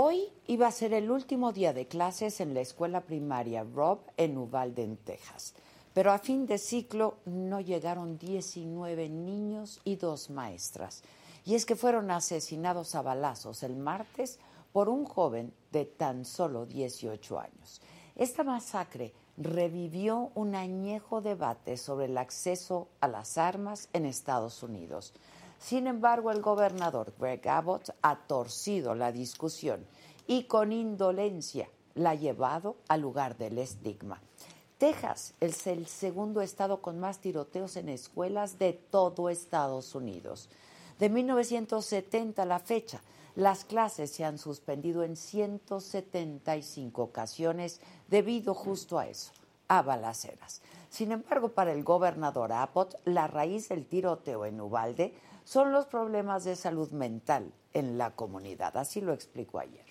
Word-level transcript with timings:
Hoy 0.00 0.28
iba 0.46 0.68
a 0.68 0.70
ser 0.70 0.92
el 0.92 1.10
último 1.10 1.50
día 1.50 1.72
de 1.72 1.88
clases 1.88 2.40
en 2.40 2.54
la 2.54 2.60
escuela 2.60 3.00
primaria 3.00 3.64
Rob 3.64 3.98
en 4.16 4.38
Uvalde, 4.38 4.84
en 4.84 4.96
Texas. 4.96 5.54
Pero 5.92 6.12
a 6.12 6.20
fin 6.20 6.46
de 6.46 6.58
ciclo 6.58 7.16
no 7.24 7.60
llegaron 7.60 8.16
19 8.16 9.08
niños 9.08 9.80
y 9.82 9.96
dos 9.96 10.30
maestras. 10.30 11.02
Y 11.44 11.56
es 11.56 11.66
que 11.66 11.74
fueron 11.74 12.12
asesinados 12.12 12.94
a 12.94 13.02
balazos 13.02 13.64
el 13.64 13.74
martes 13.74 14.38
por 14.72 14.88
un 14.88 15.04
joven 15.04 15.52
de 15.72 15.84
tan 15.84 16.24
solo 16.24 16.64
18 16.64 17.40
años. 17.40 17.80
Esta 18.14 18.44
masacre 18.44 19.12
revivió 19.36 20.30
un 20.36 20.54
añejo 20.54 21.20
debate 21.22 21.76
sobre 21.76 22.06
el 22.06 22.18
acceso 22.18 22.86
a 23.00 23.08
las 23.08 23.36
armas 23.36 23.88
en 23.92 24.06
Estados 24.06 24.62
Unidos. 24.62 25.12
Sin 25.58 25.86
embargo, 25.86 26.30
el 26.30 26.40
gobernador 26.40 27.12
Greg 27.18 27.46
Abbott 27.48 27.90
ha 28.02 28.16
torcido 28.26 28.94
la 28.94 29.12
discusión 29.12 29.84
y 30.26 30.44
con 30.44 30.72
indolencia 30.72 31.68
la 31.94 32.10
ha 32.10 32.14
llevado 32.14 32.76
al 32.88 33.00
lugar 33.00 33.36
del 33.36 33.58
estigma. 33.58 34.20
Texas 34.78 35.34
es 35.40 35.66
el 35.66 35.88
segundo 35.88 36.40
estado 36.40 36.80
con 36.80 37.00
más 37.00 37.18
tiroteos 37.18 37.76
en 37.76 37.88
escuelas 37.88 38.60
de 38.60 38.72
todo 38.72 39.28
Estados 39.28 39.96
Unidos. 39.96 40.48
De 41.00 41.08
1970 41.08 42.42
a 42.42 42.46
la 42.46 42.60
fecha, 42.60 43.02
las 43.34 43.64
clases 43.64 44.12
se 44.12 44.24
han 44.24 44.38
suspendido 44.38 45.02
en 45.02 45.16
175 45.16 47.02
ocasiones 47.02 47.80
debido 48.08 48.54
justo 48.54 48.98
a 48.98 49.08
eso, 49.08 49.32
a 49.66 49.82
balaceras. 49.82 50.62
Sin 50.90 51.12
embargo, 51.12 51.50
para 51.50 51.72
el 51.72 51.82
gobernador 51.84 52.52
Abbott, 52.52 52.94
la 53.04 53.26
raíz 53.26 53.68
del 53.68 53.86
tiroteo 53.86 54.44
en 54.44 54.60
Uvalde 54.60 55.14
son 55.48 55.72
los 55.72 55.86
problemas 55.86 56.44
de 56.44 56.56
salud 56.56 56.90
mental 56.90 57.50
en 57.72 57.96
la 57.96 58.14
comunidad. 58.14 58.76
Así 58.76 59.00
lo 59.00 59.14
explicó 59.14 59.60
ayer. 59.60 59.86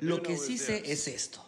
Lo 0.00 0.22
que 0.22 0.38
sí 0.38 0.56
sé 0.56 0.90
es 0.90 1.06
esto. 1.08 1.44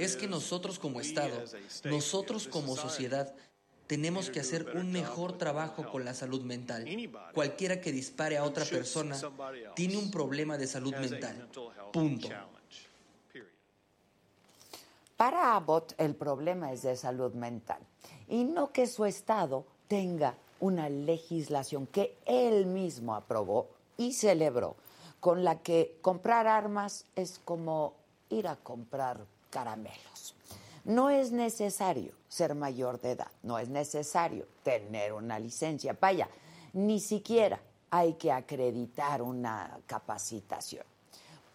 Es 0.00 0.16
que 0.16 0.26
nosotros 0.26 0.80
como 0.80 1.00
Estado, 1.00 1.44
nosotros 1.84 2.48
como 2.48 2.74
sociedad, 2.74 3.32
tenemos 3.86 4.28
que 4.28 4.40
hacer 4.40 4.76
un 4.76 4.90
mejor 4.90 5.38
trabajo 5.38 5.88
con 5.88 6.04
la 6.04 6.14
salud 6.14 6.42
mental. 6.42 6.84
Cualquiera 7.32 7.80
que 7.80 7.92
dispare 7.92 8.36
a 8.36 8.42
otra 8.42 8.64
persona 8.64 9.16
tiene 9.76 9.98
un 9.98 10.10
problema 10.10 10.58
de 10.58 10.66
salud 10.66 10.96
mental. 10.96 11.48
Punto. 11.92 12.28
Para 15.16 15.54
Abbott 15.54 15.94
el 15.96 16.16
problema 16.16 16.72
es 16.72 16.82
de 16.82 16.96
salud 16.96 17.34
mental 17.34 17.86
y 18.26 18.42
no 18.42 18.72
que 18.72 18.88
su 18.88 19.04
Estado 19.04 19.64
tenga 19.90 20.36
una 20.60 20.88
legislación 20.88 21.88
que 21.88 22.16
él 22.24 22.66
mismo 22.66 23.16
aprobó 23.16 23.66
y 23.96 24.12
celebró, 24.12 24.76
con 25.18 25.42
la 25.42 25.58
que 25.58 25.98
comprar 26.00 26.46
armas 26.46 27.06
es 27.16 27.40
como 27.44 27.94
ir 28.28 28.46
a 28.46 28.54
comprar 28.54 29.18
caramelos. 29.50 30.36
No 30.84 31.10
es 31.10 31.32
necesario 31.32 32.12
ser 32.28 32.54
mayor 32.54 33.00
de 33.00 33.10
edad, 33.12 33.32
no 33.42 33.58
es 33.58 33.68
necesario 33.68 34.46
tener 34.62 35.12
una 35.12 35.40
licencia, 35.40 35.96
vaya, 36.00 36.28
ni 36.72 37.00
siquiera 37.00 37.60
hay 37.90 38.12
que 38.12 38.30
acreditar 38.30 39.20
una 39.22 39.76
capacitación. 39.86 40.84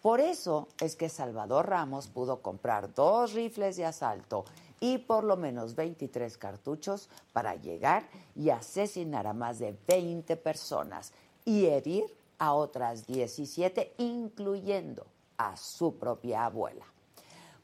Por 0.02 0.20
eso 0.20 0.68
es 0.78 0.94
que 0.94 1.08
Salvador 1.08 1.70
Ramos 1.70 2.08
pudo 2.08 2.42
comprar 2.42 2.92
dos 2.92 3.32
rifles 3.32 3.78
de 3.78 3.86
asalto 3.86 4.44
y 4.80 4.98
por 4.98 5.24
lo 5.24 5.36
menos 5.36 5.74
23 5.74 6.36
cartuchos 6.38 7.08
para 7.32 7.54
llegar 7.54 8.08
y 8.34 8.50
asesinar 8.50 9.26
a 9.26 9.32
más 9.32 9.58
de 9.58 9.76
20 9.86 10.36
personas 10.36 11.12
y 11.44 11.66
herir 11.66 12.04
a 12.38 12.54
otras 12.54 13.06
17, 13.06 13.94
incluyendo 13.98 15.06
a 15.38 15.56
su 15.56 15.96
propia 15.96 16.44
abuela. 16.44 16.84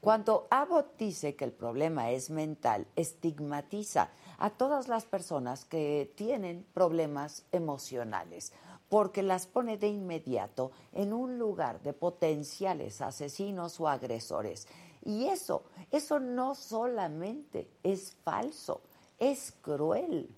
Cuando 0.01 0.49
Abbott 0.51 0.97
dice 0.99 1.37
que 1.37 1.45
el 1.45 1.53
problema 1.53 2.11
es 2.11 2.29
mental, 2.29 2.89
estigmatiza 2.97 4.11
a 4.39 4.51
todas 4.51 4.89
las 4.89 5.05
personas 5.05 5.65
que 5.65 6.13
tienen 6.17 6.67
problemas 6.75 7.45
emocionales, 7.53 8.53
porque 8.89 9.23
las 9.23 9.47
pone 9.47 9.79
de 9.79 9.89
inmediato 9.89 10.73
en 10.93 11.13
un 11.13 11.39
lugar 11.39 11.81
de 11.83 11.93
potenciales 11.93 13.01
asesinos 13.01 13.79
o 13.81 13.89
agresores 13.89 14.67
y 15.05 15.27
eso, 15.27 15.65
eso 15.91 16.21
no 16.21 16.55
solamente 16.55 17.69
es 17.83 18.15
falso, 18.25 18.83
es 19.19 19.53
cruel. 19.63 20.35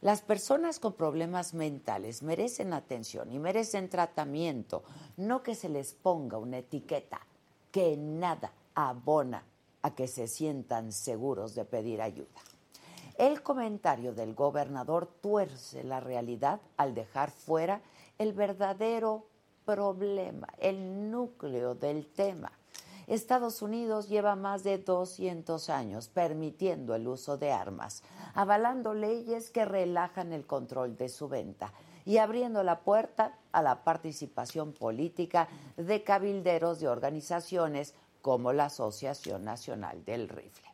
Las 0.00 0.22
personas 0.22 0.80
con 0.80 0.94
problemas 0.94 1.52
mentales 1.52 2.22
merecen 2.22 2.72
atención 2.72 3.30
y 3.32 3.38
merecen 3.38 3.90
tratamiento, 3.90 4.82
no 5.18 5.42
que 5.42 5.54
se 5.54 5.68
les 5.68 5.92
ponga 5.92 6.38
una 6.38 6.58
etiqueta 6.58 7.20
que 7.70 7.96
nada 7.98 8.52
abona 8.74 9.44
a 9.82 9.94
que 9.94 10.08
se 10.08 10.26
sientan 10.26 10.92
seguros 10.92 11.54
de 11.54 11.66
pedir 11.66 12.00
ayuda. 12.00 12.40
El 13.18 13.42
comentario 13.42 14.14
del 14.14 14.34
gobernador 14.34 15.06
tuerce 15.20 15.84
la 15.84 16.00
realidad 16.00 16.60
al 16.78 16.94
dejar 16.94 17.30
fuera 17.30 17.82
el 18.16 18.32
verdadero 18.32 19.26
problema, 19.66 20.48
el 20.58 21.10
núcleo 21.10 21.74
del 21.74 22.06
tema. 22.06 22.50
Estados 23.10 23.60
Unidos 23.60 24.08
lleva 24.08 24.36
más 24.36 24.62
de 24.62 24.78
200 24.78 25.68
años 25.68 26.08
permitiendo 26.08 26.94
el 26.94 27.08
uso 27.08 27.36
de 27.36 27.50
armas, 27.50 28.04
avalando 28.34 28.94
leyes 28.94 29.50
que 29.50 29.64
relajan 29.64 30.32
el 30.32 30.46
control 30.46 30.96
de 30.96 31.08
su 31.08 31.28
venta 31.28 31.72
y 32.04 32.18
abriendo 32.18 32.62
la 32.62 32.82
puerta 32.82 33.36
a 33.50 33.62
la 33.62 33.82
participación 33.82 34.72
política 34.72 35.48
de 35.76 36.04
cabilderos 36.04 36.78
de 36.78 36.86
organizaciones 36.86 37.94
como 38.22 38.52
la 38.52 38.66
Asociación 38.66 39.44
Nacional 39.44 40.04
del 40.04 40.28
Rifle. 40.28 40.68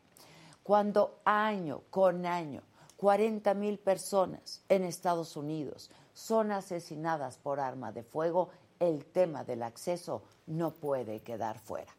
Cuando 0.63 1.21
año 1.25 1.85
con 1.89 2.27
año 2.27 2.61
40 2.99 3.55
mil 3.55 3.79
personas 3.79 4.63
en 4.69 4.85
Estados 4.85 5.39
Unidos 5.39 5.91
son 6.13 6.53
asesinadas 6.53 7.39
por 7.39 7.61
arma 7.61 7.93
de 7.93 8.03
fuego, 8.03 8.51
el 8.79 9.07
tema 9.07 9.43
del 9.43 9.63
acceso 9.63 10.23
no 10.47 10.73
puede 10.75 11.21
quedar 11.21 11.59
fuera. 11.59 11.95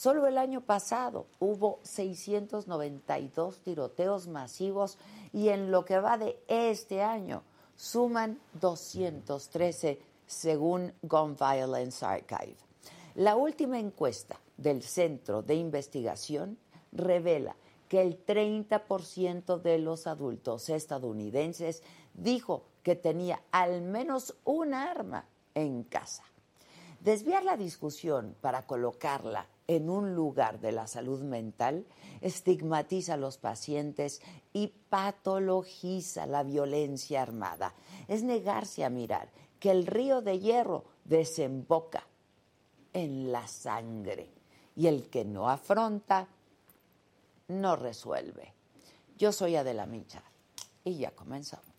Solo 0.00 0.26
el 0.26 0.38
año 0.38 0.62
pasado 0.62 1.26
hubo 1.40 1.78
692 1.82 3.60
tiroteos 3.60 4.28
masivos 4.28 4.96
y 5.30 5.50
en 5.50 5.70
lo 5.70 5.84
que 5.84 5.98
va 5.98 6.16
de 6.16 6.42
este 6.48 7.02
año 7.02 7.42
suman 7.76 8.40
213 8.62 10.00
según 10.26 10.94
Gun 11.02 11.36
Violence 11.36 12.02
Archive. 12.02 12.56
La 13.16 13.36
última 13.36 13.78
encuesta 13.78 14.40
del 14.56 14.82
Centro 14.82 15.42
de 15.42 15.56
Investigación 15.56 16.56
revela 16.92 17.54
que 17.86 18.00
el 18.00 18.24
30% 18.24 19.60
de 19.60 19.78
los 19.80 20.06
adultos 20.06 20.70
estadounidenses 20.70 21.82
dijo 22.14 22.64
que 22.82 22.96
tenía 22.96 23.42
al 23.50 23.82
menos 23.82 24.34
un 24.44 24.72
arma 24.72 25.26
en 25.54 25.82
casa. 25.82 26.24
Desviar 27.00 27.44
la 27.44 27.58
discusión 27.58 28.34
para 28.40 28.66
colocarla 28.66 29.46
en 29.70 29.88
un 29.88 30.16
lugar 30.16 30.58
de 30.58 30.72
la 30.72 30.88
salud 30.88 31.22
mental 31.22 31.86
estigmatiza 32.20 33.14
a 33.14 33.16
los 33.16 33.38
pacientes 33.38 34.20
y 34.52 34.66
patologiza 34.66 36.26
la 36.26 36.42
violencia 36.42 37.22
armada. 37.22 37.72
Es 38.08 38.24
negarse 38.24 38.84
a 38.84 38.90
mirar 38.90 39.30
que 39.60 39.70
el 39.70 39.86
río 39.86 40.22
de 40.22 40.40
hierro 40.40 40.86
desemboca 41.04 42.04
en 42.92 43.30
la 43.30 43.46
sangre 43.46 44.32
y 44.74 44.88
el 44.88 45.08
que 45.08 45.24
no 45.24 45.48
afronta 45.48 46.26
no 47.46 47.76
resuelve. 47.76 48.52
Yo 49.18 49.30
soy 49.30 49.54
Adela 49.54 49.86
Micha 49.86 50.24
y 50.82 50.96
ya 50.96 51.12
comenzamos. 51.12 51.70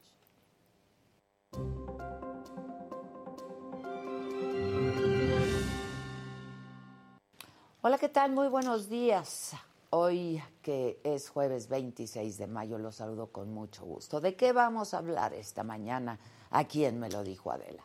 Hola, 7.84 7.98
¿qué 7.98 8.10
tal? 8.10 8.32
Muy 8.32 8.48
buenos 8.48 8.90
días. 8.90 9.54
Hoy 9.90 10.40
que 10.62 11.00
es 11.04 11.30
jueves 11.30 11.68
26 11.68 12.38
de 12.38 12.46
mayo, 12.46 12.78
los 12.78 12.98
saludo 12.98 13.32
con 13.32 13.52
mucho 13.52 13.86
gusto. 13.86 14.22
¿De 14.22 14.36
qué 14.36 14.54
vamos 14.54 14.94
a 14.94 15.00
hablar 15.00 15.34
esta 15.34 15.64
mañana? 15.64 16.20
¿A 16.52 16.66
quién 16.66 17.00
me 17.00 17.10
lo 17.10 17.24
dijo 17.24 17.52
Adela? 17.52 17.84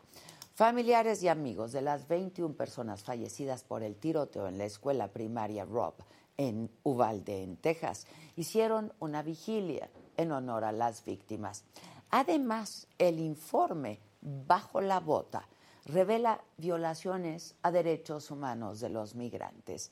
Familiares 0.53 1.23
y 1.23 1.29
amigos 1.29 1.71
de 1.71 1.81
las 1.81 2.07
21 2.07 2.53
personas 2.53 3.03
fallecidas 3.03 3.63
por 3.63 3.81
el 3.81 3.95
tiroteo 3.95 4.47
en 4.47 4.59
la 4.59 4.65
escuela 4.65 5.07
primaria 5.07 5.65
Rob 5.65 5.95
en 6.37 6.69
Uvalde, 6.83 7.41
en 7.41 7.57
Texas, 7.57 8.05
hicieron 8.35 8.93
una 8.99 9.23
vigilia 9.23 9.89
en 10.15 10.31
honor 10.31 10.63
a 10.63 10.71
las 10.71 11.03
víctimas. 11.05 11.63
Además, 12.11 12.87
el 12.99 13.19
informe 13.19 13.99
Bajo 14.21 14.79
la 14.79 14.99
Bota 14.99 15.47
revela 15.87 16.43
violaciones 16.57 17.55
a 17.63 17.71
derechos 17.71 18.29
humanos 18.29 18.79
de 18.79 18.89
los 18.89 19.15
migrantes. 19.15 19.91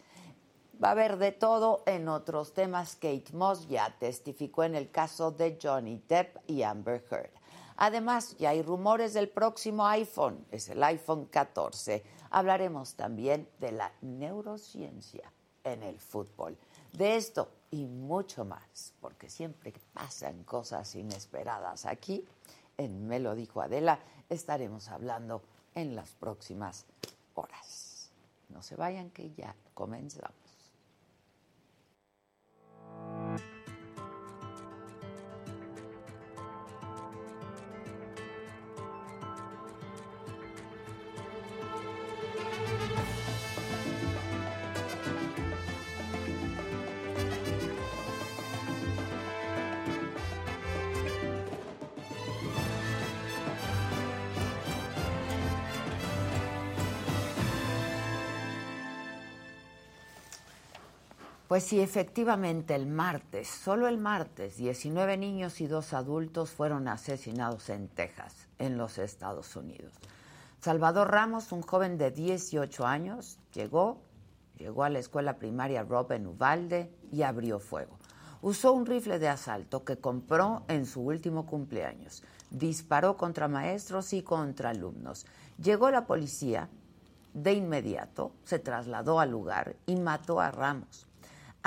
Va 0.84 0.90
a 0.90 0.92
haber 0.92 1.18
de 1.18 1.32
todo 1.32 1.84
en 1.86 2.10
otros 2.10 2.54
temas. 2.54 2.96
Kate 2.96 3.32
Moss 3.32 3.68
ya 3.68 3.96
testificó 3.98 4.64
en 4.66 4.76
el 4.76 4.92
caso 4.92 5.32
de 5.32 5.58
Johnny 5.62 6.02
Depp 6.08 6.38
y 6.48 6.64
Amber 6.64 7.04
Heard. 7.10 7.32
Además, 7.78 8.36
ya 8.38 8.50
hay 8.50 8.62
rumores 8.62 9.14
del 9.14 9.30
próximo 9.30 9.86
iPhone, 9.88 10.46
es 10.52 10.70
el 10.70 10.84
iPhone 10.84 11.26
14. 11.26 12.04
Hablaremos 12.30 12.96
también 12.96 13.50
de 13.60 13.72
la 13.72 13.92
neurociencia 14.02 15.32
en 15.64 15.84
el 15.84 16.00
fútbol. 16.00 16.58
De 16.94 17.16
esto 17.16 17.50
y 17.72 17.86
mucho 17.86 18.46
más, 18.46 18.94
porque 19.02 19.30
siempre 19.30 19.74
pasan 19.94 20.44
cosas 20.44 20.96
inesperadas 20.96 21.86
aquí, 21.86 22.26
en 22.78 23.08
Me 23.08 23.20
lo 23.20 23.36
dijo 23.36 23.62
Adela, 23.62 24.00
estaremos 24.30 24.90
hablando 24.90 25.42
en 25.76 25.96
las 25.96 26.12
próximas 26.12 26.86
horas. 27.36 28.12
No 28.50 28.64
se 28.64 28.76
vayan 28.76 29.10
que 29.12 29.32
ya 29.32 29.56
comenzamos. 29.74 30.45
Pues 61.56 61.64
sí, 61.64 61.80
efectivamente, 61.80 62.76
el 62.76 62.86
martes, 62.86 63.48
solo 63.48 63.88
el 63.88 63.98
martes, 63.98 64.58
19 64.58 65.16
niños 65.16 65.62
y 65.62 65.68
dos 65.68 65.94
adultos 65.94 66.50
fueron 66.50 66.90
asesinados 66.90 67.70
en 67.70 67.88
Texas, 67.88 68.50
en 68.60 68.78
los 68.78 68.98
Estados 68.98 69.56
Unidos. 69.56 69.94
Salvador 70.60 71.10
Ramos, 71.10 71.54
un 71.54 71.62
joven 71.62 71.98
de 71.98 72.12
18 72.12 72.86
años, 72.86 73.40
llegó, 73.54 74.02
llegó 74.58 74.84
a 74.84 74.90
la 74.90 75.00
escuela 75.00 75.38
primaria 75.38 75.84
Rob 75.84 76.12
en 76.12 76.28
Uvalde 76.28 76.92
y 77.10 77.22
abrió 77.22 77.60
fuego. 77.60 78.00
Usó 78.42 78.74
un 78.74 78.86
rifle 78.86 79.18
de 79.18 79.30
asalto 79.30 79.86
que 79.86 79.96
compró 79.96 80.66
en 80.68 80.86
su 80.86 81.04
último 81.04 81.46
cumpleaños. 81.46 82.22
Disparó 82.50 83.16
contra 83.16 83.48
maestros 83.48 84.12
y 84.12 84.24
contra 84.24 84.72
alumnos. 84.72 85.26
Llegó 85.58 85.90
la 85.90 86.06
policía, 86.06 86.68
de 87.34 87.54
inmediato 87.54 88.34
se 88.44 88.60
trasladó 88.60 89.22
al 89.22 89.32
lugar 89.32 89.78
y 89.86 89.96
mató 89.96 90.42
a 90.42 90.52
Ramos. 90.52 91.08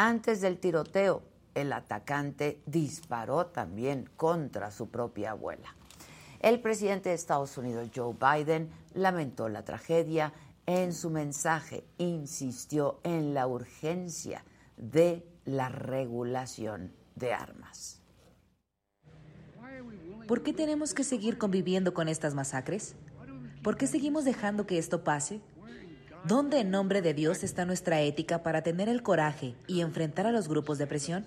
Antes 0.01 0.41
del 0.41 0.59
tiroteo, 0.59 1.25
el 1.57 1.73
atacante 1.73 2.63
disparó 2.67 3.47
también 3.47 4.09
contra 4.17 4.71
su 4.71 4.91
propia 4.91 5.33
abuela. 5.33 5.75
El 6.39 6.61
presidente 6.61 7.09
de 7.09 7.17
Estados 7.17 7.59
Unidos, 7.59 7.91
Joe 7.93 8.15
Biden, 8.15 8.71
lamentó 8.95 9.49
la 9.49 9.65
tragedia. 9.65 10.33
En 10.67 10.93
su 10.93 11.11
mensaje 11.11 11.83
insistió 11.97 13.01
en 13.03 13.35
la 13.35 13.49
urgencia 13.49 14.45
de 14.77 15.27
la 15.45 15.69
regulación 15.69 16.93
de 17.17 17.33
armas. 17.33 18.01
¿Por 20.29 20.45
qué 20.45 20.53
tenemos 20.53 20.95
que 20.95 21.03
seguir 21.03 21.39
conviviendo 21.39 21.93
con 21.93 22.07
estas 22.07 22.37
masacres? 22.37 22.95
¿Por 23.65 23.77
qué 23.77 23.89
seguimos 23.89 24.25
dejando 24.25 24.65
que 24.65 24.79
esto 24.79 25.03
pase? 25.03 25.41
¿Dónde 26.25 26.61
en 26.61 26.71
nombre 26.71 27.01
de 27.01 27.15
Dios 27.15 27.45
está 27.45 27.65
nuestra 27.65 28.01
ética 28.01 28.43
para 28.43 28.63
tener 28.63 28.89
el 28.89 29.03
coraje 29.03 29.55
y 29.67 29.81
enfrentar 29.81 30.27
a 30.27 30.33
los 30.33 30.49
grupos 30.49 30.77
de 30.79 30.87
presión? 30.87 31.27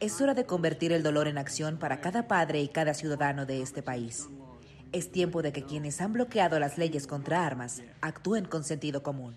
Es 0.00 0.20
hora 0.20 0.34
de 0.34 0.44
convertir 0.44 0.92
el 0.92 1.02
dolor 1.02 1.28
en 1.28 1.38
acción 1.38 1.78
para 1.78 2.00
cada 2.00 2.28
padre 2.28 2.60
y 2.60 2.68
cada 2.68 2.94
ciudadano 2.94 3.46
de 3.46 3.62
este 3.62 3.82
país. 3.82 4.28
Es 4.92 5.10
tiempo 5.10 5.40
de 5.42 5.52
que 5.52 5.64
quienes 5.64 6.00
han 6.00 6.12
bloqueado 6.12 6.58
las 6.58 6.76
leyes 6.76 7.06
contra 7.06 7.46
armas 7.46 7.82
actúen 8.00 8.44
con 8.44 8.64
sentido 8.64 9.02
común. 9.02 9.34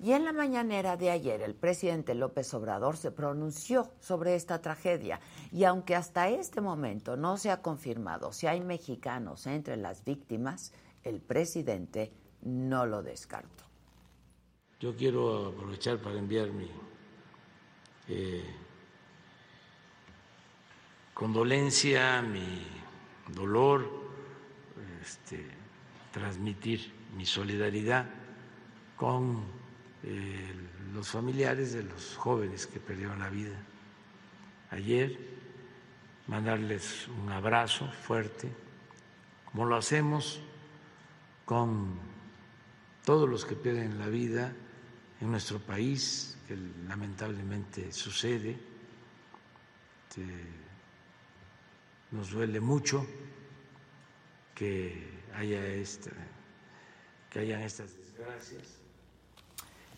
Y 0.00 0.12
en 0.12 0.24
la 0.24 0.32
mañanera 0.32 0.96
de 0.96 1.10
ayer 1.10 1.40
el 1.42 1.54
presidente 1.54 2.14
López 2.14 2.52
Obrador 2.54 2.96
se 2.96 3.10
pronunció 3.10 3.90
sobre 4.00 4.34
esta 4.34 4.60
tragedia 4.60 5.20
y 5.50 5.64
aunque 5.64 5.94
hasta 5.94 6.28
este 6.28 6.60
momento 6.60 7.16
no 7.16 7.36
se 7.36 7.50
ha 7.50 7.62
confirmado 7.62 8.32
si 8.32 8.46
hay 8.46 8.60
mexicanos 8.60 9.46
entre 9.46 9.76
las 9.76 10.04
víctimas, 10.04 10.72
el 11.04 11.20
presidente 11.20 12.12
no 12.44 12.86
lo 12.86 13.02
descarto. 13.02 13.64
Yo 14.80 14.94
quiero 14.94 15.48
aprovechar 15.48 15.98
para 15.98 16.18
enviar 16.18 16.50
mi 16.50 16.70
eh, 18.08 18.44
condolencia, 21.14 22.20
mi 22.22 22.66
dolor, 23.28 23.88
este, 25.00 25.46
transmitir 26.12 26.92
mi 27.16 27.24
solidaridad 27.24 28.06
con 28.96 29.44
eh, 30.02 30.52
los 30.92 31.08
familiares 31.08 31.72
de 31.72 31.82
los 31.82 32.16
jóvenes 32.16 32.66
que 32.66 32.78
perdieron 32.78 33.18
la 33.20 33.30
vida 33.30 33.56
ayer, 34.70 35.18
mandarles 36.26 37.08
un 37.08 37.30
abrazo 37.30 37.90
fuerte, 37.90 38.50
como 39.50 39.64
lo 39.66 39.76
hacemos 39.76 40.40
con 41.44 42.13
todos 43.04 43.28
los 43.28 43.44
que 43.44 43.54
pierden 43.54 43.98
la 43.98 44.06
vida 44.06 44.52
en 45.20 45.30
nuestro 45.30 45.58
país, 45.58 46.36
que 46.48 46.56
lamentablemente 46.88 47.92
sucede. 47.92 48.58
nos 52.10 52.30
duele 52.30 52.60
mucho 52.60 53.04
que 54.54 55.22
haya 55.34 55.64
esta, 55.66 56.10
que 57.30 57.40
hayan 57.40 57.62
estas 57.62 57.96
desgracias. 57.96 58.78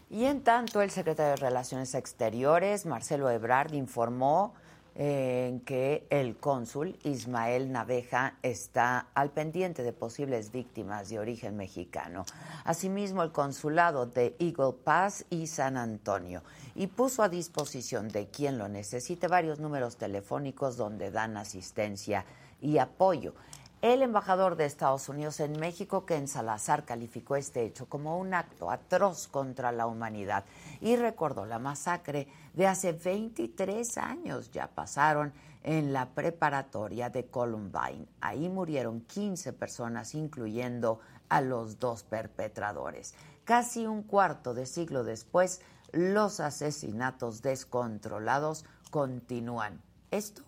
Y 0.09 0.25
en 0.25 0.43
tanto, 0.43 0.81
el 0.83 0.91
secretario 0.91 1.33
de 1.33 1.37
Relaciones 1.37 1.95
Exteriores, 1.95 2.87
Marcelo 2.87 3.29
Ebrard, 3.29 3.75
informó 3.75 4.55
en 4.99 5.61
que 5.61 6.07
el 6.09 6.37
cónsul 6.37 6.99
Ismael 7.03 7.71
Naveja 7.71 8.38
está 8.43 9.09
al 9.15 9.31
pendiente 9.31 9.83
de 9.83 9.93
posibles 9.93 10.53
víctimas 10.53 11.11
de 11.11 11.19
origen 11.19 11.57
mexicano. 11.57 12.25
Asimismo, 12.65 13.23
el 13.23 13.31
consulado 13.31 14.07
de 14.07 14.35
Eagle 14.38 14.73
Pass 14.85 15.26
y 15.29 15.49
San 15.49 15.76
Antonio 15.76 16.43
y 16.75 16.87
puso 16.87 17.23
a 17.23 17.29
disposición 17.29 18.09
de 18.09 18.29
quien 18.29 18.57
lo 18.57 18.69
necesite 18.69 19.29
varios 19.29 19.61
números 19.61 19.97
telefónicos 19.97 20.76
donde 20.76 21.11
dan 21.11 21.37
asistencia 21.37 22.25
y 22.61 22.79
apoyo. 22.79 23.35
El 23.83 24.00
embajador 24.00 24.56
de 24.56 24.64
Estados 24.64 25.11
Unidos 25.11 25.38
en 25.38 25.61
México, 25.61 26.06
Ken 26.06 26.28
Salazar, 26.28 26.87
calificó 26.87 27.37
este 27.37 27.62
hecho 27.62 27.87
como 27.87 28.18
un 28.18 28.33
acto 28.33 28.71
atroz 28.71 29.28
contra 29.28 29.71
la 29.71 29.87
humanidad 29.87 30.45
y 30.80 30.97
recordó 30.97 31.45
la 31.45 31.59
masacre 31.59 32.26
de 32.54 32.66
hace 32.66 32.92
23 32.92 33.99
años. 33.99 34.50
Ya 34.50 34.68
pasaron 34.68 35.35
en 35.62 35.92
la 35.92 36.09
preparatoria 36.09 37.11
de 37.11 37.26
Columbine. 37.26 38.09
Ahí 38.23 38.49
murieron 38.49 39.02
15 39.02 39.52
personas, 39.52 40.14
incluyendo 40.14 41.00
a 41.28 41.42
los 41.42 41.78
dos 41.78 42.02
perpetradores. 42.02 43.14
Casi 43.45 43.87
un 43.87 44.04
cuarto 44.04 44.54
de 44.54 44.64
siglo 44.64 45.04
después, 45.04 45.61
los 45.92 46.40
asesinatos 46.40 47.42
descontrolados 47.42 48.64
continúan. 48.90 49.83
¿Esto? 50.11 50.42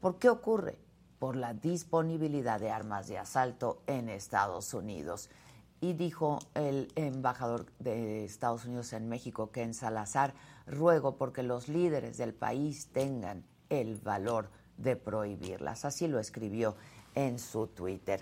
¿Por 0.00 0.18
qué 0.18 0.28
ocurre? 0.28 0.89
Por 1.20 1.36
la 1.36 1.54
disponibilidad 1.54 2.58
de 2.58 2.72
armas 2.72 3.06
de 3.06 3.18
asalto 3.18 3.80
en 3.86 4.08
Estados 4.08 4.74
Unidos. 4.74 5.30
Y 5.80 5.92
dijo 5.92 6.40
el 6.54 6.90
embajador 6.96 7.66
de 7.78 8.24
Estados 8.24 8.64
Unidos 8.64 8.92
en 8.92 9.08
México, 9.08 9.52
Ken 9.52 9.72
Salazar, 9.72 10.34
ruego 10.66 11.16
porque 11.16 11.44
los 11.44 11.68
líderes 11.68 12.18
del 12.18 12.34
país 12.34 12.88
tengan 12.92 13.44
el 13.68 13.94
valor 13.94 14.50
de 14.76 14.96
prohibirlas. 14.96 15.84
Así 15.84 16.08
lo 16.08 16.18
escribió 16.18 16.74
en 17.14 17.38
su 17.38 17.68
Twitter. 17.68 18.20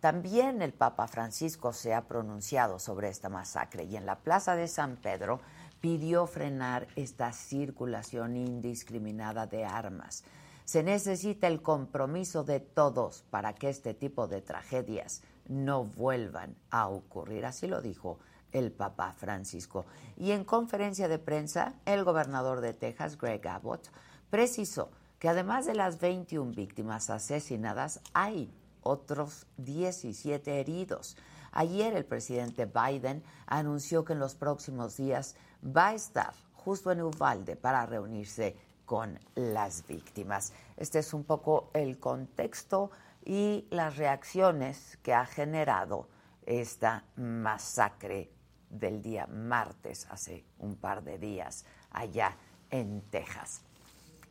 También 0.00 0.62
el 0.62 0.72
Papa 0.72 1.08
Francisco 1.08 1.72
se 1.72 1.94
ha 1.94 2.06
pronunciado 2.06 2.78
sobre 2.78 3.08
esta 3.08 3.28
masacre 3.28 3.84
y 3.84 3.96
en 3.96 4.06
la 4.06 4.20
Plaza 4.20 4.54
de 4.54 4.68
San 4.68 4.96
Pedro 4.96 5.40
pidió 5.80 6.26
frenar 6.26 6.86
esta 6.96 7.32
circulación 7.32 8.36
indiscriminada 8.36 9.46
de 9.46 9.64
armas. 9.64 10.24
Se 10.66 10.82
necesita 10.82 11.46
el 11.46 11.62
compromiso 11.62 12.42
de 12.42 12.58
todos 12.58 13.22
para 13.30 13.54
que 13.54 13.68
este 13.68 13.94
tipo 13.94 14.26
de 14.26 14.42
tragedias 14.42 15.22
no 15.46 15.84
vuelvan 15.84 16.56
a 16.70 16.88
ocurrir. 16.88 17.46
Así 17.46 17.68
lo 17.68 17.80
dijo 17.80 18.18
el 18.50 18.72
Papa 18.72 19.12
Francisco. 19.12 19.86
Y 20.16 20.32
en 20.32 20.44
conferencia 20.44 21.06
de 21.06 21.20
prensa, 21.20 21.74
el 21.84 22.02
gobernador 22.02 22.60
de 22.60 22.74
Texas, 22.74 23.16
Greg 23.16 23.46
Abbott, 23.46 23.92
precisó 24.28 24.90
que 25.20 25.28
además 25.28 25.66
de 25.66 25.74
las 25.74 26.00
21 26.00 26.50
víctimas 26.50 27.10
asesinadas, 27.10 28.00
hay 28.12 28.52
otros 28.82 29.46
17 29.58 30.58
heridos. 30.58 31.16
Ayer 31.52 31.94
el 31.94 32.04
presidente 32.04 32.66
Biden 32.66 33.22
anunció 33.46 34.04
que 34.04 34.14
en 34.14 34.18
los 34.18 34.34
próximos 34.34 34.96
días 34.96 35.36
va 35.64 35.90
a 35.90 35.94
estar 35.94 36.34
justo 36.54 36.90
en 36.90 37.02
Uvalde 37.02 37.54
para 37.54 37.86
reunirse 37.86 38.56
con 38.86 39.18
las 39.34 39.86
víctimas. 39.86 40.52
Este 40.76 41.00
es 41.00 41.12
un 41.12 41.24
poco 41.24 41.70
el 41.74 41.98
contexto 41.98 42.90
y 43.24 43.66
las 43.70 43.96
reacciones 43.96 44.98
que 45.02 45.12
ha 45.12 45.26
generado 45.26 46.08
esta 46.46 47.04
masacre 47.16 48.30
del 48.70 49.02
día 49.02 49.26
martes, 49.26 50.06
hace 50.10 50.44
un 50.58 50.76
par 50.76 51.02
de 51.02 51.18
días, 51.18 51.64
allá 51.90 52.36
en 52.70 53.02
Texas. 53.10 53.62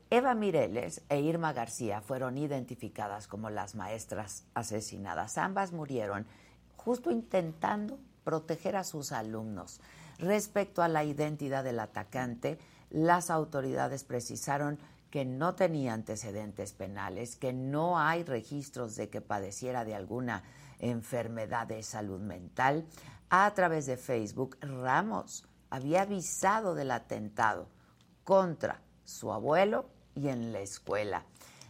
Eva 0.09 0.33
Mireles 0.33 1.01
e 1.09 1.19
Irma 1.19 1.51
García 1.51 1.99
fueron 1.99 2.37
identificadas 2.37 3.27
como 3.27 3.49
las 3.49 3.75
maestras 3.75 4.45
asesinadas. 4.53 5.37
Ambas 5.37 5.73
murieron 5.73 6.25
justo 6.77 7.11
intentando 7.11 7.99
proteger 8.23 8.75
a 8.75 8.83
sus 8.83 9.11
alumnos. 9.11 9.81
Respecto 10.19 10.83
a 10.83 10.87
la 10.87 11.03
identidad 11.03 11.63
del 11.63 11.79
atacante, 11.79 12.59
las 12.89 13.29
autoridades 13.29 14.03
precisaron 14.03 14.79
que 15.09 15.25
no 15.25 15.55
tenía 15.55 15.93
antecedentes 15.93 16.73
penales, 16.73 17.35
que 17.35 17.53
no 17.53 17.99
hay 17.99 18.23
registros 18.23 18.95
de 18.95 19.09
que 19.09 19.21
padeciera 19.21 19.85
de 19.85 19.95
alguna 19.95 20.43
enfermedad 20.79 21.67
de 21.67 21.83
salud 21.83 22.19
mental. 22.19 22.85
A 23.29 23.53
través 23.53 23.85
de 23.85 23.97
Facebook, 23.97 24.57
Ramos 24.61 25.47
había 25.69 26.01
avisado 26.01 26.75
del 26.75 26.91
atentado 26.91 27.67
contra 28.23 28.81
su 29.03 29.31
abuelo 29.31 29.85
y 30.15 30.27
en 30.27 30.51
la 30.51 30.59
escuela. 30.59 31.23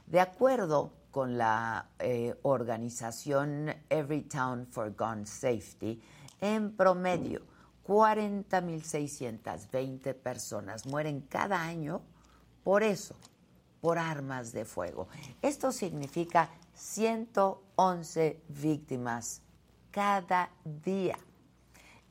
De 0.07 0.19
acuerdo 0.19 0.91
con 1.11 1.37
la 1.37 1.89
eh, 1.99 2.37
organización 2.43 3.73
Everytown 3.89 4.67
for 4.67 4.95
Gun 4.95 5.25
Safety, 5.25 6.01
en 6.41 6.75
promedio 6.75 7.41
40.620 7.87 10.13
personas 10.15 10.85
mueren 10.85 11.21
cada 11.21 11.61
año 11.61 12.01
por 12.63 12.83
eso, 12.83 13.15
por 13.79 13.97
armas 13.99 14.51
de 14.51 14.65
fuego. 14.65 15.07
Esto 15.41 15.71
significa 15.71 16.49
111 16.73 18.41
víctimas 18.49 19.41
cada 19.91 20.49
día. 20.63 21.17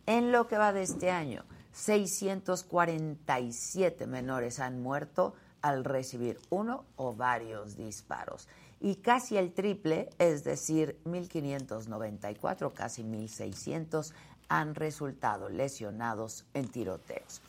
En 0.06 0.32
lo 0.32 0.46
que 0.46 0.58
va 0.58 0.72
de 0.72 0.82
este 0.82 1.10
año, 1.10 1.44
647 1.72 4.06
menores 4.06 4.60
han 4.60 4.80
muerto 4.80 5.34
al 5.60 5.84
recibir 5.84 6.38
uno 6.50 6.84
o 6.94 7.14
varios 7.14 7.76
disparos. 7.76 8.48
Y 8.80 8.96
casi 8.96 9.36
el 9.38 9.54
triple, 9.54 10.10
es 10.18 10.44
decir, 10.44 11.00
1.594, 11.04 12.72
casi 12.74 13.02
1.600, 13.02 14.12
han 14.48 14.74
resultado 14.74 15.48
lesionados 15.48 16.44
en 16.54 16.68
tiroteos. 16.68 17.40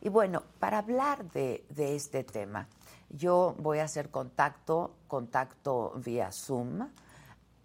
Y 0.00 0.08
bueno, 0.08 0.42
para 0.58 0.78
hablar 0.78 1.30
de, 1.32 1.64
de 1.70 1.96
este 1.96 2.24
tema, 2.24 2.68
yo 3.10 3.54
voy 3.58 3.78
a 3.78 3.84
hacer 3.84 4.10
contacto, 4.10 4.94
contacto 5.08 5.92
vía 5.96 6.30
Zoom 6.32 6.88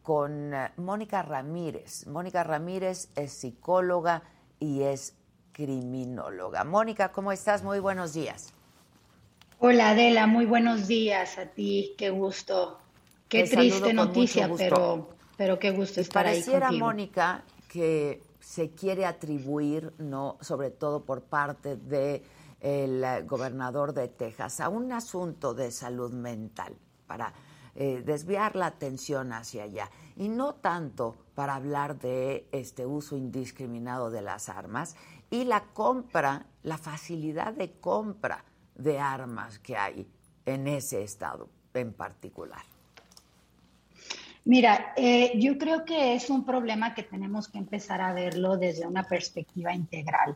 con 0.02 0.54
eh, 0.54 0.72
Mónica 0.78 1.22
Ramírez. 1.22 2.08
Mónica 2.08 2.44
Ramírez 2.44 3.10
es 3.16 3.34
psicóloga 3.34 4.24
y 4.60 4.82
es 4.82 5.16
criminóloga. 5.52 6.64
Mónica, 6.64 7.12
¿cómo 7.12 7.32
estás? 7.32 7.64
Muy 7.64 7.80
buenos 7.80 8.14
días. 8.14 8.54
Hola 9.60 9.92
Adela, 9.92 10.26
muy 10.26 10.46
buenos 10.46 10.88
días 10.88 11.38
a 11.38 11.46
ti, 11.46 11.94
qué 11.98 12.10
gusto. 12.10 12.80
Qué 13.30 13.44
triste 13.44 13.94
noticia, 13.94 14.50
pero, 14.58 15.10
pero 15.38 15.60
qué 15.60 15.72
gusto 15.72 16.02
estar 16.02 16.26
ahí 16.26 16.42
contigo. 16.42 16.60
Pareciera, 16.60 16.86
Mónica, 16.86 17.44
que 17.70 18.22
se 18.52 18.72
quiere 18.72 19.06
atribuir, 19.06 19.94
no, 19.98 20.38
sobre 20.42 20.72
todo 20.72 21.06
por 21.06 21.22
parte 21.22 21.78
del 21.78 22.22
el 22.60 23.26
gobernador 23.26 23.94
de 23.94 24.10
Texas, 24.10 24.60
a 24.60 24.68
un 24.68 24.92
asunto 24.92 25.54
de 25.54 25.72
salud 25.72 26.12
mental 26.12 26.76
para 27.08 27.34
eh, 27.76 28.04
desviar 28.06 28.58
la 28.58 28.66
atención 28.66 29.32
hacia 29.32 29.64
allá 29.64 29.90
y 30.18 30.28
no 30.28 30.56
tanto 30.56 31.16
para 31.34 31.56
hablar 31.56 31.98
de 31.98 32.50
este 32.52 32.86
uso 32.86 33.16
indiscriminado 33.16 34.12
de 34.12 34.22
las 34.22 34.50
armas 34.50 34.98
y 35.30 35.46
la 35.46 35.64
compra, 35.74 36.46
la 36.64 36.78
facilidad 36.78 37.54
de 37.54 37.80
compra 37.80 38.44
de 38.76 39.00
armas 39.00 39.60
que 39.60 39.78
hay 39.78 40.12
en 40.46 40.68
ese 40.68 41.04
estado 41.04 41.48
en 41.74 41.94
particular? 41.94 42.71
Mira, 44.46 44.94
eh, 44.98 45.34
yo 45.36 45.58
creo 45.58 45.86
que 45.86 46.16
es 46.16 46.30
un 46.30 46.44
problema 46.46 46.94
que 46.94 47.04
tenemos 47.04 47.48
que 47.48 47.60
empezar 47.60 48.02
a 48.02 48.14
verlo 48.14 48.58
desde 48.58 48.88
una 48.88 49.04
perspectiva 49.04 49.74
integral. 49.74 50.36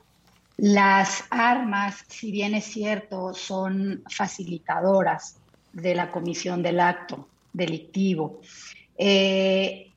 Las 0.58 1.26
armas, 1.32 2.06
si 2.08 2.32
bien 2.32 2.54
es 2.54 2.66
cierto, 2.66 3.34
son 3.34 4.04
facilitadoras 4.10 5.38
de 5.74 5.96
la 5.96 6.12
comisión 6.12 6.64
del 6.64 6.80
acto 6.80 7.28
delictivo. 7.52 8.42
Eh, 8.98 9.92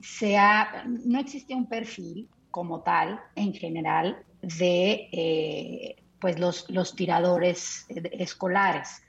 no 1.05 1.21
existe 1.21 1.55
un 1.55 1.67
perfil 1.67 2.29
como 2.51 2.81
tal, 2.81 3.21
en 3.37 3.53
general, 3.55 4.19
de 4.43 5.09
eh, 5.13 5.97
pues 6.21 6.39
los, 6.39 6.69
los 6.71 6.97
tiradores 6.97 7.87
eh, 7.89 8.11
escolares. 8.15 9.03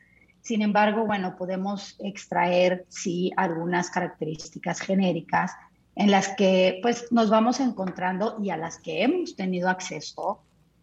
Sin 0.49 0.63
embargo, 0.63 1.05
bueno, 1.05 1.35
podemos 1.37 1.95
extraer, 1.99 2.87
sí, 2.89 3.31
algunas 3.37 3.91
características 3.91 4.81
genéricas 4.81 5.51
en 5.95 6.09
las 6.09 6.29
que 6.29 6.79
pues 6.81 7.05
nos 7.11 7.29
vamos 7.29 7.59
encontrando 7.59 8.35
y 8.41 8.49
a 8.49 8.57
las 8.57 8.79
que 8.79 9.03
hemos 9.03 9.35
tenido 9.35 9.69
acceso, 9.69 10.41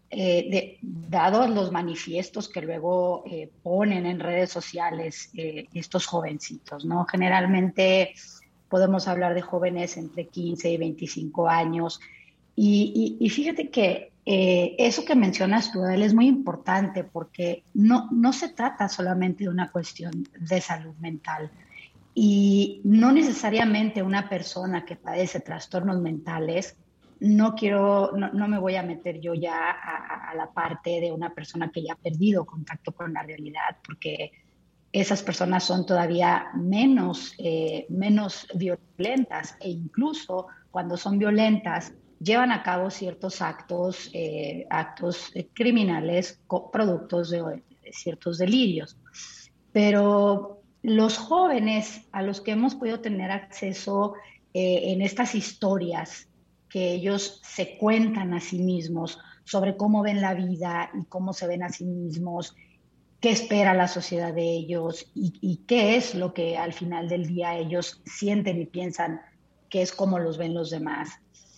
eh, 0.08 0.78
dados 0.82 1.50
los 1.50 1.72
manifiestos 1.72 2.48
que 2.48 2.60
luego 2.60 3.24
eh, 3.26 3.50
ponen 3.64 4.06
en 4.06 4.20
redes 4.20 4.50
sociales 4.50 5.30
estos 5.34 6.06
jovencitos, 6.06 6.84
¿no? 6.84 7.04
Generalmente 7.04 8.14
podemos 8.68 9.08
hablar 9.08 9.34
de 9.34 9.42
jóvenes 9.42 9.96
entre 9.96 10.28
15 10.28 10.70
y 10.70 10.76
25 10.76 11.48
años. 11.48 11.98
Y 12.54 13.28
fíjate 13.32 13.70
que 13.70 14.12
eh, 14.28 14.74
eso 14.78 15.04
que 15.04 15.14
mencionas 15.14 15.70
tú, 15.70 15.84
es 15.84 16.12
muy 16.12 16.26
importante 16.26 17.04
porque 17.04 17.62
no, 17.74 18.08
no 18.10 18.32
se 18.32 18.48
trata 18.48 18.88
solamente 18.88 19.44
de 19.44 19.50
una 19.50 19.70
cuestión 19.70 20.28
de 20.36 20.60
salud 20.60 20.96
mental 20.96 21.48
y 22.12 22.80
no 22.82 23.12
necesariamente 23.12 24.02
una 24.02 24.28
persona 24.28 24.84
que 24.84 24.96
padece 24.96 25.38
trastornos 25.38 26.00
mentales, 26.00 26.76
no 27.20 27.54
quiero, 27.54 28.12
no, 28.16 28.48
me 28.48 28.58
voy 28.58 28.74
a 28.74 28.82
meter 28.82 29.20
yo 29.20 29.32
ya 29.34 29.70
a, 29.70 30.34
la 30.34 30.50
parte 30.50 31.00
de 31.00 31.12
una 31.12 31.32
persona 31.32 31.70
que 31.70 31.84
ya 31.84 31.92
ha 31.92 31.96
perdido 31.96 32.44
contacto 32.44 32.92
con 32.92 33.12
la 33.12 33.22
realidad 33.22 33.76
porque 33.86 34.32
esas 34.92 35.22
personas 35.22 35.62
son 35.62 35.86
todavía 35.86 36.48
menos, 36.54 37.34
eh, 37.38 37.86
menos 37.90 38.48
violentas 38.54 39.56
e 39.60 39.70
incluso 39.70 40.48
cuando 40.70 40.96
son 40.96 41.18
violentas 41.18 41.92
llevan 42.20 42.52
a 42.52 42.62
cabo 42.62 42.90
ciertos 42.90 43.42
actos, 43.42 44.10
eh, 44.12 44.66
actos 44.70 45.32
criminales 45.54 46.40
productos 46.72 47.30
de, 47.30 47.62
ciertos 47.92 48.38
delirios. 48.38 48.96
Pero 49.72 50.62
los 50.82 51.18
jóvenes 51.18 52.02
a 52.12 52.22
los 52.22 52.40
que 52.40 52.52
hemos 52.52 52.74
podido 52.74 53.00
tener 53.00 53.30
acceso 53.30 54.14
eh, 54.54 54.92
en 54.92 55.02
estas 55.02 55.34
historias 55.34 56.28
que 56.68 56.92
ellos 56.92 57.40
se 57.44 57.76
cuentan 57.78 58.34
a 58.34 58.40
sí 58.40 58.58
mismos 58.58 59.18
sobre 59.44 59.76
cómo 59.76 60.02
ven 60.02 60.20
la 60.20 60.34
vida 60.34 60.90
y 61.00 61.04
cómo 61.06 61.32
se 61.32 61.46
ven 61.46 61.62
a 61.62 61.68
sí 61.68 61.84
mismos 61.84 62.54
qué 63.20 63.30
espera 63.30 63.74
la 63.74 63.88
sociedad 63.88 64.32
de 64.34 64.48
ellos 64.50 65.10
y, 65.14 65.64
qué 65.66 65.96
es 65.96 66.14
lo 66.14 66.34
que 66.34 66.56
al 66.56 66.72
final 66.72 67.08
del 67.08 67.26
día 67.26 67.56
ellos 67.56 68.00
sienten 68.04 68.60
y 68.60 68.66
piensan 68.66 69.20
que 69.68 69.82
es 69.82 69.92
como 69.92 70.18
los 70.18 70.38
ven 70.38 70.54
los 70.54 70.70
demás. 70.70 71.10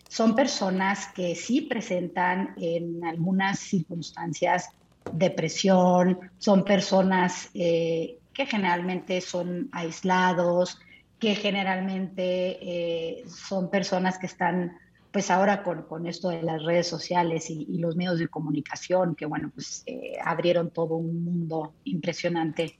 Son 0.08 0.34
personas 0.34 1.08
que 1.14 1.34
sí 1.34 1.60
presentan 1.60 2.54
en 2.56 3.04
algunas 3.04 3.58
circunstancias 3.58 4.70
depresión, 5.12 6.18
son 6.38 6.64
personas 6.64 7.50
eh, 7.54 8.18
que 8.32 8.46
generalmente 8.46 9.20
son 9.20 9.68
aislados, 9.72 10.78
que 11.18 11.34
generalmente 11.34 12.58
eh, 12.62 13.24
son 13.28 13.70
personas 13.70 14.18
que 14.18 14.26
están 14.26 14.76
pues 15.10 15.30
ahora 15.30 15.62
con, 15.62 16.06
esto 16.06 16.28
de 16.28 16.42
las 16.42 16.62
redes 16.62 16.86
sociales 16.86 17.48
y, 17.48 17.78
los 17.78 17.96
medios 17.96 18.18
de 18.18 18.28
comunicación, 18.28 19.14
que 19.14 19.24
bueno, 19.24 19.50
pues 19.54 19.82
eh, 19.86 20.12
abrieron 20.22 20.70
todo 20.70 20.96
un 20.96 21.24
mundo 21.24 21.72
impresionante 21.84 22.78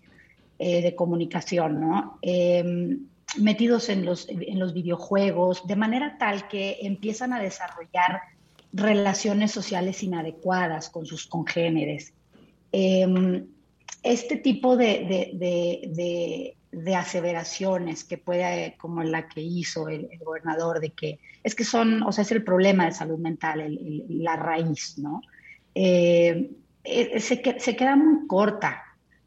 de 0.58 0.94
comunicación, 0.96 1.80
¿no? 1.80 2.18
Metidos 3.36 3.88
en 3.88 4.04
los, 4.04 4.28
en 4.28 4.58
los 4.58 4.72
videojuegos, 4.72 5.66
de 5.66 5.76
manera 5.76 6.16
tal 6.18 6.48
que 6.48 6.78
empiezan 6.82 7.32
a 7.32 7.40
desarrollar 7.40 8.22
relaciones 8.72 9.50
sociales 9.50 10.02
inadecuadas 10.02 10.88
con 10.88 11.04
sus 11.04 11.26
congéneres. 11.26 12.14
Em, 12.72 13.46
este 14.02 14.36
tipo 14.36 14.76
de, 14.76 16.54
de 16.70 16.94
aseveraciones 16.94 18.04
que 18.04 18.18
puede, 18.18 18.76
como 18.78 19.02
la 19.02 19.28
que 19.28 19.40
hizo 19.40 19.88
el, 19.88 20.08
gobernador, 20.20 20.80
de 20.80 20.90
que 20.90 21.18
es 21.42 21.54
que 21.54 21.64
son, 21.64 22.02
o 22.02 22.12
sea, 22.12 22.22
es 22.22 22.32
el 22.32 22.44
problema 22.44 22.84
de 22.84 22.92
salud 22.92 23.18
mental, 23.18 23.78
la 24.08 24.36
raíz, 24.36 24.98
¿no? 24.98 25.22
Eh, 25.74 26.50
eh, 26.84 27.20
se, 27.20 27.42
se, 27.58 27.76
queda 27.76 27.96
muy 27.96 28.26
corta, 28.26 28.82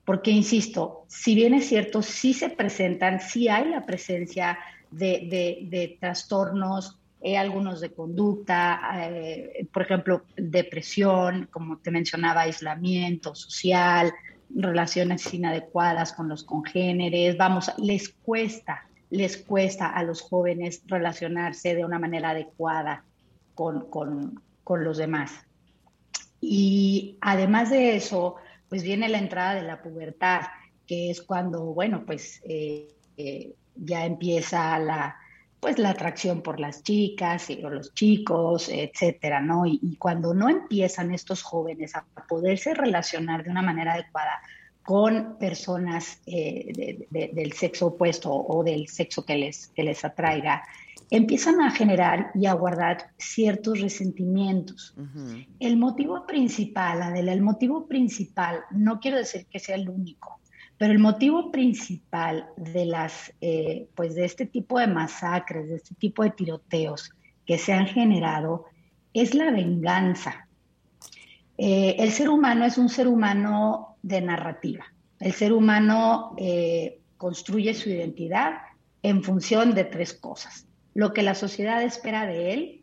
porque, 0.06 0.32
insisto, 0.32 1.06
si 1.08 1.36
bien 1.36 1.54
es 1.54 1.68
cierto, 1.68 2.02
sí 2.02 2.34
se 2.34 2.50
presentan, 2.50 3.20
sí 3.20 3.48
hay 3.48 3.70
la 3.70 3.86
presencia 3.86 4.58
de, 4.90 5.98
trastornos, 6.00 7.00
eh, 7.22 7.38
algunos 7.38 7.82
de 7.82 7.94
conducta, 7.94 9.10
por 9.72 9.84
ejemplo, 9.84 10.24
depresión, 10.36 11.48
como 11.52 11.78
te 11.78 11.92
mencionaba, 11.92 12.42
aislamiento 12.42 13.36
social, 13.36 14.12
relaciones 14.56 15.34
inadecuadas 15.34 16.14
con 16.14 16.28
los 16.28 16.44
congéneres, 16.44 17.38
vamos, 17.38 17.72
les 17.78 18.10
cuesta, 18.10 18.88
les 19.10 19.38
cuesta 19.38 19.88
a 19.88 20.04
los 20.04 20.22
jóvenes 20.22 20.84
relacionarse 20.88 21.76
de 21.76 21.86
una 21.86 22.00
manera 22.00 22.32
adecuada 22.32 23.06
con, 23.54 24.42
los 24.84 24.98
demás. 24.98 25.32
Y 26.40 27.18
además 27.22 27.70
de 27.70 27.96
eso, 27.96 28.38
pues 28.72 28.84
viene 28.84 29.10
la 29.10 29.18
entrada 29.18 29.56
de 29.56 29.64
la 29.64 29.82
pubertad, 29.82 30.44
que 30.88 31.12
es 31.12 31.22
cuando, 31.22 31.74
bueno, 31.74 32.06
pues 32.06 32.42
eh, 32.46 32.88
eh, 33.18 33.54
ya 33.76 34.06
empieza 34.06 34.80
la, 34.80 35.18
pues 35.60 35.78
la 35.78 35.90
atracción 35.90 36.42
por 36.42 36.58
las 36.58 36.82
chicas 36.82 37.50
y, 37.50 37.62
o 37.66 37.70
los 37.70 37.94
chicos, 37.94 38.70
etcétera, 38.70 39.42
¿no? 39.42 39.66
Y, 39.66 39.98
cuando 39.98 40.34
no 40.34 40.48
empiezan 40.48 41.14
estos 41.14 41.44
jóvenes 41.44 41.98
a 41.98 42.06
poderse 42.30 42.74
relacionar 42.74 43.44
de 43.44 43.50
una 43.50 43.62
manera 43.62 43.96
adecuada 43.96 44.40
con 44.84 45.38
personas 45.38 46.22
eh, 46.26 47.08
del 47.10 47.52
sexo 47.52 47.88
opuesto 47.88 48.34
o 48.34 48.64
del 48.64 48.88
sexo 48.88 49.26
que 49.26 49.36
les, 49.36 49.68
que 49.76 49.84
les 49.84 50.06
atraiga, 50.06 50.64
empiezan 51.12 51.62
a 51.62 51.72
generar 51.72 52.32
y 52.34 52.46
a 52.46 52.54
guardar 52.54 53.12
ciertos 53.18 53.82
resentimientos. 53.82 54.96
El 55.60 55.76
motivo 55.76 56.26
principal, 56.26 57.02
Adela, 57.02 57.34
el 57.34 57.42
motivo 57.42 57.86
principal, 57.86 58.62
no 58.72 59.02
quiero 59.02 59.18
decir 59.18 59.46
que 59.48 59.60
sea 59.60 59.76
el 59.76 59.90
único, 59.90 60.40
pero 60.78 60.94
el 60.94 61.00
motivo 61.00 61.52
principal 61.52 62.48
de 62.56 62.86
las, 62.86 63.34
eh, 63.42 63.90
pues 63.94 64.16
de 64.16 64.24
este 64.24 64.46
tipo 64.46 64.80
de 64.80 64.88
masacres, 64.88 65.68
de 65.68 65.76
este 65.76 65.96
tipo 65.96 66.24
de 66.24 66.32
tiroteos 66.32 67.12
que 67.46 67.58
se 67.58 67.74
han 67.74 67.88
generado, 67.88 68.66
es 69.14 69.34
la 69.34 69.52
venganza. 69.52 70.48
Eh, 71.58 71.98
el 72.00 72.12
ser 72.12 72.30
humano 72.30 72.64
es 72.64 72.78
un 72.78 72.88
ser 72.88 73.10
humano 73.10 73.98
de 74.02 74.22
narrativa. 74.22 74.86
El 75.20 75.34
ser 75.34 75.52
humano 75.52 76.36
eh, 76.38 77.02
construye 77.18 77.74
su 77.74 77.90
identidad 77.90 78.54
en 79.04 79.24
función 79.24 79.76
de 79.76 79.84
tres 79.84 80.14
cosas. 80.14 80.66
Lo 80.94 81.14
que 81.14 81.24
la 81.24 81.36
sociedad 81.36 81.82
espera 81.84 82.26
de 82.26 82.54
él, 82.54 82.82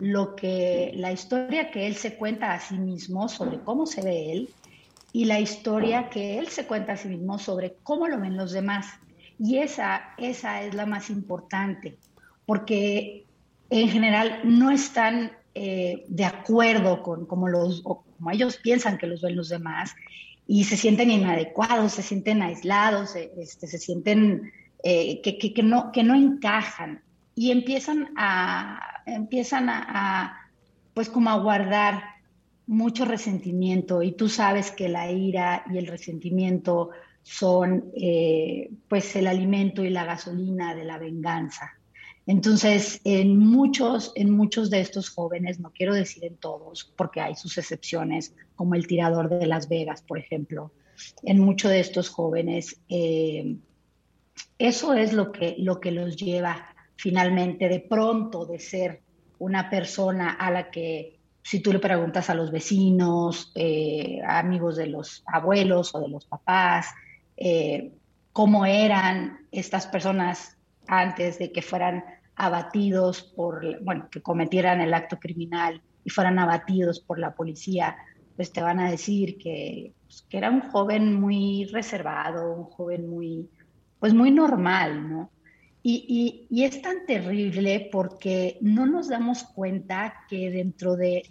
lo 0.00 0.34
que 0.34 0.92
la 0.96 1.12
historia 1.12 1.70
que 1.70 1.86
él 1.86 1.94
se 1.94 2.16
cuenta 2.16 2.54
a 2.54 2.60
sí 2.60 2.78
mismo 2.78 3.28
sobre 3.28 3.60
cómo 3.60 3.86
se 3.86 4.02
ve 4.02 4.32
él 4.32 4.48
y 5.12 5.26
la 5.26 5.38
historia 5.38 6.08
que 6.08 6.38
él 6.38 6.48
se 6.48 6.66
cuenta 6.66 6.92
a 6.92 6.96
sí 6.96 7.08
mismo 7.08 7.38
sobre 7.38 7.76
cómo 7.82 8.08
lo 8.08 8.18
ven 8.20 8.36
los 8.36 8.52
demás. 8.52 8.86
Y 9.38 9.58
esa, 9.58 10.14
esa 10.18 10.62
es 10.62 10.74
la 10.74 10.86
más 10.86 11.10
importante, 11.10 11.98
porque 12.46 13.24
en 13.70 13.88
general 13.88 14.40
no 14.44 14.70
están 14.70 15.32
eh, 15.54 16.04
de 16.08 16.24
acuerdo 16.24 17.02
con 17.02 17.26
como, 17.26 17.48
los, 17.48 17.82
como 17.82 18.30
ellos 18.30 18.56
piensan 18.56 18.98
que 18.98 19.06
los 19.06 19.22
ven 19.22 19.36
los 19.36 19.48
demás 19.48 19.94
y 20.46 20.64
se 20.64 20.76
sienten 20.76 21.10
inadecuados, 21.10 21.92
se 21.92 22.02
sienten 22.02 22.42
aislados, 22.42 23.16
eh, 23.16 23.32
este, 23.38 23.66
se 23.66 23.78
sienten 23.78 24.52
eh, 24.82 25.20
que, 25.22 25.38
que, 25.38 25.62
no, 25.62 25.90
que 25.92 26.02
no 26.02 26.14
encajan 26.14 27.02
y 27.40 27.52
empiezan 27.52 28.12
a, 28.18 29.02
empiezan 29.06 29.70
a 29.70 30.50
pues 30.92 31.08
como 31.08 31.30
a 31.30 31.38
guardar 31.38 32.02
mucho 32.66 33.06
resentimiento 33.06 34.02
y 34.02 34.12
tú 34.12 34.28
sabes 34.28 34.70
que 34.70 34.90
la 34.90 35.10
ira 35.10 35.64
y 35.72 35.78
el 35.78 35.86
resentimiento 35.86 36.90
son 37.22 37.92
eh, 37.96 38.70
pues 38.90 39.16
el 39.16 39.26
alimento 39.26 39.82
y 39.82 39.88
la 39.88 40.04
gasolina 40.04 40.74
de 40.74 40.84
la 40.84 40.98
venganza. 40.98 41.78
Entonces, 42.26 43.00
en 43.04 43.38
muchos, 43.38 44.12
en 44.16 44.30
muchos 44.32 44.68
de 44.68 44.80
estos 44.80 45.08
jóvenes, 45.08 45.60
no 45.60 45.72
quiero 45.72 45.94
decir 45.94 46.26
en 46.26 46.36
todos, 46.36 46.92
porque 46.94 47.22
hay 47.22 47.36
sus 47.36 47.56
excepciones, 47.56 48.34
como 48.54 48.74
el 48.74 48.86
tirador 48.86 49.30
de 49.30 49.46
Las 49.46 49.66
Vegas, 49.66 50.02
por 50.02 50.18
ejemplo, 50.18 50.72
en 51.22 51.38
muchos 51.38 51.70
de 51.70 51.80
estos 51.80 52.10
jóvenes, 52.10 52.82
eh, 52.90 53.56
eso 54.58 54.92
es 54.92 55.14
lo 55.14 55.32
que, 55.32 55.56
lo 55.58 55.80
que 55.80 55.90
los 55.90 56.16
lleva 56.16 56.66
finalmente 57.00 57.68
de 57.68 57.80
pronto 57.80 58.44
de 58.44 58.58
ser 58.58 59.00
una 59.38 59.70
persona 59.70 60.32
a 60.32 60.50
la 60.50 60.70
que 60.70 61.18
si 61.42 61.60
tú 61.60 61.72
le 61.72 61.78
preguntas 61.78 62.28
a 62.28 62.34
los 62.34 62.50
vecinos, 62.50 63.52
eh, 63.54 64.20
amigos 64.26 64.76
de 64.76 64.86
los 64.86 65.24
abuelos 65.26 65.94
o 65.94 66.00
de 66.00 66.08
los 66.08 66.26
papás, 66.26 66.88
eh, 67.38 67.92
cómo 68.32 68.66
eran 68.66 69.46
estas 69.50 69.86
personas 69.86 70.58
antes 70.86 71.38
de 71.38 71.50
que 71.52 71.62
fueran 71.62 72.04
abatidos 72.36 73.22
por, 73.22 73.82
bueno, 73.82 74.08
que 74.10 74.20
cometieran 74.20 74.82
el 74.82 74.92
acto 74.92 75.18
criminal 75.18 75.80
y 76.04 76.10
fueran 76.10 76.38
abatidos 76.38 77.00
por 77.00 77.18
la 77.18 77.34
policía, 77.34 77.96
pues 78.36 78.52
te 78.52 78.60
van 78.60 78.78
a 78.78 78.90
decir 78.90 79.38
que, 79.38 79.94
pues, 80.02 80.26
que 80.28 80.36
era 80.36 80.50
un 80.50 80.60
joven 80.60 81.18
muy 81.18 81.64
reservado, 81.72 82.52
un 82.52 82.64
joven 82.64 83.08
muy, 83.08 83.48
pues 83.98 84.12
muy 84.12 84.30
normal, 84.30 85.08
¿no? 85.08 85.30
Y, 85.82 86.46
es 86.50 86.82
tan 86.82 87.06
terrible 87.06 87.88
porque 87.90 88.58
no 88.60 88.86
nos 88.86 89.08
damos 89.08 89.44
cuenta 89.44 90.24
que 90.28 90.50
dentro 90.50 90.96
de, 90.96 91.22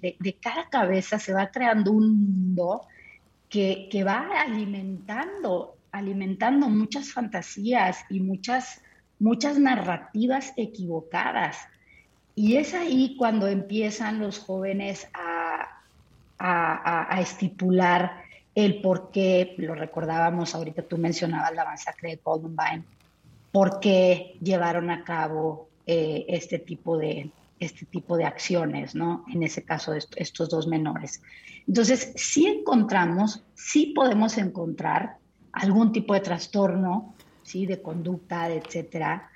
cada 0.41 0.69
cabeza 0.69 1.19
se 1.19 1.33
va 1.33 1.51
creando 1.51 1.91
un 1.91 2.19
mundo 2.19 2.81
que, 3.47 4.03
va 4.05 4.41
alimentando, 4.41 5.75
alimentando 5.91 6.67
muchas 6.67 7.11
fantasías 7.11 7.99
y 8.09 8.21
muchas, 8.21 8.81
muchas 9.19 9.59
narrativas 9.59 10.53
equivocadas. 10.57 11.57
Y 12.33 12.57
es 12.57 12.73
ahí 12.73 13.15
cuando 13.17 13.47
empiezan 13.47 14.19
los 14.19 14.39
jóvenes 14.39 15.07
a, 15.13 15.65
estipular 17.19 18.23
el 18.55 18.81
por 18.81 19.11
qué, 19.11 19.55
lo 19.57 19.75
recordábamos 19.75 20.55
ahorita, 20.55 20.83
tú 20.83 20.97
mencionabas 20.97 21.53
la 21.53 21.65
masacre 21.65 22.11
de 22.11 22.17
Columbine, 22.17 22.83
por 23.51 23.79
qué 23.79 24.37
llevaron 24.41 24.89
a 24.89 25.03
cabo 25.03 25.69
eh, 25.85 26.25
este, 26.29 26.59
tipo 26.59 26.97
de, 26.97 27.31
este 27.59 27.85
tipo 27.85 28.17
de 28.17 28.25
acciones, 28.25 28.95
¿no? 28.95 29.25
En 29.33 29.43
ese 29.43 29.63
caso, 29.63 29.93
estos 29.93 30.49
dos 30.49 30.67
menores. 30.67 31.21
Entonces, 31.67 32.13
sí 32.15 32.47
encontramos, 32.47 33.43
sí 33.55 33.93
podemos 33.95 34.37
encontrar 34.37 35.17
algún 35.51 35.91
tipo 35.91 36.13
de 36.13 36.21
trastorno, 36.21 37.15
¿sí? 37.43 37.65
De 37.65 37.81
conducta, 37.81 38.49
etcétera. 38.49 39.29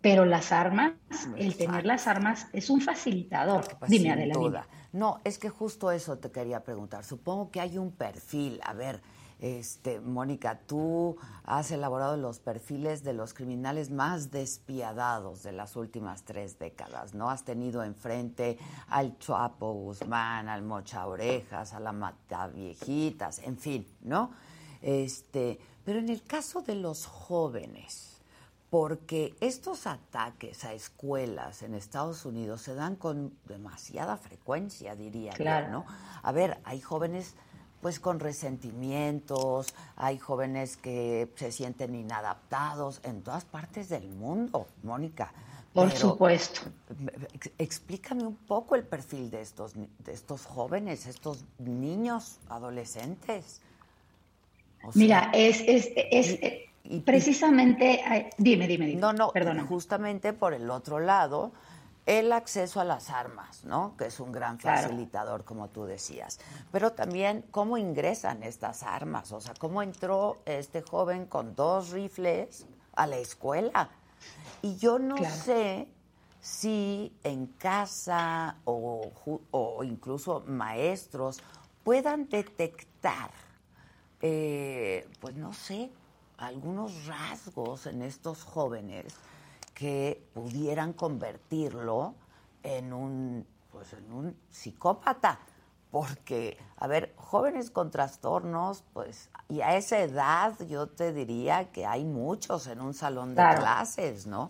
Pero 0.00 0.24
las 0.24 0.52
armas, 0.52 0.92
el 1.36 1.56
tener 1.56 1.84
las 1.84 2.06
armas 2.06 2.46
es 2.52 2.70
un 2.70 2.80
facilitador. 2.80 3.64
Pues, 3.78 3.90
Dime, 3.90 4.12
Adelante. 4.12 4.60
No, 4.92 5.20
es 5.24 5.38
que 5.38 5.48
justo 5.50 5.90
eso 5.90 6.18
te 6.18 6.30
quería 6.30 6.62
preguntar. 6.62 7.04
Supongo 7.04 7.50
que 7.50 7.60
hay 7.60 7.76
un 7.76 7.90
perfil. 7.90 8.60
A 8.62 8.72
ver, 8.72 9.02
este, 9.38 10.00
Mónica, 10.00 10.60
tú 10.66 11.16
has 11.44 11.70
elaborado 11.70 12.16
los 12.16 12.38
perfiles 12.38 13.04
de 13.04 13.12
los 13.12 13.34
criminales 13.34 13.90
más 13.90 14.30
despiadados 14.30 15.42
de 15.42 15.52
las 15.52 15.76
últimas 15.76 16.22
tres 16.22 16.58
décadas, 16.58 17.14
¿no? 17.14 17.28
Has 17.28 17.44
tenido 17.44 17.82
enfrente 17.82 18.58
al 18.88 19.18
Chapo 19.18 19.72
Guzmán, 19.72 20.48
al 20.48 20.62
Mocha 20.62 21.06
Orejas, 21.06 21.74
a 21.74 21.80
la 21.80 21.92
Mata 21.92 22.48
Viejitas, 22.48 23.40
en 23.40 23.58
fin, 23.58 23.86
¿no? 24.02 24.30
Este, 24.80 25.58
pero 25.84 25.98
en 25.98 26.08
el 26.08 26.22
caso 26.22 26.62
de 26.62 26.74
los 26.76 27.06
jóvenes, 27.06 28.20
porque 28.70 29.34
estos 29.40 29.86
ataques 29.86 30.64
a 30.64 30.72
escuelas 30.72 31.62
en 31.62 31.74
Estados 31.74 32.24
Unidos 32.24 32.62
se 32.62 32.74
dan 32.74 32.96
con 32.96 33.32
demasiada 33.44 34.16
frecuencia, 34.16 34.96
diría 34.96 35.32
yo, 35.34 35.68
¿no? 35.70 35.84
A 36.22 36.32
ver, 36.32 36.58
hay 36.64 36.80
jóvenes 36.80 37.34
pues 37.80 38.00
con 38.00 38.20
resentimientos, 38.20 39.74
hay 39.96 40.18
jóvenes 40.18 40.76
que 40.76 41.28
se 41.36 41.52
sienten 41.52 41.94
inadaptados 41.94 43.00
en 43.04 43.22
todas 43.22 43.44
partes 43.44 43.88
del 43.88 44.08
mundo, 44.08 44.66
Mónica. 44.82 45.32
Por 45.72 45.92
supuesto. 45.92 46.62
Explícame 47.58 48.24
un 48.24 48.36
poco 48.36 48.76
el 48.76 48.84
perfil 48.84 49.30
de 49.30 49.42
estos, 49.42 49.74
de 49.74 50.12
estos 50.12 50.46
jóvenes, 50.46 51.06
estos 51.06 51.44
niños, 51.58 52.38
adolescentes. 52.48 53.60
Mira, 54.94 55.30
es, 55.34 55.60
es, 55.60 55.90
es 55.94 56.38
precisamente, 57.04 58.30
dime, 58.38 58.66
dime, 58.66 58.86
dime. 58.86 59.00
No, 59.00 59.12
no, 59.12 59.30
perdona. 59.32 59.66
Justamente 59.66 60.32
por 60.32 60.54
el 60.54 60.70
otro 60.70 60.98
lado, 60.98 61.52
el 62.06 62.32
acceso 62.32 62.80
a 62.80 62.84
las 62.84 63.10
armas, 63.10 63.64
¿no? 63.64 63.96
Que 63.96 64.06
es 64.06 64.20
un 64.20 64.30
gran 64.30 64.60
facilitador, 64.60 65.44
como 65.44 65.68
tú 65.68 65.84
decías. 65.84 66.38
Pero 66.70 66.92
también 66.92 67.44
cómo 67.50 67.76
ingresan 67.76 68.44
estas 68.44 68.84
armas, 68.84 69.32
o 69.32 69.40
sea, 69.40 69.54
cómo 69.58 69.82
entró 69.82 70.38
este 70.46 70.82
joven 70.82 71.26
con 71.26 71.56
dos 71.56 71.90
rifles 71.90 72.66
a 72.94 73.08
la 73.08 73.16
escuela. 73.16 73.90
Y 74.62 74.76
yo 74.76 75.00
no 75.00 75.16
sé 75.24 75.88
si 76.40 77.12
en 77.24 77.46
casa 77.46 78.56
o, 78.64 79.10
o, 79.50 79.82
incluso 79.82 80.44
maestros 80.46 81.40
puedan 81.82 82.28
detectar, 82.28 83.30
eh, 84.20 85.08
pues 85.20 85.34
no 85.34 85.52
sé, 85.52 85.90
algunos 86.38 87.06
rasgos 87.06 87.86
en 87.86 88.02
estos 88.02 88.44
jóvenes 88.44 89.12
que 89.76 90.26
pudieran 90.32 90.94
convertirlo 90.94 92.14
en 92.62 92.94
un, 92.94 93.46
pues 93.70 93.92
en 93.92 94.10
un 94.10 94.36
psicópata. 94.50 95.38
Porque, 95.90 96.56
a 96.78 96.86
ver, 96.88 97.12
jóvenes 97.16 97.70
con 97.70 97.90
trastornos, 97.90 98.84
pues, 98.94 99.30
y 99.50 99.60
a 99.60 99.76
esa 99.76 100.00
edad 100.00 100.54
yo 100.66 100.88
te 100.88 101.12
diría 101.12 101.70
que 101.72 101.84
hay 101.84 102.04
muchos 102.04 102.66
en 102.66 102.80
un 102.80 102.94
salón 102.94 103.34
de 103.34 103.42
clases, 103.54 104.26
¿no? 104.26 104.48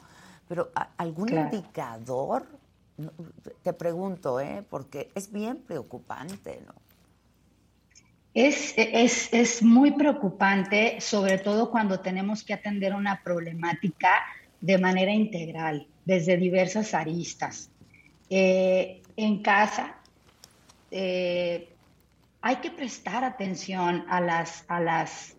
Pero 0.48 0.70
algún 0.96 1.28
indicador, 1.28 2.46
te 3.62 3.72
pregunto, 3.72 4.38
¿eh? 4.40 4.64
Porque 4.70 5.10
es 5.16 5.32
bien 5.32 5.58
preocupante, 5.58 6.62
¿no? 6.64 6.74
Es, 8.32 8.74
es, 8.76 9.32
es 9.32 9.62
muy 9.62 9.90
preocupante, 9.90 11.00
sobre 11.00 11.38
todo 11.38 11.70
cuando 11.70 12.00
tenemos 12.00 12.44
que 12.44 12.54
atender 12.54 12.94
una 12.94 13.22
problemática 13.22 14.24
de 14.60 14.78
manera 14.78 15.12
integral, 15.12 15.86
desde 16.04 16.36
diversas 16.36 16.94
aristas. 16.94 17.70
Eh, 18.28 19.02
en 19.16 19.42
casa 19.42 19.96
eh, 20.90 21.72
hay 22.40 22.56
que 22.56 22.70
prestar 22.70 23.24
atención 23.24 24.04
a 24.08 24.20
las, 24.20 24.64
a 24.68 24.80
las, 24.80 25.36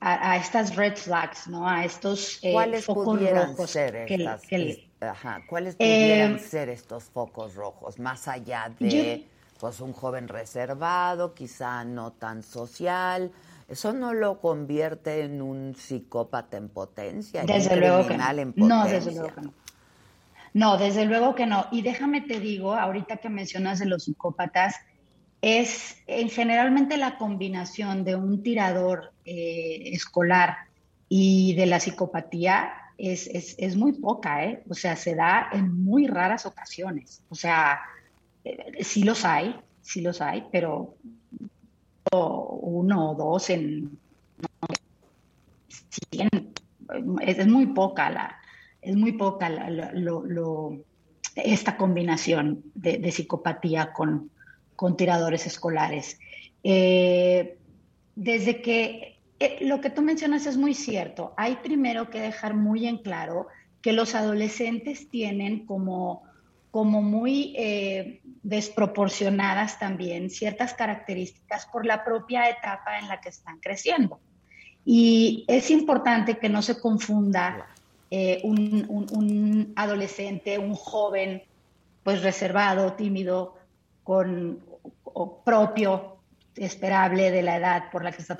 a, 0.00 0.36
estas 0.36 0.76
red 0.76 0.96
flags, 0.96 1.48
¿no? 1.48 1.68
A 1.68 1.84
estos 1.84 2.38
eh, 2.42 2.52
¿Cuáles 2.52 2.84
focos 2.84 3.20
rojos 3.30 3.70
ser 3.70 4.06
¿Cuáles 5.48 5.76
pudieran 5.76 6.38
ser 6.38 6.68
estos 6.68 7.04
focos 7.04 7.54
rojos? 7.54 7.98
Más 7.98 8.28
allá 8.28 8.70
de 8.78 9.26
pues 9.58 9.80
un 9.80 9.92
joven 9.92 10.28
reservado, 10.28 11.34
quizá 11.34 11.84
no 11.84 12.12
tan 12.12 12.42
social, 12.42 13.30
eso 13.74 13.92
no 13.92 14.14
lo 14.14 14.40
convierte 14.40 15.24
en 15.24 15.42
un 15.42 15.74
psicópata 15.74 16.56
en 16.56 16.68
potencia, 16.68 17.42
desde 17.44 17.76
luego 17.76 18.06
que 18.06 18.16
no. 18.16 18.24
No, 18.54 18.84
desde 18.86 19.10
luego 19.12 19.34
que 19.34 19.40
no. 19.40 19.54
No, 20.52 20.78
desde 20.78 21.04
luego 21.06 21.34
que 21.34 21.46
no. 21.46 21.66
Y 21.72 21.82
déjame 21.82 22.20
te 22.20 22.38
digo, 22.38 22.72
ahorita 22.74 23.16
que 23.16 23.28
mencionas 23.28 23.80
de 23.80 23.86
los 23.86 24.04
psicópatas, 24.04 24.76
es 25.42 25.96
en 26.06 26.30
generalmente 26.30 26.96
la 26.96 27.18
combinación 27.18 28.04
de 28.04 28.14
un 28.14 28.44
tirador 28.44 29.12
eh, 29.24 29.90
escolar 29.92 30.56
y 31.08 31.54
de 31.54 31.66
la 31.66 31.80
psicopatía 31.80 32.74
es, 32.96 33.26
es, 33.26 33.56
es, 33.58 33.74
muy 33.76 33.94
poca, 33.94 34.44
¿eh? 34.44 34.62
O 34.70 34.74
sea, 34.74 34.94
se 34.94 35.16
da 35.16 35.48
en 35.52 35.84
muy 35.84 36.06
raras 36.06 36.46
ocasiones. 36.46 37.24
O 37.28 37.34
sea, 37.34 37.80
eh, 38.44 38.84
sí 38.84 39.02
los 39.02 39.24
hay, 39.24 39.56
sí 39.82 40.00
los 40.00 40.20
hay, 40.20 40.46
pero 40.52 40.94
uno 42.12 43.10
o 43.10 43.14
dos 43.14 43.50
en 43.50 43.98
es, 47.20 47.46
muy 47.46 47.66
poca 47.66 48.10
la 48.10 48.36
es 48.80 48.96
muy 48.96 49.12
poca 49.12 49.50
esta 51.36 51.76
combinación 51.76 52.62
de, 52.74 53.10
psicopatía 53.10 53.92
con, 53.92 54.30
con, 54.76 54.96
tiradores 54.96 55.46
escolares. 55.46 56.18
Eh, 56.62 57.58
desde 58.14 58.60
que 58.60 59.18
eh, 59.40 59.58
lo 59.62 59.80
que 59.80 59.90
tú 59.90 60.02
mencionas 60.02 60.46
es 60.46 60.56
muy 60.56 60.74
cierto, 60.74 61.32
hay 61.36 61.56
primero 61.56 62.10
que 62.10 62.20
dejar 62.20 62.54
muy 62.54 62.86
en 62.86 62.98
claro 62.98 63.48
que 63.80 63.92
los 63.92 64.14
adolescentes 64.14 65.08
tienen 65.10 65.66
como 65.66 66.22
como 66.70 67.02
muy 67.02 67.54
eh, 67.56 68.20
desproporcionadas 68.44 69.78
también 69.78 70.28
ciertas 70.28 70.74
características 70.74 71.66
por 71.66 71.86
la 71.86 72.04
propia 72.04 72.48
etapa 72.48 72.98
en 72.98 73.08
la 73.08 73.20
que 73.20 73.30
están 73.30 73.58
creciendo. 73.58 74.20
Y 74.84 75.46
es 75.48 75.70
importante 75.70 76.38
que 76.38 76.50
no 76.50 76.60
se 76.60 76.78
confunda 76.78 77.66
eh, 78.10 78.42
un, 78.44 79.72
adolescente, 79.76 80.58
un 80.58 80.74
joven, 80.74 81.42
pues 82.02 82.22
reservado, 82.22 82.92
tímido, 82.92 83.56
con 84.04 84.60
propio, 85.44 86.18
esperable 86.54 87.30
de 87.30 87.42
la 87.42 87.56
edad 87.56 87.90
por 87.90 88.04
la 88.04 88.12
que 88.12 88.20
está 88.20 88.36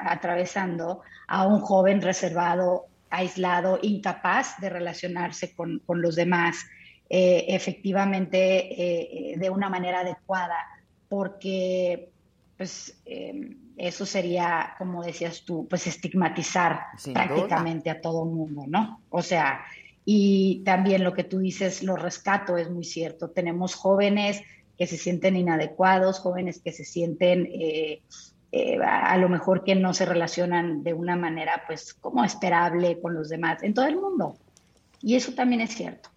atravesando, 0.00 1.02
a 1.26 1.46
un 1.46 1.60
joven 1.60 2.00
reservado, 2.00 2.86
aislado, 3.10 3.80
incapaz 3.82 4.58
de 4.60 4.70
relacionarse 4.70 5.52
con, 5.52 5.80
con 5.80 6.00
los 6.00 6.14
demás, 6.14 6.64
eh, 7.10 7.46
efectivamente 7.48 9.32
eh, 9.32 9.38
de 9.38 9.48
una 9.48 9.70
manera 9.70 10.00
adecuada, 10.00 10.58
porque 11.08 12.10
pues 12.54 13.00
eh, 13.06 13.56
eso 13.78 14.04
sería, 14.04 14.74
como 14.76 15.02
decías 15.02 15.42
tú, 15.46 15.66
pues 15.70 15.86
estigmatizar 15.86 16.82
prácticamente 17.14 17.88
a 17.88 18.02
todo 18.02 18.24
el 18.24 18.30
mundo, 18.30 18.64
¿no? 18.66 19.00
O 19.08 19.22
sea, 19.22 19.64
y 20.04 20.62
también 20.66 21.02
lo 21.02 21.14
que 21.14 21.24
tú 21.24 21.38
dices, 21.38 21.82
lo 21.82 21.96
rescato, 21.96 22.58
es 22.58 22.68
muy 22.68 22.84
cierto. 22.84 23.30
Tenemos 23.30 23.74
jóvenes 23.74 24.42
que 24.76 24.86
se 24.86 24.98
sienten 24.98 25.36
inadecuados, 25.36 26.18
jóvenes 26.18 26.60
que 26.60 26.72
se 26.72 26.84
sienten 26.84 27.48
a, 28.84 29.12
a, 29.12 29.16
lo 29.16 29.30
mejor 29.30 29.64
que 29.64 29.76
no 29.76 29.94
se 29.94 30.04
relacionan 30.04 30.82
de 30.82 30.92
una 30.92 31.16
manera 31.16 31.62
pues 31.66 31.94
como 31.94 32.22
esperable 32.22 33.00
con 33.00 33.14
los 33.14 33.30
demás 33.30 33.62
en 33.62 33.72
todo 33.72 33.86
el 33.86 33.96
mundo. 33.96 34.36
Y 35.00 35.14
eso 35.14 35.32
también 35.32 35.62
es 35.62 35.74
cierto. 35.74 36.10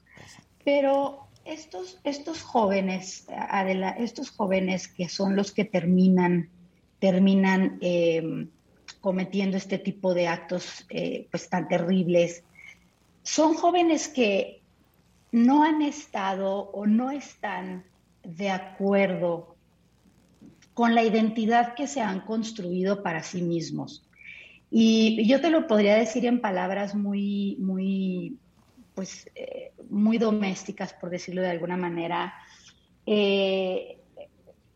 Pero 0.64 1.28
estos, 1.46 2.00
estos 2.04 2.42
jóvenes, 2.42 3.28
estos 3.98 4.30
jóvenes 4.30 4.88
que 4.88 5.10
son 5.10 5.36
los 5.36 5.52
que 5.52 5.66
terminan, 5.66 6.50
terminan 7.00 7.78
em, 7.82 8.50
cometiendo 9.00 9.58
este 9.58 9.78
tipo 9.78 10.14
de 10.14 10.28
actos 10.28 10.86
eh, 10.90 11.28
pues 11.32 11.50
tan 11.50 11.68
terribles, 11.68 12.44
son 13.24 13.56
jóvenes 13.56 14.08
que 14.08 14.62
no 15.32 15.64
han 15.64 15.82
estado 15.82 16.70
o 16.72 16.86
no 16.86 17.12
están 17.12 17.86
de 18.24 18.50
acuerdo 18.50 19.56
con 20.74 20.96
la 20.96 21.04
identidad 21.04 21.74
que 21.74 21.88
se 21.88 22.02
han 22.02 22.22
construido 22.22 23.04
para 23.04 23.24
sí 23.24 23.42
mismos. 23.42 24.04
Y 24.70 25.28
yo 25.28 25.42
te 25.42 25.50
lo 25.50 25.68
podría 25.68 25.96
decir 25.96 26.26
en 26.26 26.40
palabras 26.40 26.96
muy, 26.96 27.58
muy 27.60 28.38
pues 28.96 29.30
eh, 29.36 29.74
muy 29.90 30.18
domésticas, 30.18 30.94
por 30.94 31.10
decirlo 31.10 31.42
de 31.42 31.50
alguna 31.50 31.78
manera. 31.78 32.34
Eh, 33.06 34.00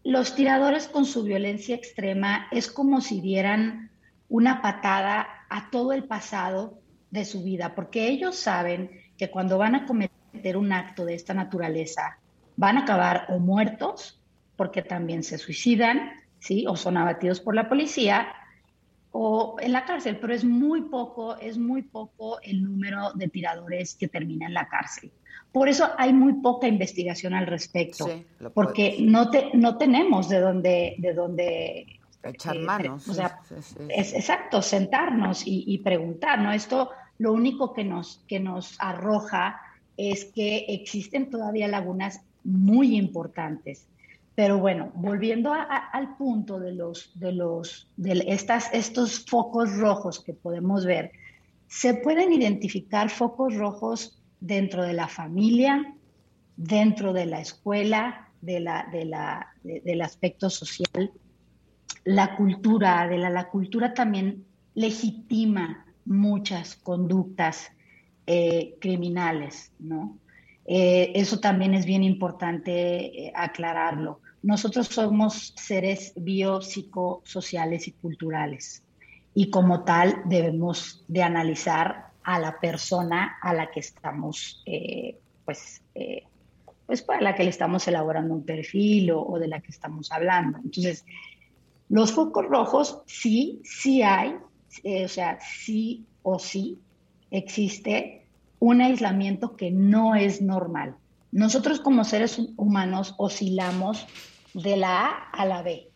los 0.04 0.36
tiradores 0.36 0.88
con 0.88 1.06
su 1.06 1.24
violencia 1.24 1.76
extrema 1.76 2.48
es 2.52 2.70
como 2.70 3.02
si 3.02 3.22
dieran 3.22 3.92
una 4.30 4.62
patada 4.62 5.28
a 5.50 5.70
todo 5.70 5.94
el 5.94 6.04
pasado 6.04 6.80
de 7.12 7.26
su 7.26 7.44
vida, 7.44 7.76
porque 7.76 8.08
ellos 8.08 8.36
saben 8.36 8.92
que 9.18 9.30
cuando 9.30 9.58
van 9.58 9.76
a 9.76 9.86
cometer 9.86 10.58
un 10.58 10.72
acto 10.72 11.06
de 11.06 11.16
esta 11.16 11.34
naturaleza, 11.34 12.20
van 12.56 12.78
a 12.78 12.82
acabar 12.82 13.26
o 13.30 13.40
muertos, 13.40 14.22
porque 14.56 14.82
también 14.82 15.24
se 15.24 15.38
suicidan, 15.38 16.12
¿sí? 16.40 16.66
O 16.68 16.76
son 16.76 16.98
abatidos 16.98 17.40
por 17.40 17.56
la 17.56 17.70
policía, 17.70 18.28
o 19.18 19.56
en 19.62 19.72
la 19.72 19.86
cárcel, 19.86 20.18
pero 20.20 20.34
es 20.34 20.44
muy 20.44 20.82
poco, 20.82 21.38
es 21.38 21.58
muy 21.58 21.84
poco 21.84 22.42
el 22.42 22.62
número 22.62 23.14
de 23.14 23.30
tiradores 23.30 23.96
que 23.96 24.10
termina 24.10 24.46
en 24.46 24.54
la 24.54 24.68
cárcel. 24.68 25.10
Por 25.54 25.70
eso 25.70 25.90
hay 25.98 26.12
muy 26.12 26.34
poca 26.34 26.68
investigación 26.68 27.34
al 27.34 27.48
respecto, 27.48 28.10
porque 28.54 28.98
no, 29.00 29.30
te, 29.30 29.52
no 29.54 29.78
tenemos 29.78 30.28
de 30.28 30.42
dónde, 30.42 30.96
de 30.98 31.14
dónde 31.14 32.00
echar 32.24 32.58
eh, 32.58 32.60
manos. 32.60 33.08
o 33.08 33.14
sea, 33.14 33.40
es 33.88 34.14
exacto, 34.14 34.62
sentarnos 34.62 35.44
y, 35.46 35.78
preguntar, 35.78 36.40
¿no? 36.40 36.52
Esto 36.52 36.90
lo 37.18 37.32
único 37.32 37.72
que 37.72 37.86
nos, 37.86 38.22
que 38.28 38.42
nos 38.42 38.76
arroja 38.80 39.62
es 39.96 40.26
que 40.26 40.66
existen 40.68 41.30
todavía 41.30 41.70
lagunas 41.70 42.20
muy 42.44 42.98
importantes. 42.98 43.88
Pero 44.36 44.60
bueno, 44.60 44.92
volviendo 44.96 45.54
al 45.54 46.18
punto 46.18 46.60
de 46.60 46.74
los 46.74 47.18
de 47.18 47.32
los 47.32 47.90
de 47.96 48.24
estas 48.28 48.70
estos 48.74 49.26
focos 49.26 49.78
rojos 49.78 50.22
que 50.22 50.34
podemos 50.34 50.86
ver, 50.86 51.12
se 51.68 51.94
pueden 51.94 52.34
identificar 52.34 53.10
focos 53.10 53.56
rojos 53.56 54.22
dentro 54.42 54.84
de 54.84 54.94
la 54.94 55.08
familia, 55.08 55.96
dentro 56.58 57.14
de 57.14 57.26
la 57.26 57.40
escuela, 57.40 58.30
de 58.42 58.60
la, 58.60 58.88
de 58.92 59.06
la, 59.06 59.48
del 59.64 60.02
aspecto 60.02 60.50
social, 60.50 61.12
la 62.04 62.36
cultura, 62.36 63.08
de 63.08 63.18
la 63.18 63.50
cultura 63.50 63.94
también 63.94 64.46
legitima 64.76 65.86
muchas 66.06 66.76
conductas 66.76 67.72
eh, 68.28 68.76
criminales, 68.80 69.72
¿no? 69.80 70.20
Eh, 70.68 71.12
eso 71.16 71.40
también 71.40 71.74
es 71.74 71.86
bien 71.86 72.04
importante 72.04 73.28
eh, 73.28 73.32
aclararlo. 73.36 74.22
Nosotros 74.46 74.88
somos 74.88 75.54
seres 75.58 76.14
biopsicosociales 76.16 77.88
y 77.88 77.94
culturales 77.94 78.84
y 79.34 79.50
como 79.50 79.84
tal 79.84 80.22
debemos 80.26 81.04
de 81.08 81.24
analizar 81.24 82.12
a 82.24 82.38
la 82.40 82.60
persona 82.60 83.38
a 83.42 83.56
la 83.56 83.72
que 83.72 83.80
estamos, 83.80 84.64
pues, 85.46 85.82
pues 86.86 87.02
para 87.02 87.22
la 87.22 87.34
que 87.34 87.44
le 87.44 87.50
estamos 87.50 87.88
elaborando 87.88 88.36
un 88.36 88.46
perfil 88.46 89.10
o, 89.10 89.24
o 89.24 89.40
de 89.40 89.48
la 89.48 89.62
que 89.62 89.72
estamos 89.72 90.12
hablando. 90.12 90.60
Entonces, 90.64 91.06
los 91.90 92.12
focos 92.12 92.46
rojos 92.46 93.02
sí, 93.08 93.62
sí 93.64 94.04
hay, 94.04 94.36
eh, 94.84 95.06
o 95.06 95.08
sea, 95.08 95.40
sí 95.42 96.06
o 96.22 96.38
sí 96.38 96.78
existe 97.32 98.28
un 98.60 98.82
aislamiento 98.82 99.56
que 99.56 99.72
no 99.72 100.14
es 100.14 100.40
normal. 100.40 100.98
Nosotros 101.32 101.80
como 101.80 102.04
seres 102.04 102.40
humanos 102.58 103.16
oscilamos 103.18 104.06
de 104.56 104.78
la 104.78 105.06
A 105.06 105.30
a 105.32 105.46
la 105.46 105.62
B. 105.62 105.90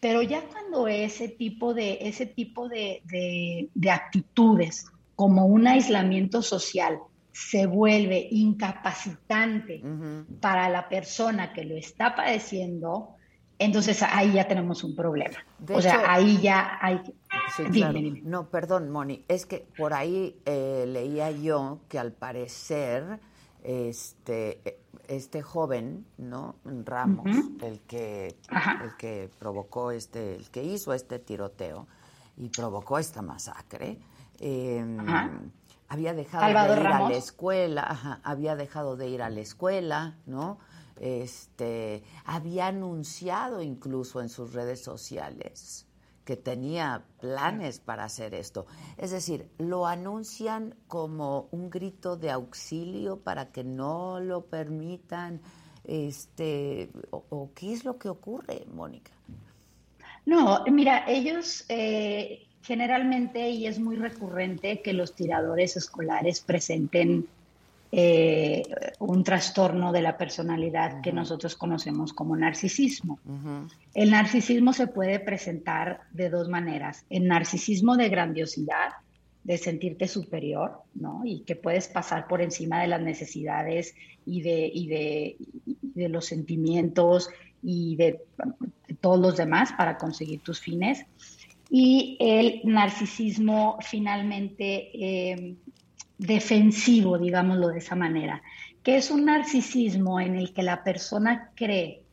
Pero 0.00 0.20
ya 0.22 0.42
cuando 0.42 0.86
ese 0.86 1.28
tipo 1.28 1.72
de, 1.72 1.98
ese 2.02 2.26
tipo 2.26 2.68
de, 2.68 3.70
actitudes, 3.90 4.86
como 5.16 5.46
un 5.46 5.66
aislamiento 5.66 6.42
social, 6.42 6.98
se 7.32 7.66
vuelve 7.66 8.28
incapacitante 8.30 9.82
para 10.40 10.68
la 10.68 10.88
persona 10.88 11.52
que 11.52 11.64
lo 11.64 11.74
está 11.74 12.14
padeciendo, 12.14 13.16
entonces 13.58 14.02
ahí 14.02 14.34
ya 14.34 14.46
tenemos 14.46 14.84
un 14.84 14.94
problema. 14.94 15.38
o 15.72 15.80
sea, 15.80 16.12
ahí 16.12 16.38
ya 16.40 16.78
hay... 16.82 17.00
No, 18.24 18.50
perdón, 18.50 18.90
Moni, 18.90 19.24
es 19.26 19.46
que 19.46 19.66
por 19.76 19.94
ahí 19.94 20.36
eh, 20.44 20.84
leía 20.86 21.30
yo 21.30 21.80
que 21.88 21.98
al 21.98 22.12
parecer 22.12 23.20
este 23.62 24.83
este 25.08 25.42
joven, 25.42 26.06
¿no? 26.18 26.56
Ramos, 26.64 27.26
el 27.62 27.80
que 27.80 28.36
el 28.82 28.96
que 28.96 29.30
provocó 29.38 29.90
este, 29.90 30.36
el 30.36 30.50
que 30.50 30.62
hizo 30.62 30.92
este 30.92 31.18
tiroteo 31.18 31.86
y 32.36 32.48
provocó 32.48 32.98
esta 32.98 33.22
masacre, 33.22 33.98
em, 34.40 34.98
había 35.88 36.14
dejado 36.14 36.46
de 36.46 36.80
ir 36.80 36.86
a 36.86 37.08
la 37.08 37.16
escuela, 37.16 38.20
había 38.24 38.56
dejado 38.56 38.96
de 38.96 39.08
ir 39.08 39.22
a 39.22 39.30
la 39.30 39.40
escuela, 39.40 40.16
¿no? 40.26 40.58
este, 40.96 42.04
había 42.24 42.68
anunciado 42.68 43.62
incluso 43.62 44.20
en 44.20 44.28
sus 44.28 44.52
redes 44.52 44.82
sociales 44.82 45.86
que 46.24 46.36
tenía 46.36 47.04
planes 47.20 47.80
para 47.80 48.04
hacer 48.04 48.34
esto. 48.34 48.66
Es 48.96 49.10
decir, 49.10 49.48
lo 49.58 49.86
anuncian 49.86 50.74
como 50.88 51.48
un 51.50 51.70
grito 51.70 52.16
de 52.16 52.30
auxilio 52.30 53.20
para 53.20 53.52
que 53.52 53.64
no 53.64 54.20
lo 54.20 54.46
permitan, 54.46 55.40
este, 55.84 56.90
o, 57.10 57.50
qué 57.54 57.72
es 57.72 57.84
lo 57.84 57.98
que 57.98 58.08
ocurre, 58.08 58.64
Mónica. 58.72 59.12
No, 60.26 60.64
mira, 60.70 61.04
ellos 61.06 61.66
eh, 61.68 62.46
generalmente, 62.62 63.50
y 63.50 63.66
es 63.66 63.78
muy 63.78 63.96
recurrente 63.96 64.80
que 64.80 64.94
los 64.94 65.14
tiradores 65.14 65.76
escolares 65.76 66.40
presenten 66.40 67.28
eh, 67.92 68.62
un 68.98 69.22
trastorno 69.22 69.92
de 69.92 70.02
la 70.02 70.16
personalidad 70.16 71.00
que 71.00 71.12
nosotros 71.12 71.54
conocemos 71.56 72.12
como 72.12 72.36
narcisismo. 72.36 73.20
El 73.94 74.10
narcisismo 74.10 74.72
se 74.72 74.88
puede 74.88 75.20
presentar 75.20 76.00
de 76.12 76.30
dos 76.30 76.48
maneras. 76.48 77.04
El 77.08 77.28
narcisismo 77.28 77.96
de 77.96 78.08
grandiosidad, 78.08 78.90
de 79.44 79.58
sentirte 79.58 80.08
superior, 80.08 80.82
¿no? 80.94 81.20
Y 81.24 81.40
que 81.40 81.54
puedes 81.54 81.86
pasar 81.88 82.26
por 82.26 82.40
encima 82.40 82.80
de 82.80 82.88
las 82.88 83.02
necesidades 83.02 83.94
y 84.24 84.40
de, 84.40 84.70
y 84.72 84.88
de, 84.88 85.36
de 85.80 86.08
los 86.08 86.24
sentimientos 86.24 87.28
y 87.62 87.96
de, 87.96 88.20
todos 89.00 89.18
los 89.18 89.36
demás 89.36 89.72
para 89.72 89.98
conseguir 89.98 90.40
tus 90.40 90.60
fines. 90.60 91.04
Y 91.70 92.16
el 92.20 92.60
narcisismo 92.64 93.78
finalmente 93.80 94.90
eh, 94.94 95.56
defensivo, 96.18 97.18
digámoslo 97.18 97.68
de 97.68 97.78
esa 97.78 97.96
manera, 97.96 98.42
que 98.82 98.96
es 98.96 99.10
un 99.10 99.24
narcisismo 99.24 100.20
en 100.20 100.36
el 100.36 100.52
que 100.52 100.62
la 100.62 100.84
persona 100.84 101.50
cree 101.54 102.04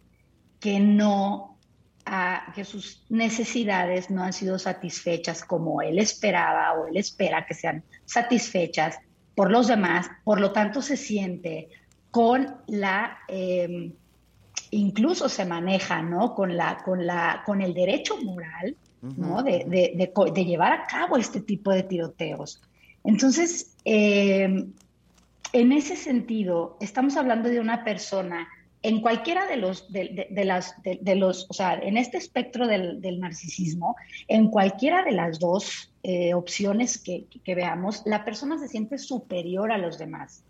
que 0.60 0.80
no, 0.80 1.58
ah, 2.06 2.52
que 2.56 2.64
sus 2.64 3.04
necesidades 3.10 4.10
no 4.10 4.24
han 4.24 4.34
sido 4.34 4.58
satisfechas 4.58 5.44
como 5.44 5.82
él 5.82 6.00
esperaba 6.00 6.74
o 6.74 6.88
él 6.88 6.98
espera 6.98 7.46
que 7.46 7.54
sean 7.54 7.84
satisfechas 8.06 9.00
por 9.36 9.52
los 9.52 9.68
demás, 9.68 10.10
por 10.24 10.40
lo 10.40 10.52
tanto 10.52 10.82
se 10.82 10.98
siente 10.98 11.70
con 12.10 12.58
la, 12.68 13.20
em, 13.28 13.94
incluso 14.72 15.30
se 15.30 15.46
maneja, 15.46 16.02
¿no? 16.02 16.36
Con 16.36 16.56
la, 16.58 16.78
con 16.84 17.06
la, 17.06 17.42
con 17.46 17.62
el 17.62 17.74
derecho 17.74 18.18
moral, 18.18 18.76
¿no? 19.02 19.42
de, 19.42 19.66
de 19.66 20.46
llevar 20.46 20.74
a 20.74 20.86
cabo 20.86 21.18
este 21.18 21.42
tipo 21.42 21.72
de 21.72 21.84
tiroteos. 21.84 22.62
Entonces, 23.04 23.76
eh, 23.86 24.68
en 25.54 25.72
ese 25.72 25.96
sentido, 25.96 26.78
estamos 26.80 27.18
hablando 27.18 27.50
de 27.50 27.60
una 27.60 27.84
persona 27.84 28.48
en 28.84 29.02
cualquiera 29.02 29.46
de 29.46 29.58
los, 29.58 29.92
de, 29.92 30.28
las, 30.44 30.74
de, 30.82 31.16
los, 31.16 31.46
o 31.50 31.54
sea, 31.54 31.74
en 31.76 31.98
este 31.98 32.18
espectro 32.18 32.68
del, 32.68 33.20
narcisismo, 33.20 33.96
en 34.28 34.48
cualquiera 34.48 35.04
de 35.04 35.12
las 35.12 35.40
dos 35.40 35.92
eh, 36.04 36.34
opciones 36.34 36.98
que, 36.98 37.28
veamos, 37.54 38.02
la 38.06 38.26
persona 38.26 38.58
se 38.58 38.68
siente 38.68 38.98
superior 38.98 39.72
a 39.72 39.78
los 39.78 40.00
demás. 40.00 40.44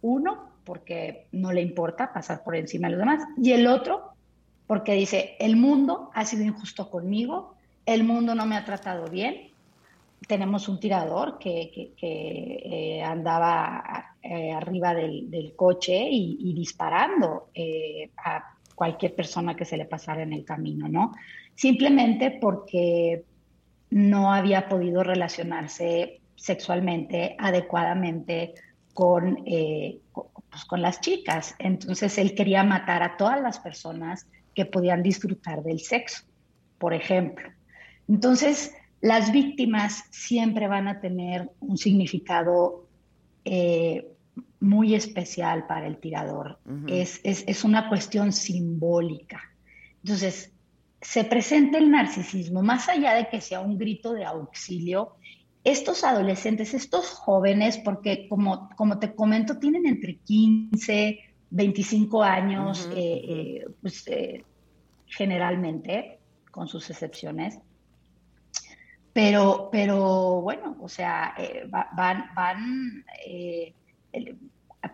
Uno, 0.00 0.48
porque 0.64 1.26
no 1.32 1.52
le 1.52 1.60
importa 1.60 2.12
pasar 2.12 2.42
por 2.42 2.56
encima 2.56 2.88
de 2.88 2.92
los 2.92 3.00
demás, 3.00 3.22
y 3.36 3.52
el 3.52 3.66
otro, 3.66 4.12
porque 4.66 4.94
dice, 4.94 5.36
el 5.38 5.56
mundo 5.56 6.10
ha 6.14 6.24
sido 6.24 6.44
injusto 6.44 6.90
conmigo, 6.90 7.54
el 7.84 8.04
mundo 8.04 8.34
no 8.34 8.46
me 8.46 8.56
ha 8.56 8.64
tratado 8.64 9.08
bien, 9.08 9.47
tenemos 10.26 10.68
un 10.68 10.80
tirador 10.80 11.38
que, 11.38 11.94
eh, 12.00 13.02
andaba 13.02 14.14
eh, 14.22 14.52
arriba 14.52 14.94
del, 14.94 15.52
coche 15.56 16.08
y, 16.10 16.52
disparando 16.54 17.50
eh, 17.54 18.10
a 18.24 18.56
cualquier 18.74 19.14
persona 19.14 19.54
que 19.54 19.64
se 19.64 19.76
le 19.76 19.84
pasara 19.84 20.22
en 20.22 20.32
el 20.32 20.44
camino, 20.44 20.88
¿no? 20.88 21.12
Simplemente 21.54 22.30
porque 22.40 23.24
no 23.90 24.32
había 24.32 24.68
podido 24.68 25.02
relacionarse 25.02 26.20
sexualmente 26.36 27.34
adecuadamente 27.38 28.54
con, 28.94 29.44
pues, 29.44 30.64
con 30.66 30.82
las 30.82 31.00
chicas. 31.00 31.54
Entonces 31.58 32.18
él 32.18 32.34
quería 32.34 32.62
matar 32.62 33.02
a 33.02 33.16
todas 33.16 33.40
las 33.40 33.58
personas 33.58 34.26
que 34.54 34.66
podían 34.66 35.02
disfrutar 35.02 35.62
del 35.62 35.80
sexo, 35.80 36.24
por 36.78 36.94
ejemplo. 36.94 37.48
Entonces, 38.08 38.74
las 39.00 39.32
víctimas 39.32 40.04
siempre 40.10 40.66
van 40.66 40.88
a 40.88 41.00
tener 41.00 41.50
un 41.60 41.76
significado 41.76 42.86
eh, 43.44 44.08
muy 44.60 44.94
especial 44.94 45.66
para 45.66 45.86
el 45.86 45.98
tirador. 45.98 46.58
es, 46.88 47.64
una 47.64 47.88
cuestión 47.88 48.32
simbólica. 48.32 49.40
Entonces, 50.02 50.52
se 51.00 51.24
presenta 51.24 51.78
el 51.78 51.90
narcisismo, 51.90 52.62
más 52.62 52.88
allá 52.88 53.14
de 53.14 53.28
que 53.28 53.40
sea 53.40 53.60
un 53.60 53.78
grito 53.78 54.12
de 54.12 54.24
auxilio, 54.24 55.14
estos 55.62 56.02
adolescentes, 56.02 56.74
estos 56.74 57.10
jóvenes, 57.10 57.78
porque 57.78 58.26
como, 58.28 58.68
como 58.76 58.98
te 58.98 59.14
comento, 59.14 59.58
tienen 59.58 59.86
entre 59.86 60.16
15, 60.16 61.20
25 61.50 62.22
años, 62.22 62.88
eh, 62.96 63.20
eh, 63.28 63.66
pues, 63.80 64.04
generalmente, 65.06 66.18
con 66.50 66.66
sus 66.66 66.90
excepciones. 66.90 67.60
Pero, 69.18 69.68
pero 69.72 70.42
bueno, 70.42 70.76
o 70.80 70.88
sea, 70.88 71.34
van, 71.66 72.30
van 72.36 73.04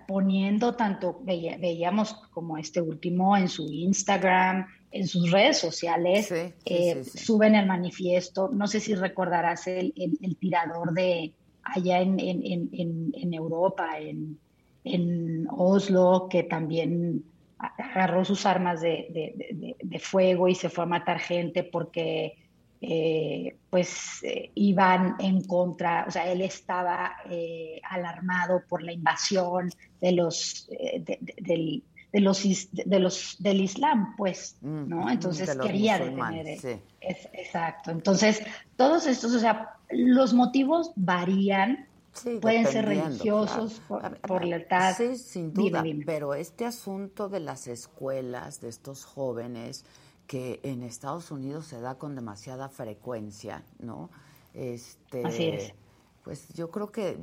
poniendo 0.09 0.75
tanto, 0.77 1.21
veíamos 1.23 2.15
como 2.31 2.57
este 2.57 2.81
último 2.81 3.37
en 3.37 3.51
su 3.51 3.71
Instagram, 3.71 4.67
en 4.93 5.07
sus 5.09 5.31
redes 5.31 5.59
sociales, 5.59 6.33
eh, 6.33 7.05
suben 7.05 7.55
el 7.55 7.67
manifiesto. 7.67 8.49
No 8.51 8.67
sé 8.67 8.81
si 8.81 8.95
recordarás 8.95 9.67
el, 9.67 9.93
el, 9.95 10.37
tirador 10.39 10.95
de 10.95 11.35
allá 11.63 12.01
en, 12.01 12.19
en, 12.19 13.13
en 13.15 13.35
Europa, 13.35 13.99
en, 13.99 15.47
Oslo, 15.51 16.29
que 16.31 16.45
también 16.45 17.25
agarró 17.59 18.25
sus 18.25 18.47
armas 18.47 18.81
de, 18.81 19.07
de, 19.11 19.77
de, 19.83 19.99
fuego 19.99 20.49
y 20.49 20.55
se 20.55 20.71
fue 20.71 20.85
a 20.85 20.87
matar 20.87 21.19
gente 21.19 21.63
porque 21.63 22.39
eh, 22.87 23.57
pues 23.71 24.23
eh, 24.23 24.51
iban 24.55 25.17
en 25.19 25.43
contra, 25.45 26.05
o 26.07 26.11
sea, 26.11 26.31
él 26.31 26.43
estaba 26.43 27.17
alarmado 27.91 28.63
por 28.69 28.83
la 28.83 28.93
invasión 28.93 29.71
de 30.01 30.13
los, 30.13 30.69
del, 31.39 31.83
de 32.15 32.21
los, 32.21 32.43
de 32.73 32.99
los 33.01 33.37
del 33.41 33.61
Islam, 33.61 34.15
pues, 34.17 34.57
mm, 34.61 34.89
¿no? 34.89 35.11
Entonces 35.11 35.57
quería 35.61 35.99
detener. 35.99 36.61
Sí. 36.61 36.81
exacto. 37.01 37.91
Entonces, 37.91 38.41
todos 38.77 39.07
estos, 39.09 39.35
o 39.35 39.41
sea, 39.41 39.75
los 39.91 40.33
motivos 40.33 40.93
varían. 40.95 41.89
pueden 42.41 42.67
ser 42.69 42.85
religiosos 42.85 43.81
por, 43.89 44.45
la 44.45 44.57
edad. 44.57 44.97
Sí, 44.97 45.17
sin 45.17 45.53
duda. 45.53 45.83
Pero 46.07 46.35
este 46.35 46.65
asunto 46.65 47.29
de 47.29 47.41
las 47.41 47.67
escuelas, 47.67 48.61
de 48.61 48.69
estos 48.69 49.05
jóvenes, 49.05 49.85
que 50.27 50.61
en 50.63 50.83
Estados 50.83 51.31
Unidos 51.31 51.67
se 51.67 51.81
da 51.81 51.97
con 51.97 52.15
demasiada 52.15 52.69
frecuencia, 52.69 53.65
¿no? 53.79 54.11
Este, 54.53 55.25
Así 55.25 55.45
es. 55.45 55.75
Pues 56.23 56.49
yo 56.55 56.71
creo 56.71 56.91
que 56.91 57.19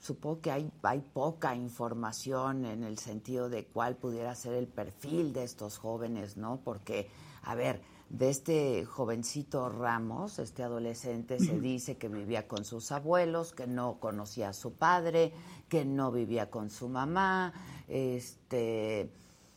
supongo 0.00 0.42
que 0.42 0.50
hay, 0.50 0.70
hay 0.82 1.00
poca 1.00 1.54
información 1.54 2.66
en 2.66 2.84
el 2.84 2.98
sentido 2.98 3.48
de 3.48 3.64
cuál 3.64 3.96
pudiera 3.96 4.34
ser 4.34 4.54
el 4.54 4.66
perfil 4.66 5.32
de 5.32 5.44
estos 5.44 5.78
jóvenes, 5.78 6.36
¿no? 6.36 6.60
Porque, 6.62 7.08
a 7.42 7.54
ver, 7.54 7.80
de 8.10 8.28
este 8.28 8.84
jovencito 8.84 9.70
Ramos, 9.70 10.38
este 10.38 10.62
adolescente, 10.62 11.40
se 11.40 11.58
dice 11.58 11.96
que 11.96 12.08
vivía 12.08 12.46
con 12.46 12.66
sus 12.66 12.92
abuelos, 12.92 13.54
que 13.54 13.66
no 13.66 13.98
conocía 13.98 14.50
a 14.50 14.52
su 14.52 14.74
padre, 14.74 15.32
que 15.68 15.86
no 15.86 16.12
vivía 16.12 16.50
con 16.50 16.70
su 16.70 16.88
mamá, 16.88 17.52
este... 17.88 19.10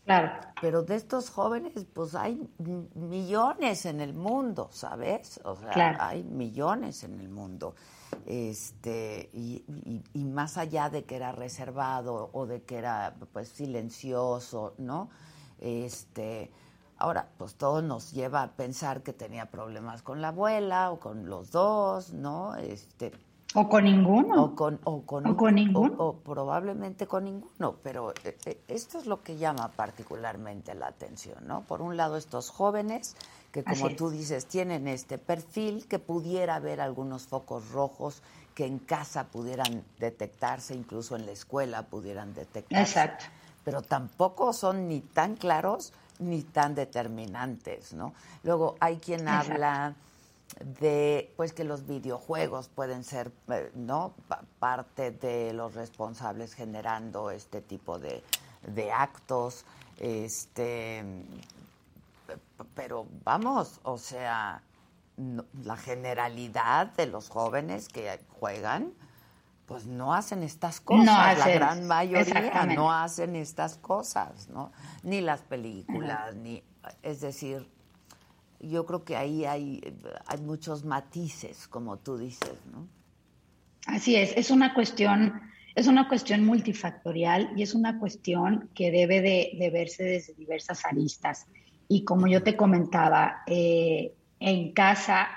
Claro. 0.07 0.31
Pero 0.61 0.83
de 0.83 0.95
estos 0.95 1.29
jóvenes, 1.29 1.85
pues 1.93 2.15
hay 2.15 2.49
millones 2.95 3.85
en 3.85 3.99
el 3.99 4.13
mundo, 4.13 4.69
¿sabes? 4.71 5.37
O 5.43 5.57
sea, 5.57 5.97
hay 5.99 6.23
millones 6.23 7.03
en 7.03 7.19
el 7.19 7.27
mundo 7.27 7.75
este 8.25 9.29
y, 9.33 9.65
más 10.15 10.57
allá 10.57 10.89
de 10.89 11.03
que 11.03 11.17
era 11.17 11.33
reservado 11.33 12.29
o 12.31 12.45
de 12.45 12.63
que 12.63 12.77
era 12.77 13.15
pues 13.33 13.49
silencioso 13.49 14.75
no 14.77 15.09
este 15.59 16.51
ahora 16.97 17.27
pues 17.37 17.55
todo 17.55 17.81
nos 17.81 18.13
lleva 18.13 18.43
a 18.43 18.51
pensar 18.51 19.03
que 19.03 19.11
tenía 19.11 19.51
problemas 19.51 20.03
con 20.03 20.21
la 20.21 20.29
abuela 20.29 20.91
o 20.91 20.99
con 20.99 21.27
los 21.27 21.51
dos 21.51 22.13
no 22.13 22.55
este 22.55 23.11
o 23.59 23.67
con 23.67 23.83
ninguno 23.83 24.43
o 24.43 24.55
con 24.55 24.79
o 24.83 25.01
con, 25.03 25.55
ninguno 25.55 25.95
o, 25.97 26.13
probablemente 26.13 27.07
con 27.07 27.23
ninguno 27.25 27.75
pero 27.83 28.11
eh, 28.23 28.37
eh, 28.45 28.61
esto 28.67 28.99
es 28.99 29.05
lo 29.05 29.21
que 29.23 29.37
llama 29.37 29.71
particularmente 29.75 30.75
la 30.75 30.87
atención 30.87 31.47
no 31.47 31.61
por 31.61 31.81
un 31.81 31.97
lado 31.97 32.17
estos 32.17 32.49
jóvenes 32.49 33.15
que 33.51 33.63
como 33.63 33.89
tú 33.95 34.09
dices, 34.09 34.45
tienen 34.45 34.87
este 34.87 35.17
perfil, 35.17 35.87
que 35.87 35.99
pudiera 35.99 36.55
haber 36.55 36.81
algunos 36.81 37.27
focos 37.27 37.69
rojos 37.71 38.21
que 38.53 38.65
en 38.65 38.79
casa 38.79 39.25
pudieran 39.25 39.83
detectarse, 39.99 40.73
incluso 40.73 41.15
en 41.15 41.25
la 41.25 41.31
escuela 41.31 41.83
pudieran 41.83 42.33
detectarse. 42.33 42.83
Exacto. 42.83 43.25
Pero 43.63 43.81
tampoco 43.81 44.53
son 44.53 44.87
ni 44.87 45.01
tan 45.01 45.35
claros 45.35 45.93
ni 46.19 46.41
tan 46.41 46.73
determinantes, 46.73 47.93
¿no? 47.93 48.13
Luego 48.43 48.75
hay 48.79 48.97
quien 48.97 49.27
habla 49.27 49.95
de 50.63 51.33
pues 51.37 51.53
que 51.53 51.63
los 51.63 51.85
videojuegos 51.85 52.69
pueden 52.69 53.03
ser 53.03 53.31
eh, 53.49 53.71
no 53.75 54.13
parte 54.59 55.11
de 55.11 55.53
los 55.53 55.75
responsables 55.75 56.53
generando 56.53 57.31
este 57.31 57.61
tipo 57.61 57.99
de, 57.99 58.23
de 58.65 58.91
actos 58.91 59.65
este 59.99 61.03
pero 62.75 63.07
vamos, 63.23 63.79
o 63.83 63.97
sea, 63.97 64.61
la 65.63 65.77
generalidad 65.77 66.87
de 66.93 67.07
los 67.07 67.29
jóvenes 67.29 67.87
que 67.87 68.19
juegan, 68.39 68.93
pues 69.65 69.85
no 69.85 70.13
hacen 70.13 70.43
estas 70.43 70.79
cosas, 70.79 71.37
la 71.37 71.49
gran 71.49 71.87
mayoría 71.87 72.65
no 72.65 72.91
hacen 72.91 73.35
estas 73.35 73.77
cosas, 73.77 74.47
¿no? 74.49 74.71
Ni 75.03 75.21
las 75.21 75.41
películas, 75.41 76.35
ni, 76.35 76.63
es 77.01 77.19
decir, 77.21 77.69
yo 78.59 78.85
creo 78.85 79.03
que 79.03 79.15
ahí 79.15 79.45
hay, 79.45 79.81
hay 80.25 80.41
muchos 80.41 80.83
matices, 80.83 81.67
como 81.67 81.97
tú 81.97 82.17
dices, 82.17 82.53
¿no? 82.71 82.87
Así 83.85 84.15
es, 84.15 84.35
es 84.35 84.51
una 84.51 84.73
cuestión, 84.73 85.41
es 85.75 85.87
una 85.87 86.09
cuestión 86.09 86.45
multifactorial 86.45 87.51
y 87.55 87.63
es 87.63 87.73
una 87.73 87.99
cuestión 87.99 88.69
que 88.75 88.91
debe 88.91 89.21
de 89.21 89.69
verse 89.69 90.03
desde 90.03 90.33
diversas 90.33 90.83
aristas. 90.85 91.45
Y 91.87 92.03
como 92.03 92.27
yo 92.27 92.43
te 92.43 92.57
comentaba, 92.57 93.43
eh, 93.47 94.13
en 94.39 94.73
casa, 94.73 95.29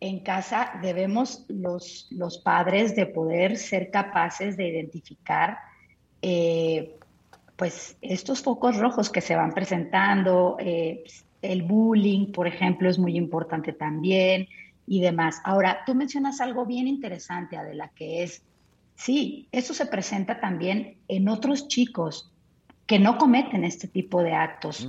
en 0.00 0.20
casa 0.20 0.72
debemos 0.82 1.44
los, 1.48 2.08
los 2.10 2.38
padres 2.38 2.96
de 2.96 3.06
poder 3.06 3.56
ser 3.56 3.90
capaces 3.90 4.56
de 4.56 4.68
identificar 4.68 5.58
eh, 6.22 6.96
pues 7.56 7.96
estos 8.00 8.42
focos 8.42 8.78
rojos 8.78 9.10
que 9.10 9.20
se 9.20 9.36
van 9.36 9.52
presentando, 9.52 10.56
eh, 10.58 11.04
el 11.42 11.62
bullying, 11.62 12.32
por 12.32 12.46
ejemplo, 12.46 12.88
es 12.88 12.98
muy 12.98 13.16
importante 13.16 13.72
también 13.72 14.48
y 14.86 15.00
demás. 15.00 15.40
Ahora, 15.44 15.80
tú 15.86 15.94
mencionas 15.94 16.40
algo 16.40 16.66
bien 16.66 16.88
interesante, 16.88 17.56
Adela, 17.56 17.90
que 17.94 18.22
es, 18.22 18.42
sí, 18.96 19.48
eso 19.52 19.72
se 19.72 19.86
presenta 19.86 20.40
también 20.40 20.96
en 21.08 21.28
otros 21.28 21.68
chicos 21.68 22.32
que 22.86 22.98
no 22.98 23.18
cometen 23.18 23.64
este 23.64 23.86
tipo 23.86 24.22
de 24.22 24.34
actos. 24.34 24.88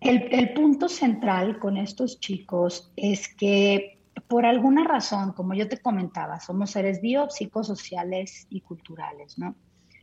El, 0.00 0.52
punto 0.54 0.88
central 0.88 1.58
con 1.58 1.76
estos 1.76 2.20
chicos 2.20 2.90
es 2.96 3.32
que 3.34 3.98
por 4.26 4.44
alguna 4.44 4.84
razón, 4.84 5.32
como 5.32 5.54
yo 5.54 5.68
te 5.68 5.78
comentaba, 5.78 6.40
somos 6.40 6.70
seres 6.70 7.00
biopsicosociales 7.00 8.46
y 8.50 8.60
culturales, 8.60 9.38
¿no? 9.38 9.54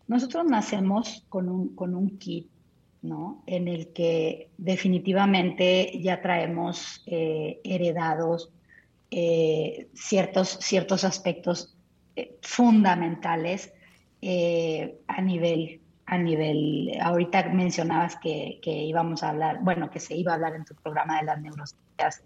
Nosotros 0.08 0.46
nacemos 0.46 1.26
con 1.30 1.50
un, 1.50 1.76
con 1.76 1.94
un 1.96 2.18
kit, 2.18 2.50
¿no? 3.06 3.44
En 3.46 3.68
el 3.68 3.94
que 3.94 4.50
definitivamente 4.58 6.00
ya 6.02 6.22
traemos 6.22 7.04
eh, 7.06 7.60
heredados 7.63 8.52
eh, 9.12 9.88
ciertos, 9.94 10.58
ciertos 10.62 11.04
aspectos 11.04 11.78
eh, 12.15 12.38
fundamentales 12.41 13.72
a 15.08 15.22
nivel 15.22 15.82
a 16.08 16.18
nivel, 16.18 16.91
ahorita 17.02 17.50
mencionabas 17.50 18.15
que, 18.18 18.60
íbamos 18.63 19.24
a 19.24 19.30
hablar, 19.30 19.60
bueno, 19.62 19.89
que 19.89 20.00
se 20.00 20.15
iba 20.15 20.32
a 20.32 20.36
hablar 20.36 20.56
en 20.56 20.65
tu 20.65 20.76
programa 20.76 21.18
de 21.18 21.26
las 21.26 21.41
neurociencias, 21.41 22.24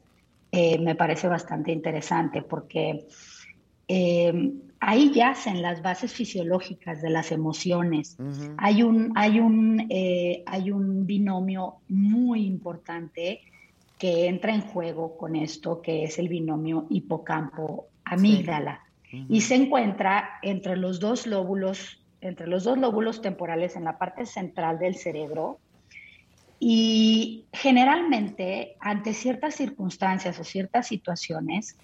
me 0.52 0.96
parece 0.96 1.28
bastante 1.28 1.72
interesante 1.72 2.42
porque 2.42 3.08
eh, 3.89 4.54
ahí 4.80 5.12
yacen 5.12 5.62
las 5.62 5.82
bases 5.82 6.13
fisiológicas 6.13 7.02
de 7.02 7.10
las 7.10 7.32
emociones. 7.32 8.17
hay, 8.58 8.84
un, 8.84 9.12
hay, 9.15 9.39
un, 9.39 9.88
eh, 9.89 10.43
hay 10.45 10.71
un 10.71 11.06
binomio 11.06 11.78
muy 11.89 12.45
importante 12.45 13.41
que 13.97 14.28
entra 14.28 14.53
en 14.53 14.61
juego 14.61 15.18
con 15.18 15.36
esto, 15.36 15.82
que 15.82 16.05
es 16.05 16.20
el 16.20 16.30
binomio 16.30 16.86
hipocampo-amígdala. 16.89 18.84
Y 19.28 19.41
se 19.41 19.55
encuentra 19.55 20.38
entre 20.43 20.78
los 20.78 20.99
dos 20.99 21.26
lóbulos 21.26 21.99
entre 22.22 22.47
los 22.47 22.64
dos 22.66 22.78
lóbulos 22.78 23.22
temporales 23.22 23.76
en 23.76 23.86
la 23.86 23.97
parte 23.97 24.26
central 24.26 24.78
del 24.80 24.95
cerebro. 24.95 25.59
Y 26.59 27.45
generalmente, 27.53 28.76
ante 28.82 29.14
ciertas 29.14 29.55
circunstancias 29.55 30.38
o 30.39 30.43
ciertas 30.43 30.88
situaciones, 30.88 31.78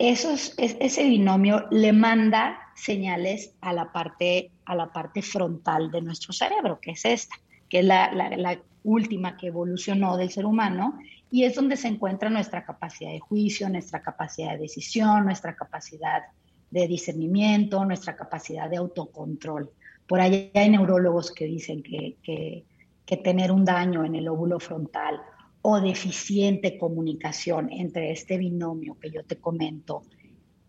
esos, 0.00 0.54
ese 0.56 1.04
binomio 1.04 1.66
le 1.70 1.92
manda 1.92 2.58
señales 2.74 3.54
a 3.60 3.74
la, 3.74 3.92
parte, 3.92 4.50
a 4.64 4.74
la 4.74 4.90
parte 4.90 5.20
frontal 5.20 5.90
de 5.90 6.00
nuestro 6.00 6.32
cerebro, 6.32 6.80
que 6.80 6.92
es 6.92 7.04
esta, 7.04 7.36
que 7.68 7.80
es 7.80 7.84
la, 7.84 8.58
última 8.82 9.36
que 9.36 9.48
evolucionó 9.48 10.16
del 10.16 10.30
ser 10.30 10.46
humano 10.46 10.98
y 11.30 11.44
es 11.44 11.54
donde 11.54 11.76
se 11.76 11.86
encuentra 11.86 12.30
nuestra 12.30 12.64
capacidad 12.64 13.10
de 13.10 13.20
juicio, 13.20 13.68
nuestra 13.68 14.00
capacidad 14.00 14.52
de 14.52 14.60
decisión, 14.60 15.26
nuestra 15.26 15.54
capacidad 15.54 16.22
de 16.70 16.88
discernimiento, 16.88 17.84
nuestra 17.84 18.16
capacidad 18.16 18.70
de 18.70 18.78
autocontrol. 18.78 19.70
Por 20.06 20.18
ahí 20.18 20.50
hay 20.54 20.70
neurólogos 20.70 21.30
que 21.30 21.44
dicen 21.44 21.82
que, 21.82 22.16
que, 22.22 23.16
tener 23.18 23.52
un 23.52 23.66
daño 23.66 24.02
en 24.02 24.14
el 24.14 24.28
óvulo 24.28 24.58
frontal 24.60 25.20
o 25.62 25.80
deficiente 25.80 26.78
comunicación 26.78 27.70
entre 27.70 28.12
este 28.12 28.38
binomio 28.38 28.96
que 28.98 29.10
yo 29.10 29.24
te 29.24 29.36
comento, 29.36 30.02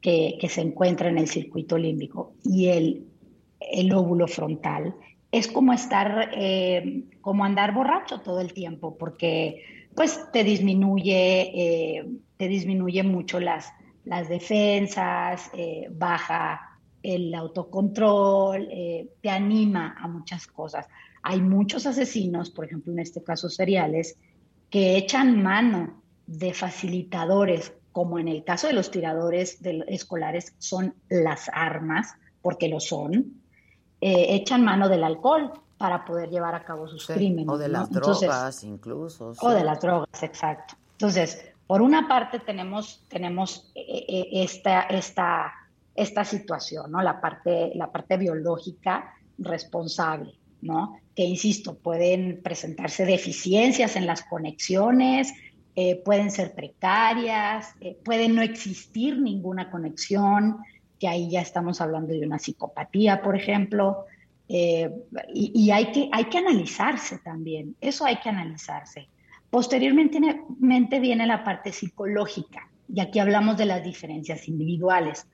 que, 0.01 0.37
que 0.39 0.49
se 0.49 0.61
encuentra 0.61 1.09
en 1.09 1.17
el 1.17 1.27
circuito 1.27 1.77
límbico 1.77 2.33
y 2.43 2.67
el, 2.67 3.05
el 3.59 3.93
óvulo 3.93 4.27
frontal, 4.27 4.95
es 5.31 5.47
como 5.47 5.71
estar, 5.71 6.31
eh, 6.33 7.05
como 7.21 7.45
andar 7.45 7.73
borracho 7.73 8.19
todo 8.19 8.41
el 8.41 8.53
tiempo, 8.53 8.97
porque 8.97 9.63
pues 9.95 10.19
te 10.33 10.43
disminuye, 10.43 11.51
eh, 11.53 12.05
te 12.37 12.47
disminuye 12.47 13.03
mucho 13.03 13.39
las, 13.39 13.71
las 14.03 14.27
defensas, 14.27 15.49
eh, 15.53 15.87
baja 15.91 16.79
el 17.03 17.33
autocontrol, 17.33 18.69
te 19.21 19.29
anima 19.29 19.95
a 19.99 20.07
muchas 20.07 20.45
cosas. 20.45 20.87
Hay 21.23 21.41
muchos 21.41 21.87
asesinos, 21.87 22.51
por 22.51 22.65
ejemplo, 22.65 22.93
en 22.93 22.99
este 22.99 23.23
caso 23.23 23.49
seriales, 23.49 24.19
que 24.71 24.97
echan 24.97 25.43
mano 25.43 26.01
de 26.25 26.53
facilitadores, 26.55 27.73
como 27.91 28.17
en 28.17 28.27
el 28.27 28.43
caso 28.43 28.65
de 28.65 28.73
los 28.73 28.89
tiradores 28.89 29.61
de 29.61 29.83
escolares 29.87 30.55
son 30.57 30.95
las 31.09 31.51
armas, 31.53 32.15
porque 32.41 32.69
lo 32.69 32.79
son, 32.79 33.41
echan 33.99 34.63
mano 34.63 34.89
del 34.89 35.03
alcohol, 35.03 35.51
para 35.77 36.05
poder 36.05 36.29
llevar 36.29 36.53
a 36.53 36.63
cabo 36.63 36.87
sus 36.87 37.07
crímenes. 37.07 37.49
O 37.49 37.57
de 37.57 37.67
las 37.67 37.89
drogas 37.89 38.63
incluso. 38.63 39.33
O 39.41 39.49
de 39.49 39.63
las 39.63 39.81
drogas, 39.81 40.21
exacto. 40.21 40.75
Entonces, 40.91 41.43
por 41.65 41.81
una 41.81 42.07
parte 42.07 42.37
tenemos, 42.37 43.03
tenemos 43.09 43.71
eh, 43.73 44.05
eh, 44.07 44.27
esta, 44.43 44.81
esta, 44.81 45.51
esta 45.95 46.23
situación, 46.23 46.91
¿no? 46.91 47.01
La 47.01 47.19
parte, 47.19 47.71
la 47.73 47.91
parte 47.91 48.17
biológica 48.17 49.15
responsable, 49.39 50.35
¿no? 50.61 50.99
Que, 51.15 51.23
insisto, 51.23 51.75
pueden 51.77 52.41
presentarse 52.41 53.05
deficiencias 53.05 53.95
en 53.95 54.05
las 54.05 54.23
conexiones, 54.23 55.33
eh, 55.75 56.01
pueden 56.03 56.31
ser 56.31 56.53
precarias, 56.53 57.73
puede 58.03 58.27
no 58.29 58.41
existir 58.41 59.19
ninguna 59.19 59.69
conexión, 59.71 60.57
que 60.99 61.07
ahí 61.07 61.29
ya 61.29 61.41
estamos 61.41 61.81
hablando 61.81 62.13
de 62.13 62.25
una 62.25 62.39
psicopatía, 62.39 63.21
por 63.21 63.35
ejemplo. 63.35 64.05
Eh, 64.47 64.91
y, 65.33 65.71
hay, 65.71 65.91
que, 65.91 66.09
hay 66.11 66.25
que 66.25 66.39
analizarse 66.39 67.19
también, 67.19 67.75
eso 67.79 68.05
hay 68.05 68.17
que 68.17 68.29
analizarse. 68.29 69.07
Posteriormente 69.49 70.99
viene 70.99 71.25
la 71.25 71.43
parte 71.43 71.71
psicológica, 71.71 72.69
y 72.93 72.99
aquí 72.99 73.19
hablamos 73.19 73.57
de 73.57 73.65
las 73.65 73.83
diferencias 73.83 74.47
individuales. 74.47 75.25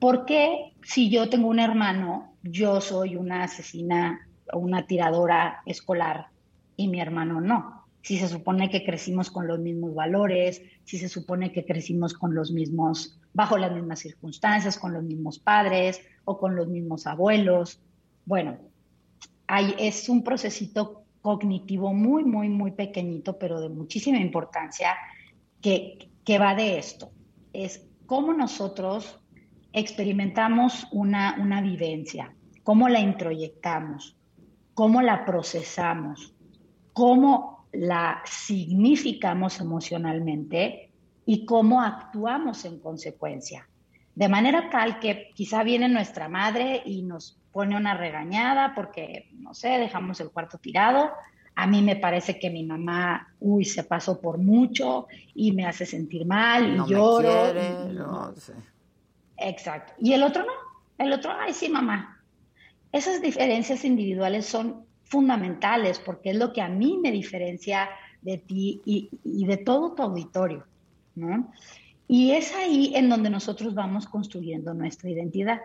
¿Por 0.00 0.26
qué 0.26 0.72
si 0.82 1.08
yo 1.08 1.28
tengo 1.28 1.48
un 1.48 1.60
hermano, 1.60 2.34
yo 2.42 2.80
soy 2.80 3.16
una 3.16 3.44
asesina 3.44 4.25
una 4.52 4.86
tiradora 4.86 5.62
escolar 5.66 6.28
y 6.76 6.88
mi 6.88 7.00
hermano 7.00 7.40
no? 7.40 7.86
Si 8.02 8.18
se 8.18 8.28
supone 8.28 8.70
que 8.70 8.84
crecimos 8.84 9.30
con 9.30 9.48
los 9.48 9.58
mismos 9.58 9.94
valores, 9.94 10.62
si 10.84 10.98
se 10.98 11.08
supone 11.08 11.50
que 11.50 11.64
crecimos 11.64 12.14
con 12.14 12.34
los 12.34 12.52
mismos, 12.52 13.18
bajo 13.32 13.58
las 13.58 13.72
mismas 13.72 13.98
circunstancias, 13.98 14.78
con 14.78 14.92
los 14.92 15.02
mismos 15.02 15.40
padres 15.40 16.00
o 16.24 16.38
con 16.38 16.54
los 16.54 16.68
mismos 16.68 17.06
abuelos, 17.06 17.80
bueno, 18.24 18.58
hay, 19.48 19.74
es 19.78 20.08
un 20.08 20.22
procesito 20.22 21.04
cognitivo 21.20 21.92
muy, 21.92 22.24
muy, 22.24 22.48
muy 22.48 22.70
pequeñito, 22.70 23.38
pero 23.38 23.60
de 23.60 23.68
muchísima 23.68 24.18
importancia, 24.18 24.96
que, 25.60 26.10
que 26.24 26.38
va 26.38 26.54
de 26.54 26.78
esto. 26.78 27.10
Es 27.52 27.88
cómo 28.06 28.32
nosotros 28.32 29.18
experimentamos 29.72 30.86
una, 30.92 31.36
una 31.40 31.60
vivencia, 31.60 32.34
cómo 32.62 32.88
la 32.88 33.00
introyectamos, 33.00 34.16
cómo 34.76 35.00
la 35.00 35.24
procesamos, 35.24 36.34
cómo 36.92 37.66
la 37.72 38.20
significamos 38.26 39.58
emocionalmente 39.58 40.92
y 41.24 41.46
cómo 41.46 41.80
actuamos 41.80 42.62
en 42.66 42.78
consecuencia. 42.80 43.66
De 44.14 44.28
manera 44.28 44.68
tal 44.68 45.00
que 45.00 45.30
quizá 45.34 45.62
viene 45.62 45.88
nuestra 45.88 46.28
madre 46.28 46.82
y 46.84 47.02
nos 47.02 47.38
pone 47.52 47.74
una 47.74 47.94
regañada 47.94 48.74
porque, 48.74 49.30
no 49.38 49.54
sé, 49.54 49.78
dejamos 49.78 50.20
el 50.20 50.30
cuarto 50.30 50.58
tirado. 50.58 51.10
A 51.54 51.66
mí 51.66 51.80
me 51.80 51.96
parece 51.96 52.38
que 52.38 52.50
mi 52.50 52.62
mamá, 52.62 53.32
uy, 53.40 53.64
se 53.64 53.82
pasó 53.82 54.20
por 54.20 54.36
mucho 54.36 55.06
y 55.34 55.52
me 55.52 55.64
hace 55.64 55.86
sentir 55.86 56.26
mal 56.26 56.68
y 56.68 56.90
lloro. 56.90 57.54
no, 57.94 58.36
sé. 58.36 58.52
Exacto. 59.38 59.94
Y 59.98 60.12
el 60.12 60.22
otro 60.22 60.44
no. 60.44 60.52
El 60.98 61.14
otro, 61.14 61.32
ay, 61.32 61.54
sí, 61.54 61.70
mamá. 61.70 62.15
Esas 62.96 63.20
diferencias 63.20 63.84
individuales 63.84 64.46
son 64.46 64.86
fundamentales 65.04 65.98
porque 65.98 66.30
es 66.30 66.36
lo 66.36 66.54
que 66.54 66.62
a 66.62 66.68
mí 66.70 66.98
me 67.02 67.12
diferencia 67.12 67.90
de 68.22 68.38
ti 68.38 68.80
y, 68.86 69.10
de 69.44 69.58
todo 69.58 69.92
tu 69.92 70.02
auditorio, 70.02 70.64
¿no? 71.14 71.52
Y 72.08 72.30
es 72.30 72.54
ahí 72.54 72.94
en 72.94 73.10
donde 73.10 73.28
nosotros 73.28 73.74
vamos 73.74 74.06
construyendo 74.06 74.72
nuestra 74.72 75.10
identidad. 75.10 75.60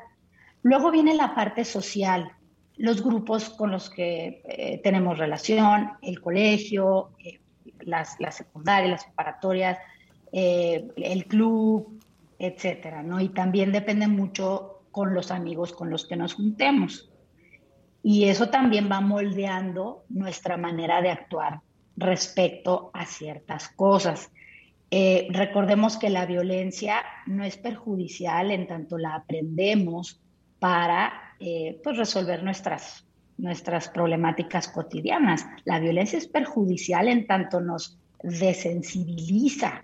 Luego 0.61 0.91
viene 0.91 1.13
la 1.13 1.33
parte 1.33 1.63
social, 1.63 2.33
los 2.75 3.01
grupos 3.01 3.49
con 3.49 3.71
los 3.71 3.89
que 3.89 4.41
eh, 4.43 4.81
tenemos 4.83 5.17
relación, 5.17 5.91
el 6.01 6.19
colegio, 6.19 7.11
eh, 7.23 7.39
las, 7.79 8.17
secundarias, 8.31 8.91
las 8.91 9.05
preparatorias, 9.05 9.77
eh, 10.33 10.85
el 10.97 11.27
club, 11.27 11.97
etcétera, 12.37 13.03
¿no? 13.03 13.21
Y 13.21 13.29
también 13.29 13.71
depende 13.71 14.09
mucho 14.09 14.81
con 14.91 15.13
los 15.13 15.31
amigos 15.31 15.71
con 15.71 15.89
los 15.89 16.05
que 16.05 16.17
nos 16.17 16.33
juntemos. 16.33 17.07
Y 18.03 18.25
eso 18.25 18.49
también 18.49 18.89
va 18.91 19.01
moldeando 19.01 20.03
nuestra 20.09 20.57
manera 20.57 21.01
de 21.01 21.11
actuar 21.11 21.61
respecto 21.95 22.89
a 22.93 23.05
ciertas 23.05 23.69
cosas. 23.69 24.31
recordemos 25.29 25.97
que 25.97 26.09
la 26.09 26.25
violencia 26.25 27.01
no 27.25 27.43
es 27.43 27.57
perjudicial 27.57 28.51
en 28.51 28.67
tanto 28.67 28.97
la 28.97 29.15
aprendemos 29.15 30.19
para 30.59 31.31
eh, 31.39 31.79
pues 31.83 31.97
resolver 31.97 32.43
nuestras, 32.43 33.03
nuestras 33.39 33.89
problemáticas 33.89 34.67
cotidianas. 34.67 35.45
La 35.65 35.79
violencia 35.79 36.19
es 36.19 36.27
perjudicial 36.27 37.07
en 37.07 37.25
tanto 37.25 37.59
nos 37.61 37.97
desensibiliza 38.21 39.83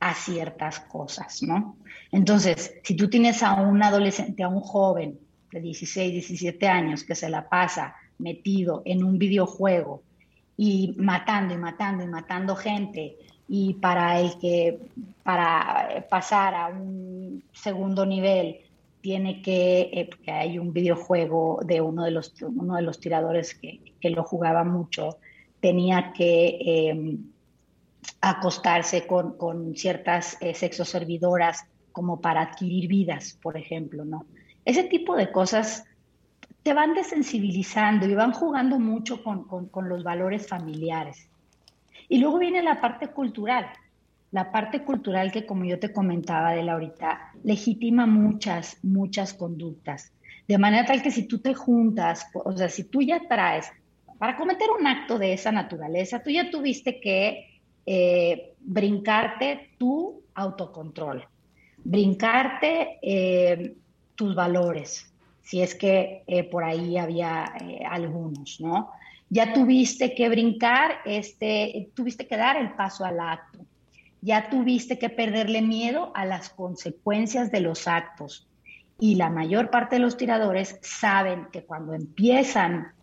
a 0.00 0.14
ciertas 0.14 0.80
cosas, 0.80 1.42
¿no? 1.42 1.76
Entonces, 2.10 2.74
si 2.82 2.96
tú 2.96 3.10
tienes 3.10 3.42
a 3.42 3.54
un 3.54 3.82
adolescente, 3.82 4.42
a 4.42 4.48
un 4.48 4.60
joven 4.60 5.18
de 5.54 5.60
16, 5.60 6.12
17 6.12 6.66
años 6.66 7.04
que 7.04 7.14
se 7.14 7.30
la 7.30 7.48
pasa 7.48 7.94
metido 8.18 8.82
en 8.84 9.04
un 9.04 9.18
videojuego 9.18 10.02
y 10.56 10.94
matando 10.98 11.54
y 11.54 11.58
matando 11.58 12.02
y 12.02 12.08
matando 12.08 12.56
gente 12.56 13.16
y 13.48 13.74
para 13.74 14.18
el 14.18 14.36
que 14.40 14.80
para 15.22 16.06
pasar 16.10 16.54
a 16.56 16.68
un 16.68 17.44
segundo 17.52 18.04
nivel 18.04 18.62
tiene 19.00 19.42
que, 19.42 19.90
eh, 19.92 20.08
porque 20.10 20.32
hay 20.32 20.58
un 20.58 20.72
videojuego 20.72 21.60
de 21.64 21.80
uno 21.80 22.02
de 22.02 22.10
los, 22.10 22.34
uno 22.42 22.74
de 22.74 22.82
los 22.82 22.98
tiradores 22.98 23.54
que, 23.54 23.80
que 24.00 24.10
lo 24.10 24.24
jugaba 24.24 24.64
mucho, 24.64 25.18
tenía 25.60 26.12
que 26.12 26.58
em, 26.90 27.30
acostarse 28.20 29.06
con, 29.06 29.36
con 29.36 29.76
ciertas 29.76 30.36
eh, 30.40 30.54
sexoservidoras 30.54 31.64
como 31.92 32.20
para 32.20 32.40
adquirir 32.40 32.88
vidas, 32.88 33.38
por 33.40 33.56
ejemplo, 33.56 34.04
¿no? 34.04 34.26
Ese 34.64 34.84
tipo 34.84 35.16
de 35.16 35.30
cosas 35.30 35.84
te 36.62 36.72
van 36.72 36.94
desensibilizando 36.94 38.06
y 38.06 38.14
van 38.14 38.32
jugando 38.32 38.78
mucho 38.78 39.22
con, 39.22 39.44
con, 39.44 39.88
los 39.88 40.02
valores 40.02 40.48
familiares. 40.48 41.28
Y 42.08 42.18
luego 42.18 42.38
viene 42.38 42.62
la 42.62 42.80
parte 42.80 43.08
cultural 43.08 43.66
la 44.34 44.50
parte 44.50 44.82
cultural 44.82 45.30
que, 45.30 45.46
como 45.46 45.64
yo 45.64 45.78
te 45.78 45.92
comentaba 45.92 46.54
de 46.54 46.68
ahorita, 46.68 47.34
legitima 47.44 48.04
muchas, 48.04 48.78
muchas 48.82 49.32
conductas. 49.32 50.12
De 50.48 50.58
manera 50.58 50.84
tal 50.84 51.02
que 51.02 51.12
si 51.12 51.28
tú 51.28 51.38
te 51.38 51.54
juntas, 51.54 52.26
o 52.34 52.50
sea, 52.56 52.68
si 52.68 52.82
tú 52.82 53.00
ya 53.00 53.28
traes, 53.28 53.70
para 54.18 54.36
cometer 54.36 54.66
un 54.76 54.88
acto 54.88 55.20
de 55.20 55.34
esa 55.34 55.52
naturaleza, 55.52 56.20
tú 56.20 56.30
ya 56.30 56.50
tuviste 56.50 57.00
que 57.00 57.60
eh, 57.86 58.54
brincarte 58.58 59.70
tu 59.78 60.24
autocontrol, 60.34 61.24
brincarte 61.84 62.98
eh, 63.02 63.76
tus 64.14 64.34
valores, 64.34 65.12
si 65.42 65.62
es 65.62 65.74
que 65.74 66.22
eh, 66.26 66.44
por 66.44 66.64
ahí 66.64 66.96
había 66.98 67.52
algunos, 67.88 68.60
¿no? 68.60 68.90
Ya 69.30 69.52
tuviste 69.52 70.14
que 70.14 70.28
brincar, 70.28 70.98
este, 71.04 71.90
tuviste 71.94 72.26
que 72.26 72.36
dar 72.36 72.56
el 72.56 72.72
paso 72.72 73.04
al 73.04 73.20
acto 73.20 73.58
ya 74.24 74.48
tuviste 74.48 74.98
que 74.98 75.10
perderle 75.10 75.60
miedo 75.60 76.10
a 76.14 76.24
las 76.24 76.48
consecuencias 76.48 77.52
de 77.52 77.60
los 77.60 77.86
actos. 77.86 78.46
Y 78.98 79.16
la 79.16 79.28
mayor 79.28 79.68
parte 79.68 79.96
de 79.96 80.00
los 80.00 80.16
tiradores 80.16 80.78
saben 80.80 81.48
que 81.52 81.62
cuando 81.62 81.92
empiezan, 81.92 82.94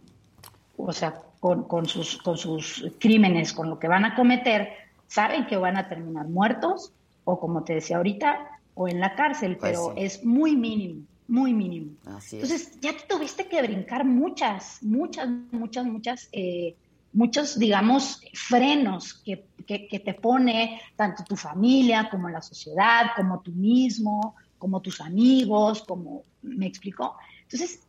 o 0.78 0.92
sea, 0.92 1.14
con, 1.40 1.86
sus, 1.86 2.18
con 2.18 2.38
sus 2.38 2.92
crímenes, 3.00 3.54
con 3.54 3.70
lo 3.70 3.78
que 3.78 3.88
van 3.88 4.04
a 4.04 4.16
cometer, 4.16 4.70
saben 5.06 5.46
que 5.46 5.58
van 5.58 5.78
a 5.78 5.88
terminar 5.88 6.28
muertos 6.28 6.92
o 7.24 7.40
como 7.40 7.64
te 7.64 7.76
decía 7.76 7.98
ahorita, 7.98 8.51
o 8.82 8.88
en 8.88 9.00
la 9.00 9.16
cárcel, 9.16 9.58
pues 9.58 9.72
pero 9.72 9.94
es 9.96 10.24
muy 10.24 10.56
mínimo, 10.56 11.06
muy 11.28 11.54
mínimo. 11.54 11.92
Entonces 12.32 12.80
ya 12.82 12.94
te 12.94 13.06
tuviste 13.08 13.48
que 13.48 13.62
brincar 13.62 14.04
muchas, 14.06 14.82
muchas, 14.82 15.30
muchas, 15.52 15.86
muchas, 15.86 16.30
eh, 16.32 16.76
muchos, 17.14 17.60
digamos, 17.60 18.22
frenos 18.34 19.14
que, 19.14 19.46
que, 19.68 20.00
te 20.00 20.14
pone 20.16 20.82
tanto 20.96 21.24
tu 21.24 21.36
familia 21.36 22.10
como 22.10 22.28
la 22.30 22.42
sociedad, 22.42 23.12
como 23.16 23.42
tú 23.42 23.52
mismo, 23.52 24.36
como 24.58 24.82
tus 24.82 25.00
amigos, 25.00 25.84
como 25.84 26.24
me 26.42 26.66
explicó. 26.66 27.18
Entonces 27.44 27.82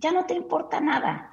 ya 0.00 0.10
no 0.10 0.26
te 0.26 0.34
importa 0.34 0.80
nada. 0.80 1.30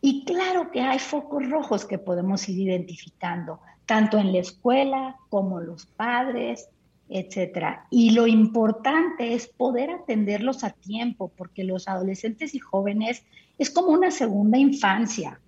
Y 0.00 0.24
claro 0.24 0.70
que 0.70 0.82
hay 0.82 1.00
focos 1.00 1.48
rojos 1.50 1.84
que 1.84 1.98
podemos 1.98 2.48
ir 2.48 2.60
identificando, 2.60 3.60
tanto 3.86 4.18
en 4.18 4.32
la 4.32 4.38
escuela 4.38 5.16
como 5.30 5.60
los 5.60 5.86
padres, 5.86 6.68
etcétera. 7.08 7.86
Y 7.90 8.10
lo 8.10 8.26
importante 8.26 9.34
es 9.34 9.46
poder 9.46 9.90
atenderlos 9.90 10.64
a 10.64 10.70
tiempo, 10.70 11.30
porque 11.36 11.64
los 11.64 11.88
adolescentes 11.88 12.54
y 12.54 12.58
jóvenes 12.58 13.24
es 13.58 13.70
como 13.70 13.88
una 13.88 14.10
segunda 14.10 14.58
infancia. 14.58 15.40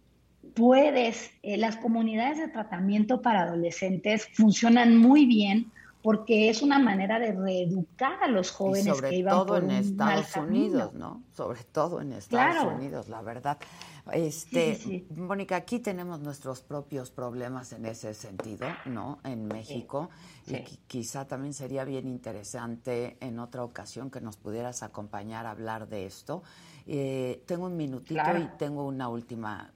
Puedes, 0.55 1.31
eh, 1.43 1.57
las 1.57 1.77
comunidades 1.77 2.39
de 2.39 2.49
tratamiento 2.49 3.23
para 3.23 3.43
adolescentes 3.43 4.29
funcionan 4.35 4.97
muy 4.97 5.27
bien 5.27 5.71
porque 6.03 6.49
es 6.49 6.63
una 6.63 6.79
manera 6.79 7.19
de 7.19 7.33
reeducar 7.33 8.23
a 8.23 8.29
los 8.29 8.51
jóvenes 8.51 8.97
sobre 8.97 9.11
que 9.11 9.17
iban 9.17 9.35
todo 9.35 9.47
por 9.47 9.65
en 9.65 9.71
Estados 9.73 10.37
Unidos, 10.37 10.95
¿no? 10.95 11.23
Sobre 11.33 11.65
todo 11.65 12.01
en 12.01 12.13
Estados 12.13 12.73
Unidos, 12.73 13.09
la 13.09 13.21
verdad. 13.21 13.59
Este, 14.13 15.07
Mónica, 15.15 15.57
aquí 15.57 15.81
tenemos 15.81 16.21
nuestros 16.21 16.63
propios 16.63 17.11
problemas 17.11 17.73
en 17.73 17.87
ese 17.87 18.15
sentido, 18.15 18.67
¿no? 18.87 19.19
En 19.25 19.47
México. 19.47 20.11
Y 20.47 20.63
quizá 20.87 21.27
también 21.27 21.53
sería 21.53 21.85
bien 21.85 22.07
interesante 22.07 23.17
en 23.21 23.39
otra 23.39 23.65
ocasión 23.65 24.11
que 24.11 24.21
nos 24.21 24.37
pudieras 24.37 24.83
acompañar 24.83 25.47
a 25.47 25.51
hablar 25.51 25.89
de 25.89 26.07
esto. 26.07 26.43
Eh, 26.87 27.43
tengo 27.47 27.67
un 27.67 27.77
minutito 27.77 28.37
y 28.39 28.49
tengo 28.59 28.87
una 28.87 29.09
última 29.09 29.73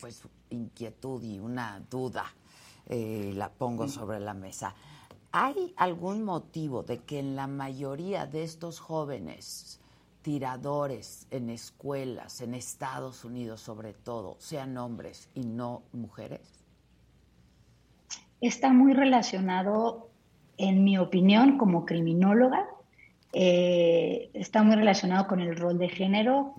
pues 0.00 0.22
inquietud 0.50 1.22
y 1.22 1.38
una 1.38 1.80
duda. 1.90 2.24
Eh, 2.86 3.32
la 3.36 3.50
pongo 3.52 3.86
sobre 3.86 4.18
la 4.18 4.34
mesa. 4.34 4.74
¿Hay 5.32 5.74
algún 5.76 6.24
motivo 6.24 6.82
de 6.82 6.98
que 6.98 7.20
en 7.20 7.36
la 7.36 7.46
mayoría 7.46 8.26
de 8.26 8.42
estos 8.42 8.80
jóvenes 8.80 9.79
tiradores 10.22 11.26
en 11.30 11.50
escuelas, 11.50 12.40
en 12.40 12.54
Estados 12.54 13.24
Unidos 13.24 13.60
sobre 13.60 13.92
todo, 13.92 14.36
sean 14.38 14.76
hombres 14.76 15.28
y 15.34 15.44
no 15.44 15.82
mujeres? 15.92 16.64
Está 18.40 18.72
muy 18.72 18.94
relacionado, 18.94 20.10
en 20.56 20.84
mi 20.84 20.98
opinión, 20.98 21.58
como 21.58 21.84
criminóloga, 21.84 22.66
eh, 23.32 24.30
está 24.34 24.62
muy 24.62 24.76
relacionado 24.76 25.26
con 25.26 25.40
el 25.40 25.56
rol 25.56 25.78
de 25.78 25.88
género, 25.88 26.54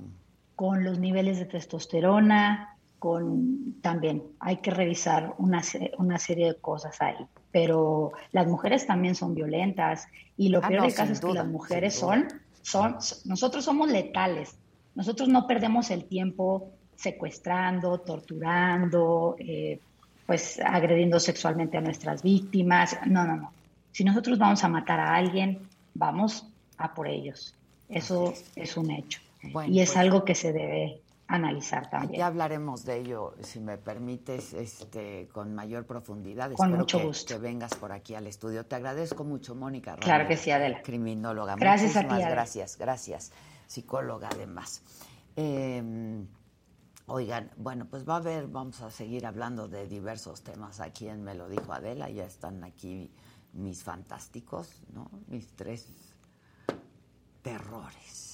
con 0.55 0.84
los 0.84 0.99
niveles 0.99 1.39
de 1.39 1.45
testosterona, 1.45 2.78
con 2.99 3.82
también 3.82 4.24
hay 4.39 4.57
que 4.57 4.70
revisar 4.70 5.34
una, 5.39 5.64
una 5.97 6.20
serie 6.20 6.47
de 6.47 6.55
cosas 6.55 7.01
ahí. 7.01 7.16
Pero 7.51 8.12
las 8.32 8.45
mujeres 8.45 8.86
también 8.86 9.16
son 9.16 9.34
violentas 9.34 10.07
y 10.38 10.49
lo 10.49 10.59
ah, 10.59 10.68
peor 10.68 10.84
del 10.84 10.93
caso 10.93 11.14
es 11.14 11.20
que 11.20 11.34
las 11.34 11.47
mujeres 11.47 11.95
son 11.95 12.28
son, 12.62 12.97
nosotros 13.26 13.66
somos 13.66 13.89
letales. 13.89 14.55
Nosotros 14.95 15.30
no 15.30 15.47
perdemos 15.47 15.89
el 15.91 16.05
tiempo 16.05 16.70
secuestrando, 16.95 17.99
torturando, 17.99 19.36
eh, 19.39 19.80
pues 20.26 20.59
agrediendo 20.64 21.20
sexualmente 21.20 21.78
a 21.78 21.82
nuestras 21.82 22.22
víctimas. 22.22 22.97
No, 23.07 23.26
no, 23.26 23.36
no. 23.36 23.51
Si 23.91 24.03
nosotros 24.03 24.38
vamos 24.38 24.64
a 24.64 24.70
matar 24.70 24.99
a 24.99 25.16
alguien, 25.16 25.59
vamos 25.93 26.45
a 26.78 26.93
por 26.93 27.07
ellos. 27.07 27.55
Eso 27.89 28.34
es 28.55 28.78
un 28.78 28.91
hecho. 28.91 29.20
y 29.68 29.80
es 29.80 29.89
pues 29.89 29.97
algo 29.97 30.24
que 30.24 30.36
se 30.36 30.53
debe 30.53 31.01
analizar 31.36 31.89
también. 31.89 32.19
Ya 32.19 32.27
hablaremos 32.27 32.86
de 32.86 32.99
ello, 32.99 33.36
si 33.41 33.59
me 33.59 33.77
permites, 33.77 34.53
este, 34.53 35.29
con 35.32 35.55
mayor 35.55 35.86
profundidad. 35.86 36.51
Con 36.53 36.73
mucho 36.73 36.99
gusto. 36.99 37.36
Que 37.36 37.39
vengas 37.39 37.73
por 37.75 37.91
aquí 37.91 38.15
al 38.15 38.27
estudio. 38.27 38.65
Te 38.65 38.75
agradezco 38.75 39.23
mucho, 39.23 39.55
Mónica. 39.55 39.95
claro 39.95 40.27
que 40.27 40.38
sí, 40.38 40.51
Adela. 40.51 40.82
Criminóloga. 40.82 41.55
Gracias 41.55 41.95
a 41.95 42.07
ti, 42.07 42.15
Gracias, 42.15 42.77
gracias. 42.77 43.32
Psicóloga, 43.67 44.29
además. 44.32 44.82
Em, 45.36 46.27
oigan, 47.07 47.51
bueno, 47.57 47.86
pues 47.89 48.07
va 48.07 48.15
a 48.15 48.17
haber, 48.17 48.47
vamos 48.47 48.82
a 48.82 48.91
seguir 48.91 49.25
hablando 49.25 49.67
de 49.67 49.88
diversos 49.88 50.43
temas 50.43 50.79
aquí 50.79 51.07
en 51.07 51.23
Me 51.23 51.36
lo 51.36 51.47
dijo 51.47 51.71
Adela. 51.71 52.09
Ya 52.09 52.25
están 52.25 52.63
aquí 52.63 53.11
mis 53.53 53.84
fantásticos, 53.84 54.82
¿no? 54.93 55.09
Mis 55.27 55.47
tres 55.55 55.88
terrores 57.41 58.30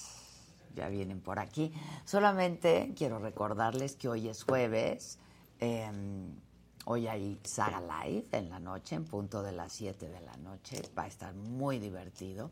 ya 0.77 0.89
vienen 0.89 1.19
por 1.19 1.39
aquí. 1.39 1.73
Solamente 2.05 2.93
quiero 2.95 3.19
recordarles 3.19 3.95
que 3.95 4.07
hoy 4.07 4.29
es 4.29 4.43
jueves. 4.43 5.17
Em, 5.59 6.35
hoy 6.85 7.07
hay 7.07 7.39
Saga 7.43 7.81
Live 7.81 8.25
en 8.31 8.49
la 8.49 8.59
noche, 8.59 8.95
en 8.95 9.05
punto 9.05 9.41
de 9.41 9.51
las 9.51 9.73
7 9.73 10.07
de 10.07 10.21
la 10.21 10.37
noche. 10.37 10.81
Va 10.97 11.03
a 11.03 11.07
estar 11.07 11.33
muy 11.33 11.79
divertido. 11.79 12.51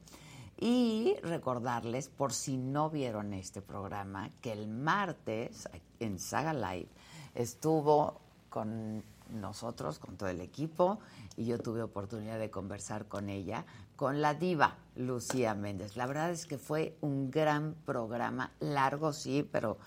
Y 0.58 1.16
recordarles, 1.22 2.10
por 2.10 2.34
si 2.34 2.58
no 2.58 2.90
vieron 2.90 3.34
este 3.34 3.62
programa, 3.62 4.30
que 4.42 4.54
el 4.54 4.68
martes 4.68 5.70
en 6.00 6.18
Saga 6.18 6.54
Live 6.54 6.88
estuvo 7.36 8.22
con 8.50 9.04
nosotros, 9.30 10.00
con 10.00 10.18
todo 10.18 10.30
el 10.30 10.40
equipo, 10.40 11.00
y 11.36 11.46
yo 11.46 11.60
tuve 11.60 11.82
oportunidad 11.82 12.40
de 12.40 12.50
conversar 12.50 13.08
con 13.08 13.30
ella 13.30 13.66
con 13.96 14.22
la 14.22 14.34
diva 14.34 14.78
Lucía 14.96 15.56
Méndez. 15.56 15.96
La 15.96 16.06
verdad 16.06 16.32
es 16.32 16.46
que 16.46 16.58
fue 16.58 16.98
un 17.02 17.32
gran 17.32 17.76
programa, 17.86 18.52
largo 18.60 19.14
sí, 19.14 19.48
pero 19.50 19.78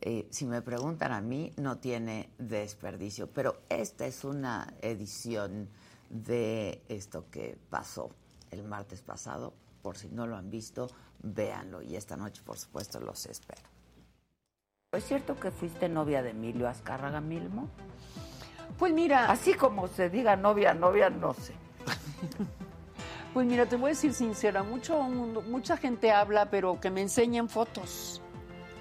eh, 0.00 0.26
si 0.30 0.46
me 0.46 0.62
preguntan 0.62 1.12
a 1.12 1.20
mí, 1.20 1.52
no 1.56 1.78
tiene 1.78 2.30
desperdicio. 2.38 3.28
Pero 3.28 3.60
esta 3.68 4.06
es 4.06 4.24
una 4.24 4.72
edición 4.80 5.68
de 6.08 6.82
esto 6.88 7.26
que 7.30 7.58
pasó 7.68 8.10
el 8.50 8.62
martes 8.64 9.02
pasado. 9.02 9.52
Por 9.82 9.96
si 9.96 10.08
no 10.08 10.26
lo 10.26 10.36
han 10.36 10.50
visto, 10.50 10.90
véanlo. 11.22 11.82
Y 11.82 11.96
esta 11.96 12.16
noche, 12.16 12.42
por 12.44 12.58
supuesto, 12.58 13.00
los 13.00 13.26
espero. 13.26 13.68
¿Es 14.92 15.04
cierto 15.04 15.38
que 15.38 15.50
fuiste 15.50 15.88
novia 15.88 16.22
de 16.22 16.30
Emilio 16.30 16.68
Azcárraga 16.68 17.20
Milmo? 17.20 17.68
Pues 18.78 18.92
mira. 18.92 19.30
Así 19.30 19.54
como 19.54 19.88
se 19.88 20.10
diga 20.10 20.36
novia, 20.36 20.74
novia, 20.74 21.10
no 21.10 21.34
sé. 21.34 21.54
Pues 23.32 23.46
mira, 23.46 23.66
te 23.66 23.76
voy 23.76 23.86
a 23.86 23.88
decir 23.90 24.12
sincera, 24.12 24.62
mucho 24.62 25.00
mucha 25.02 25.76
gente 25.76 26.10
habla, 26.10 26.50
pero 26.50 26.80
que 26.80 26.90
me 26.90 27.00
enseñen 27.00 27.48
fotos. 27.48 28.20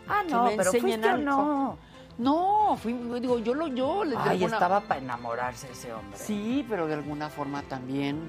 Ah, 0.07 0.23
no, 0.27 0.45
me 0.45 0.57
pero 0.57 0.71
fuiste 0.71 0.97
no. 1.17 1.77
No, 2.17 2.75
fui, 2.75 2.91
digo, 3.21 3.39
yo 3.39 3.53
lo 3.53 3.67
yo 3.67 4.03
Ay, 4.17 4.43
estaba 4.43 4.81
para 4.81 4.99
enamorarse 4.99 5.71
ese 5.71 5.93
hombre. 5.93 6.19
Sí, 6.19 6.65
pero 6.67 6.85
de 6.85 6.95
alguna 6.95 7.29
forma 7.29 7.61
también 7.61 8.19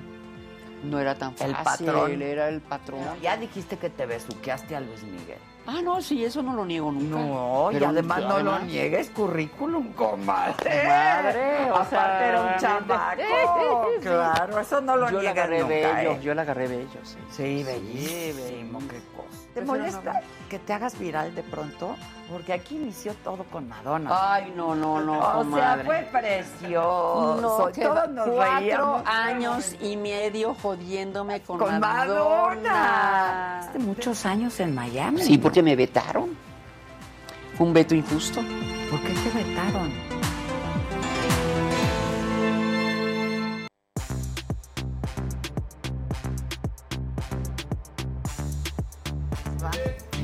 no 0.85 1.01
era 1.01 1.17
tan 1.17 1.35
fácil. 1.35 1.57
El 1.57 1.65
patrón. 1.65 2.11
Él 2.13 2.23
era 2.23 2.49
el 2.49 2.61
patrón. 2.61 3.01
ya 3.21 3.37
dijiste 3.37 3.79
que 3.79 3.91
te 3.91 4.07
besuqueaste 4.07 4.77
a 4.77 4.81
Luis 4.81 5.03
Miguel. 5.03 5.41
Ah, 5.73 5.81
no, 5.85 6.03
sí, 6.03 6.25
eso 6.25 6.43
no 6.43 6.53
lo 6.53 6.65
niego 6.65 6.91
nunca. 6.91 7.17
No, 7.17 7.71
y 7.71 7.85
además 7.85 8.23
no 8.25 8.41
lo 8.41 8.59
niegues, 8.61 9.09
currículum, 9.11 9.93
comadre. 9.93 10.85
Madre, 10.85 11.71
o 11.71 11.85
sea, 11.85 12.29
era 12.29 12.41
un 12.43 12.57
chamaco. 12.59 13.87
claro, 14.03 14.59
eso 14.59 14.81
no 14.81 14.97
lo 14.97 15.11
yo 15.11 15.21
niegas 15.21 15.49
la 15.49 15.59
nunca. 15.59 15.69
Bello, 15.69 16.11
¿eh? 16.11 16.21
Yo 16.23 16.35
la 16.35 16.43
agarré 16.43 16.67
bello, 16.67 17.01
sí. 17.05 17.19
Sí, 17.31 17.63
bellísimo, 17.63 18.81
qué 18.81 19.01
cosa. 19.17 19.31
¿Te 19.55 19.61
molesta 19.63 20.23
que 20.49 20.59
te 20.59 20.73
hagas 20.73 20.99
viral 20.99 21.35
de 21.35 21.43
pronto? 21.43 21.97
Porque 22.31 22.53
aquí 22.53 22.77
inició 22.77 23.13
todo 23.25 23.43
con 23.45 23.69
Madonna. 23.69 24.35
Ay, 24.35 24.53
no, 24.55 24.77
no, 24.77 25.01
no, 25.01 25.19
O 25.19 25.57
sea, 25.57 25.83
fue 25.85 26.09
precioso. 26.13 27.39
No, 27.41 27.69
Todos 27.73 28.09
nos 28.11 28.29
cuatro 28.29 29.03
años 29.05 29.75
y 29.81 29.97
medio 29.97 30.55
jodiéndome 30.55 31.41
con, 31.41 31.59
con 31.59 31.81
Madonna. 31.81 33.59
Hace 33.59 33.81
muchos 33.81 34.25
años 34.25 34.61
en 34.61 34.75
Miami. 34.75 35.23
Sí, 35.23 35.39
porque 35.39 35.60
me 35.63 35.77
vetaron. 35.77 36.37
Fue 37.57 37.67
un 37.67 37.73
veto 37.73 37.95
injusto. 37.95 38.41
¿Por 38.91 39.01
qué 39.03 39.13
te 39.13 39.31
vetaron? 39.45 39.93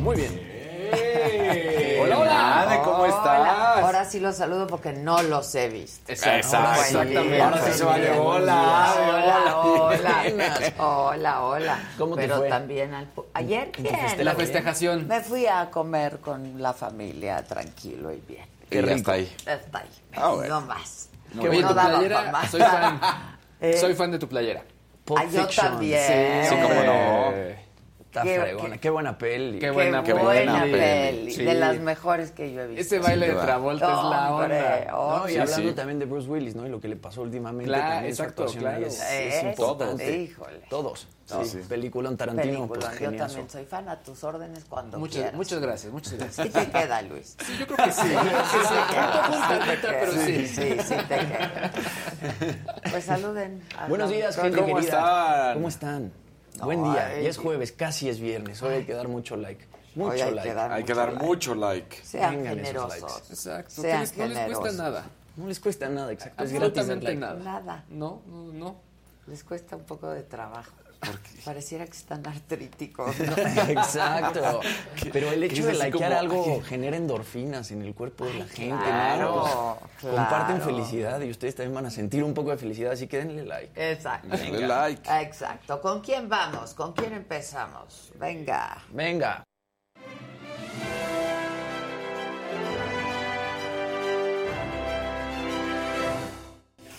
Muy 0.00 0.16
bien. 0.16 0.40
Hola, 2.00 2.18
hola. 2.18 2.82
¿Cómo 2.84 3.06
estás? 3.06 3.78
Ahora 3.82 3.95
sí 4.06 4.20
los 4.20 4.36
saludo 4.36 4.66
porque 4.66 4.92
no 4.92 5.22
los 5.22 5.54
he 5.54 5.68
visto. 5.68 6.10
exactamente. 6.10 7.40
Ahora 7.40 7.62
sí 7.64 7.72
se 7.72 7.84
vale. 7.84 8.10
Hola. 8.18 8.94
Hola, 8.96 9.56
hola. 9.58 10.72
Hola, 10.78 11.42
hola. 11.44 11.78
¿Cómo 11.98 12.14
te 12.16 12.22
Pero 12.22 12.38
fue? 12.38 12.48
también 12.48 12.94
al... 12.94 13.08
ayer 13.34 13.70
bien. 13.78 14.24
La 14.24 14.34
festejación. 14.34 15.06
Me 15.06 15.20
fui 15.20 15.46
a 15.46 15.70
comer 15.70 16.18
con 16.18 16.60
la 16.62 16.72
familia 16.72 17.44
tranquilo 17.44 18.12
y 18.12 18.20
bien. 18.26 18.46
Qué 18.70 18.82
rico. 18.82 18.94
Está 18.96 19.12
ahí. 19.12 19.36
Está 19.46 19.78
ahí. 19.78 19.88
Ah, 20.14 20.32
bueno. 20.32 20.60
No 20.60 20.66
más. 20.66 21.08
No, 21.34 21.42
Oye, 21.42 21.62
tu 21.62 21.74
playera, 21.74 22.48
soy 22.50 22.60
fan. 22.60 23.00
Eh, 23.58 23.72
Soy 23.78 23.94
fan 23.94 24.10
de 24.10 24.18
tu 24.18 24.28
playera. 24.28 24.62
Ah, 25.16 25.24
yo 25.32 25.46
también. 25.48 26.44
Sí, 26.44 26.50
Sí, 26.54 26.60
cómo 26.60 26.74
no. 26.82 27.32
Está 28.16 28.22
Qué- 28.22 28.40
fregona. 28.40 28.74
qué- 28.74 28.80
Qué, 28.80 28.90
buena 28.90 29.18
peli. 29.18 29.58
Qué 29.58 29.70
buena 29.70 30.02
Qué 30.02 30.12
peli. 30.12 30.24
buena 30.24 30.60
peli. 30.62 30.72
peli. 30.72 31.30
Sí. 31.32 31.44
De 31.44 31.54
las 31.54 31.78
mejores 31.80 32.30
que 32.30 32.50
yo 32.52 32.62
he 32.62 32.66
visto. 32.68 32.80
Ese 32.80 32.98
baile 32.98 33.28
de. 33.28 33.34
Travolta 33.34 33.84
es 33.84 33.90
la 34.10 34.34
Hombre, 34.34 34.56
onda. 34.62 34.96
oh, 34.96 35.18
No, 35.18 35.28
y 35.28 35.32
Sí, 35.32 35.38
hablando 35.38 35.68
sí. 35.70 35.74
también 35.76 35.98
de 35.98 36.04
Bruce 36.06 36.28
Willis, 36.28 36.54
¿no? 36.56 36.66
Y 36.66 36.70
lo 36.70 36.80
que 36.80 36.88
le 36.88 36.96
pasó 36.96 37.20
últimamente. 37.22 37.66
Claro, 37.66 37.94
también 37.94 38.16
su 38.16 38.22
exacto, 38.22 38.46
claro. 38.58 38.86
Es, 38.86 39.02
es 39.10 39.42
importante. 39.44 40.16
híjole. 40.18 40.60
Todos. 40.70 41.08
No, 41.28 41.44
sí. 41.44 41.50
sí. 41.50 41.58
Peliculón 41.68 42.16
Tarantino, 42.16 42.44
Película. 42.68 42.80
pues 42.88 42.92
yo 43.00 43.06
genial. 43.06 43.26
también 43.26 43.50
soy 43.50 43.64
fan 43.64 43.88
a 43.88 44.00
tus 44.00 44.22
órdenes 44.24 44.64
cuando 44.64 44.96
Muchas, 44.98 45.16
quieras. 45.16 45.34
muchas 45.34 45.58
gracias, 45.60 45.92
muchas 45.92 46.12
gracias. 46.14 46.46
Sí 46.46 46.52
te 46.52 46.70
queda, 46.70 47.02
Luis. 47.02 47.36
Sí, 47.44 47.56
yo 47.58 47.66
creo 47.66 47.76
que 47.86 47.92
sí. 47.92 48.08
Pero 49.82 50.12
sí. 50.12 50.46
Sí, 50.46 50.76
sí 50.84 50.94
te 51.08 51.16
queda. 51.18 51.72
Pues 52.90 53.04
saluden. 53.04 53.62
a 53.76 53.88
Buenos 53.88 54.08
días, 54.10 54.36
gente 54.36 54.58
¿Cómo 54.60 54.78
están? 54.78 55.54
¿Cómo 55.54 55.68
están? 55.68 56.12
Buen 56.62 56.82
día. 56.84 57.06
Ay. 57.08 57.22
Ya 57.24 57.28
es 57.30 57.38
jueves, 57.38 57.72
casi 57.72 58.08
es 58.08 58.20
viernes. 58.20 58.62
Hoy 58.62 58.74
hay 58.74 58.84
que 58.84 58.94
dar 58.94 59.08
mucho 59.08 59.36
like. 59.36 59.64
Mucho 59.94 60.10
hay 60.12 60.34
like. 60.34 60.48
que 60.48 60.54
dar 60.54 60.72
Hay 60.72 60.84
que 60.84 60.92
mucho 60.94 61.00
dar 61.00 61.12
like. 61.14 61.24
mucho 61.26 61.54
like. 61.54 61.96
Sean 62.04 62.36
Vengan 62.36 62.58
esos 62.58 62.66
generosos. 62.68 63.02
likes. 63.02 63.32
Exacto. 63.32 63.82
Sean 63.82 64.04
no 64.16 64.26
les 64.26 64.58
cuesta 64.58 64.82
nada. 64.82 65.04
No 65.36 65.46
les 65.48 65.60
cuesta 65.60 65.88
nada, 65.88 66.12
exacto. 66.12 66.44
Es 66.44 66.52
gratis 66.52 66.74
dar 66.74 66.80
Absolutamente 66.96 67.06
like. 67.06 67.20
nada. 67.20 67.60
Nada. 67.60 67.84
No, 67.90 68.22
no, 68.26 68.52
no. 68.52 68.76
Les 69.26 69.42
cuesta 69.44 69.76
un 69.76 69.84
poco 69.84 70.10
de 70.10 70.22
trabajo. 70.22 70.72
Pareciera 71.44 71.84
que 71.84 71.92
están 71.96 72.26
artríticos. 72.26 73.14
Exacto. 73.68 74.60
Pero 75.12 75.30
el 75.32 75.42
hecho 75.44 75.66
de 75.66 75.72
likear 75.74 75.92
como- 75.92 76.16
algo 76.18 76.62
genera 76.62 76.96
endorfinas 76.96 77.70
en 77.70 77.82
el 77.82 77.94
cuerpo 77.94 78.26
de 78.26 78.34
la 78.34 78.46
gente. 78.46 78.84
claro, 78.84 79.36
¿no? 79.36 79.78
Pues, 80.00 80.14
Comparten 80.14 80.56
claro. 80.56 80.64
felicidad 80.72 81.20
y 81.20 81.30
ustedes 81.30 81.54
también 81.54 81.74
van 81.74 81.86
a 81.86 81.90
sentir 81.90 82.24
un 82.24 82.34
poco 82.34 82.50
de 82.50 82.56
felicidad, 82.58 82.92
así 82.92 83.06
que 83.06 83.18
denle 83.18 83.44
like. 83.44 83.90
Exacto. 83.92 84.36
Denle 84.36 84.66
like. 84.66 85.02
Exacto. 85.22 85.80
¿Con 85.80 86.00
quién 86.00 86.28
vamos? 86.28 86.74
¿Con 86.74 86.92
quién 86.92 87.12
empezamos? 87.12 88.12
Venga. 88.18 88.82
Venga. 88.90 89.44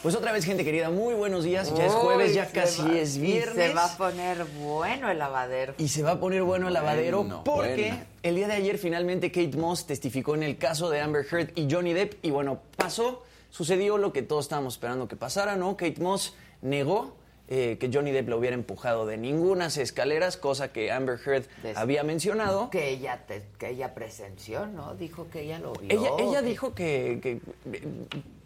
Pues 0.08 0.16
otra 0.16 0.32
vez, 0.32 0.45
gente 0.45 0.64
querida, 0.64 0.89
muy 0.89 1.16
buenos 1.16 1.43
días. 1.43 1.74
Ya 1.76 1.88
es 1.88 1.91
jueves, 1.91 2.34
ya 2.34 2.49
casi 2.49 2.82
va- 2.82 2.97
es 2.97 3.18
y 3.18 3.20
viernes. 3.20 3.55
se 3.55 3.74
va 3.74 3.84
a 3.93 3.97
poner 3.97 4.45
bueno 4.58 5.12
el 5.12 5.18
lavadero. 5.18 5.74
Y 5.78 5.89
se 5.89 6.01
va 6.01 6.12
a 6.12 6.20
poner 6.22 6.43
bueno 6.43 6.70
el 6.70 6.74
lavadero 6.74 7.24
Bueno, 7.24 7.43
porque 7.43 7.88
bueno. 7.89 8.05
el 8.24 8.36
día 8.38 8.47
de 8.47 8.53
ayer 8.53 8.78
finalmente 8.78 9.34
Kate 9.34 9.58
Moss 9.58 9.86
testificó 9.86 10.34
en 10.36 10.43
el 10.43 10.58
caso 10.58 10.89
de 10.89 11.01
Amber 11.01 11.26
Heard 11.30 11.49
y 11.55 11.68
Johnny 11.70 11.91
Depp. 11.91 12.24
Y 12.24 12.32
bueno, 12.32 12.62
pasó, 12.78 13.26
sucedió 13.49 13.97
lo 13.97 14.14
que 14.14 14.22
todos 14.22 14.45
estábamos 14.45 14.76
esperando 14.76 15.10
que 15.10 15.18
pasara, 15.18 15.58
¿no? 15.58 15.76
Kate 15.76 15.99
Moss 16.01 16.36
negó 16.62 17.18
eh, 17.49 17.76
que 17.78 17.89
Johnny 17.93 18.12
Depp 18.14 18.30
lo 18.30 18.38
hubiera 18.38 18.53
empujado 18.55 19.05
de 19.05 19.18
ningunas 19.18 19.76
escaleras, 19.76 20.38
cosa 20.38 20.72
que 20.72 20.89
Amber 20.89 21.20
Heard 21.26 21.43
Des- 21.64 21.76
había 21.76 22.03
mencionado. 22.03 22.70
Que 22.70 22.91
ella, 22.91 23.26
te- 23.28 23.43
que 23.60 23.72
ella 23.72 23.93
presenció, 23.93 24.68
¿no? 24.68 24.95
Dijo 24.95 25.28
que 25.30 25.41
ella 25.41 25.60
lo 25.60 25.74
vio. 25.74 25.89
Ella, 25.91 26.12
ella 26.18 26.39
que 26.39 26.45
dijo 26.47 26.74
que, 26.74 27.20
que, 27.22 27.39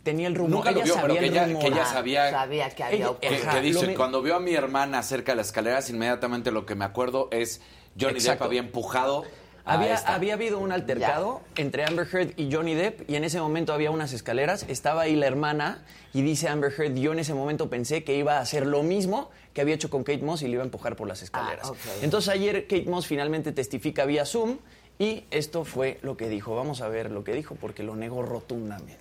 tenía 0.04 0.28
el 0.28 0.36
rumor. 0.36 0.52
Nunca 0.52 0.72
lo 0.72 0.78
ella 0.78 0.86
vio, 0.86 0.94
pero 0.96 1.08
sabía 1.08 1.20
que 1.22 1.26
el 1.28 1.32
ella- 1.34 1.46
rumor. 1.46 1.62
que 1.62 1.68
ella 1.68 1.82
Ah, 1.84 1.94
sabía- 1.94 2.32
Sabía 2.32 2.70
que 2.70 2.84
había 2.84 2.98
Ella-. 2.98 3.20
Que, 3.20 3.62
dice, 3.62 3.88
me- 3.88 3.96
cuando 3.96 4.22
vio 4.22 4.36
a 4.36 4.40
mi 4.40 4.54
hermana 4.54 5.04
cerca 5.04 5.32
de 5.34 5.36
las 5.38 5.48
escaleras, 5.48 5.90
inmediatamente 5.90 6.52
lo 6.52 6.66
que 6.66 6.76
me 6.76 6.86
acuerdo 6.86 7.28
es 7.32 7.62
Johnny 8.00 8.20
Depp 8.20 8.42
había 8.42 8.60
empujado 8.62 9.24
a 9.64 9.74
Había, 9.76 9.96
había 9.98 10.34
habido 10.34 10.58
un 10.58 10.72
altercado 10.72 11.42
entre 11.56 11.86
Amber 11.86 12.08
Heard 12.12 12.34
y 12.36 12.52
Johnny 12.52 12.74
Depp 12.74 13.08
y 13.08 13.16
en 13.16 13.24
ese 13.24 13.40
momento 13.40 13.74
había 13.74 13.92
unas 13.92 14.12
escaleras, 14.12 14.66
estaba 14.68 15.02
ahí 15.04 15.16
la 15.16 15.28
hermana 15.28 15.86
y 16.14 16.24
dice 16.24 16.48
Amber 16.50 16.74
Heard, 16.76 16.96
yo 16.96 17.12
en 17.12 17.20
ese 17.20 17.36
momento 17.36 17.70
pensé 17.70 18.04
que 18.04 18.16
iba 18.16 18.38
a 18.38 18.40
hacer 18.40 18.66
lo 18.66 18.82
mismo 18.82 19.30
que 19.54 19.62
había 19.62 19.76
hecho 19.76 19.92
con 19.92 20.04
Kate 20.04 20.24
Moss 20.24 20.42
y 20.42 20.46
le 20.48 20.54
iba 20.54 20.64
a 20.64 20.66
empujar 20.66 20.96
por 20.96 21.08
las 21.08 21.22
escaleras. 21.22 21.70
ok. 21.70 21.78
Entonces 22.02 22.34
ayer 22.34 22.64
Kate 22.68 22.86
Moss 22.90 23.06
finalmente 23.06 23.52
testifica 23.52 24.06
vía 24.06 24.26
Zoom 24.26 24.58
y 24.98 25.26
esto 25.30 25.64
fue 25.64 26.00
lo 26.02 26.18
que 26.18 26.28
dijo. 26.28 26.56
Vamos 26.56 26.82
a 26.82 26.88
ver 26.88 27.12
lo 27.12 27.24
que 27.24 27.34
dijo 27.34 27.54
porque 27.54 27.84
lo 27.84 27.96
negó 27.96 28.24
rotundamente. 28.24 28.98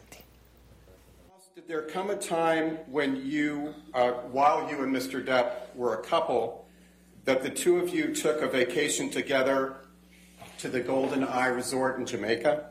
Did 1.70 1.78
there 1.78 1.86
come 1.86 2.10
a 2.10 2.16
time 2.16 2.78
when 2.88 3.24
you, 3.24 3.76
uh, 3.94 4.10
while 4.32 4.68
you 4.68 4.82
and 4.82 4.92
Mr. 4.92 5.24
Depp 5.24 5.72
were 5.76 5.94
a 5.94 6.02
couple, 6.02 6.66
that 7.26 7.44
the 7.44 7.48
two 7.48 7.76
of 7.76 7.94
you 7.94 8.12
took 8.12 8.42
a 8.42 8.48
vacation 8.48 9.08
together 9.08 9.76
to 10.58 10.68
the 10.68 10.80
Golden 10.80 11.22
Eye 11.22 11.46
Resort 11.46 12.00
in 12.00 12.06
Jamaica? 12.06 12.70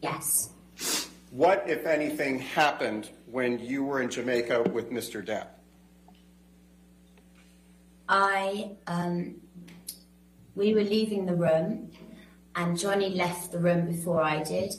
Yes. 0.00 0.54
What, 1.30 1.68
if 1.68 1.84
anything, 1.84 2.38
happened 2.38 3.10
when 3.26 3.58
you 3.58 3.84
were 3.84 4.00
in 4.00 4.08
Jamaica 4.08 4.70
with 4.72 4.90
Mr. 4.90 5.22
Depp? 5.22 5.48
I, 8.08 8.70
um, 8.86 9.34
we 10.54 10.72
were 10.72 10.84
leaving 10.84 11.26
the 11.26 11.34
room, 11.34 11.90
and 12.56 12.78
Johnny 12.78 13.10
left 13.10 13.52
the 13.52 13.58
room 13.58 13.88
before 13.88 14.22
I 14.22 14.42
did, 14.42 14.72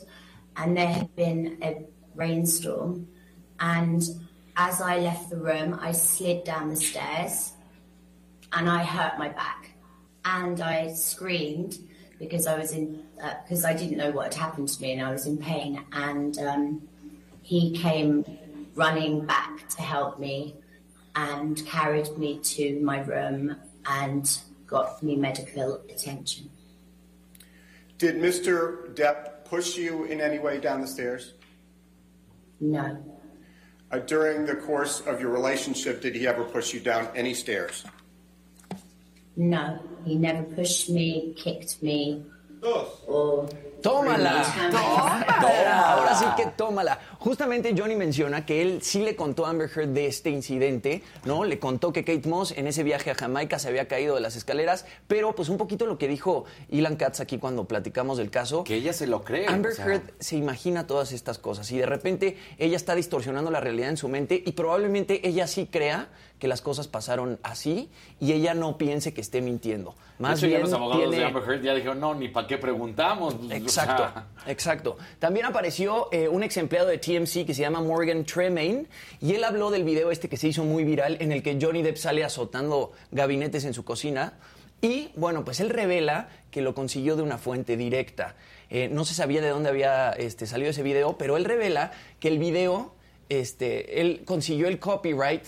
and 0.56 0.76
there 0.76 0.88
had 0.88 1.16
been 1.16 1.60
a 1.62 1.93
rainstorm. 2.16 3.08
And 3.60 4.04
as 4.56 4.82
I 4.82 5.00
left 5.00 5.30
the 5.30 5.38
room, 5.38 5.78
I 5.82 5.92
slid 5.92 6.44
down 6.44 6.70
the 6.70 6.76
stairs, 6.76 7.54
and 8.52 8.70
I 8.70 8.84
hurt 8.84 9.18
my 9.18 9.30
back, 9.30 9.72
and 10.26 10.62
I 10.62 10.94
screamed 10.94 11.78
because 12.20 12.48
I 12.48 12.58
was 12.58 12.74
in 12.74 13.04
because 13.44 13.64
I 13.64 13.74
didn't 13.74 13.98
know 13.98 14.12
what 14.12 14.34
had 14.34 14.42
happened 14.42 14.68
to 14.70 14.82
me, 14.82 14.94
and 14.94 15.02
I 15.02 15.12
was 15.12 15.26
in 15.26 15.38
pain. 15.38 15.84
And 15.94 16.38
um, 16.40 16.82
he 17.42 17.78
came 17.78 18.26
running 18.76 19.26
back 19.26 19.68
to 19.70 19.82
help 19.82 20.20
me 20.20 20.56
and 21.16 21.64
carried 21.66 22.18
me 22.18 22.40
to 22.40 22.80
my 22.82 23.02
room 23.02 23.56
and 23.86 24.40
got 24.68 25.02
me 25.04 25.16
medical 25.16 25.76
attention. 25.90 26.50
Did 27.98 28.16
Mr. 28.16 28.94
Depp 28.96 29.46
push 29.46 29.78
you 29.78 30.06
in 30.06 30.20
any 30.20 30.40
way 30.40 30.60
down 30.60 30.82
the 30.82 30.88
stairs? 30.88 31.34
No, 32.64 32.98
Uh, 33.92 34.00
during 34.00 34.46
the 34.46 34.56
course 34.56 35.02
of 35.02 35.20
your 35.20 35.30
relationship, 35.32 36.02
did 36.02 36.16
he 36.16 36.26
ever 36.26 36.46
push 36.46 36.74
you 36.74 36.80
down 36.80 37.10
any 37.14 37.34
stairs? 37.34 37.84
no, 39.36 39.80
he 40.06 40.16
never 40.16 40.44
pushed 40.44 40.90
me, 40.90 41.34
kicked 41.36 41.82
me, 41.84 42.24
¡Tómala! 43.82 44.46
¡Tómala! 44.72 45.94
Ahora 45.94 46.16
sí 46.16 46.26
que 46.38 46.46
tómala. 46.46 47.00
Justamente 47.20 47.76
Johnny 47.78 47.98
menciona 47.98 48.46
que 48.46 48.62
él 48.62 48.82
sí 48.82 49.04
le 49.04 49.18
contó 49.18 49.46
a 49.46 49.50
Amber 49.50 49.70
Heard 49.70 49.90
de 49.90 50.08
este 50.08 50.30
incidente, 50.30 51.04
¿no? 51.26 51.44
Le 51.44 51.60
contó 51.60 51.92
que 51.92 52.06
Kate 52.06 52.28
Moss 52.30 52.54
en 52.54 52.68
ese 52.68 52.84
viaje 52.84 53.12
a 53.12 53.16
Jamaica 53.16 53.60
se 53.60 53.68
había 53.68 53.90
caído 53.90 54.16
de 54.16 54.22
las 54.22 54.38
escaleras, 54.38 54.86
pero 55.08 55.36
pues 55.36 55.50
un 55.50 55.58
poquito 55.58 55.86
lo 55.86 55.98
que 55.98 56.08
dijo 56.08 56.46
Ilan 56.70 56.96
Katz 56.96 57.20
aquí 57.20 57.40
cuando 57.40 57.66
platicamos 57.66 58.18
del 58.18 58.32
caso. 58.32 58.64
Que 58.64 58.76
ella 58.76 58.94
se 58.94 59.06
lo 59.06 59.24
cree. 59.24 59.48
Amber 59.48 59.74
o 59.74 59.76
sea. 59.76 59.86
Heard 59.86 60.14
se 60.20 60.38
imagina 60.38 60.88
todas 60.88 61.12
estas 61.12 61.38
cosas 61.40 61.70
y 61.72 61.78
de 61.78 61.86
repente 61.86 62.38
ella 62.58 62.78
está 62.78 62.96
distorsionando 62.96 63.52
la 63.52 63.60
realidad 63.60 63.90
en 63.90 63.98
su 63.98 64.08
mente 64.08 64.42
y 64.46 64.54
probablemente 64.54 65.28
ella 65.28 65.46
sí 65.46 65.68
crea 65.70 66.08
que 66.44 66.50
las 66.50 66.62
cosas 66.62 66.90
pasaron 66.90 67.40
así 67.42 67.90
y 68.20 68.34
ella 68.34 68.54
no 68.54 68.78
piense 68.78 69.14
que 69.14 69.22
esté 69.22 69.42
mintiendo. 69.42 69.96
Más 70.20 70.42
de 70.42 70.48
hecho, 70.48 70.52
ya 70.52 70.58
bien 70.58 70.62
los 70.70 70.74
abogados 70.74 71.04
tiene- 71.06 71.18
de 71.20 71.24
Amber 71.24 71.44
Heard 71.50 71.62
ya 71.64 71.74
dijeron, 71.74 72.02
no, 72.02 72.14
ni 72.16 72.28
para 72.28 72.48
qué 72.48 72.58
preguntamos. 72.58 73.38
Exacto, 73.50 74.12
exacto. 74.46 74.98
También 75.20 75.46
apareció 75.46 76.10
eh, 76.12 76.28
un 76.28 76.44
ex 76.44 76.58
empleado 76.58 76.90
de 76.90 76.98
TMC 76.98 77.46
que 77.46 77.54
se 77.54 77.62
llama 77.62 77.80
Morgan 77.80 78.26
Tremaine 78.26 78.88
y 79.22 79.36
él 79.36 79.44
habló 79.46 79.72
del 79.72 79.86
video 79.86 80.12
este 80.12 80.28
que 80.28 80.36
se 80.36 80.50
hizo 80.50 80.66
muy 80.66 80.84
viral 80.84 81.16
en 81.22 81.32
el 81.32 81.42
que 81.42 81.58
Johnny 81.62 81.82
Depp 81.82 81.96
sale 81.96 82.26
azotando 82.26 82.92
gabinetes 83.12 83.64
en 83.64 83.74
su 83.74 83.86
cocina 83.86 84.34
y 84.82 85.12
bueno, 85.16 85.46
pues 85.46 85.62
él 85.62 85.70
revela 85.70 86.28
que 86.52 86.62
lo 86.62 86.76
consiguió 86.76 87.16
de 87.16 87.22
una 87.22 87.38
fuente 87.38 87.78
directa. 87.78 88.36
Eh, 88.70 88.90
no 88.92 89.06
se 89.06 89.14
sabía 89.14 89.40
de 89.42 89.48
dónde 89.48 89.70
había 89.70 90.10
este, 90.12 90.46
salido 90.46 90.72
ese 90.72 90.84
video, 90.84 91.18
pero 91.18 91.38
él 91.38 91.46
revela 91.46 91.94
que 92.20 92.28
el 92.28 92.38
video, 92.38 92.94
este, 93.30 94.02
él 94.02 94.24
consiguió 94.26 94.68
el 94.68 94.80
copyright 94.80 95.46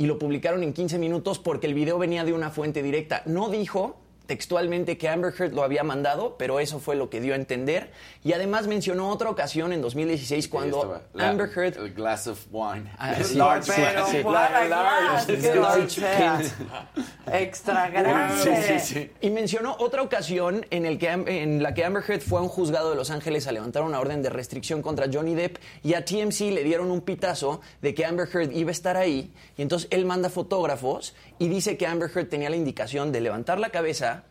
y 0.00 0.06
lo 0.06 0.18
publicaron 0.18 0.62
en 0.62 0.72
15 0.72 0.98
minutos 0.98 1.38
porque 1.38 1.66
el 1.66 1.74
video 1.74 1.98
venía 1.98 2.24
de 2.24 2.32
una 2.32 2.48
fuente 2.48 2.82
directa. 2.82 3.22
No 3.26 3.50
dijo 3.50 4.00
textualmente 4.30 4.96
que 4.96 5.08
Amber 5.08 5.34
Heard 5.36 5.52
lo 5.54 5.64
había 5.64 5.82
mandado, 5.82 6.36
pero 6.38 6.60
eso 6.60 6.78
fue 6.78 6.94
lo 6.94 7.10
que 7.10 7.20
dio 7.20 7.32
a 7.32 7.36
entender. 7.36 7.90
Y 8.22 8.32
además 8.32 8.68
mencionó 8.68 9.08
otra 9.08 9.28
ocasión 9.28 9.72
en 9.72 9.82
2016 9.82 10.44
ahí 10.44 10.48
cuando 10.48 10.76
estaba. 10.76 11.02
La- 11.14 11.30
Amber 11.30 11.50
Heard... 11.52 11.76
El 11.78 11.92
glass 11.92 12.28
of 12.28 12.38
wine. 12.52 12.84
Ah, 12.96 13.16
sí. 13.24 13.34
large 13.34 13.72
Pero 14.22 15.62
large- 15.62 15.98
large. 16.00 16.50
Extra 17.32 17.88
grande. 17.90 18.40
Sí, 18.40 18.50
sí, 18.78 18.94
sí. 18.94 19.10
Y 19.20 19.30
mencionó 19.30 19.74
otra 19.80 20.02
ocasión 20.02 20.64
en, 20.70 20.86
el 20.86 20.96
que, 20.98 21.08
en 21.10 21.60
la 21.60 21.74
que 21.74 21.84
Amber 21.84 22.04
Heard 22.06 22.20
fue 22.20 22.38
a 22.38 22.42
un 22.42 22.48
juzgado 22.48 22.90
de 22.90 22.96
Los 22.96 23.10
Ángeles 23.10 23.48
a 23.48 23.52
levantar 23.52 23.82
una 23.82 23.98
orden 23.98 24.22
de 24.22 24.30
restricción 24.30 24.80
contra 24.80 25.06
Johnny 25.12 25.34
Depp 25.34 25.56
y 25.82 25.94
a 25.94 26.04
TMC 26.04 26.52
le 26.52 26.62
dieron 26.62 26.90
un 26.92 27.00
pitazo 27.00 27.62
de 27.82 27.94
que 27.94 28.04
Amber 28.04 28.28
Heard 28.32 28.52
iba 28.52 28.68
a 28.70 28.72
estar 28.72 28.96
ahí 28.96 29.32
y 29.56 29.62
entonces 29.62 29.88
él 29.90 30.04
manda 30.06 30.30
fotógrafos 30.30 31.14
y 31.40 31.48
dice 31.48 31.78
que 31.78 31.86
Amber 31.86 32.10
Heard 32.14 32.28
tenía 32.28 32.50
la 32.50 32.56
indicación 32.56 33.12
de 33.12 33.22
levantar 33.22 33.58
la 33.58 33.70
cabeza 33.70 34.24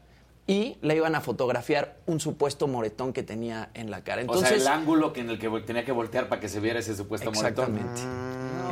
y 0.46 0.78
la 0.82 0.94
iban 0.94 1.16
a 1.16 1.22
fotografiar 1.22 1.98
un 2.06 2.20
supuesto 2.20 2.68
moretón 2.68 3.14
que 3.14 3.24
tenía 3.24 3.72
en 3.74 3.90
la 3.90 4.04
cara. 4.04 4.22
o 4.22 4.22
Entonces, 4.22 4.64
sea, 4.64 4.74
el 4.74 4.80
ángulo 4.80 5.12
que 5.12 5.22
en 5.22 5.32
el 5.32 5.40
que 5.40 5.50
tenía 5.62 5.84
que 5.84 5.92
voltear 5.92 6.30
para 6.30 6.40
que 6.40 6.48
se 6.48 6.60
viera 6.60 6.80
ese 6.80 6.96
supuesto 6.96 7.32
moretón. 7.32 7.78
Exactamente. 7.78 8.02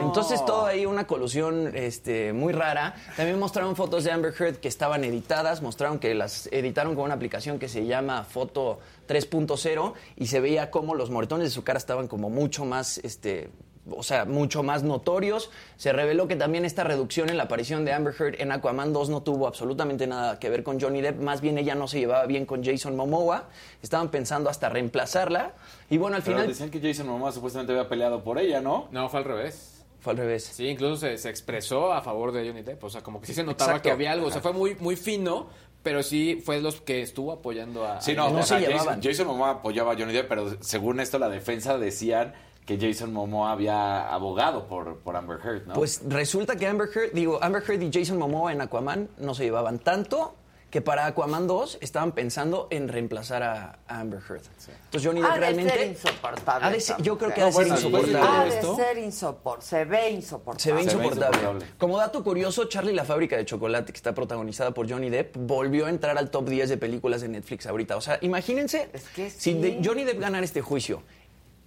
Entonces 0.03 0.45
todo 0.45 0.67
ahí 0.67 0.85
una 0.85 1.07
colusión 1.07 1.71
este, 1.75 2.31
muy 2.31 2.53
rara. 2.53 2.93
También 3.15 3.39
mostraron 3.39 3.75
fotos 3.75 4.03
de 4.03 4.11
Amber 4.11 4.33
Heard 4.39 4.57
que 4.57 4.67
estaban 4.67 5.03
editadas, 5.03 5.63
mostraron 5.63 5.97
que 5.97 6.13
las 6.13 6.47
editaron 6.51 6.93
con 6.93 7.05
una 7.05 7.15
aplicación 7.15 7.57
que 7.57 7.67
se 7.67 7.87
llama 7.87 8.23
Foto 8.23 8.79
3.0 9.07 9.93
y 10.15 10.27
se 10.27 10.39
veía 10.39 10.69
como 10.69 10.93
los 10.93 11.09
moretones 11.09 11.45
de 11.45 11.51
su 11.51 11.63
cara 11.63 11.79
estaban 11.79 12.07
como 12.07 12.29
mucho 12.29 12.65
más 12.65 12.99
este, 12.99 13.49
o 13.95 14.03
sea, 14.03 14.25
mucho 14.25 14.63
más 14.63 14.83
notorios. 14.83 15.49
Se 15.75 15.93
reveló 15.93 16.27
que 16.27 16.35
también 16.35 16.65
esta 16.65 16.83
reducción 16.83 17.29
en 17.29 17.37
la 17.37 17.43
aparición 17.43 17.85
de 17.85 17.93
Amber 17.93 18.13
Heard 18.17 18.41
en 18.41 18.51
Aquaman 18.51 18.93
2 18.93 19.09
no 19.09 19.23
tuvo 19.23 19.47
absolutamente 19.47 20.07
nada 20.07 20.39
que 20.39 20.49
ver 20.49 20.63
con 20.63 20.79
Johnny 20.79 21.01
Depp, 21.01 21.19
más 21.21 21.41
bien 21.41 21.57
ella 21.57 21.75
no 21.75 21.87
se 21.87 21.99
llevaba 21.99 22.25
bien 22.25 22.45
con 22.45 22.63
Jason 22.63 22.95
Momoa. 22.95 23.49
Estaban 23.81 24.09
pensando 24.09 24.49
hasta 24.49 24.69
reemplazarla. 24.69 25.53
Y 25.89 25.97
bueno, 25.97 26.17
al 26.17 26.23
Pero 26.23 26.37
final 26.37 26.49
decían 26.49 26.69
que 26.69 26.81
Jason 26.81 27.07
Momoa 27.07 27.31
supuestamente 27.31 27.73
había 27.73 27.87
peleado 27.87 28.23
por 28.23 28.39
ella, 28.39 28.61
¿no? 28.61 28.87
No, 28.91 29.09
fue 29.09 29.19
al 29.19 29.25
revés. 29.25 29.83
fue 29.99 30.11
al 30.11 30.17
revés. 30.17 30.43
Sí, 30.43 30.67
incluso 30.67 30.97
se, 30.97 31.17
se 31.17 31.29
expresó 31.29 31.93
a 31.93 32.01
favor 32.01 32.31
de 32.31 32.47
Johnny 32.47 32.61
Depp. 32.61 32.83
O 32.83 32.89
sea, 32.89 33.01
como 33.01 33.21
que 33.21 33.27
sí 33.27 33.33
se 33.33 33.43
notaba 33.43 33.71
Exacto. 33.71 33.89
que 33.89 33.91
había 33.91 34.11
algo. 34.11 34.27
O 34.27 34.31
sea, 34.31 34.41
fue 34.41 34.53
muy, 34.53 34.75
muy 34.75 34.95
fino, 34.95 35.47
pero 35.83 36.03
sí 36.03 36.41
fue 36.43 36.59
los 36.59 36.81
que 36.81 37.01
estuvo 37.01 37.31
apoyando 37.31 37.85
a. 37.85 38.01
Sí, 38.01 38.11
a 38.11 38.15
no, 38.15 38.25
Johnny 38.25 38.39
o 38.39 38.43
sea, 38.43 38.59
Depp. 38.59 38.71
Jason, 38.73 39.01
Jason 39.01 39.27
Momoa 39.27 39.49
apoyaba 39.51 39.93
a 39.93 39.95
Johnny 39.97 40.13
Depp, 40.13 40.27
pero 40.27 40.61
según 40.61 40.99
esto 40.99 41.17
la 41.19 41.29
defensa 41.29 41.77
decían 41.77 42.33
que 42.67 42.77
Jason 42.79 43.11
Momoa 43.13 43.53
había 43.53 44.13
abogado 44.13 44.67
por, 44.67 44.97
por 44.97 45.15
Amber 45.15 45.39
Heard, 45.43 45.65
¿no? 45.67 45.73
Pues 45.73 46.01
resulta 46.07 46.55
que 46.57 46.67
Amber 46.67 46.89
Heard, 46.93 47.13
digo, 47.13 47.39
Amber 47.41 47.63
Heard 47.67 47.81
y 47.81 47.89
Jason 47.91 48.17
Momoa 48.19 48.51
en 48.51 48.61
Aquaman 48.61 49.09
no 49.17 49.33
se 49.33 49.45
llevaban 49.45 49.79
tanto 49.79 50.35
que 50.69 50.81
para 50.81 51.05
Aquaman 51.05 51.47
2 51.47 51.77
estaban 51.79 52.11
pensando 52.11 52.67
en 52.71 52.89
reemplazar 52.89 53.41
a, 53.41 53.79
a 53.87 54.01
Amber 54.01 54.19
Heard. 54.19 54.41
Entonces 54.83 55.01
Johnny 55.01 55.21
Depp 55.21 55.31
Ha 55.31 55.33
de 55.35 55.39
realmente 55.39 55.73
ser 55.73 55.87
insoportable. 55.87 56.65
Ha 56.67 56.69
de 56.71 56.79
ser- 56.81 56.91
esta 56.97 57.03
yo 57.03 57.17
creo 57.17 57.33
que 57.33 57.41
ha 57.41 57.45
de 57.45 57.51
ser 57.53 57.67
insoportable. 57.67 58.19
Ha 58.19 58.43
de 58.43 58.51
ser 58.75 58.97
insoportable. 58.97 59.65
Se 59.65 59.85
ve 59.85 60.09
insoportable. 60.11 60.61
Se 60.61 60.71
ve 60.73 60.77
ve 60.77 60.83
insoportable. 60.83 61.65
Como 61.77 61.97
dato 61.97 62.21
curioso, 62.21 62.65
Charlie 62.65 62.91
y 62.91 62.95
la 62.95 63.05
fábrica 63.05 63.37
de 63.37 63.45
chocolate, 63.45 63.93
que 63.93 63.97
está 63.97 64.13
protagonizada 64.13 64.71
por 64.71 64.89
Johnny 64.91 65.09
Depp, 65.09 65.37
volvió 65.37 65.85
a 65.85 65.89
entrar 65.89 66.17
al 66.17 66.29
top 66.29 66.49
10 66.49 66.67
de 66.67 66.75
películas 66.77 67.21
de 67.21 67.29
Netflix 67.29 67.65
ahorita. 67.65 67.95
O 67.95 68.01
sea, 68.01 68.17
imagínense 68.19 68.89
Es 68.91 69.03
que 69.15 69.29
si 69.29 69.39
sí. 69.39 69.53
de- 69.61 69.79
Johnny 69.81 70.03
Depp 70.03 70.19
ganara 70.19 70.43
este 70.43 70.59
juicio, 70.61 71.01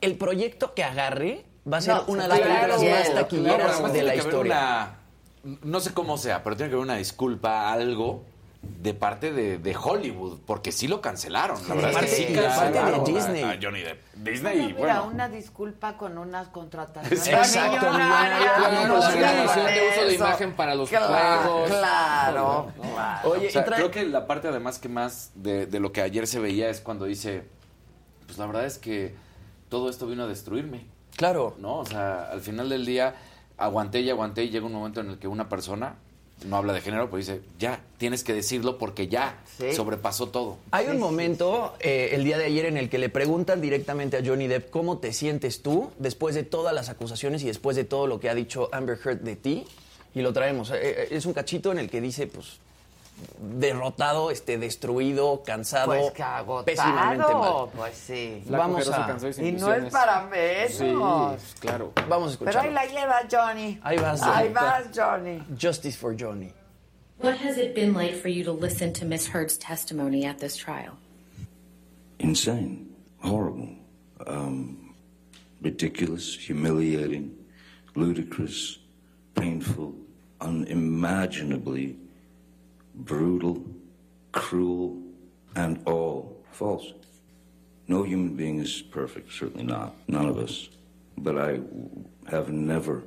el 0.01 0.17
proyecto 0.17 0.75
que 0.75 0.85
agarre 0.85 1.45
va 1.71 1.79
a 1.79 1.81
ser 1.81 1.95
No, 1.95 2.05
una 2.07 2.23
de 2.25 2.29
las 2.29 2.39
claro, 2.41 2.55
películas 2.77 2.83
más 3.07 3.15
taquilleras 3.15 3.83
de 3.83 3.91
tiene 3.91 4.07
la 4.07 4.13
que 4.15 4.21
haber 4.21 4.33
historia. 4.33 4.55
una- 4.55 5.59
no 5.63 5.81
sé 5.81 5.93
cómo 5.95 6.19
sea, 6.19 6.43
pero 6.43 6.57
tiene 6.57 6.71
que 6.71 6.75
haber 6.75 6.85
una 6.85 6.97
disculpa, 6.97 7.73
algo 7.73 8.25
de 8.63 8.93
parte 8.93 9.33
de, 9.33 9.57
de 9.57 9.75
Hollywood, 9.75 10.39
porque 10.47 10.71
sí 10.71 10.87
lo 10.87 11.01
cancelaron. 11.01 11.57
La 11.67 11.75
verdad 11.77 12.01
que 12.01 12.07
sí 12.09 12.27
y 12.29 12.33
de 12.35 12.43
parte 12.43 12.67
de 12.67 12.73
cancelaron 12.75 13.01
a- 13.01 13.05
Disney. 13.05 13.43
a 13.43 13.59
Johnny 13.63 13.81
Depp. 13.81 14.01
Disney, 14.17 14.67
Mira, 14.67 14.77
bueno. 14.79 15.05
una 15.07 15.29
disculpa 15.31 15.97
con 15.97 16.19
unas 16.19 16.49
contrataciones. 16.49 17.27
Exacto, 17.27 17.87
sí, 17.91 19.13
sí, 19.55 19.61
de 19.61 19.89
uso 19.93 20.07
de 20.09 20.15
imagen 20.15 20.53
para 20.53 20.75
los 20.75 20.91
Claro, 20.91 21.07
juegos. 21.43 21.69
Claro, 21.71 22.73
claro. 22.83 23.31
Oye, 23.31 23.49
O 23.49 23.51
sea, 23.51 23.65
creo 23.65 23.91
que 23.91 24.05
la 24.05 24.27
parte 24.27 24.49
además 24.49 24.79
que 24.79 24.91
más 24.91 25.31
de, 25.37 25.65
de 25.65 25.81
lo 25.81 25.91
que 25.93 26.03
ayer 26.03 26.27
se 26.27 26.39
veía 26.39 26.69
es 26.69 26.81
cuando 26.83 27.07
dice, 27.07 27.45
pues 28.27 28.37
la 28.37 28.45
verdad 28.47 28.67
es 28.67 28.77
que 28.77 29.15
todo 29.71 29.89
esto 29.89 30.07
vino 30.07 30.25
a 30.25 30.27
destruirme, 30.27 30.85
Claro. 31.17 31.55
¿no? 31.59 31.79
O 31.79 31.87
sea, 31.87 32.25
al 32.31 32.41
final 32.43 32.69
del 32.69 32.85
día 32.85 33.15
aguanté 33.57 34.01
y 34.01 34.11
aguanté 34.11 34.45
y 34.45 34.51
llega 34.51 34.67
un 34.67 34.73
momento 34.73 35.01
en 35.01 35.11
el 35.11 35.19
que 35.19 35.29
una 35.29 35.49
persona 35.49 35.95
no 36.47 36.57
habla 36.57 36.73
de 36.73 36.81
género, 36.81 37.11
pues 37.11 37.27
dice, 37.27 37.43
ya, 37.59 37.81
tienes 37.99 38.25
que 38.25 38.33
decirlo 38.33 38.79
porque 38.79 39.09
ya 39.09 39.39
Sí. 39.59 39.75
sobrepasó 39.75 40.29
todo. 40.31 40.57
Hay 40.71 40.87
un 40.87 40.99
momento 40.99 41.75
eh, 41.81 42.11
el 42.13 42.25
día 42.25 42.39
de 42.39 42.47
ayer 42.47 42.65
en 42.65 42.79
el 42.79 42.89
que 42.89 42.99
le 42.99 43.11
preguntan 43.11 43.61
directamente 43.61 44.17
a 44.17 44.23
Johnny 44.25 44.47
Depp 44.49 44.71
cómo 44.71 44.97
te 44.99 45.13
sientes 45.13 45.63
tú 45.63 45.91
después 45.99 46.35
de 46.35 46.43
todas 46.43 46.73
las 46.75 46.89
acusaciones 46.89 47.43
y 47.43 47.47
después 47.47 47.77
de 47.77 47.85
todo 47.85 48.07
lo 48.07 48.21
que 48.21 48.31
ha 48.31 48.35
dicho 48.35 48.71
Amber 48.73 48.99
Heard 49.05 49.21
de 49.21 49.37
ti. 49.37 49.65
Y 50.15 50.23
lo 50.23 50.33
traemos. 50.33 50.71
Eh, 50.71 50.79
eh, 50.81 51.09
es 51.11 51.27
un 51.27 51.35
cachito 51.35 51.71
en 51.71 51.79
el 51.79 51.91
que 51.91 52.01
dice, 52.01 52.27
pues, 52.27 52.59
derrotado, 53.41 54.31
este, 54.31 54.59
destruido, 54.59 55.43
cansado, 55.45 55.87
Pues 55.87 56.11
que 56.13 56.23
agotado, 56.23 56.65
pésimamente 56.65 57.33
mal. 57.35 57.69
pues 57.77 57.97
sí. 57.97 58.43
Flaco, 58.47 58.63
Vamos 58.63 58.79
Jeroso, 58.85 59.03
a- 59.03 59.07
cansado 59.07 59.33
sin 59.33 59.47
Y 59.47 59.53
no 59.53 59.73
es 59.73 59.93
para 59.93 60.27
menos. 60.27 60.73
Sí, 60.73 61.57
claro. 61.61 61.93
Vamos 62.09 62.37
a 62.37 62.45
Pero 62.45 62.61
ahí 62.61 62.71
la 62.73 62.85
lleva 62.87 63.21
Johnny. 63.31 63.79
Ahí 63.83 63.99
vas, 63.99 64.23
Ahí 64.23 64.53
vas, 64.53 64.85
Johnny. 64.95 65.43
Justice 65.61 65.97
for 65.97 66.15
Johnny. 66.15 66.53
What 67.23 67.37
has 67.37 67.59
it 67.59 67.75
been 67.75 67.93
like 67.95 68.15
for 68.15 68.29
you 68.29 68.43
to 68.45 68.53
listen 68.53 68.93
to 68.95 69.05
Miss 69.05 69.27
Heard's 69.27 69.59
testimony 69.59 70.25
at 70.27 70.39
this 70.39 70.57
trial? 70.57 70.95
insane, 72.19 72.87
horrible, 73.23 73.69
um, 74.27 74.95
ridiculous, 75.63 76.37
humiliating, 76.37 77.31
ludicrous, 77.95 78.79
painful, 79.35 79.95
unimaginably 80.41 81.97
brutal, 83.05 83.65
cruel, 84.33 85.03
and 85.55 85.83
all 85.87 86.45
false. 86.53 86.93
No 87.89 88.03
human 88.05 88.37
being 88.37 88.61
is 88.61 88.83
perfect, 88.83 89.33
certainly 89.33 89.65
not. 89.65 89.97
None 90.07 90.27
of 90.27 90.39
us. 90.39 90.69
But 91.19 91.37
I 91.37 91.61
have 92.31 92.49
never 92.51 93.03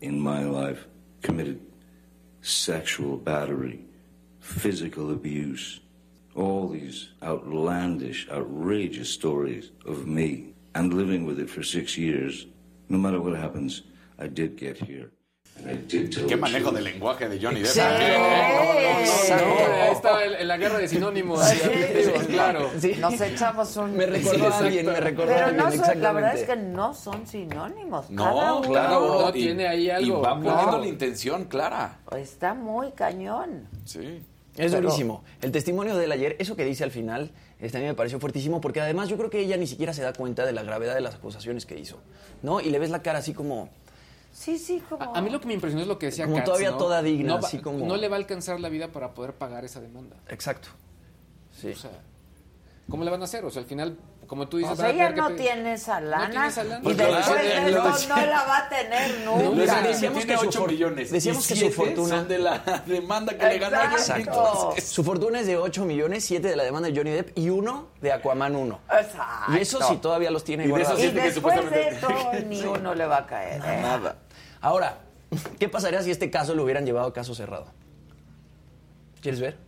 in 0.00 0.20
my 0.20 0.44
life 0.44 0.86
committed 1.22 1.60
sexual 2.40 3.16
battery, 3.16 3.84
physical 4.40 5.10
abuse, 5.10 5.80
all 6.34 6.68
these 6.68 7.08
outlandish, 7.22 8.28
outrageous 8.30 9.10
stories 9.10 9.70
of 9.84 10.06
me 10.06 10.54
and 10.74 10.94
living 10.94 11.24
with 11.24 11.40
it 11.40 11.50
for 11.50 11.62
six 11.62 11.98
years. 11.98 12.46
No 12.88 12.96
matter 12.96 13.20
what 13.20 13.36
happens, 13.36 13.82
I 14.18 14.28
did 14.28 14.56
get 14.56 14.78
here. 14.78 15.10
Qué 16.28 16.36
manejo 16.36 16.70
de 16.70 16.80
lenguaje 16.80 17.28
de 17.28 17.38
Johnny 17.40 17.60
Depp. 17.60 17.72
Sí. 17.72 17.80
No, 19.30 19.92
estaba 19.92 20.24
en, 20.24 20.34
en 20.34 20.48
la 20.48 20.56
guerra 20.56 20.78
de 20.78 20.88
sinónimos. 20.88 21.44
Sí, 21.44 21.60
adjetivos, 21.62 22.20
sí. 22.22 22.26
claro. 22.32 22.70
Nos 23.00 23.20
echamos 23.20 23.76
un... 23.76 23.96
Me 23.96 24.06
recordó 24.06 24.48
a 24.48 24.58
alguien, 24.58 24.86
me 24.86 25.00
recordó 25.00 25.32
a 25.32 25.34
Pero 25.34 25.46
alguien, 25.46 25.80
no 25.80 25.86
son, 25.86 26.00
la 26.02 26.12
verdad 26.12 26.36
es 26.36 26.46
que 26.46 26.56
no 26.56 26.94
son 26.94 27.26
sinónimos. 27.26 28.10
No, 28.10 28.24
Cada 28.24 28.54
uno 28.54 28.68
claro. 28.68 29.20
No, 29.22 29.32
tiene 29.32 29.66
ahí 29.68 29.90
algo. 29.90 30.18
Y 30.18 30.20
va 30.22 30.34
No. 30.36 30.42
poniendo 30.44 30.78
la 30.78 30.86
intención 30.86 31.44
clara. 31.46 31.98
está 32.16 32.54
muy 32.54 32.92
cañón. 32.92 33.66
Sí. 33.84 34.22
Es 34.56 34.72
Pero- 34.72 34.82
durísimo. 34.82 35.22
El 35.40 35.52
testimonio 35.52 35.96
de 35.96 36.04
él 36.06 36.12
ayer, 36.12 36.36
eso 36.38 36.56
que 36.56 36.64
dice 36.64 36.82
al 36.84 36.90
final, 36.90 37.30
este, 37.60 37.78
a 37.78 37.80
mí 37.80 37.86
me 37.86 37.94
pareció 37.94 38.18
fuertísimo 38.18 38.60
porque 38.60 38.80
además 38.80 39.08
yo 39.08 39.16
creo 39.16 39.30
que 39.30 39.40
ella 39.40 39.56
ni 39.56 39.66
siquiera 39.66 39.92
se 39.92 40.02
da 40.02 40.12
cuenta 40.12 40.44
de 40.44 40.52
la 40.52 40.62
gravedad 40.62 40.94
de 40.94 41.00
las 41.00 41.14
acusaciones 41.16 41.64
que 41.66 41.78
hizo, 41.78 41.98
¿no? 42.42 42.60
Y 42.60 42.70
le 42.70 42.78
ves 42.78 42.90
la 42.90 43.02
cara 43.02 43.18
así 43.18 43.34
como... 43.34 43.68
Sí, 44.38 44.56
sí, 44.56 44.80
como... 44.88 45.14
A, 45.14 45.18
a 45.18 45.20
mí 45.20 45.30
lo 45.30 45.40
que 45.40 45.48
me 45.48 45.54
impresionó 45.54 45.82
es 45.82 45.88
lo 45.88 45.98
que 45.98 46.06
decía 46.06 46.24
Como 46.26 46.36
Katz, 46.36 46.44
todavía 46.46 46.70
¿no? 46.70 46.76
toda 46.78 47.02
digna, 47.02 47.28
no 47.38 47.44
así 47.44 47.58
como- 47.58 47.84
No 47.86 47.96
le 47.96 48.08
va 48.08 48.14
a 48.16 48.18
alcanzar 48.20 48.60
la 48.60 48.68
vida 48.68 48.88
para 48.88 49.12
poder 49.12 49.32
pagar 49.34 49.64
esa 49.64 49.80
demanda. 49.80 50.16
Exacto. 50.28 50.68
Sí. 51.60 51.70
O 51.72 51.76
sea, 51.76 51.90
¿cómo 52.88 53.02
le 53.02 53.10
van 53.10 53.20
a 53.20 53.24
hacer? 53.24 53.44
O 53.44 53.50
sea, 53.50 53.62
al 53.62 53.68
final, 53.68 53.98
como 54.28 54.46
tú 54.46 54.58
dices... 54.58 54.74
O 54.74 54.76
sea, 54.76 54.90
ella 54.90 55.10
no 55.10 55.30
tiene 55.32 55.72
esa 55.72 56.00
lana. 56.00 56.30
tiene 56.30 56.46
esa 56.46 56.62
lana. 56.62 56.80
Y 56.80 56.82
Pues 56.84 56.96
después 56.98 57.26
de 57.42 57.70
eso 57.70 58.08
no 58.08 58.16
la 58.26 58.44
va 58.44 58.58
a 58.58 58.68
tener 58.68 59.20
Nunca. 59.24 59.82
Decíamos 59.82 60.24
que 60.26 60.36
su 60.36 60.46
8 60.48 60.58
for- 60.60 60.70
millones. 60.70 61.10
decíamos 61.10 61.48
que 61.48 61.56
su 61.56 61.70
fortuna- 61.72 62.08
son 62.18 62.28
de 62.28 62.38
la 62.38 62.58
demanda 62.86 63.36
que 63.36 63.44
le 63.44 63.58
ganó. 63.58 63.82
Exacto. 63.92 64.74
Su 64.80 65.02
fortuna 65.02 65.40
es 65.40 65.46
de 65.46 65.56
8 65.56 65.84
millones, 65.84 66.24
7 66.26 66.46
de 66.46 66.54
la 66.56 66.62
demanda 66.62 66.88
de 66.90 66.96
Johnny 66.96 67.10
Depp 67.10 67.36
y 67.38 67.48
uno 67.50 67.88
de 68.02 68.12
Aquaman 68.12 68.54
1. 68.54 68.78
Exacto. 69.00 69.52
Y 69.52 69.56
eso 69.62 69.80
sí 69.82 69.96
todavía 69.96 70.30
los 70.30 70.44
tiene 70.44 70.66
Y 70.66 70.68
de 70.70 70.82
esos 70.82 70.98
Y 70.98 71.02
siente 71.02 71.20
que 71.22 71.26
después 71.30 71.56
de 71.56 71.62
supuestamente- 71.62 71.96
eso 71.96 72.46
ni 72.46 72.62
uno 72.64 72.94
le 72.94 73.06
va 73.06 73.16
a 73.18 73.26
caer. 73.26 73.62
¿eh? 73.64 73.78
Nada. 73.82 74.16
Ahora, 74.60 75.00
¿qué 75.58 75.68
pasaría 75.68 76.02
si 76.02 76.10
este 76.10 76.30
caso 76.30 76.54
lo 76.54 76.64
hubieran 76.64 76.84
llevado 76.84 77.08
a 77.08 77.12
caso 77.12 77.34
cerrado? 77.34 77.66
¿Quieres 79.20 79.40
ver? 79.40 79.58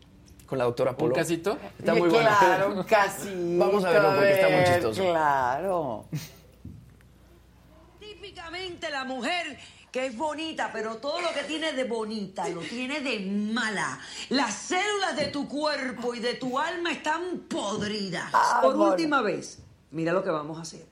Con 0.46 0.58
la 0.58 0.64
doctora 0.64 0.92
¿Un 0.92 0.96
Polo. 0.96 1.14
casito? 1.14 1.58
Está 1.78 1.94
muy 1.94 2.08
bueno. 2.08 2.28
Claro, 2.38 2.72
un 2.74 2.82
casito. 2.84 3.58
Vamos 3.58 3.84
a 3.84 3.90
verlo 3.90 4.08
porque 4.14 4.32
está 4.32 4.46
muy 4.48 4.56
ver, 4.56 4.74
chistoso. 4.74 5.02
Claro. 5.02 6.04
Típicamente 7.98 8.90
la 8.90 9.04
mujer 9.04 9.58
que 9.92 10.06
es 10.06 10.16
bonita, 10.16 10.70
pero 10.72 10.96
todo 10.96 11.20
lo 11.20 11.32
que 11.32 11.42
tiene 11.44 11.72
de 11.72 11.84
bonita 11.84 12.48
lo 12.48 12.60
tiene 12.60 13.00
de 13.00 13.20
mala. 13.20 13.98
Las 14.28 14.54
células 14.54 15.16
de 15.16 15.26
tu 15.26 15.48
cuerpo 15.48 16.14
y 16.14 16.20
de 16.20 16.34
tu 16.34 16.58
alma 16.58 16.92
están 16.92 17.40
podridas. 17.48 18.30
Ah, 18.32 18.60
Por 18.62 18.76
última 18.76 19.20
vez, 19.20 19.58
mira 19.90 20.12
lo 20.12 20.22
que 20.22 20.30
vamos 20.30 20.58
a 20.58 20.62
hacer. 20.62 20.86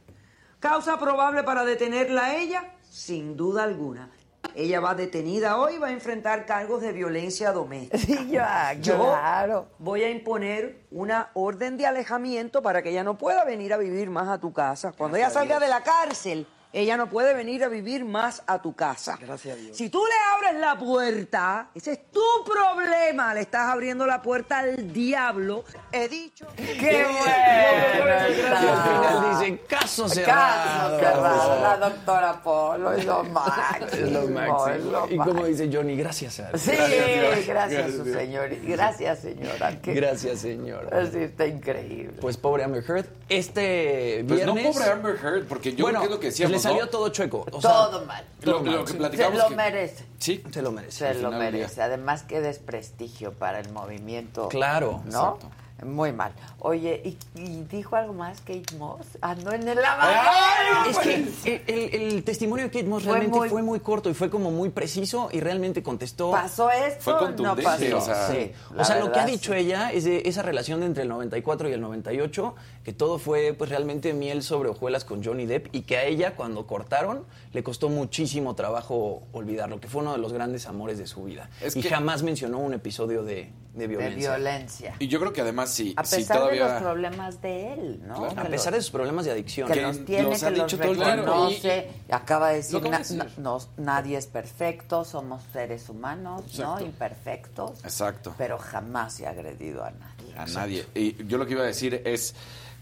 Causa 0.58 0.98
probable 0.98 1.44
para 1.44 1.64
detenerla 1.64 2.26
a 2.26 2.36
ella, 2.36 2.72
sin 2.98 3.36
duda 3.36 3.62
alguna. 3.62 4.10
Ella 4.54 4.80
va 4.80 4.94
detenida 4.94 5.56
hoy 5.56 5.74
y 5.74 5.78
va 5.78 5.88
a 5.88 5.92
enfrentar 5.92 6.46
cargos 6.46 6.80
de 6.82 6.92
violencia 6.92 7.52
doméstica. 7.52 7.98
Sí, 7.98 8.28
ya, 8.30 8.72
Yo 8.74 8.96
claro. 8.96 9.68
voy 9.78 10.02
a 10.02 10.10
imponer 10.10 10.80
una 10.90 11.30
orden 11.34 11.76
de 11.76 11.86
alejamiento 11.86 12.60
para 12.60 12.82
que 12.82 12.90
ella 12.90 13.04
no 13.04 13.16
pueda 13.16 13.44
venir 13.44 13.72
a 13.72 13.76
vivir 13.76 14.10
más 14.10 14.28
a 14.28 14.38
tu 14.38 14.52
casa. 14.52 14.92
Cuando 14.96 15.16
ella 15.16 15.30
salga 15.30 15.60
de 15.60 15.68
la 15.68 15.82
cárcel, 15.82 16.46
ella 16.72 16.96
no 16.96 17.08
puede 17.08 17.34
venir 17.34 17.64
a 17.64 17.68
vivir 17.68 18.04
más 18.04 18.42
a 18.46 18.60
tu 18.60 18.74
casa. 18.74 19.18
Gracias 19.20 19.56
a 19.56 19.60
Dios. 19.60 19.76
Si 19.76 19.88
tú 19.88 20.02
le 20.04 20.46
abres 20.48 20.60
la 20.60 20.78
puerta, 20.78 21.70
ese 21.74 21.92
es 21.92 22.10
tu 22.10 22.20
problema. 22.44 23.32
Le 23.34 23.40
estás 23.40 23.68
abriendo 23.72 24.06
la 24.06 24.20
puerta 24.20 24.58
al 24.58 24.92
diablo. 24.92 25.64
He 25.92 26.08
dicho. 26.08 26.46
¡Qué 26.56 27.06
bueno! 27.08 28.28
Y 28.28 28.40
al 28.50 28.82
final 28.82 29.38
dice, 29.40 29.60
caso 29.66 30.08
cerrado. 30.08 31.00
Caso 31.00 31.16
cerrado. 31.22 31.62
La 31.62 31.76
doctora 31.88 32.42
Polo 32.42 32.92
es 32.92 33.04
lo 33.04 33.24
máximo. 33.24 33.86
Es 33.92 34.12
lo 34.12 34.28
máximo. 34.28 34.68
es 34.68 34.84
lo 34.84 35.08
y 35.10 35.16
como 35.16 35.44
dice 35.46 35.70
Johnny, 35.72 35.96
gracias 35.96 36.40
a 36.40 36.56
Sí, 36.58 36.72
Dios. 36.72 37.46
gracias, 37.46 37.92
su 37.92 38.04
señor. 38.04 38.50
Gracias, 38.62 39.18
señora. 39.20 39.80
Qué- 39.80 39.94
Gracias, 39.94 40.40
señora. 40.40 41.06
Sí, 41.10 41.18
está 41.18 41.46
increíble. 41.46 42.18
Pues 42.20 42.36
pobre 42.36 42.64
Amber 42.64 42.84
Heard. 42.86 43.06
Este 43.28 44.24
Pues 44.28 44.44
no 44.44 44.54
viernes... 44.54 44.76
pobre 44.76 44.90
Amber 44.90 45.16
Heard, 45.16 45.46
porque 45.46 45.74
yo 45.74 45.84
bueno, 45.84 46.00
creo 46.00 46.08
que 46.08 46.08
es 46.08 46.10
lo 46.16 46.20
que 46.20 46.26
decíamos, 46.28 46.57
le 46.58 46.62
salió 46.62 46.84
¿no? 46.84 46.88
todo 46.90 47.08
chueco. 47.08 47.46
o 47.50 47.60
sea, 47.60 47.70
Todo 47.70 48.04
mal. 48.06 48.24
Lo, 48.42 48.52
todo 48.52 48.64
lo 48.64 48.70
mal, 48.72 48.84
que 48.84 48.92
sí. 48.92 48.98
platicamos 48.98 49.36
Se 49.36 49.42
lo 49.42 49.48
que- 49.48 49.56
merece. 49.56 50.04
Sí, 50.18 50.42
se 50.50 50.62
lo 50.62 50.72
merece. 50.72 50.98
Se 50.98 51.06
al 51.08 51.22
lo 51.22 51.30
merece. 51.30 51.82
Además, 51.82 52.22
qué 52.22 52.40
desprestigio 52.40 53.32
para 53.32 53.60
el 53.60 53.70
movimiento. 53.72 54.48
Claro. 54.48 55.02
¿No? 55.06 55.34
Exacto. 55.36 55.50
Muy 55.86 56.10
mal. 56.12 56.32
Oye, 56.58 57.00
¿y, 57.04 57.16
y 57.40 57.62
dijo 57.70 57.94
algo 57.94 58.12
más 58.12 58.40
Kate 58.40 58.64
Moss? 58.78 59.06
Andó 59.20 59.52
en 59.52 59.62
el 59.62 59.78
Es 59.78 59.84
lavadero. 59.84 61.00
que 61.04 61.14
el, 61.14 61.62
el- 61.94 61.94
el 62.14 62.24
testimonio 62.24 62.64
de 62.64 62.70
Kate 62.72 62.84
Moss 62.88 63.04
Fue 63.04 63.12
realmente 63.12 63.38
muy- 63.38 63.48
fue 63.48 63.62
muy 63.62 63.78
corto 63.78 64.10
y 64.10 64.14
fue 64.14 64.28
como 64.28 64.50
muy 64.50 64.70
preciso 64.70 65.28
y 65.30 65.38
realmente 65.38 65.80
contestó. 65.82 66.32
¿Pasó 66.32 66.68
esto? 66.72 67.04
Fue 67.16 67.30
no 67.36 67.54
pasó. 67.54 67.96
o 67.96 68.00
sea, 68.00 68.26
sí, 68.28 68.52
O 68.76 68.84
sea, 68.84 68.98
lo 68.98 69.12
que 69.12 69.20
ha 69.20 69.26
dicho 69.26 69.52
sí. 69.52 69.58
ella 69.60 69.92
es 69.92 70.02
de 70.02 70.22
esa 70.24 70.42
relación 70.42 70.80
de 70.80 70.86
entre 70.86 71.04
el 71.04 71.08
94 71.10 71.68
y 71.68 71.72
el 71.72 71.80
98, 71.80 72.56
que 72.88 72.94
todo 72.94 73.18
fue 73.18 73.52
pues 73.52 73.68
realmente 73.68 74.14
miel 74.14 74.42
sobre 74.42 74.70
hojuelas 74.70 75.04
con 75.04 75.22
Johnny 75.22 75.44
Depp 75.44 75.66
y 75.74 75.82
que 75.82 75.98
a 75.98 76.04
ella 76.04 76.34
cuando 76.36 76.66
cortaron 76.66 77.26
le 77.52 77.62
costó 77.62 77.90
muchísimo 77.90 78.54
trabajo 78.54 79.24
olvidarlo, 79.32 79.78
que 79.78 79.88
fue 79.88 80.00
uno 80.00 80.12
de 80.12 80.18
los 80.18 80.32
grandes 80.32 80.64
amores 80.64 80.96
de 80.96 81.06
su 81.06 81.24
vida. 81.24 81.50
Es 81.60 81.76
y 81.76 81.82
que- 81.82 81.90
jamás 81.90 82.22
mencionó 82.22 82.56
un 82.60 82.72
episodio 82.72 83.24
de, 83.24 83.34
de 83.74 83.80
De 83.80 83.86
violencia. 83.88 84.36
violencia. 84.36 84.94
Y 85.00 85.08
yo 85.08 85.20
creo 85.20 85.34
que 85.34 85.42
además, 85.42 85.68
si, 85.70 85.92
A 85.98 86.02
pesar 86.02 86.38
todavía... 86.38 86.64
de 86.66 86.72
los 86.72 86.82
problemas 86.82 87.42
de 87.42 87.74
él, 87.74 88.00
¿no? 88.06 88.14
Claro. 88.20 88.40
A 88.40 88.44
Que 88.44 88.48
pesar 88.52 88.72
los- 88.72 88.78
de 88.78 88.82
sus 88.84 88.90
problemas 88.90 89.24
de 89.26 89.32
adicción. 89.32 89.68
que 89.68 89.74
Que 89.74 89.82
los 89.82 90.04
tiene, 90.06 90.22
los 90.30 90.40
que 90.40 90.46
ha 90.46 90.50
los 90.50 90.58
dicho 90.60 90.78
todo 90.78 90.92
el 90.92 90.98
tiempo. 90.98 91.22
reconoce. 91.26 91.90
Acaba 92.10 92.48
de 92.48 92.56
decir, 92.56 92.82
na- 92.88 93.02
no- 93.36 93.58
nadie 93.76 94.16
es 94.16 94.26
perfecto, 94.28 95.04
somos 95.04 95.42
seres 95.52 95.90
humanos, 95.90 96.58
¿no? 96.58 96.80
Imperfectos. 96.80 97.84
Exacto. 97.84 98.34
Pero 98.38 98.56
jamás 98.56 99.12
se 99.12 99.26
ha 99.26 99.30
agredido 99.30 99.84
a 99.84 99.90
nadie. 99.90 100.34
A 100.38 100.46
nadie. 100.46 100.86
Y 100.94 101.26
yo 101.26 101.36
lo 101.36 101.44
que 101.44 101.52
iba 101.52 101.64
a 101.64 101.66
decir 101.66 102.00
es 102.06 102.34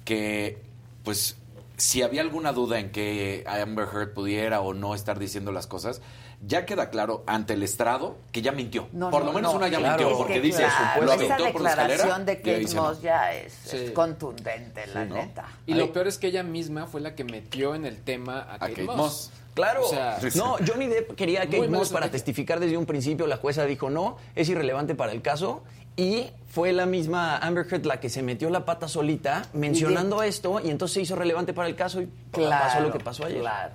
que, 0.07 0.63
pues, 1.05 1.37
si 1.77 2.01
había 2.01 2.23
alguna 2.23 2.55
duda 2.55 2.79
en 2.79 2.91
que 2.91 3.45
Amber 3.47 3.87
Heard 3.93 4.15
pudiera 4.15 4.63
o 4.63 4.73
no 4.73 4.95
estar 4.95 5.19
diciendo 5.19 5.53
las 5.53 5.67
cosas, 5.67 6.01
ya 6.47 6.65
queda 6.65 6.89
claro 6.91 7.23
ante 7.27 7.53
el 7.55 7.63
estrado 7.63 8.17
que 8.33 8.41
ya 8.41 8.53
mintió. 8.53 8.89
No, 8.93 9.11
por 9.11 9.21
no, 9.21 9.27
lo 9.29 9.33
menos 9.35 9.53
no, 9.53 9.59
una 9.59 9.69
ya 9.69 9.79
claro. 9.79 9.99
mintió, 9.99 10.17
porque 10.19 10.35
que 10.35 10.41
dice, 10.41 10.65
claro, 10.65 11.03
lo 11.03 11.13
aventó 11.13 11.53
por 11.53 11.61
la 11.63 11.71
escalera. 11.71 11.97
declaración 12.05 12.27
de 12.27 12.37
Kate. 12.39 12.75
Moss 12.77 13.03
ya 13.03 13.35
es, 13.35 13.53
Sí. 13.65 13.77
es 13.77 13.91
contundente, 13.91 14.87
la 14.89 15.05
neta. 15.05 15.47
Y 15.67 15.73
Ahí- 15.73 15.79
lo 15.79 15.93
peor 15.93 16.07
es 16.07 16.17
que 16.19 16.29
ella 16.29 16.43
misma 16.43 16.87
fue 16.87 17.01
la 17.03 17.15
que 17.15 17.25
metió 17.25 17.75
en 17.75 17.85
el 17.85 17.99
tema 18.03 18.47
a 18.51 18.59
Kate, 18.59 18.73
Kate 18.73 18.85
Moss. 18.85 18.97
Moss. 18.97 19.31
Claro. 19.55 19.87
O 19.87 19.89
sea, 19.89 20.19
no, 20.35 20.57
Johnny 20.67 20.87
Depp 20.87 21.15
quería 21.15 21.41
a 21.43 21.45
Kate 21.47 21.69
Moss 21.69 21.89
para 21.91 22.11
testificar 22.11 22.61
desde 22.61 22.77
un 22.77 22.85
principio. 22.85 23.27
La 23.27 23.39
jueza 23.39 23.65
dijo 23.65 23.89
no, 23.89 24.19
es 24.35 24.49
irrelevante 24.51 24.95
para 24.95 25.13
el 25.13 25.23
caso. 25.23 25.63
Y 25.97 26.27
fue 26.49 26.73
la 26.73 26.87
misma 26.87 27.39
Amber 27.39 27.67
Heard 27.71 27.87
la 27.87 28.01
que 28.01 28.11
se 28.11 28.23
metió 28.23 28.51
la 28.51 28.65
pata 28.65 28.87
solita 28.87 29.43
mencionando 29.55 30.23
esto 30.23 30.61
y 30.63 30.71
entonces 30.71 30.95
se 30.95 31.01
hizo 31.03 31.17
relevante 31.17 31.55
para 31.55 31.69
el 31.69 31.77
caso 31.77 32.03
y 32.03 32.09
pasó 32.31 32.81
lo 32.81 32.93
que 32.93 33.01
pasó 33.01 33.25
ayer. 33.25 33.41
Claro. 33.41 33.75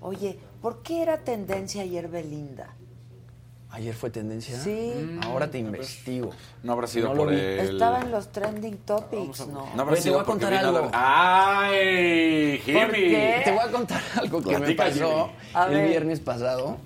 Oye, 0.00 0.38
¿por 0.60 0.82
qué 0.82 1.02
era 1.02 1.18
tendencia 1.18 1.82
ayer 1.82 2.08
Belinda? 2.08 2.74
Ayer 3.70 3.94
fue 3.94 4.10
tendencia. 4.10 4.56
Sí. 4.60 5.18
Ahora 5.24 5.50
te 5.50 5.58
investigo. 5.58 6.30
No 6.62 6.74
habrá 6.74 6.86
sido 6.86 7.08
No 7.08 7.14
por 7.14 7.32
el... 7.32 7.58
Estaba 7.58 8.00
en 8.02 8.12
los 8.12 8.30
trending 8.30 8.76
topics, 8.78 9.48
¿no? 9.48 9.66
No 9.74 9.82
habrá 9.82 9.86
Pues 9.86 9.98
te 9.98 10.02
sido 10.04 10.14
voy 10.14 10.22
a 10.22 10.26
contar 10.26 10.54
algo. 10.54 10.90
¡Ay, 10.92 12.60
Jimmy! 12.64 13.42
Te 13.42 13.50
voy 13.50 13.68
a 13.68 13.72
contar 13.72 14.00
algo 14.16 14.40
que 14.42 14.58
me 14.58 14.74
pasó 14.74 15.30
el 15.70 15.88
viernes 15.88 16.20
pasado 16.20 16.76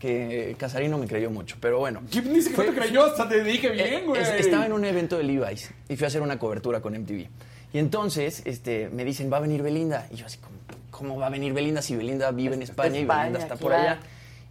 que 0.00 0.56
Casarino 0.58 0.98
me 0.98 1.06
creyó 1.06 1.30
mucho, 1.30 1.56
pero 1.60 1.78
bueno. 1.78 2.00
Jimmy 2.10 2.30
dice 2.30 2.50
que 2.50 2.56
no 2.56 2.64
te 2.64 2.72
creyó, 2.80 3.04
hasta 3.04 3.28
te 3.28 3.44
dije 3.44 3.68
Eh, 3.68 3.70
bien, 3.90 4.06
güey. 4.06 4.20
es- 4.22 4.28
estaba 4.30 4.66
en 4.66 4.72
un 4.72 4.84
evento 4.84 5.16
de 5.18 5.22
Levi's 5.24 5.70
y 5.88 5.94
fui 5.96 6.04
a 6.06 6.08
hacer 6.08 6.22
una 6.22 6.38
cobertura 6.38 6.80
con 6.80 6.94
MTV. 6.94 7.28
Y 7.72 7.78
entonces 7.78 8.42
este, 8.46 8.88
me 8.88 9.04
dicen, 9.04 9.30
va 9.32 9.36
a 9.36 9.40
venir 9.40 9.62
Belinda. 9.62 10.08
Y 10.10 10.16
yo 10.16 10.26
así, 10.26 10.38
como, 10.38 10.56
¿cómo 10.90 11.16
va 11.20 11.26
a 11.26 11.30
venir 11.30 11.52
Belinda 11.52 11.82
si 11.82 11.94
Belinda 11.94 12.30
vive 12.32 12.54
en 12.56 12.62
España, 12.62 12.98
y 12.98 13.04
Belinda 13.04 13.38
está 13.38 13.54
por 13.56 13.72
allá? 13.74 14.00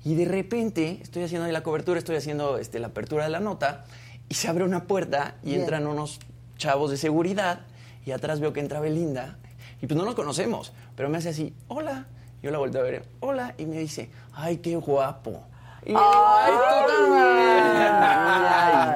Y 0.05 0.15
de 0.15 0.23
repente 0.25 0.99
estoy 1.01 1.23
haciendo 1.23 1.45
ahí 1.47 1.51
la 1.51 1.63
cobertura, 1.63 1.97
estoy 1.99 2.15
haciendo 2.15 2.57
este, 2.59 2.79
la 2.79 2.87
apertura 2.87 3.25
de 3.25 3.31
la 3.31 3.39
nota 3.41 3.83
y 4.29 4.35
se 4.35 4.47
abre 4.47 4.63
una 4.63 4.83
puerta 4.85 5.35
y 5.43 5.47
Bien. 5.49 5.61
entran 5.61 5.87
unos 5.87 6.19
chavos 6.57 6.91
de 6.91 6.95
seguridad 6.97 7.61
y 8.05 8.11
atrás 8.11 8.39
veo 8.39 8.53
que 8.53 8.61
entra 8.61 8.79
Belinda 8.79 9.37
y 9.81 9.87
pues 9.87 9.97
no 9.97 10.05
nos 10.05 10.15
conocemos, 10.15 10.71
pero 10.95 11.09
me 11.09 11.17
hace 11.17 11.29
así, 11.29 11.53
hola. 11.67 12.05
Yo 12.41 12.51
la 12.51 12.57
volteo 12.57 12.81
a 12.81 12.83
ver, 12.85 13.03
hola, 13.19 13.53
y 13.57 13.65
me 13.65 13.77
dice, 13.79 14.09
ay, 14.33 14.57
qué 14.57 14.75
guapo. 14.77 15.43
Y, 15.85 15.89
digo, 15.89 15.99
"Ay, 16.01 16.53
tú 16.85 16.93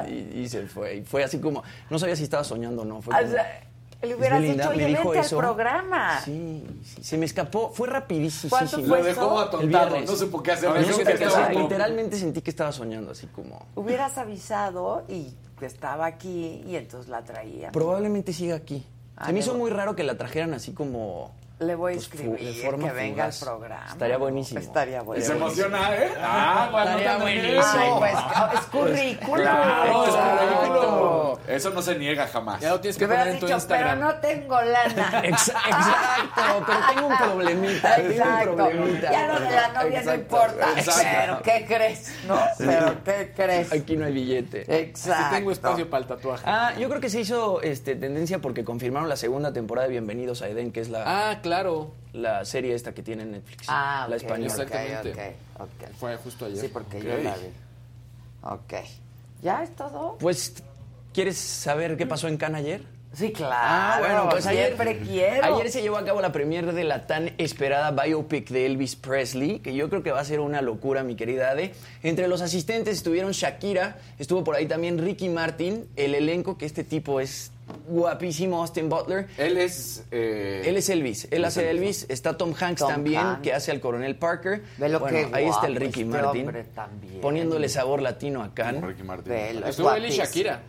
también". 0.04 0.34
Y- 0.34 0.38
y- 0.38 0.42
y 0.44 0.48
se 0.48 0.66
fue. 0.66 0.96
Y 0.96 1.02
fue 1.02 1.24
así 1.24 1.38
como, 1.38 1.62
no 1.90 1.98
sabía 1.98 2.14
si 2.16 2.24
estaba 2.24 2.44
soñando 2.44 2.82
o 2.82 2.84
no. 2.84 3.00
Fue 3.02 3.14
O 3.14 3.18
como, 3.18 3.30
sea, 3.30 3.60
le 4.02 4.10
"Es 4.10 4.16
hubieras 4.18 4.40
Belinda", 4.40 4.64
dicho, 4.64 4.76
me 4.76 4.84
oye, 4.84 4.86
dijo 4.86 5.02
vente 5.10 5.18
al 5.18 5.24
eso. 5.24 5.38
programa. 5.38 6.20
Sí, 6.20 6.66
sí, 6.84 7.02
se 7.02 7.16
me 7.18 7.24
escapó, 7.26 7.70
fue 7.70 7.88
rapidísimo. 7.88 8.50
¿Cuánto 8.50 8.76
Lo 8.78 8.86
fue 8.86 9.02
dejó 9.02 9.20
eso? 9.22 9.40
Atontado, 9.40 10.00
no 10.00 10.42
qué 10.42 10.52
hacer. 10.52 10.70
No 10.70 10.82
supe 10.92 11.04
que 11.12 11.18
qué 11.18 11.24
hacer, 11.24 11.46
como- 11.52 11.60
Literalmente 11.60 12.16
sentí 12.18 12.42
que 12.42 12.50
estaba 12.50 12.70
soñando, 12.72 13.12
así 13.12 13.26
como... 13.28 13.66
Hubieras 13.74 14.18
avisado 14.18 15.04
y 15.08 15.34
que 15.58 15.66
estaba 15.66 16.04
aquí 16.06 16.62
y 16.66 16.76
entonces 16.76 17.08
la 17.10 17.22
traía. 17.24 17.72
Probablemente 17.72 18.32
siga 18.34 18.56
aquí. 18.56 18.86
Ah, 19.16 19.26
Se 19.26 19.32
me 19.32 19.38
hizo 19.38 19.54
muy 19.54 19.70
raro 19.70 19.96
que 19.96 20.02
la 20.04 20.16
trajeran 20.18 20.52
así 20.54 20.72
como... 20.72 21.32
Le 21.66 21.74
voy 21.74 21.92
a 21.92 21.96
pues, 21.96 22.04
escribir 22.06 22.38
de 22.40 22.54
forma 22.62 22.88
que 22.88 22.94
venga 22.94 23.24
al 23.24 23.32
fugaz. 23.32 23.44
programa. 23.48 23.86
Estaría 23.90 24.16
buenísimo. 24.18 24.60
Estaría 24.60 25.00
Y 25.00 25.04
buenísimo. 25.04 25.34
se 25.34 25.36
emociona, 25.62 25.94
¿eh? 25.94 26.12
Ah, 26.20 26.68
bueno, 26.70 26.90
Estaría 26.90 27.16
buenísimo. 27.18 27.62
Ay, 27.64 27.90
pues, 27.98 28.60
es 28.60 28.66
currículum. 28.66 29.36
Claro, 29.40 30.04
es 30.06 30.14
currículum. 30.14 31.38
Eso 31.48 31.70
no 31.70 31.82
se 31.82 31.98
niega 31.98 32.26
jamás. 32.26 32.60
Ya 32.60 32.70
lo 32.70 32.80
tienes 32.80 32.96
Que 32.96 33.06
poner 33.06 33.28
en 33.28 33.38
tu 33.38 33.46
dicho, 33.46 33.58
pero 33.68 33.80
Instagram. 33.80 34.00
no 34.00 34.14
tengo 34.16 34.62
lana. 34.62 35.22
Exa- 35.24 35.54
Exacto, 35.66 36.64
pero 36.66 36.78
tengo 36.94 37.06
un 37.08 37.16
problemita, 37.18 37.96
un 37.98 38.10
Exacto. 38.12 38.56
problemita. 38.56 39.12
Ya 39.12 39.26
lo 39.26 39.40
de 39.40 39.50
la 39.50 39.68
novia 39.68 40.02
no 40.02 40.14
importa. 40.14 40.66
exacto. 40.76 41.02
Pero, 41.04 41.42
¿qué 41.42 41.64
crees? 41.66 42.12
¿No? 42.26 42.38
Pero, 42.58 43.04
¿qué 43.04 43.32
crees? 43.36 43.72
Aquí 43.72 43.96
no 43.96 44.06
hay 44.06 44.12
billete. 44.12 44.80
Exacto. 44.80 45.24
Aquí 45.26 45.34
tengo 45.36 45.50
espacio 45.50 45.90
para 45.90 46.02
el 46.02 46.08
tatuaje. 46.08 46.44
Ah, 46.46 46.72
yo 46.78 46.88
creo 46.88 47.00
que 47.00 47.10
se 47.10 47.20
hizo 47.20 47.60
este, 47.62 47.94
tendencia 47.96 48.38
porque 48.38 48.64
confirmaron 48.64 49.08
la 49.08 49.16
segunda 49.16 49.52
temporada 49.52 49.86
de 49.86 49.92
Bienvenidos 49.92 50.42
a 50.42 50.48
Eden, 50.48 50.72
que 50.72 50.80
es 50.80 50.88
la, 50.88 51.04
Ah, 51.06 51.38
claro. 51.42 51.53
La 52.12 52.44
serie 52.44 52.74
esta 52.74 52.92
que 52.92 53.02
tiene 53.02 53.22
en 53.24 53.32
Netflix. 53.32 53.66
Ah, 53.68 54.06
la 54.08 54.16
española. 54.16 54.46
Exactamente. 54.46 55.36
ok, 55.54 55.62
ok. 55.62 55.94
Fue 55.98 56.16
justo 56.16 56.46
ayer. 56.46 56.58
Sí, 56.58 56.68
porque 56.68 57.02
yo 57.02 57.16
la 57.18 57.36
vi. 57.36 57.48
Ok. 58.42 58.74
¿Ya 59.42 59.62
es 59.62 59.74
todo? 59.74 60.16
Pues, 60.18 60.54
¿quieres 61.12 61.36
saber 61.38 61.96
qué 61.96 62.06
pasó 62.06 62.28
en 62.28 62.36
Cannes 62.36 62.60
ayer? 62.60 62.94
Sí, 63.14 63.32
claro. 63.32 63.54
Ah, 63.56 63.96
bueno, 64.00 64.28
pues 64.28 64.44
ayer, 64.46 64.66
siempre 64.66 64.98
quiero. 64.98 65.54
ayer 65.54 65.70
se 65.70 65.82
llevó 65.82 65.96
a 65.98 66.04
cabo 66.04 66.20
la 66.20 66.32
premiere 66.32 66.72
de 66.72 66.82
la 66.82 67.06
tan 67.06 67.32
esperada 67.38 67.92
biopic 67.92 68.48
de 68.48 68.66
Elvis 68.66 68.96
Presley, 68.96 69.60
que 69.60 69.74
yo 69.74 69.88
creo 69.88 70.02
que 70.02 70.10
va 70.10 70.20
a 70.20 70.24
ser 70.24 70.40
una 70.40 70.60
locura, 70.62 71.04
mi 71.04 71.14
querida 71.14 71.50
Ade. 71.50 71.74
Entre 72.02 72.26
los 72.26 72.40
asistentes 72.42 72.96
estuvieron 72.96 73.30
Shakira, 73.30 73.98
estuvo 74.18 74.42
por 74.42 74.56
ahí 74.56 74.66
también 74.66 74.98
Ricky 74.98 75.28
Martin, 75.28 75.88
el 75.94 76.14
elenco, 76.14 76.58
que 76.58 76.66
este 76.66 76.82
tipo 76.82 77.20
es 77.20 77.52
guapísimo, 77.88 78.60
Austin 78.60 78.88
Butler. 78.88 79.26
Él 79.38 79.56
es... 79.56 80.04
eh, 80.10 80.62
Él 80.66 80.76
es 80.76 80.88
Elvis, 80.88 81.28
él 81.30 81.44
hace 81.44 81.70
Elvis. 81.70 82.02
Elvis, 82.02 82.06
Está 82.10 82.36
Tom 82.36 82.54
Hanks 82.58 82.80
Tom 82.80 82.88
también, 82.88 83.20
Hanks. 83.20 83.42
que 83.42 83.52
hace 83.52 83.70
al 83.70 83.80
coronel 83.80 84.16
Parker. 84.16 84.62
Velo 84.78 85.00
bueno, 85.00 85.16
qué 85.16 85.34
ahí 85.36 85.46
está 85.46 85.66
el 85.66 85.76
Ricky 85.76 86.02
este 86.02 86.04
Martin. 86.04 86.50
Poniéndole 87.20 87.68
sabor 87.68 88.02
latino 88.02 88.42
a 88.42 88.52
Cannes. 88.54 88.82
Ricky 88.82 89.02
Martin. 89.02 89.32
Estuvo 89.66 89.92
él 89.92 90.06
y. 90.06 90.10
Shakira. 90.10 90.62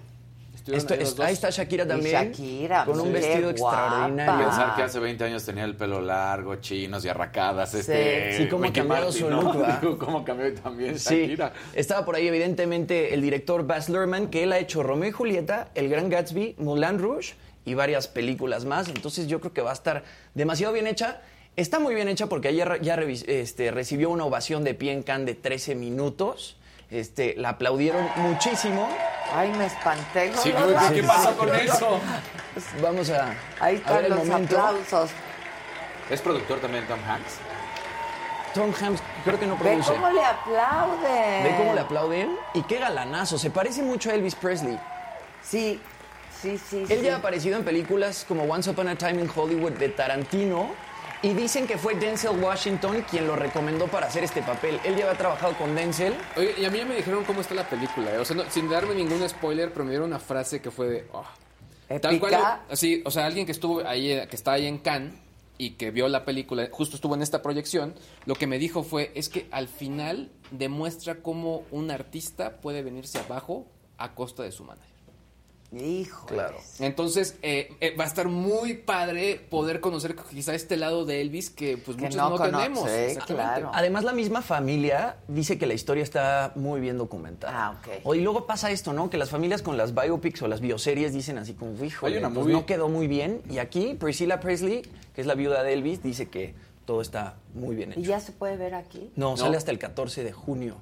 Esto 0.67 0.93
ahí 0.95 1.01
es- 1.31 1.33
está 1.37 1.49
Shakira 1.51 1.83
Y 1.83 1.87
también. 1.87 2.31
Shakira, 2.31 2.85
con 2.85 2.99
un 2.99 3.13
vestido 3.13 3.53
guapa. 3.53 3.77
extraordinario. 3.77 4.45
Pensar 4.47 4.75
que 4.75 4.81
hace 4.83 4.99
20 4.99 5.23
años 5.23 5.45
tenía 5.45 5.63
el 5.63 5.75
pelo 5.75 6.01
largo, 6.01 6.55
chinos 6.55 7.05
y 7.05 7.09
arracadas. 7.09 7.73
Este, 7.75 8.37
Sí, 8.37 8.47
cómo 8.47 8.63
ha 8.63 8.67
Ricky 8.67 8.79
cambiado 8.79 9.05
Martin, 9.05 9.21
su 9.21 9.29
¿no? 9.29 9.41
look. 9.41 9.65
Digo, 9.81 9.97
Cómo 9.99 10.23
cambió 10.25 10.53
también 10.55 10.97
Sí, 10.99 11.15
Shakira. 11.21 11.53
estaba 11.73 12.03
por 12.05 12.15
ahí 12.15 12.27
evidentemente 12.27 13.13
el 13.13 13.21
director 13.21 13.65
Baz 13.67 13.89
Luhrmann, 13.89 14.27
que 14.29 14.43
él 14.43 14.51
ha 14.53 14.57
hecho 14.59 14.81
Romeo 14.83 15.09
y 15.09 15.11
Julieta, 15.11 15.69
El 15.75 15.89
Gran 15.89 16.09
Gatsby, 16.09 16.55
Moulin 16.57 16.97
Rouge 16.99 17.35
y 17.65 17.73
varias 17.73 18.07
películas 18.07 18.65
más. 18.65 18.87
Entonces 18.89 19.27
yo 19.27 19.39
creo 19.39 19.53
que 19.53 19.61
va 19.61 19.71
a 19.71 19.73
estar 19.73 20.03
demasiado 20.33 20.73
bien 20.73 20.87
hecha. 20.87 21.21
Está 21.55 21.79
muy 21.79 21.95
bien 21.95 22.07
hecha 22.09 22.27
porque 22.27 22.49
ayer 22.49 22.79
ya 22.81 22.95
este, 23.27 23.71
recibió 23.71 24.09
una 24.09 24.25
ovación 24.25 24.63
de 24.63 24.73
pie 24.73 24.91
en 24.91 25.03
Cannes 25.03 25.25
de 25.27 25.35
13 25.35 25.73
minutos. 25.75 26.57
Este, 26.91 27.33
la 27.37 27.49
aplaudieron 27.49 28.07
muchísimo. 28.17 28.87
Ay, 29.33 29.51
me 29.57 29.65
espanté. 29.65 30.31
Sí, 30.37 30.53
¿no? 30.53 30.67
¿qué, 30.93 31.03
pasó 31.03 31.35
con 31.35 31.53
eso? 31.55 31.99
Vamos 32.81 33.09
a, 33.09 33.33
Ahí 33.59 33.81
a 33.85 33.93
ver 33.93 34.03
están 34.03 34.05
el 34.05 34.09
los 34.11 34.25
momento. 34.25 34.57
aplausos. 34.59 35.09
¿Es 36.09 36.21
productor 36.21 36.59
también 36.59 36.85
Tom 36.87 36.99
Hanks? 37.07 37.33
Tom 38.53 38.71
Hanks 38.79 39.01
creo 39.23 39.39
que 39.39 39.47
no 39.47 39.57
Ve 39.57 39.63
produce. 39.63 39.91
cómo 39.93 40.09
le 40.11 40.23
aplauden. 40.23 41.43
Ve 41.43 41.55
cómo 41.57 41.73
le 41.73 41.81
aplauden 41.81 42.37
y 42.53 42.61
qué 42.63 42.79
galanazo. 42.79 43.37
Se 43.37 43.49
parece 43.49 43.81
mucho 43.81 44.11
a 44.11 44.13
Elvis 44.13 44.35
Presley. 44.35 44.79
Sí, 45.43 45.81
sí, 46.41 46.57
sí. 46.57 46.85
Él 46.87 46.99
sí. 46.99 47.01
ya 47.05 47.15
ha 47.15 47.17
aparecido 47.17 47.57
en 47.57 47.65
películas 47.65 48.23
como 48.27 48.43
Once 48.43 48.69
Upon 48.69 48.87
a 48.87 48.95
Time 48.95 49.21
in 49.23 49.29
Hollywood 49.35 49.73
de 49.73 49.89
Tarantino 49.89 50.69
y 51.21 51.33
dicen 51.33 51.65
que 51.67 51.77
fue 51.77 51.95
Denzel 51.95 52.39
Washington 52.41 53.03
quien 53.09 53.25
lo 53.27 53.35
recomendó 53.35 53.87
para 53.87 54.07
hacer 54.07 54.23
este 54.23 54.41
papel. 54.41 54.79
Él 54.83 54.95
ya 54.95 55.05
había 55.05 55.17
trabajado 55.17 55.53
con 55.57 55.73
Denzel. 55.75 56.13
Oye, 56.37 56.53
y 56.57 56.65
a 56.65 56.69
mí 56.69 56.77
ya 56.77 56.85
me 56.85 56.95
dijeron 56.95 57.23
cómo 57.23 57.41
está 57.41 57.55
la 57.55 57.67
película. 57.67 58.13
¿eh? 58.13 58.17
O 58.17 58.25
sea, 58.25 58.35
no- 58.35 58.49
sin 58.49 58.69
darme 58.69 58.93
ningún 58.95 59.27
spoiler, 59.27 59.71
pero 59.71 59.85
me 59.85 59.91
dieron 59.91 60.07
una 60.09 60.19
frase 60.19 60.61
que 60.61 60.71
fue 60.71 60.87
de. 60.87 61.07
oh. 61.13 61.25
Tal 62.01 62.19
cual. 62.19 62.61
Así, 62.69 63.01
o 63.05 63.11
sea, 63.11 63.25
alguien 63.25 63.45
que 63.45 63.51
estuvo 63.51 63.85
ahí, 63.87 64.07
que 64.27 64.35
está 64.35 64.53
ahí 64.53 64.65
en 64.65 64.79
Cannes 64.79 65.13
y 65.57 65.71
que 65.71 65.91
vio 65.91 66.07
la 66.09 66.25
película, 66.25 66.67
justo 66.71 66.95
estuvo 66.95 67.13
en 67.15 67.21
esta 67.21 67.41
proyección, 67.41 67.93
lo 68.25 68.35
que 68.35 68.47
me 68.47 68.57
dijo 68.57 68.83
fue: 68.83 69.11
es 69.15 69.29
que 69.29 69.47
al 69.51 69.67
final 69.67 70.31
demuestra 70.51 71.15
cómo 71.21 71.63
un 71.71 71.91
artista 71.91 72.57
puede 72.57 72.81
venirse 72.81 73.19
abajo 73.19 73.67
a 73.97 74.13
costa 74.15 74.41
de 74.43 74.51
su 74.51 74.63
manager. 74.63 74.94
Hijo. 75.75 76.25
Claro. 76.27 76.57
Entonces, 76.79 77.35
eh, 77.41 77.73
eh, 77.81 77.95
va 77.99 78.05
a 78.05 78.07
estar 78.07 78.27
muy 78.29 78.75
padre 78.75 79.41
poder 79.49 79.79
conocer 79.81 80.15
quizá 80.15 80.55
este 80.55 80.77
lado 80.77 81.05
de 81.05 81.21
Elvis 81.21 81.49
que 81.49 81.77
pues 81.77 81.97
Que 81.97 82.03
muchos 82.03 82.15
no 82.17 82.37
tenemos. 82.39 82.89
Claro. 83.27 83.71
Además, 83.73 84.03
la 84.03 84.13
misma 84.13 84.41
familia 84.41 85.17
dice 85.27 85.57
que 85.57 85.65
la 85.65 85.73
historia 85.73 86.03
está 86.03 86.53
muy 86.55 86.79
bien 86.79 86.97
documentada. 86.97 87.53
Ah, 87.67 87.71
ok. 87.79 88.01
O- 88.05 88.15
Y 88.15 88.21
luego 88.21 88.45
pasa 88.45 88.71
esto, 88.71 88.93
¿no? 88.93 89.09
Que 89.09 89.17
las 89.17 89.29
familias 89.29 89.61
con 89.61 89.75
las 89.77 89.93
biopics 89.93 90.41
o 90.41 90.47
las 90.47 90.61
bioseries 90.61 91.13
dicen 91.13 91.37
así 91.37 91.53
como, 91.53 91.71
hijo, 91.83 92.07
pues 92.33 92.45
no 92.53 92.65
quedó 92.65 92.87
muy 92.89 93.07
bien. 93.07 93.41
Y 93.49 93.57
aquí 93.57 93.95
Priscilla 93.99 94.39
Presley, 94.39 94.83
que 95.13 95.21
es 95.21 95.27
la 95.27 95.35
viuda 95.35 95.63
de 95.63 95.73
Elvis, 95.73 96.01
dice 96.01 96.29
que 96.29 96.53
todo 96.85 97.01
está 97.01 97.35
muy 97.53 97.75
bien 97.75 97.91
hecho. 97.91 97.99
¿Y 97.99 98.03
ya 98.05 98.19
se 98.19 98.31
puede 98.31 98.57
ver 98.57 98.75
aquí? 98.75 99.11
No, 99.15 99.35
sale 99.37 99.57
hasta 99.57 99.71
el 99.71 99.79
14 99.79 100.23
de 100.23 100.31
junio 100.31 100.77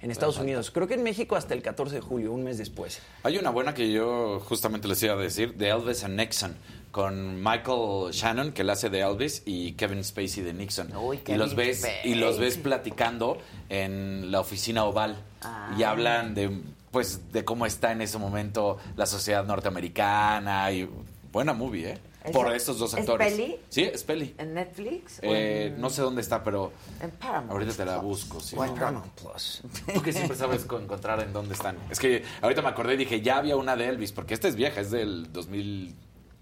en 0.00 0.10
Estados 0.10 0.38
Unidos. 0.38 0.70
Creo 0.70 0.86
que 0.86 0.94
en 0.94 1.02
México 1.02 1.36
hasta 1.36 1.54
el 1.54 1.62
14 1.62 1.96
de 1.96 2.00
julio, 2.00 2.32
un 2.32 2.44
mes 2.44 2.58
después. 2.58 3.00
Hay 3.22 3.36
una 3.38 3.50
buena 3.50 3.74
que 3.74 3.90
yo 3.92 4.40
justamente 4.40 4.86
les 4.88 5.02
iba 5.02 5.14
a 5.14 5.16
decir, 5.16 5.54
de 5.54 5.68
Elvis 5.70 6.04
and 6.04 6.18
Nixon, 6.18 6.56
con 6.90 7.42
Michael 7.42 8.12
Shannon, 8.12 8.52
que 8.52 8.64
la 8.64 8.72
hace 8.74 8.90
de 8.90 9.00
Elvis, 9.00 9.42
y 9.44 9.72
Kevin 9.72 10.02
Spacey 10.04 10.42
de 10.42 10.52
Nixon. 10.54 10.94
Uy, 10.96 11.20
y 11.26 11.34
los 11.34 11.54
ves 11.54 11.86
y 12.04 12.14
los 12.14 12.38
ves 12.38 12.56
platicando 12.56 13.38
en 13.68 14.30
la 14.30 14.40
oficina 14.40 14.84
oval 14.84 15.16
Ah. 15.40 15.72
y 15.78 15.82
hablan 15.84 16.34
de 16.34 16.50
pues 16.90 17.32
de 17.32 17.44
cómo 17.44 17.66
está 17.66 17.92
en 17.92 18.00
ese 18.00 18.18
momento 18.18 18.78
la 18.96 19.06
sociedad 19.06 19.44
norteamericana 19.44 20.72
y 20.72 20.88
buena 21.32 21.52
movie, 21.52 21.90
¿eh? 21.92 21.98
¿Es- 22.28 22.32
Por 22.36 22.52
estos 22.54 22.78
dos 22.78 22.92
es 22.94 23.00
actores. 23.00 23.32
peli? 23.32 23.56
Sí, 23.68 23.82
es 23.82 24.04
peli. 24.04 24.34
¿En 24.38 24.54
Netflix? 24.54 25.18
Eh, 25.22 25.66
en- 25.74 25.80
no 25.80 25.90
sé 25.90 26.02
dónde 26.02 26.20
está, 26.20 26.42
pero 26.44 26.72
En 27.00 27.10
Paramount 27.10 27.50
ahorita 27.52 27.72
te 27.74 27.84
la 27.84 28.00
Plus. 28.00 28.28
busco. 28.28 28.40
sí. 28.40 28.56
O 28.58 28.64
en 28.64 28.74
Paramount 28.74 29.12
Plus. 29.12 29.62
Tú 29.94 30.02
que 30.02 30.12
siempre 30.12 30.36
sabes 30.36 30.64
co- 30.64 30.78
encontrar 30.78 31.20
en 31.20 31.32
dónde 31.32 31.54
están. 31.54 31.76
Es 31.90 31.98
que 31.98 32.22
ahorita 32.40 32.62
me 32.62 32.68
acordé 32.68 32.94
y 32.94 32.98
dije, 32.98 33.20
ya 33.20 33.36
había 33.38 33.56
una 33.56 33.76
de 33.76 33.88
Elvis, 33.88 34.12
porque 34.12 34.34
esta 34.34 34.48
es 34.48 34.54
vieja, 34.56 34.80
es 34.80 34.90
del 34.90 35.32
2000. 35.32 35.94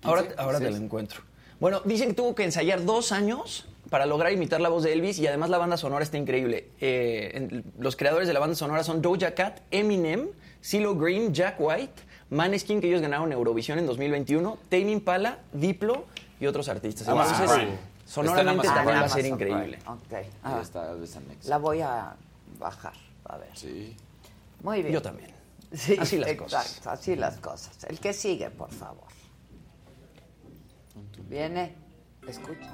Ahora, 0.03 0.25
ahora 0.39 0.59
te 0.59 0.71
la 0.71 0.77
encuentro. 0.77 1.21
Bueno, 1.59 1.81
dicen 1.85 2.09
que 2.09 2.15
tuvo 2.15 2.35
que 2.35 2.45
ensayar 2.45 2.85
dos 2.85 3.13
años 3.13 3.65
para 3.91 4.05
lograr 4.05 4.33
imitar 4.33 4.61
la 4.61 4.69
voz 4.69 4.83
de 4.83 4.93
Elvis 4.93 5.19
y 5.19 5.27
además 5.27 5.49
la 5.49 5.59
banda 5.59 5.77
sonora 5.77 6.03
está 6.05 6.19
increíble. 6.19 6.69
Eh, 6.81 7.31
en- 7.35 7.65
los 7.79 7.97
creadores 7.97 8.29
de 8.29 8.35
la 8.35 8.41
banda 8.41 8.55
sonora 8.57 8.85
son 8.85 9.01
Doja 9.01 9.35
Cat, 9.35 9.61
Eminem, 9.71 10.29
CeeLo 10.61 10.97
Green, 10.97 11.33
Jack 11.33 11.57
White, 11.61 12.03
Maneskin, 12.31 12.81
que 12.81 12.89
ellos 12.89 13.01
ganaron 13.03 13.33
Eurovisión 13.33 13.79
en 13.79 13.87
2021, 13.87 14.59
Tame 14.69 14.91
Impala, 14.91 15.39
Diplo 15.53 16.05
y 16.41 16.47
otros 16.47 16.69
artistas. 16.69 17.07
Amazon 17.09 17.35
Entonces, 17.43 17.57
Prime. 17.65 17.79
sonoramente 18.05 18.67
también 18.67 18.97
Amazon 18.97 19.03
va 19.03 19.07
a 19.07 19.09
ser 19.09 19.27
increíble. 19.27 19.79
Prime. 19.79 19.93
Ok. 19.93 20.13
Ahí 20.13 20.31
Ah, 20.43 20.63
la 21.45 21.59
voy 21.59 21.81
a 21.81 22.15
bajar. 22.59 22.95
A 23.25 23.37
ver. 23.39 23.49
Sí. 23.55 23.97
Muy 24.63 24.83
bien. 24.83 24.93
Yo 24.93 25.03
también. 25.03 25.31
Sí, 25.73 25.97
Así 25.99 26.17
las 26.19 26.29
exacto, 26.31 26.45
cosas. 26.45 26.87
así 26.87 27.17
las 27.17 27.37
cosas. 27.39 27.85
El 27.85 27.99
que 27.99 28.13
sigue, 28.13 28.51
por 28.51 28.71
favor. 28.71 29.05
Viene. 31.29 31.75
Escucha. 32.27 32.71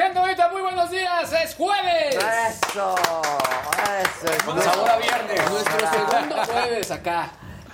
Gente 0.00 0.18
bonita, 0.18 0.48
muy 0.48 0.62
buenos 0.62 0.90
días, 0.90 1.30
es 1.30 1.54
jueves. 1.56 2.16
Eso, 2.16 2.94
eso. 2.94 4.32
es 4.32 4.42
Con 4.44 4.62
sabor 4.62 4.88
a 4.88 4.96
viernes. 4.96 5.50
Nuestro 5.50 5.90
segundo 5.90 6.36
jueves 6.46 6.90
acá. 6.90 7.30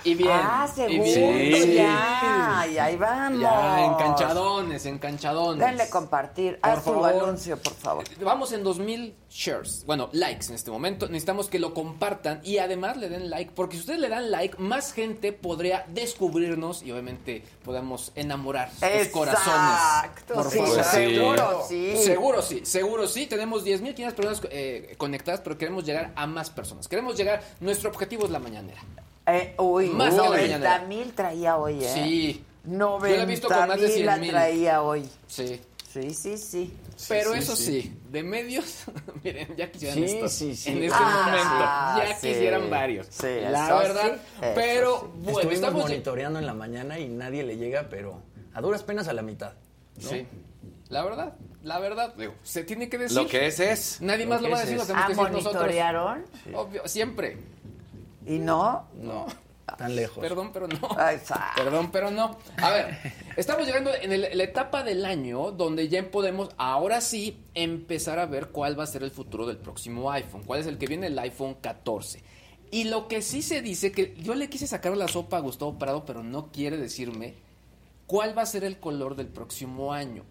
Y 0.07 0.15
bien. 0.15 0.31
Ah, 0.31 0.65
y 0.71 0.75
segundo, 0.75 1.03
bien. 1.03 1.73
ya. 1.73 2.67
Y 2.71 2.77
ahí 2.77 2.95
vamos. 2.95 3.41
Ya, 3.41 3.85
enganchadones, 3.85 4.85
enganchadones. 4.85 5.65
Denle 5.65 5.89
compartir. 5.89 6.59
Por 6.59 6.69
Haz 6.69 6.83
tu 6.83 6.91
favor. 6.93 7.09
anuncio, 7.09 7.57
por 7.57 7.73
favor. 7.73 8.03
Vamos 8.21 8.51
en 8.53 8.63
2000 8.63 9.15
shares, 9.29 9.83
bueno, 9.85 10.09
likes 10.13 10.47
en 10.47 10.55
este 10.55 10.71
momento. 10.71 11.07
Necesitamos 11.07 11.49
que 11.49 11.59
lo 11.59 11.73
compartan 11.73 12.39
y 12.43 12.59
además 12.59 12.95
le 12.97 13.09
den 13.09 13.29
like, 13.29 13.51
porque 13.53 13.75
si 13.75 13.81
ustedes 13.81 13.99
le 13.99 14.07
dan 14.09 14.31
like, 14.31 14.57
más 14.57 14.93
gente 14.93 15.33
podría 15.33 15.83
descubrirnos 15.89 16.81
y 16.83 16.91
obviamente 16.91 17.43
podamos 17.65 18.11
enamorar 18.15 18.71
sus 18.71 18.83
Exacto, 18.83 19.11
corazones. 19.19 20.15
Por 20.33 20.49
sí, 20.49 20.57
favor. 20.59 20.83
seguro 20.85 21.65
sí. 21.67 21.97
Seguro 21.97 22.41
sí, 22.41 22.61
seguro 22.63 23.07
sí. 23.07 23.27
Tenemos 23.27 23.65
10.500 23.65 24.13
personas 24.13 24.41
eh, 24.51 24.95
conectadas, 24.97 25.41
pero 25.41 25.57
queremos 25.57 25.83
llegar 25.83 26.11
a 26.15 26.25
más 26.27 26.49
personas. 26.49 26.87
Queremos 26.87 27.17
llegar, 27.17 27.43
nuestro 27.59 27.89
objetivo 27.89 28.23
es 28.25 28.31
la 28.31 28.39
mañanera. 28.39 28.81
Eh, 29.27 29.55
uy, 29.57 29.89
Más 29.89 30.13
la 30.13 30.23
90 30.23 30.41
mañanera. 30.41 30.79
mil 30.87 31.13
traía 31.13 31.57
hoy, 31.57 31.83
¿eh? 31.83 31.91
Sí. 31.93 32.43
90 32.63 33.09
Yo 33.09 33.15
la 33.17 33.23
he 33.23 33.25
visto 33.25 33.47
con 33.49 33.67
más 33.67 33.79
de 33.81 33.87
mil 33.87 34.05
la 34.05 34.13
100,000. 34.15 34.31
traía 34.31 34.81
hoy. 34.81 35.09
Sí. 35.27 35.61
Sí, 35.91 36.13
sí, 36.13 36.37
sí. 36.37 36.73
Pero 37.09 37.33
sí, 37.33 37.39
eso 37.39 37.55
sí. 37.55 37.81
sí. 37.81 37.97
de 38.09 38.23
medios, 38.23 38.83
miren, 39.23 39.55
ya 39.55 39.71
quisieran 39.71 39.97
Sí, 39.97 40.03
estos 40.05 40.31
sí, 40.33 40.55
sí. 40.55 40.69
en 40.71 40.83
este 40.83 40.97
Ah, 40.99 41.93
momento. 41.95 42.09
Ya 42.11 42.15
sí. 42.19 42.27
quisieran 42.27 42.69
varios. 42.69 43.07
Sí, 43.09 43.27
la 43.49 43.65
eso 43.67 43.77
verdad. 43.77 44.17
pero 44.55 44.99
bueno, 45.15 45.29
Estuvimos 45.39 45.53
estamos 45.53 45.81
monitoreando 45.83 46.39
en 46.39 46.45
la 46.45 46.53
mañana 46.53 46.99
y 46.99 47.07
nadie 47.09 47.43
le 47.43 47.57
llega, 47.57 47.87
pero 47.89 48.21
a 48.53 48.61
duras 48.61 48.83
penas 48.83 49.07
a 49.07 49.13
la 49.13 49.21
mitad. 49.23 49.53
¿no? 50.01 50.09
Sí. 50.09 50.25
La 50.89 51.03
verdad, 51.03 51.33
la 51.63 51.79
verdad, 51.79 52.13
digo, 52.15 52.33
se 52.43 52.63
tiene 52.63 52.89
que 52.89 52.97
decir. 52.97 53.17
Lo 53.17 53.27
que 53.27 53.47
es 53.47 53.59
es. 53.59 54.01
Nadie 54.01 54.25
Lo 54.25 54.29
más 54.31 54.41
lo 54.41 54.49
va 54.51 54.57
a 54.59 54.63
es 54.63 54.69
decir, 54.69 54.77
lo 54.77 54.83
es. 54.83 54.87
tenemos 54.87 55.03
Ah, 55.03 55.07
que 55.07 55.13
decir 55.15 55.31
nosotros. 55.33 55.53
monitorearon. 55.63 56.25
Obvio, 56.53 56.87
siempre. 56.87 57.37
¿Y 58.27 58.39
no? 58.39 58.87
No. 58.95 59.25
Tan 59.77 59.95
lejos. 59.95 60.19
Perdón, 60.19 60.51
pero 60.53 60.67
no. 60.67 60.75
Exacto. 61.11 61.61
Perdón, 61.63 61.91
pero 61.91 62.09
no. 62.09 62.37
A 62.61 62.69
ver, 62.69 62.97
estamos 63.35 63.65
llegando 63.65 63.91
en 63.93 64.13
el- 64.13 64.29
la 64.37 64.43
etapa 64.43 64.83
del 64.83 65.05
año 65.05 65.51
donde 65.51 65.87
ya 65.89 66.09
podemos, 66.09 66.49
ahora 66.57 67.01
sí, 67.01 67.43
empezar 67.53 68.17
a 68.19 68.25
ver 68.25 68.47
cuál 68.49 68.79
va 68.79 68.83
a 68.83 68.87
ser 68.87 69.03
el 69.03 69.11
futuro 69.11 69.45
del 69.45 69.57
próximo 69.57 70.09
iPhone. 70.11 70.43
¿Cuál 70.45 70.61
es 70.61 70.67
el 70.67 70.77
que 70.77 70.87
viene? 70.87 71.07
El 71.07 71.19
iPhone 71.19 71.55
14. 71.61 72.23
Y 72.71 72.85
lo 72.85 73.07
que 73.07 73.21
sí 73.21 73.41
se 73.41 73.61
dice, 73.61 73.91
que 73.91 74.15
yo 74.21 74.35
le 74.35 74.49
quise 74.49 74.67
sacar 74.67 74.95
la 74.97 75.07
sopa 75.07 75.37
a 75.37 75.41
Gustavo 75.41 75.77
Prado, 75.77 76.05
pero 76.05 76.23
no 76.23 76.51
quiere 76.51 76.77
decirme 76.77 77.35
cuál 78.07 78.37
va 78.37 78.43
a 78.43 78.45
ser 78.47 78.63
el 78.63 78.79
color 78.79 79.15
del 79.15 79.27
próximo 79.27 79.93
año. 79.93 80.23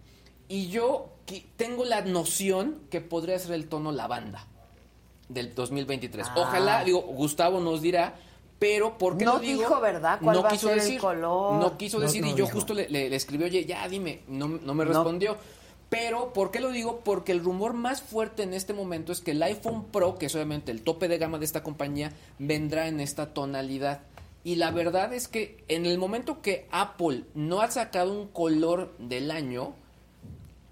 Y 0.49 0.69
yo 0.69 1.13
tengo 1.57 1.85
la 1.85 2.01
noción 2.03 2.83
que 2.91 3.01
podría 3.01 3.39
ser 3.39 3.53
el 3.53 3.69
tono 3.69 3.93
lavanda 3.93 4.47
del 5.29 5.55
2023. 5.55 6.27
Ah. 6.29 6.35
Ojalá, 6.37 6.85
digo, 6.85 7.01
Gustavo 7.03 7.61
nos 7.61 7.83
dirá, 7.83 8.15
pero 8.59 8.97
¿por 8.99 9.17
qué 9.19 9.25
No 9.25 9.35
lo 9.35 9.39
digo? 9.41 9.61
dijo, 9.61 9.81
¿verdad? 9.81 10.19
¿Cuál 10.23 10.37
no 10.37 10.43
va 10.43 10.49
a 10.49 10.53
quiso 10.53 10.71
el 10.71 10.77
decir, 10.79 11.01
color? 11.01 11.55
No 11.61 11.77
quiso 11.77 12.01
decir 12.01 12.23
no 12.23 12.29
y 12.29 12.31
yo 12.31 12.45
dijo. 12.47 12.51
justo 12.57 12.75
le, 12.75 12.89
le- 12.89 13.11
le 13.11 13.17
escribí, 13.17 13.45
oye, 13.45 13.65
ya 13.65 13.87
dime, 13.89 14.23
no, 14.29 14.49
no 14.49 14.75
me 14.75 14.85
No. 14.85 14.93
respondió. 14.93 15.37
Pero, 15.89 16.33
¿por 16.33 16.51
qué 16.51 16.59
lo 16.59 16.71
digo? 16.73 17.01
Porque 17.05 17.31
el 17.31 17.45
rumor 17.45 17.73
más 17.73 18.03
fuerte 18.03 18.43
en 18.43 18.55
este 18.55 18.73
momento 18.73 19.13
es 19.13 19.21
que 19.21 19.31
el 19.31 19.43
iPhone 19.43 19.85
Pro, 19.93 20.17
que 20.17 20.27
es 20.27 20.35
obviamente 20.35 20.73
el 20.73 20.83
tope 20.83 21.07
de 21.07 21.17
gama 21.19 21.39
de 21.39 21.45
esta 21.45 21.63
compañía, 21.63 22.13
vendrá 22.41 22.89
en 22.89 22.99
esta 22.99 23.33
tonalidad. 23.33 24.01
Y 24.43 24.57
la 24.57 24.71
verdad 24.73 25.13
es 25.13 25.29
que 25.29 25.65
en 25.69 25.87
el 25.87 25.99
momento 25.99 26.41
que 26.43 26.67
Apple 26.73 27.23
no 27.35 27.61
ha 27.61 27.71
sacado 27.71 28.13
un 28.13 28.27
color 28.29 28.95
del 28.99 29.31
año, 29.31 29.75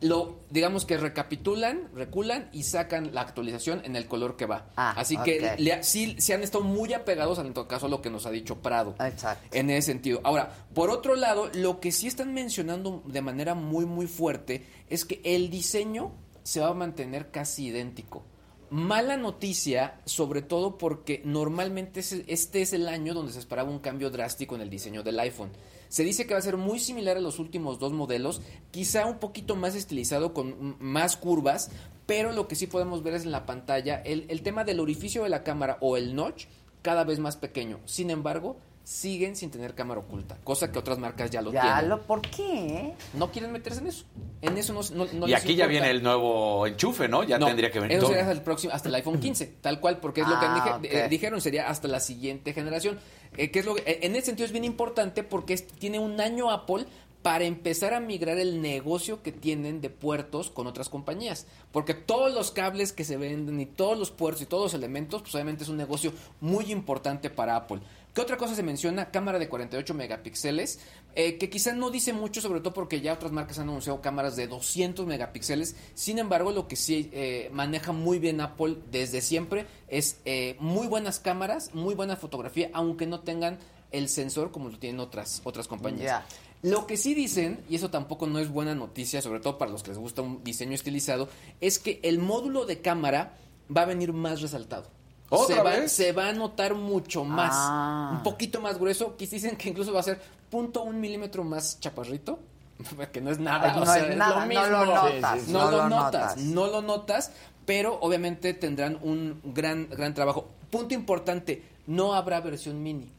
lo 0.05 0.41
digamos 0.51 0.85
que 0.85 0.97
recapitulan, 0.99 1.89
reculan 1.95 2.49
y 2.53 2.65
sacan 2.65 3.15
la 3.15 3.23
actualización 3.23 3.81
en 3.85 3.97
el 3.97 4.07
color 4.07 4.37
que 4.37 4.45
va. 4.47 4.67
Ah, 4.77 4.95
Así 4.97 5.17
que 5.19 5.55
le- 5.59 5.83
sí 5.83 6.17
se 6.19 6.35
han 6.35 6.43
estado 6.43 6.63
muy 6.63 6.93
apegados 6.93 7.39
en 7.39 7.53
todo 7.55 7.67
caso 7.67 7.87
a 7.87 7.89
lo 7.89 8.03
que 8.03 8.11
nos 8.11 8.27
ha 8.27 8.31
dicho 8.31 8.57
Prado. 8.63 8.95
Exacto. 9.01 9.49
En 9.57 9.71
ese 9.71 9.87
sentido. 9.93 10.21
Ahora, 10.25 10.55
por 10.75 10.91
otro 10.91 11.17
lado, 11.17 11.51
lo 11.55 11.81
que 11.81 11.91
sí 11.91 12.07
están 12.07 12.35
mencionando 12.35 13.03
de 13.07 13.23
manera 13.23 13.55
muy 13.55 13.87
muy 13.87 14.07
fuerte 14.07 14.67
es 14.91 15.05
que 15.05 15.21
el 15.25 15.49
diseño 15.51 16.13
se 16.43 16.61
va 16.61 16.69
a 16.69 16.75
mantener 16.75 17.31
casi 17.31 17.67
idéntico. 17.69 18.25
Mala 18.71 19.17
noticia, 19.17 20.01
sobre 20.05 20.43
todo 20.43 20.77
porque 20.79 21.23
normalmente 21.25 22.01
este 22.27 22.63
es 22.63 22.73
el 22.73 22.89
año 22.89 23.15
donde 23.15 23.33
se 23.33 23.39
esperaba 23.39 23.71
un 23.71 23.79
cambio 23.79 24.11
drástico 24.11 24.55
en 24.55 24.61
el 24.63 24.69
diseño 24.71 25.03
del 25.03 25.19
iPhone. 25.21 25.51
Se 25.95 26.03
dice 26.03 26.27
que 26.27 26.35
va 26.35 26.41
a 26.41 26.43
ser 26.43 26.57
muy 26.57 26.81
similar 26.81 27.19
a 27.19 27.21
los 27.21 27.39
últimos 27.39 27.79
dos 27.79 27.93
modelos, 27.93 28.43
quizá 28.73 29.07
un 29.07 29.21
poquito 29.21 29.55
más 29.55 29.77
estilizado 29.77 30.35
con 30.35 30.77
más 30.81 31.17
curvas, 31.17 31.71
pero 32.05 32.33
lo 32.33 32.49
que 32.49 32.57
sí 32.57 32.67
podemos 32.67 33.05
ver 33.05 33.15
es 33.15 33.23
en 33.23 33.31
la 33.31 33.47
pantalla 33.47 34.03
el, 34.05 34.25
el 34.29 34.43
tema 34.43 34.65
del 34.65 34.81
orificio 34.81 35.23
de 35.23 35.29
la 35.29 35.45
cámara 35.45 35.79
o 35.81 35.97
el 35.97 36.17
notch 36.17 36.47
cada 36.83 37.05
vez 37.05 37.21
más 37.21 37.37
pequeño. 37.37 37.79
Sin 37.85 38.11
embargo, 38.11 38.57
siguen 38.85 39.35
sin 39.35 39.51
tener 39.51 39.75
cámara 39.75 40.01
oculta, 40.01 40.37
cosa 40.45 40.71
que 40.71 40.79
otras 40.79 40.99
marcas 40.99 41.31
ya 41.31 41.41
lo 41.41 41.51
Ya 41.53 41.63
tienen. 41.63 41.89
lo, 41.89 42.03
¿por 42.03 42.21
qué? 42.21 42.93
No 43.15 43.31
quieren 43.33 43.51
meterse 43.51 43.81
en 43.81 43.87
eso. 43.87 44.05
En 44.43 44.59
eso 44.59 44.75
no, 44.75 44.81
no, 44.95 45.11
no 45.15 45.27
y 45.27 45.31
les 45.31 45.41
aquí 45.43 45.55
ya 45.57 45.67
viene 45.67 45.91
el 45.91 46.03
nuevo 46.03 46.67
enchufe, 46.67 47.09
¿no? 47.09 47.23
Ya 47.25 47.39
No, 47.39 47.47
tendría 47.47 47.71
que 47.71 47.81
venir. 47.81 47.93
Eso 47.97 48.03
todo. 48.03 48.09
sería 48.11 48.25
hasta 48.25 48.33
el 48.33 48.43
próximo, 48.43 48.73
hasta 48.75 48.89
el 48.91 48.95
iPhone 48.97 49.19
15, 49.21 49.47
tal 49.63 49.81
cual, 49.81 49.99
porque 50.01 50.21
es 50.21 50.29
lo 50.29 50.39
que 50.39 50.47
Ah, 50.47 50.81
eh, 50.83 51.07
dijeron, 51.09 51.41
sería 51.41 51.69
hasta 51.71 51.89
la 51.89 51.99
siguiente 52.01 52.53
generación. 52.53 52.99
Eh, 53.39 53.51
que 53.51 53.61
es 53.61 53.65
lo 53.65 53.75
que- 53.75 53.83
eh, 53.91 54.01
en 54.03 54.15
ese 54.17 54.27
sentido 54.27 54.45
es 54.45 54.53
bien 54.53 54.65
importante 54.65 55.23
porque 55.25 55.55
es- 55.55 55.67
tiene 55.67 55.99
un 55.99 56.21
año 56.21 56.51
Apple 56.51 56.85
para 57.23 57.45
empezar 57.47 57.95
a 57.95 58.01
migrar 58.01 58.37
el 58.37 58.61
negocio 58.61 59.23
que 59.23 59.33
tienen 59.33 59.81
de 59.81 59.89
puertos 59.89 60.51
con 60.51 60.67
otras 60.67 60.91
compañías. 60.91 61.47
Porque 61.73 61.95
todos 61.95 62.35
los 62.35 62.51
cables 62.51 62.93
que 62.93 63.03
se 63.03 63.17
venden 63.17 63.59
y 63.59 63.65
todos 63.65 63.99
los 63.99 64.11
puertos 64.11 64.43
y 64.43 64.47
todos 64.47 64.65
los 64.65 64.75
elementos, 64.75 65.23
pues 65.23 65.35
obviamente 65.35 65.63
es 65.65 65.71
un 65.71 65.79
negocio 65.79 66.13
muy 66.43 66.71
importante 66.71 67.31
para 67.31 67.57
Apple. 67.57 67.81
¿Qué 68.15 68.21
otra 68.21 68.37
cosa 68.37 68.55
se 68.55 68.63
menciona? 68.63 69.11
Cámara 69.11 69.41
de 69.41 69.49
48 69.49 69.93
megapíxeles, 69.93 70.79
eh, 71.17 71.37
que 71.37 71.51
quizás 71.51 71.75
no 71.75 71.91
dice 71.91 72.13
mucho, 72.13 72.41
sobre 72.41 72.61
todo 72.61 72.73
porque 72.73 73.01
ya 73.01 73.13
otras 73.13 73.33
marcas 73.33 73.59
han 73.59 73.69
anunciado 73.69 74.01
cámaras 74.01 74.37
de 74.37 74.47
200 74.47 75.05
megapíxeles. 75.05 75.75
Sin 75.95 76.21
embargo, 76.21 76.53
lo 76.53 76.69
que 76.69 76.77
sí 76.77 77.11
eh, 77.13 77.51
maneja 77.53 77.91
muy 77.91 78.21
bien 78.21 78.41
Apple 78.41 78.77
desde 78.93 79.21
siempre 79.21 79.67
es 79.89 80.21
eh, 80.27 80.55
muy 80.61 80.87
buenas 80.87 81.19
cámaras, 81.19 81.75
muy 81.75 81.97
buena 81.97 82.15
fotografía, 82.15 82.71
aunque 82.73 83.05
no 83.07 83.19
tengan 83.19 83.59
el 83.91 84.09
sensor 84.09 84.53
como 84.53 84.69
lo 84.69 84.79
tienen 84.79 85.01
otras, 85.01 85.41
otras 85.43 85.67
compañías. 85.67 86.23
Lo 86.63 86.87
que 86.87 86.97
sí 86.97 87.15
dicen, 87.15 87.65
y 87.69 87.75
eso 87.75 87.91
tampoco 87.91 88.29
no 88.29 88.39
es 88.39 88.49
buena 88.49 88.77
noticia, 88.77 89.23
sobre 89.23 89.41
todo 89.41 89.59
para 89.59 89.73
los 89.73 89.83
que 89.83 89.91
les 89.91 89.99
gusta 89.99 90.23
un 90.23 90.45
diseño 90.45 90.73
estilizado, 90.75 91.29
es 91.61 91.81
que 91.81 91.99
el 92.05 92.21
módulo 92.21 92.65
de 92.65 92.81
cámara 92.81 93.37
va 93.77 93.83
a 93.83 93.87
venir 93.87 94.13
más 94.13 94.41
resaltado. 94.41 94.89
¿Otra 95.31 95.57
se, 95.57 95.63
va, 95.63 95.89
se 95.89 96.13
va 96.13 96.29
a 96.29 96.33
notar 96.33 96.75
mucho 96.75 97.25
más, 97.25 97.53
Ah. 97.55 98.13
un 98.17 98.23
poquito 98.23 98.61
más 98.61 98.79
grueso, 98.79 99.17
que 99.17 99.27
dicen 99.27 99.57
que 99.57 99.69
incluso 99.71 99.93
va 99.93 100.01
a 100.01 100.05
ser 100.05 100.21
punto 100.51 100.83
un 100.83 101.01
milímetro 101.01 101.43
más 101.45 101.81
chaparrito, 101.81 102.39
que 103.13 103.21
no 103.21 103.31
es 103.31 103.39
nada, 103.39 103.75
No 103.75 103.83
o 103.83 103.87
sea, 103.87 103.99
es 104.05 104.11
es 104.11 104.17
nada, 104.17 104.47
lo 104.47 104.53
no 104.55 104.67
lo 104.69 104.87
notas, 104.87 105.49
no, 105.49 105.59
no 105.65 105.71
lo, 105.71 105.77
lo 105.79 105.89
notas, 105.89 106.37
notas. 106.37 106.37
no 106.39 106.67
lo 106.67 106.83
notas, 106.83 107.31
pero 107.67 107.99
obviamente 108.01 108.53
tendrán 108.55 108.99
un 109.03 109.41
gran, 109.45 109.89
gran 109.91 110.13
trabajo. 110.15 110.49
Punto 110.71 110.95
importante, 110.95 111.63
no 111.87 112.15
habrá 112.15 112.41
versión 112.41 112.83
mini. 112.83 113.11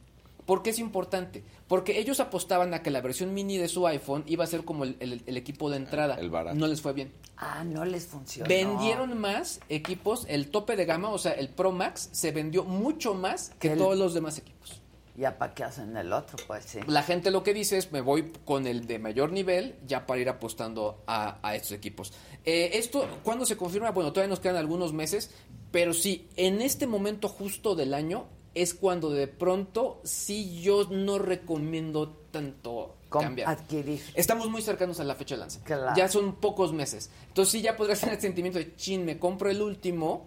¿Por 0.46 0.62
qué 0.62 0.70
es 0.70 0.78
importante? 0.78 1.42
Porque 1.68 1.98
ellos 1.98 2.20
apostaban 2.20 2.72
a 2.74 2.82
que 2.82 2.90
la 2.90 3.00
versión 3.00 3.34
mini 3.34 3.58
de 3.58 3.66
su 3.66 3.86
iPhone 3.88 4.22
iba 4.28 4.44
a 4.44 4.46
ser 4.46 4.64
como 4.64 4.84
el, 4.84 4.96
el- 5.00 5.22
el 5.26 5.36
equipo 5.36 5.68
de 5.68 5.78
entrada. 5.78 6.14
El 6.14 6.30
barato. 6.30 6.56
No 6.56 6.66
les 6.68 6.80
fue 6.80 6.92
bien. 6.92 7.12
Ah, 7.36 7.64
no 7.64 7.84
les 7.84 8.06
funcionó. 8.06 8.48
Vendieron 8.48 9.18
más 9.18 9.60
equipos, 9.68 10.26
el 10.28 10.50
tope 10.50 10.76
de 10.76 10.84
gama, 10.84 11.10
o 11.10 11.18
sea, 11.18 11.32
el 11.32 11.48
Pro 11.48 11.72
Max, 11.72 12.08
se 12.12 12.30
vendió 12.30 12.62
mucho 12.64 13.14
más 13.14 13.50
que 13.58 13.72
El- 13.72 13.78
todos 13.78 13.96
los 13.98 14.14
demás 14.14 14.38
equipos. 14.38 14.80
Ya 15.16 15.38
para 15.38 15.54
qué 15.54 15.64
hacen 15.64 15.96
el 15.96 16.12
otro, 16.12 16.36
pues 16.46 16.64
sí. 16.66 16.78
La 16.86 17.02
gente 17.02 17.30
lo 17.30 17.42
que 17.42 17.54
dice 17.54 17.78
es, 17.78 17.90
me 17.90 18.02
voy 18.02 18.30
con 18.44 18.66
el 18.66 18.86
de 18.86 18.98
mayor 18.98 19.32
nivel 19.32 19.74
ya 19.86 20.06
para 20.06 20.20
ir 20.20 20.28
apostando 20.28 21.02
a, 21.06 21.38
a 21.42 21.56
estos 21.56 21.72
equipos. 21.72 22.12
Eh, 22.44 22.72
esto, 22.74 23.08
¿cuándo 23.24 23.46
se 23.46 23.56
confirma? 23.56 23.92
Bueno, 23.92 24.12
todavía 24.12 24.28
nos 24.28 24.40
quedan 24.40 24.56
algunos 24.56 24.92
meses, 24.92 25.30
pero 25.72 25.94
sí, 25.94 26.28
en 26.36 26.60
este 26.60 26.86
momento 26.86 27.28
justo 27.30 27.74
del 27.74 27.94
año 27.94 28.26
es 28.56 28.72
cuando 28.74 29.10
de 29.10 29.28
pronto 29.28 30.00
sí 30.02 30.60
yo 30.62 30.88
no 30.90 31.18
recomiendo 31.18 32.08
tanto 32.30 32.94
Com- 33.10 33.22
cambiar. 33.22 33.50
adquirir. 33.50 34.02
Estamos 34.14 34.48
muy 34.48 34.62
cercanos 34.62 34.98
a 34.98 35.04
la 35.04 35.14
fecha 35.14 35.34
de 35.34 35.40
lance. 35.42 35.60
Claro. 35.62 35.92
Ya 35.94 36.08
son 36.08 36.36
pocos 36.36 36.72
meses. 36.72 37.10
Entonces 37.28 37.52
sí 37.52 37.60
ya 37.60 37.76
podrás 37.76 38.00
tener 38.00 38.14
el 38.16 38.20
sentimiento 38.22 38.58
de, 38.58 38.74
chin, 38.74 39.04
me 39.04 39.18
compro 39.18 39.50
el 39.50 39.60
último. 39.60 40.26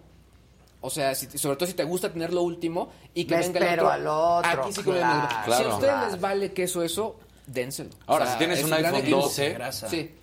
O 0.80 0.90
sea, 0.90 1.14
si- 1.16 1.36
sobre 1.38 1.56
todo 1.56 1.66
si 1.66 1.74
te 1.74 1.82
gusta 1.84 2.12
tener 2.12 2.32
lo 2.32 2.42
último 2.42 2.90
y 3.14 3.24
que 3.24 3.34
Me 3.36 3.40
venga 3.48 3.74
el 3.74 3.80
otro. 3.80 3.90
al 3.90 4.06
otro, 4.06 4.62
Aquí 4.62 4.72
sí 4.72 4.82
que 4.82 4.90
claro, 4.92 5.28
Si 5.28 5.34
a 5.36 5.44
claro. 5.44 5.68
ustedes 5.74 5.92
Claro. 5.92 6.10
les 6.12 6.20
vale 6.20 6.52
queso 6.52 6.82
eso, 6.84 7.16
dénselo. 7.46 7.90
Ahora, 8.06 8.24
O 8.24 8.26
sea, 8.28 8.32
si 8.34 8.38
tienes 8.38 8.58
es 8.60 8.64
un 8.64 8.72
iPhone 8.72 8.94
equipo. 8.94 9.16
12, 9.22 9.58
Sí. 9.90 10.14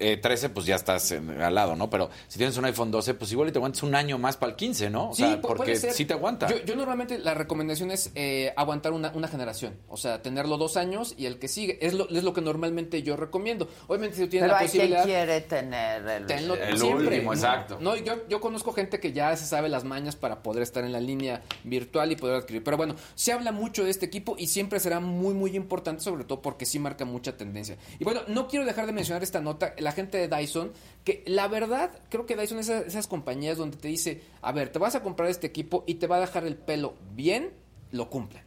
Eh, 0.00 0.16
13, 0.16 0.48
pues 0.50 0.66
ya 0.66 0.74
estás 0.76 1.12
en- 1.12 1.30
al 1.40 1.54
lado, 1.54 1.76
¿no? 1.76 1.88
Pero 1.90 2.10
si 2.26 2.38
tienes 2.38 2.56
un 2.56 2.64
iPhone 2.64 2.90
12, 2.90 3.14
pues 3.14 3.30
igual 3.32 3.48
y 3.48 3.52
te 3.52 3.58
aguantas 3.58 3.82
un 3.82 3.94
año 3.94 4.18
más 4.18 4.36
para 4.36 4.50
el 4.50 4.56
15, 4.56 4.90
¿no? 4.90 5.10
O 5.10 5.14
Sí, 5.14 5.22
sea, 5.22 5.40
porque 5.40 5.56
puede 5.58 5.76
ser. 5.76 5.92
sí 5.92 6.04
te 6.04 6.14
aguanta. 6.14 6.48
Yo, 6.48 6.58
yo 6.64 6.74
normalmente 6.76 7.18
la 7.18 7.34
recomendación 7.34 7.90
es 7.90 8.10
eh, 8.14 8.52
aguantar 8.56 8.92
una, 8.92 9.12
una 9.14 9.28
generación. 9.28 9.76
O 9.88 9.96
sea, 9.96 10.22
tenerlo 10.22 10.56
dos 10.58 10.76
años 10.76 11.14
y 11.16 11.26
el 11.26 11.38
que 11.38 11.48
sigue. 11.48 11.78
Es 11.80 11.94
lo, 11.94 12.08
es 12.08 12.24
lo 12.24 12.32
que 12.32 12.40
normalmente 12.40 13.02
yo 13.02 13.16
recomiendo. 13.16 13.68
Obviamente, 13.86 14.16
si 14.16 14.22
tú 14.24 14.28
tienes 14.30 14.48
Pero 14.48 14.54
la 14.54 14.60
hay 14.60 14.68
quien 14.68 14.82
posibilidad. 14.90 15.04
quiere 15.04 15.40
tener 15.42 16.06
el... 16.08 16.26
Tenlo 16.26 16.54
El 16.54 16.78
siempre. 16.78 17.06
último, 17.08 17.32
exacto. 17.34 17.78
No, 17.80 17.94
yo, 17.96 18.26
yo 18.28 18.40
conozco 18.40 18.72
gente 18.72 19.00
que 19.00 19.12
ya 19.12 19.36
se 19.36 19.46
sabe 19.46 19.68
las 19.68 19.84
mañas 19.84 20.16
para 20.16 20.42
poder 20.42 20.62
estar 20.62 20.82
en 20.84 20.92
la 20.92 21.00
línea 21.00 21.42
virtual 21.64 22.12
y 22.12 22.16
poder 22.16 22.36
adquirir. 22.36 22.64
Pero 22.64 22.76
bueno, 22.76 22.94
se 23.14 23.32
habla 23.32 23.52
mucho 23.52 23.84
de 23.84 23.90
este 23.90 24.06
equipo 24.06 24.34
y 24.38 24.46
siempre 24.46 24.80
será 24.80 25.00
muy, 25.00 25.34
muy 25.34 25.54
importante, 25.56 26.02
sobre 26.02 26.24
todo 26.24 26.40
porque 26.40 26.66
sí 26.66 26.78
marca 26.78 27.04
mucha 27.04 27.36
tendencia. 27.36 27.76
Y 27.98 28.04
bueno, 28.04 28.20
no 28.28 28.48
quiero 28.48 28.64
dejar 28.64 28.86
de 28.86 28.92
mencionar 28.92 29.22
esta 29.22 29.40
nota, 29.40 29.74
la 29.78 29.89
gente 29.92 30.18
de 30.18 30.28
Dyson, 30.28 30.72
que 31.04 31.22
la 31.26 31.48
verdad, 31.48 31.90
creo 32.08 32.26
que 32.26 32.36
Dyson 32.36 32.58
es 32.58 32.68
esas, 32.68 32.86
esas 32.86 33.06
compañías 33.06 33.56
donde 33.58 33.76
te 33.76 33.88
dice, 33.88 34.20
a 34.42 34.52
ver, 34.52 34.70
te 34.70 34.78
vas 34.78 34.94
a 34.94 35.02
comprar 35.02 35.28
este 35.28 35.46
equipo 35.46 35.84
y 35.86 35.94
te 35.94 36.06
va 36.06 36.16
a 36.16 36.20
dejar 36.20 36.44
el 36.44 36.56
pelo 36.56 36.94
bien, 37.14 37.50
lo 37.92 38.10
cumplen. 38.10 38.42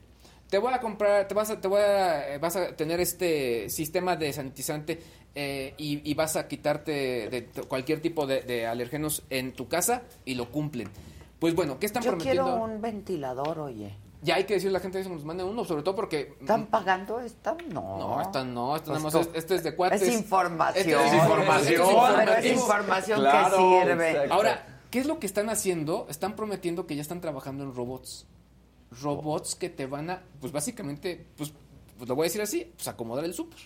Te 0.49 0.59
voy 0.59 0.73
a 0.73 0.79
comprar, 0.79 1.27
te 1.27 1.33
vas 1.33 1.49
a, 1.49 1.59
te 1.59 1.67
voy 1.67 1.81
a, 1.81 2.35
eh, 2.35 2.37
vas 2.37 2.55
a 2.55 2.75
tener 2.75 2.99
este 2.99 3.69
sistema 3.69 4.15
de 4.15 4.31
sanitizante 4.31 4.99
eh, 5.33 5.73
y, 5.77 6.07
y 6.09 6.13
vas 6.13 6.35
a 6.35 6.47
quitarte 6.47 6.91
de, 7.29 7.45
cualquier 7.67 8.01
tipo 8.01 8.27
de, 8.27 8.41
de 8.41 8.67
alergenos 8.67 9.23
en 9.31 9.53
tu 9.53 9.67
casa 9.67 10.03
y 10.25 10.35
lo 10.35 10.51
cumplen. 10.51 10.89
Pues 11.39 11.55
bueno, 11.55 11.79
¿qué 11.79 11.87
están 11.87 12.03
Yo 12.03 12.11
prometiendo? 12.11 12.43
quiero 12.43 12.63
un 12.63 12.81
ventilador, 12.81 13.59
oye. 13.59 13.95
Ya 14.23 14.35
hay 14.35 14.45
que 14.45 14.53
decirle 14.53 14.77
a 14.77 14.79
la 14.79 14.83
gente 14.83 15.03
que 15.03 15.09
nos 15.09 15.25
manden 15.25 15.45
uno, 15.47 15.65
sobre 15.65 15.83
todo 15.83 15.95
porque... 15.95 16.35
¿Están 16.39 16.67
pagando 16.67 17.19
esta? 17.19 17.57
No. 17.67 17.97
No, 17.97 18.21
esta 18.21 18.43
no, 18.45 18.75
esta 18.77 18.93
Pues 18.97 19.13
es, 19.15 19.29
este 19.33 19.55
es 19.55 19.63
de 19.63 19.75
cuates. 19.75 20.01
Es 20.01 20.13
información. 20.13 20.77
Este 20.87 21.07
es 21.07 21.13
información. 21.13 21.81
Pero 22.17 22.33
es 22.33 22.45
información 22.45 23.19
Claro, 23.19 23.57
que 23.57 23.85
sirve. 23.85 24.11
exacto. 24.11 24.33
Ahora, 24.33 24.79
¿qué 24.89 24.99
es 24.99 25.05
lo 25.07 25.19
que 25.19 25.25
están 25.27 25.49
haciendo? 25.49 26.07
Están 26.09 26.35
prometiendo 26.37 26.87
que 26.87 26.95
ya 26.95 27.01
están 27.01 27.19
trabajando 27.19 27.65
en 27.65 27.75
robots. 27.75 28.25
Robots 29.01 29.55
que 29.55 29.69
te 29.69 29.87
van 29.87 30.09
a, 30.09 30.21
pues 30.39 30.53
básicamente, 30.53 31.27
pues, 31.35 31.51
pues 31.97 32.07
lo 32.07 32.15
voy 32.15 32.23
a 32.23 32.27
decir 32.27 32.41
así, 32.41 32.71
pues 32.75 32.87
acomodar 32.87 33.25
el 33.25 33.33
súper. 33.33 33.59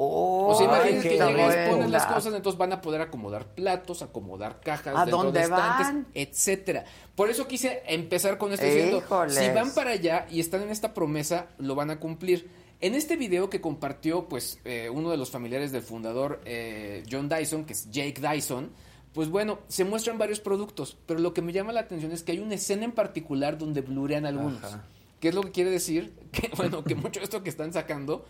Oh, 0.00 0.52
O 0.52 0.54
sea, 0.54 0.66
imagínate 0.66 1.08
que 1.08 1.16
llegas, 1.16 1.68
pones 1.68 1.90
las 1.90 2.06
cosas, 2.06 2.32
entonces 2.32 2.56
van 2.56 2.72
a 2.72 2.80
poder 2.80 3.00
acomodar 3.00 3.46
platos, 3.46 4.00
acomodar 4.00 4.60
cajas, 4.60 4.94
¿A 4.96 5.04
dónde 5.06 5.40
de 5.40 5.46
estantes, 5.46 5.86
van? 5.88 6.06
etcétera. 6.14 6.84
Por 7.16 7.30
eso 7.30 7.48
quise 7.48 7.82
empezar 7.84 8.38
con 8.38 8.52
esto 8.52 8.64
diciendo, 8.64 9.02
si 9.28 9.48
van 9.50 9.74
para 9.74 9.90
allá 9.90 10.28
y 10.30 10.38
están 10.38 10.62
en 10.62 10.70
esta 10.70 10.94
promesa, 10.94 11.48
lo 11.58 11.74
van 11.74 11.90
a 11.90 11.98
cumplir. 11.98 12.48
En 12.80 12.94
este 12.94 13.16
video 13.16 13.50
que 13.50 13.60
compartió, 13.60 14.28
pues, 14.28 14.60
eh, 14.64 14.88
uno 14.88 15.10
de 15.10 15.16
los 15.16 15.32
familiares 15.32 15.72
del 15.72 15.82
fundador, 15.82 16.42
eh, 16.44 17.02
John 17.10 17.28
Dyson, 17.28 17.64
que 17.64 17.72
es 17.72 17.90
Jake 17.90 18.20
Dyson, 18.20 18.70
pues 19.12 19.28
bueno, 19.28 19.58
se 19.66 19.84
muestran 19.84 20.16
varios 20.16 20.38
productos, 20.38 20.96
pero 21.06 21.18
lo 21.18 21.34
que 21.34 21.42
me 21.42 21.52
llama 21.52 21.72
la 21.72 21.80
atención 21.80 22.12
es 22.12 22.22
que 22.22 22.30
hay 22.30 22.38
una 22.38 22.54
escena 22.54 22.84
en 22.84 22.92
particular 22.92 23.58
donde 23.58 23.80
blurean 23.80 24.26
algunos. 24.26 24.62
Ajá. 24.62 24.84
¿Qué 25.18 25.30
es 25.30 25.34
lo 25.34 25.42
que 25.42 25.50
quiere 25.50 25.70
decir? 25.70 26.14
Que, 26.30 26.52
bueno, 26.56 26.84
que 26.84 26.94
mucho 26.94 27.18
de 27.18 27.24
esto 27.24 27.42
que 27.42 27.50
están 27.50 27.72
sacando, 27.72 28.24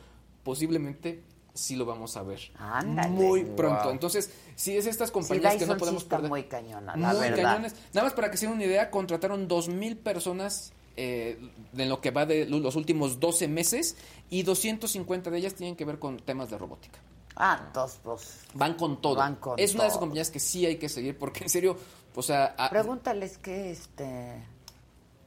posiblemente 0.45 1.25
sí 1.59 1.77
lo 1.77 1.85
vamos 1.87 2.17
a 2.17 2.23
ver. 2.23 2.41
Ándale. 2.59 3.09
Muy 3.09 3.45
pronto. 3.45 3.85
Wow. 3.85 3.93
Entonces, 3.93 4.31
si 4.57 4.77
es 4.77 4.87
estas 4.87 5.09
Sí, 5.09 5.13
compañías 5.15 5.57
que 5.57 5.67
no 5.67 5.75
sí 5.75 5.79
podemos 5.79 6.03
está 6.03 6.17
perder. 6.17 6.31
muy 6.31 6.45
cañona, 6.45 6.97
la 6.97 7.13
Muy 7.13 7.21
verdad. 7.21 7.43
cañones. 7.43 7.75
Nada 7.93 8.05
más 8.07 8.15
para 8.15 8.31
que 8.31 8.37
se 8.37 8.47
den 8.47 8.55
una 8.57 8.65
idea, 8.65 8.91
contrataron 8.91 9.49
2.000 9.49 9.97
personas 9.99 10.73
eh, 10.97 11.39
en 11.77 11.89
lo 11.89 12.01
que 12.01 12.11
va 12.11 12.27
de 12.27 12.47
los 12.47 12.75
últimos 12.77 13.21
12 13.21 13.47
meses 13.49 13.97
y 14.31 14.43
250 14.43 15.31
de 15.31 15.39
ellas 15.39 15.55
tienen 15.55 15.77
que 15.77 15.85
ver 15.85 15.99
con 15.99 16.17
temas 16.19 16.51
de 16.51 16.59
robótica. 16.59 16.99
Ah, 17.37 17.63
entonces, 17.67 18.01
pues... 18.03 18.41
Van 18.55 18.75
con 18.75 19.01
todo. 19.01 19.15
Van 19.17 19.37
con 19.37 19.59
es 19.61 19.75
una 19.75 19.85
de 19.85 19.89
esas 19.91 20.01
compañías 20.01 20.31
que 20.31 20.41
sí 20.41 20.67
hay 20.67 20.77
que 20.77 20.89
seguir 20.89 21.17
porque 21.17 21.45
en 21.45 21.51
serio, 21.51 21.77
o 22.17 22.23
sea... 22.23 22.55
a- 22.59 22.69
Pregúntales 22.69 23.39
qué 23.39 23.71
este 23.71 24.43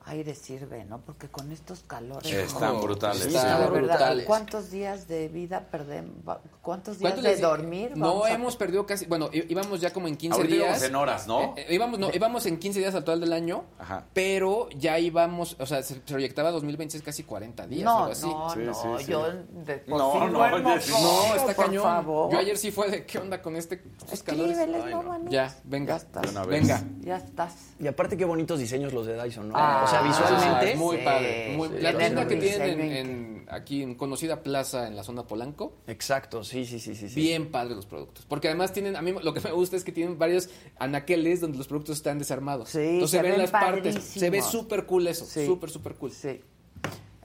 aire 0.05 0.33
sirve, 0.35 0.83
¿no? 0.85 0.99
Porque 1.01 1.27
con 1.29 1.51
estos 1.51 1.81
calores... 1.81 2.31
Están 2.31 2.73
¿no? 2.73 2.81
brutales. 2.81 3.25
Están 3.25 3.71
brutales. 3.71 4.25
¿Cuántos 4.25 4.71
días 4.71 5.07
de 5.07 5.27
vida 5.27 5.67
perdemos? 5.71 6.37
¿Cuántos 6.61 6.97
días 6.99 7.13
¿Cuánto 7.13 7.27
de 7.29 7.35
di- 7.35 7.41
dormir? 7.41 7.91
No 7.95 8.23
a- 8.23 8.31
hemos 8.31 8.55
perdido 8.55 8.85
casi, 8.85 9.05
bueno, 9.05 9.29
íbamos 9.31 9.79
ya 9.79 9.93
como 9.93 10.07
en 10.07 10.17
15 10.17 10.35
Ahorita 10.37 10.55
días. 10.55 10.65
íbamos 10.67 10.83
en 10.83 10.95
horas, 10.95 11.27
¿no? 11.27 11.41
Eh, 11.41 11.53
eh, 11.57 11.75
íbamos, 11.75 11.99
no, 11.99 12.09
íbamos 12.13 12.45
en 12.47 12.57
15 12.57 12.79
días 12.79 12.95
al 12.95 13.03
total 13.03 13.21
del 13.21 13.33
año, 13.33 13.63
Ajá. 13.79 14.05
pero 14.13 14.69
ya 14.71 14.97
íbamos, 14.99 15.55
o 15.59 15.65
sea, 15.65 15.83
se 15.83 15.95
proyectaba 15.95 16.51
2026 16.51 17.03
casi 17.03 17.23
40 17.23 17.67
días, 17.67 17.85
No, 17.85 17.99
algo 17.99 18.11
así. 18.11 18.25
no, 18.27 18.49
Sí, 18.51 18.59
no, 18.59 18.73
sí, 18.73 19.05
sí. 19.05 19.11
yo 19.11 19.25
de 19.65 19.77
por 19.77 19.97
No, 19.99 20.11
sí 20.13 20.19
no, 20.19 20.31
No, 20.31 21.35
está 21.35 21.53
por 21.55 21.65
cañón. 21.65 21.83
favor. 21.83 22.31
Yo 22.31 22.39
ayer 22.39 22.57
sí 22.57 22.71
fue 22.71 22.89
de 22.89 23.05
qué 23.05 23.19
onda 23.19 23.41
con 23.41 23.55
este 23.55 23.81
estos 23.99 24.23
calores. 24.23 24.57
Escríbeles, 24.57 24.83
Ay, 24.85 24.93
no. 24.93 25.29
Ya, 25.29 25.55
venga. 25.63 25.93
Ya 25.93 25.97
estás. 25.97 26.47
Venga. 26.47 26.83
Ya 27.01 27.17
estás. 27.17 27.53
Y 27.79 27.87
aparte 27.87 28.17
qué 28.17 28.25
bonitos 28.25 28.59
diseños 28.59 28.93
los 28.93 29.05
de 29.05 29.21
Dyson, 29.21 29.49
¿no? 29.49 29.53
Ah, 29.57 29.83
o 29.85 29.90
sea, 29.91 30.01
visualmente. 30.01 30.73
Ah, 30.73 30.77
muy 30.77 30.97
Sí, 30.97 31.03
padre. 31.03 31.53
muy- 31.55 31.67
sí, 31.69 31.75
la 31.79 31.97
tienda 31.97 32.27
que 32.27 32.35
tienen 32.37 32.61
en, 32.61 32.77
diseño 32.79 32.95
en- 32.95 33.45
aquí 33.49 33.83
en 33.83 33.95
conocida 33.95 34.41
plaza 34.43 34.87
en 34.87 34.95
la 34.95 35.03
zona 35.03 35.23
Polanco, 35.27 35.73
Exacto, 35.87 36.43
sí, 36.43 36.65
sí, 36.65 36.79
sí, 36.79 36.95
sí. 36.95 37.09
sí. 37.09 37.15
bien 37.19 37.51
padre 37.51 37.75
los 37.75 37.85
productos. 37.85 38.25
Porque 38.25 38.47
además 38.47 38.71
tienen, 38.73 38.95
a 38.95 39.01
mí 39.01 39.13
lo 39.21 39.33
que 39.33 39.41
me 39.41 39.51
gusta 39.51 39.75
es 39.75 39.83
que 39.83 39.91
tienen 39.91 40.17
varios 40.17 40.49
anaqueles 40.79 41.41
donde 41.41 41.57
los 41.57 41.67
productos 41.67 41.97
están 41.97 42.17
desarmados. 42.19 42.69
Sí, 42.69 42.79
Entonces 42.79 43.11
se 43.11 43.17
se 43.17 43.21
ven 43.23 43.31
ven 43.33 43.41
las 43.41 43.51
partes. 43.51 43.95
Se 44.03 44.29
ve 44.29 44.41
súper 44.41 44.85
cool 44.85 45.07
eso. 45.07 45.25
Sí. 45.25 45.45
Súper, 45.45 45.69
súper 45.69 45.95
cool. 45.95 46.11
Sí. 46.11 46.41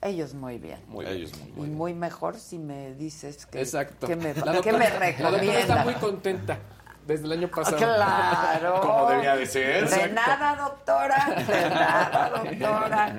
Ellos 0.03 0.35
muy 0.35 0.59
bien. 0.59 0.79
Muy 0.89 1.07
Ellos 1.07 1.33
muy, 1.57 1.67
y 1.67 1.71
muy 1.71 1.95
mejor 1.95 2.37
si 2.37 2.59
me 2.59 2.95
dices 2.95 3.47
que, 3.47 3.61
Exacto. 3.61 4.07
que 4.07 4.15
me, 4.15 4.35
La 4.35 4.35
que 4.35 4.41
doctora- 4.71 4.79
me 4.79 4.85
La 4.91 5.07
doctora 5.07 5.31
recomiendas. 5.31 5.61
está 5.63 5.85
muy 5.85 5.95
contenta 5.95 6.59
desde 7.07 7.27
el 7.27 7.33
año 7.33 7.49
pasado. 7.49 7.77
Claro. 7.77 8.81
Como 8.83 9.11
debía 9.11 9.37
de 9.37 9.47
ser. 9.47 9.89
De 9.89 9.97
Exacto. 9.97 10.15
nada, 10.15 10.57
doctora. 10.57 11.45
De 11.47 11.71
nada, 11.71 12.29
doctora. 12.31 13.19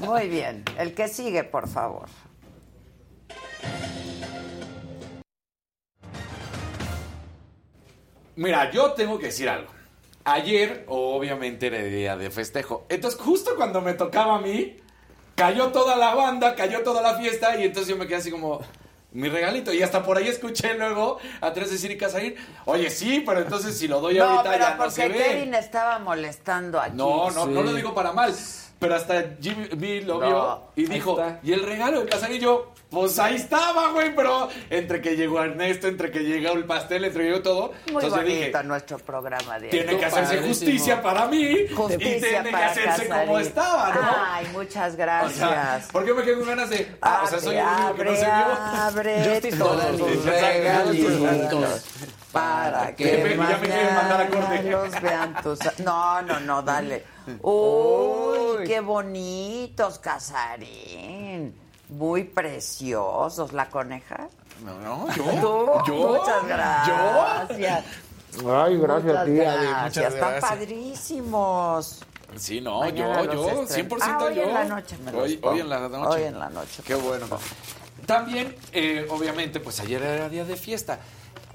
Muy 0.00 0.28
bien. 0.28 0.64
El 0.78 0.94
que 0.94 1.08
sigue, 1.08 1.42
por 1.44 1.68
favor. 1.68 2.08
Mira, 8.36 8.70
yo 8.70 8.92
tengo 8.92 9.18
que 9.18 9.26
decir 9.26 9.48
algo. 9.48 9.70
Ayer, 10.24 10.84
obviamente, 10.88 11.66
era 11.66 11.78
día 11.78 12.16
de 12.16 12.30
festejo. 12.30 12.86
Entonces, 12.88 13.20
justo 13.20 13.56
cuando 13.56 13.80
me 13.80 13.94
tocaba 13.94 14.36
a 14.36 14.40
mí, 14.40 14.76
cayó 15.34 15.68
toda 15.68 15.96
la 15.96 16.14
banda, 16.14 16.54
cayó 16.54 16.82
toda 16.82 17.02
la 17.02 17.18
fiesta, 17.18 17.58
y 17.58 17.64
entonces 17.64 17.88
yo 17.88 17.96
me 17.96 18.06
quedé 18.06 18.16
así 18.16 18.30
como, 18.30 18.60
mi 19.12 19.28
regalito. 19.28 19.72
Y 19.72 19.82
hasta 19.82 20.02
por 20.02 20.16
ahí 20.16 20.28
escuché 20.28 20.74
luego 20.74 21.18
a 21.40 21.52
Tres 21.52 21.70
decir 21.70 21.90
y 21.90 21.98
Casarín, 21.98 22.34
oye, 22.64 22.90
sí, 22.90 23.22
pero 23.26 23.40
entonces 23.40 23.76
si 23.76 23.88
lo 23.88 24.00
doy 24.00 24.16
no, 24.16 24.24
ahorita 24.24 24.50
pero 24.50 24.64
ya 24.64 24.76
no 24.76 24.90
se 24.90 25.08
ve. 25.08 25.18
Kevin 25.18 25.54
estaba 25.54 25.98
molestando 25.98 26.80
aquí. 26.80 26.96
No, 26.96 27.30
no, 27.30 27.46
no 27.46 27.62
lo 27.62 27.72
digo 27.74 27.94
para 27.94 28.12
mal. 28.12 28.34
Pero 28.82 28.96
hasta 28.96 29.24
Jimmy 29.40 29.68
B 29.76 30.02
lo 30.02 30.18
No, 30.20 30.26
vio 30.26 30.62
y 30.74 30.86
dijo, 30.86 31.12
está. 31.12 31.38
¿y 31.44 31.52
el 31.52 31.62
regalo 31.62 32.00
de 32.04 32.38
yo, 32.40 32.72
pues 32.90 33.16
ahí 33.20 33.36
estaba, 33.36 33.92
güey, 33.92 34.12
pero 34.14 34.48
entre 34.70 35.00
que 35.00 35.16
llegó 35.16 35.40
Ernesto, 35.40 35.86
entre 35.86 36.10
que 36.10 36.18
llegó 36.24 36.52
el 36.54 36.64
pastel, 36.64 37.04
entre 37.04 37.22
que 37.22 37.28
llegó 37.30 37.42
todo. 37.42 37.68
Muy 37.92 38.02
entonces 38.02 38.10
bonito 38.24 38.46
dije, 38.48 38.64
nuestro 38.64 38.98
programa 38.98 39.58
de 39.60 39.68
tiene 39.68 39.96
que 39.96 40.04
hacerse 40.04 40.38
justicia 40.42 41.00
para 41.00 41.26
mí 41.28 41.38
y 41.42 41.96
tiene 41.96 42.50
que 42.50 42.56
hacerse 42.56 43.06
Casarín. 43.06 43.26
como 43.28 43.38
estaba, 43.38 43.94
¿no? 43.94 44.00
Ay, 44.26 44.46
muchas 44.52 44.94
O 44.94 44.96
gracias. 44.96 45.34
sea, 45.38 45.80
¿por 45.92 46.04
qué 46.04 46.12
me 46.12 46.22
quedo 46.24 46.38
con 46.40 46.48
ganas 46.48 46.70
de, 46.70 46.92
ah, 47.00 47.22
o 47.24 47.28
sea, 47.28 47.38
soy 47.38 47.56
el 47.56 47.64
único 47.64 47.94
que 47.94 48.04
no 48.04 48.14
se 48.16 48.24
vio? 48.24 48.32
abre 48.34 49.40
todos 49.58 49.84
Exacto, 49.94 50.34
regalitos 50.34 51.84
para 52.32 52.94
que 52.96 53.18
Ya 53.18 53.24
me- 53.24 53.36
ya 53.50 53.58
me 53.58 53.68
quieren 53.68 53.94
mandar 53.94 54.20
a 54.22 54.28
corte. 54.30 54.62
los 54.70 55.00
vean 55.02 55.42
tus... 55.42 55.58
No, 55.80 56.22
no, 56.22 56.40
no, 56.40 56.62
dale. 56.62 57.04
Uy, 57.42 58.64
qué 58.66 58.80
bonitos, 58.80 59.98
Casarín. 59.98 61.54
Muy 61.90 62.24
preciosos. 62.24 63.52
¿La 63.52 63.68
coneja? 63.68 64.28
No, 64.64 64.78
no, 64.78 65.14
yo, 65.14 65.24
¿Tú? 65.40 65.92
yo, 65.92 66.18
Muchas 66.18 66.46
gracias. 66.46 67.84
Ay, 68.46 68.76
Muchas 68.76 69.04
Adi, 69.04 69.34
gracias. 69.34 69.82
muchas 69.84 70.14
Están 70.14 70.30
gracias. 70.30 70.50
padrísimos. 70.50 72.00
Sí, 72.38 72.62
no, 72.62 72.80
Mañana 72.80 73.24
yo, 73.24 73.32
yo, 73.32 73.62
estreno. 73.62 73.96
100% 73.96 73.98
Ah, 74.00 74.18
hoy 74.24 74.34
yo. 74.36 74.42
en 74.44 74.54
la 74.54 74.64
noche 74.64 74.96
me 75.04 75.12
hoy, 75.12 75.38
hoy 75.42 75.60
en 75.60 75.68
la 75.68 75.80
noche. 75.80 76.06
Hoy 76.08 76.22
en 76.22 76.38
la 76.40 76.48
noche. 76.48 76.82
Qué 76.86 76.94
bueno. 76.94 77.26
También, 78.06 78.56
eh, 78.72 79.06
obviamente, 79.10 79.60
pues 79.60 79.78
ayer 79.80 80.02
era 80.02 80.28
día 80.30 80.44
de 80.46 80.56
fiesta. 80.56 80.98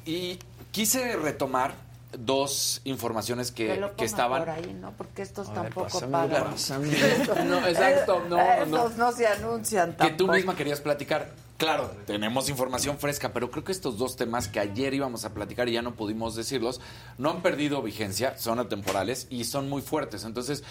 Y 0.05 0.37
quise 0.77 1.15
retomar 1.15 1.73
dos 2.19 2.81
informaciones 2.83 3.51
Que 3.51 3.65
que, 3.67 3.91
que 3.97 4.05
estaban. 4.05 4.41
por 4.41 4.49
ahí, 4.51 4.77
¿no? 4.79 4.91
Porque 4.91 5.23
estos 5.23 5.49
A 5.49 5.53
tampoco 5.55 5.99
pagan. 6.11 6.53
No, 7.47 7.67
exacto, 7.67 8.23
no, 8.29 8.39
Esos 8.39 8.95
no 8.95 9.11
se 9.11 9.25
anuncian 9.25 9.91
que 9.93 9.97
tampoco. 9.97 10.17
tú 10.17 10.31
misma 10.31 10.55
querías 10.55 10.79
platicar. 10.79 11.31
Claro, 11.57 11.89
tenemos 12.05 12.49
información 12.49 12.99
fresca, 12.99 13.33
pero 13.33 13.49
creo 13.49 13.63
que 13.63 13.71
estos 13.71 13.97
dos 13.97 14.15
temas 14.15 14.47
que 14.47 14.59
ayer 14.59 14.93
íbamos 14.93 15.25
a 15.25 15.33
platicar 15.33 15.67
y 15.67 15.71
ya 15.71 15.81
no 15.81 15.95
pudimos 15.95 16.35
decirlos, 16.35 16.79
no 17.17 17.31
han 17.31 17.41
perdido 17.41 17.81
vigencia, 17.81 18.37
son 18.37 18.59
atemporales 18.59 19.25
y 19.31 19.45
son 19.45 19.67
muy 19.67 19.81
fuertes. 19.81 20.23
Entonces, 20.23 20.63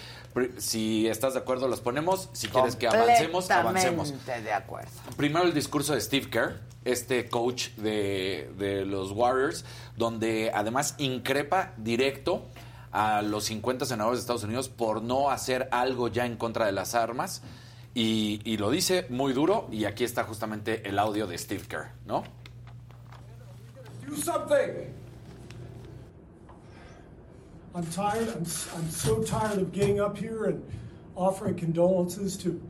si 0.58 1.08
estás 1.08 1.34
de 1.34 1.40
acuerdo, 1.40 1.66
los 1.66 1.80
ponemos. 1.80 2.28
Si 2.32 2.46
quieres 2.46 2.76
que 2.76 2.86
avancemos, 2.86 3.50
avancemos. 3.50 4.14
De 4.26 4.52
acuerdo. 4.52 4.90
Primero 5.16 5.44
el 5.44 5.54
discurso 5.54 5.92
de 5.92 6.00
Steve 6.00 6.30
Kerr, 6.30 6.60
este 6.84 7.28
coach 7.28 7.70
de, 7.70 8.52
de 8.56 8.84
los 8.84 9.10
Warriors, 9.10 9.64
donde 9.96 10.52
además 10.54 10.94
increpa 10.98 11.72
directo 11.78 12.46
a 12.92 13.22
los 13.22 13.44
50 13.46 13.86
senadores 13.86 14.20
de 14.20 14.22
Estados 14.22 14.44
Unidos 14.44 14.68
por 14.68 15.02
no 15.02 15.30
hacer 15.30 15.68
algo 15.72 16.06
ya 16.06 16.26
en 16.26 16.36
contra 16.36 16.66
de 16.66 16.72
las 16.72 16.94
armas. 16.94 17.42
Y, 17.98 18.42
y 18.44 18.58
lo 18.58 18.70
dice 18.70 19.06
muy 19.08 19.32
duro, 19.32 19.68
y 19.72 19.86
aquí 19.86 20.04
está 20.04 20.22
justamente 20.24 20.86
el 20.86 20.98
audio 20.98 21.26
de 21.26 21.38
Steve 21.38 21.62
Kerr, 21.66 21.92
¿no? 22.04 22.24
Do 24.06 24.14
something. 24.14 24.92
I'm 27.74 27.86
tired. 27.86 28.28
I'm, 28.28 28.44
I'm 28.76 28.90
so 28.90 29.22
tired 29.24 29.62
of 29.62 29.72
getting 29.72 29.98
up 29.98 30.18
here 30.18 30.44
and 30.44 30.62
offering 31.14 31.56
condolences 31.56 32.36
to 32.38 32.60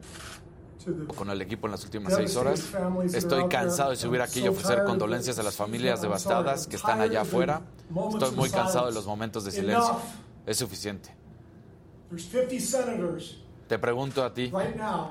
Con 1.16 1.30
el 1.30 1.42
equipo 1.42 1.66
en 1.66 1.72
las 1.72 1.82
últimas 1.82 2.14
seis 2.14 2.36
horas. 2.36 2.72
Estoy 3.12 3.48
cansado 3.48 3.90
de 3.90 3.96
subir 3.96 4.22
aquí 4.22 4.44
y 4.44 4.46
ofrecer 4.46 4.84
condolencias 4.84 5.36
a 5.40 5.42
las 5.42 5.56
familias 5.56 6.00
devastadas 6.00 6.68
que 6.68 6.76
están 6.76 7.00
allá 7.00 7.22
afuera. 7.22 7.62
Estoy 8.12 8.30
muy 8.36 8.50
cansado 8.50 8.86
de 8.86 8.92
los 8.92 9.04
momentos 9.06 9.44
de 9.44 9.50
silencio. 9.50 9.96
Es 10.46 10.58
suficiente. 10.58 11.10
There's 13.68 13.78
50 13.78 13.78
senators 13.78 13.78
Te 13.78 13.78
pregunto 13.78 14.24
a 14.24 14.32
ti, 14.32 14.52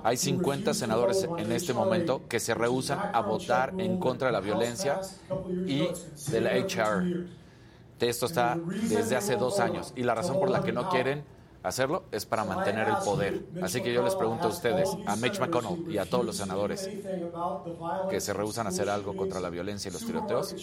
hay 0.03 0.17
50 0.17 0.73
senadores 0.73 1.27
en 1.37 1.51
este 1.51 1.73
momento 1.73 2.21
que 2.27 2.39
se 2.39 2.53
rehusan 2.53 2.99
a 3.13 3.21
votar 3.21 3.73
en 3.77 3.99
contra 3.99 4.27
de 4.27 4.33
la 4.33 4.39
violencia 4.39 5.01
y 5.65 5.87
de 6.31 6.41
la 6.41 6.51
HR. 6.51 7.27
Esto 7.99 8.25
está 8.27 8.57
desde 8.89 9.15
hace 9.15 9.35
dos 9.35 9.59
años 9.59 9.93
y 9.95 10.03
la 10.03 10.15
razón 10.15 10.39
por 10.39 10.49
la 10.49 10.61
que 10.61 10.71
no 10.71 10.89
quieren 10.89 11.23
hacerlo 11.63 12.03
es 12.11 12.25
para 12.25 12.43
mantener 12.43 12.87
el 12.87 12.97
poder. 12.97 13.45
Así 13.61 13.81
que 13.81 13.91
yo 13.91 14.03
les 14.03 14.15
pregunto 14.15 14.45
a 14.45 14.49
ustedes, 14.49 14.89
a 15.05 15.15
Mitch 15.15 15.39
McConnell 15.39 15.91
y 15.91 15.97
a 15.97 16.05
todos 16.05 16.25
los 16.25 16.37
senadores 16.37 16.89
que 18.09 18.21
se 18.21 18.33
rehusan 18.33 18.67
a 18.67 18.69
hacer 18.69 18.89
algo 18.89 19.15
contra 19.15 19.39
la 19.39 19.49
violencia 19.49 19.89
y 19.89 19.93
los 19.93 20.05
tiroteos, 20.05 20.55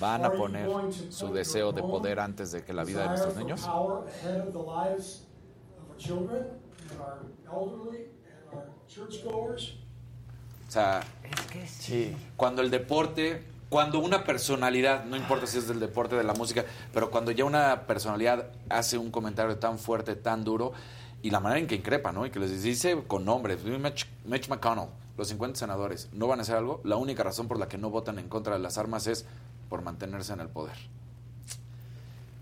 ¿van 0.00 0.24
a 0.24 0.32
poner 0.32 0.68
su 1.10 1.32
deseo 1.32 1.72
de 1.72 1.82
poder 1.82 2.20
antes 2.20 2.52
de 2.52 2.64
que 2.64 2.72
la 2.72 2.84
vida 2.84 3.02
de 3.02 3.08
nuestros 3.08 3.36
niños? 3.36 3.68
Children 6.02 6.42
and 6.90 7.00
our 7.00 7.18
elderly 7.46 8.08
and 8.26 8.52
our 8.52 8.64
churchgoers. 8.88 9.74
O 10.68 10.72
sea, 10.72 11.02
cuando 12.36 12.62
el 12.62 12.70
deporte, 12.70 13.44
cuando 13.68 13.98
una 13.98 14.24
personalidad, 14.24 15.04
no 15.04 15.16
importa 15.16 15.46
si 15.46 15.58
es 15.58 15.68
del 15.68 15.80
deporte, 15.80 16.16
de 16.16 16.24
la 16.24 16.32
música, 16.32 16.64
pero 16.94 17.10
cuando 17.10 17.30
ya 17.30 17.44
una 17.44 17.86
personalidad 17.86 18.46
hace 18.70 18.96
un 18.96 19.10
comentario 19.10 19.58
tan 19.58 19.78
fuerte, 19.78 20.16
tan 20.16 20.44
duro, 20.44 20.72
y 21.22 21.30
la 21.30 21.40
manera 21.40 21.60
en 21.60 21.66
que 21.66 21.74
increpa, 21.74 22.10
¿no? 22.10 22.24
Y 22.24 22.30
que 22.30 22.40
les 22.40 22.62
dice 22.62 23.04
con 23.06 23.24
nombres, 23.24 23.62
Mitch, 23.64 24.08
Mitch 24.24 24.48
McConnell, 24.48 24.88
los 25.16 25.28
50 25.28 25.58
senadores, 25.58 26.08
no 26.12 26.26
van 26.26 26.38
a 26.38 26.42
hacer 26.42 26.56
algo, 26.56 26.80
la 26.84 26.96
única 26.96 27.22
razón 27.22 27.48
por 27.48 27.58
la 27.58 27.68
que 27.68 27.76
no 27.76 27.90
votan 27.90 28.18
en 28.18 28.28
contra 28.28 28.54
de 28.54 28.60
las 28.60 28.78
armas 28.78 29.06
es 29.06 29.26
por 29.68 29.82
mantenerse 29.82 30.32
en 30.32 30.40
el 30.40 30.48
poder. 30.48 30.76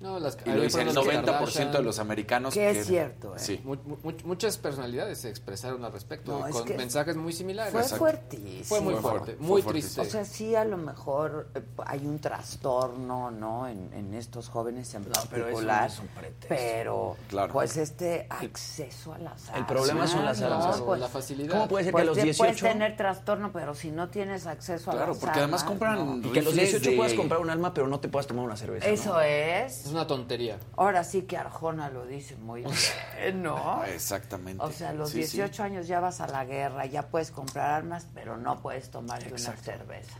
No, 0.01 0.19
las, 0.19 0.39
Y 0.47 0.51
lo 0.51 0.63
dice 0.63 0.81
el 0.81 0.95
90% 0.97 1.73
de 1.73 1.83
los 1.83 1.99
americanos. 1.99 2.55
Que 2.55 2.71
es 2.71 2.87
cierto, 2.87 3.37
¿eh? 3.37 3.39
Sí. 3.39 3.61
Mu- 3.65 3.77
mu- 4.03 4.13
muchas 4.25 4.57
personalidades 4.57 5.19
se 5.19 5.29
expresaron 5.29 5.85
al 5.85 5.93
respecto 5.93 6.39
No, 6.39 6.49
con 6.51 6.67
mensajes 6.77 7.17
muy 7.17 7.35
similares. 7.35 7.71
Fue 7.73 7.85
fuertísimo. 7.85 8.65
Fue 8.65 8.81
muy 8.81 8.95
fuerte, 8.95 9.37
muy 9.39 9.63
triste. 9.63 10.01
O 10.01 10.05
sea, 10.07 10.25
sí, 10.25 10.55
a 10.55 10.65
lo 10.65 10.79
mejor 10.79 11.49
eh, 11.55 11.61
hay 11.85 12.07
un 12.07 12.19
trastorno, 12.19 13.31
¿no? 13.31 13.69
En, 13.69 13.93
en 13.93 14.15
estos 14.15 14.49
jóvenes 14.49 14.95
en 14.95 15.05
pero 15.05 15.21
no 15.23 15.31
particular. 15.31 15.91
es 15.91 15.99
un 15.99 16.07
pretexto. 16.09 16.47
Pero, 16.49 17.17
Claro. 17.29 17.53
pues 17.53 17.77
este 17.77 18.27
acceso 18.31 19.13
a 19.13 19.19
las 19.19 19.49
armas. 19.51 19.59
El 19.61 19.67
problema 19.67 20.07
son 20.07 20.25
las 20.25 20.41
armas. 20.41 20.81
pues, 20.81 20.99
la 21.01 21.09
facilidad. 21.09 21.53
¿Cómo 21.53 21.69
puede 21.69 21.85
ser 21.85 21.93
pues 21.93 22.03
que 22.03 22.09
a 22.09 22.11
los 22.11 22.17
te 22.17 22.23
18 22.25 22.39
puedes 22.39 22.61
tener 22.73 22.97
trastorno, 22.97 23.53
pero 23.53 23.75
si 23.75 23.91
no 23.91 24.09
tienes 24.09 24.47
acceso 24.47 24.91
a 24.91 24.95
Claro, 24.95 25.13
las 25.13 25.19
porque 25.19 25.39
además 25.41 25.61
armas, 25.63 25.71
compran 25.71 26.21
¿no? 26.23 26.29
y 26.29 26.33
que 26.33 26.39
a 26.39 26.43
los 26.43 26.55
rifles 26.55 26.71
18 26.71 26.91
de- 26.91 26.97
puedas 26.97 27.13
comprar 27.15 27.41
un 27.41 27.51
arma, 27.51 27.75
pero 27.75 27.87
no 27.87 28.01
te 28.01 28.09
puedas 28.09 28.27
tomar 28.27 28.45
una 28.47 28.57
cerveza. 28.57 28.87
¿no? 28.87 28.93
Eso 28.95 29.21
es. 29.21 29.90
Es 29.91 29.95
una 29.95 30.07
tontería. 30.07 30.57
Ahora 30.77 31.03
sí 31.03 31.23
que 31.23 31.37
Arjona 31.37 31.91
lo 31.91 32.07
dice 32.07 32.37
muy 32.37 32.63
bien, 32.63 33.43
¿no? 33.43 33.85
Exactamente. 33.89 34.63
O 34.63 34.71
sea, 34.71 34.91
a 34.91 34.93
los 34.93 35.11
Sí, 35.11 35.25
sí. 35.25 35.39
18 35.39 35.65
años 35.65 35.89
ya 35.89 35.99
vas 35.99 36.21
a 36.21 36.29
la 36.29 36.45
guerra, 36.45 36.87
ya 36.87 37.09
puedes 37.09 37.33
comprar 37.33 37.73
armas, 37.73 38.07
pero 38.15 38.37
no 38.37 38.63
puedes 38.63 38.89
tomarte 38.93 39.31
una 39.35 39.57
cerveza. 39.57 40.17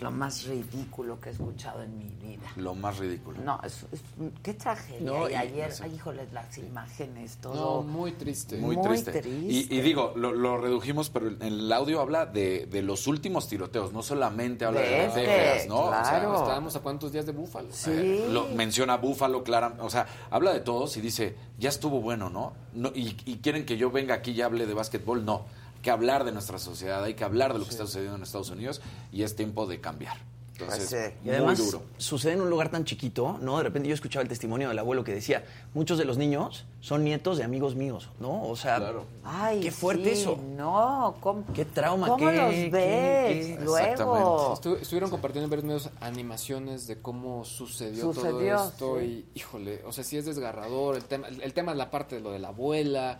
Lo 0.00 0.10
más 0.10 0.44
ridículo 0.44 1.20
que 1.20 1.28
he 1.28 1.32
escuchado 1.32 1.82
en 1.82 1.98
mi 1.98 2.08
vida. 2.08 2.42
Lo 2.56 2.74
más 2.74 2.98
ridículo. 2.98 3.40
No, 3.42 3.60
es, 3.64 3.84
es- 3.92 4.00
qué 4.42 4.54
tragedia. 4.54 5.00
No, 5.00 5.28
y 5.28 5.32
y- 5.32 5.36
ayer, 5.36 5.70
ay, 5.82 5.94
híjole, 5.94 6.26
las 6.32 6.56
imágenes, 6.58 7.36
todo. 7.36 7.82
No, 7.82 7.88
muy 7.88 8.12
triste. 8.12 8.56
Muy, 8.58 8.76
Muy 8.76 8.86
triste. 8.86 9.12
triste. 9.20 9.30
Y, 9.74 9.78
y 9.78 9.80
digo, 9.82 10.12
lo, 10.16 10.32
lo 10.32 10.56
redujimos, 10.56 11.10
pero 11.10 11.28
en 11.28 11.42
el 11.42 11.72
audio 11.72 12.00
habla 12.00 12.26
de, 12.26 12.66
de 12.66 12.82
los 12.82 13.06
últimos 13.06 13.46
tiroteos, 13.48 13.92
no 13.92 14.02
solamente 14.02 14.64
habla 14.64 14.80
de, 14.80 14.88
De 14.88 14.98
las 14.98 15.08
este, 15.16 15.20
décadas, 15.20 15.66
¿no? 15.68 15.80
O 15.84 15.90
sea, 15.90 16.00
claro. 16.02 16.34
Estábamos 16.36 16.76
a 16.76 16.80
cuántos 16.80 17.12
días 17.12 17.26
de 17.26 17.32
Búfalo. 17.32 17.68
Sí. 17.72 18.24
lo 18.30 18.46
menciona 18.48 18.96
Búfalo, 18.96 19.42
Clara, 19.44 19.74
o 19.80 19.90
sea, 19.90 20.06
habla 20.30 20.52
de 20.52 20.60
todos 20.60 20.96
y 20.96 21.00
dice, 21.00 21.36
ya 21.58 21.68
estuvo 21.68 22.00
bueno, 22.00 22.30
¿no? 22.30 22.52
no 22.72 22.88
y, 22.94 23.16
y 23.26 23.36
quieren 23.38 23.66
que 23.66 23.76
yo 23.76 23.90
venga 23.90 24.14
aquí 24.14 24.30
y 24.32 24.42
hable 24.42 24.66
de 24.66 24.74
básquetbol, 24.74 25.24
no. 25.24 25.44
Hay 25.80 25.84
que 25.84 25.90
hablar 25.92 26.24
de 26.24 26.32
nuestra 26.32 26.58
sociedad, 26.58 27.02
hay 27.02 27.14
que 27.14 27.24
hablar 27.24 27.54
de 27.54 27.58
lo 27.58 27.64
que 27.64 27.70
está 27.70 27.86
sucediendo 27.86 28.16
en 28.16 28.22
Estados 28.22 28.50
Unidos 28.50 28.82
y 29.12 29.22
es 29.22 29.34
tiempo 29.34 29.66
de 29.66 29.80
cambiar. 29.80 30.18
Entonces, 30.58 30.90
Pues 30.90 31.12
Y 31.24 31.30
además 31.30 31.58
muy 31.58 31.66
duro. 31.70 31.82
sucede 31.96 32.34
en 32.34 32.42
un 32.42 32.50
lugar 32.50 32.70
tan 32.70 32.84
chiquito, 32.84 33.38
¿no? 33.40 33.56
De 33.56 33.62
repente 33.62 33.88
yo 33.88 33.94
escuchaba 33.94 34.22
el 34.22 34.28
testimonio 34.28 34.68
del 34.68 34.78
abuelo 34.78 35.04
que 35.04 35.14
decía, 35.14 35.42
muchos 35.72 35.96
de 35.96 36.04
los 36.04 36.18
niños 36.18 36.66
son 36.82 37.02
nietos 37.02 37.38
de 37.38 37.44
amigos 37.44 37.76
míos, 37.76 38.10
¿no? 38.20 38.42
O 38.42 38.56
sea, 38.56 38.92
Ay, 39.24 39.60
qué 39.60 39.70
fuerte 39.70 40.14
sí, 40.14 40.20
eso. 40.20 40.38
No, 40.54 41.16
¿cómo, 41.20 41.44
qué 41.54 41.64
trauma, 41.64 42.08
¿cómo 42.08 42.28
qué- 42.28 42.36
los 42.36 42.50
qué- 42.52 42.68
ves 42.70 43.46
qué- 43.46 43.64
luego? 43.64 44.54
Estu- 44.54 44.78
estuvieron 44.82 45.08
compartiendo 45.08 45.44
en 45.46 45.50
varios 45.50 45.64
medios 45.64 45.90
animaciones 46.02 46.86
de 46.88 47.00
cómo 47.00 47.46
sucedió, 47.46 48.12
Sucedió, 48.12 48.30
todo 48.58 48.68
esto 48.68 48.96
sí. 49.00 49.24
y 49.34 49.38
híjole, 49.38 49.80
o 49.86 49.92
sea, 49.94 50.04
sí 50.04 50.18
es 50.18 50.26
desgarrador, 50.26 50.96
el 50.96 51.04
tema 51.04 51.26
el, 51.28 51.40
el 51.40 51.54
tema 51.54 51.72
es 51.72 51.78
la 51.78 51.90
parte 51.90 52.16
de 52.16 52.20
lo 52.20 52.32
de 52.32 52.38
la 52.38 52.48
abuela. 52.48 53.18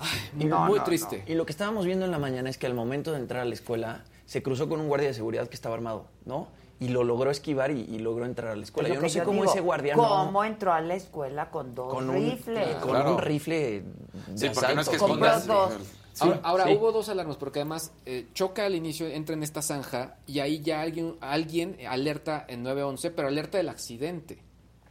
Ay, 0.00 0.08
muy, 0.34 0.44
No, 0.46 0.64
muy 0.66 0.78
no, 0.78 0.84
triste. 0.84 1.22
no. 1.26 1.32
Y 1.32 1.36
lo 1.36 1.46
que 1.46 1.52
estábamos 1.52 1.84
viendo 1.86 2.04
en 2.04 2.10
la 2.10 2.18
mañana 2.18 2.50
es 2.50 2.58
que 2.58 2.66
al 2.66 2.74
momento 2.74 3.12
de 3.12 3.18
entrar 3.18 3.42
a 3.42 3.44
la 3.44 3.54
escuela 3.54 4.04
se 4.26 4.42
cruzó 4.42 4.68
con 4.68 4.80
un 4.80 4.88
guardia 4.88 5.08
de 5.08 5.14
seguridad 5.14 5.48
que 5.48 5.54
estaba 5.54 5.74
armado, 5.74 6.06
¿no? 6.24 6.48
Y 6.78 6.88
lo 6.88 7.04
logró 7.04 7.30
esquivar 7.30 7.70
y, 7.72 7.80
y 7.82 7.98
logró 7.98 8.24
entrar 8.24 8.52
a 8.52 8.56
la 8.56 8.62
escuela. 8.62 8.88
Yo 8.88 9.00
no 9.00 9.08
sé 9.08 9.22
cómo 9.22 9.42
digo, 9.42 9.52
ese 9.52 9.60
guardia 9.60 9.94
no- 9.96 10.08
¿Cómo 10.08 10.42
entró 10.44 10.72
a 10.72 10.80
la 10.80 10.94
escuela 10.94 11.50
con 11.50 11.74
dos 11.74 11.92
con 11.92 12.08
un, 12.08 12.16
rifles? 12.16 12.76
con 12.76 12.96
un 13.06 13.18
rifle 13.18 13.82
de 13.82 14.38
Sí, 14.38 14.50
porque 14.54 14.74
no 14.74 14.80
es 14.80 14.88
que 14.88 14.96
escondas. 14.96 15.46
dos. 15.46 15.72
Sí, 16.12 16.24
ahora 16.24 16.40
ahora 16.42 16.64
sí. 16.64 16.74
hubo 16.74 16.90
dos 16.92 17.08
alarmas 17.08 17.36
porque 17.36 17.60
además 17.60 17.92
eh, 18.06 18.28
choca 18.34 18.64
al 18.66 18.74
inicio, 18.74 19.06
entra 19.06 19.34
en 19.34 19.42
esta 19.42 19.62
zanja 19.62 20.16
y 20.26 20.40
ahí 20.40 20.60
ya 20.60 20.80
alguien 20.80 21.16
alguien 21.20 21.76
alerta 21.88 22.44
en 22.48 22.62
911, 22.62 23.10
pero 23.12 23.28
alerta 23.28 23.58
del 23.58 23.68
accidente 23.68 24.42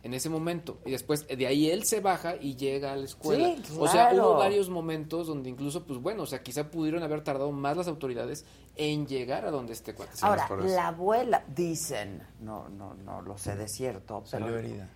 en 0.01 0.13
ese 0.13 0.29
momento 0.29 0.79
y 0.85 0.91
después 0.91 1.27
de 1.27 1.45
ahí 1.47 1.69
él 1.69 1.83
se 1.83 1.99
baja 1.99 2.35
y 2.35 2.55
llega 2.55 2.93
a 2.93 2.95
la 2.95 3.05
escuela. 3.05 3.55
Sí, 3.63 3.77
O 3.77 3.87
sea, 3.87 4.09
claro. 4.09 4.31
hubo 4.31 4.37
varios 4.37 4.69
momentos 4.69 5.27
donde 5.27 5.49
incluso 5.49 5.83
pues 5.85 5.99
bueno, 5.99 6.23
o 6.23 6.25
sea, 6.25 6.41
quizá 6.41 6.69
pudieron 6.69 7.03
haber 7.03 7.21
tardado 7.21 7.51
más 7.51 7.75
las 7.75 7.87
autoridades 7.87 8.45
en 8.75 9.07
llegar 9.07 9.45
a 9.45 9.51
donde 9.51 9.73
este 9.73 9.93
cuate. 9.93 10.13
Ahora, 10.21 10.47
la 10.61 10.87
abuela, 10.87 11.43
dicen, 11.53 12.23
no, 12.39 12.69
no, 12.69 12.93
no 12.93 13.21
lo 13.21 13.37
sé 13.37 13.55
de 13.57 13.67
cierto, 13.67 14.23
pero... 14.31 14.45
Salió 14.45 14.57
herida. 14.57 14.89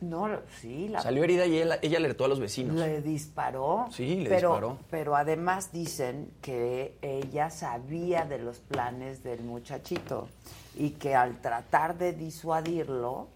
No, 0.00 0.28
sí, 0.60 0.88
la 0.88 1.00
Salió 1.00 1.24
herida 1.24 1.46
y 1.46 1.58
ella, 1.58 1.78
ella 1.80 1.96
alertó 1.96 2.26
a 2.26 2.28
los 2.28 2.40
vecinos. 2.40 2.76
Le 2.76 3.00
disparó. 3.00 3.86
Sí, 3.90 4.16
le 4.16 4.28
pero, 4.28 4.50
disparó. 4.50 4.78
Pero 4.90 5.16
además 5.16 5.72
dicen 5.72 6.30
que 6.42 6.98
ella 7.00 7.48
sabía 7.48 8.26
de 8.26 8.38
los 8.38 8.58
planes 8.58 9.22
del 9.22 9.42
muchachito 9.44 10.28
y 10.76 10.90
que 10.90 11.14
al 11.14 11.40
tratar 11.40 11.96
de 11.96 12.12
disuadirlo 12.12 13.28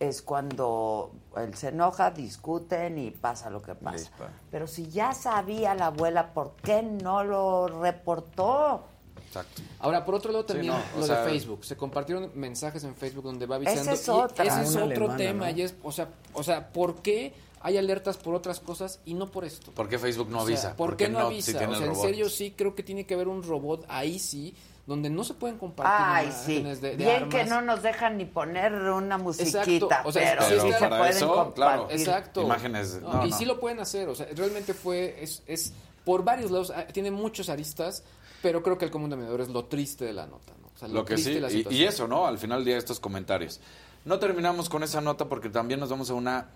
es 0.00 0.22
cuando 0.22 1.12
él 1.36 1.54
se 1.54 1.68
enoja, 1.68 2.10
discuten 2.10 2.98
y 2.98 3.10
pasa 3.10 3.50
lo 3.50 3.62
que 3.62 3.74
pasa. 3.74 4.10
Pero 4.50 4.66
si 4.66 4.88
ya 4.88 5.12
sabía 5.12 5.74
la 5.74 5.86
abuela, 5.86 6.32
¿por 6.32 6.54
qué 6.56 6.82
no 6.82 7.24
lo 7.24 7.66
reportó? 7.68 8.84
Exacto. 9.26 9.60
Ahora, 9.80 10.04
por 10.04 10.14
otro 10.14 10.32
lado, 10.32 10.44
Sí, 10.46 10.54
también 10.54 10.72
no, 10.72 11.00
lo 11.00 11.06
sea- 11.06 11.22
de 11.24 11.30
Facebook. 11.30 11.64
Se 11.64 11.76
compartieron 11.76 12.30
mensajes 12.34 12.82
en 12.84 12.94
Facebook 12.94 13.24
donde 13.24 13.46
va 13.46 13.56
avisando. 13.56 13.90
es 13.92 14.06
y 14.06 14.10
otra. 14.10 14.44
Ese 14.44 14.62
es 14.62 14.76
otro 14.76 14.84
alemana, 14.86 15.16
tema. 15.16 15.50
¿no? 15.50 15.56
Y 15.56 15.62
es, 15.62 15.74
o 15.82 15.92
sea, 15.92 16.08
o 16.32 16.42
sea, 16.42 16.72
¿por 16.72 17.02
qué 17.02 17.34
hay 17.60 17.76
alertas 17.76 18.16
por 18.16 18.34
otras 18.34 18.60
cosas 18.60 19.00
y 19.04 19.14
no 19.14 19.30
por 19.30 19.44
esto? 19.44 19.72
¿Por 19.72 19.88
qué 19.88 19.98
Facebook 19.98 20.30
no 20.30 20.38
O 20.38 20.46
sea, 20.46 20.54
avisa? 20.54 20.76
¿Por 20.76 20.96
qué 20.96 21.08
no, 21.08 21.18
no, 21.18 21.26
avisa? 21.26 21.50
si 21.50 21.56
o 21.56 21.74
sea, 21.74 21.86
en 21.86 21.96
serio 21.96 22.30
sí 22.30 22.54
creo 22.56 22.74
que 22.74 22.82
tiene 22.82 23.04
que 23.04 23.14
haber 23.14 23.28
un 23.28 23.42
robot 23.42 23.84
ahí 23.88 24.18
sí 24.18 24.54
donde 24.88 25.10
no 25.10 25.22
se 25.22 25.34
pueden 25.34 25.58
compartir 25.58 25.94
Ay, 25.96 26.32
sí. 26.32 26.54
imágenes 26.56 26.80
de, 26.80 26.90
de 26.92 26.96
Bien 26.96 27.22
armas. 27.24 27.34
que 27.34 27.44
no 27.44 27.60
nos 27.60 27.82
dejan 27.82 28.16
ni 28.16 28.24
poner 28.24 28.72
una 28.72 29.18
musiquita, 29.18 29.62
Exacto, 29.62 30.08
o 30.08 30.12
sea, 30.12 30.36
pero, 30.38 30.42
sí 30.48 30.54
sí 30.66 30.72
se 30.78 30.88
pueden 30.88 31.06
eso, 31.08 31.26
compartir. 31.28 31.54
claro. 31.54 31.88
Exacto. 31.90 32.42
Imágenes, 32.42 33.00
No, 33.02 33.12
no, 33.12 33.26
y 33.26 33.30
no. 33.30 33.36
sí 33.36 33.44
lo 33.44 33.60
pueden 33.60 33.80
hacer, 33.80 34.08
o 34.08 34.14
sea, 34.14 34.26
realmente 34.34 34.72
fue, 34.74 35.22
es, 35.22 35.42
es 35.46 35.74
por 36.04 36.24
varios 36.24 36.50
lados, 36.50 36.72
ah, 36.74 36.86
tiene 36.86 37.10
muchos 37.10 37.50
aristas, 37.50 38.02
pero 38.42 38.62
creo 38.62 38.78
que 38.78 38.86
el 38.86 38.90
común 38.90 39.10
denominador 39.10 39.42
es 39.42 39.48
lo 39.50 39.66
triste 39.66 40.06
de 40.06 40.14
la 40.14 40.26
nota, 40.26 40.52
¿no? 40.60 40.68
O 40.74 40.78
sea, 40.78 40.88
Lo 40.88 41.04
que 41.04 41.14
triste 41.14 41.30
sí, 41.30 41.34
de 41.34 41.40
la 41.42 41.48
y, 41.48 41.52
situación. 41.58 41.82
y 41.82 41.84
eso, 41.84 42.08
¿no? 42.08 42.26
Al 42.26 42.38
final 42.38 42.60
del 42.60 42.64
día 42.66 42.78
estos 42.78 42.98
comentarios. 42.98 43.60
No 44.06 44.18
terminamos 44.18 44.68
con 44.70 44.82
esa 44.82 45.00
nota 45.02 45.28
porque 45.28 45.50
también 45.50 45.80
nos 45.80 45.90
vamos 45.90 46.08
a 46.08 46.14
una 46.14 46.46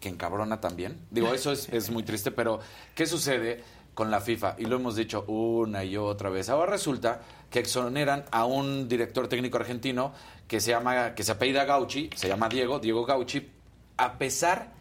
que 0.00 0.08
encabrona 0.08 0.60
también. 0.60 0.98
Digo, 1.10 1.34
eso 1.34 1.52
es, 1.52 1.68
es 1.68 1.90
muy 1.90 2.02
triste, 2.02 2.30
pero 2.30 2.60
¿qué 2.94 3.04
sucede 3.06 3.62
con 3.94 4.10
la 4.10 4.20
FIFA? 4.20 4.56
Y 4.58 4.66
lo 4.66 4.76
hemos 4.76 4.96
dicho 4.96 5.24
una 5.28 5.84
y 5.84 5.96
otra 5.96 6.30
vez. 6.30 6.48
Ahora 6.48 6.72
resulta 6.72 7.22
que 7.50 7.60
exoneran 7.60 8.24
a 8.30 8.44
un 8.44 8.88
director 8.88 9.28
técnico 9.28 9.56
argentino 9.56 10.12
que 10.46 10.60
se 10.60 10.72
llama, 10.72 11.14
que 11.14 11.22
se 11.22 11.32
apellida 11.32 11.64
Gauchi, 11.64 12.10
se 12.14 12.28
llama 12.28 12.48
Diego, 12.48 12.78
Diego 12.78 13.04
Gauchi, 13.04 13.48
a 13.96 14.18
pesar 14.18 14.72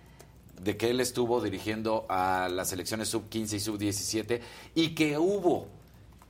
de 0.61 0.77
que 0.77 0.89
él 0.89 0.99
estuvo 0.99 1.41
dirigiendo 1.41 2.05
a 2.09 2.49
las 2.51 2.69
selecciones 2.69 3.09
sub-15 3.09 3.53
y 3.53 3.59
sub-17 3.59 4.41
y 4.75 4.89
que 4.89 5.17
hubo 5.17 5.67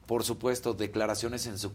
por 0.05 0.23
supuesto, 0.23 0.73
declaraciones 0.73 1.47
en 1.47 1.57
su, 1.57 1.72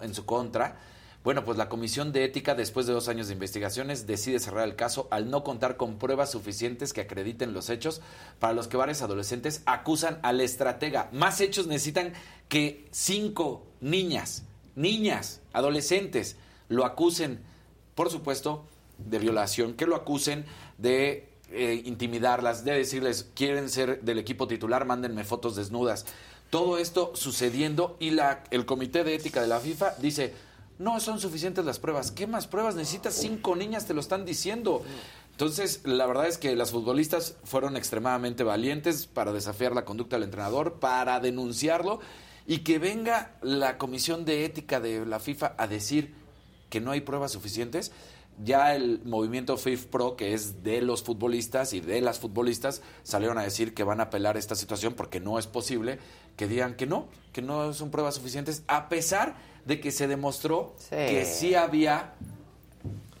en 0.00 0.14
su 0.14 0.24
contra. 0.24 0.78
Bueno, 1.24 1.44
pues 1.44 1.56
la 1.56 1.68
Comisión 1.68 2.10
de 2.12 2.24
Ética, 2.24 2.56
después 2.56 2.86
de 2.86 2.92
dos 2.92 3.06
años 3.06 3.28
de 3.28 3.34
investigaciones, 3.34 4.08
decide 4.08 4.40
cerrar 4.40 4.66
el 4.66 4.74
caso 4.74 5.06
al 5.12 5.30
no 5.30 5.44
contar 5.44 5.76
con 5.76 5.96
pruebas 5.96 6.32
suficientes 6.32 6.92
que 6.92 7.02
acrediten 7.02 7.52
los 7.52 7.70
hechos 7.70 8.00
para 8.40 8.54
los 8.54 8.66
que 8.66 8.76
varios 8.76 9.02
adolescentes 9.02 9.62
acusan 9.64 10.18
al 10.22 10.40
estratega. 10.40 11.08
Más 11.12 11.40
hechos 11.40 11.68
necesitan 11.68 12.12
que 12.48 12.88
cinco 12.90 13.64
niñas, 13.80 14.42
niñas, 14.74 15.40
adolescentes, 15.52 16.34
lo 16.68 16.84
acusen, 16.84 17.38
por 17.94 18.10
supuesto, 18.10 18.64
de 18.98 19.20
violación, 19.20 19.74
que 19.74 19.86
lo 19.86 19.94
acusen 19.94 20.44
de 20.78 21.28
eh, 21.52 21.82
intimidarlas, 21.84 22.64
de 22.64 22.72
decirles, 22.72 23.30
quieren 23.36 23.68
ser 23.68 24.02
del 24.02 24.18
equipo 24.18 24.48
titular, 24.48 24.86
mándenme 24.86 25.22
fotos 25.22 25.54
desnudas. 25.54 26.04
Todo 26.50 26.78
esto 26.78 27.12
sucediendo 27.14 27.96
y 28.00 28.10
la, 28.10 28.42
el 28.50 28.66
Comité 28.66 29.04
de 29.04 29.14
Ética 29.14 29.40
de 29.40 29.46
la 29.46 29.60
FIFA 29.60 29.94
dice, 30.00 30.34
no 30.82 30.98
son 31.00 31.20
suficientes 31.20 31.64
las 31.64 31.78
pruebas. 31.78 32.10
¿Qué 32.10 32.26
más 32.26 32.46
pruebas 32.46 32.74
necesitas? 32.74 33.14
Cinco 33.14 33.54
niñas 33.54 33.86
te 33.86 33.94
lo 33.94 34.00
están 34.00 34.24
diciendo. 34.24 34.82
Entonces, 35.30 35.80
la 35.84 36.06
verdad 36.06 36.26
es 36.26 36.38
que 36.38 36.54
las 36.56 36.72
futbolistas 36.72 37.36
fueron 37.44 37.76
extremadamente 37.76 38.42
valientes 38.42 39.06
para 39.06 39.32
desafiar 39.32 39.74
la 39.74 39.84
conducta 39.84 40.16
del 40.16 40.24
entrenador, 40.24 40.74
para 40.80 41.20
denunciarlo 41.20 42.00
y 42.46 42.58
que 42.58 42.78
venga 42.78 43.36
la 43.42 43.78
Comisión 43.78 44.24
de 44.24 44.44
Ética 44.44 44.80
de 44.80 45.06
la 45.06 45.20
FIFA 45.20 45.54
a 45.56 45.66
decir 45.68 46.14
que 46.68 46.80
no 46.80 46.90
hay 46.90 47.00
pruebas 47.00 47.32
suficientes. 47.32 47.92
Ya 48.42 48.74
el 48.74 49.02
movimiento 49.04 49.56
FIF 49.56 49.86
Pro, 49.86 50.16
que 50.16 50.34
es 50.34 50.64
de 50.64 50.80
los 50.80 51.02
futbolistas 51.02 51.74
y 51.74 51.80
de 51.80 52.00
las 52.00 52.18
futbolistas, 52.18 52.82
salieron 53.04 53.38
a 53.38 53.42
decir 53.42 53.72
que 53.72 53.84
van 53.84 54.00
a 54.00 54.04
apelar 54.04 54.36
esta 54.36 54.56
situación 54.56 54.94
porque 54.94 55.20
no 55.20 55.38
es 55.38 55.46
posible 55.46 55.98
que 56.36 56.48
digan 56.48 56.74
que 56.74 56.86
no, 56.86 57.08
que 57.32 57.42
no 57.42 57.72
son 57.72 57.90
pruebas 57.90 58.14
suficientes, 58.16 58.64
a 58.66 58.88
pesar 58.88 59.36
de 59.64 59.80
que 59.80 59.90
se 59.90 60.06
demostró 60.08 60.74
que 60.90 61.24
sí 61.24 61.54
había 61.54 62.14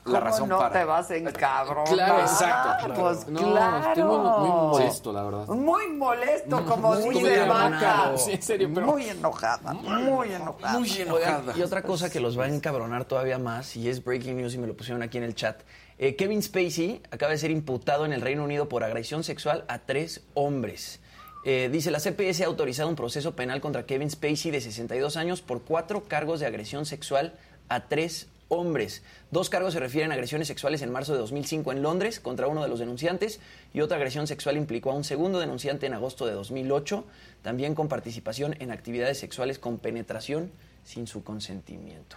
la 0.04 0.18
¿Cómo 0.18 0.20
razón 0.20 0.48
no 0.48 0.58
para. 0.58 0.72
te 0.80 0.84
vas 0.84 1.10
en 1.12 1.24
cabrón? 1.30 1.84
Claro, 1.86 2.20
exacto. 2.22 2.92
Pues 2.94 3.28
No, 3.28 3.38
claro. 3.52 3.86
estoy 3.88 4.02
muy, 4.02 4.18
muy 4.18 4.48
molesto, 4.50 5.12
la 5.12 5.22
verdad. 5.22 5.46
Muy 5.46 5.88
molesto, 5.92 6.64
como 6.66 6.94
Muy 6.94 7.14
dice. 7.14 7.46
Vaca. 7.46 8.12
Sí, 8.16 8.32
en 8.32 8.42
serio, 8.42 8.70
pero- 8.74 8.86
Muy 8.88 9.08
enojada, 9.08 9.72
muy 9.74 10.32
enojada. 10.32 10.78
Muy 10.78 10.90
enojada. 11.00 11.52
y 11.56 11.62
otra 11.62 11.82
cosa 11.82 12.10
que 12.10 12.18
los 12.18 12.36
va 12.36 12.46
a 12.46 12.48
encabronar 12.48 13.04
todavía 13.04 13.38
más, 13.38 13.76
y 13.76 13.88
es 13.88 14.02
breaking 14.02 14.38
news 14.38 14.54
y 14.54 14.58
me 14.58 14.66
lo 14.66 14.76
pusieron 14.76 15.02
aquí 15.04 15.18
en 15.18 15.24
el 15.24 15.36
chat. 15.36 15.60
eh, 15.98 16.16
Kevin 16.16 16.42
Spacey 16.42 17.00
acaba 17.12 17.30
de 17.30 17.38
ser 17.38 17.52
imputado 17.52 18.04
en 18.04 18.12
el 18.12 18.22
Reino 18.22 18.42
Unido 18.42 18.68
por 18.68 18.82
agresión 18.82 19.22
sexual 19.22 19.64
a 19.68 19.78
tres 19.78 20.24
hombres. 20.34 20.98
Eh, 21.44 21.68
dice, 21.72 21.90
la 21.90 21.98
CPS 21.98 22.42
ha 22.42 22.46
autorizado 22.46 22.88
un 22.88 22.94
proceso 22.94 23.34
penal 23.34 23.60
contra 23.60 23.84
Kevin 23.84 24.10
Spacey 24.10 24.50
de 24.52 24.60
62 24.60 25.16
años 25.16 25.42
por 25.42 25.62
cuatro 25.62 26.04
cargos 26.04 26.38
de 26.38 26.46
agresión 26.46 26.86
sexual 26.86 27.34
a 27.68 27.88
tres 27.88 28.28
hombres. 28.48 29.02
Dos 29.30 29.48
cargos 29.48 29.72
se 29.72 29.80
refieren 29.80 30.12
a 30.12 30.14
agresiones 30.14 30.46
sexuales 30.46 30.82
en 30.82 30.92
marzo 30.92 31.14
de 31.14 31.18
2005 31.18 31.72
en 31.72 31.82
Londres 31.82 32.20
contra 32.20 32.46
uno 32.46 32.62
de 32.62 32.68
los 32.68 32.78
denunciantes 32.78 33.40
y 33.72 33.80
otra 33.80 33.96
agresión 33.96 34.26
sexual 34.26 34.56
implicó 34.56 34.90
a 34.90 34.94
un 34.94 35.04
segundo 35.04 35.40
denunciante 35.40 35.86
en 35.86 35.94
agosto 35.94 36.26
de 36.26 36.32
2008, 36.32 37.04
también 37.42 37.74
con 37.74 37.88
participación 37.88 38.54
en 38.60 38.70
actividades 38.70 39.18
sexuales 39.18 39.58
con 39.58 39.78
penetración 39.78 40.52
sin 40.84 41.06
su 41.06 41.24
consentimiento. 41.24 42.16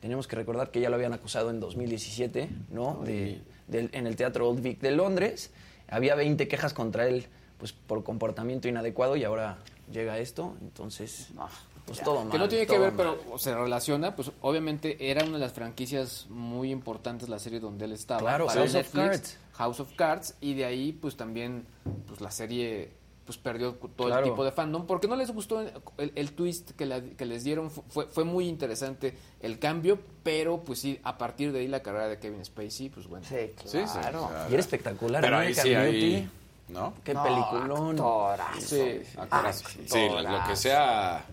Tenemos 0.00 0.26
que 0.26 0.34
recordar 0.34 0.72
que 0.72 0.80
ya 0.80 0.90
lo 0.90 0.96
habían 0.96 1.12
acusado 1.12 1.50
en 1.50 1.60
2017, 1.60 2.48
¿no? 2.70 3.00
De, 3.04 3.40
en 3.70 4.06
el 4.06 4.16
Teatro 4.16 4.48
Old 4.48 4.60
Vic 4.60 4.80
de 4.80 4.90
Londres. 4.90 5.52
Había 5.88 6.16
20 6.16 6.48
quejas 6.48 6.74
contra 6.74 7.06
él 7.06 7.28
pues, 7.62 7.72
por 7.72 8.02
comportamiento 8.02 8.66
inadecuado 8.66 9.14
y 9.14 9.22
ahora 9.22 9.58
llega 9.92 10.18
esto. 10.18 10.56
Entonces, 10.62 11.28
pues 11.86 12.00
todo 12.02 12.22
mal. 12.24 12.30
Que 12.32 12.38
no 12.38 12.48
tiene 12.48 12.66
que 12.66 12.76
ver, 12.76 12.90
mal. 12.92 13.16
pero 13.22 13.38
se 13.38 13.54
relaciona, 13.54 14.16
pues 14.16 14.32
obviamente 14.40 14.96
era 15.10 15.22
una 15.22 15.34
de 15.34 15.38
las 15.44 15.52
franquicias 15.52 16.26
muy 16.28 16.72
importantes 16.72 17.28
la 17.28 17.38
serie 17.38 17.60
donde 17.60 17.84
él 17.84 17.92
estaba. 17.92 18.18
Claro, 18.20 18.46
para 18.46 18.62
House 18.62 18.74
of 18.74 18.90
Cards. 18.92 19.38
House 19.52 19.78
of 19.78 19.92
Cards, 19.94 20.34
y 20.40 20.54
de 20.54 20.64
ahí 20.64 20.90
pues 20.92 21.16
también 21.16 21.64
pues 22.08 22.20
la 22.20 22.32
serie 22.32 22.90
pues 23.24 23.38
perdió 23.38 23.74
todo 23.74 24.08
Claro. 24.08 24.24
el 24.26 24.32
tipo 24.32 24.44
de 24.44 24.50
fandom, 24.50 24.84
porque 24.84 25.06
no 25.06 25.14
les 25.14 25.30
gustó 25.30 25.60
el, 25.60 26.12
el 26.16 26.32
twist 26.32 26.72
que, 26.72 26.84
la- 26.86 27.00
que 27.00 27.24
les 27.24 27.44
dieron, 27.44 27.70
fue, 27.70 28.06
fue 28.06 28.24
muy 28.24 28.48
interesante 28.48 29.16
el 29.40 29.60
cambio, 29.60 30.00
pero 30.24 30.64
pues 30.64 30.80
sí, 30.80 30.98
a 31.04 31.16
partir 31.18 31.52
de 31.52 31.60
ahí 31.60 31.68
la 31.68 31.84
carrera 31.84 32.08
de 32.08 32.18
Kevin 32.18 32.44
Spacey, 32.44 32.88
pues 32.88 33.06
bueno. 33.06 33.24
Sí, 33.24 33.52
Sí, 33.64 33.78
sí, 33.86 33.98
claro. 34.00 34.28
Y 34.50 34.54
era 34.54 34.60
espectacular. 34.60 35.22
Pero 35.22 35.36
ahí 35.38 35.54
sí, 35.54 35.72
ahí, 35.72 36.28
¿no? 36.72 36.94
Qué 37.04 37.14
No, 37.14 37.22
peliculón. 37.22 37.90
actorazo. 37.98 38.60
Sí. 38.60 39.02
Actorazo. 39.18 39.68
Sí, 39.68 40.08
lo- 40.08 40.22
lo 40.22 40.44
que 40.46 40.56
sea, 40.56 41.24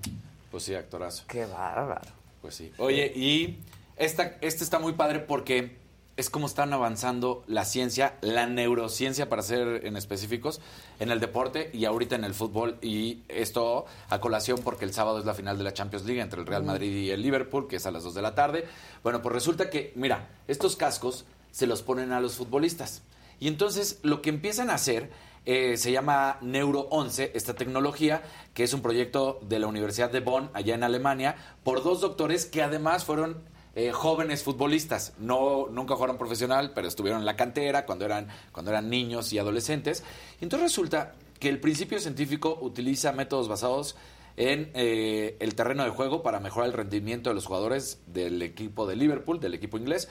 pues 0.52 0.64
sí, 0.64 0.76
actorazo. 0.76 1.24
Qué 1.28 1.46
bárbaro. 1.46 2.08
Pues 2.42 2.56
sí. 2.56 2.72
Oye, 2.78 3.12
y 3.16 3.60
esta, 3.98 4.38
este 4.42 4.64
está 4.64 4.80
muy 4.80 4.94
padre 4.94 5.20
porque 5.20 5.78
es 6.18 6.30
como 6.30 6.48
están 6.48 6.74
avanzando 6.74 7.44
la 7.48 7.64
ciencia, 7.64 8.18
la 8.20 8.46
neurociencia 8.46 9.30
para 9.30 9.42
ser 9.42 9.86
en 9.86 9.96
específicos, 9.96 10.60
en 11.00 11.12
el 11.12 11.22
deporte 11.22 11.70
y 11.74 11.86
ahorita 11.86 12.16
en 12.16 12.26
el 12.26 12.34
fútbol. 12.34 12.78
Y 12.82 13.20
esto 13.30 13.86
a 14.10 14.20
colación 14.20 14.60
porque 14.62 14.84
el 14.84 14.94
sábado 14.94 15.20
es 15.20 15.26
la 15.26 15.34
final 15.34 15.58
de 15.58 15.64
la 15.64 15.74
Champions 15.74 16.06
League 16.06 16.22
entre 16.22 16.42
el 16.42 16.46
Real 16.48 16.64
Madrid 16.64 16.94
y 16.94 17.12
el 17.12 17.22
Liverpool, 17.22 17.68
que 17.70 17.78
es 17.78 17.86
a 17.86 17.92
las 17.92 18.04
2 18.04 18.14
de 18.16 18.22
la 18.22 18.36
tarde. 18.36 18.66
Bueno, 19.02 19.22
pues 19.22 19.34
resulta 19.34 19.70
que, 19.70 19.94
mira, 19.96 20.28
estos 20.50 20.76
cascos 20.76 21.24
se 21.52 21.68
los 21.68 21.84
ponen 21.84 22.12
a 22.12 22.20
los 22.20 22.36
futbolistas. 22.36 23.02
Y 23.40 23.48
entonces 23.48 24.00
lo 24.04 24.22
que 24.22 24.30
empiezan 24.30 24.70
a 24.70 24.74
hacer 24.74 25.10
eh, 25.46 25.78
se 25.78 25.92
llama 25.92 26.38
Neuro 26.42 26.88
11, 26.92 27.32
esta 27.34 27.54
tecnología, 27.54 28.22
que 28.54 28.64
es 28.64 28.74
un 28.74 28.82
proyecto 28.82 29.40
de 29.42 29.60
la 29.60 29.68
Universidad 29.68 30.12
de 30.12 30.20
Bonn, 30.20 30.50
allá 30.54 30.76
en 30.76 30.84
Alemania, 30.84 31.36
por 31.64 31.84
dos 31.84 32.02
doctores 32.02 32.46
que 32.46 32.62
además 32.62 33.06
fueron 33.06 33.42
eh, 33.76 33.92
jóvenes 33.92 34.44
futbolistas. 34.44 35.14
No, 35.20 35.68
nunca 35.70 35.96
jugaron 35.96 36.18
profesional, 36.18 36.72
pero 36.74 36.88
estuvieron 36.88 37.22
en 37.22 37.26
la 37.26 37.36
cantera 37.36 37.86
cuando 37.86 38.06
eran, 38.06 38.28
cuando 38.52 38.72
eran 38.72 38.90
niños 38.90 39.32
y 39.32 39.40
adolescentes. 39.40 40.04
Y 40.42 40.44
entonces 40.44 40.72
resulta 40.72 41.14
que 41.40 41.50
el 41.50 41.60
principio 41.60 42.00
científico 42.00 42.58
utiliza 42.62 43.14
métodos 43.14 43.48
basados 43.48 43.96
en 44.36 44.72
eh, 44.74 45.38
el 45.40 45.56
terreno 45.56 45.84
de 45.84 45.90
juego 45.92 46.24
para 46.24 46.40
mejorar 46.40 46.70
el 46.70 46.74
rendimiento 46.74 47.30
de 47.30 47.36
los 47.36 47.46
jugadores 47.46 48.02
del 48.08 48.42
equipo 48.42 48.88
de 48.88 48.96
Liverpool, 48.96 49.40
del 49.40 49.54
equipo 49.54 49.78
inglés. 49.78 50.10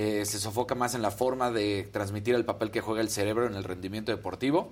Eh, 0.00 0.24
se 0.26 0.38
sofoca 0.38 0.76
más 0.76 0.94
en 0.94 1.02
la 1.02 1.10
forma 1.10 1.50
de 1.50 1.82
transmitir 1.92 2.36
el 2.36 2.44
papel 2.44 2.70
que 2.70 2.80
juega 2.80 3.00
el 3.00 3.10
cerebro 3.10 3.48
en 3.48 3.54
el 3.54 3.64
rendimiento 3.64 4.12
deportivo, 4.12 4.70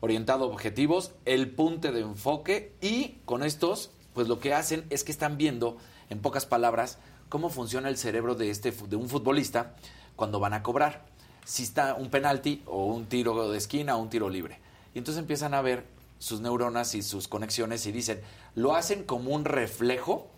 orientado 0.00 0.44
a 0.44 0.48
objetivos, 0.48 1.12
el 1.24 1.50
punte 1.50 1.90
de 1.90 2.00
enfoque 2.00 2.74
y 2.82 3.16
con 3.24 3.42
estos, 3.42 3.92
pues 4.12 4.28
lo 4.28 4.40
que 4.40 4.52
hacen 4.52 4.84
es 4.90 5.04
que 5.04 5.10
están 5.10 5.38
viendo, 5.38 5.78
en 6.10 6.20
pocas 6.20 6.44
palabras, 6.44 6.98
cómo 7.30 7.48
funciona 7.48 7.88
el 7.88 7.96
cerebro 7.96 8.34
de, 8.34 8.50
este, 8.50 8.70
de 8.70 8.96
un 8.96 9.08
futbolista 9.08 9.74
cuando 10.16 10.38
van 10.38 10.52
a 10.52 10.62
cobrar. 10.62 11.06
Si 11.46 11.62
está 11.62 11.94
un 11.94 12.10
penalti 12.10 12.62
o 12.66 12.84
un 12.84 13.06
tiro 13.06 13.50
de 13.50 13.56
esquina 13.56 13.96
o 13.96 14.02
un 14.02 14.10
tiro 14.10 14.28
libre. 14.28 14.58
Y 14.94 14.98
entonces 14.98 15.18
empiezan 15.18 15.54
a 15.54 15.62
ver 15.62 15.86
sus 16.18 16.42
neuronas 16.42 16.94
y 16.94 17.00
sus 17.00 17.26
conexiones 17.26 17.86
y 17.86 17.92
dicen, 17.92 18.20
lo 18.54 18.76
hacen 18.76 19.04
como 19.04 19.30
un 19.30 19.46
reflejo 19.46 20.28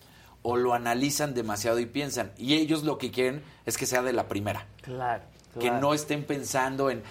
o 0.42 0.56
lo 0.56 0.72
analizan 0.74 1.34
demasiado 1.34 1.78
y 1.80 1.86
piensan. 1.86 2.32
Y 2.38 2.54
ellos 2.54 2.82
lo 2.84 2.98
que 2.98 3.10
quieren 3.10 3.42
es 3.66 3.76
que 3.76 3.86
sea 3.86 4.02
de 4.02 4.12
la 4.12 4.28
primera. 4.28 4.66
Claro. 4.82 5.22
Que 5.58 5.70
no 5.70 5.94
estén 5.94 6.24
pensando 6.24 6.90
en 6.90 7.02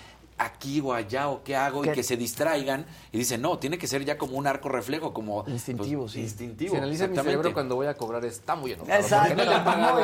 aquí 0.42 0.80
o 0.80 0.94
allá 0.94 1.28
o 1.28 1.44
qué 1.44 1.58
hago 1.58 1.84
y 1.84 1.90
que 1.92 2.02
se 2.02 2.16
distraigan 2.16 2.86
y 3.12 3.18
dicen, 3.18 3.42
no, 3.42 3.60
tiene 3.60 3.78
que 3.78 3.88
ser 3.88 4.06
ya 4.06 4.18
como 4.18 4.38
un 4.38 4.48
arco 4.48 4.70
reflejo, 4.70 5.14
como... 5.14 5.44
Instintivo, 5.48 6.04
pues, 6.04 6.14
sí. 6.14 6.22
Instintivo. 6.22 6.72
Si 6.72 6.78
analiza 6.78 7.08
mi 7.08 7.18
cerebro 7.18 7.54
cuando 7.54 7.76
voy 7.76 7.88
a 7.88 7.96
cobrar 7.96 8.24
está 8.24 8.56
muy 8.56 8.72
enojado. 8.72 8.98
Exacto. 8.98 9.36
no 9.36 9.44
le 9.44 9.54
han 9.54 9.66
pagado. 9.66 10.02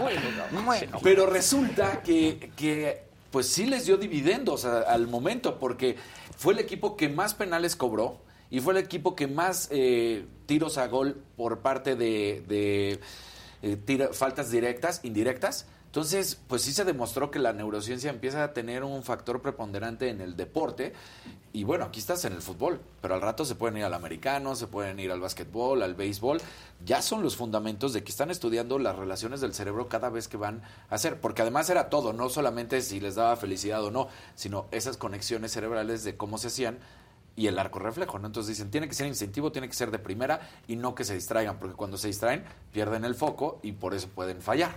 Muy 0.00 0.62
Bueno. 0.64 0.98
Pero 1.02 1.26
resulta 1.26 2.02
que, 2.02 2.50
que, 2.56 3.02
pues 3.30 3.48
sí 3.48 3.66
les 3.66 3.86
dio 3.86 3.96
dividendos 3.96 4.64
a- 4.64 4.80
al 4.80 5.06
momento, 5.06 5.58
porque 5.60 5.96
fue 6.36 6.54
el 6.54 6.58
equipo 6.58 6.96
que 6.96 7.08
más 7.08 7.34
penales 7.34 7.76
cobró 7.76 8.18
y 8.50 8.60
fue 8.60 8.74
el 8.74 8.78
equipo 8.78 9.14
que 9.16 9.26
más 9.26 9.68
eh, 9.70 10.26
tiros 10.46 10.78
a 10.78 10.86
gol 10.86 11.22
por 11.36 11.60
parte 11.60 11.96
de, 11.96 12.44
de, 12.46 13.00
eh, 13.62 14.08
faltas 14.12 14.50
directas, 14.50 15.00
indirectas. 15.02 15.66
Entonces, 15.86 16.40
pues 16.48 16.62
sí 16.62 16.72
se 16.72 16.84
demostró 16.84 17.30
que 17.30 17.38
la 17.38 17.52
neurociencia 17.52 18.10
empieza 18.10 18.42
a 18.42 18.52
tener 18.52 18.82
un 18.82 19.04
factor 19.04 19.40
preponderante 19.40 20.08
en 20.08 20.20
el 20.20 20.34
deporte. 20.34 20.92
Y 21.52 21.62
bueno, 21.62 21.84
aquí 21.84 22.00
estás 22.00 22.24
en 22.24 22.32
el 22.32 22.42
fútbol, 22.42 22.80
pero 23.00 23.14
al 23.14 23.20
rato 23.20 23.44
se 23.44 23.54
pueden 23.54 23.76
ir 23.76 23.84
al 23.84 23.94
americano, 23.94 24.56
se 24.56 24.66
pueden 24.66 24.98
ir 24.98 25.12
al 25.12 25.20
básquetbol, 25.20 25.84
al 25.84 25.94
béisbol. 25.94 26.40
Ya 26.84 27.00
son 27.00 27.22
los 27.22 27.36
fundamentos 27.36 27.92
de 27.92 28.02
que 28.02 28.10
están 28.10 28.32
estudiando 28.32 28.80
las 28.80 28.96
relaciones 28.96 29.40
del 29.40 29.54
cerebro 29.54 29.88
cada 29.88 30.10
vez 30.10 30.26
que 30.26 30.36
van 30.36 30.62
a 30.90 30.96
hacer. 30.96 31.20
Porque 31.20 31.42
además 31.42 31.70
era 31.70 31.88
todo, 31.90 32.12
no 32.12 32.28
solamente 32.28 32.82
si 32.82 32.98
les 32.98 33.14
daba 33.14 33.36
felicidad 33.36 33.84
o 33.84 33.92
no, 33.92 34.08
sino 34.34 34.66
esas 34.72 34.96
conexiones 34.96 35.52
cerebrales 35.52 36.02
de 36.02 36.16
cómo 36.16 36.38
se 36.38 36.48
hacían 36.48 36.80
y 37.36 37.46
el 37.48 37.58
arco 37.58 37.78
reflejo, 37.80 38.18
¿no? 38.18 38.26
Entonces 38.28 38.56
dicen, 38.56 38.70
tiene 38.70 38.86
que 38.88 38.94
ser 38.94 39.06
incentivo, 39.06 39.50
tiene 39.50 39.66
que 39.68 39.74
ser 39.74 39.90
de 39.90 39.98
primera 39.98 40.40
y 40.68 40.76
no 40.76 40.94
que 40.94 41.04
se 41.04 41.14
distraigan, 41.14 41.58
porque 41.58 41.74
cuando 41.74 41.96
se 41.98 42.06
distraen 42.08 42.44
pierden 42.72 43.04
el 43.04 43.14
foco 43.14 43.58
y 43.62 43.72
por 43.72 43.94
eso 43.94 44.08
pueden 44.08 44.40
fallar. 44.40 44.76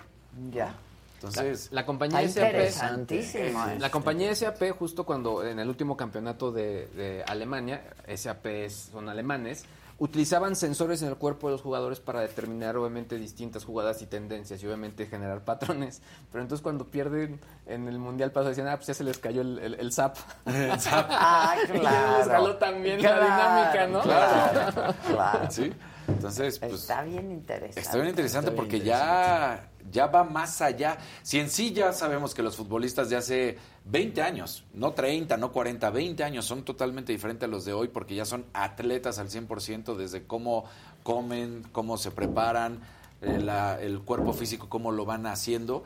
Ya. 0.52 0.76
Entonces, 1.16 1.70
La 1.72 1.84
compañía 1.86 2.20
SAP. 2.30 2.46
interesantísimo 2.46 3.66
La 3.80 3.90
compañía 3.90 4.34
SAP, 4.36 4.70
justo 4.78 5.04
cuando 5.04 5.44
en 5.46 5.58
el 5.60 5.68
último 5.68 5.98
campeonato 5.98 6.52
de, 6.52 6.88
de 6.88 7.24
Alemania, 7.26 7.82
SAP 8.16 8.46
es- 8.66 8.90
son 8.92 9.10
alemanes, 9.10 9.66
utilizaban 10.00 10.56
sensores 10.56 11.02
en 11.02 11.10
el 11.10 11.16
cuerpo 11.16 11.48
de 11.48 11.54
los 11.54 11.62
jugadores 11.62 12.00
para 12.00 12.22
determinar 12.22 12.78
obviamente 12.78 13.16
distintas 13.18 13.66
jugadas 13.66 14.02
y 14.02 14.06
tendencias 14.06 14.62
y 14.62 14.66
obviamente 14.68 15.08
generar 15.08 15.44
patrones. 15.44 16.02
Pero 16.32 16.44
entonces 16.44 16.62
cuando 16.64 16.86
pierden 16.86 17.40
en 17.66 17.88
el 17.88 17.98
mundial 18.00 18.32
pasado 18.32 18.50
decían, 18.50 18.68
ah, 18.68 18.76
pues 18.76 18.88
ya 18.88 18.94
se 18.94 19.04
les 19.04 19.18
cayó 19.18 19.42
el, 19.42 19.60
el, 19.60 19.74
el 19.76 19.92
zap. 19.92 20.18
El 20.46 20.80
zap. 20.80 21.08
Ah, 21.10 21.56
Y 21.64 21.68
ya 21.68 21.74
les 21.74 21.82
claro. 21.82 22.30
jaló 22.32 22.56
también 22.58 23.00
Claro, 23.00 23.28
la 23.28 23.66
dinámica, 23.72 23.88
¿no? 23.88 24.02
Claro, 24.02 24.94
claro. 25.08 25.52
sí. 25.52 25.74
Entonces, 26.08 26.60
pues 26.60 26.74
Está 26.74 27.04
bien 27.04 27.32
interesante. 27.32 27.80
Está 27.82 27.96
bien 27.98 28.10
interesante 28.10 28.50
Está 28.50 28.62
bien 28.62 28.70
porque 28.72 28.86
ya, 28.86 29.70
ya 29.92 30.08
va 30.08 30.24
más 30.24 30.62
allá. 30.62 30.98
Si 31.24 31.40
en 31.40 31.50
sí 31.50 31.74
ya 31.74 31.94
sabemos 31.94 32.34
que 32.34 32.44
los 32.44 32.56
futbolistas 32.56 33.10
de 33.10 33.16
hace 33.16 33.58
20 33.86 34.22
años, 34.22 34.64
no 34.74 34.94
30, 34.94 35.38
no 35.38 35.52
40, 35.52 35.90
20 35.90 36.24
años, 36.24 36.46
son 36.46 36.64
totalmente 36.64 37.12
diferentes 37.14 37.48
a 37.48 37.52
los 37.52 37.66
de 37.66 37.74
hoy 37.74 37.88
porque 37.88 38.16
ya 38.16 38.26
son 38.26 38.46
atletas 38.54 39.20
al 39.20 39.30
100% 39.30 39.96
desde 39.96 40.24
cómo 40.26 40.66
comen, 41.04 41.64
cómo 41.72 41.98
se 41.98 42.12
preparan, 42.12 42.80
eh, 43.22 43.40
la- 43.40 43.82
el 43.82 44.02
cuerpo 44.02 44.34
físico, 44.34 44.68
cómo 44.70 44.92
lo 44.92 45.06
van 45.06 45.26
haciendo, 45.26 45.84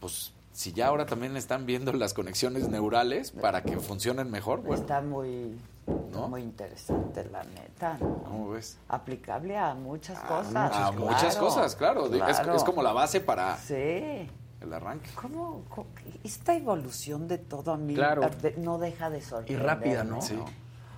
pues 0.00 0.32
si 0.52 0.72
ya 0.72 0.86
ahora 0.86 1.04
también 1.06 1.36
están 1.36 1.66
viendo 1.66 1.92
las 1.92 2.14
conexiones 2.14 2.68
neurales 2.68 3.30
para 3.32 3.62
que 3.64 3.78
funcionen 3.78 4.30
mejor, 4.30 4.60
bueno, 4.62 4.80
Está 4.82 5.00
muy, 5.00 5.56
¿No? 5.86 6.28
muy 6.28 6.42
interesante, 6.42 7.24
la 7.30 7.42
neta. 7.44 7.98
¿no? 8.00 8.22
¿cómo 8.24 8.50
ves? 8.50 8.78
Aplicable 8.88 9.56
a 9.58 9.74
muchas 9.74 10.18
cosas. 10.20 10.54
a 10.54 10.90
muchas 10.92 11.34
claro, 11.36 11.40
cosas, 11.40 11.76
claro. 11.76 12.06
Es- 12.06 12.38
claro. 12.38 12.54
Es, 12.56 12.64
como 12.64 12.82
la 12.82 12.92
base 12.92 13.20
para 13.20 13.56
Sí. 13.58 13.74
el 13.74 14.72
arranque. 14.72 15.10
¿Cómo, 15.14 15.62
cómo- 15.68 15.88
esta 16.22 16.54
evolución 16.54 17.28
de 17.28 17.38
todo 17.38 17.72
a 17.72 17.76
mí 17.76 17.94
Claro. 17.94 18.22
de- 18.40 18.54
no 18.58 18.78
deja 18.78 19.10
de 19.10 19.20
sorprender. 19.20 19.60
Y 19.60 19.62
rápida, 19.66 20.04
¿no? 20.04 20.22
Sí. 20.22 20.38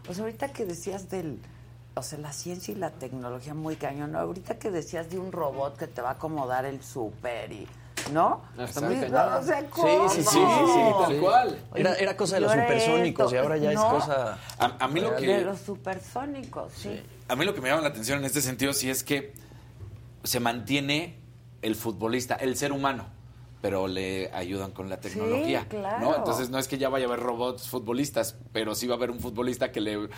Pues 0.04 0.20
ahorita 0.20 0.52
que 0.52 0.64
decías 0.66 1.08
del, 1.10 1.40
o 1.96 2.02
sea, 2.02 2.18
la 2.20 2.32
ciencia 2.32 2.72
y 2.72 2.76
la 2.76 2.90
tecnología 2.90 3.54
muy 3.54 3.74
cañón, 3.76 4.12
¿no? 4.12 4.20
ahorita 4.20 4.58
que 4.58 4.70
decías 4.70 5.10
de 5.10 5.18
un 5.18 5.32
robot 5.32 5.76
que 5.76 5.88
te 5.88 6.00
va 6.02 6.10
a 6.10 6.12
acomodar 6.12 6.64
el 6.64 6.80
súper 6.82 7.50
y, 7.52 7.66
¿no? 8.12 8.42
Está 8.58 8.80
muy 8.82 8.94
Sí, 8.94 9.00
cañón. 9.02 9.32
O 9.34 9.42
sea, 9.42 9.60
Sí, 9.60 9.66
¿cómo? 9.70 10.08
sí, 10.08 10.22
sí, 10.22 10.28
sí, 10.30 10.38
sí, 10.38 10.80
tal 11.00 11.16
cual. 11.20 11.58
Era, 11.74 11.94
era 11.94 12.16
cosa 12.16 12.36
de 12.36 12.40
los 12.42 12.52
supersónicos 12.52 13.32
y 13.32 13.36
ahora 13.36 13.56
ya 13.56 13.72
es 13.72 13.80
cosa... 13.80 14.38
A, 14.58 14.76
a 14.84 14.88
mí 14.88 15.00
lo 15.00 15.10
De 15.12 15.16
que 15.16 15.40
los 15.42 15.58
supersónicos, 15.60 16.72
sí. 16.74 17.00
a 17.28 17.36
mí 17.36 17.44
lo 17.44 17.54
que 17.54 17.60
me 17.60 17.68
llama 17.68 17.82
la 17.82 17.88
atención 17.88 18.18
en 18.18 18.24
este 18.24 18.40
sentido 18.42 18.72
sí 18.72 18.90
es 18.90 19.02
que 19.04 19.32
se 20.24 20.40
mantiene 20.40 21.18
el 21.62 21.74
futbolista, 21.74 22.34
el 22.36 22.56
ser 22.56 22.72
humano, 22.72 23.06
pero 23.62 23.88
le 23.88 24.30
ayudan 24.32 24.70
con 24.72 24.88
la 24.88 24.98
tecnología, 25.00 25.66
claro. 25.68 26.00
¿no? 26.10 26.16
Entonces 26.16 26.50
no 26.50 26.58
es 26.58 26.68
que 26.68 26.78
ya 26.78 26.88
vaya 26.88 27.06
a 27.06 27.08
haber 27.08 27.20
robots 27.20 27.68
futbolistas, 27.68 28.36
pero 28.52 28.74
sí 28.74 28.86
va 28.86 28.94
a 28.94 28.96
haber 28.98 29.10
un 29.10 29.18
futbolista 29.20 29.72
que 29.72 29.80
le 29.80 30.08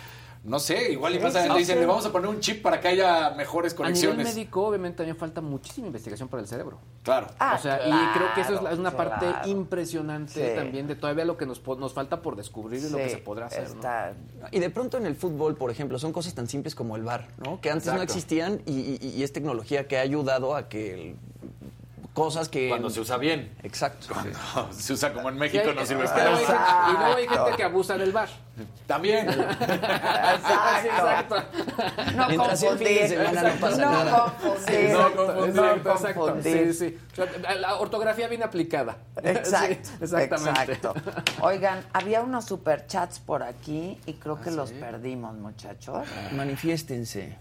no 0.43 0.57
sé, 0.59 0.93
igual 0.93 1.15
y 1.15 1.19
pasa, 1.19 1.45
le 1.51 1.59
dicen, 1.59 1.79
le 1.79 1.85
vamos 1.85 2.05
a 2.05 2.11
poner 2.11 2.29
un 2.29 2.39
chip 2.39 2.61
para 2.61 2.79
que 2.79 2.87
haya 2.87 3.31
mejores 3.31 3.73
A 3.73 3.75
nivel 3.75 3.85
conexiones. 3.93 4.25
médico, 4.35 4.67
obviamente, 4.67 4.97
también 4.97 5.17
falta 5.17 5.41
muchísima 5.41 5.87
investigación 5.87 6.29
para 6.29 6.41
el 6.41 6.47
cerebro. 6.47 6.79
Claro. 7.03 7.27
Ah, 7.39 7.55
o 7.59 7.61
sea, 7.61 7.77
y 7.85 8.17
creo 8.17 8.33
que 8.33 8.41
eso 8.41 8.55
es, 8.55 8.61
la- 8.63 8.71
es 8.71 8.79
una 8.79 8.91
parte 8.91 9.25
claro. 9.27 9.47
impresionante 9.49 10.33
Sí. 10.51 10.55
también 10.55 10.87
de 10.87 10.95
todavía 10.95 11.25
lo 11.25 11.35
que 11.37 11.45
nos, 11.45 11.61
nos 11.77 11.93
falta 11.93 12.21
por 12.21 12.35
descubrir 12.35 12.83
y 12.83 12.89
lo 12.89 12.97
que 12.97 13.09
se 13.09 13.17
podrá 13.17 13.47
hacer. 13.47 13.67
Y 14.51 14.59
de 14.59 14.69
pronto 14.69 14.97
en 14.97 15.05
el 15.05 15.15
fútbol, 15.15 15.55
por 15.55 15.71
ejemplo, 15.71 15.99
son 15.99 16.13
cosas 16.13 16.33
tan 16.33 16.47
simples 16.47 16.73
como 16.75 16.95
el 16.95 17.03
VAR, 17.03 17.27
¿no? 17.37 17.59
Que 17.61 17.69
antes 17.69 17.93
no 17.93 18.01
existían 18.01 18.61
y, 18.65 18.97
y- 19.01 19.13
y 19.17 19.23
es 19.23 19.33
tecnología 19.33 19.87
que 19.87 19.97
ha 19.97 20.01
ayudado 20.01 20.55
a 20.55 20.69
que 20.69 20.93
el- 20.93 21.15
cosas 22.13 22.49
que... 22.49 22.69
Cuando 22.69 22.89
se 22.89 22.99
usa 22.99 23.17
bien. 23.17 23.55
Exacto. 23.63 24.07
Cuando 24.13 24.37
se 24.73 24.93
usa 24.93 25.13
como 25.13 25.29
en 25.29 25.37
México 25.37 25.71
no 25.73 25.85
sirve 25.85 26.05
para 26.07 26.35
gente- 26.37 26.53
y 26.53 26.91
luego 26.97 27.15
hay 27.15 27.27
gente 27.27 27.51
que 27.57 27.63
abusa 27.63 27.97
del 27.97 28.11
bar. 28.11 28.29
También. 28.87 29.29
Exacto. 30.09 31.35
No 32.15 32.27
Mientras 32.27 32.59
confundir. 32.61 33.07
semana 33.07 33.43
no 33.43 33.55
pasa 33.59 33.85
no 33.85 33.91
nada. 33.91 34.33
confundir. 34.41 34.89
No 34.91 35.09
No 35.09 35.15
confundir, 35.15 35.49
exacto, 35.49 35.91
exacto. 35.91 36.19
confundir. 36.21 36.73
Sí, 36.73 36.97
La 37.59 37.75
ortografía 37.77 38.27
bien 38.27 38.43
aplicada. 38.43 38.97
Exacto, 39.23 39.89
Sí, 39.89 39.93
exactamente. 40.01 40.73
exacto. 40.73 40.93
Oigan, 41.41 41.85
había 41.93 42.21
unos 42.21 42.45
superchats 42.45 43.19
por 43.19 43.43
aquí 43.43 43.99
y 44.05 44.13
creo 44.13 44.41
que 44.41 44.51
los 44.51 44.71
perdimos, 44.71 45.35
muchachos. 45.35 46.07
Manifiéstense. 46.33 47.37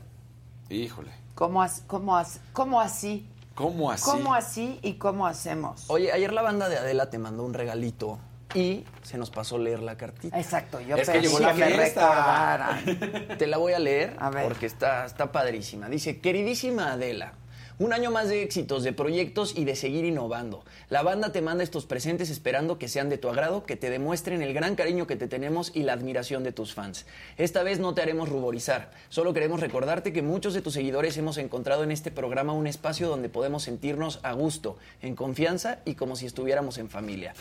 Híjole. 0.71 1.11
¿Cómo, 1.35 1.63
as- 1.63 1.83
cómo, 1.87 2.17
as- 2.17 2.41
cómo 2.53 2.81
así? 2.81 3.27
¿Cómo 3.59 3.91
así? 3.91 4.05
¿Cómo 4.09 4.35
así 4.35 4.79
y 4.83 4.95
cómo 4.95 5.27
hacemos? 5.27 5.85
Oye, 5.89 6.13
ayer 6.13 6.33
la 6.33 6.43
banda 6.43 6.69
de 6.69 6.79
Adela 6.79 7.11
te 7.11 7.19
mandó 7.19 7.43
un 7.43 7.53
regalito 7.55 8.21
y 8.55 8.85
se 9.03 9.19
nos 9.19 9.31
pasó 9.31 9.59
leer 9.59 9.81
la 9.81 9.97
cartita. 9.97 10.39
Exacto, 10.39 10.81
yo 10.81 10.95
Es 10.95 11.11
que 11.11 11.21
llegó 11.21 11.41
la 11.41 11.53
que 11.55 11.59
me 11.65 11.67
fiesta. 11.73 12.01
recordaran. 12.09 13.37
Te 13.37 13.47
la 13.49 13.57
voy 13.59 13.73
a 13.73 13.81
leer 13.81 14.17
A 14.21 14.31
ver. 14.31 14.45
porque 14.45 14.67
está, 14.67 15.05
está 15.07 15.33
padrísima. 15.33 15.89
Dice, 15.89 16.21
queridísima 16.21 16.93
Adela, 16.93 17.33
un 17.79 17.93
año 17.93 18.11
más 18.11 18.29
de 18.29 18.43
éxitos, 18.43 18.83
de 18.83 18.93
proyectos 18.93 19.57
y 19.57 19.65
de 19.65 19.77
seguir 19.77 20.05
innovando. 20.05 20.65
La 20.91 21.03
banda 21.03 21.31
te 21.31 21.43
manda 21.43 21.63
estos 21.63 21.87
presentes 21.87 22.29
esperando 22.29 22.79
que 22.79 22.89
sean 22.89 23.09
de 23.09 23.19
tu 23.19 23.29
agrado, 23.29 23.65
que 23.65 23.77
te 23.77 23.89
demuestren 23.89 24.43
el 24.43 24.53
gran 24.53 24.75
cariño 24.75 25.07
que 25.07 25.17
te 25.17 25.29
tenemos 25.29 25.71
y 25.75 25.85
la 25.85 25.93
admiración 25.93 26.43
de 26.43 26.53
tus 26.53 26.75
fans. 26.75 27.07
Esta 27.37 27.63
vez 27.63 27.79
no 27.79 27.95
te 27.95 28.03
haremos 28.03 28.29
ruborizar, 28.29 28.91
solo 29.09 29.33
queremos 29.33 29.61
recordarte 29.61 30.13
que 30.13 30.23
muchos 30.23 30.55
de 30.55 30.63
tus 30.63 30.75
seguidores 30.75 31.17
hemos 31.17 31.39
encontrado 31.39 31.85
en 31.85 31.93
este 31.93 32.11
programa 32.11 32.53
un 32.53 32.67
espacio 32.67 33.09
donde 33.09 33.29
podemos 33.29 33.63
sentirnos 33.63 34.19
a 34.23 34.33
gusto, 34.33 34.77
en 35.01 35.15
confianza 35.15 35.79
y 35.85 35.95
como 35.95 36.17
si 36.17 36.27
estuviéramos 36.27 36.79
en 36.79 36.91
familia. 36.91 37.35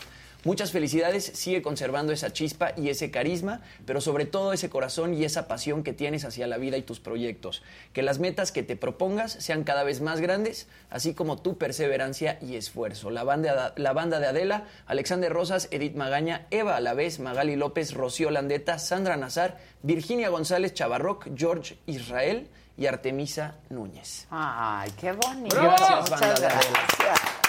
Muchas 0.44 0.70
felicidades, 0.70 1.24
sigue 1.24 1.62
conservando 1.62 2.12
esa 2.12 2.32
chispa 2.32 2.72
y 2.76 2.90
ese 2.90 3.10
carisma, 3.10 3.60
pero 3.84 4.00
sobre 4.00 4.24
todo 4.24 4.52
ese 4.52 4.70
corazón 4.70 5.12
y 5.14 5.24
esa 5.24 5.48
pasión 5.48 5.82
que 5.82 5.92
tienes 5.92 6.24
hacia 6.24 6.46
la 6.46 6.58
vida 6.58 6.76
y 6.76 6.82
tus 6.82 7.00
proyectos. 7.00 7.62
Que 7.92 8.02
las 8.02 8.20
metas 8.20 8.52
que 8.52 8.62
te 8.62 8.76
propongas 8.76 9.32
sean 9.32 9.64
cada 9.64 9.82
vez 9.82 10.00
más 10.00 10.20
grandes, 10.20 10.68
así 10.90 11.12
como 11.12 11.38
tu 11.38 11.58
perseverancia 11.58 12.38
y 12.40 12.54
esfuerzo. 12.54 13.10
La 13.10 13.24
banda, 13.24 13.74
la 13.76 13.92
banda 13.92 14.20
de 14.20 14.28
Adela, 14.28 14.68
Alexander 14.86 15.32
Rosas, 15.32 15.66
Edith 15.72 15.96
Magaña, 15.96 16.46
Eva 16.50 16.76
Alavés, 16.76 17.18
Magali 17.18 17.56
López, 17.56 17.92
Rocío 17.92 18.30
Landeta, 18.30 18.78
Sandra 18.78 19.16
Nazar, 19.16 19.58
Virginia 19.82 20.28
González 20.28 20.72
Chavarroc, 20.72 21.26
George 21.34 21.78
Israel 21.86 22.48
y 22.76 22.86
Artemisa 22.86 23.56
Núñez. 23.70 24.28
Ay, 24.30 24.92
qué 25.00 25.10
bonito. 25.12 25.56
Gracias, 25.56 26.10
banda 26.10 26.34
de 26.34 26.46
Adela. 26.46 27.47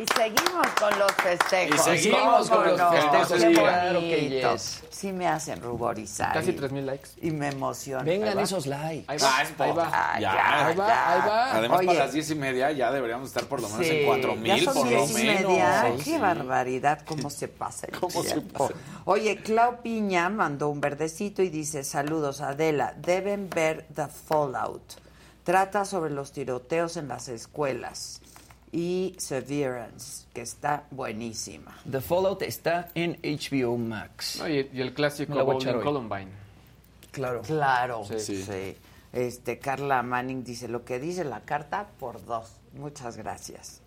Y 0.00 0.06
seguimos 0.16 0.66
con 0.80 0.98
los 0.98 1.12
festejos. 1.12 1.86
Y 1.88 1.98
seguimos 1.98 2.48
¿Cómo 2.48 2.62
con 2.62 2.70
los 2.70 2.78
no? 2.78 2.90
festejos, 2.90 3.28
Qué 3.42 3.52
claro 3.52 4.00
que 4.00 4.16
bonito. 4.16 4.52
yes. 4.54 4.82
Sí 4.90 5.12
me 5.12 5.28
hacen 5.28 5.60
ruborizar. 5.60 6.32
Casi 6.32 6.50
y- 6.50 6.54
3,000 6.54 6.86
likes. 6.86 7.10
Y 7.20 7.30
me 7.30 7.48
emociona. 7.48 8.02
Vengan 8.02 8.38
esos 8.38 8.66
likes. 8.66 9.04
Ahí 9.08 9.18
va, 9.18 9.28
Ah, 9.30 9.44
ahí 9.58 9.72
va. 9.72 9.90
Ay, 10.14 10.22
Ya, 10.22 10.32
ya, 10.32 10.66
ahí 10.68 10.76
va, 10.76 10.86
ya. 10.88 11.12
ahí 11.12 11.28
va. 11.28 11.54
Además, 11.56 11.78
Oye. 11.80 11.86
para 11.88 11.98
las 12.00 12.12
diez 12.12 12.30
y 12.30 12.34
media 12.34 12.70
ya 12.72 12.90
deberíamos 12.90 13.28
estar 13.28 13.44
por 13.44 13.60
lo 13.60 13.68
menos 13.68 13.86
Sí, 13.86 13.92
en 13.96 14.06
cuatro 14.06 14.34
ya 14.36 14.40
mil, 14.54 14.64
son 14.64 14.74
por 14.74 14.84
lo 14.84 14.90
diez 14.90 15.10
y 15.10 15.14
menos. 15.26 15.42
media. 15.50 15.92
Sí. 15.98 16.04
Qué 16.04 16.18
barbaridad, 16.18 17.00
cómo 17.06 17.28
se 17.30 17.48
pasa 17.48 17.86
el 17.86 17.98
¿Cómo 17.98 18.22
se 18.22 18.32
tiempo. 18.32 18.68
pasa? 18.68 18.80
Oye, 19.04 19.36
Clau 19.42 19.82
Piña 19.82 20.28
mandó 20.30 20.68
un 20.70 20.80
verdecito 20.80 21.42
y 21.42 21.50
dice, 21.50 21.84
saludos 21.84 22.40
Adela, 22.40 22.94
deben 22.96 23.50
ver 23.50 23.86
The 23.94 24.06
Fallout. 24.08 24.94
Trata 25.44 25.84
sobre 25.84 26.10
los 26.10 26.32
tiroteos 26.32 26.96
en 26.96 27.08
las 27.08 27.28
escuelas 27.28 28.19
y 28.72 29.14
Severance, 29.18 30.26
que 30.32 30.42
está 30.42 30.84
buenísima. 30.90 31.76
The 31.90 32.00
Fallout 32.00 32.42
está 32.42 32.90
en 32.94 33.18
HBO 33.22 33.76
Max. 33.76 34.36
No, 34.38 34.48
y, 34.48 34.70
y 34.72 34.80
el 34.80 34.94
clásico 34.94 35.34
hoy. 35.34 35.64
Columbine. 35.82 36.30
Claro. 37.10 37.42
Claro, 37.42 38.04
Sí. 38.04 38.42
sí. 38.42 38.76
Este, 39.12 39.58
Carla 39.58 40.02
Manning 40.04 40.44
dice, 40.44 40.68
lo 40.68 40.84
que 40.84 41.00
dice 41.00 41.24
la 41.24 41.40
carta 41.40 41.88
por 41.98 42.24
dos. 42.24 42.52
Muchas 42.74 43.16
gracias. 43.16 43.80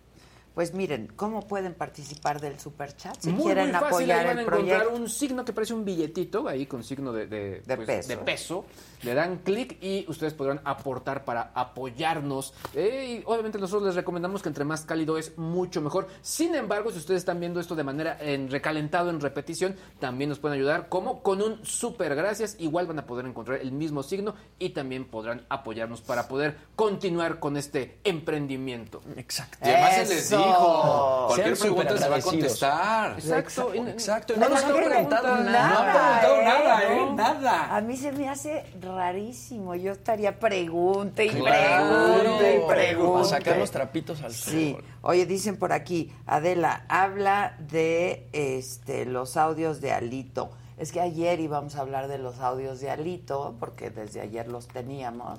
Pues 0.54 0.72
miren, 0.72 1.08
¿cómo 1.16 1.48
pueden 1.48 1.74
participar 1.74 2.40
del 2.40 2.60
superchat 2.60 3.16
si 3.20 3.30
muy, 3.30 3.46
quieren 3.46 3.72
muy 3.72 3.80
fácil, 3.80 4.10
ahí 4.10 4.20
apoyar 4.20 4.26
van 4.26 4.38
a 4.38 4.40
el 4.40 4.46
encontrar 4.46 4.78
proyecto? 4.82 5.02
un 5.02 5.08
signo 5.10 5.44
que 5.44 5.52
parece 5.52 5.74
un 5.74 5.84
billetito, 5.84 6.46
ahí 6.46 6.66
con 6.66 6.84
signo 6.84 7.12
de, 7.12 7.26
de, 7.26 7.60
De 7.60 7.76
pues, 7.76 7.86
peso. 7.88 8.08
de 8.08 8.16
peso. 8.18 8.64
Le 9.02 9.14
dan 9.14 9.38
clic 9.38 9.76
y 9.82 10.06
ustedes 10.08 10.32
podrán 10.32 10.60
aportar 10.64 11.24
para 11.24 11.50
apoyarnos. 11.54 12.54
Eh, 12.72 13.18
y 13.20 13.22
obviamente 13.26 13.58
nosotros 13.58 13.88
les 13.88 13.96
recomendamos 13.96 14.42
que 14.42 14.48
entre 14.48 14.64
más 14.64 14.82
cálido 14.82 15.18
es 15.18 15.36
mucho 15.36 15.82
mejor. 15.82 16.06
Sin 16.22 16.54
embargo, 16.54 16.90
si 16.90 16.98
ustedes 16.98 17.18
están 17.18 17.40
viendo 17.40 17.60
esto 17.60 17.74
de 17.74 17.84
manera 17.84 18.16
en 18.20 18.48
recalentado, 18.48 19.10
en 19.10 19.20
repetición, 19.20 19.76
también 19.98 20.30
nos 20.30 20.38
pueden 20.38 20.56
ayudar 20.56 20.88
como 20.88 21.22
con 21.22 21.42
un 21.42 21.66
super 21.66 22.14
gracias. 22.14 22.56
Igual 22.60 22.86
van 22.86 23.00
a 23.00 23.06
poder 23.06 23.26
encontrar 23.26 23.60
el 23.60 23.72
mismo 23.72 24.02
signo 24.02 24.36
y 24.58 24.70
también 24.70 25.04
podrán 25.04 25.44
apoyarnos 25.48 26.00
para 26.00 26.28
poder 26.28 26.56
continuar 26.76 27.40
con 27.40 27.56
este 27.56 27.98
emprendimiento. 28.04 29.02
Exacto. 29.16 29.58
Y 29.62 29.68
además 29.68 29.94
se 29.94 30.00
les 30.14 30.24
Eso. 30.24 30.43
Dijo, 30.46 31.24
cualquier 31.28 31.56
Sean 31.56 31.74
pregunta 31.74 31.98
se 31.98 32.08
va 32.08 32.16
a 32.16 32.20
contestar. 32.20 33.12
Exacto. 33.18 33.72
Exacto. 33.74 34.34
No 34.36 34.40
No 34.40 34.48
nos 34.54 34.64
han 34.64 34.72
preguntado 34.74 35.36
nada. 35.38 35.68
No 35.68 35.78
han 35.78 36.20
preguntado 36.20 36.42
nada, 36.42 36.82
¿eh? 36.84 37.06
Nada. 37.14 37.76
A 37.76 37.80
mí 37.80 37.96
se 37.96 38.12
me 38.12 38.28
hace 38.28 38.64
rarísimo. 38.80 39.74
Yo 39.74 39.92
estaría 39.92 40.38
pregunte 40.38 41.24
y 41.26 41.30
pregunte 41.30 42.56
y 42.56 42.60
Para 42.66 42.74
pregunte. 42.74 43.28
sacar 43.28 43.58
los 43.58 43.70
trapitos 43.70 44.22
al 44.22 44.32
Sí. 44.32 44.72
sol. 44.72 44.84
Oye, 45.02 45.26
dicen 45.26 45.56
por 45.56 45.72
aquí, 45.72 46.12
Adela, 46.26 46.84
habla 46.88 47.56
de 47.58 48.28
este 48.32 49.06
los 49.06 49.36
audios 49.36 49.80
de 49.80 49.92
Alito. 49.92 50.50
Es 50.76 50.90
que 50.90 51.00
ayer 51.00 51.38
íbamos 51.40 51.76
a 51.76 51.80
hablar 51.82 52.08
de 52.08 52.18
los 52.18 52.40
audios 52.40 52.80
de 52.80 52.90
Alito, 52.90 53.54
porque 53.60 53.90
desde 53.90 54.20
ayer 54.20 54.48
los 54.48 54.66
teníamos. 54.66 55.38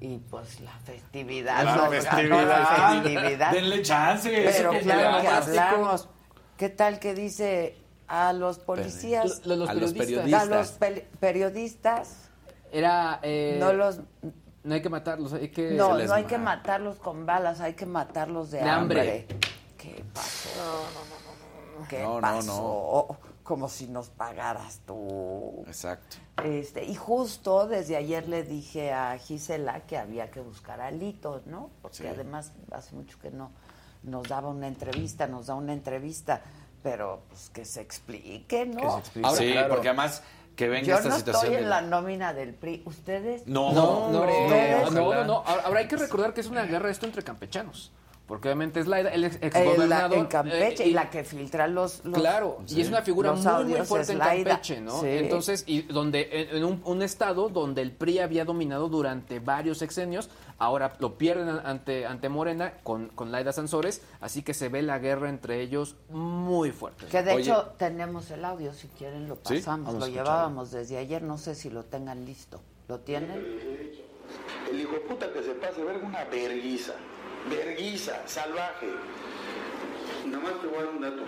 Y 0.00 0.18
pues 0.18 0.60
la 0.60 0.72
festividad. 0.84 1.64
La 1.64 1.74
nos 1.76 2.04
ganó 2.04 2.42
la 2.42 2.66
festividad. 2.66 3.02
festividad. 3.02 3.52
Denle 3.52 3.82
chance. 3.82 4.30
Pero 4.30 4.72
eso 4.72 4.82
claro 4.84 5.20
que 5.20 5.28
hablamos. 5.28 6.08
¿Qué 6.56 6.68
tal 6.68 6.98
que 6.98 7.14
dice 7.14 7.76
a 8.06 8.32
los 8.32 8.58
policías, 8.58 9.44
Lo- 9.46 9.56
los 9.56 9.68
A 9.68 9.74
los 9.74 9.92
periodistas. 9.92 10.42
a 10.42 10.44
los 10.46 10.68
periodistas. 10.72 10.80
pel- 10.80 11.18
periodistas, 11.20 12.16
Era. 12.72 13.18
eh, 13.22 13.56
no 13.60 13.72
los 13.72 14.00
No 14.64 14.74
hay 14.74 14.82
que 14.82 14.88
matarlos, 14.88 15.32
hay 15.34 15.48
que. 15.50 15.72
no, 15.72 15.96
no 15.98 16.12
hay 16.14 16.24
que 16.24 16.38
mata. 16.38 16.56
matarlos 16.58 16.96
con 16.98 17.26
balas, 17.26 17.60
hay 17.60 17.74
que 17.74 17.86
matarlos 17.86 18.50
de, 18.50 18.58
De 18.62 18.68
hambre. 18.70 19.26
¿Qué 19.76 20.04
pasó? 20.12 20.84
¿Qué 21.88 22.02
No, 22.02 22.14
no, 22.14 22.20
pasó? 22.20 23.16
Como 23.48 23.70
si 23.70 23.86
nos 23.86 24.10
pagaras 24.10 24.80
tú. 24.86 25.64
Exacto. 25.66 26.18
Este, 26.44 26.84
y 26.84 26.94
justo 26.94 27.66
desde 27.66 27.96
ayer 27.96 28.28
le 28.28 28.42
dije 28.42 28.92
a 28.92 29.16
Gisela 29.16 29.80
que 29.86 29.96
había 29.96 30.30
que 30.30 30.40
buscar 30.40 30.82
a 30.82 30.90
Lito, 30.90 31.40
¿no? 31.46 31.70
Porque 31.80 31.96
Sí. 31.96 32.06
además 32.06 32.52
hace 32.70 32.94
mucho 32.94 33.18
que 33.18 33.30
no 33.30 33.50
nos 34.02 34.28
daba 34.28 34.50
una 34.50 34.68
entrevista, 34.68 35.26
nos 35.26 35.46
da 35.46 35.54
una 35.54 35.72
entrevista, 35.72 36.42
pero 36.82 37.22
pues 37.30 37.48
que 37.48 37.64
se 37.64 37.80
explique, 37.80 38.66
¿no? 38.66 38.82
Ahora, 39.22 39.36
sí, 39.38 39.50
claro. 39.52 39.68
porque 39.70 39.88
además 39.88 40.22
que 40.54 40.68
venga 40.68 40.86
Yo 40.88 40.96
esta 40.96 41.08
no 41.08 41.16
situación. 41.16 41.44
estoy 41.44 41.56
en 41.56 41.64
de- 41.64 41.70
la 41.70 41.80
nómina 41.80 42.34
del 42.34 42.52
PRI. 42.52 42.82
¿Ustedes? 42.84 43.46
No, 43.46 43.72
No, 43.72 44.10
No, 44.12 44.20
Ustedes- 44.24 44.90
no, 44.92 45.14
no, 45.14 45.24
no. 45.24 45.34
Ahora, 45.46 45.62
ahora 45.64 45.80
hay 45.80 45.88
que 45.88 45.96
recordar 45.96 46.34
que 46.34 46.42
es 46.42 46.48
una 46.48 46.64
guerra 46.64 46.90
esto 46.90 47.06
entre 47.06 47.22
campechanos. 47.24 47.92
Porque 48.28 48.48
obviamente 48.48 48.78
es 48.78 48.86
la, 48.86 49.00
el 49.00 49.24
ex 49.24 49.36
En, 49.40 49.40
la- 49.40 49.46
exgobernador. 49.48 50.18
en 50.18 50.26
Campeche, 50.26 50.84
eh, 50.84 50.88
y 50.88 50.92
la 50.92 51.08
que 51.08 51.24
filtra 51.24 51.66
los, 51.66 52.04
los- 52.04 52.18
Claro, 52.20 52.58
y 52.68 52.82
es 52.82 52.88
una 52.88 53.00
figura 53.02 53.30
los 53.30 53.42
muy, 53.42 53.64
muy 53.64 53.80
fuerte 53.86 54.12
en. 54.12 54.18
Campeche, 54.18 54.80
¿no? 54.82 55.00
Sí. 55.00 55.06
Entonces, 55.08 55.64
y 55.66 55.82
donde 55.82 56.28
en 56.52 56.62
un, 56.62 56.82
un 56.84 57.00
estado 57.02 57.48
donde 57.48 57.80
el 57.80 57.90
PRI 57.92 58.18
había 58.18 58.44
dominado 58.44 58.90
durante 58.90 59.40
varios 59.40 59.78
sexenios, 59.78 60.28
ahora 60.58 60.92
lo 60.98 61.16
pierden 61.16 61.48
ante, 61.48 62.04
ante 62.04 62.28
Morena 62.28 62.74
con, 62.82 63.08
con 63.08 63.32
Laida 63.32 63.52
Sansores, 63.52 64.02
así 64.20 64.42
que 64.42 64.52
se 64.52 64.68
ve 64.68 64.82
la 64.82 64.98
guerra 64.98 65.30
entre 65.30 65.62
ellos 65.62 65.96
muy 66.10 66.70
fuerte. 66.70 67.06
Que 67.06 67.22
de 67.22 67.32
Oye. 67.32 67.42
hecho 67.44 67.72
tenemos 67.78 68.30
el 68.30 68.44
audio, 68.44 68.74
si 68.74 68.88
quieren 68.88 69.26
lo 69.26 69.36
pasamos. 69.36 69.94
lo 69.94 70.06
llevábamos 70.06 70.70
desde 70.70 70.98
ayer, 70.98 71.22
no 71.22 71.38
sé 71.38 71.54
si 71.54 71.70
lo 71.70 71.84
tengan 71.86 72.26
listo. 72.26 72.60
¿Lo 72.88 73.00
tienen? 73.00 73.30
El 74.70 74.80
hijo 74.80 74.96
puta 75.08 75.32
que 75.32 75.42
se 75.42 75.52
pase 75.52 75.82
verga 75.82 76.06
una 76.06 76.24
verguiza. 76.24 76.92
Verguiza, 77.46 78.22
salvaje. 78.26 78.88
Nada 80.26 80.42
más 80.42 80.60
te 80.60 80.66
voy 80.66 80.78
a 80.78 80.82
dar 80.82 80.94
un 80.94 81.00
dato. 81.00 81.22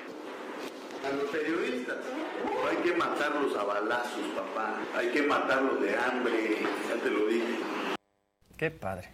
A 1.06 1.10
los 1.12 1.30
periodistas 1.30 1.96
hay 2.68 2.76
que 2.78 2.92
matarlos 2.94 3.56
a 3.56 3.64
balazos, 3.64 4.20
papá. 4.36 4.76
Hay 4.96 5.08
que 5.10 5.22
matarlos 5.22 5.80
de 5.80 5.96
hambre. 5.96 6.58
Ya 6.88 7.02
te 7.02 7.10
lo 7.10 7.26
dije. 7.26 7.58
Qué 8.56 8.70
padre. 8.70 9.08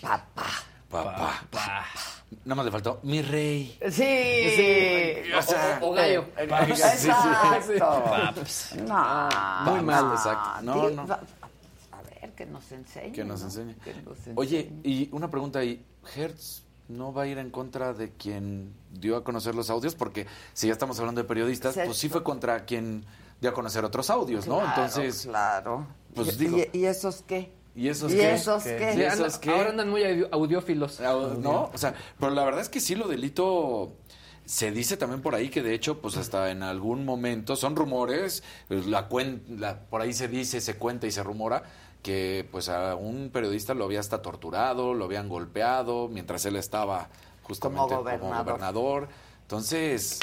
Papá. 0.00 0.46
Papá. 0.90 1.86
Nada 2.44 2.54
más 2.56 2.64
le 2.64 2.70
faltó 2.72 3.00
mi 3.04 3.22
rey. 3.22 3.78
Sí. 3.90 5.32
O 5.36 5.42
sea, 5.42 5.78
O 5.82 5.92
gallo. 5.92 6.24
Exacto. 6.36 7.78
No. 8.86 9.28
Muy 9.66 9.82
mal, 9.82 10.12
exacto. 10.12 10.62
No, 10.62 10.90
no. 10.90 11.18
Que 12.40 12.46
nos 12.46 12.72
enseñe. 12.72 13.12
Que 13.12 13.22
nos 13.24 13.40
¿no? 13.40 13.46
enseñe. 13.46 13.74
Que 13.84 13.92
nos 14.02 14.16
enseñe. 14.18 14.34
Oye, 14.36 14.72
y 14.82 15.10
una 15.12 15.30
pregunta 15.30 15.58
ahí. 15.58 15.84
¿Hertz 16.16 16.64
no 16.88 17.12
va 17.12 17.22
a 17.24 17.26
ir 17.26 17.36
en 17.36 17.50
contra 17.50 17.92
de 17.92 18.12
quien 18.12 18.72
dio 18.92 19.16
a 19.16 19.24
conocer 19.24 19.54
los 19.54 19.68
audios? 19.68 19.94
Porque 19.94 20.26
si 20.54 20.68
ya 20.68 20.72
estamos 20.72 20.98
hablando 20.98 21.20
de 21.20 21.28
periodistas, 21.28 21.76
pues 21.84 21.98
sí 21.98 22.08
fue 22.08 22.22
contra 22.24 22.64
quien 22.64 23.04
dio 23.42 23.50
a 23.50 23.52
conocer 23.52 23.84
otros 23.84 24.08
audios, 24.08 24.46
¿no? 24.46 24.56
Claro, 24.60 24.70
Entonces, 24.70 25.26
Claro. 25.26 25.86
pues 26.14 26.28
¿Y, 26.34 26.36
digo- 26.46 26.56
y- 26.72 26.78
y 26.78 26.84
esos 26.86 27.22
qué? 27.26 27.52
¿y 27.74 27.88
esos 27.88 28.10
¿Y 28.10 28.16
qué? 28.16 28.32
esos 28.32 28.62
¿Qué? 28.64 28.76
qué? 28.78 28.94
¿Y 28.98 29.02
esos 29.02 29.36
qué? 29.38 29.50
ahora 29.50 29.68
andan 29.70 29.90
muy 29.90 30.02
audiófilos. 30.32 30.98
¿No? 31.38 31.70
O 31.74 31.78
sea, 31.78 31.94
pero 32.18 32.32
la 32.32 32.42
verdad 32.44 32.62
es 32.62 32.70
que 32.70 32.80
sí, 32.80 32.94
lo 32.94 33.06
delito 33.06 33.92
se 34.46 34.72
dice 34.72 34.96
también 34.96 35.22
por 35.22 35.34
ahí 35.36 35.48
que 35.50 35.62
de 35.62 35.74
hecho, 35.74 36.00
pues 36.00 36.16
hasta 36.16 36.50
en 36.50 36.64
algún 36.64 37.04
momento, 37.04 37.54
son 37.54 37.76
rumores, 37.76 38.42
pues, 38.66 38.86
la 38.86 39.08
cuen- 39.08 39.42
la, 39.58 39.78
por 39.78 40.00
ahí 40.00 40.12
se 40.12 40.26
dice, 40.26 40.60
se 40.60 40.74
cuenta 40.76 41.06
y 41.06 41.12
se 41.12 41.22
rumora 41.22 41.62
que 42.02 42.48
pues 42.50 42.68
a 42.68 42.94
un 42.94 43.30
periodista 43.32 43.74
lo 43.74 43.84
había 43.84 44.00
hasta 44.00 44.22
torturado, 44.22 44.94
lo 44.94 45.04
habían 45.04 45.28
golpeado 45.28 46.08
mientras 46.08 46.44
él 46.46 46.56
estaba 46.56 47.08
justamente 47.42 47.82
como 47.82 47.98
gobernador. 47.98 48.44
gobernador. 48.44 49.08
Entonces, 49.42 50.20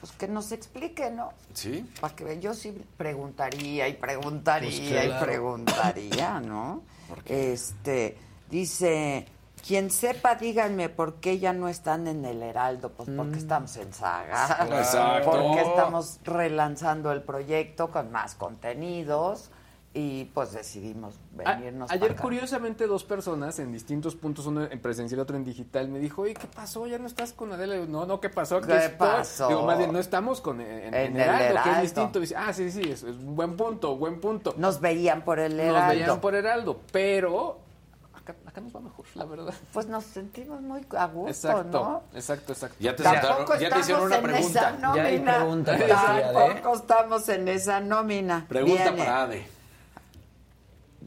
pues 0.00 0.12
que 0.12 0.28
nos 0.28 0.52
explique, 0.52 1.10
¿no? 1.10 1.32
Sí. 1.52 1.84
Para 2.00 2.14
que 2.14 2.38
yo 2.38 2.54
sí 2.54 2.72
preguntaría 2.96 3.88
y 3.88 3.94
preguntaría 3.94 5.02
Pues 5.02 5.22
y 5.22 5.24
preguntaría, 5.24 6.40
¿no? 6.40 6.82
Este, 7.24 8.18
dice, 8.50 9.26
quien 9.64 9.90
sepa, 9.90 10.34
díganme 10.34 10.88
por 10.88 11.14
qué 11.14 11.38
ya 11.38 11.52
no 11.52 11.68
están 11.68 12.08
en 12.08 12.24
el 12.24 12.42
Heraldo, 12.42 12.90
pues 12.90 13.08
porque 13.16 13.38
estamos 13.38 13.76
en 13.76 13.92
saga. 13.92 14.66
Exacto. 14.78 15.30
Porque 15.30 15.60
estamos 15.60 16.18
relanzando 16.24 17.12
el 17.12 17.22
proyecto 17.22 17.90
con 17.90 18.10
más 18.10 18.34
contenidos 18.34 19.50
y 19.98 20.26
pues 20.34 20.52
decidimos 20.52 21.14
A- 21.44 21.54
venirnos 21.54 21.90
ayer, 21.90 22.00
para 22.02 22.12
acá. 22.12 22.22
curiosamente, 22.22 22.86
dos 22.86 23.02
personas 23.02 23.58
en 23.58 23.72
distintos 23.72 24.14
puntos, 24.14 24.44
uno 24.44 24.64
en 24.70 24.78
presencial 24.80 25.18
y 25.18 25.22
otro 25.22 25.36
en 25.36 25.44
digital, 25.44 25.88
me 25.88 25.98
dijo, 25.98 26.22
oye, 26.22 26.34
¿qué 26.34 26.46
pasó? 26.46 26.86
¿Ya 26.86 26.98
no 26.98 27.06
estás 27.06 27.32
con 27.32 27.50
Adela? 27.52 27.76
Y 27.76 27.78
yo, 27.78 27.86
no, 27.86 28.04
no, 28.04 28.20
¿qué 28.20 28.28
pasó? 28.28 28.60
¿Qué 28.60 28.76
estoy". 28.76 28.98
pasó? 28.98 29.48
Digo, 29.48 29.62
más 29.64 29.78
bien, 29.78 29.92
no 29.92 29.98
estamos 29.98 30.42
con 30.42 30.60
en, 30.60 30.68
En 30.70 30.94
en 30.94 31.16
el 31.16 31.22
Heraldo, 31.22 31.38
que 31.38 31.44
es 31.46 31.50
Heraldo. 31.64 31.82
distinto. 31.82 32.20
Dice, 32.20 32.36
ah, 32.36 32.52
sí, 32.52 32.70
sí, 32.70 32.82
es, 32.82 33.02
es 33.04 33.16
un 33.16 33.34
buen 33.34 33.56
punto, 33.56 33.96
buen 33.96 34.20
punto. 34.20 34.54
Nos 34.58 34.80
veían 34.80 35.22
por 35.22 35.38
el 35.38 35.58
Heraldo. 35.58 35.78
Nos 35.80 35.88
veían 35.88 36.20
por 36.20 36.34
Heraldo, 36.34 36.80
pero 36.92 37.60
acá, 38.14 38.34
acá 38.44 38.60
nos 38.60 38.76
va 38.76 38.80
mejor, 38.80 39.06
la 39.14 39.24
verdad. 39.24 39.54
Pues 39.72 39.86
nos 39.86 40.04
sentimos 40.04 40.60
muy 40.60 40.84
a 40.96 41.06
gusto, 41.06 41.30
Exacto, 41.30 41.84
¿no? 41.84 42.02
exacto, 42.18 42.52
exacto. 42.52 42.76
Ya 42.80 42.94
te 42.94 43.02
sentaron- 43.02 43.58
ya 43.58 43.70
te 43.70 43.78
hicieron 43.80 44.04
una 44.04 44.16
esa 44.16 44.22
pregunta. 44.26 44.70
nómina. 44.72 44.94
Ya 44.96 45.04
hay 45.04 45.18
pregunta. 45.20 45.78
Tampoco 45.78 46.74
estamos 46.76 47.28
en 47.30 47.48
esa 47.48 47.80
nómina. 47.80 48.44
Pregunta 48.48 48.82
Viene, 48.90 48.98
para 48.98 49.22
Ade. 49.22 49.55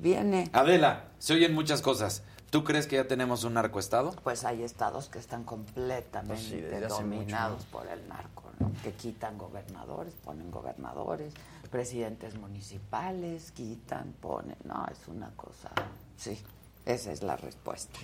Viene. 0.02 0.50
Adela, 0.54 1.10
se 1.20 1.34
oyen 1.34 1.54
muchas 1.54 1.82
cosas. 1.82 2.24
¿Tú 2.50 2.64
crees 2.64 2.88
que 2.88 2.96
ya 2.96 3.08
tenemos 3.08 3.44
un 3.44 3.54
narcoestado? 3.54 4.12
Pues 4.24 4.44
hay 4.44 4.64
estados 4.64 5.10
que 5.10 5.20
están 5.20 5.44
completamente 5.44 6.34
Pues 6.34 6.42
sí, 6.42 6.62
dominados 6.88 7.60
mucho, 7.60 7.72
por 7.72 7.88
el 7.88 8.08
narco, 8.08 8.44
¿no? 8.60 8.72
Que 8.82 8.94
quitan 8.94 9.38
gobernadores, 9.38 10.14
ponen 10.16 10.50
gobernadores, 10.50 11.34
presidentes 11.70 12.36
municipales, 12.36 13.52
quitan, 13.52 14.14
ponen. 14.20 14.56
No, 14.64 14.88
es 14.92 15.08
una 15.08 15.30
cosa. 15.36 15.70
Sí, 16.18 16.42
esa 16.86 17.12
es 17.12 17.22
la 17.22 17.36
respuesta. 17.36 18.00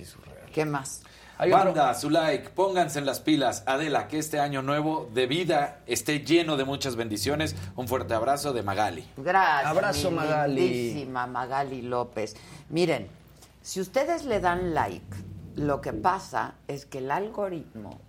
¿Qué 0.54 0.66
más? 0.66 1.02
Banda, 1.38 1.94
su 1.94 2.10
like, 2.10 2.50
pónganse 2.50 3.00
en 3.00 3.06
las 3.06 3.20
pilas. 3.20 3.64
Adela, 3.66 4.08
que 4.08 4.18
este 4.20 4.40
año 4.40 4.62
nuevo 4.62 5.10
de 5.14 5.28
vida 5.28 5.80
esté 5.86 6.20
lleno 6.22 6.58
de 6.58 6.64
muchas 6.66 6.96
bendiciones. 6.96 7.56
Un 7.76 7.88
fuerte 7.88 8.14
abrazo 8.14 8.54
de 8.54 8.64
Magali. 8.64 9.06
Gracias. 9.18 9.66
Abrazo, 9.70 10.10
mi 10.12 10.18
Magali. 10.18 10.62
lindísima 10.70 11.28
Magali 11.28 11.82
López. 11.82 12.36
Miren, 12.70 13.08
si 13.62 13.82
ustedes 13.82 14.26
le 14.26 14.40
dan 14.40 14.74
like, 14.74 15.16
lo 15.56 15.82
que 15.82 15.94
pasa 15.94 16.56
es 16.68 16.86
que 16.86 17.00
el 17.00 17.12
algoritmo 17.12 18.00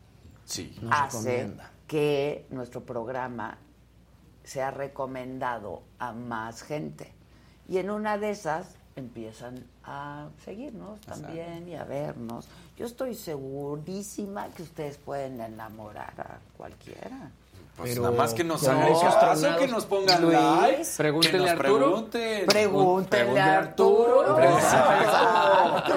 Sí. 0.45 0.77
hace 0.91 1.51
que 1.89 2.47
nuestro 2.51 2.85
programa 2.85 3.59
sea 4.45 4.71
recomendado 4.71 5.83
a 5.99 6.13
más 6.13 6.63
gente. 6.63 7.13
Y 7.69 7.79
en 7.79 7.91
una 7.91 8.17
de 8.19 8.31
esas 8.31 8.77
empiezan 8.97 9.63
a 9.85 10.29
seguirnos 10.45 11.01
también 11.03 11.69
y 11.69 11.75
a 11.75 11.85
vernos. 11.85 12.49
Yo 12.77 12.87
estoy 12.87 13.15
segurísima 13.15 14.49
que 14.49 14.63
ustedes 14.63 14.97
pueden 14.97 15.41
enamorar 15.41 16.15
a 16.19 16.39
cualquiera. 16.57 17.31
Pues 17.77 17.91
Pero 17.91 18.03
nada 18.05 18.17
más 18.17 18.33
que 18.33 18.43
nos 18.43 18.67
hagan 18.67 18.89
caso, 19.21 19.57
que 19.59 19.69
nos 19.69 19.85
pongan 19.85 20.23
Luis, 20.23 20.33
like. 20.39 20.85
pregúntenle 20.97 21.31
que 21.31 21.37
a 21.37 21.41
nos 21.55 21.61
Arturo. 21.61 21.79
pregunten. 21.85 22.47
Pregúntenle 22.47 23.41
a 23.41 23.59
Arturo. 23.59 24.41
Exacto. 24.43 25.95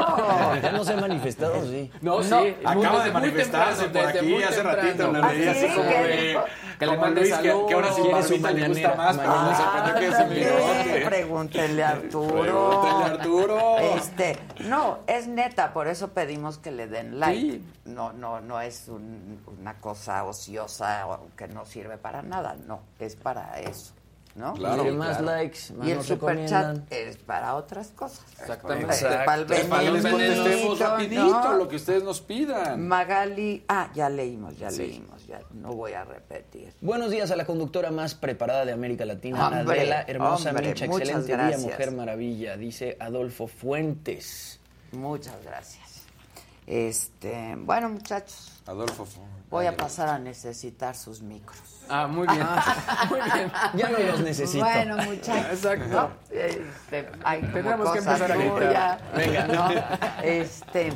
Ya 0.61 0.71
no 0.73 0.83
se 0.83 0.93
ha 0.93 0.97
manifestado, 0.97 1.63
sí. 1.65 1.91
No, 2.01 2.21
sí. 2.21 2.29
No, 2.63 2.69
Acaba 2.69 3.03
de 3.05 3.11
manifestarse 3.11 3.83
por 3.85 3.91
desde 3.93 4.19
aquí 4.19 4.43
hace 4.43 4.55
temprano. 4.61 4.81
ratito. 4.81 5.11
Le 5.13 5.21
leí 5.21 5.47
¿Ah, 5.47 5.51
así 5.51 5.59
sí? 5.67 5.73
como 5.75 5.89
¿Qué 5.89 5.95
de... 5.97 6.39
Que 6.79 6.85
le 6.85 6.97
mande 6.97 7.21
Luis, 7.21 7.33
que, 7.35 7.41
que 7.67 7.73
ahora 7.73 7.93
sí. 7.93 8.01
Quiere 8.01 8.23
su 8.23 8.29
barbita 8.41 8.51
le 8.51 8.67
gusta 8.69 8.87
mañanera, 8.87 8.95
más, 8.95 9.17
pero 9.17 9.41
me 9.41 9.55
sorprendió 9.55 9.95
que 9.99 10.07
es 10.07 10.13
Ándale, 10.13 10.47
amigote. 10.49 11.05
Pregúntenle 11.05 11.83
a 11.83 11.89
Arturo. 11.89 12.41
Pregúntenle 12.41 13.03
a 13.03 13.05
Arturo. 13.07 13.77
Este, 13.97 14.39
no, 14.59 14.99
es 15.07 15.27
neta, 15.27 15.73
por 15.73 15.87
eso 15.89 16.09
pedimos 16.09 16.57
que 16.57 16.71
le 16.71 16.87
den 16.87 17.19
like. 17.19 17.41
Sí. 17.41 17.65
No, 17.83 18.13
no, 18.13 18.39
no 18.39 18.61
es 18.61 18.87
un- 18.87 19.41
una 19.59 19.79
cosa 19.81 20.23
ociosa 20.23 21.05
o 21.07 21.27
que 21.35 21.47
no 21.49 21.65
sirve 21.69 21.97
para 21.97 22.21
nada, 22.21 22.55
no, 22.67 22.81
es 22.99 23.15
para 23.15 23.59
eso, 23.59 23.93
¿no? 24.35 24.53
Claro, 24.53 24.81
Entre 24.83 24.91
más 24.97 25.17
claro. 25.17 25.25
likes, 25.25 25.59
más 25.75 25.87
Y 25.87 25.91
el 25.91 26.03
superchat 26.03 26.91
es 26.91 27.17
para 27.17 27.55
otras 27.55 27.89
cosas. 27.89 28.25
Exactamente. 28.39 28.93
Exacto. 28.93 29.25
Para 29.25 29.81
el 29.83 30.01
contestemos 30.01 30.79
rapidito 30.79 31.23
¿no? 31.43 31.53
lo 31.57 31.67
que 31.67 31.75
ustedes 31.77 32.03
nos 32.03 32.21
pidan. 32.21 32.87
Magali, 32.87 33.63
ah, 33.67 33.89
ya 33.93 34.09
leímos, 34.09 34.57
ya 34.57 34.69
Sí. 34.71 34.87
leímos, 34.87 35.25
ya 35.27 35.41
no 35.53 35.73
voy 35.73 35.93
a 35.93 36.03
repetir. 36.05 36.73
Buenos 36.81 37.11
días 37.11 37.31
a 37.31 37.35
la 37.35 37.45
conductora 37.45 37.91
más 37.91 38.15
preparada 38.15 38.65
de 38.65 38.71
América 38.71 39.05
Latina, 39.05 39.47
Hombre, 39.47 39.79
Adela, 39.79 40.03
hermosa 40.07 40.49
hombre, 40.49 40.69
Micha, 40.69 40.85
excelente 40.85 41.25
día, 41.27 41.35
gracias. 41.37 41.61
mujer 41.63 41.91
maravilla, 41.91 42.57
dice 42.57 42.97
Adolfo 42.99 43.47
Fuentes. 43.47 44.59
Muchas 44.91 45.35
gracias. 45.43 45.87
Este, 46.65 47.55
bueno, 47.57 47.89
muchachos, 47.89 48.61
Adolfo. 48.67 49.03
Fu- 49.05 49.21
voy 49.49 49.65
a 49.65 49.75
pasar 49.75 50.09
a 50.09 50.19
necesitar 50.19 50.95
sus 50.95 51.21
micros. 51.21 51.57
Ah, 51.89 52.07
muy 52.07 52.27
bien. 52.27 52.45
muy 53.09 53.19
bien. 53.21 53.51
Ya 53.75 53.89
no 53.89 53.99
los 53.99 54.19
necesito. 54.21 54.63
Bueno, 54.63 54.97
muchachos. 54.97 55.53
Exacto. 55.53 55.87
¿no? 55.89 56.11
Este, 56.29 57.09
hay 57.23 57.41
Tendríamos 57.41 57.91
que 57.91 57.99
empezar 57.99 58.31
a 58.31 58.35
gritar. 58.35 59.11
Venga. 59.15 59.47
¿no? 59.47 59.69
Este, 60.23 60.93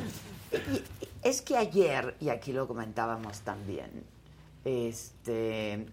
y- 0.72 0.84
es 1.22 1.42
que 1.42 1.56
ayer, 1.56 2.14
y 2.20 2.28
aquí 2.28 2.52
lo 2.52 2.68
comentábamos 2.68 3.40
también, 3.40 4.04
este, 4.64 5.86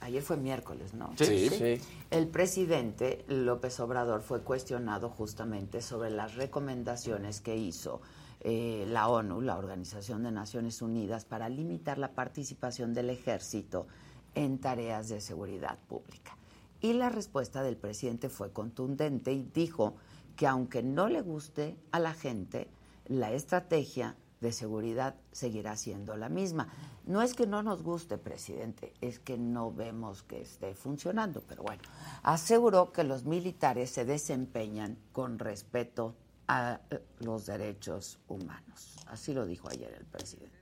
ayer 0.00 0.22
fue 0.22 0.36
miércoles, 0.36 0.94
¿no? 0.94 1.12
Sí. 1.18 1.50
Sí. 1.50 1.80
El 2.10 2.26
presidente 2.28 3.24
López 3.28 3.78
Obrador 3.80 4.22
fue 4.22 4.40
cuestionado 4.40 5.10
justamente 5.10 5.82
sobre 5.82 6.10
las 6.10 6.34
recomendaciones 6.36 7.40
que 7.40 7.56
hizo 7.56 8.00
eh, 8.40 8.84
la 8.88 9.08
ONU, 9.08 9.40
la 9.40 9.58
Organización 9.58 10.22
de 10.22 10.30
Naciones 10.30 10.82
Unidas, 10.82 11.24
para 11.24 11.48
limitar 11.48 11.98
la 11.98 12.12
participación 12.12 12.94
del 12.94 13.10
ejército 13.10 13.86
en 14.34 14.58
tareas 14.58 15.08
de 15.08 15.20
seguridad 15.20 15.78
pública. 15.88 16.36
Y 16.80 16.92
la 16.92 17.08
respuesta 17.08 17.62
del 17.62 17.76
presidente 17.76 18.28
fue 18.28 18.52
contundente 18.52 19.32
y 19.32 19.42
dijo 19.42 19.96
que 20.36 20.46
aunque 20.46 20.82
no 20.82 21.08
le 21.08 21.22
guste 21.22 21.76
a 21.90 21.98
la 21.98 22.14
gente, 22.14 22.68
la 23.06 23.32
estrategia 23.32 24.16
de 24.40 24.52
seguridad 24.52 25.16
seguirá 25.32 25.76
siendo 25.76 26.16
la 26.16 26.28
misma. 26.28 26.68
No 27.06 27.22
es 27.22 27.34
que 27.34 27.46
no 27.46 27.62
nos 27.62 27.82
guste, 27.82 28.18
presidente, 28.18 28.92
es 29.00 29.18
que 29.18 29.36
no 29.36 29.72
vemos 29.72 30.22
que 30.22 30.40
esté 30.40 30.74
funcionando, 30.74 31.42
pero 31.48 31.62
bueno, 31.62 31.82
aseguró 32.22 32.92
que 32.92 33.02
los 33.02 33.24
militares 33.24 33.90
se 33.90 34.04
desempeñan 34.04 34.96
con 35.12 35.38
respeto 35.38 36.14
a 36.48 36.80
eh, 36.90 36.98
los 37.20 37.46
derechos 37.46 38.18
humanos. 38.26 38.96
Así 39.06 39.32
lo 39.32 39.46
dijo 39.46 39.68
ayer 39.70 39.94
el 39.98 40.06
presidente. 40.06 40.56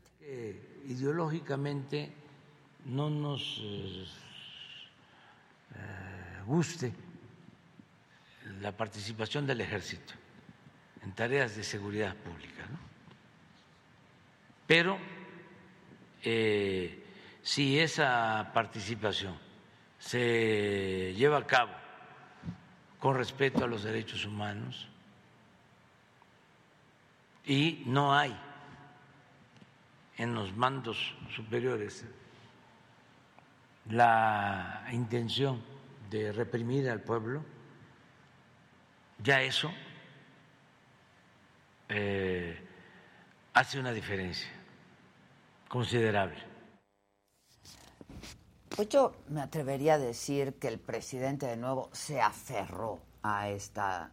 ideológicamente 0.86 2.12
no 2.86 3.08
nos 3.08 3.60
eh, 3.62 4.04
eh, 5.74 6.42
guste 6.46 6.92
la 8.60 8.76
participación 8.76 9.46
del 9.46 9.60
ejército 9.60 10.14
en 11.02 11.12
tareas 11.12 11.56
de 11.56 11.62
seguridad 11.62 12.14
pública, 12.16 12.66
¿no? 12.66 12.78
Pero 14.66 14.98
si 17.42 17.78
esa 17.78 18.50
participación 18.52 19.38
se 20.00 21.14
lleva 21.16 21.38
a 21.38 21.46
cabo 21.46 21.72
con 22.98 23.14
respeto 23.14 23.62
a 23.62 23.68
los 23.68 23.84
derechos 23.84 24.24
humanos 24.26 24.88
y 27.46 27.84
no 27.86 28.12
hay 28.12 28.36
en 30.18 30.34
los 30.34 30.54
mandos 30.56 31.14
superiores 31.34 32.04
la 33.90 34.88
intención 34.92 35.62
de 36.10 36.32
reprimir 36.32 36.90
al 36.90 37.02
pueblo, 37.02 37.44
ya 39.22 39.40
eso 39.42 39.70
eh, 41.88 42.58
hace 43.54 43.78
una 43.78 43.92
diferencia 43.92 44.50
considerable. 45.68 46.42
Pues 48.74 48.88
yo 48.88 49.16
me 49.28 49.40
atrevería 49.40 49.94
a 49.94 49.98
decir 49.98 50.54
que 50.54 50.68
el 50.68 50.78
presidente 50.78 51.46
de 51.46 51.56
nuevo 51.56 51.88
se 51.92 52.20
aferró 52.20 53.00
a 53.22 53.48
esta 53.48 54.10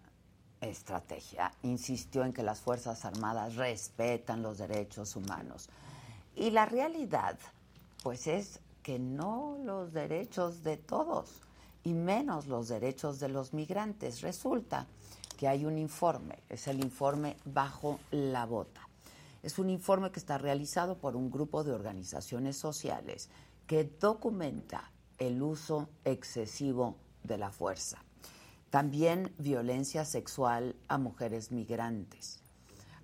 estrategia. 0.66 1.52
Insistió 1.64 2.24
en 2.24 2.34
que 2.34 2.44
las 2.44 2.60
Fuerzas 2.60 3.06
Armadas 3.06 3.56
respetan 3.56 4.42
los 4.42 4.58
derechos 4.58 5.16
humanos. 5.16 5.70
Y 6.36 6.52
la 6.52 6.66
realidad, 6.66 7.38
pues 8.02 8.28
es 8.28 8.60
que 8.82 9.00
no 9.00 9.58
los 9.64 9.94
derechos 9.94 10.64
de 10.64 10.78
todos, 10.78 11.42
y 11.84 11.94
menos 11.94 12.48
los 12.48 12.68
derechos 12.68 13.20
de 13.20 13.30
los 13.30 13.54
migrantes. 13.54 14.22
Resulta 14.22 14.88
que 15.38 15.48
hay 15.48 15.66
un 15.66 15.78
informe, 15.78 16.40
es 16.50 16.68
el 16.68 16.84
informe 16.84 17.38
Bajo 17.46 18.00
la 18.12 18.46
Bota. 18.46 18.88
Es 19.42 19.60
un 19.60 19.70
informe 19.70 20.12
que 20.12 20.20
está 20.20 20.38
realizado 20.38 20.98
por 20.98 21.16
un 21.16 21.30
grupo 21.30 21.64
de 21.64 21.74
organizaciones 21.74 22.58
sociales 22.58 23.30
que 23.68 23.84
documenta 23.84 24.92
el 25.18 25.42
uso 25.42 25.90
excesivo 26.06 26.96
de 27.24 27.38
la 27.38 27.52
fuerza. 27.52 28.04
También 28.74 29.32
violencia 29.38 30.04
sexual 30.04 30.76
a 30.88 30.98
mujeres 30.98 31.52
migrantes. 31.52 32.42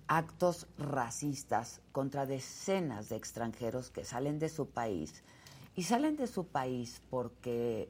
Actos 0.08 0.66
racistas 0.76 1.80
contra 1.92 2.26
decenas 2.26 3.08
de 3.08 3.14
extranjeros 3.14 3.92
que 3.92 4.04
salen 4.04 4.40
de 4.40 4.48
su 4.48 4.70
país. 4.70 5.22
Y 5.76 5.84
salen 5.84 6.16
de 6.16 6.26
su 6.26 6.48
país 6.48 7.00
porque 7.08 7.88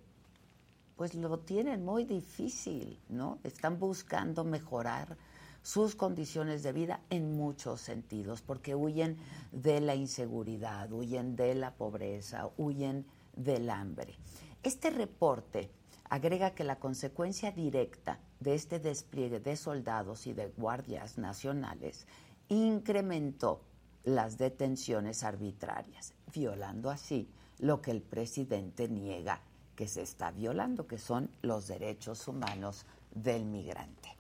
pues 0.95 1.15
lo 1.15 1.39
tienen 1.39 1.83
muy 1.83 2.05
difícil, 2.05 3.01
¿no? 3.09 3.39
Están 3.45 3.79
buscando 3.79 4.45
mejorar 4.45 5.17
sus 5.63 5.95
condiciones 5.95 6.63
de 6.63 6.73
vida 6.73 7.01
en 7.09 7.35
muchos 7.35 7.81
sentidos, 7.81 8.43
porque 8.43 8.75
huyen 8.75 9.17
de 9.53 9.81
la 9.81 9.95
inseguridad, 9.95 10.93
huyen 10.93 11.35
de 11.35 11.55
la 11.55 11.75
pobreza, 11.75 12.51
huyen 12.59 13.07
del 13.35 13.71
hambre. 13.71 14.19
Este 14.63 14.91
reporte 14.91 15.71
agrega 16.11 16.55
que 16.55 16.65
la 16.65 16.81
consecuencia 16.81 17.53
directa 17.53 18.19
de 18.41 18.55
este 18.55 18.81
despliegue 18.81 19.41
de 19.41 19.57
soldados 19.57 20.27
y 20.27 20.33
de 20.33 20.49
guardias 20.49 21.19
nacionales 21.19 22.07
incrementó 22.49 23.63
las 24.05 24.37
detenciones 24.37 25.23
arbitrarias, 25.23 26.15
violando 26.33 26.91
así 26.91 27.31
lo 27.59 27.81
que 27.81 27.93
el 27.93 28.03
presidente 28.03 28.89
niega 28.89 29.41
que 29.77 29.87
se 29.87 30.03
está 30.03 30.31
violando, 30.33 30.87
que 30.87 30.99
son 30.99 31.31
los 31.43 31.69
derechos 31.69 32.27
humanos 32.27 32.87
del 33.15 33.45
migrante. 33.45 34.11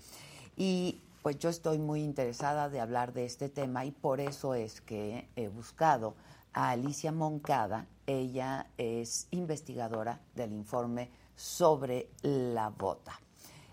Y 0.56 1.02
pues 1.22 1.38
yo 1.38 1.48
estoy 1.48 1.78
muy 1.78 2.02
interesada 2.02 2.68
de 2.68 2.80
hablar 2.80 3.12
de 3.12 3.24
este 3.24 3.48
tema 3.48 3.84
y 3.84 3.90
por 3.90 4.20
eso 4.20 4.54
es 4.54 4.80
que 4.80 5.28
he 5.36 5.48
buscado 5.48 6.14
a 6.52 6.70
Alicia 6.70 7.10
Moncada. 7.12 7.86
Ella 8.06 8.68
es 8.78 9.26
investigadora 9.30 10.20
del 10.34 10.52
informe 10.52 11.10
sobre 11.40 12.10
la 12.20 12.68
bota. 12.68 13.18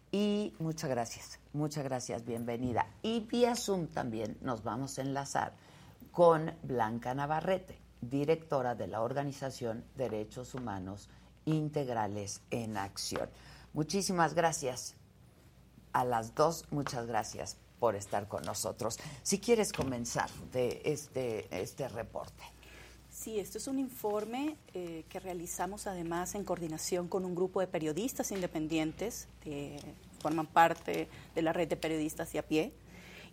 Y 0.10 0.54
muchas 0.60 0.90
gracias, 0.90 1.40
muchas 1.52 1.84
gracias, 1.84 2.24
bienvenida. 2.24 2.88
Y 3.02 3.20
vía 3.20 3.56
Zoom 3.56 3.88
también 3.88 4.38
nos 4.42 4.64
vamos 4.64 4.98
a 4.98 5.02
enlazar 5.02 5.54
con 6.12 6.56
Blanca 6.64 7.14
Navarrete, 7.14 7.78
directora 8.00 8.74
de 8.74 8.88
la 8.88 9.02
organización 9.02 9.84
Derechos 9.98 10.56
Humanos 10.56 11.10
integrales 11.44 12.42
en 12.52 12.78
acción. 12.78 13.30
Muchísimas 13.74 14.34
gracias 14.34 14.96
a 15.92 16.06
las 16.06 16.36
dos, 16.36 16.66
muchas 16.72 17.06
gracias 17.06 17.58
por 17.80 17.96
estar 17.96 18.30
con 18.30 18.44
nosotros. 18.44 18.98
Si 19.24 19.40
quieres 19.40 19.74
comenzar 19.74 20.30
de 20.54 20.82
este, 20.86 21.48
este 21.62 21.90
reporte. 21.90 22.57
Sí, 23.28 23.42
esto 23.42 23.58
es 23.58 23.68
un 23.68 23.78
informe 23.78 24.56
eh, 24.74 25.04
que 25.10 25.20
realizamos 25.20 25.86
además 25.86 26.34
en 26.34 26.46
coordinación 26.46 27.10
con 27.10 27.26
un 27.26 27.36
grupo 27.36 27.60
de 27.60 27.68
periodistas 27.68 28.32
independientes 28.32 29.28
que 29.44 29.78
forman 30.22 30.48
parte 30.48 31.10
de 31.36 31.42
la 31.42 31.52
red 31.52 31.68
de 31.68 31.76
periodistas 31.76 32.32
de 32.32 32.40
a 32.40 32.44
pie. 32.44 32.72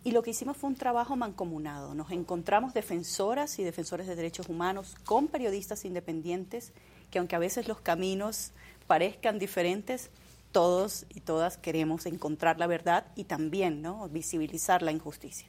Y 0.03 0.11
lo 0.11 0.21
que 0.21 0.31
hicimos 0.31 0.57
fue 0.57 0.69
un 0.69 0.75
trabajo 0.75 1.15
mancomunado. 1.15 1.95
Nos 1.95 2.11
encontramos 2.11 2.73
defensoras 2.73 3.57
y 3.57 3.63
defensores 3.63 4.05
de 4.05 4.17
derechos 4.17 4.49
humanos 4.49 4.97
con 5.05 5.29
periodistas 5.29 5.85
independientes 5.85 6.73
que 7.09 7.19
aunque 7.19 7.37
a 7.37 7.39
veces 7.39 7.69
los 7.69 7.79
caminos 7.79 8.51
parezcan 8.87 9.39
diferentes, 9.39 10.09
todos 10.51 11.05
y 11.07 11.21
todas 11.21 11.57
queremos 11.57 12.05
encontrar 12.05 12.59
la 12.59 12.67
verdad 12.67 13.05
y 13.15 13.23
también 13.23 13.81
¿no? 13.81 14.09
visibilizar 14.09 14.81
la 14.81 14.91
injusticia. 14.91 15.47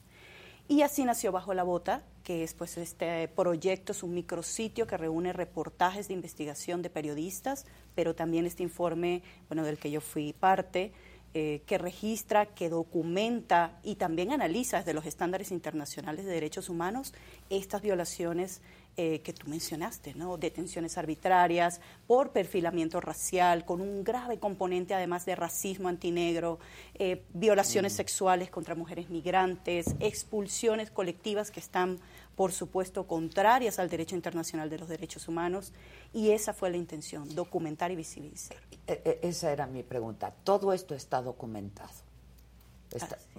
Y 0.69 0.83
así 0.83 1.05
nació 1.05 1.31
Bajo 1.31 1.55
la 1.55 1.63
Bota, 1.63 2.03
que 2.25 2.43
es 2.43 2.53
pues 2.53 2.77
este 2.77 3.29
proyecto, 3.29 3.93
es 3.93 4.03
un 4.03 4.15
micrositio 4.15 4.89
que 4.89 4.97
reúne 4.97 5.33
reportajes 5.33 6.09
de 6.09 6.15
investigación 6.15 6.83
de 6.83 6.91
periodistas, 6.91 7.67
pero 7.95 8.17
también 8.17 8.47
este 8.47 8.65
informe, 8.65 9.23
bueno, 9.49 9.63
del 9.63 9.79
que 9.79 9.93
yo 9.93 10.01
fui 10.01 10.33
parte, 10.33 10.93
eh, 11.35 11.63
que 11.67 11.79
registra, 11.79 12.47
que 12.47 12.69
documenta 12.69 13.79
y 13.85 13.95
también 13.95 14.33
analiza 14.33 14.79
desde 14.79 14.95
los 14.95 15.07
estándares 15.07 15.53
internacionales 15.53 16.25
de 16.25 16.33
derechos 16.33 16.69
humanos 16.69 17.15
estas 17.49 17.83
violaciones 17.83 18.61
eh, 18.99 19.21
que 19.21 19.35
tú 19.35 19.47
mencionaste, 19.51 20.15
¿no? 20.15 20.39
detenciones 20.39 20.97
arbitrarias 20.97 21.83
por 22.07 22.33
perfilamiento 22.33 22.99
racial, 22.99 23.67
con 23.67 23.83
un 23.83 24.03
grave 24.03 24.39
componente 24.39 24.95
además 24.95 25.27
de 25.27 25.37
racismo 25.37 25.91
antinegro, 25.91 26.59
eh, 26.95 27.23
violaciones 27.35 27.93
mm. 27.93 27.97
sexuales 27.97 28.51
contra 28.51 28.75
mujeres 28.75 29.11
migrantes, 29.11 29.95
expulsiones 30.01 30.91
colectivas 30.91 31.51
que 31.51 31.61
están, 31.61 31.99
por 32.37 32.53
supuesto, 32.53 33.07
contrarias 33.07 33.79
al 33.79 33.91
derecho 33.91 34.17
internacional 34.17 34.71
de 34.71 34.79
los 34.79 34.89
derechos 34.89 35.29
humanos. 35.29 35.75
Y 36.15 36.31
esa 36.31 36.55
fue 36.55 36.71
la 36.71 36.79
intención, 36.79 37.35
documentar 37.35 37.91
y 37.91 37.97
visibilizar. 37.97 38.57
E, 38.87 39.03
e, 39.05 39.29
esa 39.29 39.53
era 39.53 39.67
mi 39.67 39.83
pregunta. 39.83 40.33
Todo 40.43 40.73
esto 40.73 40.95
está 40.95 41.21
documentado. 41.21 41.93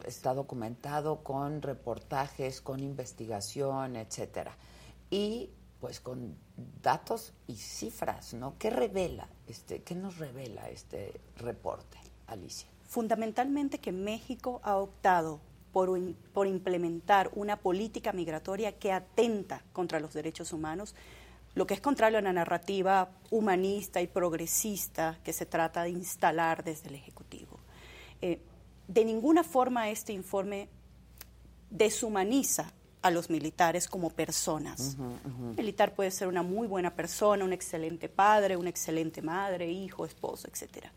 está 0.06 0.36
documentado 0.36 1.24
con 1.24 1.64
reportajes, 1.64 2.62
con 2.62 2.80
investigación, 2.80 3.96
etcétera 3.96 4.56
y 5.10 5.50
pues 5.80 6.00
con 6.00 6.36
datos 6.82 7.34
y 7.48 7.56
cifras, 7.56 8.34
¿no? 8.34 8.58
¿Qué 8.58 8.70
revela 8.70 9.28
este, 9.48 9.84
qué 9.84 9.96
nos 9.96 10.18
revela 10.18 10.70
este 10.70 11.20
reporte, 11.38 11.98
Alicia? 12.28 12.68
Fundamentalmente 12.88 13.80
que 13.80 13.92
México 13.92 14.60
ha 14.64 14.78
optado 14.78 15.40
por, 15.72 16.00
por 16.34 16.48
implementar 16.48 17.30
una 17.36 17.58
política 17.58 18.12
migratoria 18.12 18.78
que 18.80 18.92
atenta 18.92 19.64
contra 19.74 20.00
los 20.00 20.14
derechos 20.14 20.52
humanos, 20.52 20.96
lo 21.54 21.68
que 21.68 21.74
es 21.74 21.82
contrario 21.82 22.18
a 22.18 22.22
la 22.22 22.34
narrativa 22.34 23.10
humanista 23.30 24.02
y 24.02 24.08
progresista 24.08 25.20
que 25.24 25.34
se 25.34 25.46
trata 25.46 25.84
de 25.84 25.90
instalar 25.90 26.64
desde 26.64 26.90
el 26.90 26.96
Ejecutivo. 26.96 27.60
Eh, 28.22 28.40
de 28.88 29.06
ninguna 29.06 29.44
forma 29.44 29.90
este 29.90 30.14
informe 30.14 30.70
deshumaniza 31.70 32.72
a 33.02 33.11
los 33.11 33.30
militares 33.30 33.88
como 33.88 34.10
personas. 34.10 34.98
Un 34.98 35.56
militar 35.56 35.94
puede 35.94 36.11
ser 36.11 36.28
una 36.28 36.44
muy 36.44 36.68
buena 36.68 36.95
persona, 36.95 37.45
un 37.45 37.53
excelente 37.53 38.10
padre, 38.10 38.57
una 38.57 38.69
excelente 38.69 39.22
madre, 39.22 39.69
hijo, 39.69 40.06
esposo, 40.06 40.48
etc. 40.48 40.88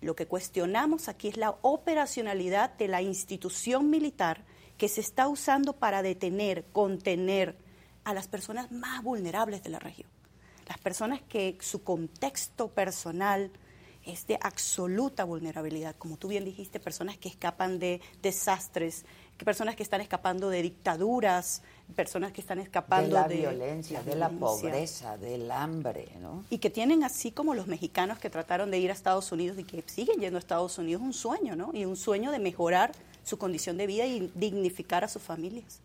Lo 0.00 0.14
que 0.14 0.26
cuestionamos 0.26 1.08
aquí 1.08 1.28
es 1.28 1.36
la 1.36 1.56
operacionalidad 1.62 2.74
de 2.76 2.88
la 2.88 3.02
institución 3.02 3.90
militar 3.90 4.44
que 4.76 4.88
se 4.88 5.00
está 5.00 5.28
usando 5.28 5.74
para 5.74 6.02
detener, 6.02 6.64
contener 6.72 7.56
a 8.04 8.14
las 8.14 8.28
personas 8.28 8.70
más 8.70 9.02
vulnerables 9.02 9.62
de 9.62 9.70
la 9.70 9.78
región. 9.78 10.08
Las 10.68 10.78
personas 10.78 11.20
que 11.22 11.56
su 11.60 11.82
contexto 11.82 12.68
personal 12.68 13.50
es 14.04 14.26
de 14.26 14.38
absoluta 14.40 15.24
vulnerabilidad, 15.24 15.96
como 15.96 16.16
tú 16.16 16.28
bien 16.28 16.44
dijiste, 16.44 16.80
personas 16.80 17.18
que 17.18 17.28
escapan 17.28 17.78
de 17.78 18.00
desastres, 18.22 19.04
personas 19.44 19.76
que 19.76 19.82
están 19.82 20.00
escapando 20.00 20.50
de 20.50 20.62
dictaduras, 20.62 21.62
personas 21.94 22.32
que 22.32 22.40
están 22.40 22.58
escapando 22.58 23.08
de 23.08 23.12
la 23.14 23.28
violencia, 23.28 24.02
de 24.02 24.16
la 24.16 24.28
pobreza, 24.28 25.16
del 25.16 25.50
hambre, 25.50 26.08
¿no? 26.20 26.44
Y 26.50 26.58
que 26.58 26.70
tienen 26.70 27.04
así 27.04 27.30
como 27.30 27.54
los 27.54 27.66
mexicanos 27.66 28.18
que 28.18 28.30
trataron 28.30 28.70
de 28.70 28.78
ir 28.78 28.90
a 28.90 28.94
Estados 28.94 29.30
Unidos 29.32 29.58
y 29.58 29.64
que 29.64 29.82
siguen 29.86 30.20
yendo 30.20 30.36
a 30.36 30.40
Estados 30.40 30.78
Unidos 30.78 31.02
un 31.02 31.12
sueño, 31.12 31.56
¿no? 31.56 31.70
Y 31.72 31.84
un 31.84 31.96
sueño 31.96 32.30
de 32.30 32.38
mejorar 32.38 32.92
su 33.22 33.38
condición 33.38 33.76
de 33.76 33.86
vida 33.86 34.06
y 34.06 34.30
dignificar 34.34 35.04
a 35.04 35.08
sus 35.08 35.22
familias. 35.22 35.80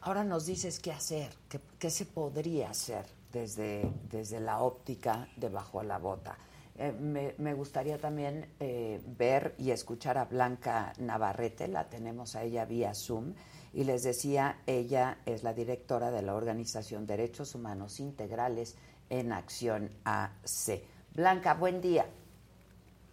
Ahora 0.00 0.24
nos 0.24 0.46
dices 0.46 0.78
qué 0.78 0.92
hacer, 0.92 1.30
qué, 1.48 1.60
qué 1.78 1.90
se 1.90 2.04
podría 2.04 2.70
hacer 2.70 3.04
desde, 3.32 3.90
desde 4.10 4.40
la 4.40 4.60
óptica 4.62 5.28
de 5.36 5.48
bajo 5.48 5.82
la 5.82 5.98
bota. 5.98 6.38
Eh, 6.80 6.92
me, 6.92 7.54
gustaría 7.54 7.98
también 7.98 8.46
eh, 8.60 9.00
ver 9.18 9.56
y 9.58 9.72
escuchar 9.72 10.16
a 10.16 10.26
Blanca 10.26 10.92
Navarrete, 10.98 11.66
la 11.66 11.88
tenemos 11.88 12.36
a 12.36 12.44
ella 12.44 12.64
vía 12.66 12.94
Zoom, 12.94 13.34
y 13.74 13.82
les 13.82 14.04
decía, 14.04 14.58
ella 14.66 15.18
es 15.26 15.42
la 15.42 15.54
directora 15.54 16.12
de 16.12 16.22
la 16.22 16.36
organización 16.36 17.04
Derechos 17.04 17.56
Humanos 17.56 17.98
Integrales 17.98 18.76
en 19.10 19.32
Acción 19.32 19.90
AC. 20.04 20.82
Blanca, 21.14 21.54
buen 21.54 21.80
día. 21.80 22.06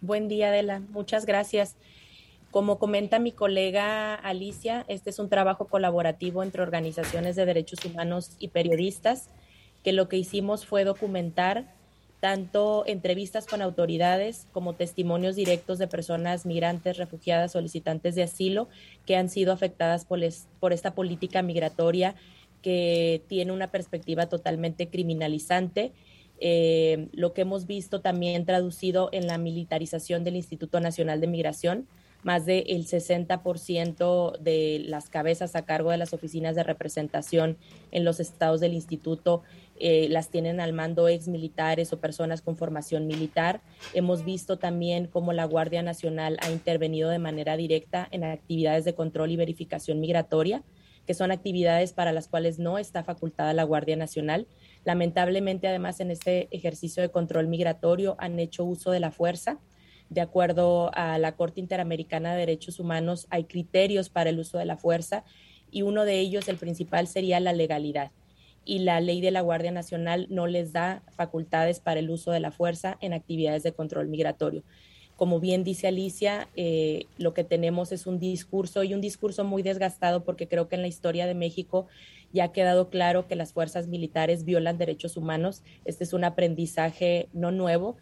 Buen 0.00 0.28
día, 0.28 0.48
Adela. 0.48 0.80
Muchas 0.90 1.26
gracias. 1.26 1.74
Como 2.52 2.78
comenta 2.78 3.18
mi 3.18 3.32
colega 3.32 4.14
Alicia, 4.14 4.84
este 4.86 5.10
es 5.10 5.18
un 5.18 5.28
trabajo 5.28 5.66
colaborativo 5.66 6.44
entre 6.44 6.62
organizaciones 6.62 7.34
de 7.34 7.46
derechos 7.46 7.84
humanos 7.84 8.36
y 8.38 8.48
periodistas, 8.48 9.28
que 9.82 9.92
lo 9.92 10.08
que 10.08 10.18
hicimos 10.18 10.66
fue 10.66 10.84
documentar 10.84 11.75
tanto 12.20 12.84
entrevistas 12.86 13.46
con 13.46 13.62
autoridades 13.62 14.46
como 14.52 14.72
testimonios 14.72 15.36
directos 15.36 15.78
de 15.78 15.86
personas 15.86 16.46
migrantes, 16.46 16.96
refugiadas, 16.96 17.52
solicitantes 17.52 18.14
de 18.14 18.22
asilo 18.22 18.68
que 19.04 19.16
han 19.16 19.28
sido 19.28 19.52
afectadas 19.52 20.04
por, 20.04 20.20
por 20.58 20.72
esta 20.72 20.94
política 20.94 21.42
migratoria 21.42 22.14
que 22.62 23.22
tiene 23.28 23.52
una 23.52 23.70
perspectiva 23.70 24.26
totalmente 24.26 24.88
criminalizante. 24.88 25.92
Eh, 26.38 27.08
lo 27.12 27.32
que 27.32 27.42
hemos 27.42 27.66
visto 27.66 28.00
también 28.00 28.44
traducido 28.44 29.08
en 29.12 29.26
la 29.26 29.38
militarización 29.38 30.24
del 30.24 30.36
Instituto 30.36 30.80
Nacional 30.80 31.20
de 31.20 31.26
Migración, 31.28 31.86
más 32.22 32.44
del 32.44 32.86
60% 32.86 34.38
de 34.38 34.82
las 34.84 35.08
cabezas 35.08 35.54
a 35.54 35.64
cargo 35.64 35.92
de 35.92 35.96
las 35.96 36.12
oficinas 36.12 36.56
de 36.56 36.64
representación 36.64 37.56
en 37.92 38.04
los 38.04 38.18
estados 38.18 38.60
del 38.60 38.74
instituto 38.74 39.42
eh, 39.78 40.08
las 40.10 40.30
tienen 40.30 40.60
al 40.60 40.72
mando 40.72 41.08
ex 41.08 41.28
militares 41.28 41.92
o 41.92 42.00
personas 42.00 42.42
con 42.42 42.56
formación 42.56 43.06
militar. 43.06 43.60
Hemos 43.94 44.24
visto 44.24 44.58
también 44.58 45.06
cómo 45.06 45.32
la 45.32 45.44
Guardia 45.44 45.82
Nacional 45.82 46.38
ha 46.40 46.50
intervenido 46.50 47.10
de 47.10 47.18
manera 47.18 47.56
directa 47.56 48.08
en 48.10 48.24
actividades 48.24 48.84
de 48.84 48.94
control 48.94 49.30
y 49.30 49.36
verificación 49.36 50.00
migratoria, 50.00 50.62
que 51.06 51.14
son 51.14 51.30
actividades 51.30 51.92
para 51.92 52.12
las 52.12 52.28
cuales 52.28 52.58
no 52.58 52.78
está 52.78 53.04
facultada 53.04 53.52
la 53.52 53.64
Guardia 53.64 53.96
Nacional. 53.96 54.46
Lamentablemente, 54.84 55.68
además, 55.68 56.00
en 56.00 56.10
este 56.10 56.48
ejercicio 56.50 57.02
de 57.02 57.10
control 57.10 57.46
migratorio 57.46 58.16
han 58.18 58.38
hecho 58.38 58.64
uso 58.64 58.90
de 58.90 59.00
la 59.00 59.10
fuerza. 59.10 59.60
De 60.08 60.20
acuerdo 60.20 60.90
a 60.94 61.18
la 61.18 61.36
Corte 61.36 61.60
Interamericana 61.60 62.32
de 62.32 62.40
Derechos 62.40 62.80
Humanos, 62.80 63.26
hay 63.30 63.44
criterios 63.44 64.08
para 64.08 64.30
el 64.30 64.38
uso 64.38 64.58
de 64.58 64.64
la 64.64 64.76
fuerza 64.76 65.24
y 65.70 65.82
uno 65.82 66.04
de 66.04 66.20
ellos, 66.20 66.48
el 66.48 66.56
principal, 66.56 67.08
sería 67.08 67.40
la 67.40 67.52
legalidad 67.52 68.12
y 68.66 68.80
la 68.80 69.00
ley 69.00 69.20
de 69.20 69.30
la 69.30 69.40
Guardia 69.40 69.70
Nacional 69.70 70.26
no 70.28 70.46
les 70.46 70.72
da 70.72 71.02
facultades 71.16 71.80
para 71.80 72.00
el 72.00 72.10
uso 72.10 72.32
de 72.32 72.40
la 72.40 72.50
fuerza 72.50 72.98
en 73.00 73.12
actividades 73.12 73.62
de 73.62 73.72
control 73.72 74.08
migratorio. 74.08 74.64
Como 75.16 75.40
bien 75.40 75.64
dice 75.64 75.86
Alicia, 75.86 76.48
eh, 76.56 77.06
lo 77.16 77.32
que 77.32 77.44
tenemos 77.44 77.90
es 77.92 78.06
un 78.06 78.18
discurso 78.18 78.82
y 78.82 78.92
un 78.92 79.00
discurso 79.00 79.44
muy 79.44 79.62
desgastado 79.62 80.24
porque 80.24 80.46
creo 80.46 80.68
que 80.68 80.74
en 80.74 80.82
la 80.82 80.88
historia 80.88 81.26
de 81.26 81.34
México 81.34 81.86
ya 82.32 82.44
ha 82.44 82.52
quedado 82.52 82.90
claro 82.90 83.26
que 83.26 83.36
las 83.36 83.54
fuerzas 83.54 83.86
militares 83.86 84.44
violan 84.44 84.76
derechos 84.76 85.16
humanos. 85.16 85.62
Este 85.86 86.04
es 86.04 86.12
un 86.12 86.24
aprendizaje 86.24 87.28
no 87.32 87.50
nuevo 87.50 87.96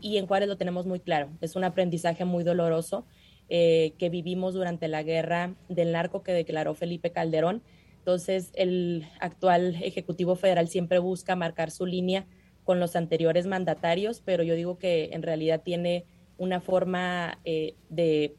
y 0.00 0.18
en 0.18 0.26
Juárez 0.26 0.48
lo 0.48 0.56
tenemos 0.56 0.86
muy 0.86 1.00
claro. 1.00 1.30
Es 1.40 1.56
un 1.56 1.64
aprendizaje 1.64 2.24
muy 2.24 2.44
doloroso 2.44 3.06
eh, 3.48 3.94
que 3.98 4.08
vivimos 4.08 4.54
durante 4.54 4.86
la 4.86 5.02
guerra 5.02 5.54
del 5.68 5.92
narco 5.92 6.22
que 6.22 6.32
declaró 6.32 6.74
Felipe 6.74 7.10
Calderón 7.10 7.62
entonces, 8.06 8.50
el 8.54 9.04
actual 9.18 9.74
Ejecutivo 9.82 10.36
Federal 10.36 10.68
siempre 10.68 11.00
busca 11.00 11.34
marcar 11.34 11.72
su 11.72 11.86
línea 11.86 12.24
con 12.62 12.78
los 12.78 12.94
anteriores 12.94 13.48
mandatarios, 13.48 14.22
pero 14.24 14.44
yo 14.44 14.54
digo 14.54 14.78
que 14.78 15.10
en 15.12 15.24
realidad 15.24 15.62
tiene 15.64 16.04
una 16.38 16.60
forma 16.60 17.40
eh, 17.44 17.74
de 17.88 18.36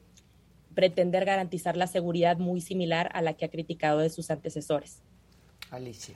pretender 0.74 1.26
garantizar 1.26 1.76
la 1.76 1.88
seguridad 1.88 2.38
muy 2.38 2.62
similar 2.62 3.10
a 3.14 3.22
la 3.22 3.34
que 3.34 3.44
ha 3.44 3.50
criticado 3.50 4.00
de 4.00 4.10
sus 4.10 4.32
antecesores. 4.32 5.02
Alicia. 5.70 6.16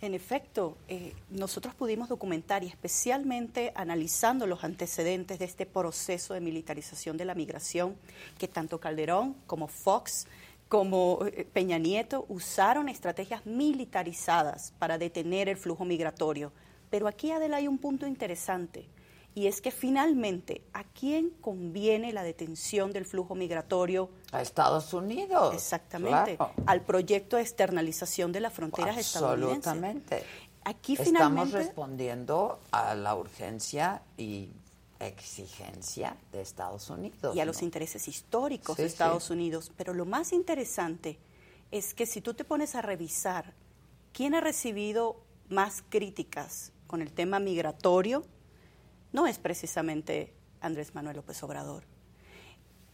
En 0.00 0.14
efecto, 0.14 0.78
eh, 0.88 1.12
nosotros 1.28 1.74
pudimos 1.74 2.08
documentar 2.08 2.64
y 2.64 2.68
especialmente 2.68 3.72
analizando 3.74 4.46
los 4.46 4.64
antecedentes 4.64 5.38
de 5.38 5.44
este 5.44 5.66
proceso 5.66 6.32
de 6.32 6.40
militarización 6.40 7.18
de 7.18 7.26
la 7.26 7.34
migración 7.34 7.94
que 8.38 8.48
tanto 8.48 8.80
Calderón 8.80 9.34
como 9.46 9.68
Fox 9.68 10.26
como 10.74 11.20
eh, 11.24 11.46
Peña 11.52 11.78
Nieto 11.78 12.26
usaron 12.28 12.88
estrategias 12.88 13.46
militarizadas 13.46 14.72
para 14.80 14.98
detener 14.98 15.48
el 15.48 15.56
flujo 15.56 15.84
migratorio. 15.84 16.52
Pero 16.90 17.06
aquí, 17.06 17.30
Adela, 17.30 17.58
hay 17.58 17.68
un 17.68 17.78
punto 17.78 18.08
interesante, 18.08 18.88
y 19.36 19.46
es 19.46 19.60
que 19.60 19.70
finalmente, 19.70 20.64
¿a 20.72 20.82
quién 20.82 21.30
conviene 21.40 22.12
la 22.12 22.24
detención 22.24 22.92
del 22.92 23.04
flujo 23.04 23.36
migratorio? 23.36 24.10
A 24.32 24.42
Estados 24.42 24.92
Unidos. 24.92 25.54
Exactamente. 25.54 26.38
Al 26.66 26.80
proyecto 26.80 27.36
de 27.36 27.42
externalización 27.42 28.32
de 28.32 28.40
las 28.40 28.52
fronteras 28.52 28.98
estadounidenses. 28.98 29.68
Absolutamente. 29.68 30.24
Aquí 30.64 30.94
Estamos 30.98 31.52
respondiendo 31.52 32.58
a 32.72 32.96
la 32.96 33.14
urgencia 33.14 34.02
y 34.16 34.50
exigencia 35.06 36.16
de 36.32 36.40
Estados 36.40 36.90
Unidos. 36.90 37.34
Y 37.34 37.40
a 37.40 37.44
los 37.44 37.62
intereses 37.62 38.08
históricos 38.08 38.76
de 38.76 38.86
Estados 38.86 39.30
Unidos. 39.30 39.72
Pero 39.76 39.94
lo 39.94 40.04
más 40.04 40.32
interesante 40.32 41.18
es 41.70 41.94
que 41.94 42.06
si 42.06 42.20
tú 42.20 42.34
te 42.34 42.44
pones 42.44 42.74
a 42.74 42.82
revisar 42.82 43.52
quién 44.12 44.34
ha 44.34 44.40
recibido 44.40 45.16
más 45.48 45.82
críticas 45.88 46.72
con 46.86 47.02
el 47.02 47.12
tema 47.12 47.38
migratorio, 47.38 48.24
no 49.12 49.26
es 49.26 49.38
precisamente 49.38 50.32
Andrés 50.60 50.94
Manuel 50.94 51.16
López 51.16 51.42
Obrador. 51.42 51.84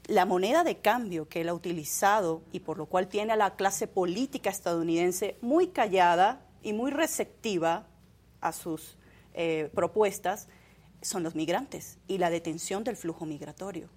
La 0.07 0.27
moneda 0.27 0.65
de 0.65 0.79
cambio 0.79 1.29
que 1.29 1.43
él 1.43 1.49
ha 1.49 1.55
utilizado 1.55 2.43
y 2.53 2.61
por 2.61 2.79
lo 2.79 2.87
cual 2.87 3.09
tiene 3.09 3.33
a 3.33 3.37
la 3.37 3.55
clase 3.55 3.87
política 3.87 4.51
estadounidense 4.51 5.37
muy 5.41 5.69
callada 5.69 6.45
y 6.63 6.73
muy 6.73 6.91
receptiva 6.91 7.87
a 8.41 8.53
sus 8.53 8.97
eh, 9.35 9.71
propuestas, 9.75 10.49
son 11.03 11.23
los 11.23 11.35
migrantes 11.35 11.99
y 12.07 12.19
la 12.19 12.31
detención 12.31 12.85
del 12.85 12.97
flujo 12.97 13.27
migratorio. 13.27 13.89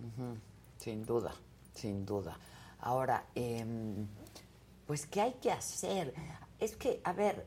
Sin 0.77 1.05
duda, 1.05 1.33
sin 1.73 2.05
duda. 2.05 2.37
Ahora, 2.79 3.25
em, 3.35 4.07
pues, 4.85 5.05
¿qué 5.05 5.21
hay 5.21 5.33
que 5.33 5.51
hacer? 5.51 6.13
Es 6.59 6.75
que, 6.75 7.01
a 7.03 7.13
ver, 7.13 7.45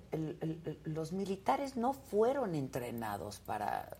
los 0.84 1.12
militares 1.12 1.76
no 1.76 1.92
fueron 1.92 2.54
entrenados 2.54 3.40
para, 3.40 3.96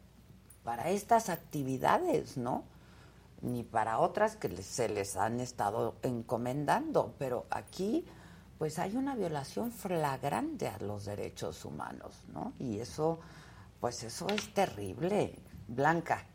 para 0.63 0.91
estas 0.91 1.29
actividades, 1.29 2.37
¿no? 2.37 2.65
Ni 3.43 3.63
para 3.63 3.99
otras 3.99 4.37
que 4.37 4.63
se 4.63 4.89
les 4.89 5.17
han 5.17 5.41
estado 5.41 5.97
encomendando, 6.03 7.15
pero 7.19 7.47
aquí 7.51 8.05
pues 8.59 8.79
hay 8.79 8.97
una 8.97 9.15
violación 9.15 9.71
flagrante 9.71 10.69
a 10.69 10.79
los 10.79 11.05
derechos 11.05 11.65
humanos, 11.65 12.25
¿no? 12.33 12.55
Y 12.59 12.79
eso, 12.79 13.21
pues 13.81 14.03
eso 14.03 14.27
es 14.29 14.55
terrible. 14.55 15.39
Blanca. 15.69 16.27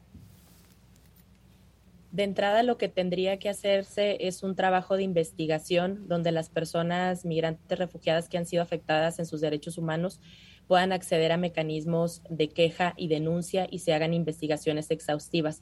De 2.11 2.23
entrada, 2.23 2.61
lo 2.63 2.77
que 2.77 2.89
tendría 2.89 3.39
que 3.39 3.47
hacerse 3.47 4.17
es 4.27 4.43
un 4.43 4.55
trabajo 4.55 4.97
de 4.97 5.03
investigación 5.03 6.09
donde 6.09 6.33
las 6.33 6.49
personas 6.49 7.23
migrantes 7.23 7.79
refugiadas 7.79 8.27
que 8.27 8.37
han 8.37 8.45
sido 8.45 8.61
afectadas 8.61 9.17
en 9.19 9.25
sus 9.25 9.39
derechos 9.39 9.77
humanos 9.77 10.19
puedan 10.67 10.91
acceder 10.91 11.31
a 11.31 11.37
mecanismos 11.37 12.21
de 12.29 12.49
queja 12.49 12.93
y 12.97 13.07
denuncia 13.07 13.65
y 13.69 13.79
se 13.79 13.93
hagan 13.93 14.13
investigaciones 14.13 14.91
exhaustivas. 14.91 15.61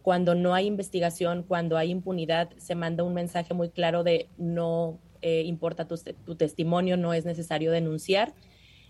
Cuando 0.00 0.34
no 0.34 0.54
hay 0.54 0.66
investigación, 0.66 1.42
cuando 1.42 1.76
hay 1.76 1.90
impunidad, 1.90 2.48
se 2.56 2.74
manda 2.74 3.04
un 3.04 3.12
mensaje 3.12 3.52
muy 3.52 3.68
claro 3.68 4.02
de 4.02 4.30
no 4.38 4.98
eh, 5.20 5.42
importa 5.44 5.86
tu, 5.86 5.96
testimonio, 6.34 6.96
no 6.96 7.12
es 7.12 7.26
necesario 7.26 7.70
denunciar. 7.72 8.32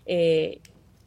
Eh, 0.05 0.61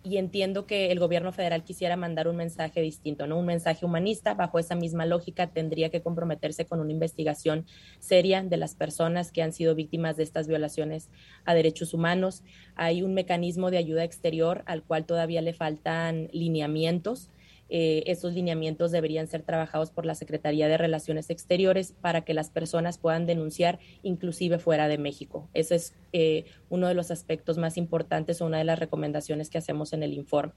y 0.05 0.19
entiendo 0.19 0.67
que 0.67 0.93
el 0.93 1.01
gobierno 1.01 1.33
federal 1.33 1.65
quisiera 1.65 1.97
mandar 1.97 2.29
un 2.29 2.37
mensaje 2.37 2.83
distinto, 2.83 3.27
¿no? 3.27 3.39
Un 3.39 3.47
mensaje 3.47 3.87
humanista. 3.87 4.35
Bajo 4.35 4.59
esa 4.59 4.75
misma 4.75 5.07
lógica, 5.07 5.47
tendría 5.47 5.89
que 5.89 6.03
comprometerse 6.03 6.67
con 6.67 6.81
una 6.81 6.93
investigación 6.93 7.65
seria 7.99 8.43
de 8.43 8.57
las 8.59 8.75
personas 8.75 9.33
que 9.33 9.43
han 9.43 9.55
sido 9.55 9.75
víctimas 9.75 10.19
de 10.19 10.23
estas 10.25 10.47
violaciones 10.47 11.09
a 11.47 11.55
derechos 11.55 11.95
humanos. 11.95 12.43
Hay 12.77 13.03
un 13.03 13.15
mecanismo 13.15 13.71
de 13.71 13.79
ayuda 13.79 14.05
exterior 14.05 14.63
al 14.67 14.83
cual 14.83 15.07
todavía 15.07 15.41
le 15.41 15.55
faltan 15.55 16.29
lineamientos 16.33 17.31
eh, 17.77 18.05
esos 18.07 18.35
lineamientos 18.35 18.93
deberían 18.93 19.27
ser 19.27 19.43
trabajados 19.43 19.91
por 19.91 20.07
la 20.07 20.15
Secretaría 20.15 20.69
de 20.69 20.79
Relaciones 20.79 21.29
Exteriores 21.29 21.93
para 22.01 22.21
que 22.21 22.33
las 22.33 22.49
personas 22.49 22.99
puedan 22.99 23.27
denunciar 23.27 23.81
inclusive 24.05 24.61
fuera 24.61 24.87
de 24.87 24.97
México. 24.97 25.49
Ese 25.55 25.75
es 25.75 25.93
eh, 26.13 26.45
uno 26.71 26.87
de 26.87 26.95
los 26.95 27.11
aspectos 27.11 27.59
más 27.59 27.77
importantes 27.77 28.41
o 28.41 28.47
una 28.47 28.59
de 28.59 28.65
las 28.65 28.79
recomendaciones 28.79 29.51
que 29.51 29.59
hacemos 29.59 29.93
en 29.93 30.05
el 30.05 30.13
informe. 30.13 30.53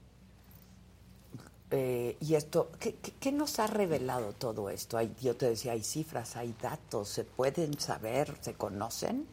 Eh, 1.72 2.16
y 2.20 2.36
esto, 2.36 2.70
¿qué, 2.78 2.94
¿qué, 3.18 3.32
nos 3.32 3.58
ha 3.58 3.66
revelado 3.66 4.32
todo 4.32 4.70
esto? 4.70 4.96
Hay, 4.96 5.10
yo 5.20 5.34
te 5.34 5.50
decía, 5.50 5.72
hay 5.72 5.82
cifras, 5.82 6.36
hay 6.36 6.54
datos, 6.62 7.08
¿se 7.08 7.24
pueden 7.24 7.80
saber, 7.80 8.32
se 8.42 8.54
conocen? 8.54 9.26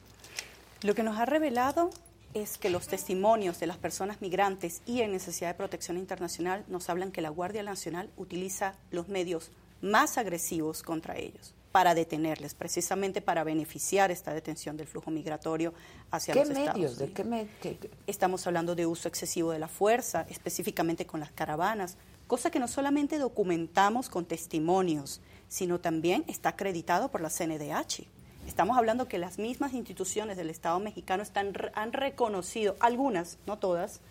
Lo 0.82 0.96
que 0.96 1.04
nos 1.04 1.20
ha 1.20 1.28
revelado 1.28 1.92
es 2.36 2.58
que 2.58 2.70
los 2.70 2.88
testimonios 2.88 3.60
de 3.60 3.66
las 3.66 3.78
personas 3.78 4.22
migrantes 4.22 4.82
y 4.86 5.02
en 5.02 5.14
necesidad 5.14 5.50
de 5.50 5.54
protección 5.56 5.98
internacional 5.98 6.66
nos 6.68 6.90
hablan 6.90 7.14
que 7.14 7.22
la 7.22 7.30
Guardia 7.30 7.64
Nacional 7.64 8.12
utiliza 8.18 8.76
los 8.92 9.08
medios 9.08 9.52
más 9.82 10.18
agresivos 10.18 10.84
contra 10.84 11.18
ellos 11.18 11.56
para 11.72 11.96
detenerles, 11.96 12.54
precisamente 12.54 13.22
para 13.22 13.44
beneficiar 13.46 14.12
esta 14.12 14.34
detención 14.34 14.76
del 14.76 14.88
flujo 14.88 15.12
migratorio 15.12 15.74
hacia 16.12 16.34
¿Qué 16.34 16.42
los 16.42 16.50
medios? 16.50 16.92
Estados 16.92 16.98
¿De 16.98 17.48
qué, 17.62 17.80
Estamos 18.06 18.46
hablando 18.48 18.76
de 18.76 18.86
uso 18.86 19.08
excesivo 19.08 19.52
de 19.52 19.60
la 19.60 19.68
fuerza, 19.70 20.26
específicamente 20.30 21.06
con 21.06 21.22
las 21.22 21.32
caravanas, 21.32 21.98
cosa 22.28 22.52
que 22.52 22.60
no 22.60 22.68
solamente 22.68 23.18
documentamos 23.18 24.10
con 24.10 24.26
testimonios, 24.26 25.22
sino 25.48 25.80
también 25.80 26.26
está 26.28 26.50
acreditado 26.50 27.10
por 27.12 27.22
la 27.22 27.30
CNDH. 27.30 28.08
Estamos 28.48 28.78
hablando 28.78 29.08
que 29.08 29.18
las 29.18 29.40
mismas 29.40 29.74
instituciones 29.74 30.38
del 30.38 30.50
Estado 30.50 30.80
mexicano 30.80 31.24
están, 31.24 31.54
han 31.74 31.94
reconocido, 31.94 32.76
algunas, 32.80 33.38
no 33.46 33.58
todas, 33.58 34.02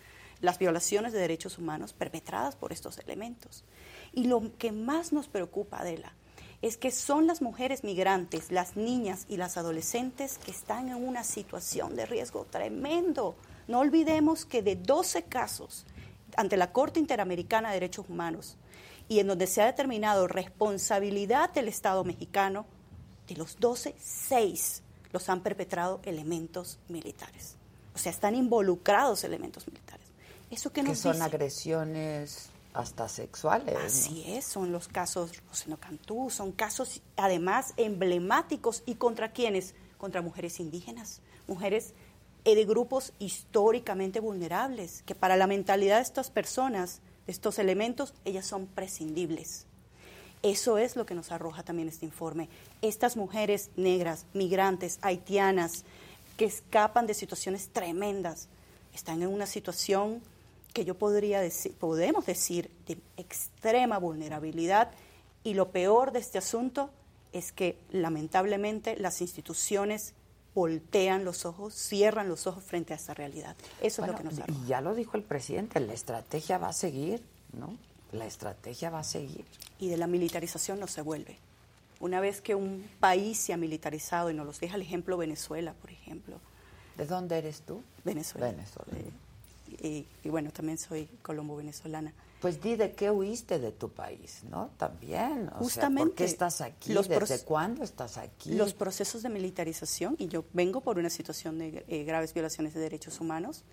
las 0.41 0.59
violaciones 0.59 1.13
de 1.13 1.19
derechos 1.19 1.57
humanos 1.57 1.93
perpetradas 1.93 2.55
por 2.55 2.71
estos 2.71 2.97
elementos. 2.99 3.63
Y 4.13 4.25
lo 4.25 4.51
que 4.57 4.71
más 4.71 5.13
nos 5.13 5.27
preocupa, 5.27 5.79
Adela, 5.79 6.13
es 6.61 6.77
que 6.77 6.91
son 6.91 7.27
las 7.27 7.41
mujeres 7.41 7.83
migrantes, 7.83 8.51
las 8.51 8.75
niñas 8.75 9.25
y 9.29 9.37
las 9.37 9.57
adolescentes 9.57 10.37
que 10.37 10.51
están 10.51 10.89
en 10.89 10.95
una 10.95 11.23
situación 11.23 11.95
de 11.95 12.05
riesgo 12.05 12.45
tremendo. 12.45 13.35
No 13.67 13.79
olvidemos 13.79 14.45
que 14.45 14.61
de 14.61 14.75
12 14.75 15.23
casos 15.23 15.85
ante 16.37 16.57
la 16.57 16.71
Corte 16.71 16.99
Interamericana 16.99 17.69
de 17.69 17.75
Derechos 17.75 18.05
Humanos 18.09 18.57
y 19.07 19.19
en 19.19 19.27
donde 19.27 19.47
se 19.47 19.61
ha 19.61 19.65
determinado 19.65 20.27
responsabilidad 20.27 21.51
del 21.53 21.67
Estado 21.67 22.03
mexicano, 22.03 22.65
de 23.27 23.35
los 23.35 23.59
12, 23.59 23.95
6 23.99 24.81
los 25.11 25.29
han 25.29 25.41
perpetrado 25.41 26.01
elementos 26.03 26.79
militares. 26.89 27.55
O 27.93 27.97
sea, 27.97 28.11
están 28.11 28.35
involucrados 28.35 29.23
elementos 29.23 29.67
militares. 29.67 30.05
¿Eso 30.51 30.71
qué 30.71 30.83
nos 30.83 30.91
que 30.91 30.95
son 31.03 31.13
dice? 31.13 31.23
agresiones 31.23 32.49
hasta 32.73 33.07
sexuales. 33.07 33.77
Así 33.77 34.23
es, 34.27 34.45
son 34.45 34.71
los 34.71 34.87
casos 34.87 35.31
Rosendo 35.47 35.77
Cantú, 35.77 36.29
son 36.29 36.51
casos 36.51 37.01
además 37.15 37.73
emblemáticos. 37.77 38.83
¿Y 38.85 38.95
contra 38.95 39.31
quiénes? 39.31 39.73
Contra 39.97 40.21
mujeres 40.21 40.59
indígenas, 40.59 41.21
mujeres 41.47 41.93
eh, 42.43 42.53
de 42.53 42.65
grupos 42.65 43.13
históricamente 43.17 44.19
vulnerables, 44.19 45.01
que 45.03 45.15
para 45.15 45.37
la 45.37 45.47
mentalidad 45.47 45.97
de 45.97 46.03
estas 46.03 46.29
personas, 46.29 46.99
de 47.25 47.31
estos 47.31 47.57
elementos, 47.57 48.13
ellas 48.25 48.45
son 48.45 48.67
prescindibles. 48.67 49.65
Eso 50.43 50.77
es 50.77 50.95
lo 50.95 51.05
que 51.05 51.15
nos 51.15 51.31
arroja 51.31 51.63
también 51.63 51.87
este 51.87 52.05
informe. 52.05 52.49
Estas 52.81 53.17
mujeres 53.17 53.69
negras, 53.75 54.25
migrantes, 54.33 54.99
haitianas, 55.01 55.83
que 56.37 56.45
escapan 56.45 57.07
de 57.07 57.13
situaciones 57.13 57.69
tremendas, 57.69 58.47
están 58.93 59.21
en 59.21 59.29
una 59.29 59.45
situación 59.45 60.21
que 60.73 60.85
yo 60.85 60.95
podría 60.95 61.39
decir, 61.39 61.73
podemos 61.73 62.25
decir, 62.25 62.69
de 62.87 62.97
extrema 63.17 63.97
vulnerabilidad. 63.97 64.91
Y 65.43 65.53
lo 65.53 65.69
peor 65.69 66.11
de 66.11 66.19
este 66.19 66.37
asunto 66.37 66.89
es 67.31 67.51
que 67.51 67.77
lamentablemente 67.91 68.97
las 68.97 69.21
instituciones 69.21 70.13
voltean 70.53 71.25
los 71.25 71.45
ojos, 71.45 71.73
cierran 71.73 72.29
los 72.29 72.47
ojos 72.47 72.63
frente 72.63 72.93
a 72.93 72.95
esta 72.95 73.13
realidad. 73.13 73.55
Eso 73.81 74.01
es 74.01 74.07
lo 74.07 74.15
que 74.15 74.23
nos 74.23 74.39
arroja. 74.39 74.59
Y 74.63 74.67
ya 74.67 74.81
lo 74.81 74.95
dijo 74.95 75.17
el 75.17 75.23
presidente, 75.23 75.79
la 75.79 75.93
estrategia 75.93 76.57
va 76.57 76.69
a 76.69 76.73
seguir, 76.73 77.21
¿no? 77.53 77.77
La 78.15 78.25
estrategia 78.25 78.89
va 78.89 78.99
a 78.99 79.03
seguir. 79.03 79.45
Y 79.79 79.89
de 79.89 79.97
la 79.97 80.07
militarización 80.07 80.79
no 80.79 80.87
se 80.87 81.01
vuelve. 81.01 81.37
Una 81.99 82.19
vez 82.19 82.41
que 82.41 82.55
un 82.55 82.87
país 82.99 83.37
se 83.37 83.53
ha 83.53 83.57
militarizado, 83.57 84.29
y 84.29 84.33
nos 84.33 84.45
los 84.45 84.59
deja 84.59 84.75
el 84.75 84.81
ejemplo 84.81 85.17
Venezuela, 85.17 85.73
por 85.73 85.91
ejemplo. 85.91 86.39
¿De 86.97 87.05
dónde 87.05 87.37
eres 87.37 87.61
tú? 87.61 87.83
Venezuela. 88.03 88.51
Venezuela. 88.51 88.91
Y, 89.81 90.05
y 90.23 90.29
bueno, 90.29 90.51
también 90.51 90.77
soy 90.77 91.07
colombo-venezolana. 91.21 92.13
Pues 92.41 92.61
di 92.61 92.75
de 92.75 92.91
qué 92.91 93.09
huiste 93.09 93.59
de 93.59 93.71
tu 93.71 93.89
país, 93.89 94.43
¿no? 94.49 94.69
También. 94.77 95.49
O 95.55 95.63
Justamente. 95.63 96.01
Sea, 96.01 96.05
¿Por 96.05 96.15
qué 96.15 96.23
estás 96.25 96.61
aquí? 96.61 96.93
los 96.93 97.07
¿Desde 97.07 97.39
cuándo 97.43 97.83
estás 97.83 98.17
aquí? 98.17 98.53
Los 98.53 98.73
procesos 98.73 99.23
de 99.23 99.29
militarización, 99.29 100.15
y 100.19 100.27
yo 100.27 100.45
vengo 100.53 100.81
por 100.81 100.99
una 100.99 101.09
situación 101.09 101.57
de 101.57 101.83
eh, 101.87 102.03
graves 102.03 102.33
violaciones 102.33 102.73
de 102.73 102.81
derechos 102.81 103.19
humanos, 103.19 103.63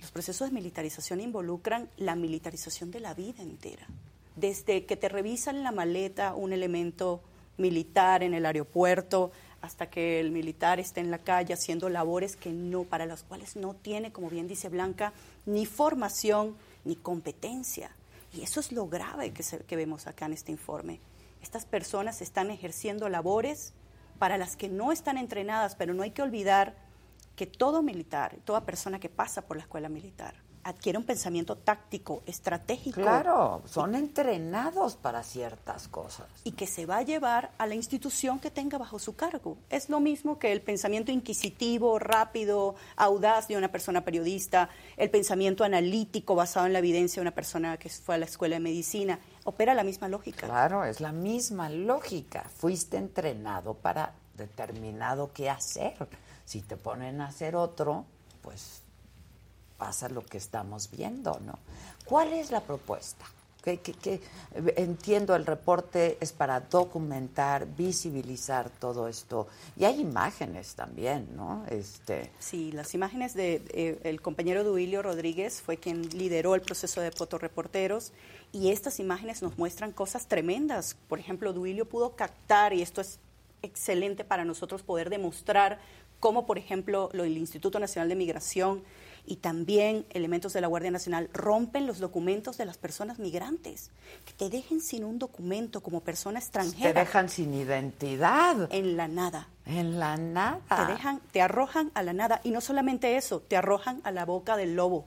los 0.00 0.10
procesos 0.10 0.48
de 0.48 0.54
militarización 0.54 1.20
involucran 1.20 1.88
la 1.96 2.14
militarización 2.14 2.90
de 2.90 3.00
la 3.00 3.14
vida 3.14 3.42
entera. 3.42 3.86
Desde 4.36 4.86
que 4.86 4.96
te 4.96 5.08
revisan 5.08 5.56
en 5.56 5.64
la 5.64 5.72
maleta 5.72 6.34
un 6.34 6.52
elemento 6.52 7.20
militar 7.58 8.22
en 8.22 8.32
el 8.34 8.46
aeropuerto 8.46 9.30
hasta 9.60 9.90
que 9.90 10.18
el 10.20 10.30
militar 10.30 10.80
esté 10.80 11.00
en 11.00 11.10
la 11.10 11.18
calle 11.18 11.52
haciendo 11.52 11.90
labores 11.90 12.36
que 12.36 12.50
no 12.50 12.84
para 12.84 13.04
las 13.04 13.22
cuales 13.22 13.56
no 13.56 13.74
tiene, 13.74 14.10
como 14.12 14.30
bien 14.30 14.48
dice 14.48 14.70
Blanca, 14.70 15.12
ni 15.44 15.66
formación 15.66 16.56
ni 16.86 16.96
competencia. 16.96 17.90
Y 18.32 18.40
eso 18.42 18.60
es 18.60 18.72
lo 18.72 18.86
grave 18.88 19.32
que, 19.32 19.42
se- 19.42 19.58
que 19.64 19.76
vemos 19.76 20.06
acá 20.06 20.24
en 20.26 20.32
este 20.32 20.52
informe. 20.52 21.00
Estas 21.42 21.66
personas 21.66 22.22
están 22.22 22.50
ejerciendo 22.50 23.08
labores 23.10 23.74
para 24.18 24.38
las 24.38 24.56
que 24.56 24.68
no 24.70 24.92
están 24.92 25.18
entrenadas, 25.18 25.74
pero 25.76 25.92
no 25.92 26.02
hay 26.02 26.12
que 26.12 26.22
olvidar 26.22 26.74
que 27.40 27.46
todo 27.46 27.80
militar, 27.80 28.36
toda 28.44 28.66
persona 28.66 29.00
que 29.00 29.08
pasa 29.08 29.40
por 29.40 29.56
la 29.56 29.62
escuela 29.62 29.88
militar, 29.88 30.34
adquiere 30.62 30.98
un 30.98 31.06
pensamiento 31.06 31.56
táctico, 31.56 32.22
estratégico. 32.26 33.00
Claro, 33.00 33.62
son 33.64 33.94
entrenados 33.94 34.96
para 34.96 35.22
ciertas 35.22 35.88
cosas. 35.88 36.26
Y 36.44 36.52
que 36.52 36.66
se 36.66 36.84
va 36.84 36.98
a 36.98 37.02
llevar 37.02 37.50
a 37.56 37.66
la 37.66 37.74
institución 37.74 38.40
que 38.40 38.50
tenga 38.50 38.76
bajo 38.76 38.98
su 38.98 39.16
cargo. 39.16 39.56
Es 39.70 39.88
lo 39.88 40.00
mismo 40.00 40.38
que 40.38 40.52
el 40.52 40.60
pensamiento 40.60 41.12
inquisitivo, 41.12 41.98
rápido, 41.98 42.74
audaz 42.96 43.48
de 43.48 43.56
una 43.56 43.72
persona 43.72 44.04
periodista, 44.04 44.68
el 44.98 45.08
pensamiento 45.08 45.64
analítico 45.64 46.34
basado 46.34 46.66
en 46.66 46.74
la 46.74 46.80
evidencia 46.80 47.22
de 47.22 47.22
una 47.22 47.34
persona 47.34 47.78
que 47.78 47.88
fue 47.88 48.16
a 48.16 48.18
la 48.18 48.26
escuela 48.26 48.56
de 48.56 48.60
medicina. 48.60 49.18
Opera 49.44 49.72
la 49.72 49.82
misma 49.82 50.08
lógica. 50.08 50.46
Claro, 50.46 50.84
es 50.84 51.00
la 51.00 51.12
misma 51.12 51.70
lógica. 51.70 52.44
Fuiste 52.54 52.98
entrenado 52.98 53.72
para 53.72 54.12
determinado 54.36 55.32
qué 55.32 55.48
hacer. 55.48 55.96
Si 56.50 56.62
te 56.62 56.76
ponen 56.76 57.20
a 57.20 57.28
hacer 57.28 57.54
otro, 57.54 58.06
pues 58.42 58.82
pasa 59.78 60.08
lo 60.08 60.26
que 60.26 60.36
estamos 60.36 60.90
viendo, 60.90 61.38
¿no? 61.46 61.56
¿Cuál 62.04 62.32
es 62.32 62.50
la 62.50 62.60
propuesta? 62.60 63.24
Entiendo 64.74 65.36
el 65.36 65.46
reporte 65.46 66.18
es 66.20 66.32
para 66.32 66.58
documentar, 66.58 67.68
visibilizar 67.76 68.68
todo 68.68 69.06
esto 69.06 69.46
y 69.76 69.84
hay 69.84 70.00
imágenes 70.00 70.74
también, 70.74 71.28
¿no? 71.36 71.64
Este, 71.70 72.32
Sí, 72.40 72.72
las 72.72 72.94
imágenes 72.94 73.34
de 73.34 73.62
eh, 73.68 74.00
el 74.02 74.20
compañero 74.20 74.64
Duilio 74.64 75.02
Rodríguez 75.02 75.62
fue 75.62 75.76
quien 75.76 76.08
lideró 76.08 76.56
el 76.56 76.62
proceso 76.62 77.00
de 77.00 77.12
fotoreporteros 77.12 78.12
y 78.50 78.72
estas 78.72 78.98
imágenes 78.98 79.40
nos 79.40 79.56
muestran 79.56 79.92
cosas 79.92 80.26
tremendas. 80.26 80.96
Por 81.06 81.20
ejemplo, 81.20 81.52
Duilio 81.52 81.88
pudo 81.88 82.16
captar 82.16 82.72
y 82.72 82.82
esto 82.82 83.00
es 83.00 83.20
excelente 83.62 84.24
para 84.24 84.44
nosotros 84.44 84.82
poder 84.82 85.10
demostrar 85.10 85.78
cómo, 86.20 86.46
por 86.46 86.58
ejemplo, 86.58 87.08
lo 87.12 87.24
del 87.24 87.36
Instituto 87.36 87.78
Nacional 87.80 88.08
de 88.08 88.14
Migración 88.14 88.82
y 89.26 89.36
también 89.36 90.06
elementos 90.10 90.52
de 90.52 90.60
la 90.60 90.66
Guardia 90.66 90.90
Nacional 90.90 91.28
rompen 91.32 91.86
los 91.86 91.98
documentos 91.98 92.56
de 92.56 92.64
las 92.64 92.78
personas 92.78 93.18
migrantes, 93.18 93.90
que 94.24 94.32
te 94.32 94.48
dejen 94.48 94.80
sin 94.80 95.04
un 95.04 95.18
documento 95.18 95.82
como 95.82 96.00
persona 96.00 96.38
te 96.38 96.44
extranjera. 96.44 97.00
dejan 97.00 97.28
sin 97.28 97.54
identidad. 97.54 98.68
En 98.72 98.96
la 98.96 99.08
nada. 99.08 99.48
En 99.66 99.98
la 99.98 100.16
nada. 100.16 100.60
Te 100.68 100.92
dejan, 100.92 101.20
te 101.32 101.42
arrojan 101.42 101.90
a 101.94 102.02
la 102.02 102.12
nada. 102.12 102.40
Y 102.44 102.50
no 102.50 102.60
solamente 102.60 103.16
eso, 103.16 103.40
te 103.40 103.56
arrojan 103.56 104.00
a 104.04 104.10
la 104.10 104.24
boca 104.24 104.56
del 104.56 104.74
lobo 104.74 105.06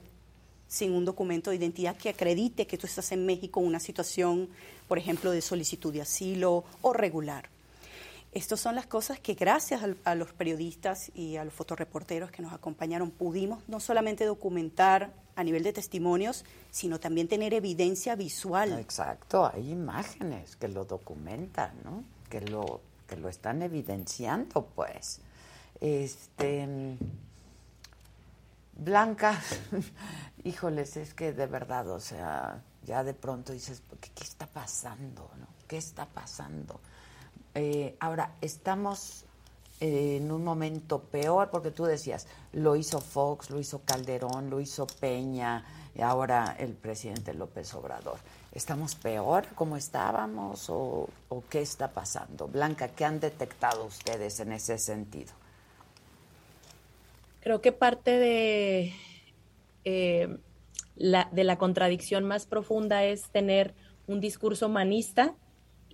sin 0.66 0.92
un 0.92 1.04
documento 1.04 1.50
de 1.50 1.56
identidad 1.56 1.96
que 1.96 2.08
acredite 2.08 2.66
que 2.66 2.78
tú 2.78 2.86
estás 2.86 3.12
en 3.12 3.26
México 3.26 3.60
en 3.60 3.66
una 3.66 3.80
situación, 3.80 4.48
por 4.88 4.98
ejemplo, 4.98 5.30
de 5.30 5.40
solicitud 5.40 5.92
de 5.92 6.02
asilo 6.02 6.64
o 6.82 6.92
regular. 6.92 7.53
Estas 8.34 8.58
son 8.58 8.74
las 8.74 8.86
cosas 8.86 9.20
que 9.20 9.34
gracias 9.34 9.82
a, 10.04 10.14
los 10.16 10.32
periodistas 10.32 11.12
y 11.14 11.36
a 11.36 11.44
los 11.44 11.54
fotoreporteros 11.54 12.32
que 12.32 12.42
nos 12.42 12.52
acompañaron 12.52 13.12
pudimos 13.12 13.62
no 13.68 13.78
solamente 13.78 14.24
documentar 14.24 15.12
a 15.36 15.44
nivel 15.44 15.62
de 15.62 15.72
testimonios, 15.72 16.44
sino 16.72 16.98
también 16.98 17.28
tener 17.28 17.54
evidencia 17.54 18.16
visual. 18.16 18.76
Exacto, 18.80 19.46
hay 19.46 19.70
imágenes 19.70 20.56
que 20.56 20.66
lo 20.66 20.84
documentan, 20.84 21.70
¿no? 21.84 22.02
Que 22.28 22.40
lo 22.40 22.80
que 23.06 23.16
lo 23.16 23.28
están 23.28 23.62
evidenciando, 23.62 24.66
pues. 24.74 25.20
Este 25.80 26.96
Blanca, 28.76 29.40
híjoles, 30.42 30.96
es 30.96 31.14
que 31.14 31.32
de 31.32 31.46
verdad, 31.46 31.88
o 31.88 32.00
sea, 32.00 32.64
ya 32.84 33.04
de 33.04 33.14
pronto 33.14 33.52
dices, 33.52 33.80
¿qué, 34.00 34.10
qué 34.12 34.24
está 34.24 34.48
pasando, 34.48 35.30
no? 35.38 35.46
¿Qué 35.68 35.76
está 35.76 36.06
pasando? 36.06 36.80
Eh, 37.54 37.96
ahora, 38.00 38.34
estamos 38.40 39.24
en 39.80 40.30
un 40.32 40.44
momento 40.44 41.00
peor, 41.00 41.50
porque 41.50 41.70
tú 41.70 41.84
decías, 41.84 42.26
lo 42.52 42.76
hizo 42.76 43.00
Fox, 43.00 43.50
lo 43.50 43.60
hizo 43.60 43.80
Calderón, 43.84 44.50
lo 44.50 44.60
hizo 44.60 44.86
Peña, 44.86 45.64
y 45.94 46.00
ahora 46.00 46.56
el 46.58 46.72
presidente 46.72 47.34
López 47.34 47.72
Obrador. 47.74 48.18
¿Estamos 48.52 48.94
peor 48.94 49.46
como 49.54 49.76
estábamos 49.76 50.70
o, 50.70 51.08
o 51.28 51.44
qué 51.48 51.60
está 51.60 51.90
pasando? 51.92 52.46
Blanca, 52.46 52.88
¿qué 52.88 53.04
han 53.04 53.20
detectado 53.20 53.84
ustedes 53.84 54.40
en 54.40 54.52
ese 54.52 54.78
sentido? 54.78 55.32
Creo 57.40 57.60
que 57.60 57.72
parte 57.72 58.18
de, 58.18 58.94
eh, 59.84 60.38
la, 60.96 61.28
de 61.30 61.44
la 61.44 61.58
contradicción 61.58 62.24
más 62.24 62.46
profunda 62.46 63.04
es 63.04 63.24
tener 63.30 63.74
un 64.06 64.20
discurso 64.20 64.66
humanista 64.66 65.34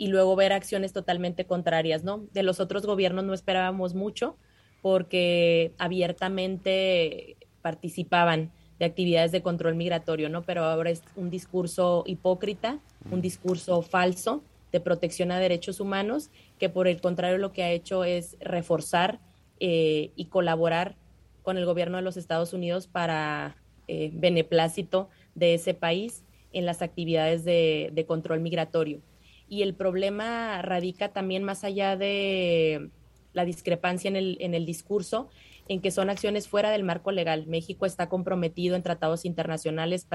y 0.01 0.07
luego 0.07 0.35
ver 0.35 0.55
acciones 0.55 0.95
totalmente 0.95 1.45
contrarias, 1.45 2.05
¿no? 2.05 2.25
De 2.33 2.43
los 2.43 2.59
otros 2.59 2.87
gobiernos 2.87 3.23
no 3.23 3.35
esperábamos 3.35 3.95
mucho 3.95 4.39
porque 4.81 5.75
abiertamente 5.77 7.37
participaban 7.61 8.51
de 8.79 8.87
actividades 8.87 9.31
de 9.31 9.43
control 9.43 9.75
migratorio, 9.75 10.31
¿no? 10.31 10.41
Pero 10.41 10.65
ahora 10.65 10.89
es 10.89 11.03
un 11.17 11.29
discurso 11.29 12.03
hipócrita, 12.07 12.79
un 13.11 13.21
discurso 13.21 13.83
falso 13.83 14.43
de 14.73 14.81
protección 14.81 15.33
a 15.33 15.39
derechos 15.39 15.81
humanos, 15.81 16.31
que 16.59 16.71
por 16.71 16.89
el 16.89 16.99
contrario 17.03 17.37
lo 17.37 17.53
que 17.53 17.63
ha 17.63 17.71
hecho 17.71 18.03
es 18.05 18.39
reforzar 18.41 19.21
eh, 19.59 20.13
y 20.17 20.25
colaborar 20.31 20.97
con 21.43 21.59
el 21.59 21.67
gobierno 21.67 21.99
de 21.99 22.05
los 22.05 22.17
Estados 22.17 22.55
Unidos 22.55 22.87
para 22.87 23.55
eh, 23.87 24.11
beneplácito 24.15 25.11
de 25.35 25.53
ese 25.53 25.75
país 25.75 26.25
en 26.55 26.65
las 26.65 26.81
actividades 26.81 27.45
de, 27.45 27.91
de 27.93 28.07
control 28.07 28.41
migratorio. 28.41 29.03
Y 29.51 29.63
el 29.63 29.75
problema 29.75 30.63
radica 30.63 31.13
también 31.13 31.43
más 31.43 31.65
allá 31.65 31.97
de 31.97 32.89
la 33.33 33.45
discrepancia 33.45 34.09
en 34.09 34.17
el, 34.17 34.39
en 34.41 34.55
el 34.55 34.65
discurso, 34.65 35.29
en 35.69 35.81
que 35.81 35.91
son 35.91 36.09
acciones 36.09 36.49
fuera 36.49 36.71
del 36.71 36.85
marco 36.85 37.13
legal. 37.13 37.47
México 37.47 37.85
está 37.85 38.09
comprometido 38.09 38.77
en 38.77 38.83
tratados 38.83 39.25
internacionales, 39.25 40.07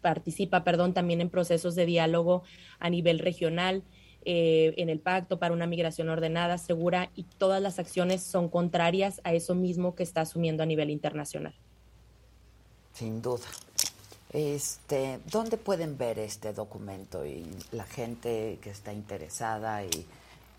participa 0.00 0.64
perdón, 0.64 0.94
también 0.94 1.20
en 1.20 1.30
procesos 1.30 1.74
de 1.74 1.86
diálogo 1.86 2.42
a 2.78 2.90
nivel 2.90 3.18
regional, 3.18 3.82
eh, 4.24 4.74
en 4.76 4.88
el 4.88 5.00
Pacto 5.00 5.38
para 5.38 5.52
una 5.52 5.66
Migración 5.66 6.08
Ordenada, 6.08 6.56
Segura, 6.56 7.10
y 7.16 7.24
todas 7.24 7.60
las 7.60 7.78
acciones 7.78 8.22
son 8.22 8.48
contrarias 8.48 9.20
a 9.24 9.32
eso 9.32 9.54
mismo 9.54 9.94
que 9.94 10.04
está 10.04 10.20
asumiendo 10.20 10.62
a 10.62 10.66
nivel 10.66 10.90
internacional. 10.90 11.54
Sin 12.92 13.20
duda. 13.20 13.46
Este, 14.32 15.20
¿Dónde 15.30 15.58
pueden 15.58 15.98
ver 15.98 16.18
este 16.18 16.54
documento 16.54 17.26
y 17.26 17.44
la 17.72 17.84
gente 17.84 18.58
que 18.62 18.70
está 18.70 18.92
interesada 18.92 19.84
y, 19.84 20.06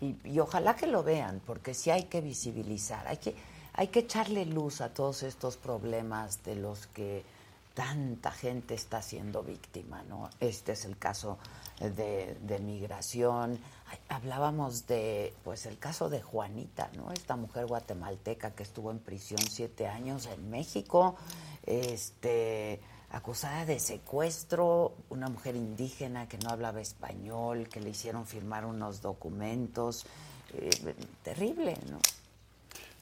y, 0.00 0.38
ojalá 0.38 0.76
que 0.76 0.86
lo 0.86 1.02
vean, 1.02 1.40
porque 1.44 1.74
sí 1.74 1.90
hay 1.90 2.04
que 2.04 2.20
visibilizar, 2.20 3.06
hay 3.08 3.16
que, 3.16 3.34
hay 3.72 3.88
que 3.88 4.00
echarle 4.00 4.46
luz 4.46 4.80
a 4.80 4.90
todos 4.90 5.24
estos 5.24 5.56
problemas 5.56 6.44
de 6.44 6.54
los 6.54 6.86
que 6.88 7.24
tanta 7.74 8.30
gente 8.30 8.74
está 8.74 9.02
siendo 9.02 9.42
víctima, 9.42 10.04
¿no? 10.04 10.30
Este 10.38 10.72
es 10.72 10.84
el 10.84 10.96
caso 10.96 11.38
de, 11.80 12.36
de, 12.40 12.58
migración. 12.60 13.58
Hablábamos 14.08 14.86
de, 14.86 15.34
pues, 15.42 15.66
el 15.66 15.78
caso 15.78 16.08
de 16.08 16.22
Juanita, 16.22 16.88
¿no? 16.96 17.10
Esta 17.10 17.34
mujer 17.34 17.66
guatemalteca 17.66 18.52
que 18.52 18.62
estuvo 18.62 18.92
en 18.92 19.00
prisión 19.00 19.40
siete 19.40 19.88
años 19.88 20.26
en 20.26 20.48
México, 20.50 21.16
este, 21.66 22.80
acusada 23.14 23.64
de 23.64 23.78
secuestro, 23.78 24.94
una 25.08 25.28
mujer 25.28 25.54
indígena 25.54 26.28
que 26.28 26.36
no 26.38 26.50
hablaba 26.50 26.80
español, 26.80 27.68
que 27.68 27.80
le 27.80 27.90
hicieron 27.90 28.26
firmar 28.26 28.66
unos 28.66 29.00
documentos, 29.02 30.04
eh, 30.52 30.70
terrible, 31.22 31.78
¿no? 31.88 31.98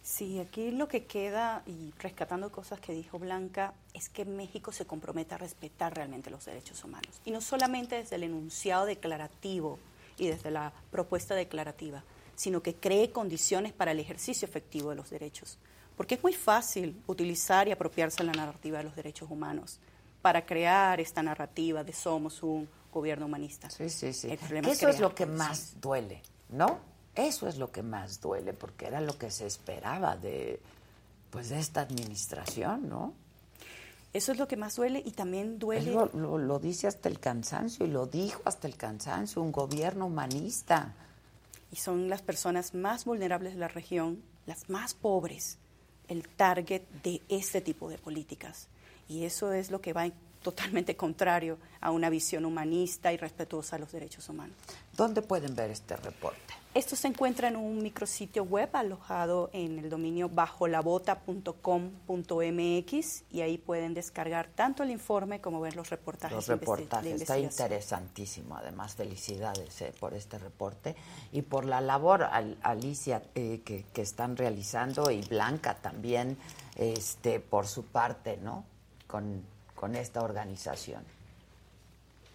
Sí, 0.03 0.39
aquí 0.41 0.71
lo 0.71 0.89
que 0.89 1.07
queda, 1.07 1.63
y 1.67 1.93
rescatando 1.99 2.51
cosas 2.51 2.79
que 2.81 2.93
dijo 2.93 3.19
Blanca, 3.19 3.73
es 3.95 4.09
que 4.09 4.25
México 4.25 4.71
se 4.71 4.85
compromete 4.85 5.35
a 5.35 5.39
respetar 5.39 5.95
realmente 5.95 6.29
los 6.29 6.45
derechos 6.45 6.85
humanos. 6.85 7.21
Y 7.25 7.31
no 7.31 7.41
solamente 7.41 7.97
desde 7.97 8.17
el 8.17 8.25
enunciado 8.25 8.85
declarativo 8.85 9.79
y 10.19 10.27
desde 10.27 10.51
la 10.51 10.73
propuesta 10.91 11.35
declarativa, 11.35 12.05
sino 12.35 12.63
que 12.63 12.75
cree 12.75 13.13
condiciones 13.13 13.73
para 13.73 13.93
el 13.93 14.01
ejercicio 14.01 14.47
efectivo 14.47 14.91
de 14.91 14.97
los 14.97 15.09
derechos. 15.09 15.57
Porque 15.97 16.17
es 16.17 16.23
muy 16.23 16.33
fácil 16.35 17.01
utilizar 17.07 17.69
y 17.69 17.73
apropiarse 17.73 18.19
de 18.19 18.25
la 18.25 18.33
narrativa 18.33 18.79
de 18.79 18.85
los 18.85 18.97
derechos 18.97 19.31
humanos 19.31 19.79
para 20.23 20.47
crear 20.47 21.01
esta 21.01 21.23
narrativa 21.23 21.85
de 21.85 21.93
somos 21.93 22.43
un 22.43 22.69
gobierno 22.93 23.27
humanista. 23.27 23.69
Sí, 23.69 23.91
sí, 23.91 24.13
sí. 24.13 24.29
eso 24.31 24.89
es 24.89 25.01
lo 25.01 25.15
que 25.15 25.27
más 25.27 25.81
duele, 25.81 26.23
¿no? 26.51 26.79
Eso 27.15 27.49
es 27.49 27.59
lo 27.59 27.71
que 27.71 27.83
más 27.83 28.21
duele, 28.21 28.53
porque 28.53 28.87
era 28.87 29.01
lo 29.01 29.19
que 29.19 29.31
se 29.31 29.47
esperaba 29.47 30.17
de, 30.17 30.61
pues, 31.31 31.51
de 31.51 31.59
esta 31.59 31.81
administración, 31.81 32.89
¿no? 32.89 33.15
Eso 34.13 34.33
es 34.33 34.39
lo 34.39 34.47
que 34.47 34.57
más 34.57 34.77
duele 34.77 35.03
y 35.05 35.13
también 35.13 35.59
duele. 35.59 35.93
Lo, 35.93 36.39
lo, 36.39 36.59
dice 36.59 36.87
hasta 36.87 37.09
el 37.09 37.19
cansancio 37.19 37.87
y 37.87 37.91
lo 37.91 38.07
dijo 38.07 38.43
hasta 38.45 38.69
el 38.69 38.77
cansancio, 38.77 39.41
un 39.41 39.53
gobierno 39.53 40.07
humanista. 40.07 40.95
Y 41.71 41.77
son 41.77 42.11
las 42.11 42.21
personas 42.21 42.75
más 42.75 43.07
vulnerables 43.07 43.55
de 43.55 43.61
la 43.61 43.69
región, 43.69 44.23
las 44.45 44.69
más 44.69 44.93
pobres, 44.93 45.57
el 46.09 46.29
target 46.29 46.83
de 47.03 47.23
este 47.31 47.63
tipo 47.63 47.89
de 47.89 47.97
políticas. 47.97 48.69
Y 49.13 49.27
eso 49.27 49.53
es 49.53 49.71
lo 49.71 49.83
que 49.83 49.93
va 49.93 50.09
totalmente 50.43 50.97
contrario 50.97 51.59
a 51.81 51.91
una 51.91 52.09
visión 52.09 52.47
humanista 52.47 53.13
y 53.13 53.19
respetuosa 53.19 53.77
a 53.77 53.79
los 53.79 53.93
derechos 53.93 54.29
humanos. 54.29 54.57
¿Dónde 54.97 55.23
pueden 55.23 55.55
ver 55.55 55.71
este 55.71 55.95
reporte? 55.97 56.55
Esto 56.75 56.97
se 56.97 57.07
encuentra 57.09 57.49
en 57.49 57.57
un 57.57 57.83
micrositio 57.83 58.45
web 58.45 58.71
alojado 58.73 59.51
en 59.53 59.79
el 59.79 59.91
dominio 59.91 60.31
bajolabota.com.mx 60.31 63.25
y 63.31 63.43
ahí 63.43 63.59
pueden 63.59 63.93
descargar 63.93 64.49
tanto 64.55 64.83
el 64.83 64.91
informe 64.91 65.43
como 65.43 65.61
ver 65.61 65.77
los 65.77 65.91
reportajes. 65.91 66.35
Los 66.35 66.49
reportajes, 66.49 67.21
está 67.21 67.39
interesantísimo. 67.39 68.57
Además, 68.57 68.95
felicidades 68.95 69.83
eh, 69.83 69.93
por 70.01 70.15
este 70.15 70.39
reporte 70.39 70.97
y 71.31 71.43
por 71.43 71.67
la 71.67 71.83
labor, 71.83 72.27
Alicia, 72.63 73.23
eh, 73.35 73.61
que, 73.67 73.85
que, 73.93 74.01
están 74.01 74.39
realizando 74.39 75.11
y 75.11 75.21
Blanca 75.21 75.75
también, 75.75 76.39
este, 76.77 77.39
por 77.39 77.67
su 77.67 77.85
parte, 77.85 78.39
¿no? 78.39 78.65
Con, 79.13 79.43
con 79.75 79.95
esta 79.95 80.23
organización. 80.23 81.03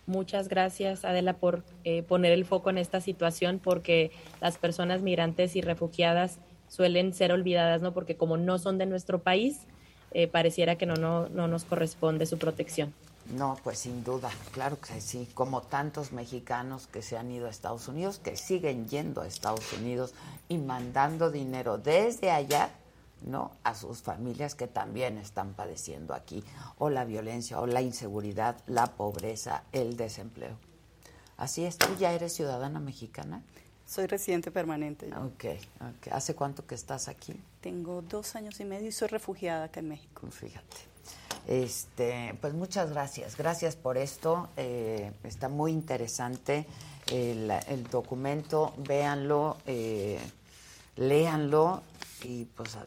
Muchas 0.05 0.47
gracias, 0.47 1.03
Adela, 1.03 1.33
por 1.33 1.63
eh, 1.83 2.03
poner 2.03 2.31
el 2.31 2.45
foco 2.45 2.69
en 2.69 2.77
esta 2.77 3.01
situación, 3.01 3.59
porque 3.61 4.11
las 4.41 4.59
personas 4.59 5.01
migrantes 5.01 5.55
y 5.55 5.61
refugiadas 5.61 6.37
suelen 6.69 7.15
ser 7.15 7.31
olvidadas, 7.31 7.81
¿no? 7.81 7.93
Porque 7.93 8.15
como 8.15 8.37
no 8.37 8.59
son 8.59 8.77
de 8.77 8.85
nuestro 8.85 9.19
país, 9.19 9.61
eh, 10.11 10.27
pareciera 10.27 10.75
que 10.75 10.85
no, 10.85 10.93
no, 10.93 11.29
no 11.29 11.47
nos 11.47 11.65
corresponde 11.65 12.27
su 12.27 12.37
protección. 12.37 12.93
No, 13.35 13.57
pues 13.63 13.79
sin 13.79 14.03
duda, 14.03 14.29
claro 14.51 14.79
que 14.79 15.01
sí, 15.01 15.27
como 15.33 15.61
tantos 15.61 16.13
mexicanos 16.13 16.85
que 16.87 17.01
se 17.01 17.17
han 17.17 17.29
ido 17.31 17.47
a 17.47 17.49
Estados 17.49 17.87
Unidos, 17.87 18.19
que 18.19 18.37
siguen 18.37 18.87
yendo 18.87 19.21
a 19.21 19.27
Estados 19.27 19.73
Unidos 19.73 20.13
y 20.47 20.59
mandando 20.59 21.31
dinero 21.31 21.77
desde 21.79 22.29
allá 22.29 22.69
¿no? 23.21 23.51
a 23.63 23.75
sus 23.75 24.01
familias 24.01 24.55
que 24.55 24.67
también 24.67 25.17
están 25.17 25.53
padeciendo 25.53 26.13
aquí, 26.13 26.43
o 26.77 26.89
la 26.89 27.05
violencia, 27.05 27.59
o 27.59 27.65
la 27.65 27.81
inseguridad, 27.81 28.57
la 28.67 28.87
pobreza, 28.87 29.63
el 29.71 29.97
desempleo. 29.97 30.57
Así 31.37 31.65
es, 31.65 31.77
¿tú 31.77 31.87
ya 31.99 32.13
eres 32.13 32.33
ciudadana 32.33 32.79
mexicana? 32.79 33.43
Soy 33.85 34.05
residente 34.07 34.51
permanente. 34.51 35.07
Ok, 35.13 35.45
ok. 35.79 36.11
¿Hace 36.11 36.35
cuánto 36.35 36.65
que 36.65 36.75
estás 36.75 37.07
aquí? 37.07 37.39
Tengo 37.61 38.01
dos 38.01 38.35
años 38.35 38.59
y 38.59 38.65
medio 38.65 38.89
y 38.89 38.91
soy 38.91 39.07
refugiada 39.07 39.65
acá 39.65 39.79
en 39.79 39.89
México. 39.89 40.27
Fíjate. 40.29 40.77
Este, 41.47 42.35
pues 42.41 42.53
muchas 42.53 42.89
gracias. 42.89 43.37
Gracias 43.37 43.77
por 43.77 43.97
esto. 43.97 44.49
Eh, 44.57 45.13
está 45.23 45.47
muy 45.47 45.71
interesante 45.71 46.65
el, 47.09 47.87
documento. 47.89 48.73
Véanlo, 48.77 49.57
eh, 49.65 50.19
léanlo 50.97 51.81
y 52.23 52.45
pues, 52.45 52.77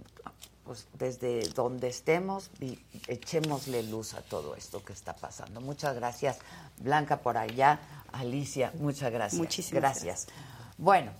pues 0.65 0.86
desde 0.98 1.48
donde 1.48 1.89
estemos 1.89 2.51
y 2.61 2.78
echémosle 3.09 3.82
luz 3.85 4.15
a 4.15 4.23
todo 4.23 4.55
esto 4.55 4.85
que 4.85 4.93
está 4.93 5.15
pasando. 5.15 5.61
Muchas 5.61 5.94
gracias, 5.94 6.39
Blanca, 6.78 7.19
por 7.20 7.36
allá. 7.36 7.81
Alicia, 8.12 8.73
muchas 8.78 9.12
gracias. 9.12 9.39
Muchísimas 9.39 9.82
gracias. 9.82 10.27
Bueno, 10.78 11.12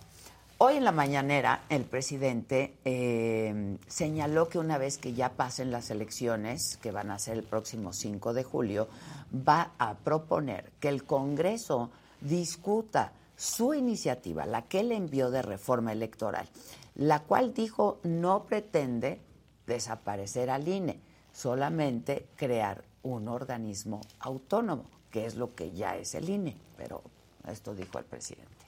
hoy 0.57 0.75
en 0.75 0.83
la 0.83 0.91
mañanera 0.91 1.63
el 1.69 1.83
presidente 1.83 2.77
eh, 2.83 3.77
señaló 3.87 4.49
que 4.49 4.57
una 4.57 4.77
vez 4.77 4.97
que 4.97 5.13
ya 5.13 5.33
pasen 5.33 5.71
las 5.71 5.89
elecciones, 5.89 6.77
que 6.77 6.91
van 6.91 7.11
a 7.11 7.19
ser 7.19 7.37
el 7.37 7.43
próximo 7.43 7.93
5 7.93 8.33
de 8.33 8.43
julio, 8.43 8.87
va 9.33 9.71
a 9.77 9.95
proponer 9.95 10.71
que 10.79 10.89
el 10.89 11.03
Congreso 11.03 11.91
discuta 12.19 13.13
su 13.37 13.73
iniciativa, 13.73 14.45
la 14.45 14.63
que 14.63 14.81
él 14.81 14.91
envió 14.91 15.31
de 15.31 15.41
reforma 15.41 15.91
electoral 15.91 16.47
la 16.95 17.23
cual 17.23 17.53
dijo 17.53 17.99
no 18.03 18.45
pretende 18.45 19.19
desaparecer 19.67 20.49
al 20.49 20.67
INE, 20.67 20.99
solamente 21.31 22.27
crear 22.35 22.83
un 23.03 23.27
organismo 23.27 24.01
autónomo, 24.19 24.85
que 25.09 25.25
es 25.25 25.35
lo 25.35 25.55
que 25.55 25.71
ya 25.71 25.97
es 25.97 26.15
el 26.15 26.29
INE, 26.29 26.55
pero 26.77 27.01
esto 27.47 27.73
dijo 27.73 27.99
el 27.99 28.05
presidente. 28.05 28.65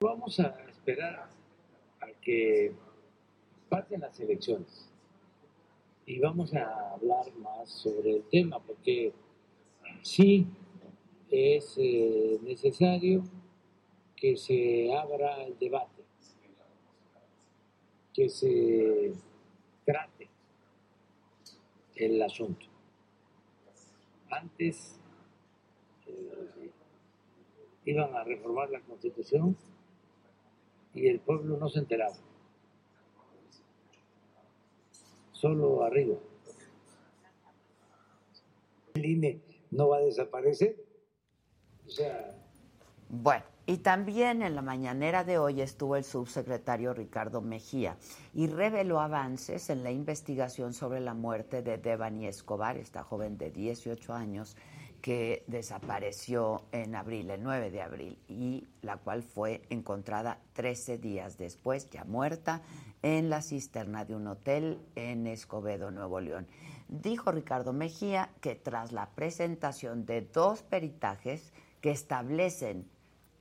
Vamos 0.00 0.38
a 0.40 0.54
esperar 0.70 1.28
a 2.00 2.06
que 2.20 2.72
pasen 3.68 4.00
las 4.00 4.18
elecciones 4.20 4.88
y 6.06 6.18
vamos 6.20 6.54
a 6.54 6.92
hablar 6.92 7.30
más 7.38 7.68
sobre 7.68 8.16
el 8.16 8.22
tema, 8.30 8.60
porque 8.60 9.12
sí 10.02 10.46
es 11.30 11.74
eh, 11.76 12.38
necesario 12.42 13.24
que 14.16 14.36
se 14.36 14.96
abra 14.96 15.42
el 15.42 15.58
debate 15.58 15.97
que 18.18 18.28
se 18.28 19.12
trate 19.84 20.28
el 21.94 22.20
asunto. 22.20 22.66
Antes 24.28 24.98
eh, 26.08 26.72
iban 27.84 28.16
a 28.16 28.24
reformar 28.24 28.70
la 28.70 28.80
constitución 28.80 29.56
y 30.94 31.06
el 31.06 31.20
pueblo 31.20 31.58
no 31.58 31.68
se 31.68 31.78
enteraba. 31.78 32.16
Solo 35.30 35.84
arriba. 35.84 36.16
El 38.94 39.06
INE 39.06 39.40
no 39.70 39.90
va 39.90 39.98
a 39.98 40.00
desaparecer. 40.00 40.74
O 41.86 41.88
sea. 41.88 42.36
Bueno. 43.08 43.57
Y 43.68 43.76
también 43.76 44.40
en 44.40 44.54
la 44.54 44.62
mañanera 44.62 45.24
de 45.24 45.36
hoy 45.36 45.60
estuvo 45.60 45.96
el 45.96 46.02
subsecretario 46.02 46.94
Ricardo 46.94 47.42
Mejía 47.42 47.98
y 48.32 48.46
reveló 48.46 48.98
avances 48.98 49.68
en 49.68 49.82
la 49.82 49.90
investigación 49.90 50.72
sobre 50.72 51.00
la 51.00 51.12
muerte 51.12 51.60
de 51.60 51.76
Devani 51.76 52.26
Escobar, 52.26 52.78
esta 52.78 53.04
joven 53.04 53.36
de 53.36 53.50
18 53.50 54.14
años 54.14 54.56
que 55.02 55.44
desapareció 55.48 56.62
en 56.72 56.94
abril, 56.94 57.28
el 57.28 57.42
9 57.42 57.70
de 57.70 57.82
abril, 57.82 58.18
y 58.26 58.66
la 58.80 58.96
cual 58.96 59.22
fue 59.22 59.60
encontrada 59.68 60.38
13 60.54 60.96
días 60.96 61.36
después, 61.36 61.90
ya 61.90 62.04
muerta, 62.04 62.62
en 63.02 63.28
la 63.28 63.42
cisterna 63.42 64.06
de 64.06 64.14
un 64.14 64.28
hotel 64.28 64.80
en 64.94 65.26
Escobedo, 65.26 65.90
Nuevo 65.90 66.20
León. 66.20 66.46
Dijo 66.88 67.32
Ricardo 67.32 67.74
Mejía 67.74 68.30
que 68.40 68.54
tras 68.54 68.92
la 68.92 69.10
presentación 69.10 70.06
de 70.06 70.22
dos 70.22 70.62
peritajes 70.62 71.52
que 71.82 71.90
establecen 71.90 72.88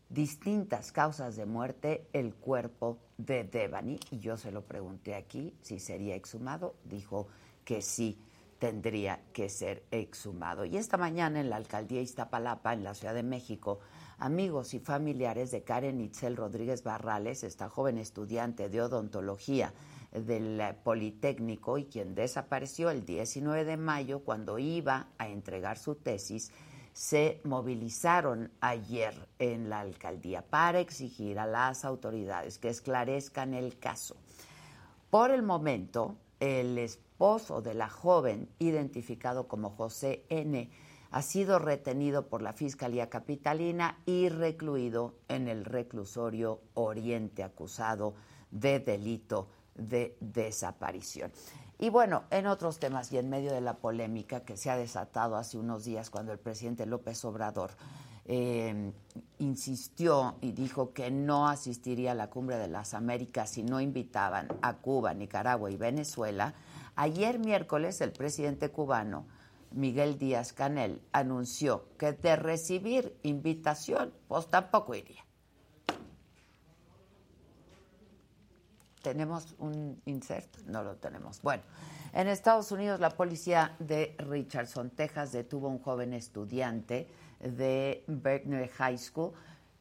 distintas 0.09 0.91
causas 0.91 1.35
de 1.35 1.45
muerte 1.45 2.07
el 2.13 2.33
cuerpo 2.33 2.97
de 3.17 3.43
Devani 3.43 3.99
y 4.11 4.19
yo 4.19 4.37
se 4.37 4.51
lo 4.51 4.63
pregunté 4.63 5.15
aquí 5.15 5.53
si 5.61 5.79
sería 5.79 6.15
exhumado, 6.15 6.75
dijo 6.85 7.27
que 7.65 7.81
sí, 7.81 8.17
tendría 8.59 9.19
que 9.33 9.49
ser 9.49 9.83
exhumado. 9.91 10.65
Y 10.65 10.77
esta 10.77 10.97
mañana 10.97 11.39
en 11.39 11.49
la 11.49 11.57
alcaldía 11.57 12.01
Iztapalapa, 12.01 12.73
en 12.73 12.83
la 12.83 12.93
Ciudad 12.93 13.13
de 13.13 13.23
México, 13.23 13.79
amigos 14.17 14.73
y 14.73 14.79
familiares 14.79 15.51
de 15.51 15.63
Karen 15.63 16.01
Itzel 16.01 16.35
Rodríguez 16.35 16.83
Barrales, 16.83 17.43
esta 17.43 17.69
joven 17.69 17.97
estudiante 17.97 18.69
de 18.69 18.81
odontología 18.81 19.73
del 20.11 20.61
Politécnico 20.83 21.77
y 21.77 21.85
quien 21.85 22.15
desapareció 22.15 22.89
el 22.89 23.05
19 23.05 23.65
de 23.65 23.77
mayo 23.77 24.19
cuando 24.19 24.57
iba 24.57 25.07
a 25.17 25.27
entregar 25.27 25.77
su 25.77 25.95
tesis, 25.95 26.51
se 26.97 27.41
movilizaron 27.43 28.49
ayer 28.59 29.29
en 29.37 29.69
la 29.69 29.81
alcaldía 29.81 30.41
para 30.41 30.79
exigir 30.79 31.37
a 31.37 31.45
las 31.45 31.85
autoridades 31.85 32.57
que 32.57 32.69
esclarezcan 32.69 33.53
el 33.53 33.77
caso. 33.77 34.15
Por 35.11 35.29
el 35.29 35.43
momento, 35.43 36.17
el 36.39 36.79
esposo 36.79 37.61
de 37.61 37.75
la 37.75 37.87
joven, 37.87 38.49
identificado 38.57 39.47
como 39.47 39.69
José 39.69 40.25
N., 40.29 40.71
ha 41.11 41.21
sido 41.21 41.59
retenido 41.59 42.29
por 42.29 42.41
la 42.41 42.53
Fiscalía 42.53 43.11
Capitalina 43.11 43.99
y 44.07 44.29
recluido 44.29 45.19
en 45.27 45.47
el 45.47 45.65
reclusorio 45.65 46.61
Oriente, 46.73 47.43
acusado 47.43 48.15
de 48.49 48.79
delito 48.79 49.49
de 49.77 50.17
desaparición. 50.19 51.31
Y 51.79 51.89
bueno, 51.89 52.23
en 52.31 52.47
otros 52.47 52.79
temas 52.79 53.11
y 53.11 53.17
en 53.17 53.29
medio 53.29 53.53
de 53.53 53.61
la 53.61 53.77
polémica 53.77 54.39
que 54.39 54.57
se 54.57 54.71
ha 54.71 54.77
desatado 54.77 55.35
hace 55.35 55.57
unos 55.57 55.85
días 55.85 56.09
cuando 56.09 56.31
el 56.31 56.39
presidente 56.39 56.87
López 56.87 57.23
Obrador 57.23 57.71
eh, 58.25 58.91
insistió 59.37 60.35
y 60.41 60.51
dijo 60.53 60.91
que 60.91 61.11
no 61.11 61.47
asistiría 61.47 62.11
a 62.11 62.15
la 62.15 62.29
cumbre 62.29 62.57
de 62.57 62.67
las 62.67 62.93
Américas 62.93 63.51
si 63.51 63.63
no 63.63 63.79
invitaban 63.79 64.47
a 64.61 64.77
Cuba, 64.77 65.13
Nicaragua 65.13 65.69
y 65.69 65.77
Venezuela, 65.77 66.55
ayer 66.95 67.37
miércoles 67.37 68.01
el 68.01 68.11
presidente 68.11 68.69
cubano 68.69 69.25
Miguel 69.71 70.17
Díaz 70.17 70.53
Canel 70.53 71.01
anunció 71.11 71.85
que 71.97 72.13
de 72.13 72.35
recibir 72.35 73.15
invitación, 73.21 74.13
pues 74.27 74.47
tampoco 74.47 74.95
iría. 74.95 75.26
¿Tenemos 79.07 79.55
un 79.59 80.01
insert? 80.03 80.57
No 80.65 80.83
lo 80.83 80.97
tenemos. 80.97 81.41
Bueno, 81.41 81.63
en 82.11 82.27
Estados 82.27 82.73
Unidos 82.73 82.99
la 82.99 83.09
policía 83.09 83.73
de 83.79 84.17
Richardson, 84.17 84.89
Texas, 84.89 85.31
detuvo 85.31 85.67
a 85.67 85.69
un 85.69 85.79
joven 85.79 86.11
estudiante 86.11 87.07
de 87.39 88.03
Berkner 88.07 88.67
High 88.67 88.97
School, 88.97 89.31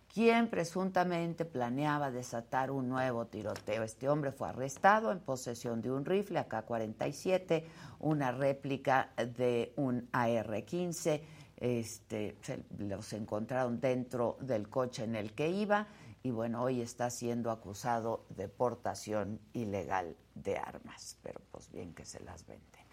quien 0.07 0.49
presuntamente 0.49 1.45
planeaba 1.45 2.13
desatar 2.13 2.71
un 2.71 2.89
nuevo 2.89 3.27
tiroteo. 3.27 3.83
Este 3.83 4.09
hombre 4.09 4.31
fue 4.31 4.49
arrestado 4.49 5.11
en 5.11 5.19
posesión 5.19 5.83
de 5.83 5.91
un 5.91 6.05
rifle 6.05 6.39
AK-47, 6.39 7.65
una 7.99 8.31
réplica 8.31 9.11
de 9.17 9.73
un 9.75 10.09
AR-15. 10.13 11.21
Este, 11.57 12.37
los 12.79 13.13
encontraron 13.13 13.81
dentro 13.81 14.37
del 14.41 14.69
coche 14.69 15.03
en 15.03 15.17
el 15.17 15.33
que 15.33 15.49
iba 15.49 15.89
y 16.27 16.33
bueno, 16.33 16.61
hoy 16.61 16.81
está 16.81 17.09
siendo 17.09 17.53
acusado 17.53 18.27
de 18.31 18.49
portación 18.49 19.39
ilegal 19.53 20.17
de 20.35 20.57
armas, 20.59 21.17
pero 21.23 21.41
pues 21.53 21.71
bien 21.71 21.95
que 21.95 22.05
se 22.05 22.19
las 22.19 22.45
vende. 22.49 22.86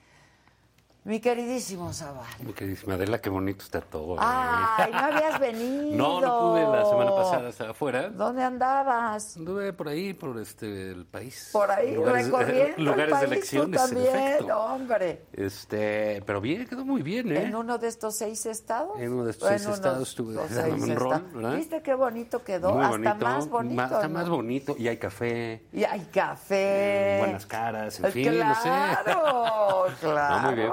Mi 1.06 1.20
queridísimo 1.20 1.92
Zaval. 1.92 2.24
Mi 2.40 2.54
queridísima 2.54 2.94
Adela, 2.94 3.20
qué 3.20 3.30
bonito 3.30 3.62
está 3.66 3.82
todo. 3.82 4.16
¿eh? 4.16 4.20
Ay, 4.22 4.90
no 4.94 5.00
habías 5.00 5.38
venido. 5.42 5.98
No, 5.98 6.22
no 6.22 6.40
pude 6.40 6.62
la 6.64 6.86
semana 6.86 7.12
pasada, 7.14 7.50
estaba 7.50 7.72
afuera. 7.72 8.10
¿Dónde 8.10 8.42
andabas? 8.42 9.36
Anduve 9.36 9.74
por 9.74 9.90
ahí, 9.90 10.14
por 10.14 10.40
este 10.40 10.92
el 10.92 11.06
país. 11.06 11.50
Por 11.52 11.70
ahí, 11.70 11.96
lugares, 11.96 12.26
recorriendo 12.28 12.82
lugares 12.82 13.06
el 13.06 13.12
país, 13.12 13.20
de 13.30 13.36
elecciones, 13.36 13.82
tú 13.82 13.88
también, 13.88 14.16
en 14.16 14.22
efecto. 14.34 14.60
hombre. 14.62 15.26
Este, 15.34 16.24
pero 16.26 16.40
bien, 16.40 16.66
quedó 16.68 16.86
muy 16.86 17.02
bien, 17.02 17.34
¿eh? 17.34 17.44
¿En 17.44 17.56
uno 17.58 17.78
de 17.78 17.90
estos 17.90 18.16
seis 18.16 18.46
estados? 18.46 18.98
En 18.98 19.12
uno 19.12 19.26
de 19.26 19.32
estos 19.32 19.50
seis 19.50 19.66
estados 19.66 20.08
estuve 20.08 20.36
dándome 20.36 20.84
un 20.84 20.96
rol. 20.96 21.56
¿Viste 21.58 21.82
qué 21.82 21.96
bonito 21.96 22.42
quedó? 22.46 22.76
Muy 22.76 23.06
Hasta 23.06 23.14
más 23.16 23.50
bonito. 23.50 23.84
Está 23.84 24.08
¿no? 24.08 24.14
más 24.20 24.30
bonito 24.30 24.74
y 24.80 24.88
hay 24.88 24.96
café, 24.96 25.66
Y 25.74 25.84
hay 25.84 26.00
café. 26.14 27.18
buenas 27.20 27.46
caras, 27.46 28.00
en 28.00 28.10
fin, 28.10 28.30
claro, 28.32 28.48
no 28.48 28.56
sé. 28.56 28.70
Claro, 29.04 29.84
No, 30.04 30.40
muy 30.48 30.56
bien, 30.56 30.72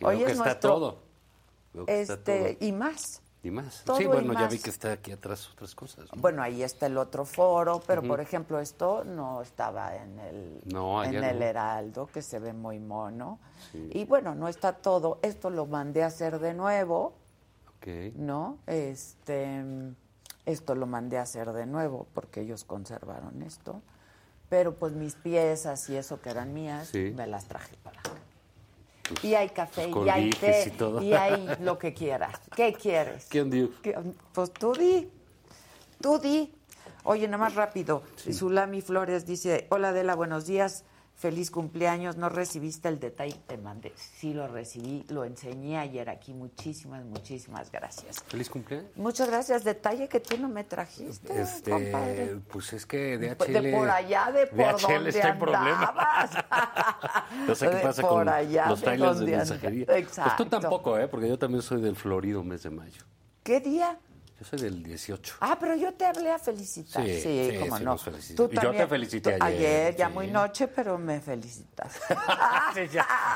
Y 0.00 0.04
Hoy 0.04 0.16
veo 0.16 0.26
que 0.26 0.32
es 0.32 0.38
está 0.38 0.44
nuestro- 0.44 0.70
todo. 0.70 0.98
Veo 1.74 1.86
que 1.86 2.00
está 2.00 2.14
Este, 2.14 2.54
todo. 2.56 2.66
y 2.68 2.72
más. 2.72 3.22
Y 3.42 3.50
más. 3.52 3.82
todo 3.84 3.96
sí, 3.98 4.04
bueno, 4.06 4.32
ya 4.34 4.48
vi 4.48 4.58
que 4.58 4.68
está 4.70 4.92
aquí 4.92 5.12
atrás 5.12 5.48
otras 5.50 5.74
cosas. 5.74 6.06
¿no? 6.12 6.20
Bueno, 6.20 6.42
ahí 6.42 6.62
está 6.64 6.86
el 6.86 6.98
otro 6.98 7.24
foro, 7.24 7.80
pero 7.86 8.02
por 8.02 8.20
ejemplo 8.20 8.58
esto 8.58 9.04
no 9.04 9.42
estaba 9.42 9.94
en 9.96 10.18
el, 10.18 10.60
No, 10.66 11.04
en 11.04 11.14
el 11.22 11.38
no. 11.38 11.44
Heraldo, 11.44 12.06
que 12.08 12.20
se 12.20 12.40
ve 12.40 12.52
muy 12.52 12.80
mono. 12.80 13.38
Sí. 13.70 13.90
Y 13.92 14.04
bueno, 14.06 14.34
no 14.34 14.48
está 14.48 14.72
todo. 14.72 15.20
Esto 15.22 15.50
lo 15.50 15.66
mandé 15.66 16.02
a 16.02 16.06
hacer 16.06 16.40
de 16.40 16.52
nuevo, 16.52 17.14
Ok. 17.76 17.86
¿no? 18.16 18.58
Este, 18.66 19.62
esto 20.44 20.74
lo 20.74 20.86
mandé 20.86 21.18
a 21.18 21.22
hacer 21.22 21.52
de 21.52 21.64
nuevo 21.66 22.08
porque 22.14 22.40
ellos 22.40 22.64
conservaron 22.64 23.42
esto. 23.42 23.82
Pero 24.48 24.74
pues 24.74 24.94
mis 24.94 25.14
piezas 25.14 25.88
y 25.90 25.96
eso 25.96 26.20
que 26.20 26.30
eran 26.30 26.52
mías, 26.54 26.88
Sí. 26.88 27.12
me 27.14 27.26
las 27.28 27.44
traje 27.46 27.76
para 27.84 28.00
acá. 28.00 28.10
Y 29.22 29.34
hay 29.34 29.48
café, 29.50 29.90
y 29.90 30.08
hay 30.08 30.30
té, 30.30 30.64
y 30.66 30.70
todo. 30.70 31.02
y 31.02 31.12
hay 31.12 31.56
lo 31.60 31.78
que 31.78 31.94
quieras. 31.94 32.40
¿Qué 32.54 32.72
quieres? 32.72 33.26
¿Qué 33.26 33.96
Pues 34.32 34.52
tú 34.52 34.72
di, 34.72 35.08
tú 36.00 36.18
di. 36.18 36.52
Oye, 37.04 37.26
nada 37.26 37.38
más 37.38 37.54
rápido. 37.54 38.02
Zulami 38.32 38.82
Flores 38.82 39.24
dice, 39.26 39.66
hola 39.70 39.90
Adela, 39.90 40.14
buenos 40.14 40.46
días, 40.46 40.84
feliz 41.18 41.50
cumpleaños. 41.50 42.16
¿No 42.16 42.28
recibiste 42.28 42.88
el 42.88 42.98
detalle 43.00 43.32
que 43.34 43.56
te 43.56 43.58
mandé? 43.58 43.92
Sí 43.96 44.32
lo 44.32 44.46
recibí, 44.48 45.04
lo 45.08 45.24
enseñé 45.24 45.78
ayer 45.78 46.08
aquí. 46.08 46.32
Muchísimas, 46.32 47.04
muchísimas 47.04 47.70
gracias. 47.70 48.22
Feliz 48.28 48.48
cumpleaños. 48.48 48.90
Muchas 48.96 49.28
gracias. 49.28 49.64
Detalle 49.64 50.08
que 50.08 50.20
tú 50.20 50.38
no 50.38 50.48
me 50.48 50.64
trajiste, 50.64 51.40
Este, 51.40 51.70
compadre. 51.70 52.36
pues 52.50 52.72
es 52.72 52.86
que 52.86 53.18
De 53.18 53.34
DHL. 53.34 53.72
por 53.72 53.90
allá, 53.90 54.32
de 54.32 54.46
por 54.46 54.58
DHL 54.58 54.92
donde 54.94 55.10
está 55.10 55.28
en 55.28 55.38
problema. 55.38 55.88
andabas. 55.88 56.30
No 57.46 57.54
sé 57.54 57.68
qué 57.68 57.76
De 57.76 57.82
pasa 57.82 58.02
por 58.02 58.10
con 58.10 58.28
allá, 58.28 58.68
los 58.68 58.80
de 58.80 58.84
trailers 58.84 59.18
de 59.18 59.24
anda- 59.26 59.36
mensajería. 59.38 59.86
Exacto. 59.96 60.34
Pues 60.36 60.50
tú 60.50 60.58
tampoco, 60.60 60.98
¿eh? 60.98 61.08
Porque 61.08 61.28
yo 61.28 61.38
también 61.38 61.62
soy 61.62 61.80
del 61.80 61.96
florido 61.96 62.42
mes 62.44 62.62
de 62.62 62.70
mayo. 62.70 63.02
¿Qué 63.42 63.60
día? 63.60 63.98
Yo 64.38 64.44
soy 64.44 64.60
del 64.60 64.82
18. 64.84 65.34
Ah, 65.40 65.56
pero 65.58 65.74
yo 65.74 65.92
te 65.94 66.06
hablé 66.06 66.30
a 66.30 66.38
felicitar. 66.38 67.04
Sí, 67.04 67.20
Sí, 67.20 67.48
sí, 67.50 67.58
cómo 67.58 67.76
sí, 67.78 67.84
no. 67.84 67.96
Tú 67.96 68.04
Y 68.12 68.36
yo 68.36 68.48
te 68.48 68.56
también- 68.60 68.88
felicité 68.88 69.36
tú- 69.36 69.44
ayer, 69.44 69.96
ya 69.96 70.08
muy 70.08 70.28
noche, 70.28 70.68
pero 70.68 70.96
me 70.96 71.20
felicitas. 71.20 71.98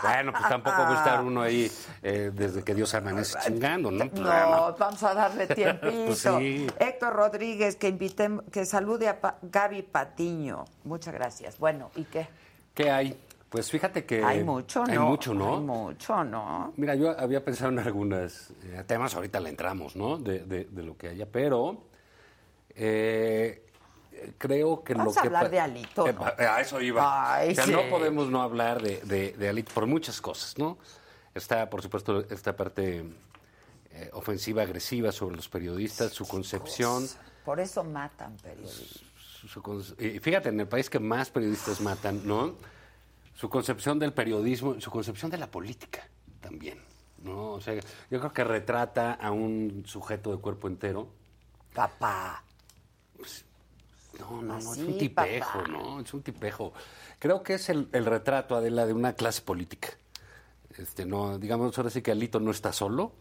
Bueno, 0.03 0.33
pues 0.33 0.49
tampoco 0.49 0.77
va 0.83 0.91
a 0.95 0.99
estar 0.99 1.21
uno 1.23 1.43
ahí 1.43 1.71
eh, 2.03 2.31
desde 2.33 2.63
que 2.63 2.75
Dios 2.75 2.95
amanece 2.95 3.37
chingando, 3.45 3.91
¿no? 3.91 4.05
No, 4.05 4.77
vamos 4.79 5.03
a 5.03 5.15
darle 5.15 5.47
tiempito. 5.55 6.07
Pues. 6.07 6.25
Héctor 6.79 7.13
Rodríguez, 7.15 7.77
que 7.77 7.89
invité, 7.89 8.31
que 8.53 8.65
salude 8.65 9.09
a 9.09 9.21
Pa- 9.21 9.39
Gaby 9.43 9.83
Patiño. 9.83 10.65
Muchas 10.85 11.15
gracias. 11.15 11.59
Bueno, 11.59 11.91
¿y 11.97 12.05
qué? 12.05 12.29
¿Qué 12.75 12.91
hay? 12.91 13.19
Pues 13.53 13.71
fíjate 13.71 14.07
que... 14.07 14.25
hay 14.25 14.43
mucho, 14.43 14.83
¿no? 14.87 14.91
Hay 14.93 14.99
mucho, 14.99 15.35
¿no? 15.35 15.55
Hay 15.57 15.61
mucho, 15.61 16.25
¿no? 16.25 16.73
Mira, 16.79 16.95
yo 16.95 17.11
había 17.11 17.45
pensado 17.45 17.71
en 17.71 17.81
algunos 17.81 18.49
eh, 18.65 18.83
temas, 18.87 19.15
ahorita 19.15 19.39
le 19.41 19.51
entramos, 19.51 19.95
¿no? 19.95 20.17
De, 20.17 20.39
de- 20.41 20.65
de 20.65 20.83
lo 20.83 20.97
que 20.97 21.09
haya, 21.09 21.27
pero 21.31 21.85
eh, 22.71 23.63
creo 24.39 24.83
que 24.83 24.95
Vamos 24.95 25.15
lo 25.15 25.21
a 25.21 25.23
que... 25.23 25.29
hablar 25.29 25.51
de 25.51 25.61
Alito, 25.61 26.07
Eh, 26.09 26.15
¿no? 26.15 26.21
pa- 26.21 26.35
A 26.39 26.61
eso 26.63 26.81
iba. 26.81 27.35
Ay, 27.35 27.53
o 27.53 27.55
sea, 27.55 27.65
sí. 27.67 27.73
no 27.73 27.83
podemos 27.91 28.31
no 28.31 28.41
hablar 28.41 28.81
de, 28.81 29.01
de, 29.03 29.33
de 29.33 29.49
Alito 29.51 29.71
por 29.75 29.87
muchas 29.87 30.21
cosas, 30.23 30.57
¿no? 30.57 30.79
Está, 31.35 31.69
por 31.69 31.83
supuesto, 31.83 32.21
esta 32.31 32.57
parte 32.57 33.05
eh, 33.91 34.11
ofensiva, 34.15 34.63
agresiva 34.63 35.13
sobre 35.13 35.37
los 35.37 35.49
periodistas, 35.51 36.13
su 36.13 36.27
concepción... 36.27 37.07
Por 37.45 37.61
eso 37.61 37.85
matan 37.85 38.35
periodistas. 38.39 39.03
su- 39.47 39.95
fíjate, 40.23 40.49
en 40.49 40.61
el 40.61 40.69
país 40.69 40.89
que 40.89 40.99
más 41.01 41.29
periodistas 41.29 41.81
matan, 41.83 42.27
¿no? 42.27 42.55
Su 43.35 43.49
concepción 43.49 43.99
del 43.99 44.13
periodismo, 44.13 44.81
su 44.81 44.91
concepción 44.91 45.31
de 45.31 45.39
la 45.39 45.51
política 45.51 46.07
también, 46.41 46.79
¿no? 47.23 47.53
O 47.53 47.61
sea, 47.61 47.75
yo 47.75 48.19
creo 48.19 48.33
que 48.33 48.45
retrata 48.45 49.15
a 49.15 49.31
un 49.31 49.85
sujeto 49.87 50.35
de 50.35 50.39
cuerpo 50.39 50.69
entero. 50.69 51.09
Papá. 51.73 52.45
No, 54.19 54.43
no, 54.43 54.43
no, 54.43 54.59
es 54.59 54.67
Así, 54.67 54.83
un 54.83 54.99
tipejo, 54.99 55.59
papá. 55.61 55.69
¿no? 55.71 56.01
Es 56.01 56.13
un 56.13 56.23
tipejo. 56.23 56.73
Creo 57.19 57.43
que 57.43 57.55
es 57.55 57.69
el, 57.71 57.89
el 57.93 58.05
retrato, 58.05 58.55
Adela, 58.55 58.85
de 58.85 58.93
una 58.93 59.15
clase 59.15 59.41
política. 59.41 59.89
Este, 60.77 61.07
no, 61.07 61.39
digamos, 61.39 61.77
ahora 61.79 61.91
sí 61.91 62.03
que 62.03 62.11
Alito 62.13 62.41
no 62.41 62.51
está 62.51 62.73
solo, 62.73 63.13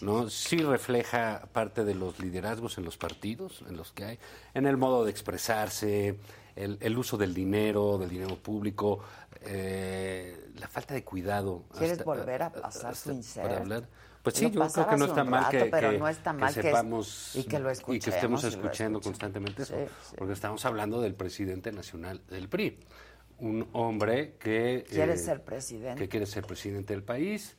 ¿no? 0.00 0.28
Sí 0.28 0.58
refleja 0.58 1.48
parte 1.52 1.84
de 1.84 1.94
los 1.94 2.18
liderazgos 2.18 2.78
en 2.78 2.84
los 2.84 2.96
partidos, 2.96 3.64
en 3.68 3.76
los 3.76 3.92
que 3.92 4.04
hay, 4.04 4.18
en 4.54 4.66
el 4.66 4.76
modo 4.76 5.04
de 5.04 5.10
expresarse, 5.10 6.18
el, 6.56 6.78
el 6.80 6.98
uso 6.98 7.16
del 7.16 7.32
dinero, 7.34 7.98
del 7.98 8.08
dinero 8.10 8.36
público, 8.36 9.00
eh, 9.42 10.50
la 10.58 10.68
falta 10.68 10.94
de 10.94 11.04
cuidado. 11.04 11.64
¿Quieres 11.72 11.92
hasta- 11.92 12.04
volver 12.04 12.42
a 12.42 12.52
pasar 12.52 12.96
su 12.96 13.12
insert? 13.12 13.46
Para 13.46 13.60
hablar. 13.60 13.88
Pues 14.22 14.34
sí, 14.34 14.46
Lo 14.50 14.66
yo 14.66 14.72
creo 14.72 14.88
que 14.88 14.96
no 14.96 15.04
está 15.04 15.22
mal 15.22 15.50
que, 15.50 15.64
pero 15.66 15.90
que- 15.90 15.98
no 15.98 16.08
está 16.08 16.32
que 16.32 16.38
mal 16.38 16.52
que 16.54 16.60
es- 16.60 16.66
sepamos 16.66 17.36
y 17.36 17.44
que 17.44 17.58
lo 17.60 17.70
y 17.70 17.98
que 18.00 18.10
estemos 18.10 18.42
escuchando 18.42 19.00
constantemente 19.00 19.62
eso, 19.62 19.74
Sí, 19.76 19.84
sí. 20.10 20.14
porque 20.18 20.32
estamos 20.32 20.64
hablando 20.64 21.00
del 21.00 21.14
presidente 21.14 21.70
nacional 21.72 22.20
del 22.28 22.48
PRI. 22.48 22.80
un 23.38 23.68
hombre 23.74 24.36
que... 24.40 24.86
Quiere 24.88 25.12
eh, 25.12 25.18
ser 25.18 25.44
presidente. 25.44 26.00
Que 26.02 26.08
quiere 26.08 26.24
ser 26.24 26.44
presidente 26.46 26.94
del 26.94 27.02
país. 27.02 27.54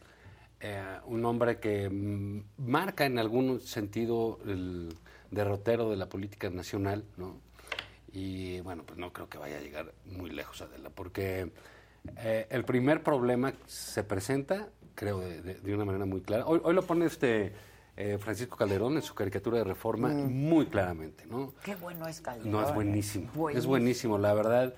eh, 0.59 0.81
un 1.05 1.23
hombre 1.23 1.59
que 1.59 1.87
mm, 1.87 2.41
marca 2.57 3.05
en 3.05 3.19
algún 3.19 3.59
sentido 3.61 4.39
el 4.47 4.89
derrotero 5.29 5.91
de 5.91 5.97
la 5.97 6.09
política 6.09 6.49
nacional, 6.49 7.05
¿no? 7.15 7.39
Y 8.11 8.61
bueno, 8.61 8.83
pues 8.85 8.97
no 8.97 9.11
creo 9.11 9.29
que 9.29 9.37
vaya 9.37 9.57
a 9.57 9.61
llegar 9.61 9.93
muy 10.05 10.29
lejos, 10.29 10.61
Adela, 10.61 10.89
porque 10.89 11.51
eh, 12.17 12.47
el 12.49 12.63
primer 12.63 13.03
problema 13.03 13.53
se 13.65 14.03
presenta, 14.03 14.69
creo, 14.95 15.19
de, 15.19 15.41
de- 15.41 15.55
de 15.55 15.75
una 15.75 15.85
manera 15.85 16.05
muy 16.05 16.21
clara. 16.21 16.45
Hoy, 16.45 16.61
hoy 16.63 16.73
lo 16.73 16.83
pone 16.83 17.05
este 17.05 17.53
eh, 17.97 18.17
Francisco 18.19 18.55
Calderón 18.55 18.95
en 18.95 19.01
su 19.01 19.13
caricatura 19.15 19.57
de 19.57 19.63
reforma 19.65 20.09
Mm. 20.09 20.31
muy 20.31 20.67
claramente, 20.67 21.25
¿no? 21.25 21.53
Qué 21.63 21.75
bueno 21.75 22.07
es 22.07 22.21
Calderón. 22.21 22.51
No, 22.51 22.61
es 22.63 22.69
¿eh? 22.69 22.73
buenísimo. 22.73 23.49
Es 23.49 23.65
buenísimo, 23.65 24.17
la 24.17 24.33
verdad. 24.35 24.73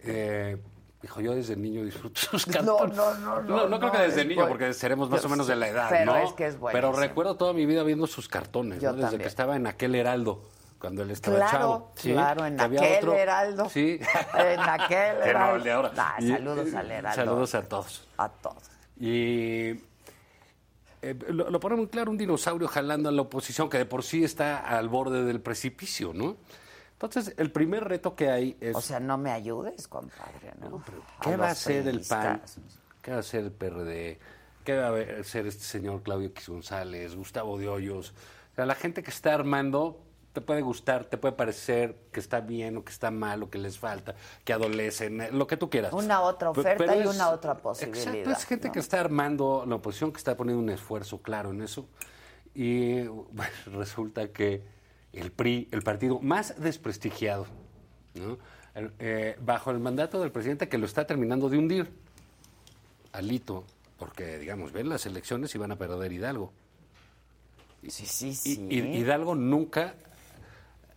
Eh, 0.00 0.56
hijo, 1.02 1.20
yo 1.20 1.34
desde 1.34 1.56
niño 1.56 1.84
disfruto 1.84 2.20
sus 2.20 2.46
No, 2.62 2.76
cartones. 2.78 2.96
no, 2.96 3.14
no, 3.18 3.42
no, 3.42 3.68
No, 3.68 3.78
creo 3.78 3.90
no, 3.90 3.92
que 3.92 3.98
desde 4.02 4.22
es 4.22 4.26
niño, 4.26 4.48
porque 4.48 4.72
seremos 4.74 5.10
más 5.10 5.24
o 5.24 5.28
menos 5.28 5.46
de 5.46 5.56
la 5.56 5.68
edad, 5.68 5.88
Pero 5.90 6.06
¿no? 6.12 6.16
es 6.18 6.32
que 6.32 6.46
es 6.46 6.54
Pero 6.54 6.60
buenísimo. 6.60 6.96
recuerdo 6.96 7.36
toda 7.36 7.52
mi 7.52 7.66
vida 7.66 7.82
viendo 7.84 8.06
sus 8.06 8.28
cartones, 8.28 8.80
Yo 8.80 8.88
¿no? 8.90 8.94
Desde 8.96 9.02
también. 9.08 9.22
que 9.22 9.28
estaba 9.28 9.54
en 9.56 9.66
aquel 9.66 9.94
Heraldo, 9.94 10.42
cuando 10.78 11.02
él 11.02 11.10
estaba 11.10 11.36
Claro, 11.36 11.50
chavo. 11.58 11.92
¿sí? 11.96 12.12
claro, 12.12 12.46
en 12.46 12.60
aquel 12.60 12.96
otro- 12.98 13.14
Heraldo. 13.14 13.68
Sí. 13.68 13.98
En 14.34 14.60
aquel 14.60 15.16
Heraldo. 15.24 15.56
el 15.56 15.62
de 15.64 15.72
ahora. 15.72 15.92
Ah, 15.96 16.16
Y- 16.20 16.28
saludos 16.28 16.74
al 16.74 16.90
Heraldo. 16.90 17.16
Saludos 17.24 17.54
a 17.54 17.62
todos. 17.64 18.08
A 18.16 18.28
todos. 18.28 18.62
Y 18.98 19.80
eh, 21.02 21.14
lo, 21.28 21.50
lo 21.50 21.60
pone 21.60 21.76
muy 21.76 21.86
claro 21.88 22.10
un 22.10 22.18
dinosaurio 22.18 22.66
jalando 22.68 23.08
a 23.08 23.12
la 23.12 23.22
oposición 23.22 23.68
que 23.68 23.78
de 23.78 23.86
por 23.86 24.02
sí 24.02 24.24
está 24.24 24.58
al 24.58 24.88
borde 24.88 25.24
del 25.24 25.40
precipicio, 25.40 26.12
¿no? 26.12 26.36
Entonces, 26.92 27.32
el 27.36 27.52
primer 27.52 27.84
reto 27.84 28.16
que 28.16 28.28
hay 28.28 28.56
es... 28.60 28.74
O 28.74 28.80
sea, 28.80 28.98
no 28.98 29.16
me 29.16 29.30
ayudes, 29.30 29.86
compadre, 29.86 30.52
¿no? 30.60 30.82
¿Qué 31.22 31.34
A 31.34 31.36
va 31.36 31.48
a 31.48 31.50
hacer 31.52 31.86
el 31.86 32.00
PAN? 32.00 32.42
¿Qué 33.02 33.12
va 33.12 33.18
a 33.18 33.20
hacer 33.20 33.44
el 33.44 33.52
PRD? 33.52 34.18
¿Qué 34.64 34.76
va 34.76 34.88
a 34.88 35.20
hacer 35.20 35.46
este 35.46 35.62
señor 35.62 36.02
Claudio 36.02 36.26
X 36.30 36.48
González, 36.48 37.14
Gustavo 37.14 37.56
de 37.56 37.68
Hoyos? 37.68 38.10
O 38.52 38.54
sea, 38.56 38.66
la 38.66 38.74
gente 38.74 39.04
que 39.04 39.10
está 39.10 39.32
armando 39.32 40.00
te 40.32 40.40
puede 40.40 40.60
gustar, 40.62 41.04
te 41.06 41.16
puede 41.16 41.32
parecer 41.34 41.96
que 42.12 42.20
está 42.20 42.40
bien 42.40 42.76
o 42.76 42.84
que 42.84 42.92
está 42.92 43.10
mal 43.10 43.42
o 43.42 43.50
que 43.50 43.58
les 43.58 43.78
falta, 43.78 44.14
que 44.44 44.52
adolecen, 44.52 45.20
eh, 45.20 45.30
lo 45.32 45.46
que 45.46 45.56
tú 45.56 45.68
quieras. 45.70 45.92
Una 45.92 46.20
otra 46.20 46.50
oferta 46.50 46.76
pero 46.78 46.94
y 46.96 47.00
es- 47.00 47.14
una 47.14 47.30
otra 47.30 47.56
posibilidad. 47.56 48.08
Exacto, 48.08 48.30
es 48.30 48.44
gente 48.44 48.68
¿no? 48.68 48.72
que 48.74 48.78
está 48.80 49.00
armando 49.00 49.64
la 49.66 49.76
oposición, 49.76 50.12
que 50.12 50.18
está 50.18 50.36
poniendo 50.36 50.62
un 50.62 50.70
esfuerzo 50.70 51.20
claro 51.22 51.50
en 51.50 51.62
eso. 51.62 51.88
Y 52.54 53.02
bueno, 53.02 53.50
resulta 53.72 54.28
que 54.28 54.62
el 55.12 55.32
PRI, 55.32 55.68
el 55.72 55.82
partido 55.82 56.20
más 56.20 56.60
desprestigiado, 56.60 57.46
¿no? 58.14 58.38
Eh, 59.00 59.36
bajo 59.40 59.72
el 59.72 59.80
mandato 59.80 60.20
del 60.20 60.30
presidente 60.30 60.68
que 60.68 60.78
lo 60.78 60.86
está 60.86 61.04
terminando 61.06 61.48
de 61.48 61.58
hundir, 61.58 61.90
Alito, 63.12 63.64
porque 63.98 64.38
digamos, 64.38 64.70
ven 64.72 64.88
las 64.88 65.04
elecciones 65.06 65.52
y 65.54 65.58
van 65.58 65.72
a 65.72 65.76
perder 65.76 66.12
Hidalgo. 66.12 66.52
Sí, 67.88 68.06
sí, 68.06 68.34
sí. 68.34 68.66
y- 68.70 68.78
Hidalgo 68.98 69.34
nunca 69.34 69.94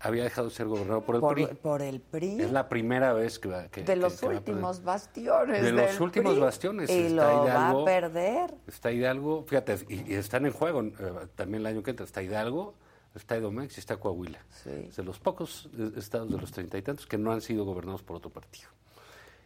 había 0.04 0.24
dejado 0.24 0.50
de 0.50 0.54
ser 0.56 0.68
gobernado 0.68 1.02
por 1.02 1.16
el 1.16 1.22
por, 1.22 1.34
PRI. 1.36 1.46
por 1.62 1.82
el 1.82 2.00
PRI. 2.02 2.42
Es 2.42 2.52
la 2.52 2.68
primera 2.70 3.14
vez 3.14 3.40
que 3.40 3.50
va 3.50 3.68
que- 3.70 3.84
de 3.84 3.96
los 3.96 4.20
que 4.20 4.28
va 4.28 4.34
últimos 4.34 4.84
bastiones. 4.84 5.64
De 5.64 5.72
los 5.72 6.00
últimos 6.00 6.34
PRI. 6.34 6.42
bastiones, 6.42 6.90
Y 6.90 6.94
está 6.94 7.14
lo 7.34 7.40
va 7.40 7.46
Hidalgo. 7.46 7.82
a 7.82 7.86
perder. 7.86 8.56
Está 8.68 8.92
Hidalgo, 8.92 9.44
fíjate, 9.48 9.78
y, 9.90 10.12
y 10.12 10.16
están 10.16 10.46
en 10.46 10.52
juego 10.54 10.82
eh, 10.82 10.94
también 11.36 11.62
el 11.62 11.68
año 11.68 11.84
que 11.84 11.92
entra. 11.92 12.06
Está 12.06 12.22
Hidalgo, 12.24 12.74
está 13.16 13.36
Edomex 13.36 13.78
y 13.78 13.80
está 13.80 13.98
Coahuila. 13.98 14.40
Es 14.66 14.96
de 14.96 15.04
los 15.04 15.20
pocos 15.20 15.70
eh, 15.78 15.92
estados 15.98 16.30
de 16.32 16.38
los 16.38 16.52
treinta 16.52 16.78
y 16.78 16.82
tantos 16.82 17.06
que 17.06 17.18
no 17.18 17.32
han 17.32 17.42
sido 17.42 17.64
gobernados 17.66 18.02
por 18.04 18.16
otro 18.18 18.30
partido. 18.32 18.70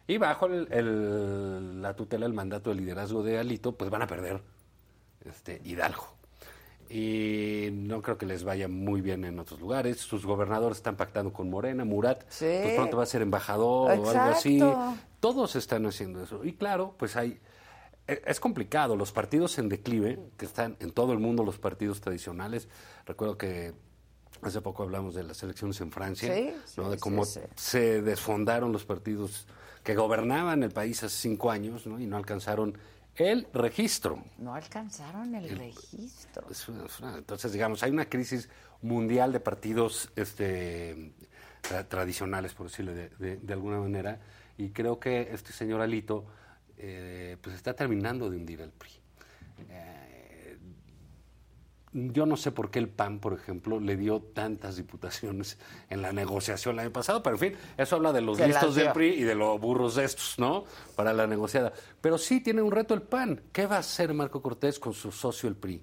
Y 0.08 0.18
bajo 0.18 0.46
el- 0.46 0.68
el- 0.72 1.82
la 1.82 1.94
tutela, 1.94 2.26
el 2.26 2.32
mandato 2.32 2.70
de 2.70 2.76
liderazgo 2.76 3.22
de 3.22 3.38
Alito, 3.38 3.72
pues 3.72 3.90
van 3.90 4.02
a 4.02 4.06
perder 4.06 4.40
este, 5.24 5.60
Hidalgo. 5.64 6.15
Y 6.88 7.68
no 7.72 8.00
creo 8.02 8.16
que 8.18 8.26
les 8.26 8.44
vaya 8.44 8.68
muy 8.68 9.00
bien 9.00 9.24
en 9.24 9.38
otros 9.38 9.60
lugares. 9.60 9.98
Sus 9.98 10.24
gobernadores 10.24 10.78
están 10.78 10.96
pactando 10.96 11.32
con 11.32 11.50
Morena, 11.50 11.84
Murat, 11.84 12.24
Sí. 12.28 12.46
pues 12.62 12.74
pronto 12.74 12.96
va 12.96 13.02
a 13.02 13.06
ser 13.06 13.22
embajador 13.22 13.90
o 13.90 13.92
algo 13.92 14.10
así. 14.10 14.60
Todos 15.20 15.56
están 15.56 15.86
haciendo 15.86 16.22
eso. 16.22 16.44
Y 16.44 16.52
claro, 16.54 16.94
pues 16.98 17.16
hay... 17.16 17.40
e- 18.06 18.22
Es 18.26 18.38
complicado, 18.38 18.94
los 18.96 19.10
partidos 19.12 19.58
en 19.58 19.68
declive, 19.68 20.18
que 20.36 20.44
están 20.46 20.76
en 20.80 20.92
todo 20.92 21.12
el 21.12 21.18
mundo 21.18 21.42
los 21.44 21.58
partidos 21.58 22.00
tradicionales. 22.00 22.68
Recuerdo 23.04 23.36
que 23.36 23.72
hace 24.42 24.60
poco 24.60 24.82
hablamos 24.84 25.14
de 25.14 25.24
las 25.24 25.42
elecciones 25.42 25.80
en 25.80 25.90
Francia, 25.90 26.32
Sí, 26.34 26.52
¿no? 26.76 26.84
sí, 26.84 26.90
de 26.90 26.98
cómo 26.98 27.24
sí, 27.24 27.40
sí. 27.40 27.46
se 27.56 28.02
desfondaron 28.02 28.70
los 28.70 28.84
partidos 28.84 29.46
que 29.82 29.94
gobernaban 29.94 30.62
el 30.62 30.70
país 30.70 31.02
hace 31.02 31.16
cinco 31.16 31.50
años 31.50 31.86
¿no? 31.86 31.98
y 31.98 32.06
no 32.06 32.16
alcanzaron 32.16 32.76
el 33.18 33.46
registro. 33.52 34.22
No 34.38 34.54
alcanzaron 34.54 35.34
el 35.34 35.48
registro. 35.58 36.46
Es 36.50 36.68
una- 36.68 36.86
es 36.86 37.00
una- 37.00 37.18
entonces, 37.18 37.52
digamos, 37.52 37.82
hay 37.82 37.90
una 37.90 38.06
crisis 38.06 38.48
mundial 38.82 39.32
de 39.32 39.40
partidos 39.40 40.10
este, 40.16 41.12
tra- 41.62 41.86
tradicionales, 41.88 42.54
por 42.54 42.68
decirlo 42.68 42.94
de, 42.94 43.08
de- 43.18 43.36
de 43.38 43.52
alguna 43.52 43.78
manera, 43.80 44.20
y 44.58 44.70
creo 44.70 44.98
que 45.00 45.28
este 45.32 45.52
señor 45.52 45.80
Alito 45.80 46.26
eh, 46.78 47.36
pues 47.40 47.56
está 47.56 47.74
terminando 47.74 48.28
de 48.28 48.36
hundir 48.36 48.60
al 48.62 48.70
PRI. 48.70 48.90
Eh, 49.70 50.05
yo 52.12 52.26
no 52.26 52.36
sé 52.36 52.52
por 52.52 52.70
qué 52.70 52.78
el 52.78 52.88
PAN, 52.88 53.18
por 53.20 53.32
ejemplo, 53.32 53.80
le 53.80 53.96
dio 53.96 54.20
tantas 54.20 54.76
diputaciones 54.76 55.56
en 55.88 56.02
la 56.02 56.12
negociación 56.12 56.74
el 56.74 56.80
año 56.80 56.92
pasado, 56.92 57.22
pero 57.22 57.36
en 57.36 57.40
fin, 57.40 57.54
eso 57.78 57.96
habla 57.96 58.12
de 58.12 58.20
los 58.20 58.38
listos 58.48 58.74
del. 58.74 58.92
PRI 58.92 59.08
y 59.14 59.22
de 59.22 59.34
los 59.34 59.60
burros 59.60 59.94
de 59.96 60.04
estos, 60.04 60.38
¿no? 60.38 60.64
Para 60.94 61.12
la 61.12 61.26
negociada. 61.26 61.72
Pero 62.00 62.18
sí 62.18 62.40
tiene 62.40 62.60
un 62.62 62.70
reto 62.70 62.92
el 62.94 63.02
PAN. 63.02 63.40
¿Qué 63.52 63.66
va 63.66 63.76
a 63.76 63.80
hacer 63.80 64.12
Marco 64.14 64.42
Cortés 64.42 64.78
con 64.78 64.92
su 64.92 65.10
socio 65.10 65.48
el 65.48 65.56
PRI? 65.56 65.82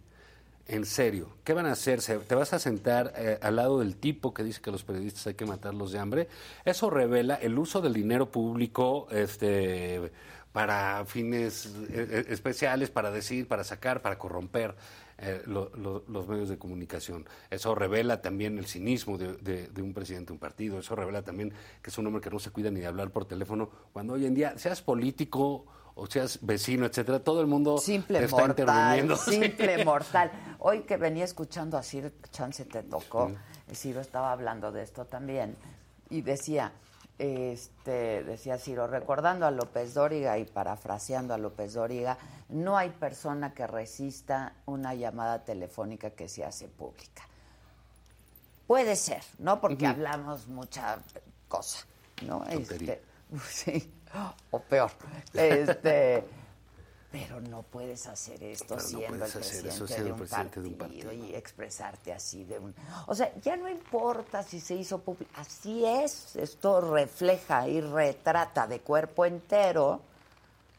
En 0.65 0.85
serio, 0.85 1.29
¿qué 1.43 1.53
van 1.53 1.65
a 1.65 1.73
hacer? 1.73 1.99
¿Se- 1.99 2.19
¿Te 2.19 2.35
vas 2.35 2.53
a 2.53 2.59
sentar 2.59 3.13
eh, 3.17 3.37
al 3.41 3.57
lado 3.57 3.79
del 3.79 3.97
tipo 3.97 4.33
que 4.33 4.43
dice 4.43 4.61
que 4.61 4.71
los 4.71 4.83
periodistas 4.85 5.27
hay 5.27 5.33
que 5.33 5.45
matarlos 5.45 5.91
de 5.91 5.99
hambre? 5.99 6.29
Eso 6.63 6.89
revela 6.89 7.35
el 7.35 7.57
uso 7.59 7.81
del 7.81 7.91
dinero 7.93 8.31
público 8.31 9.07
este, 9.11 10.09
para 10.53 11.03
fines 11.05 11.65
eh, 11.89 12.07
eh, 12.09 12.25
especiales, 12.29 12.91
para 12.91 13.11
decir, 13.11 13.45
para 13.47 13.65
sacar, 13.65 14.01
para 14.01 14.17
corromper 14.17 14.73
eh, 15.17 15.41
lo- 15.45 15.69
lo- 15.75 16.03
los 16.07 16.27
medios 16.27 16.49
de 16.49 16.57
comunicación. 16.57 17.25
Eso 17.49 17.75
revela 17.75 18.21
también 18.21 18.57
el 18.57 18.65
cinismo 18.65 19.17
de, 19.17 19.33
de- 19.37 19.67
de 19.67 19.81
un 19.81 19.93
presidente 19.93 20.27
de 20.27 20.33
un 20.33 20.39
partido. 20.39 20.79
Eso 20.79 20.95
revela 20.95 21.21
también 21.21 21.53
que 21.81 21.89
es 21.89 21.97
un 21.97 22.07
hombre 22.07 22.21
que 22.21 22.29
no 22.29 22.39
se 22.39 22.49
cuida 22.51 22.71
ni 22.71 22.79
de 22.79 22.87
hablar 22.87 23.11
por 23.11 23.25
teléfono. 23.25 23.69
Cuando 23.93 24.13
hoy 24.13 24.25
en 24.25 24.33
día, 24.33 24.57
seas 24.57 24.81
político 24.81 25.65
o 25.95 26.07
seas 26.07 26.39
vecino, 26.41 26.85
etcétera, 26.87 27.19
todo 27.19 27.41
el 27.41 27.47
mundo 27.47 27.77
Simple 27.77 28.17
te 28.19 28.25
está 28.25 28.37
mortal, 28.37 28.49
interviniendo. 28.65 29.15
simple 29.17 29.85
mortal. 29.85 30.31
Hoy 30.59 30.81
que 30.81 30.97
venía 30.97 31.23
escuchando 31.23 31.77
a 31.77 31.83
Ciro, 31.83 32.09
chance 32.31 32.65
te 32.65 32.81
tocó, 32.81 33.31
Ciro 33.73 34.01
estaba 34.01 34.31
hablando 34.31 34.71
de 34.71 34.81
esto 34.81 35.05
también, 35.05 35.55
y 36.09 36.21
decía, 36.21 36.71
este, 37.19 38.23
decía 38.23 38.57
Ciro, 38.57 38.87
recordando 38.87 39.45
a 39.45 39.51
López 39.51 39.93
Dóriga 39.93 40.37
y 40.37 40.45
parafraseando 40.45 41.33
a 41.33 41.37
López 41.37 41.73
Dóriga, 41.73 42.17
no 42.49 42.77
hay 42.77 42.89
persona 42.89 43.53
que 43.53 43.67
resista 43.67 44.53
una 44.65 44.93
llamada 44.93 45.43
telefónica 45.43 46.09
que 46.11 46.27
se 46.27 46.43
hace 46.43 46.67
pública. 46.67 47.27
Puede 48.67 48.95
ser, 48.95 49.21
¿no? 49.39 49.61
Porque 49.61 49.85
hablamos 49.85 50.47
mucha 50.47 50.99
cosa, 51.47 51.85
¿no? 52.25 52.45
Este, 52.45 53.01
sí, 53.49 53.93
o 54.51 54.59
peor. 54.59 54.91
Este, 55.33 56.23
pero 57.13 57.39
no 57.41 57.61
puedes 57.61 58.07
hacer 58.07 58.41
esto 58.43 58.69
Pero 58.69 58.81
no 58.81 58.87
siendo 58.87 59.07
puedes 59.09 59.21
el 59.21 59.23
hacer 59.29 59.41
presidente, 59.41 59.69
eso 59.75 59.87
siendo 59.87 60.05
de, 60.05 60.11
un 60.13 60.17
presidente 60.17 60.61
de 60.61 60.67
un 60.67 60.73
partido 60.73 61.13
y 61.13 61.35
expresarte 61.35 62.11
así 62.11 62.43
de 62.43 62.57
un... 62.57 62.73
O 63.05 63.13
sea, 63.13 63.31
ya 63.39 63.55
no 63.55 63.69
importa 63.69 64.41
si 64.41 64.59
se 64.59 64.73
hizo 64.73 64.97
público, 64.97 65.29
así 65.35 65.85
es, 65.85 66.35
esto 66.35 66.81
refleja 66.81 67.67
y 67.69 67.81
retrata 67.81 68.65
de 68.65 68.79
cuerpo 68.79 69.25
entero 69.27 70.01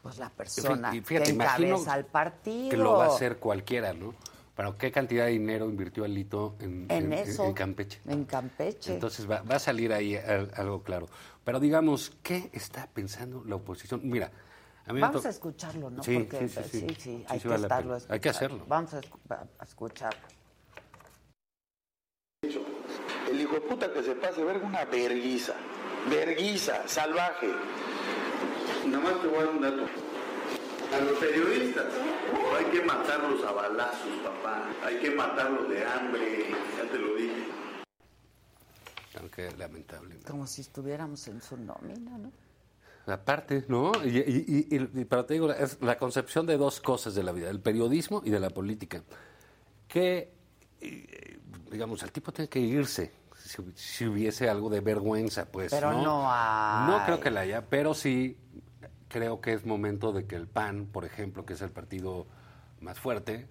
pues 0.03 0.17
la 0.17 0.29
persona 0.29 0.93
Y 0.93 0.99
fíjate, 0.99 1.29
que 1.29 1.41
encabeza 1.41 1.93
al 1.93 2.05
partido. 2.05 2.69
Que 2.69 2.77
lo 2.77 2.97
va 2.97 3.05
a 3.05 3.15
hacer 3.15 3.37
cualquiera, 3.37 3.93
¿no? 3.93 4.13
Pero 4.57 4.77
¿qué 4.77 4.91
cantidad 4.91 5.25
de 5.25 5.31
dinero 5.31 5.65
invirtió 5.69 6.03
Alito 6.03 6.55
en, 6.59 6.85
En 6.89 7.11
en- 7.11 7.13
eso. 7.13 7.45
en 7.45 7.53
Campeche? 7.53 8.01
En 8.07 8.25
Campeche. 8.25 8.93
Entonces 8.93 9.29
va, 9.29 9.41
va 9.41 9.55
a 9.55 9.59
salir 9.59 9.93
ahí 9.93 10.15
al- 10.17 10.51
algo 10.55 10.83
claro. 10.83 11.07
Pero 11.45 11.61
digamos, 11.61 12.11
¿qué 12.21 12.49
está 12.51 12.87
pensando 12.93 13.41
la 13.45 13.55
oposición? 13.55 14.01
Mira, 14.03 14.31
a 14.87 14.89
mí 14.93 14.95
me 14.95 15.01
Vamos 15.01 15.21
to- 15.23 15.27
a 15.27 15.31
escucharlo, 15.31 15.89
¿no? 15.89 16.03
Sí, 16.03 16.19
Porque 16.19 16.47
sí, 16.47 16.61
sí, 16.63 16.69
sí. 16.69 16.79
sí, 16.89 16.95
Sí, 16.99 17.25
hay 17.27 17.39
sí 17.39 17.43
que 17.43 17.49
vale 17.49 17.63
estarlo. 17.63 17.97
Hay 18.09 18.19
que 18.19 18.29
hacerlo. 18.29 18.63
Vamos 18.67 18.93
a, 18.93 18.99
a 19.59 19.63
escucharlo. 19.63 20.19
El 22.43 23.41
hijo 23.41 23.53
de 23.55 23.61
puta 23.61 23.91
que 23.91 24.03
se 24.03 24.15
pase 24.15 24.43
verga 24.43 24.65
una 24.65 24.85
verguiza. 24.85 25.53
Verguiza, 26.09 26.87
salvaje. 26.87 27.49
Nada 28.85 29.03
más 29.03 29.21
te 29.21 29.27
voy 29.27 29.37
a 29.39 29.43
dar 29.45 29.49
un 29.49 29.61
dato. 29.61 29.83
A 30.95 30.99
los 30.99 31.17
periodistas 31.19 31.85
hay 32.57 32.65
que 32.65 32.81
matarlos 32.85 33.43
a 33.43 33.51
balazos, 33.51 34.07
papá. 34.23 34.69
Hay 34.83 34.99
que 34.99 35.09
matarlos 35.11 35.67
de 35.69 35.83
hambre. 35.83 36.49
Ya 36.77 36.91
te 36.91 36.97
lo 36.99 37.15
dije. 37.15 37.47
Aunque 39.19 39.51
lamentable. 39.57 40.17
Como 40.27 40.45
si 40.45 40.61
estuviéramos 40.61 41.27
en 41.27 41.41
su 41.41 41.57
nómina, 41.57 42.17
¿no? 42.19 42.31
Aparte, 43.07 43.65
¿no? 43.67 43.91
Y, 44.03 44.17
y- 44.17 44.67
y- 44.69 44.99
y- 45.01 45.05
pero 45.05 45.25
te 45.25 45.33
digo, 45.35 45.51
es 45.51 45.81
la 45.81 45.97
concepción 45.97 46.45
de 46.45 46.57
dos 46.57 46.81
cosas 46.81 47.15
de 47.15 47.23
la 47.23 47.31
vida, 47.31 47.49
el 47.49 47.59
periodismo 47.59 48.21
y 48.25 48.29
de 48.29 48.39
la 48.39 48.49
política. 48.49 49.03
Que, 49.87 50.33
eh, 50.81 51.39
digamos, 51.71 52.01
el 52.03 52.11
tipo 52.11 52.31
tiene 52.31 52.49
que 52.49 52.59
irse 52.59 53.11
si, 53.37 53.61
hu- 53.61 53.73
si 53.75 54.05
hubiese 54.07 54.49
algo 54.49 54.69
de 54.69 54.79
vergüenza, 54.81 55.45
pues. 55.45 55.71
Pero 55.71 55.91
no 55.93 56.25
hay. 56.31 56.87
No 56.89 57.05
creo 57.05 57.19
que 57.19 57.29
la 57.31 57.41
haya, 57.41 57.65
pero 57.69 57.93
sí 57.93 58.37
creo 59.07 59.39
que 59.39 59.53
es 59.53 59.65
momento 59.65 60.11
de 60.11 60.25
que 60.25 60.35
el 60.35 60.47
PAN, 60.47 60.87
por 60.91 61.05
ejemplo, 61.05 61.45
que 61.45 61.53
es 61.53 61.61
el 61.61 61.69
partido 61.69 62.25
más 62.81 62.99
fuerte, 62.99 63.47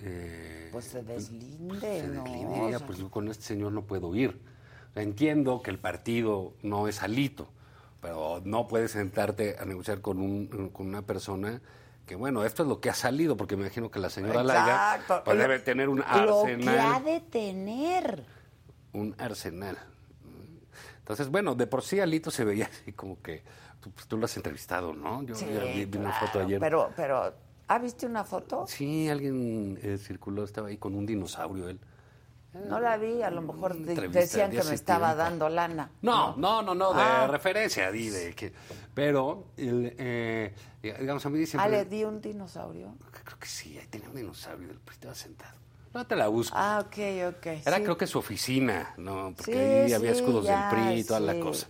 eh, 0.00 0.68
Pues 0.72 0.86
se 0.86 1.02
deslinde, 1.02 1.80
se 1.80 2.06
¿no? 2.08 2.24
decline, 2.24 2.46
O 2.46 2.66
diga, 2.66 2.78
sea, 2.78 2.86
pues 2.86 2.98
yo 2.98 3.10
con 3.10 3.28
este 3.28 3.44
señor 3.44 3.72
no 3.72 3.82
puedo 3.84 4.14
ir. 4.14 4.40
Entiendo 4.94 5.62
que 5.62 5.70
el 5.70 5.78
partido 5.78 6.54
no 6.62 6.86
es 6.88 7.02
alito, 7.02 7.48
pero 8.02 8.42
no 8.44 8.66
puedes 8.68 8.90
sentarte 8.90 9.56
a 9.58 9.64
negociar 9.64 10.00
con, 10.02 10.18
un, 10.18 10.68
con 10.72 10.86
una 10.88 11.02
persona 11.02 11.62
que, 12.04 12.16
bueno, 12.16 12.44
esto 12.44 12.64
es 12.64 12.68
lo 12.68 12.80
que 12.80 12.90
ha 12.90 12.94
salido, 12.94 13.36
porque 13.36 13.56
me 13.56 13.62
imagino 13.62 13.90
que 13.92 14.00
la 14.00 14.10
señora 14.10 14.40
Exacto. 14.42 15.22
pues, 15.24 15.36
Lo- 15.36 15.42
debe 15.42 15.58
tener 15.60 15.88
un 15.88 15.98
Lo 15.98 16.04
que 16.04 16.10
ha 16.10 16.22
arsenal. 16.24 17.04
de 17.04 17.20
tener. 17.20 18.24
Un 18.92 19.14
arsenal. 19.18 19.78
Entonces, 20.98 21.28
bueno, 21.28 21.54
de 21.54 21.66
por 21.66 21.82
sí 21.82 22.00
Alito 22.00 22.30
se 22.30 22.44
veía 22.44 22.66
así 22.66 22.92
como 22.92 23.22
que 23.22 23.42
tú, 23.80 23.90
pues, 23.92 24.06
tú 24.06 24.16
lo 24.18 24.24
has 24.24 24.36
entrevistado, 24.36 24.92
¿no? 24.92 25.22
Yo 25.22 25.34
Sí, 25.36 25.46
ya 25.52 25.64
vi, 25.64 25.84
vi 25.84 25.98
una 25.98 26.12
foto 26.12 26.40
ayer. 26.40 26.58
Pero, 26.60 26.90
pero, 26.96 27.32
¿ha 27.68 27.78
visto 27.78 28.06
una 28.06 28.24
foto? 28.24 28.66
Sí, 28.66 29.08
alguien 29.08 29.78
eh, 29.82 29.96
circuló, 29.96 30.42
estaba 30.44 30.68
ahí 30.68 30.76
con 30.76 30.94
un 30.96 31.06
dinosaurio 31.06 31.68
él. 31.68 31.78
No 32.54 32.80
la 32.80 32.96
vi, 32.98 33.22
a 33.22 33.30
lo 33.30 33.40
mejor 33.42 33.74
decían 33.76 34.50
de 34.50 34.58
que 34.58 34.64
me 34.64 34.74
estaba 34.74 35.14
dando 35.14 35.48
lana. 35.48 35.90
No, 36.02 36.36
no, 36.36 36.60
no, 36.62 36.74
no, 36.74 36.92
de 36.92 37.00
Ah. 37.02 37.26
referencia, 37.26 37.90
di, 37.90 38.08
de 38.10 38.34
que, 38.34 38.52
pero, 38.94 39.46
el, 39.56 39.94
eh, 39.98 40.54
digamos, 40.82 41.24
a 41.24 41.30
mí 41.30 41.38
dicen... 41.38 41.58
Ah, 41.60 41.68
le 41.68 41.86
di 41.86 42.04
un 42.04 42.20
dinosaurio. 42.20 42.94
Creo 43.24 43.38
que 43.38 43.46
sí, 43.46 43.78
ahí 43.78 43.86
tenía 43.86 44.08
un 44.10 44.16
dinosaurio 44.16 44.68
del 44.68 44.78
PRI, 44.80 44.94
estaba 44.94 45.14
sentado. 45.14 45.56
No 45.94 46.06
te 46.06 46.14
la 46.16 46.28
busco. 46.28 46.54
Ah, 46.58 46.82
ok, 46.86 47.36
ok. 47.36 47.46
Era 47.66 47.76
sí. 47.78 47.82
creo 47.84 47.96
que 47.96 48.06
su 48.06 48.18
oficina, 48.18 48.94
¿no? 48.98 49.32
Porque 49.36 49.52
Sí, 49.52 49.58
ahí 49.58 49.92
había 49.94 50.10
escudos 50.12 50.46
del 50.46 50.58
PRI 50.70 51.00
y 51.00 51.04
toda 51.04 51.20
la 51.20 51.38
cosa. 51.40 51.68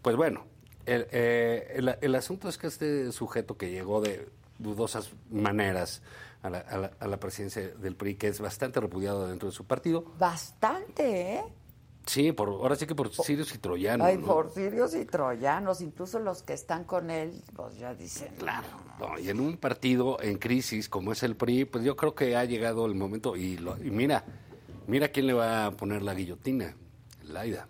Pues 0.00 0.16
bueno, 0.16 0.44
el, 0.86 1.06
eh, 1.10 1.72
el- 1.76 1.96
el 2.00 2.14
asunto 2.14 2.48
es 2.48 2.56
que 2.58 2.66
este 2.68 3.12
sujeto 3.12 3.56
que 3.56 3.70
llegó 3.70 4.00
de 4.00 4.28
dudosas 4.58 5.10
maneras 5.30 6.02
a 6.42 6.50
la, 6.50 6.58
a 6.58 6.76
la- 6.78 6.90
a 6.98 7.06
la 7.06 7.18
presidencia 7.20 7.68
del 7.68 7.96
PRI, 7.96 8.16
que 8.16 8.28
es 8.28 8.40
bastante 8.40 8.80
repudiado 8.80 9.26
dentro 9.28 9.48
de 9.48 9.54
su 9.54 9.64
partido, 9.64 10.04
Bastante, 10.18 11.34
¿eh? 11.36 11.42
sí, 12.06 12.32
por, 12.32 12.48
ahora 12.48 12.74
sí 12.76 12.86
que 12.86 12.94
por 12.94 13.12
sirios 13.14 13.54
y 13.54 13.58
troyanos. 13.58 14.06
Ay, 14.06 14.18
¿no? 14.18 14.26
por 14.26 14.50
sirios 14.52 14.94
y 14.94 15.04
troyanos, 15.04 15.80
incluso 15.80 16.18
los 16.18 16.42
que 16.42 16.52
están 16.52 16.84
con 16.84 17.10
él, 17.10 17.42
pues 17.54 17.76
ya 17.78 17.94
dicen. 17.94 18.34
Claro. 18.38 18.66
No, 18.98 19.18
y 19.18 19.30
en 19.30 19.40
un 19.40 19.56
partido 19.56 20.20
en 20.20 20.38
crisis 20.38 20.88
como 20.88 21.12
es 21.12 21.22
el 21.22 21.36
PRI, 21.36 21.64
pues 21.64 21.84
yo 21.84 21.96
creo 21.96 22.14
que 22.14 22.36
ha 22.36 22.44
llegado 22.44 22.86
el 22.86 22.94
momento. 22.94 23.36
Y, 23.36 23.56
lo- 23.58 23.76
y 23.82 23.90
mira, 23.90 24.24
mira 24.86 25.08
quién 25.08 25.26
le 25.28 25.32
va 25.32 25.66
a 25.66 25.70
poner 25.72 26.02
la 26.02 26.14
guillotina. 26.14 26.74
Laida. 27.24 27.66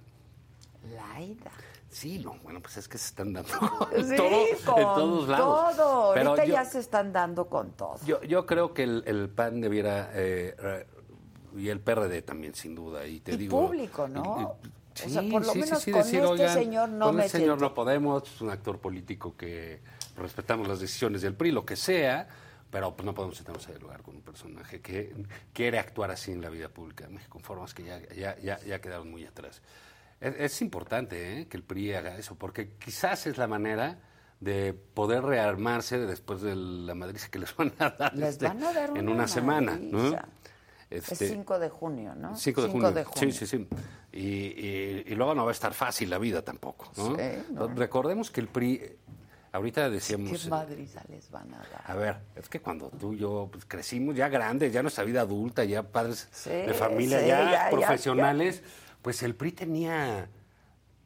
Laida. 0.94 1.50
Sí, 1.92 2.18
no, 2.18 2.36
bueno, 2.42 2.60
pues 2.60 2.78
es 2.78 2.88
que 2.88 2.96
se 2.96 3.08
están 3.08 3.32
dando 3.34 3.50
Sí, 3.96 4.16
todo, 4.16 4.30
con 4.64 4.78
en 4.78 4.84
todos 4.94 5.28
lados. 5.28 5.76
todo. 5.76 6.14
Pero 6.14 6.30
Ahorita 6.30 6.46
yo, 6.46 6.52
ya 6.54 6.64
se 6.64 6.78
están 6.80 7.12
dando 7.12 7.46
con 7.48 7.70
todo. 7.72 7.96
yo, 8.06 8.22
yo 8.22 8.46
creo 8.46 8.72
que 8.72 8.82
el, 8.84 9.04
el 9.06 9.28
PAN 9.28 9.60
debiera, 9.60 10.10
eh, 10.14 10.86
y 11.54 11.68
el 11.68 11.80
PRD 11.80 12.22
también, 12.22 12.54
sin 12.54 12.74
duda, 12.74 13.06
y 13.06 13.20
te 13.20 13.32
Y 13.34 13.36
digo... 13.36 13.66
público, 13.66 14.08
¿no? 14.08 14.58
y- 14.64 14.68
y- 14.68 15.06
O 15.06 15.08
sea, 15.10 15.22
por 15.30 15.44
lo 15.46 15.52
sí, 15.52 15.60
sí, 15.62 15.66
menos 15.66 15.82
sí, 15.82 15.90
con 15.92 16.00
decir, 16.02 16.18
este 16.20 16.32
oigan, 16.32 16.54
señor 16.54 16.88
no 16.88 17.06
con 17.06 17.16
me 17.16 17.26
este 17.26 17.38
señor 17.38 17.60
no 17.60 17.74
podemos, 17.74 18.22
es 18.26 18.40
un 18.40 18.50
actor 18.50 18.78
político 18.78 19.36
que 19.36 19.80
respetamos 20.16 20.66
las 20.68 20.80
decisiones 20.80 21.20
del 21.22 21.34
PRI, 21.34 21.50
lo 21.52 21.64
que 21.66 21.76
sea, 21.76 22.26
pero 22.70 22.94
pues 22.96 23.04
no 23.04 23.14
podemos 23.14 23.36
sentarnos 23.36 23.66
a 23.68 23.70
dialogar 23.72 24.02
con 24.02 24.16
un 24.16 24.22
personaje 24.22 24.80
que 24.80 25.14
quiere 25.52 25.78
actuar 25.78 26.10
así 26.10 26.32
en 26.32 26.40
la 26.40 26.48
vida 26.48 26.68
pública 26.70 27.06
de 27.06 27.10
México, 27.12 27.32
con 27.32 27.42
formas 27.42 27.74
que 27.74 27.84
ya, 27.84 28.00
ya, 28.14 28.38
ya, 28.40 28.58
ya 28.60 28.80
quedaron 28.80 29.10
muy 29.10 29.24
atrás. 29.26 29.60
Es, 30.22 30.34
es 30.38 30.62
importante 30.62 31.40
¿eh? 31.40 31.48
que 31.48 31.56
el 31.56 31.62
PRI 31.64 31.94
haga 31.94 32.16
eso, 32.16 32.36
porque 32.36 32.70
quizás 32.78 33.26
es 33.26 33.36
la 33.38 33.46
manera 33.46 33.98
de 34.40 34.72
poder 34.72 35.22
rearmarse 35.22 35.98
después 35.98 36.40
de 36.42 36.54
la 36.56 36.94
madriza 36.94 37.28
que 37.28 37.38
les 37.40 37.54
van 37.56 37.72
a 37.78 37.90
dar, 37.90 38.14
Les 38.16 38.30
este, 38.30 38.46
van 38.48 38.62
a 38.64 38.72
dar 38.72 38.96
en 38.96 39.08
una 39.08 39.28
semana. 39.28 39.78
Este, 40.90 41.24
es 41.24 41.30
5 41.32 41.58
de 41.58 41.70
junio, 41.70 42.14
¿no? 42.14 42.36
5 42.36 42.60
de, 42.62 42.66
5 42.68 42.72
junio. 42.72 42.92
de 42.92 43.04
junio. 43.04 43.32
Sí, 43.32 43.32
sí, 43.32 43.46
sí. 43.46 43.68
Y, 44.12 44.20
y- 44.20 45.04
y 45.06 45.14
luego 45.14 45.34
no 45.34 45.44
va 45.44 45.50
a 45.50 45.52
estar 45.52 45.72
fácil 45.72 46.10
la 46.10 46.18
vida 46.18 46.42
tampoco. 46.42 46.90
¿no? 46.98 47.16
Sí, 47.16 47.22
no. 47.50 47.68
Recordemos 47.68 48.30
que 48.30 48.42
el 48.42 48.48
PRI, 48.48 48.74
eh, 48.74 48.98
ahorita 49.52 49.88
decíamos... 49.88 50.42
¿Qué 50.42 50.50
madriza 50.50 51.02
les 51.08 51.30
van 51.30 51.54
a 51.54 51.58
dar? 51.58 51.82
A 51.86 51.94
ver, 51.94 52.16
es 52.36 52.46
que 52.50 52.60
cuando 52.60 52.90
tú 52.90 53.14
y 53.14 53.18
yo 53.18 53.48
pues, 53.50 53.64
crecimos 53.64 54.14
ya 54.16 54.28
grandes, 54.28 54.70
ya 54.70 54.82
nuestra 54.82 55.04
vida 55.04 55.22
adulta, 55.22 55.64
ya 55.64 55.82
padres 55.82 56.28
de 56.44 56.74
familia, 56.74 57.20
sí, 57.20 57.26
ya, 57.26 57.44
ya, 57.44 57.50
ya, 57.52 57.70
profesionales, 57.70 58.62
pues 59.02 59.22
el 59.22 59.34
PRI 59.34 59.52
tenía 59.52 60.28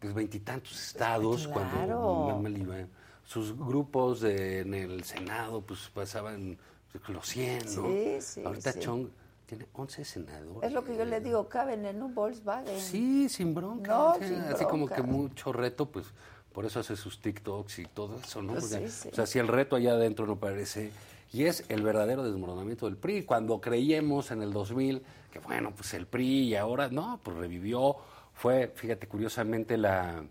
pues 0.00 0.14
veintitantos 0.14 0.72
estados 0.80 1.46
Claro. 1.48 1.52
cuando 1.52 2.26
Manuel 2.42 2.58
iba. 2.58 2.76
Sus 3.24 3.56
grupos 3.58 4.20
de- 4.20 4.60
en 4.60 4.74
el 4.74 5.02
Senado 5.04 5.60
pues 5.62 5.90
pasaban 5.92 6.56
pues, 6.92 7.08
los 7.08 7.26
100, 7.26 7.58
¿no? 7.76 7.88
Sí, 7.88 8.16
sí, 8.20 8.42
Ahorita 8.44 8.72
sí. 8.72 8.80
Chong 8.80 9.08
tiene 9.46 9.66
11 9.72 10.04
senadores. 10.04 10.62
Es 10.62 10.72
lo 10.72 10.84
que 10.84 10.96
yo 10.96 11.04
le 11.04 11.20
digo, 11.20 11.48
caben 11.48 11.84
en 11.86 12.02
un 12.02 12.14
Volkswagen. 12.14 12.78
Sí, 12.80 13.28
sin 13.28 13.54
bronca. 13.54 13.90
No, 13.90 14.12
o 14.12 14.18
sea, 14.18 14.28
sin 14.28 14.38
así 14.40 14.64
como 14.64 14.86
que 14.88 15.02
mucho 15.02 15.52
reto, 15.52 15.86
pues 15.90 16.06
por 16.52 16.64
eso 16.64 16.80
hace 16.80 16.96
sus 16.96 17.20
TikToks 17.20 17.78
y 17.80 17.84
todo 17.86 18.18
eso, 18.18 18.42
¿no? 18.42 18.54
Porque, 18.54 18.88
sí, 18.88 18.88
sí. 18.88 19.08
O 19.12 19.14
sea, 19.14 19.26
si 19.26 19.38
el 19.38 19.48
reto 19.48 19.76
allá 19.76 19.92
adentro 19.92 20.26
no 20.26 20.36
parece. 20.36 20.90
Y 21.32 21.44
es 21.44 21.64
el 21.68 21.82
verdadero 21.82 22.22
desmoronamiento 22.22 22.86
del 22.86 22.96
PRI. 22.96 23.24
Cuando 23.24 23.60
creíamos 23.60 24.30
en 24.30 24.42
el 24.42 24.52
2000 24.52 25.02
que, 25.38 25.46
bueno, 25.46 25.72
pues 25.74 25.94
el 25.94 26.06
PRI 26.06 26.48
y 26.48 26.54
ahora, 26.56 26.88
no, 26.88 27.20
pues 27.22 27.36
revivió. 27.36 27.96
Fue, 28.34 28.72
fíjate, 28.74 29.06
curiosamente, 29.06 29.76
la. 29.76 30.22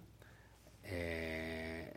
eh, 0.83 1.91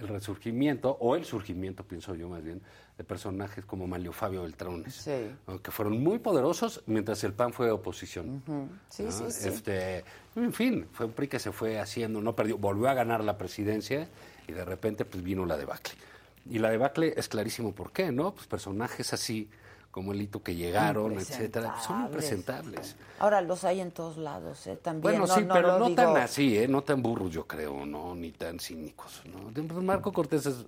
el 0.00 0.08
resurgimiento, 0.08 0.90
o 1.00 1.16
el 1.16 1.24
surgimiento, 1.24 1.82
pienso 1.82 2.14
yo 2.14 2.28
más 2.28 2.42
bien, 2.44 2.60
de 2.98 3.02
personajes 3.04 3.64
como 3.64 3.86
Manlio 3.86 4.12
Fabio 4.12 4.42
Beltrones, 4.42 4.94
Sí. 4.94 5.30
¿no? 5.46 5.62
que 5.62 5.70
fueron 5.70 6.02
muy 6.02 6.18
poderosos 6.18 6.82
mientras 6.86 7.24
el 7.24 7.32
PAN 7.32 7.54
fue 7.54 7.70
oposición. 7.70 8.42
Ujú. 8.46 8.68
Sí, 8.90 9.04
¿no? 9.04 9.10
sí, 9.10 9.24
sí. 9.30 9.48
Este, 9.48 10.04
en 10.36 10.52
fin, 10.52 10.86
fue 10.92 11.06
un 11.06 11.12
PRI 11.12 11.28
que 11.28 11.38
se 11.38 11.50
fue 11.50 11.78
haciendo, 11.80 12.20
no 12.20 12.36
perdió, 12.36 12.58
volvió 12.58 12.88
a 12.90 12.94
ganar 12.94 13.24
la 13.24 13.38
presidencia 13.38 14.06
y 14.46 14.52
de 14.52 14.64
repente 14.66 15.06
pues 15.06 15.22
vino 15.24 15.46
la 15.46 15.56
debacle. 15.56 15.94
Y 16.48 16.58
la 16.58 16.68
debacle 16.70 17.14
es 17.16 17.28
clarísimo 17.28 17.74
por 17.74 17.90
qué, 17.90 18.12
¿no? 18.12 18.34
Pues 18.34 18.46
personajes 18.46 19.14
así 19.14 19.48
como 19.96 20.12
el 20.12 20.20
hito 20.20 20.42
que 20.42 20.54
llegaron, 20.54 21.14
etcétera, 21.14 21.80
son 21.80 22.02
impresentables. 22.02 22.96
Ahora 23.18 23.40
los 23.40 23.64
hay 23.64 23.80
en 23.80 23.92
todos 23.92 24.18
lados, 24.18 24.66
¿eh? 24.66 24.76
También. 24.76 25.00
Bueno, 25.00 25.26
no, 25.26 25.34
sí, 25.34 25.40
no 25.42 25.54
pero 25.54 25.78
no 25.78 25.86
digo- 25.86 25.96
tan 25.96 26.18
así, 26.18 26.58
¿eh? 26.58 26.68
No 26.68 26.82
tan 26.82 27.00
burros, 27.00 27.30
yo 27.32 27.46
creo, 27.46 27.86
¿no? 27.86 28.14
Ni 28.14 28.30
tan 28.32 28.60
cínicos, 28.60 29.22
¿no? 29.24 29.80
Marco 29.80 30.12
Cortés 30.12 30.44
es 30.44 30.66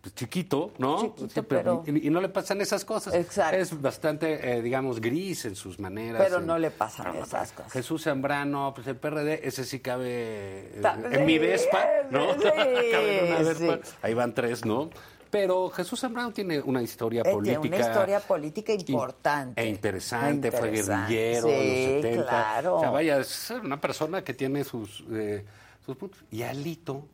pues, 0.00 0.14
chiquito, 0.14 0.70
¿no? 0.78 1.00
Chiquito, 1.00 1.28
Sí, 1.28 1.42
pero- 1.42 1.82
pero- 1.84 1.98
y, 1.98 2.06
y 2.06 2.10
no 2.10 2.20
le 2.20 2.28
pasan 2.28 2.60
esas 2.60 2.84
cosas. 2.84 3.12
Exacto. 3.14 3.56
Es 3.56 3.82
bastante, 3.82 4.52
eh, 4.58 4.62
digamos, 4.62 5.00
gris 5.00 5.46
en 5.46 5.56
sus 5.56 5.80
maneras. 5.80 6.22
Pero 6.24 6.38
en- 6.38 6.46
no 6.46 6.56
le 6.56 6.70
pasan 6.70 7.08
No, 7.08 7.14
no, 7.14 7.24
esas 7.24 7.50
cosas. 7.50 7.72
Jesús 7.72 8.04
Zambrano, 8.04 8.72
pues 8.72 8.86
el 8.86 8.94
PRD, 8.94 9.40
ese 9.48 9.64
sí 9.64 9.80
cabe 9.80 10.06
eh, 10.76 10.78
Ta- 10.80 10.96
en 11.10 11.26
mi 11.26 11.38
Vespa, 11.40 11.84
¿no? 12.12 12.34
sí, 12.34 12.38
cabe 12.92 13.18
en 13.30 13.34
una. 13.34 13.42
Vespa. 13.52 13.78
Ahí 14.02 14.14
van 14.14 14.32
tres, 14.32 14.64
¿no? 14.64 14.90
Pero 15.30 15.70
Jesús 15.70 16.00
Zambrano 16.00 16.32
tiene 16.32 16.60
una 16.60 16.82
historia 16.82 17.20
Eh, 17.20 17.24
tiene 17.24 17.54
política. 17.54 17.76
una 17.76 17.86
historia 17.86 18.20
política 18.20 18.72
importante. 18.72 19.62
E 19.62 19.66
interesante, 19.68 20.50
fue 20.50 20.68
Interesante. 20.68 21.14
guerrillero 21.14 21.46
Sí, 21.48 21.54
en 21.54 21.92
los 21.94 22.02
70. 22.02 22.28
claro. 22.28 22.76
O 22.76 22.80
sea, 22.80 22.90
vaya, 22.90 23.18
es 23.18 23.50
una 23.50 23.80
persona 23.80 24.22
que 24.24 24.34
tiene 24.34 24.64
sus, 24.64 25.04
eh, 25.12 25.44
sus 25.86 25.96
puntos. 25.96 26.24
Y 26.30 26.42
Alito, 26.42 27.06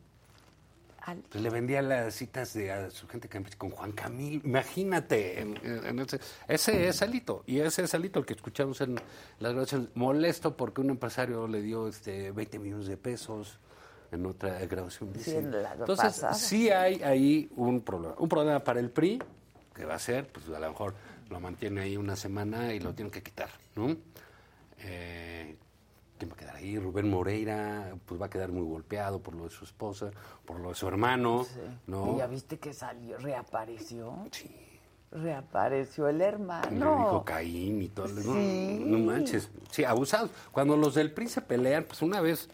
Al- 1.01 1.19
pues, 1.29 1.41
le 1.41 1.49
vendía 1.49 1.81
las 1.81 2.15
citas 2.15 2.53
de 2.53 2.71
a 2.71 2.89
su 2.91 3.07
gente 3.07 3.29
con 3.57 3.69
Juan 3.69 3.91
Camil. 3.93 4.41
Imagínate, 4.43 5.39
en, 5.39 5.57
en 5.63 5.99
ese, 5.99 6.19
ese 6.49 6.87
es 6.89 7.01
Alito. 7.01 7.43
Y 7.45 7.59
ese 7.59 7.83
es 7.83 7.93
Alito 7.93 8.19
el 8.19 8.25
que 8.25 8.33
escuchamos 8.33 8.81
en 8.81 8.95
las 9.39 9.51
grabaciones. 9.53 9.87
Molesto 9.95 10.57
porque 10.57 10.81
un 10.81 10.89
empresario 10.89 11.47
le 11.47 11.61
dio 11.61 11.87
este 11.87 12.31
20 12.31 12.59
millones 12.59 12.87
de 12.87 12.97
pesos 12.97 13.59
en 14.11 14.25
otra 14.25 14.59
grabación. 14.65 15.11
Sí, 15.19 15.31
Entonces, 15.35 15.97
pasada. 15.97 16.33
sí 16.33 16.69
hay 16.69 17.01
ahí 17.03 17.49
un 17.55 17.81
problema. 17.81 18.15
Un 18.19 18.29
problema 18.29 18.59
para 18.63 18.79
el 18.79 18.89
PRI, 18.89 19.21
que 19.73 19.85
va 19.85 19.95
a 19.95 19.99
ser, 19.99 20.27
pues 20.27 20.47
a 20.49 20.59
lo 20.59 20.69
mejor 20.69 20.93
lo 21.29 21.39
mantiene 21.39 21.81
ahí 21.81 21.97
una 21.97 22.15
semana 22.15 22.73
y 22.73 22.79
lo 22.79 22.93
tienen 22.93 23.11
que 23.11 23.21
quitar, 23.21 23.49
¿no? 23.75 23.95
Eh, 24.79 25.57
¿Quién 26.17 26.31
va 26.31 26.35
a 26.35 26.37
quedar 26.37 26.55
ahí? 26.55 26.79
Rubén 26.79 27.09
Moreira, 27.09 27.93
pues 28.05 28.19
va 28.19 28.25
a 28.25 28.29
quedar 28.29 28.51
muy 28.51 28.63
golpeado 28.65 29.19
por 29.21 29.35
lo 29.35 29.43
de 29.43 29.49
su 29.51 29.65
esposa, 29.65 30.09
por 30.45 30.59
lo 30.59 30.69
de 30.69 30.75
su 30.75 30.87
hermano, 30.87 31.45
¿no? 31.85 32.15
¿Y 32.15 32.17
ya 32.19 32.27
viste 32.27 32.57
que 32.57 32.73
salió, 32.73 33.17
reapareció? 33.19 34.25
Sí. 34.31 34.49
Reapareció 35.11 36.07
el 36.09 36.21
hermano. 36.21 36.67
Y 36.69 36.73
le 36.73 36.79
dijo 36.85 37.23
Caín 37.25 37.81
y 37.81 37.87
todo. 37.89 38.07
No, 38.07 38.21
Sí. 38.33 38.83
no 38.85 38.97
manches. 38.99 39.49
Sí, 39.71 39.83
abusados. 39.83 40.31
Cuando 40.51 40.75
los 40.75 40.95
del 40.95 41.11
PRI 41.13 41.27
se 41.29 41.41
pelean, 41.41 41.85
pues 41.85 42.01
una 42.01 42.19
vez 42.19 42.49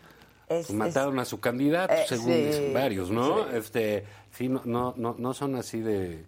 Es- 0.49 0.71
mataron 0.71 1.19
a 1.19 1.25
su 1.25 1.39
candidato, 1.39 1.93
Eh, 1.93 2.05
según 2.07 2.25
sí, 2.33 2.41
dicen 2.43 2.73
varios, 2.73 3.09
¿no? 3.11 3.43
sí. 3.49 3.55
Este, 3.57 4.03
sí, 4.31 4.49
no, 4.49 4.61
no, 4.65 4.93
no, 4.97 5.15
no 5.17 5.33
son 5.33 5.55
así 5.55 5.79
de, 5.79 6.25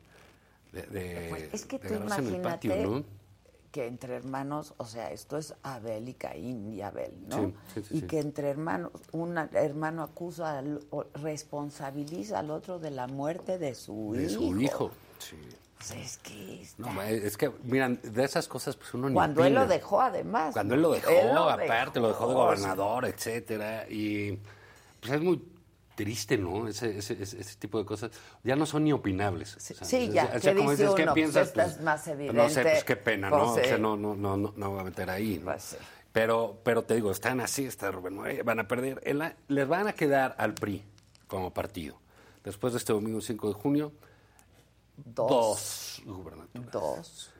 de, 0.72 0.82
de- 0.84 1.28
Pues 1.30 1.54
es 1.54 1.66
que 1.66 1.80
de 1.80 1.88
tú 1.90 1.94
agarrarse 1.96 2.20
en 2.22 2.28
el 2.28 2.36
imagínate 2.36 2.70
patio, 2.70 2.90
¿no? 2.92 3.04
que 3.72 3.88
entre 3.88 4.16
hermanos, 4.16 4.74
o 4.78 4.86
sea, 4.86 5.12
esto 5.12 5.38
es 5.38 5.54
Abel 5.62 6.08
y 6.08 6.14
Caín 6.14 6.72
y 6.74 6.82
Abel, 6.82 7.12
¿no? 7.28 7.52
Y 7.92 8.04
que 8.04 8.20
entre 8.20 8.50
hermanos, 8.50 8.92
un 9.12 9.38
hermano 9.38 10.02
acusa, 10.04 10.60
al, 10.60 10.80
responsabiliza 11.16 12.40
al 12.40 12.52
otro 12.52 12.80
de 12.80 12.92
la 12.92 13.08
muerte 13.08 13.58
de 13.58 13.76
su 13.76 14.14
De 14.16 14.24
hijo. 14.24 14.32
su 14.42 14.62
hijo. 14.62 14.92
Sí. 15.20 15.36
Sea, 15.80 16.02
es 16.02 16.18
que 16.18 16.62
está- 16.62 16.82
No, 16.92 17.02
es 17.02 17.38
que, 17.38 17.52
miran, 17.64 18.00
de 18.02 18.24
esas 18.24 18.48
cosas, 18.48 18.76
pues 18.76 18.94
uno 18.94 19.10
ni 19.10 19.14
cuando 19.14 19.44
él 19.46 19.54
lo 19.54 19.68
dejó, 19.68 20.02
además. 20.02 20.54
Cuando 20.54 20.74
él 20.76 20.82
lo 20.82 20.92
dejó, 20.92 21.10
Él 21.12 21.34
lo 21.36 21.50
aparte, 21.50 22.00
lo 22.00 22.08
dejó 22.08 22.28
de 22.28 22.34
dejó, 22.34 22.46
gobernador, 22.46 23.06
etcétera. 23.06 23.86
Y 23.90 24.40
pues 25.00 25.14
es 25.14 25.22
muy 25.22 25.44
triste, 25.96 26.38
¿no? 26.38 26.68
Ese, 26.68 26.98
ese, 26.98 27.22
ese, 27.22 27.40
ese 27.40 27.56
tipo 27.58 27.78
de 27.78 27.86
cosas. 27.86 28.12
Ya 28.44 28.56
no 28.56 28.66
son 28.66 28.84
ni 28.84 28.94
opinables. 28.94 29.56
O 29.56 29.60
sea, 29.60 29.78
sí, 29.86 30.10
ya, 30.10 30.26
o 30.36 30.40
sea, 30.40 30.52
¿qué 30.54 30.58
como 30.58 30.72
dice 30.72 30.84
dices, 30.84 30.96
¿qué 30.96 31.04
uno? 31.04 31.14
Pues 31.14 31.24
piensas? 31.24 31.48
esta 31.48 31.66
es 31.66 31.82
más 31.82 32.08
No 32.34 32.50
sé, 32.50 32.62
pues 32.64 32.84
qué 32.84 32.96
pena, 32.96 33.30
¿no? 33.30 33.38
Pues, 33.38 33.50
O 33.50 33.56
sea, 33.56 33.76
sí. 33.76 33.82
no, 33.82 33.96
no, 33.96 34.16
no, 34.16 34.38
no, 34.38 34.54
no 34.56 34.70
voy 34.72 34.80
a 34.80 34.84
meter 34.84 35.10
ahí, 35.10 35.38
¿no? 35.40 35.46
Pues, 35.52 35.78
Pero, 36.12 36.60
pero 36.64 36.84
te 36.84 36.96
digo, 36.96 37.12
están 37.12 37.42
así, 37.42 37.66
está 37.66 37.92
Rubén 37.92 38.18
van 38.46 38.60
a 38.60 38.68
perder. 38.68 39.02
En 39.06 39.20
la- 39.20 39.36
les 39.50 39.68
van 39.68 39.88
a 39.88 39.94
quedar 39.94 40.36
al 40.38 40.54
PRI 40.54 40.84
como 41.28 41.54
partido. 41.54 41.98
Después 42.44 42.74
de 42.74 42.80
este 42.80 42.94
domingo 42.94 43.20
5 43.22 43.50
de 43.50 43.54
junio, 43.54 43.92
Dos. 44.98 46.02
dos 46.06 46.18
gubernaturas. 46.18 46.72
Dos. 46.72 47.32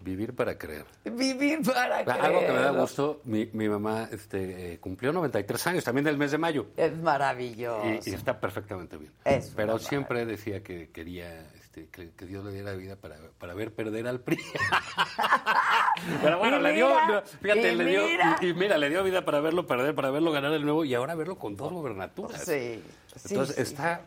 Vivir 0.00 0.32
para 0.34 0.56
creer. 0.56 0.84
Vivir 1.04 1.60
para 1.62 1.98
Algo 1.98 2.40
que 2.40 2.52
me 2.52 2.60
da 2.60 2.70
gusto, 2.70 3.20
mi, 3.24 3.50
mi 3.52 3.68
mamá 3.68 4.08
este, 4.12 4.74
eh, 4.74 4.78
cumplió 4.78 5.12
93 5.12 5.66
años, 5.66 5.84
también 5.84 6.04
del 6.04 6.16
mes 6.16 6.30
de 6.30 6.38
mayo. 6.38 6.66
Es 6.76 6.96
maravilloso. 6.96 7.84
Y, 7.84 8.10
y 8.10 8.14
está 8.14 8.38
perfectamente 8.38 8.96
bien. 8.96 9.12
Es 9.24 9.52
Pero 9.56 9.76
siempre 9.80 10.24
decía 10.24 10.62
que 10.62 10.90
quería 10.90 11.50
este, 11.60 11.88
que, 11.88 12.10
que 12.12 12.26
Dios 12.26 12.44
le 12.44 12.52
diera 12.52 12.72
vida 12.74 12.94
para, 12.94 13.16
para 13.38 13.54
ver 13.54 13.74
perder 13.74 14.06
al 14.06 14.20
PRI. 14.20 14.38
Pero 16.22 16.38
bueno, 16.38 16.58
Y 16.58 16.62
le 16.62 16.72
dio, 16.74 16.88
mira, 17.06 17.22
fíjate, 17.22 17.74
le 17.74 17.84
dio, 17.84 18.06
mira. 18.06 18.38
y, 18.40 18.46
y 18.46 18.54
mira, 18.54 18.78
le 18.78 18.90
dio 18.90 19.02
vida 19.02 19.24
para 19.24 19.40
verlo 19.40 19.66
perder, 19.66 19.96
para 19.96 20.10
verlo 20.12 20.30
ganar 20.30 20.52
de 20.52 20.60
nuevo 20.60 20.84
y 20.84 20.94
ahora 20.94 21.16
verlo 21.16 21.36
con 21.36 21.56
dos 21.56 21.72
gobernaturas. 21.72 22.40
Sí, 22.44 22.82
sí, 23.16 23.28
Entonces 23.30 23.56
sí. 23.56 23.62
está 23.62 24.02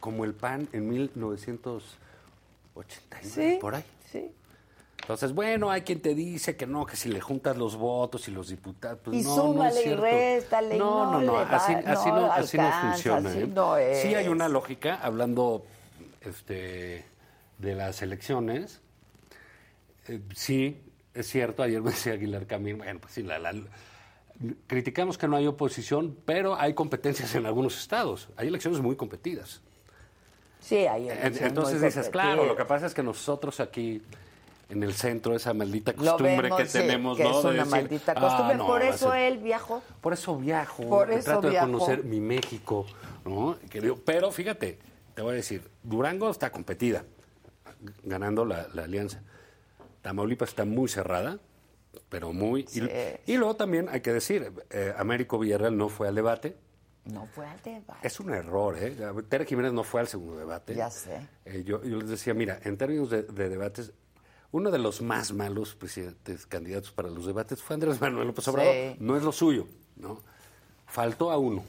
como 0.00 0.24
el 0.24 0.34
PAN 0.34 0.68
en 0.72 0.88
1989, 2.82 3.54
Sí, 3.54 3.58
por 3.60 3.74
ahí. 3.74 3.84
sí. 4.10 4.30
Entonces, 5.00 5.32
bueno, 5.32 5.70
hay 5.70 5.82
quien 5.82 6.02
te 6.02 6.14
dice 6.14 6.56
que 6.56 6.66
no, 6.66 6.84
que 6.84 6.96
si 6.96 7.08
le 7.08 7.20
juntas 7.20 7.56
los 7.56 7.76
votos 7.76 8.28
y 8.28 8.30
los 8.30 8.48
diputados, 8.48 8.98
pues 9.02 9.16
Y 9.16 9.22
no, 9.22 9.36
no 9.36 9.42
súmale 9.42 9.70
es 9.70 9.80
y 9.80 9.82
cierto. 9.84 10.02
réstale, 10.02 10.76
y 10.76 10.78
No, 10.78 11.12
no, 11.12 11.20
no 11.20 11.26
no, 11.32 11.38
así, 11.38 11.72
no 11.72 11.80
no, 11.82 12.32
así 12.32 12.58
no 12.58 12.70
funciona. 12.72 13.30
así 13.30 13.38
¿eh? 13.38 13.46
no 13.46 13.76
Sí 13.76 14.14
hay 14.14 14.24
es. 14.26 14.28
una 14.30 14.48
lógica, 14.48 14.96
hablando 14.96 15.64
este, 16.20 17.04
de 17.58 17.74
las 17.74 18.02
elecciones. 18.02 18.80
Eh, 20.08 20.20
sí, 20.34 20.78
es 21.14 21.26
cierto, 21.28 21.62
ayer 21.62 21.80
me 21.80 21.90
decía 21.92 22.12
Aguilar 22.14 22.46
Camín, 22.46 22.76
bueno, 22.78 23.00
pues 23.00 23.14
sí, 23.14 23.22
la, 23.22 23.38
la- 23.38 23.54
criticamos 24.66 25.16
que 25.16 25.26
no 25.26 25.36
hay 25.36 25.46
oposición, 25.46 26.16
pero 26.26 26.56
hay 26.60 26.74
competencias 26.74 27.34
en 27.34 27.46
algunos 27.46 27.78
estados. 27.78 28.28
Hay 28.36 28.48
elecciones 28.48 28.80
muy 28.80 28.94
competidas. 28.96 29.62
Sí, 30.68 30.76
elecciones 30.76 31.40
Entonces 31.42 31.80
dices, 31.80 32.08
claro, 32.10 32.44
lo 32.44 32.54
que 32.56 32.64
pasa 32.64 32.86
es 32.86 32.94
que 32.94 33.02
nosotros 33.02 33.58
aquí 33.60 34.02
en 34.68 34.82
el 34.82 34.92
centro, 34.92 35.34
esa 35.34 35.54
maldita 35.54 35.94
costumbre 35.94 36.36
vemos, 36.42 36.58
que 36.60 36.66
sí, 36.66 36.78
tenemos, 36.78 37.16
que 37.16 37.24
¿no? 37.24 37.30
es 37.38 37.42
De 37.42 37.48
una 37.48 37.58
decir, 37.64 37.70
maldita 37.70 38.12
"Ah, 38.16 38.20
costumbre. 38.20 38.56
no, 38.58 38.66
Por 38.66 38.82
eso 38.82 39.10
ser- 39.12 39.20
él 39.32 39.38
viajó. 39.38 39.82
Por 40.02 40.12
eso 40.12 40.36
viajo, 40.36 40.82
Por 40.86 41.10
eso 41.10 41.24
trato 41.24 41.48
de 41.48 41.58
conocer 41.58 42.04
mi 42.04 42.20
México, 42.20 42.84
¿no? 43.24 43.56
Pero 44.04 44.30
fíjate, 44.30 44.78
te 45.14 45.22
voy 45.22 45.32
a 45.32 45.36
decir, 45.36 45.62
Durango 45.82 46.28
está 46.30 46.52
competida, 46.52 47.04
ganando 48.04 48.44
la, 48.44 48.68
la 48.74 48.84
alianza. 48.84 49.22
Tamaulipas 50.02 50.50
está 50.50 50.66
muy 50.66 50.88
cerrada, 50.88 51.38
pero 52.10 52.34
muy... 52.34 52.66
Y, 52.74 53.32
y 53.32 53.36
luego 53.38 53.56
también 53.56 53.88
hay 53.88 54.02
que 54.02 54.12
decir, 54.12 54.52
eh, 54.70 54.92
Américo 54.98 55.38
Villarreal 55.38 55.76
no 55.78 55.88
fue 55.88 56.08
al 56.08 56.14
debate. 56.14 56.56
No 57.12 57.26
fue 57.26 57.46
al 57.46 57.60
debate. 57.62 58.06
Es 58.06 58.20
un 58.20 58.30
error, 58.30 58.76
¿eh? 58.78 58.94
Tere 59.28 59.46
Jiménez 59.46 59.72
no 59.72 59.82
fue 59.84 60.00
al 60.00 60.08
segundo 60.08 60.36
debate. 60.38 60.74
Ya 60.74 60.90
sé. 60.90 61.26
Eh, 61.44 61.62
yo, 61.64 61.82
yo 61.82 61.96
les 61.96 62.08
decía, 62.08 62.34
mira, 62.34 62.60
en 62.64 62.76
términos 62.76 63.08
de, 63.10 63.22
de 63.22 63.48
debates, 63.48 63.92
uno 64.52 64.70
de 64.70 64.78
los 64.78 65.00
más 65.02 65.32
malos 65.32 65.74
presidentes 65.74 66.46
candidatos 66.46 66.90
para 66.92 67.08
los 67.08 67.26
debates 67.26 67.62
fue 67.62 67.74
Andrés 67.74 68.00
Manuel 68.00 68.26
López 68.28 68.46
Obrador. 68.48 68.72
Sí. 68.74 68.96
No 69.00 69.16
es 69.16 69.22
lo 69.22 69.32
suyo, 69.32 69.66
¿no? 69.96 70.20
Faltó 70.86 71.30
a 71.30 71.38
uno. 71.38 71.62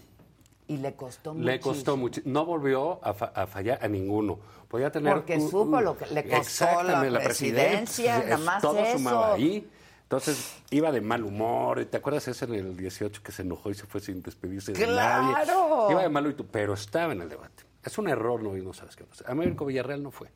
Y 0.67 0.77
le 0.77 0.93
costó 0.93 1.33
mucho. 1.33 1.45
Le 1.45 1.59
costó 1.59 1.97
mucho. 1.97 2.21
No 2.25 2.45
volvió 2.45 3.03
a, 3.03 3.13
fa- 3.13 3.31
a 3.33 3.47
fallar 3.47 3.79
a 3.81 3.87
ninguno. 3.87 4.39
Podía 4.67 4.91
tener. 4.91 5.13
Porque 5.13 5.35
un- 5.37 5.49
supo 5.49 5.77
un- 5.77 5.83
lo 5.83 5.97
que 5.97 6.05
le 6.07 6.27
costó 6.29 6.83
la 6.83 7.01
presidencia, 7.01 7.23
presidencia, 7.23 8.19
nada 8.19 8.37
más 8.37 8.61
Todo 8.61 8.77
eso. 8.79 8.97
sumaba 8.97 9.33
ahí. 9.33 9.67
Entonces 10.09 10.55
iba 10.71 10.91
de 10.91 11.01
mal 11.01 11.23
humor. 11.23 11.85
¿Te 11.85 11.97
acuerdas 11.97 12.27
ese 12.27 12.45
en 12.45 12.55
el 12.55 12.75
18 12.75 13.21
que 13.21 13.31
se 13.31 13.43
enojó 13.43 13.69
y 13.69 13.75
se 13.75 13.85
fue 13.85 14.01
sin 14.01 14.23
despedirse 14.23 14.73
de 14.73 14.87
nadie? 14.87 15.35
¡Claro! 15.43 15.87
Iba 15.91 16.01
de 16.01 16.09
malo 16.09 16.31
y 16.31 16.33
tú, 16.33 16.47
pero 16.47 16.73
estaba 16.73 17.13
en 17.13 17.21
el 17.21 17.29
debate. 17.29 17.63
Es 17.83 17.95
un 17.99 18.09
error 18.09 18.41
no 18.41 18.57
ir, 18.57 18.63
no 18.63 18.73
sabes 18.73 18.95
qué 18.95 19.03
pasa. 19.03 19.25
Américo 19.27 19.65
Villarreal 19.67 20.01
no 20.01 20.09
fue. 20.09 20.31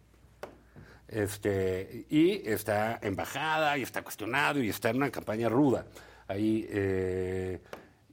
Este, 1.07 2.05
y 2.07 2.47
está 2.47 2.99
embajada, 3.01 3.75
y 3.79 3.81
está 3.81 4.03
cuestionado, 4.03 4.61
y 4.61 4.69
está 4.69 4.91
en 4.91 4.97
una 4.97 5.09
campaña 5.09 5.49
ruda. 5.49 5.85
Ahí, 6.27 6.67
eh, 6.69 7.59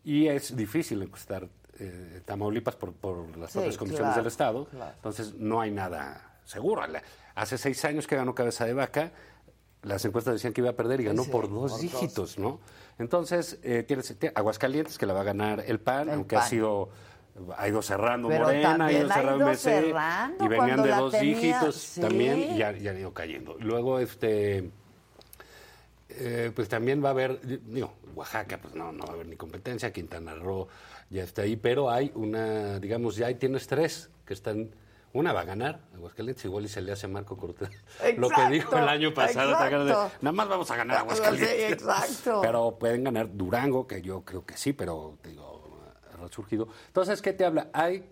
y 0.03 0.29
es 0.29 0.57
difícil 0.57 1.03
encuestar 1.03 1.47
eh, 1.79 2.23
Tamaulipas 2.25 2.77
por, 2.77 2.95
por 2.95 3.37
las 3.37 3.51
Sí, 3.51 3.59
propias 3.59 3.77
comisiones 3.77 4.07
claro, 4.09 4.23
del 4.23 4.27
Estado. 4.27 4.65
claro. 4.65 4.93
Entonces, 4.97 5.35
no 5.35 5.61
hay 5.61 5.71
nada 5.71 6.39
seguro. 6.45 6.83
Hace 7.35 7.59
seis 7.59 7.85
años 7.85 8.07
que 8.07 8.17
ganó 8.17 8.35
Cabeza 8.35 8.65
de 8.65 8.73
Vaca, 8.73 9.13
las 9.83 10.05
encuestas 10.05 10.35
decían 10.35 10.53
que 10.53 10.61
iba 10.61 10.71
a 10.71 10.77
perder 10.77 11.01
y 11.01 11.05
ganó 11.05 11.25
Sí, 11.25 11.31
por 11.31 11.49
dos 11.51 11.73
por 11.73 11.81
dígitos, 11.81 12.39
¿no? 12.39 12.61
Entonces, 12.99 13.59
eh, 13.63 13.83
tienes 13.83 14.15
tiene 14.19 14.33
Aguascalientes, 14.35 14.99
que 14.99 15.07
la 15.07 15.15
va 15.15 15.21
a 15.21 15.25
ganar 15.25 15.65
el 15.67 15.81
PAN, 15.81 16.09
El 16.09 16.15
aunque 16.17 16.37
ha 16.37 16.43
sido... 16.43 16.91
Ha 17.57 17.69
ido 17.69 17.81
cerrando 17.81 18.29
Pero 18.29 18.45
Morena, 18.45 18.85
ha 18.85 18.93
ido 18.93 19.09
cerrando 19.09 19.47
MC, 19.47 19.95
y 20.41 20.49
venían 20.49 20.83
de 20.83 20.91
dos 20.91 21.13
tenía, 21.13 21.37
dígitos 21.37 21.77
sí. 21.77 22.01
también 22.01 22.39
y 22.39 22.59
ya, 22.59 22.73
ya 22.73 22.91
han 22.91 22.99
ido 22.99 23.15
cayendo. 23.15 23.57
Luego, 23.61 23.99
este, 23.99 24.71
eh, 26.11 26.51
pues 26.55 26.69
también 26.69 27.03
va 27.03 27.09
a 27.09 27.13
haber, 27.13 27.41
digo, 27.41 27.95
Oaxaca, 28.15 28.59
pues 28.59 28.75
no, 28.75 28.93
no 28.93 29.05
va 29.05 29.13
a 29.13 29.15
haber 29.15 29.29
ni 29.29 29.37
competencia, 29.37 29.93
Quintana 29.93 30.35
Roo 30.35 30.69
ya 31.11 31.25
está 31.25 31.43
ahí, 31.43 31.57
pero 31.57 31.91
hay 31.91 32.13
una, 32.15 32.79
digamos, 32.79 33.17
ya 33.17 33.27
ahí 33.27 33.35
tienes 33.35 33.67
tres 33.67 34.11
que 34.25 34.35
están, 34.35 34.71
una 35.13 35.33
va 35.33 35.41
a 35.41 35.45
ganar, 35.45 35.81
Aguascalientes, 35.95 36.45
igual 36.45 36.65
y 36.65 36.69
se 36.69 36.81
le 36.81 36.93
hace 36.93 37.09
Marco 37.09 37.37
Cortés 37.37 37.69
lo 38.17 38.29
que 38.29 38.49
dijo 38.51 38.77
el 38.77 38.89
año 38.89 39.13
pasado, 39.13 39.51
¿te 39.57 39.65
acuerdas 39.65 39.87
de, 39.87 39.93
exacto. 39.93 40.19
nada 40.23 40.33
más 40.33 40.49
vamos 40.49 40.71
a 40.71 40.77
ganar 40.77 40.97
Aguascalientes. 40.99 41.51
Sí, 41.51 41.63
exacto. 41.73 42.41
Pero 42.43 42.79
pueden 42.79 43.05
ganar 43.05 43.29
Durango, 43.37 43.87
que 43.87 44.01
yo 44.03 44.23
creo 44.25 44.45
que 44.47 44.57
sí, 44.57 44.73
pero 44.73 45.19
digo, 45.25 45.81
resurgido. 46.21 46.69
Entonces, 46.87 47.21
¿qué 47.23 47.33
te 47.33 47.45
habla? 47.45 47.69
Hay, 47.73 48.09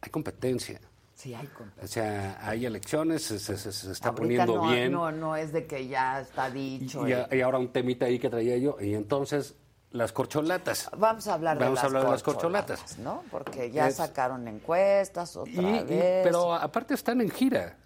hay 0.00 0.10
competencia. 0.10 0.80
Sí, 1.14 1.34
hay 1.34 1.46
competencia. 1.48 1.84
O 1.84 1.86
sea, 1.86 2.38
hay 2.40 2.64
elecciones, 2.66 3.22
se, 3.22 3.38
se- 3.38 3.56
se- 3.58 3.72
se 3.72 3.92
está 3.92 4.08
Ahorita 4.08 4.22
poniendo 4.46 4.56
no, 4.56 4.70
bien. 4.70 4.90
No, 4.92 5.12
no 5.12 5.36
es 5.36 5.52
de 5.52 5.66
que 5.66 5.86
ya 5.86 6.20
está 6.22 6.50
dicho. 6.50 7.06
Y, 7.06 7.12
y 7.36 7.40
ahora 7.42 7.58
un 7.58 7.68
temita 7.72 8.06
ahí 8.06 8.18
que 8.18 8.30
traía 8.30 8.56
yo. 8.56 8.78
Y 8.80 8.94
entonces, 8.94 9.54
las 9.90 10.12
corcholatas. 10.12 10.88
Vamos 10.96 11.26
a 11.26 11.34
hablar 11.34 11.58
Vamos 11.58 11.74
de 11.74 11.80
a 11.80 11.82
las 11.82 11.84
hablar 11.84 12.04
de 12.04 12.10
las 12.10 12.22
corcholatas. 12.22 12.98
¿no? 12.98 13.24
Porque 13.30 13.70
ya 13.70 13.88
Es- 13.88 13.96
sacaron 13.96 14.46
encuestas 14.48 15.36
otra 15.36 15.52
Y- 15.52 15.58
y- 15.78 15.84
vez. 15.84 16.24
pero 16.24 16.54
aparte 16.54 16.94
están 16.94 17.20
en 17.20 17.30
gira. 17.30 17.76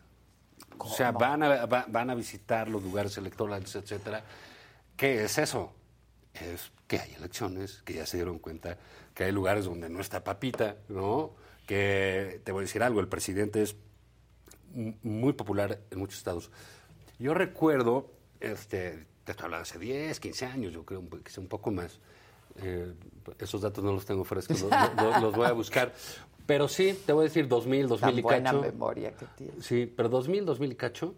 O 0.79 0.89
sea, 0.89 1.13
van 1.13 1.43
a, 1.43 1.67
va- 1.67 1.87
van 1.89 2.11
a 2.11 2.15
visitar 2.15 2.69
los 2.69 2.83
lugares 2.83 3.17
electorales, 3.17 3.75
etcétera. 3.75 4.23
¿Qué 4.97 5.25
es 5.25 5.39
eso? 5.39 5.73
Es 6.35 6.73
que 6.89 6.99
hay 6.99 7.15
elecciones, 7.15 7.83
que 7.85 7.95
ya 7.95 8.07
se 8.07 8.17
dieron 8.19 8.39
cuenta 8.39 8.77
que 9.15 9.25
hay 9.25 9.33
lugares 9.33 9.65
donde 9.67 9.89
no 9.89 10.01
está 10.01 10.25
papita, 10.25 10.77
¿no? 10.89 11.33
Que 11.67 12.41
te 12.45 12.51
voy 12.53 12.63
a 12.63 12.67
decir 12.67 12.83
algo, 12.83 13.01
el 13.01 13.09
presidente 13.09 13.63
es 13.63 13.77
muy 14.75 15.33
popular 15.33 15.79
en 15.91 15.99
muchos 16.01 16.19
estados. 16.19 16.51
Yo 17.21 17.33
recuerdo, 17.33 18.11
este, 18.41 19.07
te 19.25 19.33
estoy 19.33 19.45
hablando 19.47 19.63
hace 19.63 19.79
10, 19.79 20.21
15 20.21 20.47
años, 20.47 20.73
yo 20.73 20.85
creo, 20.85 21.03
po- 21.03 21.19
quizá 21.19 21.41
un 21.41 21.49
poco 21.49 21.71
más. 21.71 21.99
Eh, 22.57 22.93
esos 23.39 23.61
datos 23.63 23.83
no 23.83 23.93
los 23.93 24.05
tengo 24.07 24.23
frescos, 24.25 24.61
los, 24.61 24.71
los- 24.71 25.23
los 25.23 25.35
voy 25.35 25.47
a 25.47 25.53
buscar. 25.53 25.93
Pero 26.47 26.69
sí, 26.69 26.99
te 27.07 27.13
voy 27.13 27.23
a 27.23 27.29
decir 27.29 27.49
2000, 27.49 27.89
2000 27.89 28.01
Tan 28.11 28.19
y 28.19 28.23
buena 28.23 28.51
cacho. 28.51 28.63
memoria 28.63 29.13
que 29.13 29.27
tiene. 29.37 29.63
Sí, 29.63 29.87
pero 29.97 30.09
2000, 30.11 30.45
2000 30.45 30.73
y 30.73 30.77
cacho, 30.77 31.15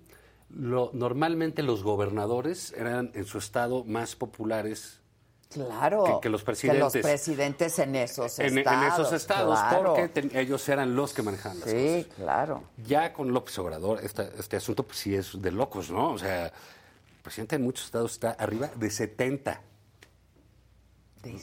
lo, 0.50 0.90
normalmente 0.94 1.62
los 1.64 1.82
gobernadores 1.82 2.72
eran 2.74 3.10
en 3.14 3.24
su 3.24 3.38
estado 3.38 3.82
más 3.84 4.14
populares 4.14 5.00
Claro. 5.48 6.04
que, 6.04 6.12
que 6.22 6.28
los 6.28 6.42
presidentes. 6.44 6.92
Que 6.92 6.98
los 6.98 7.06
presidentes 7.06 7.78
en 7.78 7.94
esos 7.96 8.38
en, 8.38 8.46
en 8.46 8.58
estados. 8.58 8.92
esos 9.00 9.12
estados, 9.12 9.58
claro. 9.60 9.94
porque 9.94 10.08
ten- 10.08 10.30
ellos 10.36 10.68
eran 10.68 10.94
los 10.96 11.12
que 11.12 11.22
manejaban 11.22 11.60
las 11.60 11.70
Sí, 11.70 12.04
cosas. 12.04 12.14
claro. 12.16 12.64
Ya 12.84 13.12
con 13.12 13.32
López 13.32 13.56
Obrador, 13.58 14.00
esta- 14.04 14.28
este 14.38 14.56
asunto 14.56 14.82
pues 14.84 14.98
sí 14.98 15.14
es 15.14 15.40
de 15.40 15.50
locos, 15.52 15.90
¿no? 15.90 16.12
O 16.12 16.18
sea, 16.18 16.52
presidente 17.26 17.56
en 17.56 17.62
muchos 17.62 17.86
estados 17.86 18.12
está 18.12 18.30
arriba 18.30 18.70
de 18.76 18.88
70. 18.88 19.60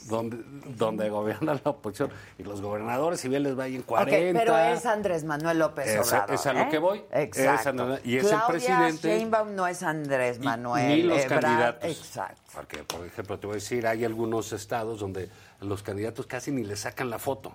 donde, 0.08 0.38
donde 0.78 1.10
gobierna 1.10 1.60
la 1.62 1.70
oposición. 1.70 2.10
Y 2.38 2.42
los 2.42 2.62
gobernadores, 2.62 3.20
si 3.20 3.28
bien 3.28 3.42
les 3.42 3.58
va 3.58 3.64
ahí 3.64 3.76
en 3.76 3.82
40. 3.82 4.16
Ok, 4.16 4.42
pero 4.44 4.56
es 4.58 4.86
Andrés 4.86 5.24
Manuel 5.24 5.58
López 5.58 5.86
Obrador. 6.00 6.34
es 6.34 6.46
a 6.46 6.52
lo 6.54 6.60
¿eh? 6.60 6.68
que 6.70 6.78
voy. 6.78 7.04
Exacto. 7.12 7.94
Es 7.96 8.06
y 8.06 8.16
es 8.16 8.32
el 8.32 8.38
presidente. 8.48 9.08
Sheinbaum 9.08 9.54
no 9.54 9.66
es 9.66 9.82
Andrés 9.82 10.38
Manuel. 10.38 10.88
ni 10.88 11.02
los 11.02 11.20
Ebrard, 11.22 11.42
candidatos. 11.42 11.90
Exacto. 11.90 12.40
Porque, 12.54 12.78
por 12.84 13.04
ejemplo, 13.06 13.38
te 13.38 13.46
voy 13.46 13.54
a 13.54 13.56
decir, 13.56 13.86
hay 13.86 14.04
algunos 14.06 14.54
estados 14.54 15.00
donde 15.00 15.28
los 15.60 15.82
candidatos 15.82 16.26
casi 16.26 16.50
ni 16.50 16.64
le 16.64 16.76
sacan 16.76 17.10
la 17.10 17.18
foto. 17.18 17.52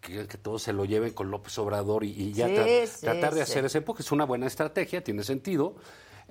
Que, 0.00 0.26
que 0.26 0.38
todos 0.38 0.60
se 0.64 0.72
lo 0.72 0.84
lleven 0.84 1.12
con 1.12 1.30
López 1.30 1.56
Obrador 1.58 2.02
y, 2.02 2.08
y 2.10 2.32
ya 2.32 2.48
Sí, 2.48 2.54
tra- 2.56 2.86
sí, 2.86 3.00
tratar 3.02 3.34
de 3.34 3.46
sí. 3.46 3.52
hacer 3.52 3.64
ese 3.66 3.80
porque 3.80 4.02
es 4.02 4.10
una 4.10 4.24
buena 4.24 4.48
estrategia, 4.48 5.04
tiene 5.04 5.22
sentido, 5.22 5.76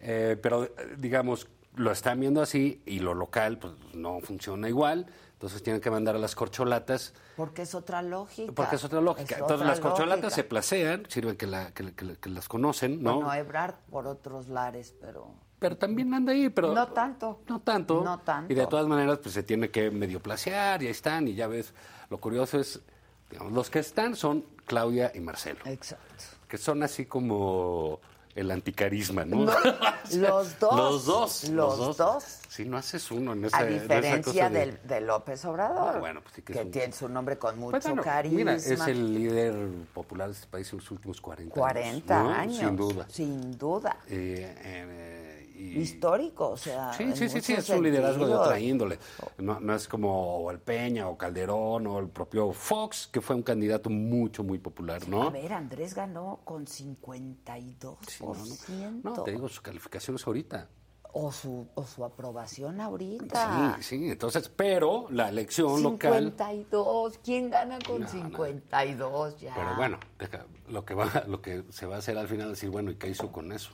eh, 0.02 0.38
pero 0.42 0.66
eh, 0.66 0.72
digamos, 0.98 1.48
lo 1.76 1.92
están 1.92 2.20
viendo 2.20 2.42
así 2.42 2.82
y 2.86 3.00
lo 3.00 3.14
local 3.14 3.58
pues 3.60 3.74
no 3.94 4.20
funciona 4.20 4.68
igual, 4.68 5.06
entonces 5.34 5.64
tienen 5.64 5.82
que 5.82 5.90
mandar 5.90 6.16
a 6.16 6.20
las 6.20 6.36
corcholatas 6.36 7.14
Porque 7.38 7.62
es 7.64 7.74
otra 7.74 8.02
lógica. 8.02 8.52
porque 8.54 8.76
es 8.76 8.84
otra 8.84 9.00
lógica. 9.02 9.24
Es 9.36 9.42
entonces 9.42 9.56
otra 9.56 9.68
las 9.68 9.80
corcholatas 9.80 10.24
lógica. 10.24 10.36
se 10.36 10.44
placean, 10.44 11.06
sirven 11.08 11.38
que, 11.38 11.48
la- 11.48 11.72
que- 11.74 11.94
que- 11.94 12.18
que 12.18 12.30
las 12.30 12.48
conocen, 12.48 13.02
¿no? 13.02 13.16
Bueno, 13.16 13.34
Ebrard 13.34 13.76
por 13.90 14.06
otros 14.06 14.50
lares, 14.50 14.94
pero... 15.02 15.34
pero 15.60 15.78
también 15.78 16.14
anda 16.14 16.34
ahí, 16.34 16.50
pero 16.50 16.74
No 16.74 16.88
tanto. 16.90 17.40
no 17.48 17.62
tanto. 17.62 18.04
No 18.04 18.20
tanto. 18.20 18.52
Y 18.52 18.56
de 18.56 18.68
todas 18.68 18.86
maneras, 18.88 19.20
pues 19.20 19.34
se 19.34 19.44
tiene 19.44 19.70
que 19.72 19.90
medio 19.92 20.20
placear, 20.22 20.84
y 20.84 20.88
ahí 20.88 20.92
están, 20.92 21.28
y 21.28 21.34
ya 21.36 21.48
ves, 21.48 21.74
lo 22.10 22.20
curioso 22.20 22.60
es, 22.60 22.82
digamos, 23.30 23.54
los 23.54 23.70
que 23.70 23.80
están 23.80 24.16
son 24.16 24.46
Claudia 24.66 25.12
y 25.16 25.22
Marcelo. 25.22 25.60
Exacto. 25.66 26.06
Que 26.48 26.58
son 26.58 26.84
así 26.84 27.06
como 27.06 28.00
el 28.36 28.50
anticarisma, 28.52 29.26
¿no? 29.26 29.46
No, 29.46 29.52
los 30.16 30.60
dos. 30.60 30.76
Los 30.76 31.06
dos. 31.06 31.50
Los 31.50 31.98
dos. 31.98 32.24
Si 32.50 32.66
no 32.66 32.78
haces 32.78 33.10
uno 33.12 33.34
en 33.34 33.46
esa 33.46 33.58
A 33.58 33.62
en 33.62 33.74
esa 33.74 33.82
diferencia 33.84 34.24
cosa 34.24 34.50
de- 34.50 34.60
del, 34.60 34.80
de 34.84 35.02
López 35.02 35.46
Obrador, 35.46 35.96
Ah, 35.96 36.00
bueno, 36.00 36.22
pues 36.22 36.36
sí 36.36 36.42
que 36.42 36.54
que, 36.54 36.60
un- 36.62 36.72
tiene 36.72 36.92
su 36.94 37.08
nombre 37.10 37.38
con 37.38 37.58
mucho 37.58 37.72
Pues 37.72 37.84
bueno, 37.86 38.02
carisma. 38.04 38.38
Mira, 38.38 38.56
es 38.56 38.70
el 38.88 39.14
líder 39.14 39.56
popular 39.94 40.28
de 40.28 40.34
este 40.34 40.48
país 40.48 40.72
en 40.74 40.80
los 40.80 40.92
últimos 40.92 41.22
40, 41.22 41.54
40 41.54 42.20
años. 42.20 42.30
¿no? 42.34 42.34
años. 42.36 42.58
Sin 42.60 42.76
duda. 42.76 43.06
Sin 43.10 43.58
duda. 43.58 43.98
Eh, 44.10 44.56
eh, 44.64 44.86
y- 45.18 45.21
Histórico, 45.62 46.50
o 46.50 46.58
sea. 46.58 46.92
Sí, 46.94 47.12
sí, 47.16 47.30
sí, 47.30 47.42
sí, 47.42 47.54
es 47.54 47.70
un 47.70 47.84
liderazgo 47.84 48.28
de 48.28 48.34
otra 48.34 48.60
índole. 48.60 49.00
No, 49.38 49.60
no 49.60 49.76
es 49.76 49.88
como 49.88 50.50
el 50.52 50.60
Peña 50.60 51.08
o 51.08 51.18
Calderón 51.18 51.88
o 51.88 52.00
el 52.00 52.10
propio 52.10 52.52
Fox, 52.52 53.08
que 53.12 53.22
fue 53.22 53.36
un 53.36 53.44
candidato 53.44 53.90
mucho, 53.90 54.44
muy 54.44 54.60
popular, 54.60 55.02
A 55.04 55.10
¿no? 55.10 55.32
ver, 55.32 55.54
Andrés 55.54 55.94
ganó 55.94 56.42
con 56.44 56.66
52%. 56.66 59.02
No, 59.04 59.24
te 59.24 59.32
digo, 59.32 59.48
sus 59.48 59.62
calificaciones 59.62 60.26
ahorita. 60.26 60.68
o, 61.14 61.30
su, 61.32 61.68
o 61.76 61.84
su 61.86 62.06
aprobación 62.06 62.80
ahorita. 62.80 63.76
Sí, 63.80 63.84
sí, 63.84 64.10
entonces, 64.12 64.48
pero 64.50 65.08
la 65.10 65.28
elección 65.30 65.84
local... 65.84 66.34
52. 66.38 67.20
¿Quién 67.24 67.50
gana 67.50 67.78
con 67.86 68.08
52 68.08 69.40
ya? 69.42 69.54
Pero 69.54 69.76
bueno, 69.76 70.00
deja, 70.18 70.46
lo 70.70 70.86
que 70.86 70.94
va, 70.94 71.26
lo 71.28 71.42
que 71.42 71.64
se 71.70 71.86
va 71.86 71.98
a 71.98 72.00
hacer 72.00 72.18
al 72.18 72.28
final 72.30 72.48
es 72.48 72.54
decir, 72.54 72.70
bueno, 72.70 72.92
¿y 72.92 72.96
qué 72.96 73.10
hizo 73.10 73.30
con 73.32 73.52
eso? 73.52 73.72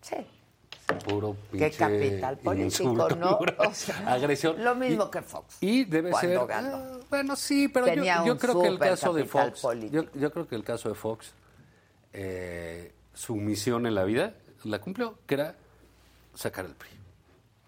Sí. 0.00 0.16
Puro 1.04 1.36
Qué 1.50 1.58
pinche 1.58 1.76
capital 1.78 2.38
político, 2.38 3.08
¿no? 3.16 3.38
pura 3.38 3.56
O 3.58 3.74
sea, 3.74 4.12
agresión. 4.12 4.62
Lo 4.62 4.74
mismo 4.74 5.04
Y- 5.06 5.10
que 5.10 5.22
Fox. 5.22 5.56
Y 5.60 5.84
debe 5.84 6.12
ser. 6.14 6.38
ah, 6.38 6.98
bueno, 7.08 7.36
sí, 7.36 7.68
pero 7.68 7.86
yo, 8.24 8.38
creo 8.38 8.60
que 8.60 8.68
el 8.68 8.78
caso 8.78 9.12
de 9.12 9.24
Fox. 9.24 9.62
Yo, 9.90 10.32
creo 10.32 10.46
que 10.46 10.54
el 10.54 10.64
caso 10.64 10.88
de 10.88 10.94
Fox, 10.94 11.32
eh, 12.12 12.92
su 13.14 13.36
misión 13.36 13.86
en 13.86 13.94
la 13.94 14.04
vida 14.04 14.34
la 14.64 14.80
cumplió, 14.80 15.18
que 15.26 15.34
era 15.34 15.56
sacar 16.34 16.64
el 16.64 16.74
PRI. 16.74 16.90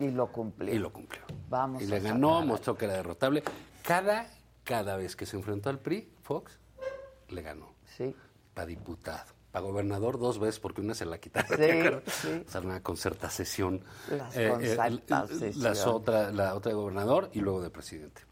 Y 0.01 0.11
lo 0.11 0.31
cumplió. 0.33 0.75
Y 0.75 0.79
lo 0.79 0.93
cumplió. 0.93 1.23
Vamos 1.49 1.83
y 1.83 1.87
le 1.87 2.01
ganó, 2.01 2.43
mostró 2.43 2.77
que 2.77 2.87
era 2.87 2.95
derrotable. 2.95 3.43
Cada, 3.83 4.27
cada 4.65 4.97
vez 4.97 5.15
que 5.17 5.25
se 5.27 5.37
enfrentó 5.37 5.71
al 5.71 5.79
PRI, 5.79 6.09
Fox 6.23 6.59
le 7.29 7.43
ganó. 7.43 7.73
Sí. 7.97 8.15
Para 8.55 8.67
diputado. 8.67 9.34
Para 9.55 9.67
gobernador 9.67 10.19
dos 10.19 10.41
veces, 10.41 10.59
porque 10.59 10.81
una 10.81 10.95
se 10.97 11.07
la 11.07 11.19
quitaron. 11.19 12.03
Sí, 12.05 12.11
sí. 12.23 12.43
O 12.45 12.51
sea, 12.51 12.61
una 12.61 12.83
concertación. 12.83 13.85
Las 14.11 14.37
Eh, 14.37 14.53
eh, 14.61 15.53
las 15.55 15.87
otra, 15.87 16.33
la 16.33 16.57
otra 16.57 16.71
de 16.71 16.75
gobernador 16.75 17.31
y 17.33 17.39
luego 17.39 17.63
de 17.63 17.71
presidente. 17.71 18.23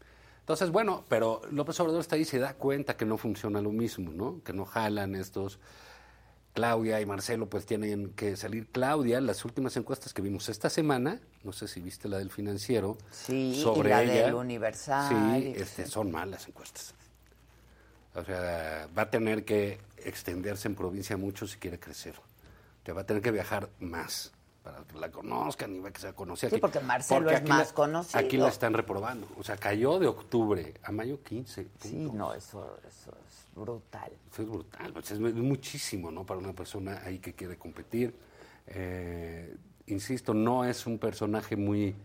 Entonces, 0.41 0.69
bueno, 0.69 1.05
pero 1.07 1.39
López 1.49 1.79
Obrador 1.79 2.01
está 2.01 2.17
ahí 2.17 2.23
y 2.23 2.25
se 2.25 2.39
da 2.39 2.55
cuenta 2.55 2.97
que 2.97 3.05
no 3.05 3.17
funciona 3.17 3.61
lo 3.61 3.71
mismo, 3.71 4.11
¿no? 4.11 4.41
Que 4.43 4.51
no 4.51 4.65
jalan 4.65 5.15
estos. 5.15 5.59
Claudia 6.53 6.99
y 6.99 7.05
Marcelo 7.05 7.47
pues 7.47 7.65
tienen 7.65 8.09
que 8.09 8.35
salir. 8.35 8.67
Claudia, 8.67 9.21
las 9.21 9.45
últimas 9.45 9.77
encuestas 9.77 10.13
que 10.13 10.21
vimos 10.21 10.49
esta 10.49 10.69
semana, 10.69 11.21
no 11.45 11.53
sé 11.53 11.69
si 11.69 11.79
viste 11.79 12.09
la 12.09 12.17
del 12.17 12.31
financiero, 12.31 12.97
Sí, 13.11 13.61
sobre 13.63 13.87
y 13.87 13.91
la 13.93 14.03
ella. 14.03 14.25
del 14.25 14.33
Universal. 14.35 15.41
Sí, 15.41 15.53
este, 15.55 15.85
son 15.85 16.11
malas 16.11 16.49
encuestas. 16.49 16.93
O 18.15 18.23
sea, 18.23 18.87
va 18.97 19.03
a 19.03 19.09
tener 19.09 19.43
que 19.45 19.79
extenderse 19.97 20.67
en 20.67 20.75
provincia 20.75 21.17
mucho 21.17 21.47
si 21.47 21.57
quiere 21.57 21.79
crecer. 21.79 22.15
Te 22.83 22.91
va 22.91 23.01
a 23.01 23.05
tener 23.05 23.21
que 23.23 23.31
viajar 23.31 23.69
más 23.79 24.31
para 24.61 24.83
que 24.83 24.97
la 24.97 25.09
conozcan 25.11 25.75
y 25.75 25.79
va 25.79 25.89
a 25.89 25.91
que 25.91 25.99
sea 25.99 26.13
conocida. 26.13 26.49
Sí, 26.49 26.55
aquí. 26.55 26.61
porque 26.61 26.79
Marcelo 26.79 27.29
es 27.31 27.43
más 27.47 27.69
la- 27.69 27.73
conocido. 27.73 28.19
Aquí 28.19 28.37
la 28.37 28.49
están 28.49 28.73
reprobando. 28.73 29.27
O 29.37 29.43
sea, 29.43 29.57
cayó 29.57 29.99
de 29.99 30.07
octubre 30.07 30.73
a 30.83 30.91
mayo 30.91 31.21
15. 31.23 31.67
Sí, 31.81 32.09
no, 32.13 32.33
eso, 32.33 32.77
eso 32.87 33.11
es 33.27 33.45
brutal. 33.55 34.11
Eso 34.31 34.41
es 34.43 34.47
brutal, 34.49 34.93
es 34.97 35.19
mu- 35.19 35.29
muchísimo, 35.43 36.11
¿no? 36.11 36.25
Para 36.25 36.39
una 36.39 36.53
persona 36.53 37.01
ahí 37.03 37.19
que 37.19 37.33
quiere 37.33 37.57
competir. 37.57 38.15
Eh, 38.67 39.55
insisto, 39.87 40.33
no 40.33 40.63
es 40.65 40.85
un 40.85 40.97
personaje 40.99 41.55
muy 41.57 41.95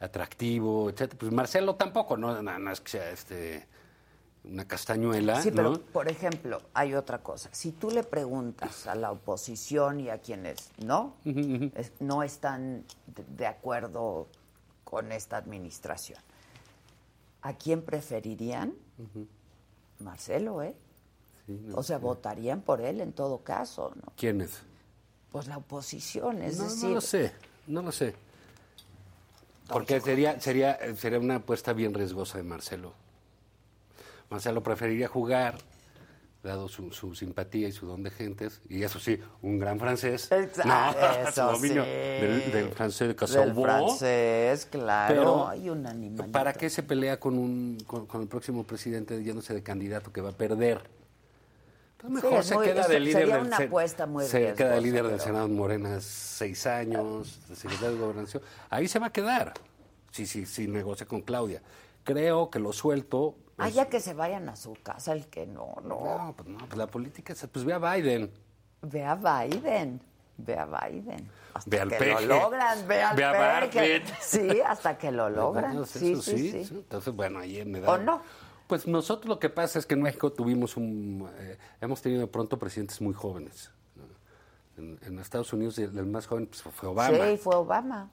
atractivo, 0.00 0.88
etcétera. 0.90 1.18
Pues 1.18 1.32
Marcelo 1.32 1.74
tampoco, 1.74 2.16
no, 2.16 2.40
no, 2.40 2.58
no 2.58 2.70
es 2.70 2.80
que 2.80 2.90
sea 2.92 3.10
este 3.10 3.66
una 4.50 4.66
castañuela, 4.66 5.42
Sí, 5.42 5.50
pero 5.50 5.70
¿no? 5.72 5.80
por 5.80 6.08
ejemplo, 6.08 6.62
hay 6.74 6.94
otra 6.94 7.18
cosa. 7.22 7.48
Si 7.52 7.72
tú 7.72 7.90
le 7.90 8.02
preguntas 8.04 8.86
a 8.86 8.94
la 8.94 9.10
oposición 9.10 10.00
y 10.00 10.08
a 10.10 10.18
quienes 10.18 10.70
no, 10.84 11.14
es- 11.24 11.92
no 12.00 12.22
están 12.22 12.84
de, 13.36 13.46
acuerdo 13.46 14.28
con 14.84 15.10
esta 15.12 15.36
administración, 15.36 16.20
¿a 17.42 17.54
quién 17.54 17.82
preferirían? 17.82 18.74
Marcelo, 19.98 20.62
¿eh? 20.62 20.74
Sí, 21.46 21.60
no 21.64 21.76
O 21.78 21.82
sea, 21.82 21.98
votarían 21.98 22.60
por 22.60 22.80
él 22.80 23.00
en 23.00 23.12
todo 23.12 23.38
caso, 23.38 23.92
¿no? 23.96 24.12
¿Quién 24.16 24.40
es? 24.40 24.60
Pues 25.30 25.46
la 25.48 25.56
oposición, 25.58 26.42
es 26.42 26.58
no, 26.58 26.64
decir, 26.64 26.88
no 26.88 26.94
lo 26.94 27.00
sé, 27.00 27.32
no 27.66 27.82
lo 27.82 27.92
sé. 27.92 28.14
Porque 29.68 30.00
sería, 30.00 30.40
sería, 30.40 30.78
sería 30.96 31.18
una 31.18 31.36
apuesta 31.36 31.72
bien 31.72 31.92
riesgosa 31.94 32.38
de 32.38 32.44
Marcelo. 32.44 32.92
Marcelo 34.30 34.62
preferiría 34.62 35.08
jugar, 35.08 35.56
dado 36.42 36.68
su, 36.68 36.92
su 36.92 37.14
simpatía 37.14 37.68
y 37.68 37.72
su 37.72 37.86
don 37.86 38.02
de 38.02 38.10
gentes, 38.10 38.60
y 38.68 38.82
eso 38.82 38.98
sí, 39.00 39.18
un 39.42 39.58
gran 39.58 39.78
francés. 39.80 40.30
Exacto, 40.30 41.06
eso 41.28 41.52
dominio 41.52 41.82
sí. 41.84 41.90
del, 41.90 42.52
del 42.52 42.68
francés 42.70 43.00
de 43.00 43.06
del 43.08 43.16
Casaubon. 43.16 43.64
francés, 43.64 44.66
claro, 44.66 45.14
Pero, 45.14 45.48
hay 45.48 45.68
un 45.70 45.86
animalito. 45.86 46.30
¿para 46.32 46.52
qué 46.52 46.70
se 46.70 46.82
pelea 46.82 47.18
con, 47.18 47.38
un, 47.38 47.78
con, 47.86 48.06
con 48.06 48.22
el 48.22 48.28
próximo 48.28 48.64
presidente 48.64 49.22
yéndose 49.22 49.54
de 49.54 49.62
candidato 49.62 50.12
que 50.12 50.20
va 50.20 50.30
a 50.30 50.36
perder? 50.36 50.82
Pues 51.98 52.08
Sí, 52.08 52.14
mejor 52.14 52.40
es 52.40 52.46
se 52.46 52.54
muy- 52.54 52.66
queda 52.66 52.86
de 52.88 53.00
líder 53.00 53.20
sería 53.22 53.36
del 53.38 53.46
una 53.46 53.56
Sen- 53.58 53.66
apuesta 53.66 54.06
muy 54.06 54.24
Se 54.26 54.52
queda 54.52 54.74
de 54.74 54.80
líder 54.82 55.02
del 55.04 55.12
pero- 55.12 55.24
Senado 55.24 55.46
en 55.46 55.56
Morena 55.56 56.00
seis 56.00 56.66
años, 56.66 57.40
de 57.48 57.56
secretario 57.56 57.92
de 57.94 57.98
Gobernación. 58.00 58.42
Ahí 58.70 58.86
se 58.86 58.98
va 58.98 59.06
a 59.06 59.12
quedar. 59.12 59.54
Sí, 60.12 60.26
sí, 60.26 60.46
sí, 60.46 60.68
negocia 60.68 61.06
con 61.06 61.22
Claudia. 61.22 61.62
Creo 62.04 62.50
que 62.50 62.58
lo 62.60 62.72
suelto. 62.72 63.34
Pues, 63.56 63.74
ya 63.74 63.88
que 63.88 64.00
se 64.00 64.12
vayan 64.14 64.48
a 64.48 64.56
su 64.56 64.74
casa, 64.82 65.12
el 65.12 65.26
que 65.28 65.46
no, 65.46 65.74
no. 65.82 66.00
no, 66.04 66.34
pues 66.36 66.48
no, 66.48 66.58
pues 66.58 66.76
la 66.76 66.86
política, 66.86 67.32
es- 67.32 67.46
pues 67.50 67.64
ve 67.64 67.72
a 67.72 67.78
Biden. 67.78 68.30
Ve 68.82 69.04
a 69.04 69.14
Biden, 69.14 70.00
ve 70.36 70.58
a 70.58 70.66
Biden. 70.66 71.28
Hasta 71.54 71.70
Ve 71.70 71.80
al 71.80 71.88
que 71.88 71.96
peje. 71.96 72.26
lo 72.26 72.40
logran, 72.40 72.86
ve 72.86 73.02
al 73.02 73.16
Ve 73.16 73.24
a. 73.24 73.32
Bartlett. 73.32 74.04
Sí, 74.20 74.60
hasta 74.60 74.98
que 74.98 75.10
lo 75.10 75.30
logran. 75.30 75.70
Bueno, 75.72 75.86
Sí, 75.86 76.16
sí, 76.20 76.64
sí. 76.64 76.74
Entonces, 76.74 77.14
bueno, 77.14 77.38
ahí 77.38 77.64
me 77.64 77.80
da. 77.80 77.90
¿O 77.92 77.96
no? 77.98 78.20
Pues 78.66 78.86
nosotros 78.86 79.28
lo 79.28 79.38
que 79.38 79.48
pasa 79.48 79.78
es 79.78 79.86
que 79.86 79.94
en 79.94 80.02
México 80.02 80.30
tuvimos 80.32 80.76
un. 80.76 81.26
eh, 81.38 81.56
hemos 81.80 82.02
tenido 82.02 82.20
de 82.20 82.26
pronto 82.26 82.58
presidentes 82.58 83.00
muy 83.00 83.14
jóvenes. 83.14 83.70
En, 84.76 84.98
en 85.06 85.18
Estados 85.18 85.50
Unidos 85.54 85.78
el, 85.78 85.96
el 85.96 86.04
más 86.04 86.26
joven 86.26 86.46
pues, 86.46 86.62
fue 86.62 86.90
Obama. 86.90 87.16
Sí, 87.26 87.36
fue 87.38 87.54
Obama. 87.56 88.10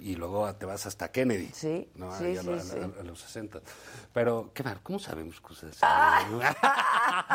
Y 0.00 0.16
luego 0.16 0.52
te 0.54 0.66
vas 0.66 0.86
hasta 0.86 1.10
Kennedy. 1.10 1.50
Sí, 1.54 1.88
¿no? 1.94 2.16
sí, 2.16 2.24
Ahí 2.24 2.36
a, 2.36 2.40
sí, 2.40 2.46
lo- 2.46 2.54
a- 2.54 2.60
sí. 2.60 2.76
a- 2.78 3.00
a 3.00 3.04
los 3.04 3.20
60. 3.20 3.60
Pero, 4.12 4.50
qué 4.54 4.62
mal, 4.62 4.80
¿cómo 4.82 4.98
sabemos 4.98 5.40
cosas? 5.40 5.78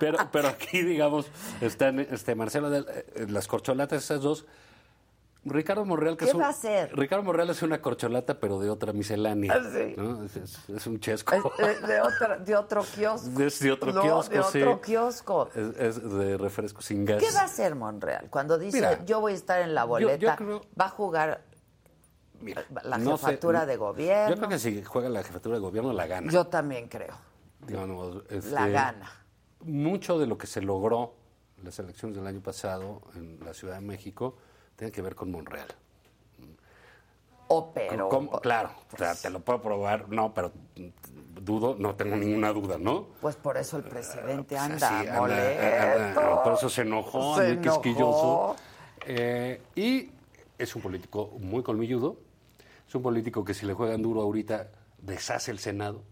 pero, 0.00 0.18
pero 0.30 0.48
aquí, 0.48 0.82
digamos, 0.82 1.26
están 1.60 2.00
este, 2.00 2.34
Marcelo, 2.34 2.70
de, 2.70 2.80
eh, 3.14 3.26
las 3.28 3.46
corcholatas, 3.46 4.02
esas 4.04 4.20
dos. 4.22 4.46
Ricardo 5.50 5.84
Monreal, 5.84 6.16
que 6.16 6.24
¿Qué 6.24 6.30
es 6.30 6.34
un- 6.34 6.40
va 6.42 6.46
a 6.46 6.50
hacer? 6.50 6.94
Ricardo 6.96 7.24
Monreal 7.24 7.50
es 7.50 7.62
una 7.62 7.80
corcholata, 7.82 8.38
pero 8.40 8.58
de 8.60 8.70
otra 8.70 8.92
miscelánea. 8.92 9.54
Ah, 9.54 9.70
sí. 9.72 9.94
¿no? 9.96 10.24
Es, 10.24 10.36
es- 10.36 10.68
es 10.68 10.86
un 10.86 11.00
chesco. 11.00 11.34
Es, 11.58 11.86
de, 11.86 12.00
otra- 12.00 12.38
de 12.38 12.56
otro 12.56 12.82
kiosco. 12.84 13.28
Es 13.42 13.58
de 13.60 13.72
otro 13.72 13.92
No, 13.92 14.02
kiosco, 14.02 14.34
de 14.34 14.42
sí. 14.44 14.62
otro 14.62 14.80
kiosco. 14.80 15.48
Es, 15.54 16.02
de 16.02 16.36
refresco 16.38 16.80
sin 16.82 17.04
gas. 17.04 17.22
¿Qué 17.22 17.30
va 17.34 17.40
a 17.40 17.44
hacer 17.44 17.74
Monreal? 17.74 18.28
Cuando 18.30 18.58
dice, 18.58 18.76
Mira, 18.78 19.04
yo 19.04 19.20
voy 19.20 19.32
a 19.32 19.36
estar 19.36 19.60
en 19.60 19.74
la 19.74 19.84
boleta, 19.84 20.36
creo- 20.36 20.62
¿va 20.80 20.86
a 20.86 20.90
jugar 20.90 21.42
mira, 22.40 22.64
La 22.84 22.98
no 22.98 23.16
sé, 23.16 23.26
jefatura 23.26 23.66
de 23.66 23.76
gobierno. 23.76 24.30
Yo 24.30 24.36
creo 24.36 24.48
que 24.48 24.58
si 24.58 24.82
juega 24.84 25.08
la 25.08 25.22
jefatura 25.22 25.56
de 25.56 25.60
gobierno, 25.60 25.92
la 25.92 26.06
gana. 26.06 26.30
Yo 26.30 26.46
también 26.46 26.88
creo. 26.88 27.14
Digamos, 27.66 28.22
este, 28.30 28.50
La 28.50 28.68
gana. 28.68 29.10
Mucho 29.62 30.18
de 30.18 30.26
lo 30.26 30.38
que 30.38 30.46
se 30.46 30.60
logró 30.62 31.14
en 31.58 31.64
las 31.64 31.78
elecciones 31.80 32.16
del 32.16 32.24
año 32.26 32.40
pasado 32.40 33.02
en 33.16 33.40
la 33.44 33.52
Ciudad 33.52 33.74
de 33.74 33.80
México 33.80 34.36
tiene 34.78 34.92
que 34.92 35.02
ver 35.02 35.14
con 35.16 35.30
Monreal. 35.32 35.66
O 37.48 37.72
pero. 37.72 38.08
¿Cómo? 38.08 38.30
Claro, 38.40 38.70
o 38.92 38.96
sea, 38.96 39.14
te 39.14 39.28
lo 39.28 39.40
puedo 39.40 39.60
probar, 39.60 40.08
no, 40.08 40.32
pero 40.32 40.52
dudo, 41.40 41.74
no 41.78 41.94
tengo 41.96 42.14
ninguna 42.14 42.52
duda, 42.52 42.78
¿no? 42.78 43.08
Pues 43.20 43.34
por 43.36 43.56
eso 43.56 43.76
el 43.78 43.84
presidente 43.84 44.54
O 44.54 44.58
sea, 44.58 44.64
anda 44.66 44.88
sí, 44.88 44.94
anda- 45.08 45.18
molesto. 45.20 46.20
anda- 46.20 46.42
por 46.44 46.52
eso 46.54 46.68
se 46.70 46.82
enojó, 46.82 47.36
Se 47.36 47.42
muy 47.44 47.52
enojó. 47.54 47.82
quisquilloso. 47.82 48.56
Eh, 49.06 49.60
y 49.74 50.10
es 50.58 50.76
un 50.76 50.82
político 50.82 51.36
muy 51.40 51.62
colmilludo. 51.62 52.16
Es 52.86 52.94
un 52.94 53.02
político 53.02 53.44
que 53.44 53.54
si 53.54 53.66
le 53.66 53.72
juegan 53.74 54.00
duro 54.02 54.20
ahorita, 54.22 54.68
deshace 54.98 55.50
el 55.50 55.58
Senado 55.58 56.02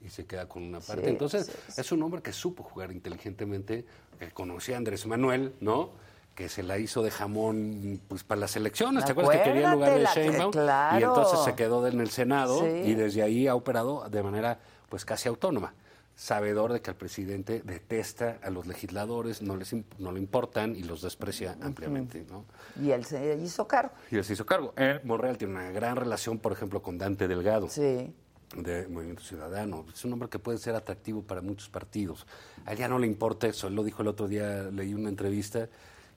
y 0.00 0.08
se 0.10 0.26
queda 0.26 0.48
con 0.48 0.62
una 0.62 0.78
parte. 0.80 1.02
Sí, 1.04 1.08
Entonces, 1.10 1.46
sí, 1.68 1.80
es 1.80 1.92
un 1.92 2.02
hombre 2.04 2.22
que 2.22 2.32
supo 2.32 2.62
jugar 2.62 2.92
inteligentemente, 2.92 3.84
que 4.18 4.30
conocía 4.30 4.76
a 4.76 4.78
Andrés 4.78 5.06
Manuel, 5.06 5.54
¿no? 5.60 5.90
Que 6.36 6.48
se 6.50 6.62
la 6.62 6.78
hizo 6.78 7.02
de 7.02 7.10
jamón 7.10 7.98
pues 8.08 8.22
para 8.22 8.42
las 8.42 8.54
elecciones. 8.56 9.04
¿Te 9.06 9.12
acuerdas 9.12 9.38
que 9.38 9.42
quería 9.42 9.68
el 9.68 9.72
lugar 9.72 9.98
de 9.98 10.04
Sheinbaum? 10.14 10.52
claro. 10.52 11.00
Y 11.00 11.02
entonces 11.02 11.40
se 11.44 11.54
quedó 11.54 11.84
en 11.88 11.98
el 12.00 12.10
Senado 12.10 12.60
Sí. 12.60 12.66
y 12.90 12.94
desde 12.94 13.22
ahí 13.22 13.48
ha 13.48 13.54
operado 13.54 14.06
de 14.10 14.22
manera 14.22 14.58
pues 14.90 15.04
casi 15.04 15.28
autónoma. 15.28 15.72
Sabedor 16.14 16.72
de 16.72 16.80
que 16.80 16.90
el 16.90 16.96
presidente 16.96 17.62
detesta 17.64 18.38
a 18.42 18.50
los 18.50 18.66
legisladores, 18.66 19.42
no 19.42 19.56
les 19.56 19.72
imp- 19.74 19.84
no 19.98 20.12
le 20.12 20.20
importan 20.20 20.76
y 20.76 20.82
los 20.82 21.02
desprecia 21.02 21.56
ampliamente, 21.60 22.24
¿no? 22.30 22.44
Y 22.82 22.90
él 22.90 23.04
se 23.04 23.36
hizo 23.42 23.66
cargo. 23.66 23.92
Y 24.10 24.16
él 24.16 24.24
se 24.24 24.32
hizo 24.34 24.44
cargo. 24.46 24.72
Él, 24.76 25.00
Monreal 25.04 25.36
tiene 25.38 25.54
una 25.54 25.70
gran 25.70 25.96
relación, 25.96 26.38
por 26.38 26.52
ejemplo, 26.52 26.80
con 26.82 26.96
Dante 26.98 27.28
Delgado. 27.28 27.68
Sí. 27.68 28.14
De 28.56 28.86
Movimiento 28.88 29.22
Ciudadano. 29.22 29.84
Es 29.92 30.04
un 30.04 30.12
hombre 30.14 30.28
que 30.30 30.38
puede 30.38 30.56
ser 30.58 30.74
atractivo 30.74 31.22
para 31.22 31.42
muchos 31.42 31.68
partidos. 31.68 32.26
A 32.64 32.72
él 32.72 32.78
ya 32.78 32.88
no 32.88 32.98
le 32.98 33.06
importa 33.06 33.46
eso. 33.46 33.66
Él 33.68 33.74
lo 33.74 33.84
dijo 33.84 34.00
el 34.02 34.08
otro 34.08 34.26
día, 34.28 34.64
leí 34.72 34.94
una 34.94 35.08
entrevista. 35.10 35.68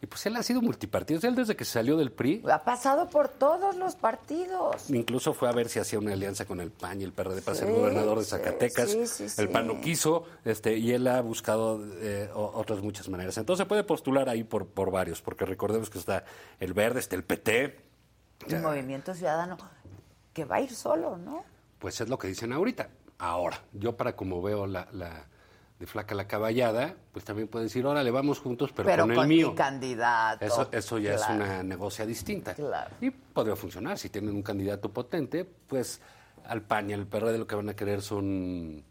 Y 0.01 0.07
pues 0.07 0.25
él 0.25 0.35
ha 0.37 0.43
sido 0.43 0.61
multipartido. 0.61 1.19
Él 1.27 1.35
desde 1.35 1.57
que 1.57 1.65
salió 1.65 1.97
del 1.97 2.11
PRI, 2.11 2.41
Ha 2.49 2.63
pasado 2.63 3.09
por 3.09 3.27
todos 3.27 3.75
los 3.75 3.95
partidos. 3.95 4.89
incluso 4.89 5.33
fue 5.33 5.49
a 5.49 5.51
ver 5.51 5.67
si 5.67 5.79
hacía 5.79 5.99
una 5.99 6.13
alianza 6.13 6.45
con 6.45 6.61
el 6.61 6.71
PAN 6.71 7.01
y 7.01 7.03
el 7.03 7.11
PRD 7.11 7.41
para 7.41 7.57
ser 7.57 7.67
Sí, 7.67 7.73
gobernador 7.73 8.19
de 8.19 8.23
Zacatecas. 8.25 8.89
sí, 8.89 9.05
sí, 9.07 9.27
sí. 9.27 9.41
El 9.41 9.49
PAN 9.49 9.67
no 9.67 9.81
quiso, 9.81 10.23
este, 10.45 10.77
y 10.77 10.91
él 10.93 11.05
ha 11.07 11.19
buscado 11.21 11.81
eh, 11.97 12.29
otras 12.33 12.79
muchas 12.81 13.09
maneras. 13.09 13.37
Entonces 13.37 13.65
puede 13.65 13.83
postular 13.83 14.29
ahí 14.29 14.45
por, 14.45 14.67
por 14.67 14.89
varios, 14.89 15.21
porque 15.21 15.43
recordemos 15.45 15.89
que 15.89 15.97
está 15.99 16.23
el 16.61 16.73
Verde, 16.73 17.01
está 17.01 17.17
el 17.17 17.25
PT, 17.25 17.77
El 18.47 18.61
Movimiento 18.61 19.13
Ciudadano, 19.13 19.57
que 20.33 20.45
va 20.45 20.57
a 20.57 20.61
ir 20.61 20.73
solo, 20.73 21.17
¿no? 21.17 21.43
Pues 21.77 21.99
es 21.99 22.07
lo 22.07 22.17
que 22.17 22.29
dicen 22.29 22.53
ahorita. 22.53 22.89
Ahora, 23.17 23.59
yo 23.73 23.97
para 23.97 24.15
como 24.15 24.41
veo 24.41 24.65
la, 24.65 24.87
la 24.93 25.25
de 25.79 25.87
flaca 25.87 26.13
la 26.13 26.27
caballada, 26.27 26.93
pues 27.13 27.23
también 27.23 27.47
pueden 27.47 27.67
decir, 27.67 27.85
órale, 27.85 28.11
vamos 28.11 28.39
juntos, 28.39 28.71
pero, 28.75 28.87
Pero 28.89 29.03
con, 29.05 29.15
con 29.15 29.23
el 29.23 29.29
mi 29.29 29.35
mío. 29.37 29.55
candidato. 29.55 30.43
Eso, 30.45 30.67
eso 30.71 30.97
ya 30.97 31.15
Claro. 31.15 31.33
es 31.33 31.39
una 31.39 31.63
negocia 31.63 32.05
distinta. 32.05 32.53
Claro. 32.53 32.95
Y 32.99 33.09
podría 33.11 33.55
funcionar. 33.55 33.97
Si 33.97 34.09
tienen 34.09 34.35
un 34.35 34.43
candidato 34.43 34.91
potente, 34.91 35.45
pues 35.45 36.01
al 36.45 36.63
PAN 36.63 36.89
y 36.89 36.93
al 36.93 37.07
PRD 37.07 37.37
lo 37.37 37.47
que 37.47 37.55
van 37.55 37.69
a 37.69 37.75
querer 37.75 38.01
son 38.01 38.83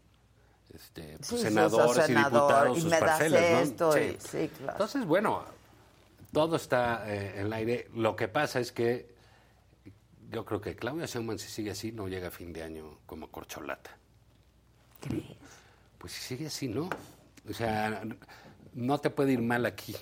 este, 0.73 1.17
pues, 1.17 1.27
Sí, 1.27 1.37
senadores 1.37 2.03
y 2.03 2.07
senador, 2.07 2.31
diputados, 2.31 2.77
y 2.77 2.81
sus 2.81 2.89
me 2.91 2.99
das 2.99 3.09
parcelas, 3.09 3.51
¿no? 3.51 3.59
esto, 3.59 3.97
y- 3.99 4.17
sí, 4.19 4.49
claro. 4.57 4.71
Entonces, 4.73 5.05
bueno, 5.05 5.43
todo 6.31 6.55
está 6.55 7.03
eh, 7.07 7.33
en 7.39 7.45
el 7.47 7.53
aire. 7.53 7.87
Lo 7.93 8.15
que 8.15 8.27
pasa 8.27 8.59
es 8.59 8.71
que 8.71 9.13
yo 10.31 10.43
creo 10.45 10.59
que 10.61 10.75
Claudia 10.75 11.05
Sheinbaum, 11.05 11.37
si 11.37 11.49
sigue 11.49 11.69
así, 11.71 11.91
no 11.91 12.07
llega 12.07 12.29
a 12.29 12.31
fin 12.31 12.51
de 12.53 12.63
año 12.63 12.99
como 13.05 13.29
corcholata. 13.29 13.91
¿Crees? 15.01 15.23
Pues 15.99 16.13
si 16.13 16.21
sigue 16.21 16.47
así, 16.47 16.67
¿no? 16.67 16.89
O 17.47 17.53
sea, 17.53 18.01
no 18.73 18.97
te 18.99 19.11
puede 19.11 19.33
ir 19.33 19.41
mal 19.41 19.65
aquí. 19.67 19.95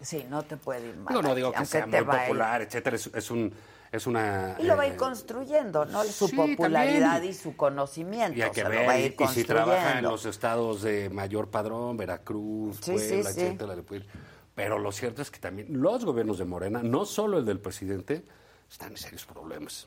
Sí, 0.00 0.24
no 0.30 0.42
te 0.44 0.56
puede 0.56 0.88
ir 0.90 0.96
mal. 0.96 1.08
Digo, 1.08 1.22
no 1.22 1.28
aquí, 1.30 1.36
digo 1.36 1.52
que 1.52 1.64
sea 1.66 1.86
muy 1.86 2.00
popular, 2.04 2.62
etcétera. 2.62 2.96
Es, 2.96 3.10
es 3.12 3.30
un, 3.30 3.52
es 3.92 4.06
una... 4.06 4.56
Y 4.58 4.62
lo 4.64 4.76
va 4.76 4.84
a 4.84 4.86
ir 4.86 4.92
eh, 4.94 4.96
construyendo, 4.96 5.84
¿no? 5.86 6.04
Su 6.04 6.28
sí, 6.28 6.36
popularidad 6.36 7.12
también. 7.14 7.32
y 7.32 7.34
su 7.34 7.56
conocimiento. 7.56 8.38
Y 8.38 8.42
hay 8.42 8.50
que 8.50 8.62
se 8.62 8.68
ver, 8.68 8.80
lo 8.82 8.86
va 8.86 8.92
a 8.92 8.98
y- 9.00 9.04
ir 9.06 9.16
y 9.18 9.26
si 9.28 9.44
trabaja 9.44 9.98
en 9.98 10.04
los 10.04 10.24
estados 10.26 10.82
de 10.82 11.10
mayor 11.10 11.50
padrón, 11.50 11.96
Veracruz, 11.96 12.76
Sí, 12.82 12.92
Puebla, 12.92 13.30
sí. 13.32 13.40
etcétera, 13.40 13.74
le 13.76 13.82
puede 13.82 14.02
ir. 14.02 14.06
Pero 14.54 14.78
lo 14.78 14.92
cierto 14.92 15.22
es 15.22 15.30
que 15.30 15.38
también 15.38 15.68
los 15.80 16.04
gobiernos 16.04 16.38
de 16.38 16.44
Morena, 16.44 16.82
no 16.82 17.04
solo 17.04 17.38
el 17.38 17.44
del 17.46 17.60
presidente, 17.60 18.24
están 18.70 18.92
en 18.92 18.96
serios 18.98 19.24
problemas. 19.26 19.86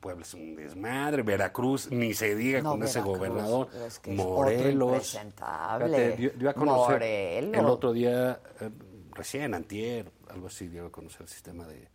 Puebla 0.00 0.22
es 0.22 0.32
un 0.34 0.56
desmadre, 0.56 1.22
Veracruz, 1.22 1.90
ni 1.90 2.14
se 2.14 2.34
diga 2.34 2.62
No, 2.62 2.70
con 2.72 2.82
ese 2.82 3.00
gobernador, 3.02 3.68
es 3.86 3.98
que 3.98 4.14
es 4.14 4.18
otro 4.20 4.32
Morelos. 4.34 5.10
Fíjate, 5.10 6.16
dio, 6.16 6.30
dio 6.30 6.50
a 6.50 6.54
conocer 6.54 6.94
Morelos. 6.94 7.60
el 7.60 7.66
otro 7.66 7.92
día, 7.92 8.40
eh, 8.60 8.70
recién, 9.12 9.52
antier, 9.54 10.10
algo 10.30 10.46
así, 10.46 10.68
dio 10.68 10.86
a 10.86 10.90
conocer 10.92 11.22
el 11.22 11.28
sistema 11.28 11.66
de 11.66 11.88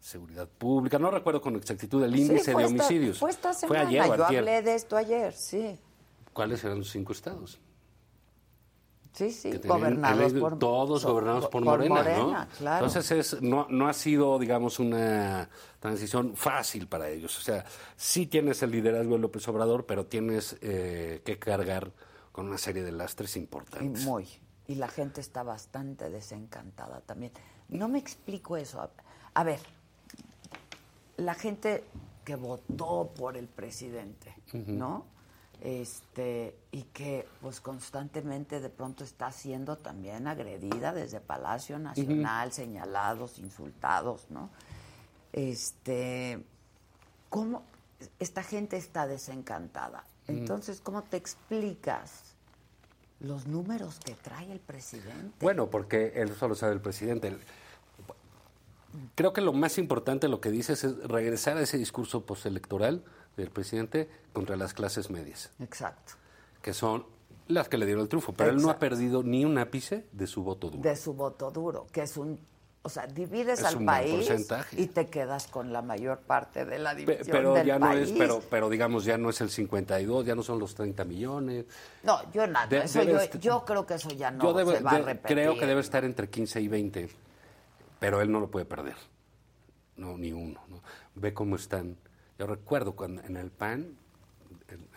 seguridad 0.00 0.48
pública. 0.48 0.98
No 0.98 1.10
recuerdo 1.10 1.40
con 1.40 1.54
exactitud 1.56 2.02
el 2.02 2.16
índice 2.16 2.32
de 2.32 2.38
esta- 2.62 2.66
homicidios. 2.66 3.18
Fue 3.18 3.30
esta 3.30 3.52
Fue 3.52 3.68
semana, 3.68 3.88
ayer 3.88 4.04
yo 4.06 4.12
antier. 4.24 4.38
hablé 4.40 4.62
de 4.62 4.74
esto 4.74 4.96
ayer, 4.96 5.32
sí. 5.34 5.78
¿Cuáles 6.32 6.64
eran 6.64 6.78
los 6.78 6.90
cinco 6.90 7.12
estados? 7.12 7.60
Sí, 9.12 9.30
sí, 9.30 9.50
que 9.50 9.58
gobernados 9.68 10.32
por... 10.32 10.58
todos 10.58 11.04
gobernados 11.04 11.44
por, 11.44 11.50
por 11.50 11.64
Morena, 11.64 11.94
Morena, 11.96 12.18
¿no? 12.18 12.46
claro. 12.56 12.86
Entonces 12.86 13.10
es, 13.10 13.42
no, 13.42 13.66
no 13.68 13.86
ha 13.86 13.92
sido, 13.92 14.38
digamos, 14.38 14.78
una 14.78 15.50
transición 15.80 16.34
fácil 16.34 16.86
para 16.86 17.10
ellos. 17.10 17.38
O 17.38 17.42
sea, 17.42 17.64
sí 17.94 18.26
tienes 18.26 18.62
el 18.62 18.70
liderazgo 18.70 19.14
de 19.14 19.20
López 19.20 19.46
Obrador, 19.48 19.84
pero 19.84 20.06
tienes 20.06 20.56
eh, 20.62 21.20
que 21.24 21.38
cargar 21.38 21.92
con 22.32 22.48
una 22.48 22.56
serie 22.56 22.82
de 22.82 22.92
lastres 22.92 23.36
Y 23.36 23.40
importantes. 23.40 24.02
muy. 24.04 24.26
Y 24.66 24.76
la 24.76 24.88
gente 24.88 25.20
está 25.20 25.42
bastante 25.42 26.08
desencantada 26.08 27.00
también. 27.02 27.32
No 27.68 27.88
me 27.88 27.98
explico 27.98 28.56
eso. 28.56 28.80
A, 28.80 28.90
a 29.34 29.44
ver, 29.44 29.60
la 31.18 31.34
gente 31.34 31.84
que 32.24 32.36
votó 32.36 33.12
por 33.14 33.36
el 33.36 33.48
presidente. 33.48 34.34
¿no? 34.52 35.04
Este, 35.64 36.56
y 36.72 36.82
que 36.92 37.28
pues 37.40 37.60
constantemente 37.60 38.60
de 38.60 38.68
pronto 38.68 39.04
está 39.04 39.30
siendo 39.30 39.76
también 39.78 40.26
agredida 40.26 40.92
desde 40.92 41.20
Palacio 41.20 41.78
Nacional, 41.78 42.52
señalados, 42.52 43.38
insultados, 43.38 44.26
¿no? 44.28 44.50
Este, 45.32 46.42
¿cómo 47.28 47.62
esta 48.18 48.42
gente 48.42 48.76
está 48.76 49.06
desencantada? 49.06 50.04
Entonces, 50.26 50.80
¿cómo 50.80 51.02
te 51.02 51.16
explicas 51.16 52.34
los 53.20 53.46
números 53.46 54.00
que 54.04 54.14
trae 54.16 54.50
el 54.50 54.58
presidente? 54.58 55.32
Bueno, 55.40 55.70
porque 55.70 56.12
él 56.16 56.34
solo 56.34 56.56
sabe 56.56 56.72
el 56.72 56.80
presidente. 56.80 57.28
El- 57.28 57.40
Creo 59.14 59.32
que 59.32 59.40
lo 59.40 59.52
más 59.54 59.78
importante, 59.78 60.28
lo 60.28 60.40
que 60.40 60.50
dices, 60.50 60.84
es 60.84 60.98
regresar 61.04 61.56
a 61.56 61.62
ese 61.62 61.78
discurso 61.78 62.26
postelectoral 62.26 63.02
del 63.36 63.50
presidente 63.50 64.08
contra 64.32 64.56
las 64.56 64.74
clases 64.74 65.10
medias, 65.10 65.50
Exacto. 65.60 66.14
que 66.60 66.72
son 66.74 67.04
las 67.48 67.68
que 67.68 67.76
le 67.78 67.86
dieron 67.86 68.02
el 68.02 68.08
triunfo. 68.08 68.32
Pero 68.32 68.50
él 68.50 68.62
no 68.62 68.70
ha 68.70 68.78
perdido 68.78 69.22
ni 69.22 69.44
un 69.44 69.58
ápice 69.58 70.06
de 70.12 70.26
su 70.26 70.42
voto 70.42 70.70
duro. 70.70 70.82
De 70.82 70.96
su 70.96 71.12
voto 71.14 71.50
duro, 71.50 71.86
que 71.92 72.02
es 72.02 72.16
un... 72.16 72.38
O 72.84 72.88
sea, 72.88 73.06
divides 73.06 73.60
Es 73.60 73.64
al 73.64 73.84
país 73.84 74.28
y 74.72 74.88
te 74.88 75.06
quedas 75.06 75.46
con 75.46 75.72
la 75.72 75.82
mayor 75.82 76.18
parte 76.18 76.64
de 76.64 76.80
la 76.80 76.96
división 76.96 77.28
pero 77.30 77.54
del 77.54 77.64
ya 77.64 77.78
no 77.78 77.92
es, 77.92 78.10
pero, 78.10 78.42
pero 78.50 78.68
digamos, 78.68 79.04
ya 79.04 79.16
no 79.16 79.30
es 79.30 79.40
el 79.40 79.50
52, 79.50 80.26
ya 80.26 80.34
no 80.34 80.42
son 80.42 80.58
los 80.58 80.74
30 80.74 81.04
millones. 81.04 81.64
No, 82.02 82.18
yo 82.32 82.44
nada, 82.48 82.66
De- 82.66 82.78
eso 82.78 83.02
yo, 83.38 83.64
creo 83.64 83.86
que 83.86 83.94
eso 83.94 84.08
ya 84.10 84.32
no 84.32 84.42
Yo 84.42 84.52
debe- 84.54 84.78
se 84.78 84.82
va 84.82 84.90
a 84.92 84.98
repetir. 84.98 85.36
creo 85.36 85.56
que 85.56 85.64
debe 85.66 85.80
estar 85.80 86.04
entre 86.04 86.28
15 86.28 86.60
y 86.60 86.66
20, 86.66 87.08
pero 88.00 88.20
él 88.20 88.32
no 88.32 88.40
lo 88.40 88.50
puede 88.50 88.64
perder. 88.66 88.96
No, 89.96 90.18
ni 90.18 90.32
uno. 90.32 90.60
¿no? 90.68 90.80
Ve 91.14 91.32
cómo 91.32 91.54
están. 91.54 91.96
Yo 92.38 92.46
recuerdo 92.46 92.94
cuando 92.96 93.22
en 93.22 93.36
el 93.36 93.50
PAN 93.50 93.96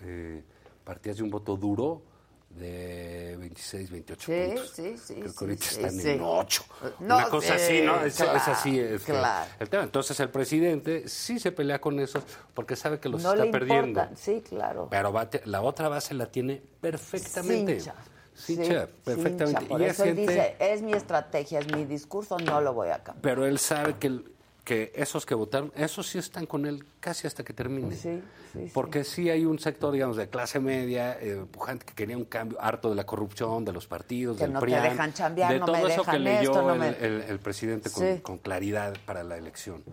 eh, 0.01 0.43
partías 0.83 1.17
de 1.17 1.23
un 1.23 1.30
voto 1.30 1.55
duro 1.57 2.01
de 2.49 3.35
26, 3.38 3.91
28 3.91 4.25
Sí, 4.25 4.47
puntos. 4.47 4.69
sí, 4.73 4.97
sí, 4.97 5.14
Creo 5.15 5.35
que 5.35 5.43
ahorita 5.45 5.65
sí, 5.65 5.75
están 5.75 5.91
sí. 5.99 6.09
en 6.11 6.22
8. 6.22 6.64
No, 7.01 7.15
Una 7.17 7.30
cosa 7.30 7.57
sí, 7.59 7.64
así, 7.64 7.81
¿no? 7.81 8.01
Es, 8.05 8.15
claro, 8.15 8.38
es 8.38 8.47
así 8.47 8.80
este, 8.80 9.11
claro. 9.11 9.51
el 9.59 9.69
tema. 9.69 9.83
Entonces 9.83 10.17
el 10.22 10.30
presidente 10.30 11.09
sí 11.09 11.38
se 11.38 11.51
pelea 11.51 11.81
con 11.81 11.99
esos 11.99 12.23
porque 12.53 12.77
sabe 12.77 12.99
que 12.99 13.09
los 13.09 13.22
no 13.23 13.33
está 13.33 13.43
le 13.45 13.51
perdiendo. 13.51 13.99
importa, 14.01 14.15
sí, 14.15 14.41
claro. 14.47 14.88
Pero 14.89 15.14
la 15.45 15.61
otra 15.61 15.89
base 15.89 16.14
la 16.14 16.27
tiene 16.31 16.61
perfectamente. 16.80 17.80
Cincha, 17.81 17.95
Sí, 18.33 18.57
perfectamente. 19.03 19.45
cincha. 19.47 19.67
Por 19.69 19.81
y 19.81 19.85
eso 19.85 20.03
él 20.05 20.15
siente- 20.15 20.31
dice, 20.33 20.55
es 20.59 20.81
mi 20.81 20.93
estrategia, 20.93 21.59
es 21.59 21.73
mi 21.73 21.83
discurso, 21.85 22.38
no 22.38 22.61
lo 22.61 22.73
voy 22.73 22.89
a 22.89 23.03
cambiar. 23.03 23.22
pero 23.22 23.45
él 23.45 23.59
sabe 23.59 23.95
que 23.97 24.07
el- 24.07 24.31
que 24.66 24.92
esos 24.95 25.26
que 25.27 25.35
votaron, 25.35 25.72
esos 25.76 26.08
sí 26.08 26.18
están 26.18 26.48
con 26.48 26.66
él 26.66 26.84
casi 27.00 27.27
hasta 27.27 27.44
que 27.44 27.53
termine. 27.53 27.95
Sí, 27.95 28.19
sí, 28.52 28.72
Porque 28.74 29.03
sí. 29.03 29.30
hay 29.30 29.45
un 29.45 29.60
sector, 29.60 29.94
digamos, 29.94 30.18
de 30.18 30.27
clase 30.27 30.60
media, 30.60 31.18
eh, 31.22 31.45
pujante, 31.50 31.85
que 31.85 31.94
quería 31.94 32.18
un 32.18 32.26
cambio 32.26 32.60
harto 32.60 32.90
de 32.90 32.95
la 32.95 33.06
corrupción, 33.06 33.64
de 33.64 33.72
los 33.72 33.85
partidos, 33.88 34.38
Que 34.38 34.45
del 34.45 34.53
no 34.53 34.60
te 34.60 34.66
dejan 34.66 35.14
chambear, 35.14 35.53
de 35.53 35.60
no 35.60 35.66
todo 35.68 35.76
me 35.84 35.94
eso 35.94 36.03
que 36.03 36.18
leyó 36.18 36.42
esto, 36.52 36.61
no 36.64 36.74
el, 36.74 36.80
me- 36.80 36.88
el- 36.98 37.22
el 37.22 37.40
presidente 37.40 37.92
con 38.24 38.40
claridad 38.40 38.95
para 39.06 39.24
la 39.24 39.38
elección. 39.38 39.84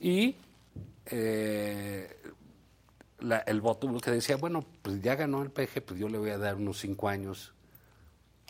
Y 0.00 0.36
eh, 1.06 2.16
la- 3.20 3.40
el 3.40 3.60
voto 3.60 3.94
que 4.00 4.10
decía, 4.10 4.36
bueno, 4.38 4.64
pues 4.80 5.02
ya 5.02 5.16
ganó 5.16 5.42
el 5.42 5.50
PG, 5.50 5.82
pues 5.84 6.00
yo 6.00 6.08
le 6.08 6.16
voy 6.16 6.30
a 6.30 6.38
dar 6.38 6.56
unos 6.56 6.78
cinco 6.80 7.08
años 7.08 7.52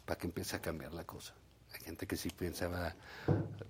para 0.05 0.19
que 0.21 0.29
empiece 0.29 0.55
a 0.55 0.61
cambiar 0.61 0.93
la 0.95 1.03
cosa. 1.05 1.35
Hay 1.75 1.81
gente 1.81 2.07
que 2.07 2.17
sí 2.17 2.31
pensaba 2.31 2.95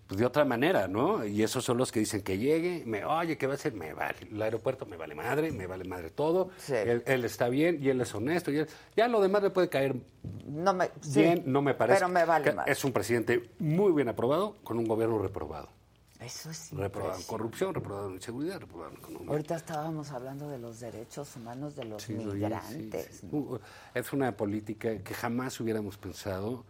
pues, 0.07 0.20
de 0.20 0.26
otra 0.26 0.44
manera, 0.44 0.86
¿no? 0.89 1.24
Y 1.24 1.42
esos 1.42 1.65
son 1.65 1.78
los 1.78 1.91
que 1.91 2.00
dicen 2.00 2.20
que 2.23 2.36
llegue, 2.36 2.83
me 2.86 3.05
oye, 3.05 3.39
¿qué 3.39 3.47
va 3.47 3.55
a 3.55 3.57
hacer? 3.57 3.73
Me 3.73 3.94
vale. 3.94 4.16
El 4.31 4.41
aeropuerto 4.42 4.84
me 4.84 4.97
vale 4.97 5.15
madre, 5.15 5.50
me 5.52 5.66
vale 5.66 5.84
madre 5.84 6.10
todo. 6.10 6.50
Él, 6.68 7.02
él 7.07 7.24
está 7.24 7.49
bien 7.49 7.78
y 7.83 7.89
él 7.89 8.00
es 8.02 8.15
honesto. 8.15 8.50
Y 8.50 8.58
él- 8.58 8.68
ya 8.94 9.08
lo 9.08 9.23
demás 9.23 9.42
le 9.42 9.50
puede 9.50 9.68
caer 9.70 9.97
No 10.47 10.74
me, 10.74 10.91
sí, 11.00 11.20
bien, 11.20 11.42
no 11.47 11.62
me 11.62 11.74
parece. 11.74 12.00
Pero 12.00 12.08
me 12.12 12.24
vale 12.26 12.52
más. 12.52 12.68
Es 12.68 12.84
un 12.84 12.92
presidente 12.92 13.50
muy 13.58 13.92
bien 13.92 14.08
aprobado 14.08 14.57
con 14.65 14.78
un 14.78 14.86
gobierno 14.86 15.18
reprobado. 15.18 15.70
Eso 16.20 16.50
es 16.50 16.70
Reprobado 16.73 17.16
en 17.18 17.23
corrupción, 17.24 17.74
reprobado 17.74 18.08
en 18.08 18.15
inseguridad, 18.15 18.60
reprobado 18.60 18.91
en 18.92 18.97
economía. 18.99 19.31
Ahorita 19.31 19.57
estábamos 19.57 20.10
hablando 20.10 20.49
de 20.49 20.58
los 20.58 20.81
derechos 20.81 21.36
humanos 21.36 21.76
de 21.76 21.84
los 21.84 22.02
Sí, 22.02 22.15
migrantes. 22.15 23.07
sí, 23.10 23.18
sí. 23.20 23.28
Uh, 23.31 23.58
Es 23.94 24.10
una 24.12 24.33
política 24.34 24.99
que 24.99 25.12
jamás 25.15 25.58
hubiéramos 25.60 25.99
pensado. 25.99 26.65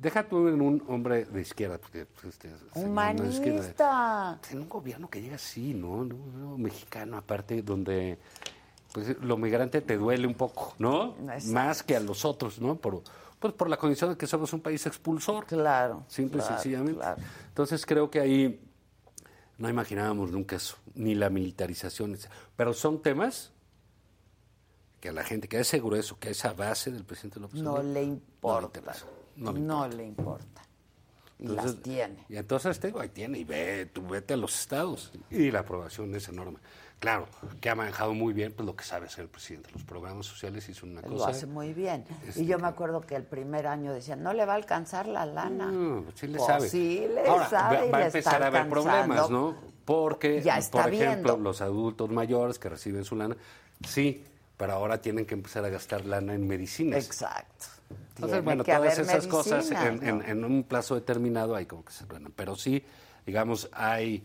Deja 0.00 0.26
tú 0.26 0.48
en 0.48 0.62
un 0.62 0.82
hombre 0.88 1.26
de 1.26 1.42
izquierda, 1.42 1.76
porque 1.76 2.06
pues, 2.06 2.34
este 2.34 2.48
señor 2.72 2.88
no 2.88 3.02
es 3.02 3.20
de 3.20 3.28
izquierda. 3.28 3.60
Humanista. 3.60 4.40
En 4.50 4.60
un 4.60 4.68
gobierno 4.68 5.10
que 5.10 5.20
llega 5.20 5.34
así, 5.34 5.74
¿no? 5.74 6.04
Mexicano, 6.56 7.18
aparte, 7.18 7.60
donde 7.60 8.18
pues 8.92 9.20
lo 9.20 9.36
migrante 9.36 9.82
te 9.82 9.98
duele 9.98 10.26
un 10.26 10.34
poco, 10.34 10.74
¿no? 10.78 11.14
Exacto. 11.20 11.52
Más 11.52 11.82
que 11.82 11.96
a 11.96 12.00
los 12.00 12.24
otros, 12.24 12.60
¿no? 12.60 12.76
Por, 12.76 13.02
pues 13.38 13.52
por 13.52 13.68
la 13.68 13.76
condición 13.76 14.10
de 14.10 14.16
que 14.16 14.26
somos 14.26 14.52
un 14.54 14.60
país 14.60 14.84
expulsor. 14.86 15.44
Claro. 15.44 16.04
Simple 16.08 16.38
claro, 16.38 16.54
y 16.54 16.56
sencillamente. 16.56 17.00
claro. 17.00 17.22
Entonces 17.48 17.84
creo 17.84 18.10
que 18.10 18.20
ahí 18.20 18.60
no 19.58 19.68
imaginábamos 19.68 20.32
nunca 20.32 20.56
eso, 20.56 20.76
ni 20.94 21.14
la 21.14 21.28
militarización. 21.28 22.16
Pero 22.56 22.72
son 22.72 23.02
temas 23.02 23.52
que 24.98 25.10
a 25.10 25.12
la 25.12 25.24
gente 25.24 25.46
que 25.46 25.60
es 25.60 25.68
seguro 25.68 25.96
eso, 25.96 26.18
que 26.18 26.30
esa 26.30 26.54
base 26.54 26.90
del 26.90 27.04
presidente 27.04 27.38
López 27.38 27.60
No 27.60 27.72
Obrador, 27.72 27.92
le 27.92 28.02
importa. 28.02 28.80
no 28.80 29.19
No 29.36 29.86
le 29.88 29.96
le 29.96 30.04
importa. 30.06 30.62
Y 31.38 31.44
Entonces, 31.46 31.64
las 31.74 31.82
tiene. 31.82 32.24
Y 32.28 32.36
entonces 32.36 32.78
te 32.78 32.88
digo, 32.88 33.00
ahí 33.00 33.08
tiene, 33.08 33.38
y 33.38 33.44
ve, 33.44 33.86
tú 33.92 34.06
vete 34.06 34.34
a 34.34 34.36
los 34.36 34.58
estados. 34.60 35.10
Y 35.30 35.50
la 35.50 35.60
aprobación 35.60 36.14
es 36.14 36.28
enorme. 36.28 36.58
Claro, 36.98 37.26
que 37.62 37.70
ha 37.70 37.74
manejado 37.74 38.12
muy 38.12 38.34
bien 38.34 38.52
pues 38.52 38.66
lo 38.66 38.76
que 38.76 38.84
sabe 38.84 39.06
hacer 39.06 39.22
el 39.22 39.30
presidente. 39.30 39.70
Los 39.72 39.84
programas 39.84 40.26
sociales 40.26 40.68
hizo 40.68 40.84
una 40.84 41.00
Lo 41.00 41.08
cosa. 41.08 41.28
hace 41.30 41.46
muy 41.46 41.72
bien. 41.72 42.04
Este- 42.28 42.42
Y 42.42 42.46
yo 42.46 42.58
me 42.58 42.68
acuerdo 42.68 43.00
que 43.00 43.16
el 43.16 43.24
primer 43.24 43.66
año 43.66 43.94
decían, 43.94 44.22
no 44.22 44.34
le 44.34 44.44
va 44.44 44.52
a 44.52 44.56
alcanzar 44.56 45.06
la 45.08 45.24
lana. 45.24 45.70
No, 45.72 46.04
sí 46.14 46.26
le 46.26 46.36
Pues 46.36 46.46
sabe. 46.46 46.68
sí 46.68 47.06
le 47.14 47.26
Ahora, 47.26 47.48
sabe 47.48 47.76
va, 47.78 47.86
y 47.86 47.90
va 47.90 47.98
a 47.98 48.06
empezar 48.06 48.42
a 48.42 48.46
haber 48.48 48.68
problemas. 48.68 49.30
¿no? 49.30 49.56
Porque, 49.86 50.42
Ya 50.42 50.58
está 50.58 50.82
por 50.82 50.92
ejemplo, 50.92 51.32
viendo. 51.36 51.36
los 51.38 51.62
adultos 51.62 52.10
mayores 52.10 52.58
que 52.58 52.68
reciben 52.68 53.06
su 53.06 53.16
lana, 53.16 53.34
sí, 53.88 54.22
pero 54.58 54.74
ahora 54.74 55.00
tienen 55.00 55.24
que 55.24 55.32
empezar 55.32 55.64
a 55.64 55.70
gastar 55.70 56.04
lana 56.04 56.34
en 56.34 56.46
medicinas. 56.46 57.02
Exacto. 57.02 57.64
Entonces, 58.16 58.44
bueno, 58.44 58.64
que 58.64 58.72
todas 58.74 58.98
haber 58.98 59.06
esas 59.16 59.26
cosas 59.26 59.70
en, 59.70 60.06
en- 60.06 60.18
¿no? 60.18 60.24
en 60.24 60.44
un 60.44 60.62
plazo 60.64 60.94
determinado 60.94 61.54
hay 61.56 61.66
como 61.66 61.84
que 61.84 61.92
se 61.92 62.04
frenan. 62.06 62.32
Pero 62.36 62.54
sí, 62.56 62.84
digamos, 63.26 63.68
hay 63.72 64.22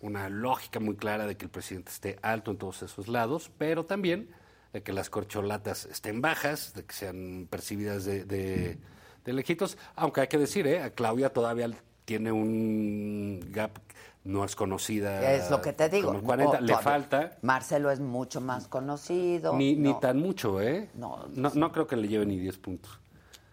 una 0.00 0.28
lógica 0.28 0.80
muy 0.80 0.96
clara 0.96 1.26
de 1.26 1.36
que 1.36 1.44
el 1.46 1.50
presidente 1.50 1.90
esté 1.90 2.18
alto 2.22 2.50
en 2.50 2.58
todos 2.58 2.82
esos 2.82 3.08
lados, 3.08 3.50
pero 3.58 3.84
también 3.86 4.30
de 4.72 4.82
que 4.82 4.92
las 4.92 5.10
corcholatas 5.10 5.86
estén 5.86 6.20
bajas, 6.20 6.74
de 6.74 6.84
que 6.84 6.94
sean 6.94 7.46
percibidas 7.50 8.04
de, 8.04 8.24
de, 8.24 8.78
de 9.24 9.32
lejitos. 9.32 9.76
Aunque 9.96 10.20
hay 10.22 10.28
que 10.28 10.38
decir, 10.38 10.66
¿eh? 10.66 10.82
a 10.82 10.90
Claudia 10.90 11.32
todavía 11.32 11.70
tiene 12.04 12.30
un 12.32 13.40
gap, 13.50 13.78
no 14.24 14.44
es 14.44 14.54
conocida. 14.54 15.32
Es 15.32 15.50
lo 15.50 15.60
que 15.62 15.72
te 15.72 15.88
digo. 15.88 16.08
como 16.08 16.18
el 16.20 16.24
40, 16.24 16.58
O 16.58 16.60
le 16.60 16.66
todavía- 16.68 16.78
falta. 16.90 17.38
Marcelo 17.42 17.90
es 17.90 18.00
mucho 18.00 18.40
más 18.40 18.68
conocido. 18.68 19.56
Ni, 19.56 19.74
ni 19.76 19.98
tan 19.98 20.18
mucho, 20.18 20.60
¿eh? 20.60 20.90
No, 20.94 21.26
no, 21.34 21.50
no 21.54 21.72
creo 21.72 21.86
que 21.86 21.96
le 21.96 22.06
lleve 22.08 22.26
ni 22.26 22.38
10 22.38 22.58
puntos. 22.58 22.99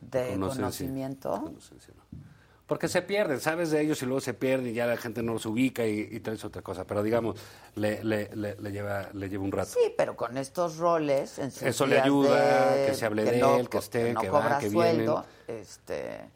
De 0.02 0.30
Conocencia. 0.32 0.62
conocimiento. 0.62 1.42
Conocencia, 1.44 1.94
no. 1.96 2.04
Porque 2.68 2.90
se 2.90 3.02
pierden, 3.02 3.40
sabes 3.40 3.72
de 3.72 3.80
ellos 3.80 4.02
y 4.02 4.06
luego 4.06 4.20
se 4.20 4.34
pierden 4.34 4.68
y 4.72 4.74
ya 4.74 4.86
la 4.86 4.98
gente 4.98 5.24
no 5.24 5.32
los 5.32 5.46
ubica 5.46 5.86
y, 5.86 6.02
y 6.12 6.20
traes 6.20 6.44
otra 6.44 6.62
cosa. 6.62 6.84
Pero 6.86 7.02
digamos, 7.02 7.40
le, 7.76 8.04
le, 8.04 8.30
le, 8.36 8.56
le 8.60 8.72
lleva, 8.74 9.08
le 9.14 9.30
lleva 9.30 9.44
un 9.46 9.54
rato. 9.54 9.72
Sí, 9.74 9.94
pero 9.98 10.18
con 10.18 10.38
estos 10.38 10.76
roles, 10.78 11.40
en 11.40 11.50
sus 11.52 11.64
Eso 11.64 11.86
le 11.88 11.98
ayuda, 12.02 12.76
de- 12.76 12.88
que 12.88 12.94
se 12.94 13.06
hable 13.06 13.24
de 13.24 13.38
no 13.40 13.56
él, 13.56 13.70
que 13.70 13.78
esté, 13.78 14.12
no 14.12 14.20
que 14.20 14.30
va, 14.30 14.42
cobra 14.42 14.60
que 14.60 14.70
sueldo, 14.70 15.24
vienen. 15.48 15.62
este, 15.64 16.30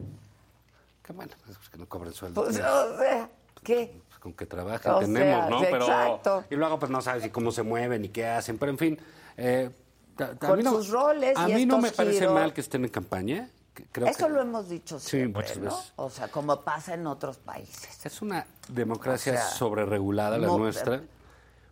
Qué 1.02 1.12
bueno, 1.12 1.32
pues, 1.44 1.58
que 1.68 1.76
no 1.78 1.86
cobren 1.86 2.12
sueldo. 2.14 2.44
pues, 2.44 2.56
o 2.58 2.98
sea, 2.98 3.28
¿qué? 3.62 4.00
Pues 4.08 4.18
con 4.18 4.32
que 4.32 4.46
trabajen 4.46 4.92
tenemos, 5.00 5.40
sea, 5.40 5.50
¿no? 5.50 5.60
Pero, 5.60 5.84
exacto. 5.84 6.44
Y 6.48 6.54
luego 6.56 6.78
pues 6.78 6.90
no 6.90 7.02
sabes 7.02 7.24
ni 7.24 7.28
cómo 7.30 7.52
se 7.52 7.62
mueven 7.62 8.00
ni 8.00 8.08
qué 8.08 8.24
hacen, 8.26 8.56
pero 8.56 8.70
en 8.72 8.78
fin. 8.78 8.98
eh, 9.36 9.68
ta- 10.16 10.34
ta- 10.34 10.46
a 10.46 10.50
Con 10.50 10.62
no- 10.62 10.70
sus 10.72 10.88
roles 10.90 11.36
A 11.36 11.48
y 11.48 11.54
mí 11.54 11.66
no 11.66 11.78
me 11.78 11.90
parece 11.90 12.20
giros. 12.20 12.34
mal 12.34 12.52
que 12.52 12.60
estén 12.60 12.84
en 12.84 12.90
campaña. 12.90 13.48
Creo 13.90 14.06
Eso 14.06 14.26
que 14.26 14.32
lo 14.34 14.42
hemos 14.42 14.68
dicho 14.68 15.00
Sí, 15.00 15.08
siempre, 15.10 15.42
muchas 15.44 15.56
¿no? 15.58 15.70
veces. 15.76 15.92
O 15.96 16.10
sea, 16.10 16.28
como 16.28 16.60
pasa 16.60 16.92
en 16.94 17.06
otros 17.06 17.38
países. 17.38 18.04
Es 18.04 18.20
una 18.20 18.46
democracia 18.68 19.32
O 19.32 19.36
sea, 19.36 19.46
sobreregulada 19.46 20.36
la 20.36 20.46
no- 20.48 20.58
nuestra, 20.58 21.00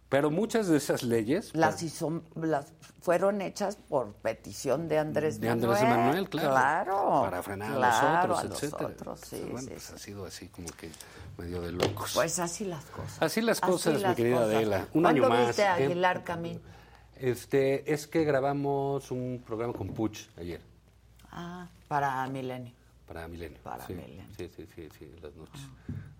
pero 0.08 0.30
muchas 0.30 0.66
de 0.68 0.78
esas 0.78 1.02
leyes 1.02 1.54
Las, 1.54 1.82
hizo- 1.82 2.22
las 2.36 2.72
fueron 3.02 3.42
hechas 3.42 3.76
por 3.76 4.12
petición 4.14 4.88
de 4.88 4.98
Andrés 4.98 5.40
de 5.40 5.50
Andrés 5.50 5.82
Manuel. 5.82 5.98
Manuel, 5.98 6.28
claro, 6.30 6.50
Claro. 6.52 7.20
para 7.22 7.42
frenar 7.42 7.74
claro, 7.76 8.16
a 8.16 8.26
los 8.26 8.38
otros, 8.44 8.62
etcétera. 8.62 8.88
otros, 8.90 9.20
sí, 9.20 9.40
bueno, 9.42 9.58
sí, 9.60 9.66
pues 9.68 9.82
sí. 9.82 9.92
ha 9.94 9.98
sido 9.98 10.24
así 10.24 10.48
como 10.48 10.68
que 10.68 10.90
medio 11.36 11.60
de 11.60 11.72
locos. 11.72 12.12
Pues 12.14 12.38
así 12.38 12.64
las 12.64 12.84
cosas. 12.86 13.16
así 13.22 13.40
las 13.42 13.60
cosas, 13.60 13.94
mi 13.96 14.00
las 14.00 14.16
querida 14.16 14.36
cosas. 14.36 14.54
Adela. 14.54 14.86
Un 14.94 15.02
¿Cuándo 15.02 15.08
año 15.26 15.28
más. 15.28 15.46
viste 15.48 15.64
a 15.66 15.78
¿eh? 15.78 15.84
Aguilar 15.84 16.24
Camín? 16.24 16.60
Este, 17.20 17.92
es 17.92 18.06
que 18.06 18.24
grabamos 18.24 19.10
un 19.10 19.42
programa 19.46 19.72
con 19.74 19.88
Puch 19.88 20.28
ayer 20.38 20.60
Ah, 21.30 21.68
para 21.86 22.26
Milenio. 22.28 22.72
para 23.06 23.28
Milenio. 23.28 23.58
Para 23.62 23.86
sí, 23.86 23.92
Milenio. 23.94 24.24
Ah, 24.26 24.34
Sí, 24.36 24.50
sí, 24.56 24.66
sí, 24.74 24.88
sí, 24.98 25.12
las 25.22 25.34
noches. 25.34 25.60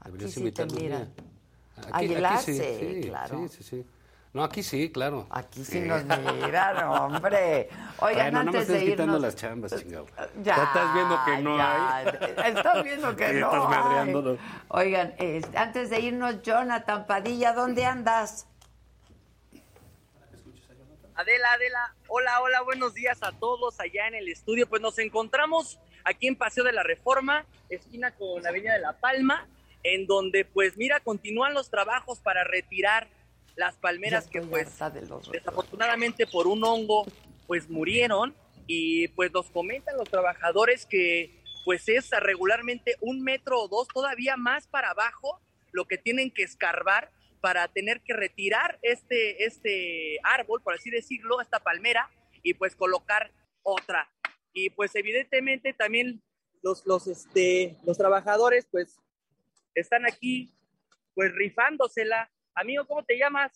Aquí 0.01 0.11
Deberías 0.13 0.31
sí 0.31 0.35
te 0.35 0.41
invitarlo 0.41 0.75
un 0.77 0.83
miran. 0.83 1.13
día. 1.15 1.85
Aguilar, 1.93 2.39
sí, 2.43 3.01
claro. 3.09 3.49
Sí, 3.49 3.57
sí, 3.57 3.65
sí. 3.65 3.87
No, 4.33 4.45
aquí 4.45 4.63
sí, 4.63 4.93
claro. 4.93 5.27
Aquí 5.31 5.65
sí 5.65 5.81
nos 5.81 6.05
miran, 6.05 6.85
hombre. 6.89 7.69
Oigan, 8.01 8.33
Bueno, 8.33 8.45
no 8.45 8.53
me 8.53 8.59
antes 8.59 8.69
de 8.69 8.75
estés 8.77 8.91
quitando 8.91 9.13
irnos... 9.17 9.21
las 9.23 9.37
chambas, 9.37 9.77
chingado. 9.81 10.07
Ya, 10.43 10.55
estás 10.63 10.95
viendo 10.95 11.19
que 11.25 11.39
no 11.43 11.57
ya. 11.57 11.97
hay. 11.97 12.07
Estás 12.47 12.85
viendo 12.85 13.17
que 13.17 13.29
Sí, 13.33 13.41
no 13.41 13.47
estás 13.47 14.07
hay. 14.07 14.39
Oigan, 14.69 15.15
este, 15.19 15.59
antes 15.59 15.91
de 15.91 16.01
irnos, 16.01 16.43
Jonathan 16.43 17.07
Padilla, 17.07 17.53
¿dónde 17.55 17.85
andas? 17.87 18.47
Adela, 21.21 21.53
Adela, 21.53 21.95
hola, 22.09 22.41
hola, 22.41 22.63
buenos 22.63 22.95
días 22.95 23.23
a 23.23 23.31
todos 23.33 23.79
allá 23.79 24.09
en 24.09 24.15
el 24.15 24.31
estudio. 24.31 24.67
Pues 24.67 24.81
nos 24.81 24.99
encontramos 24.99 25.79
aquí 26.03 26.27
en 26.27 26.35
Paseo 26.35 26.65
de 26.65 26.73
la 26.73 26.83
Reforma, 26.83 27.45
esquina 27.69 28.15
con 28.15 28.47
Avenida 28.47 28.73
de 28.73 28.81
la 28.81 28.99
Palma, 28.99 29.47
en 29.83 30.07
donde 30.07 30.47
pues 30.47 30.79
mira, 30.79 30.99
continúan 31.01 31.53
los 31.53 31.69
trabajos 31.69 32.21
para 32.21 32.45
retirar 32.45 33.07
las 33.55 33.77
palmeras 33.77 34.29
que 34.29 34.41
pues 34.41 34.79
desafortunadamente 35.31 36.27
por 36.27 36.47
un 36.47 36.65
hongo 36.65 37.05
pues 37.47 37.69
murieron. 37.69 38.35
Y 38.67 39.09
pues 39.09 39.31
nos 39.31 39.51
comentan 39.51 39.99
los 39.99 40.09
trabajadores 40.09 40.87
que 40.87 41.43
pues 41.67 41.87
es 41.91 42.09
regularmente 42.13 42.97
un 43.03 43.21
metro 43.21 43.61
o 43.61 43.69
dos 43.69 43.89
todavía 43.89 44.39
más 44.39 44.69
para 44.69 44.93
abajo 44.93 45.39
lo 45.71 45.85
que 45.85 45.99
tienen 45.99 46.31
que 46.31 46.45
escarbar 46.45 47.11
para 47.41 47.69
tener 47.69 48.01
que 48.03 48.13
retirar 48.13 48.79
este, 48.83 49.45
este 49.45 50.19
árbol, 50.23 50.63
por 50.63 50.75
así 50.75 50.91
decirlo, 50.91 51.41
esta 51.41 51.61
palmera, 51.61 52.11
y 52.43 52.55
pues 52.55 52.77
colocar 52.77 53.33
otra. 53.63 54.11
Y 54.53 54.71
pues 54.71 54.95
evidentemente 54.95 55.73
también 55.73 56.23
los, 56.63 56.87
los, 56.87 57.07
este, 57.07 57.77
los 57.85 57.97
trabajadores 57.97 58.67
pues 58.71 58.99
están 59.75 60.07
aquí 60.07 60.53
pues 61.15 61.33
rifándosela. 61.33 62.31
Amigo, 62.55 62.87
¿cómo 62.87 63.05
te 63.05 63.19
llamas? 63.19 63.53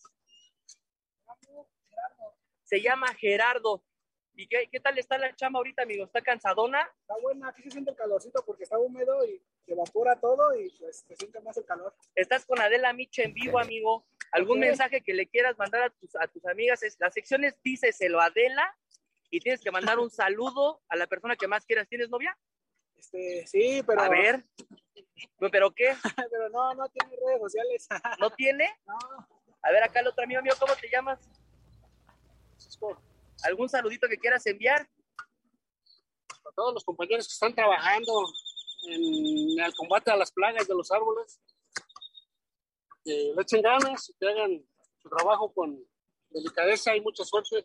Se 2.65 2.81
llama 2.81 3.09
Gerardo. 3.15 3.83
¿Y 4.37 4.49
qué, 4.49 4.69
qué 4.71 4.81
tal 4.81 4.99
está 4.99 5.17
la 5.17 5.35
chamba 5.37 5.59
ahorita, 5.59 5.83
amigo? 5.83 6.05
¿Está 6.05 6.21
cansadona? 6.21 6.81
Está 7.01 7.15
buena, 7.23 7.49
aquí 7.49 7.63
se 7.63 7.71
siente 7.71 7.93
el 7.93 7.97
calorcito 7.97 8.43
porque 8.45 8.65
está 8.65 8.79
húmedo 8.79 9.25
y 9.27 9.41
se 9.65 9.73
evapora 9.73 10.19
todo 10.19 10.59
y 10.59 10.71
pues 10.79 11.05
se 11.07 11.15
siente 11.17 11.41
más 11.41 11.57
el 11.57 11.65
calor. 11.65 11.95
Estás 12.15 12.45
con 12.45 12.61
Adela 12.61 12.93
Micha 12.93 13.23
en 13.23 13.33
vivo, 13.33 13.61
amigo. 13.61 14.05
¿Algún 14.33 14.59
mensaje 14.59 15.03
que 15.03 15.15
le 15.15 15.29
quieras 15.29 15.57
mandar 15.57 15.83
a 15.83 15.91
tus, 15.91 16.17
a 16.17 16.27
tus 16.27 16.45
amigas? 16.47 16.83
Es, 16.83 16.99
la 16.99 17.11
sección 17.11 17.45
es 17.45 17.55
díceselo 17.63 18.21
a 18.21 18.27
Adela 18.27 18.77
y 19.31 19.39
tienes 19.39 19.61
que 19.61 19.71
mandar 19.71 20.01
un 20.01 20.11
saludo 20.11 20.83
a 20.89 20.97
la 20.97 21.07
persona 21.07 21.37
que 21.37 21.47
más 21.47 21.65
quieras. 21.65 21.89
¿Tienes 21.89 22.11
novia? 22.11 22.37
Este, 22.97 23.47
sí, 23.47 23.83
pero 23.87 24.01
A 24.01 24.09
ver. 24.09 24.45
¿Pero 25.39 25.73
qué? 25.73 25.95
Pero 26.31 26.49
no, 26.49 26.75
no 26.75 26.89
tiene 26.89 27.15
redes 27.25 27.41
sociales. 27.41 27.89
¿No 28.19 28.31
tiene? 28.31 28.69
No. 28.87 28.99
A 29.63 29.71
ver, 29.71 29.83
acá 29.83 30.01
el 30.01 30.09
otro 30.09 30.25
amigo 30.25 30.43
mío, 30.43 30.53
¿cómo 30.61 30.75
te 30.77 30.91
llamas? 30.91 31.19
¿Algún 33.45 33.69
saludito 33.69 34.09
que 34.09 34.19
quieras 34.19 34.45
enviar? 34.47 34.81
A 34.83 36.53
todos 36.55 36.75
los 36.75 36.85
compañeros 36.85 37.27
que 37.27 37.33
están 37.33 37.55
trabajando 37.55 38.13
en 38.89 39.61
el 39.61 39.75
combate 39.75 40.11
a 40.11 40.17
las 40.17 40.33
plagas 40.33 40.67
de 40.67 40.75
los 40.75 40.91
árboles, 40.91 41.41
que 43.05 43.33
le 43.35 43.43
echen 43.43 43.63
ganas 43.63 44.09
y 44.11 44.15
que 44.15 44.29
hagan 44.29 44.65
su 44.99 45.09
trabajo 45.09 45.53
con 45.53 45.79
delicadeza 46.31 46.97
y 46.97 47.01
mucha 47.01 47.25
suerte. 47.25 47.65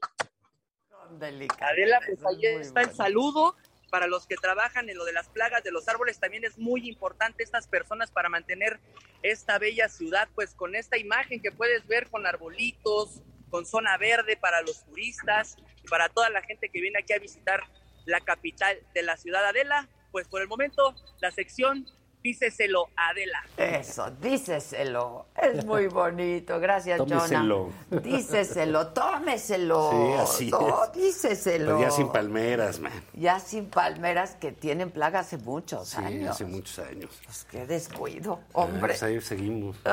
Adela, 1.59 1.99
pues 2.05 2.25
ahí 2.25 2.45
está 2.45 2.81
el 2.81 2.93
saludo. 2.93 3.55
Para 3.89 4.05
los 4.05 4.27
que 4.27 4.35
trabajan 4.35 4.87
en 4.87 4.97
lo 4.97 5.03
de 5.03 5.13
las 5.13 5.29
plagas 5.29 5.63
de 5.63 5.71
los 5.71 5.87
árboles, 5.87 6.19
también 6.19 6.45
es 6.45 6.59
muy 6.59 6.87
importante 6.87 7.41
estas 7.41 7.67
personas 7.67 8.11
para 8.11 8.29
mantener 8.29 8.79
esta 9.23 9.57
bella 9.57 9.89
ciudad, 9.89 10.29
pues 10.35 10.53
con 10.53 10.75
esta 10.75 10.99
imagen 10.99 11.41
que 11.41 11.51
puedes 11.51 11.87
ver 11.87 12.07
con 12.11 12.27
arbolitos, 12.27 13.23
con 13.49 13.65
zona 13.65 13.97
verde 13.97 14.37
para 14.37 14.61
los 14.61 14.83
turistas 14.85 15.57
y 15.83 15.87
para 15.87 16.09
toda 16.09 16.29
la 16.29 16.41
gente 16.41 16.69
que 16.69 16.81
viene 16.81 16.99
aquí 16.99 17.13
a 17.13 17.19
visitar 17.19 17.61
la 18.05 18.19
capital 18.21 18.77
de 18.93 19.03
la 19.03 19.17
ciudad 19.17 19.45
Adela. 19.45 19.87
Pues 20.11 20.27
por 20.27 20.41
el 20.41 20.47
momento, 20.47 20.95
la 21.19 21.31
sección 21.31 21.85
Díceselo 22.21 22.89
Adela. 22.97 23.41
Eso, 23.55 24.11
díceselo. 24.19 25.27
Es 25.41 25.63
muy 25.63 25.87
bonito. 26.01 26.59
Gracias, 26.59 26.97
Tómeselo. 26.97 27.71
Jonah. 27.89 28.01
Díceselo, 28.01 28.87
tómeselo. 28.87 29.89
Sí, 29.89 30.13
así 30.19 30.51
No, 30.51 30.83
es. 30.83 30.91
díceselo. 30.91 31.65
Pero 31.77 31.79
ya 31.79 31.91
sin 31.91 32.11
palmeras, 32.11 32.81
man. 32.81 32.91
Ya 33.13 33.39
sin 33.39 33.69
palmeras 33.69 34.35
que 34.35 34.51
tienen 34.51 34.91
plaga 34.91 35.19
hace 35.19 35.37
muchos 35.37 35.87
Sí, 35.91 35.97
años. 35.97 36.31
hace 36.31 36.43
muchos 36.43 36.77
años. 36.79 37.09
Pues 37.23 37.45
qué 37.49 37.65
descuido, 37.65 38.41
hombre. 38.51 38.89
Pues 38.95 39.03
ahí 39.03 39.21
seguimos. 39.21 39.77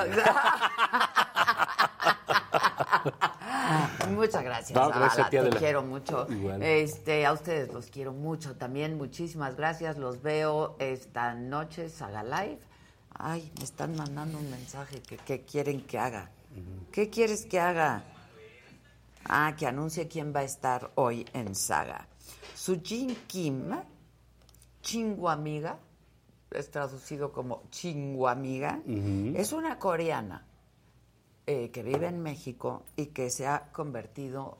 Muchas 4.11 4.43
gracias, 4.45 4.73
No, 4.79 4.89
gracias 4.89 5.19
a 5.27 5.31
ti, 5.31 5.31
te 5.33 5.39
Adela. 5.39 5.59
quiero 5.59 5.83
mucho. 5.83 6.27
Igual. 6.31 6.63
Este, 6.63 7.27
a 7.27 7.33
ustedes 7.33 7.73
los 7.73 7.87
quiero 7.87 8.13
mucho 8.13 8.57
también. 8.57 8.97
Muchísimas 8.97 9.57
gracias. 9.57 9.97
Los 9.99 10.23
veo 10.23 10.77
esta 10.79 11.35
noche, 11.35 11.89
Saga 11.89 12.23
Live. 12.23 12.61
Ay, 13.19 13.51
me 13.59 13.65
están 13.65 13.97
mandando 13.97 14.39
un 14.39 14.51
mensaje 14.51 15.01
que 15.03 15.17
qué 15.17 15.43
quieren 15.43 15.81
que 15.87 15.99
haga. 15.99 16.31
¿Qué 16.93 17.11
quieres 17.11 17.47
que 17.47 17.59
haga? 17.61 18.05
Ah, 19.25 19.55
que 19.59 19.67
anuncie 19.67 20.07
quién 20.09 20.33
va 20.35 20.41
a 20.41 20.45
estar 20.45 20.91
hoy 20.95 21.27
en 21.33 21.55
Saga. 21.55 22.07
Sujin 22.55 23.15
Kim, 23.27 23.71
Chinguamiga, 24.83 25.79
es 26.51 26.71
traducido 26.71 27.33
como 27.33 27.65
Chinguamiga, 27.71 28.81
Ujú. 28.87 29.33
es 29.37 29.53
una 29.53 29.79
coreana 29.79 30.47
eh, 31.47 31.71
que 31.71 31.83
vive 31.83 32.07
en 32.09 32.21
México 32.23 32.83
y 32.97 33.07
que 33.07 33.31
se 33.31 33.47
ha 33.47 33.71
convertido 33.73 34.59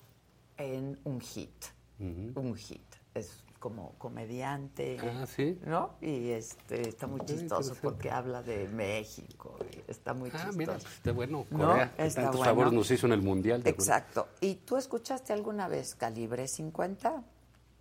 en 0.57 0.99
un 1.05 1.21
hit. 1.21 1.65
Un 1.99 2.55
hit. 2.57 2.83
Es 3.15 3.43
como 3.59 3.93
comediante. 3.99 4.99
Ah, 5.03 5.27
¿sí? 5.27 5.59
¿No? 5.65 5.95
Y 6.01 6.31
este 6.31 6.89
está 6.89 7.07
muy 7.07 7.21
Ok, 7.21 7.27
chistoso 7.27 7.75
porque 7.83 8.11
habla 8.11 8.43
de 8.43 8.69
México. 8.69 9.57
y 9.73 9.91
está 9.91 10.13
muy 10.15 10.29
Ah, 10.31 10.37
chistoso. 10.37 10.59
mira, 10.59 10.73
pues 10.75 10.85
está 10.95 11.13
bueno. 11.13 11.47
¿No? 11.51 11.67
Corea, 11.69 11.95
que 11.97 12.07
Está 12.07 12.23
tantos 12.23 12.39
bueno. 12.39 12.51
favores 12.53 12.73
nos 12.75 12.91
hizo 12.91 13.07
en 13.07 13.13
el 13.15 13.23
Mundial. 13.23 13.63
de 13.63 13.71
Exacto. 13.71 14.29
¿Y 14.41 14.57
tú 14.57 14.77
escuchaste 14.77 15.33
alguna 15.33 15.69
vez 15.69 15.95
Calibre 15.95 16.47
50? 16.47 17.25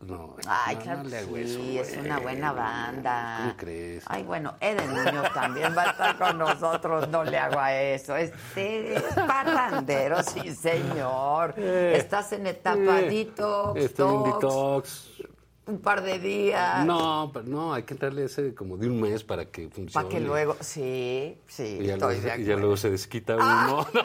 No, 0.02 0.36
Ay, 0.46 0.76
no, 0.76 0.82
claro 0.82 0.98
no 0.98 1.04
que 1.06 1.10
le 1.10 1.18
hago 1.18 1.36
sí, 1.36 1.80
eso, 1.80 1.94
es 1.94 1.98
una 2.06 2.20
buena 2.20 2.52
banda. 2.52 3.38
¿Cómo 3.42 3.58
crees? 3.58 4.04
Ay, 4.08 4.24
bueno, 4.24 4.56
Eden 4.60 4.90
Muñoz 4.92 5.34
también 5.34 5.76
va 5.76 5.84
a 5.84 5.92
estar 5.92 6.18
con 6.18 6.38
nosotros, 6.38 7.08
no 7.10 7.24
le 7.24 7.38
hago 7.38 7.58
a 7.60 7.74
eso. 7.74 8.16
Este 8.16 8.96
es 8.98 9.04
parrandero, 9.16 10.22
sí, 10.22 10.54
señor. 10.54 11.56
Eh, 11.58 11.94
Estás 11.98 12.34
en 12.34 12.46
etapa 12.46 13.02
eh, 13.02 13.10
detox, 13.10 13.80
Estoy 13.80 14.16
en 14.16 14.40
tox, 14.40 14.42
detox. 14.42 15.32
un 15.68 15.80
par 15.80 16.04
de 16.04 16.20
días. 16.20 16.86
No, 16.86 17.32
pero 17.34 17.46
no, 17.48 17.74
hay 17.74 17.84
que 17.84 17.94
entrarle 17.94 18.26
ese 18.26 18.54
como 18.54 18.78
de 18.78 18.88
un 18.88 19.02
mes 19.02 19.24
para 19.24 19.46
que 19.46 19.70
funcione. 19.70 19.92
Para 19.94 20.10
que 20.10 20.20
luego, 20.20 20.58
sí, 20.60 21.40
sí, 21.48 21.80
Y 21.82 21.86
ya, 21.86 21.94
estoy 21.94 22.20
luego, 22.20 22.36
de 22.36 22.42
y 22.42 22.46
ya 22.46 22.56
luego 22.58 22.78
se 22.78 22.90
desquita 22.92 23.38
uno. 23.38 23.88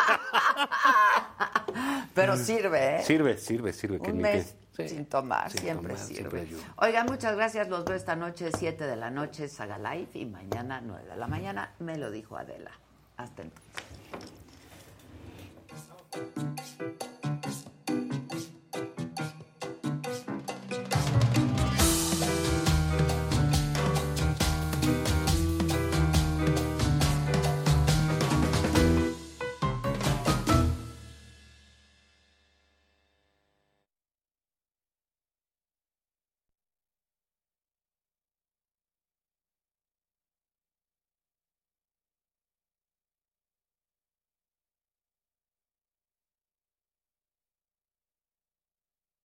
Pero 2.15 2.37
sirve, 2.37 3.01
¿eh? 3.01 3.03
Sirve, 3.05 3.37
sirve, 3.39 3.73
sirve. 3.73 3.99
Un 3.99 4.19
mes 4.19 4.55
sin 4.89 5.07
tomar, 5.07 5.51
sin 5.51 5.61
siempre 5.61 5.95
tomar, 5.95 6.09
sirve. 6.09 6.47
siempre. 6.47 6.73
Oigan, 6.77 7.07
muchas 7.07 7.37
gracias. 7.37 7.69
Los 7.69 7.85
veo 7.85 7.97
esta 7.97 8.17
noche, 8.17 8.51
7 8.57 8.87
de 8.87 8.97
la 8.97 9.11
noche, 9.11 9.49
Saga 9.49 9.79
Live. 9.79 10.11
Y 10.15 10.27
mañana, 10.27 10.81
9 10.81 11.09
de 11.09 11.17
la 11.17 11.27
mañana, 11.27 11.75
me 11.79 11.97
lo 11.99 12.11
dijo 12.11 12.37
Adela. 12.37 12.73
Hasta 13.17 13.43
entonces. 13.43 13.85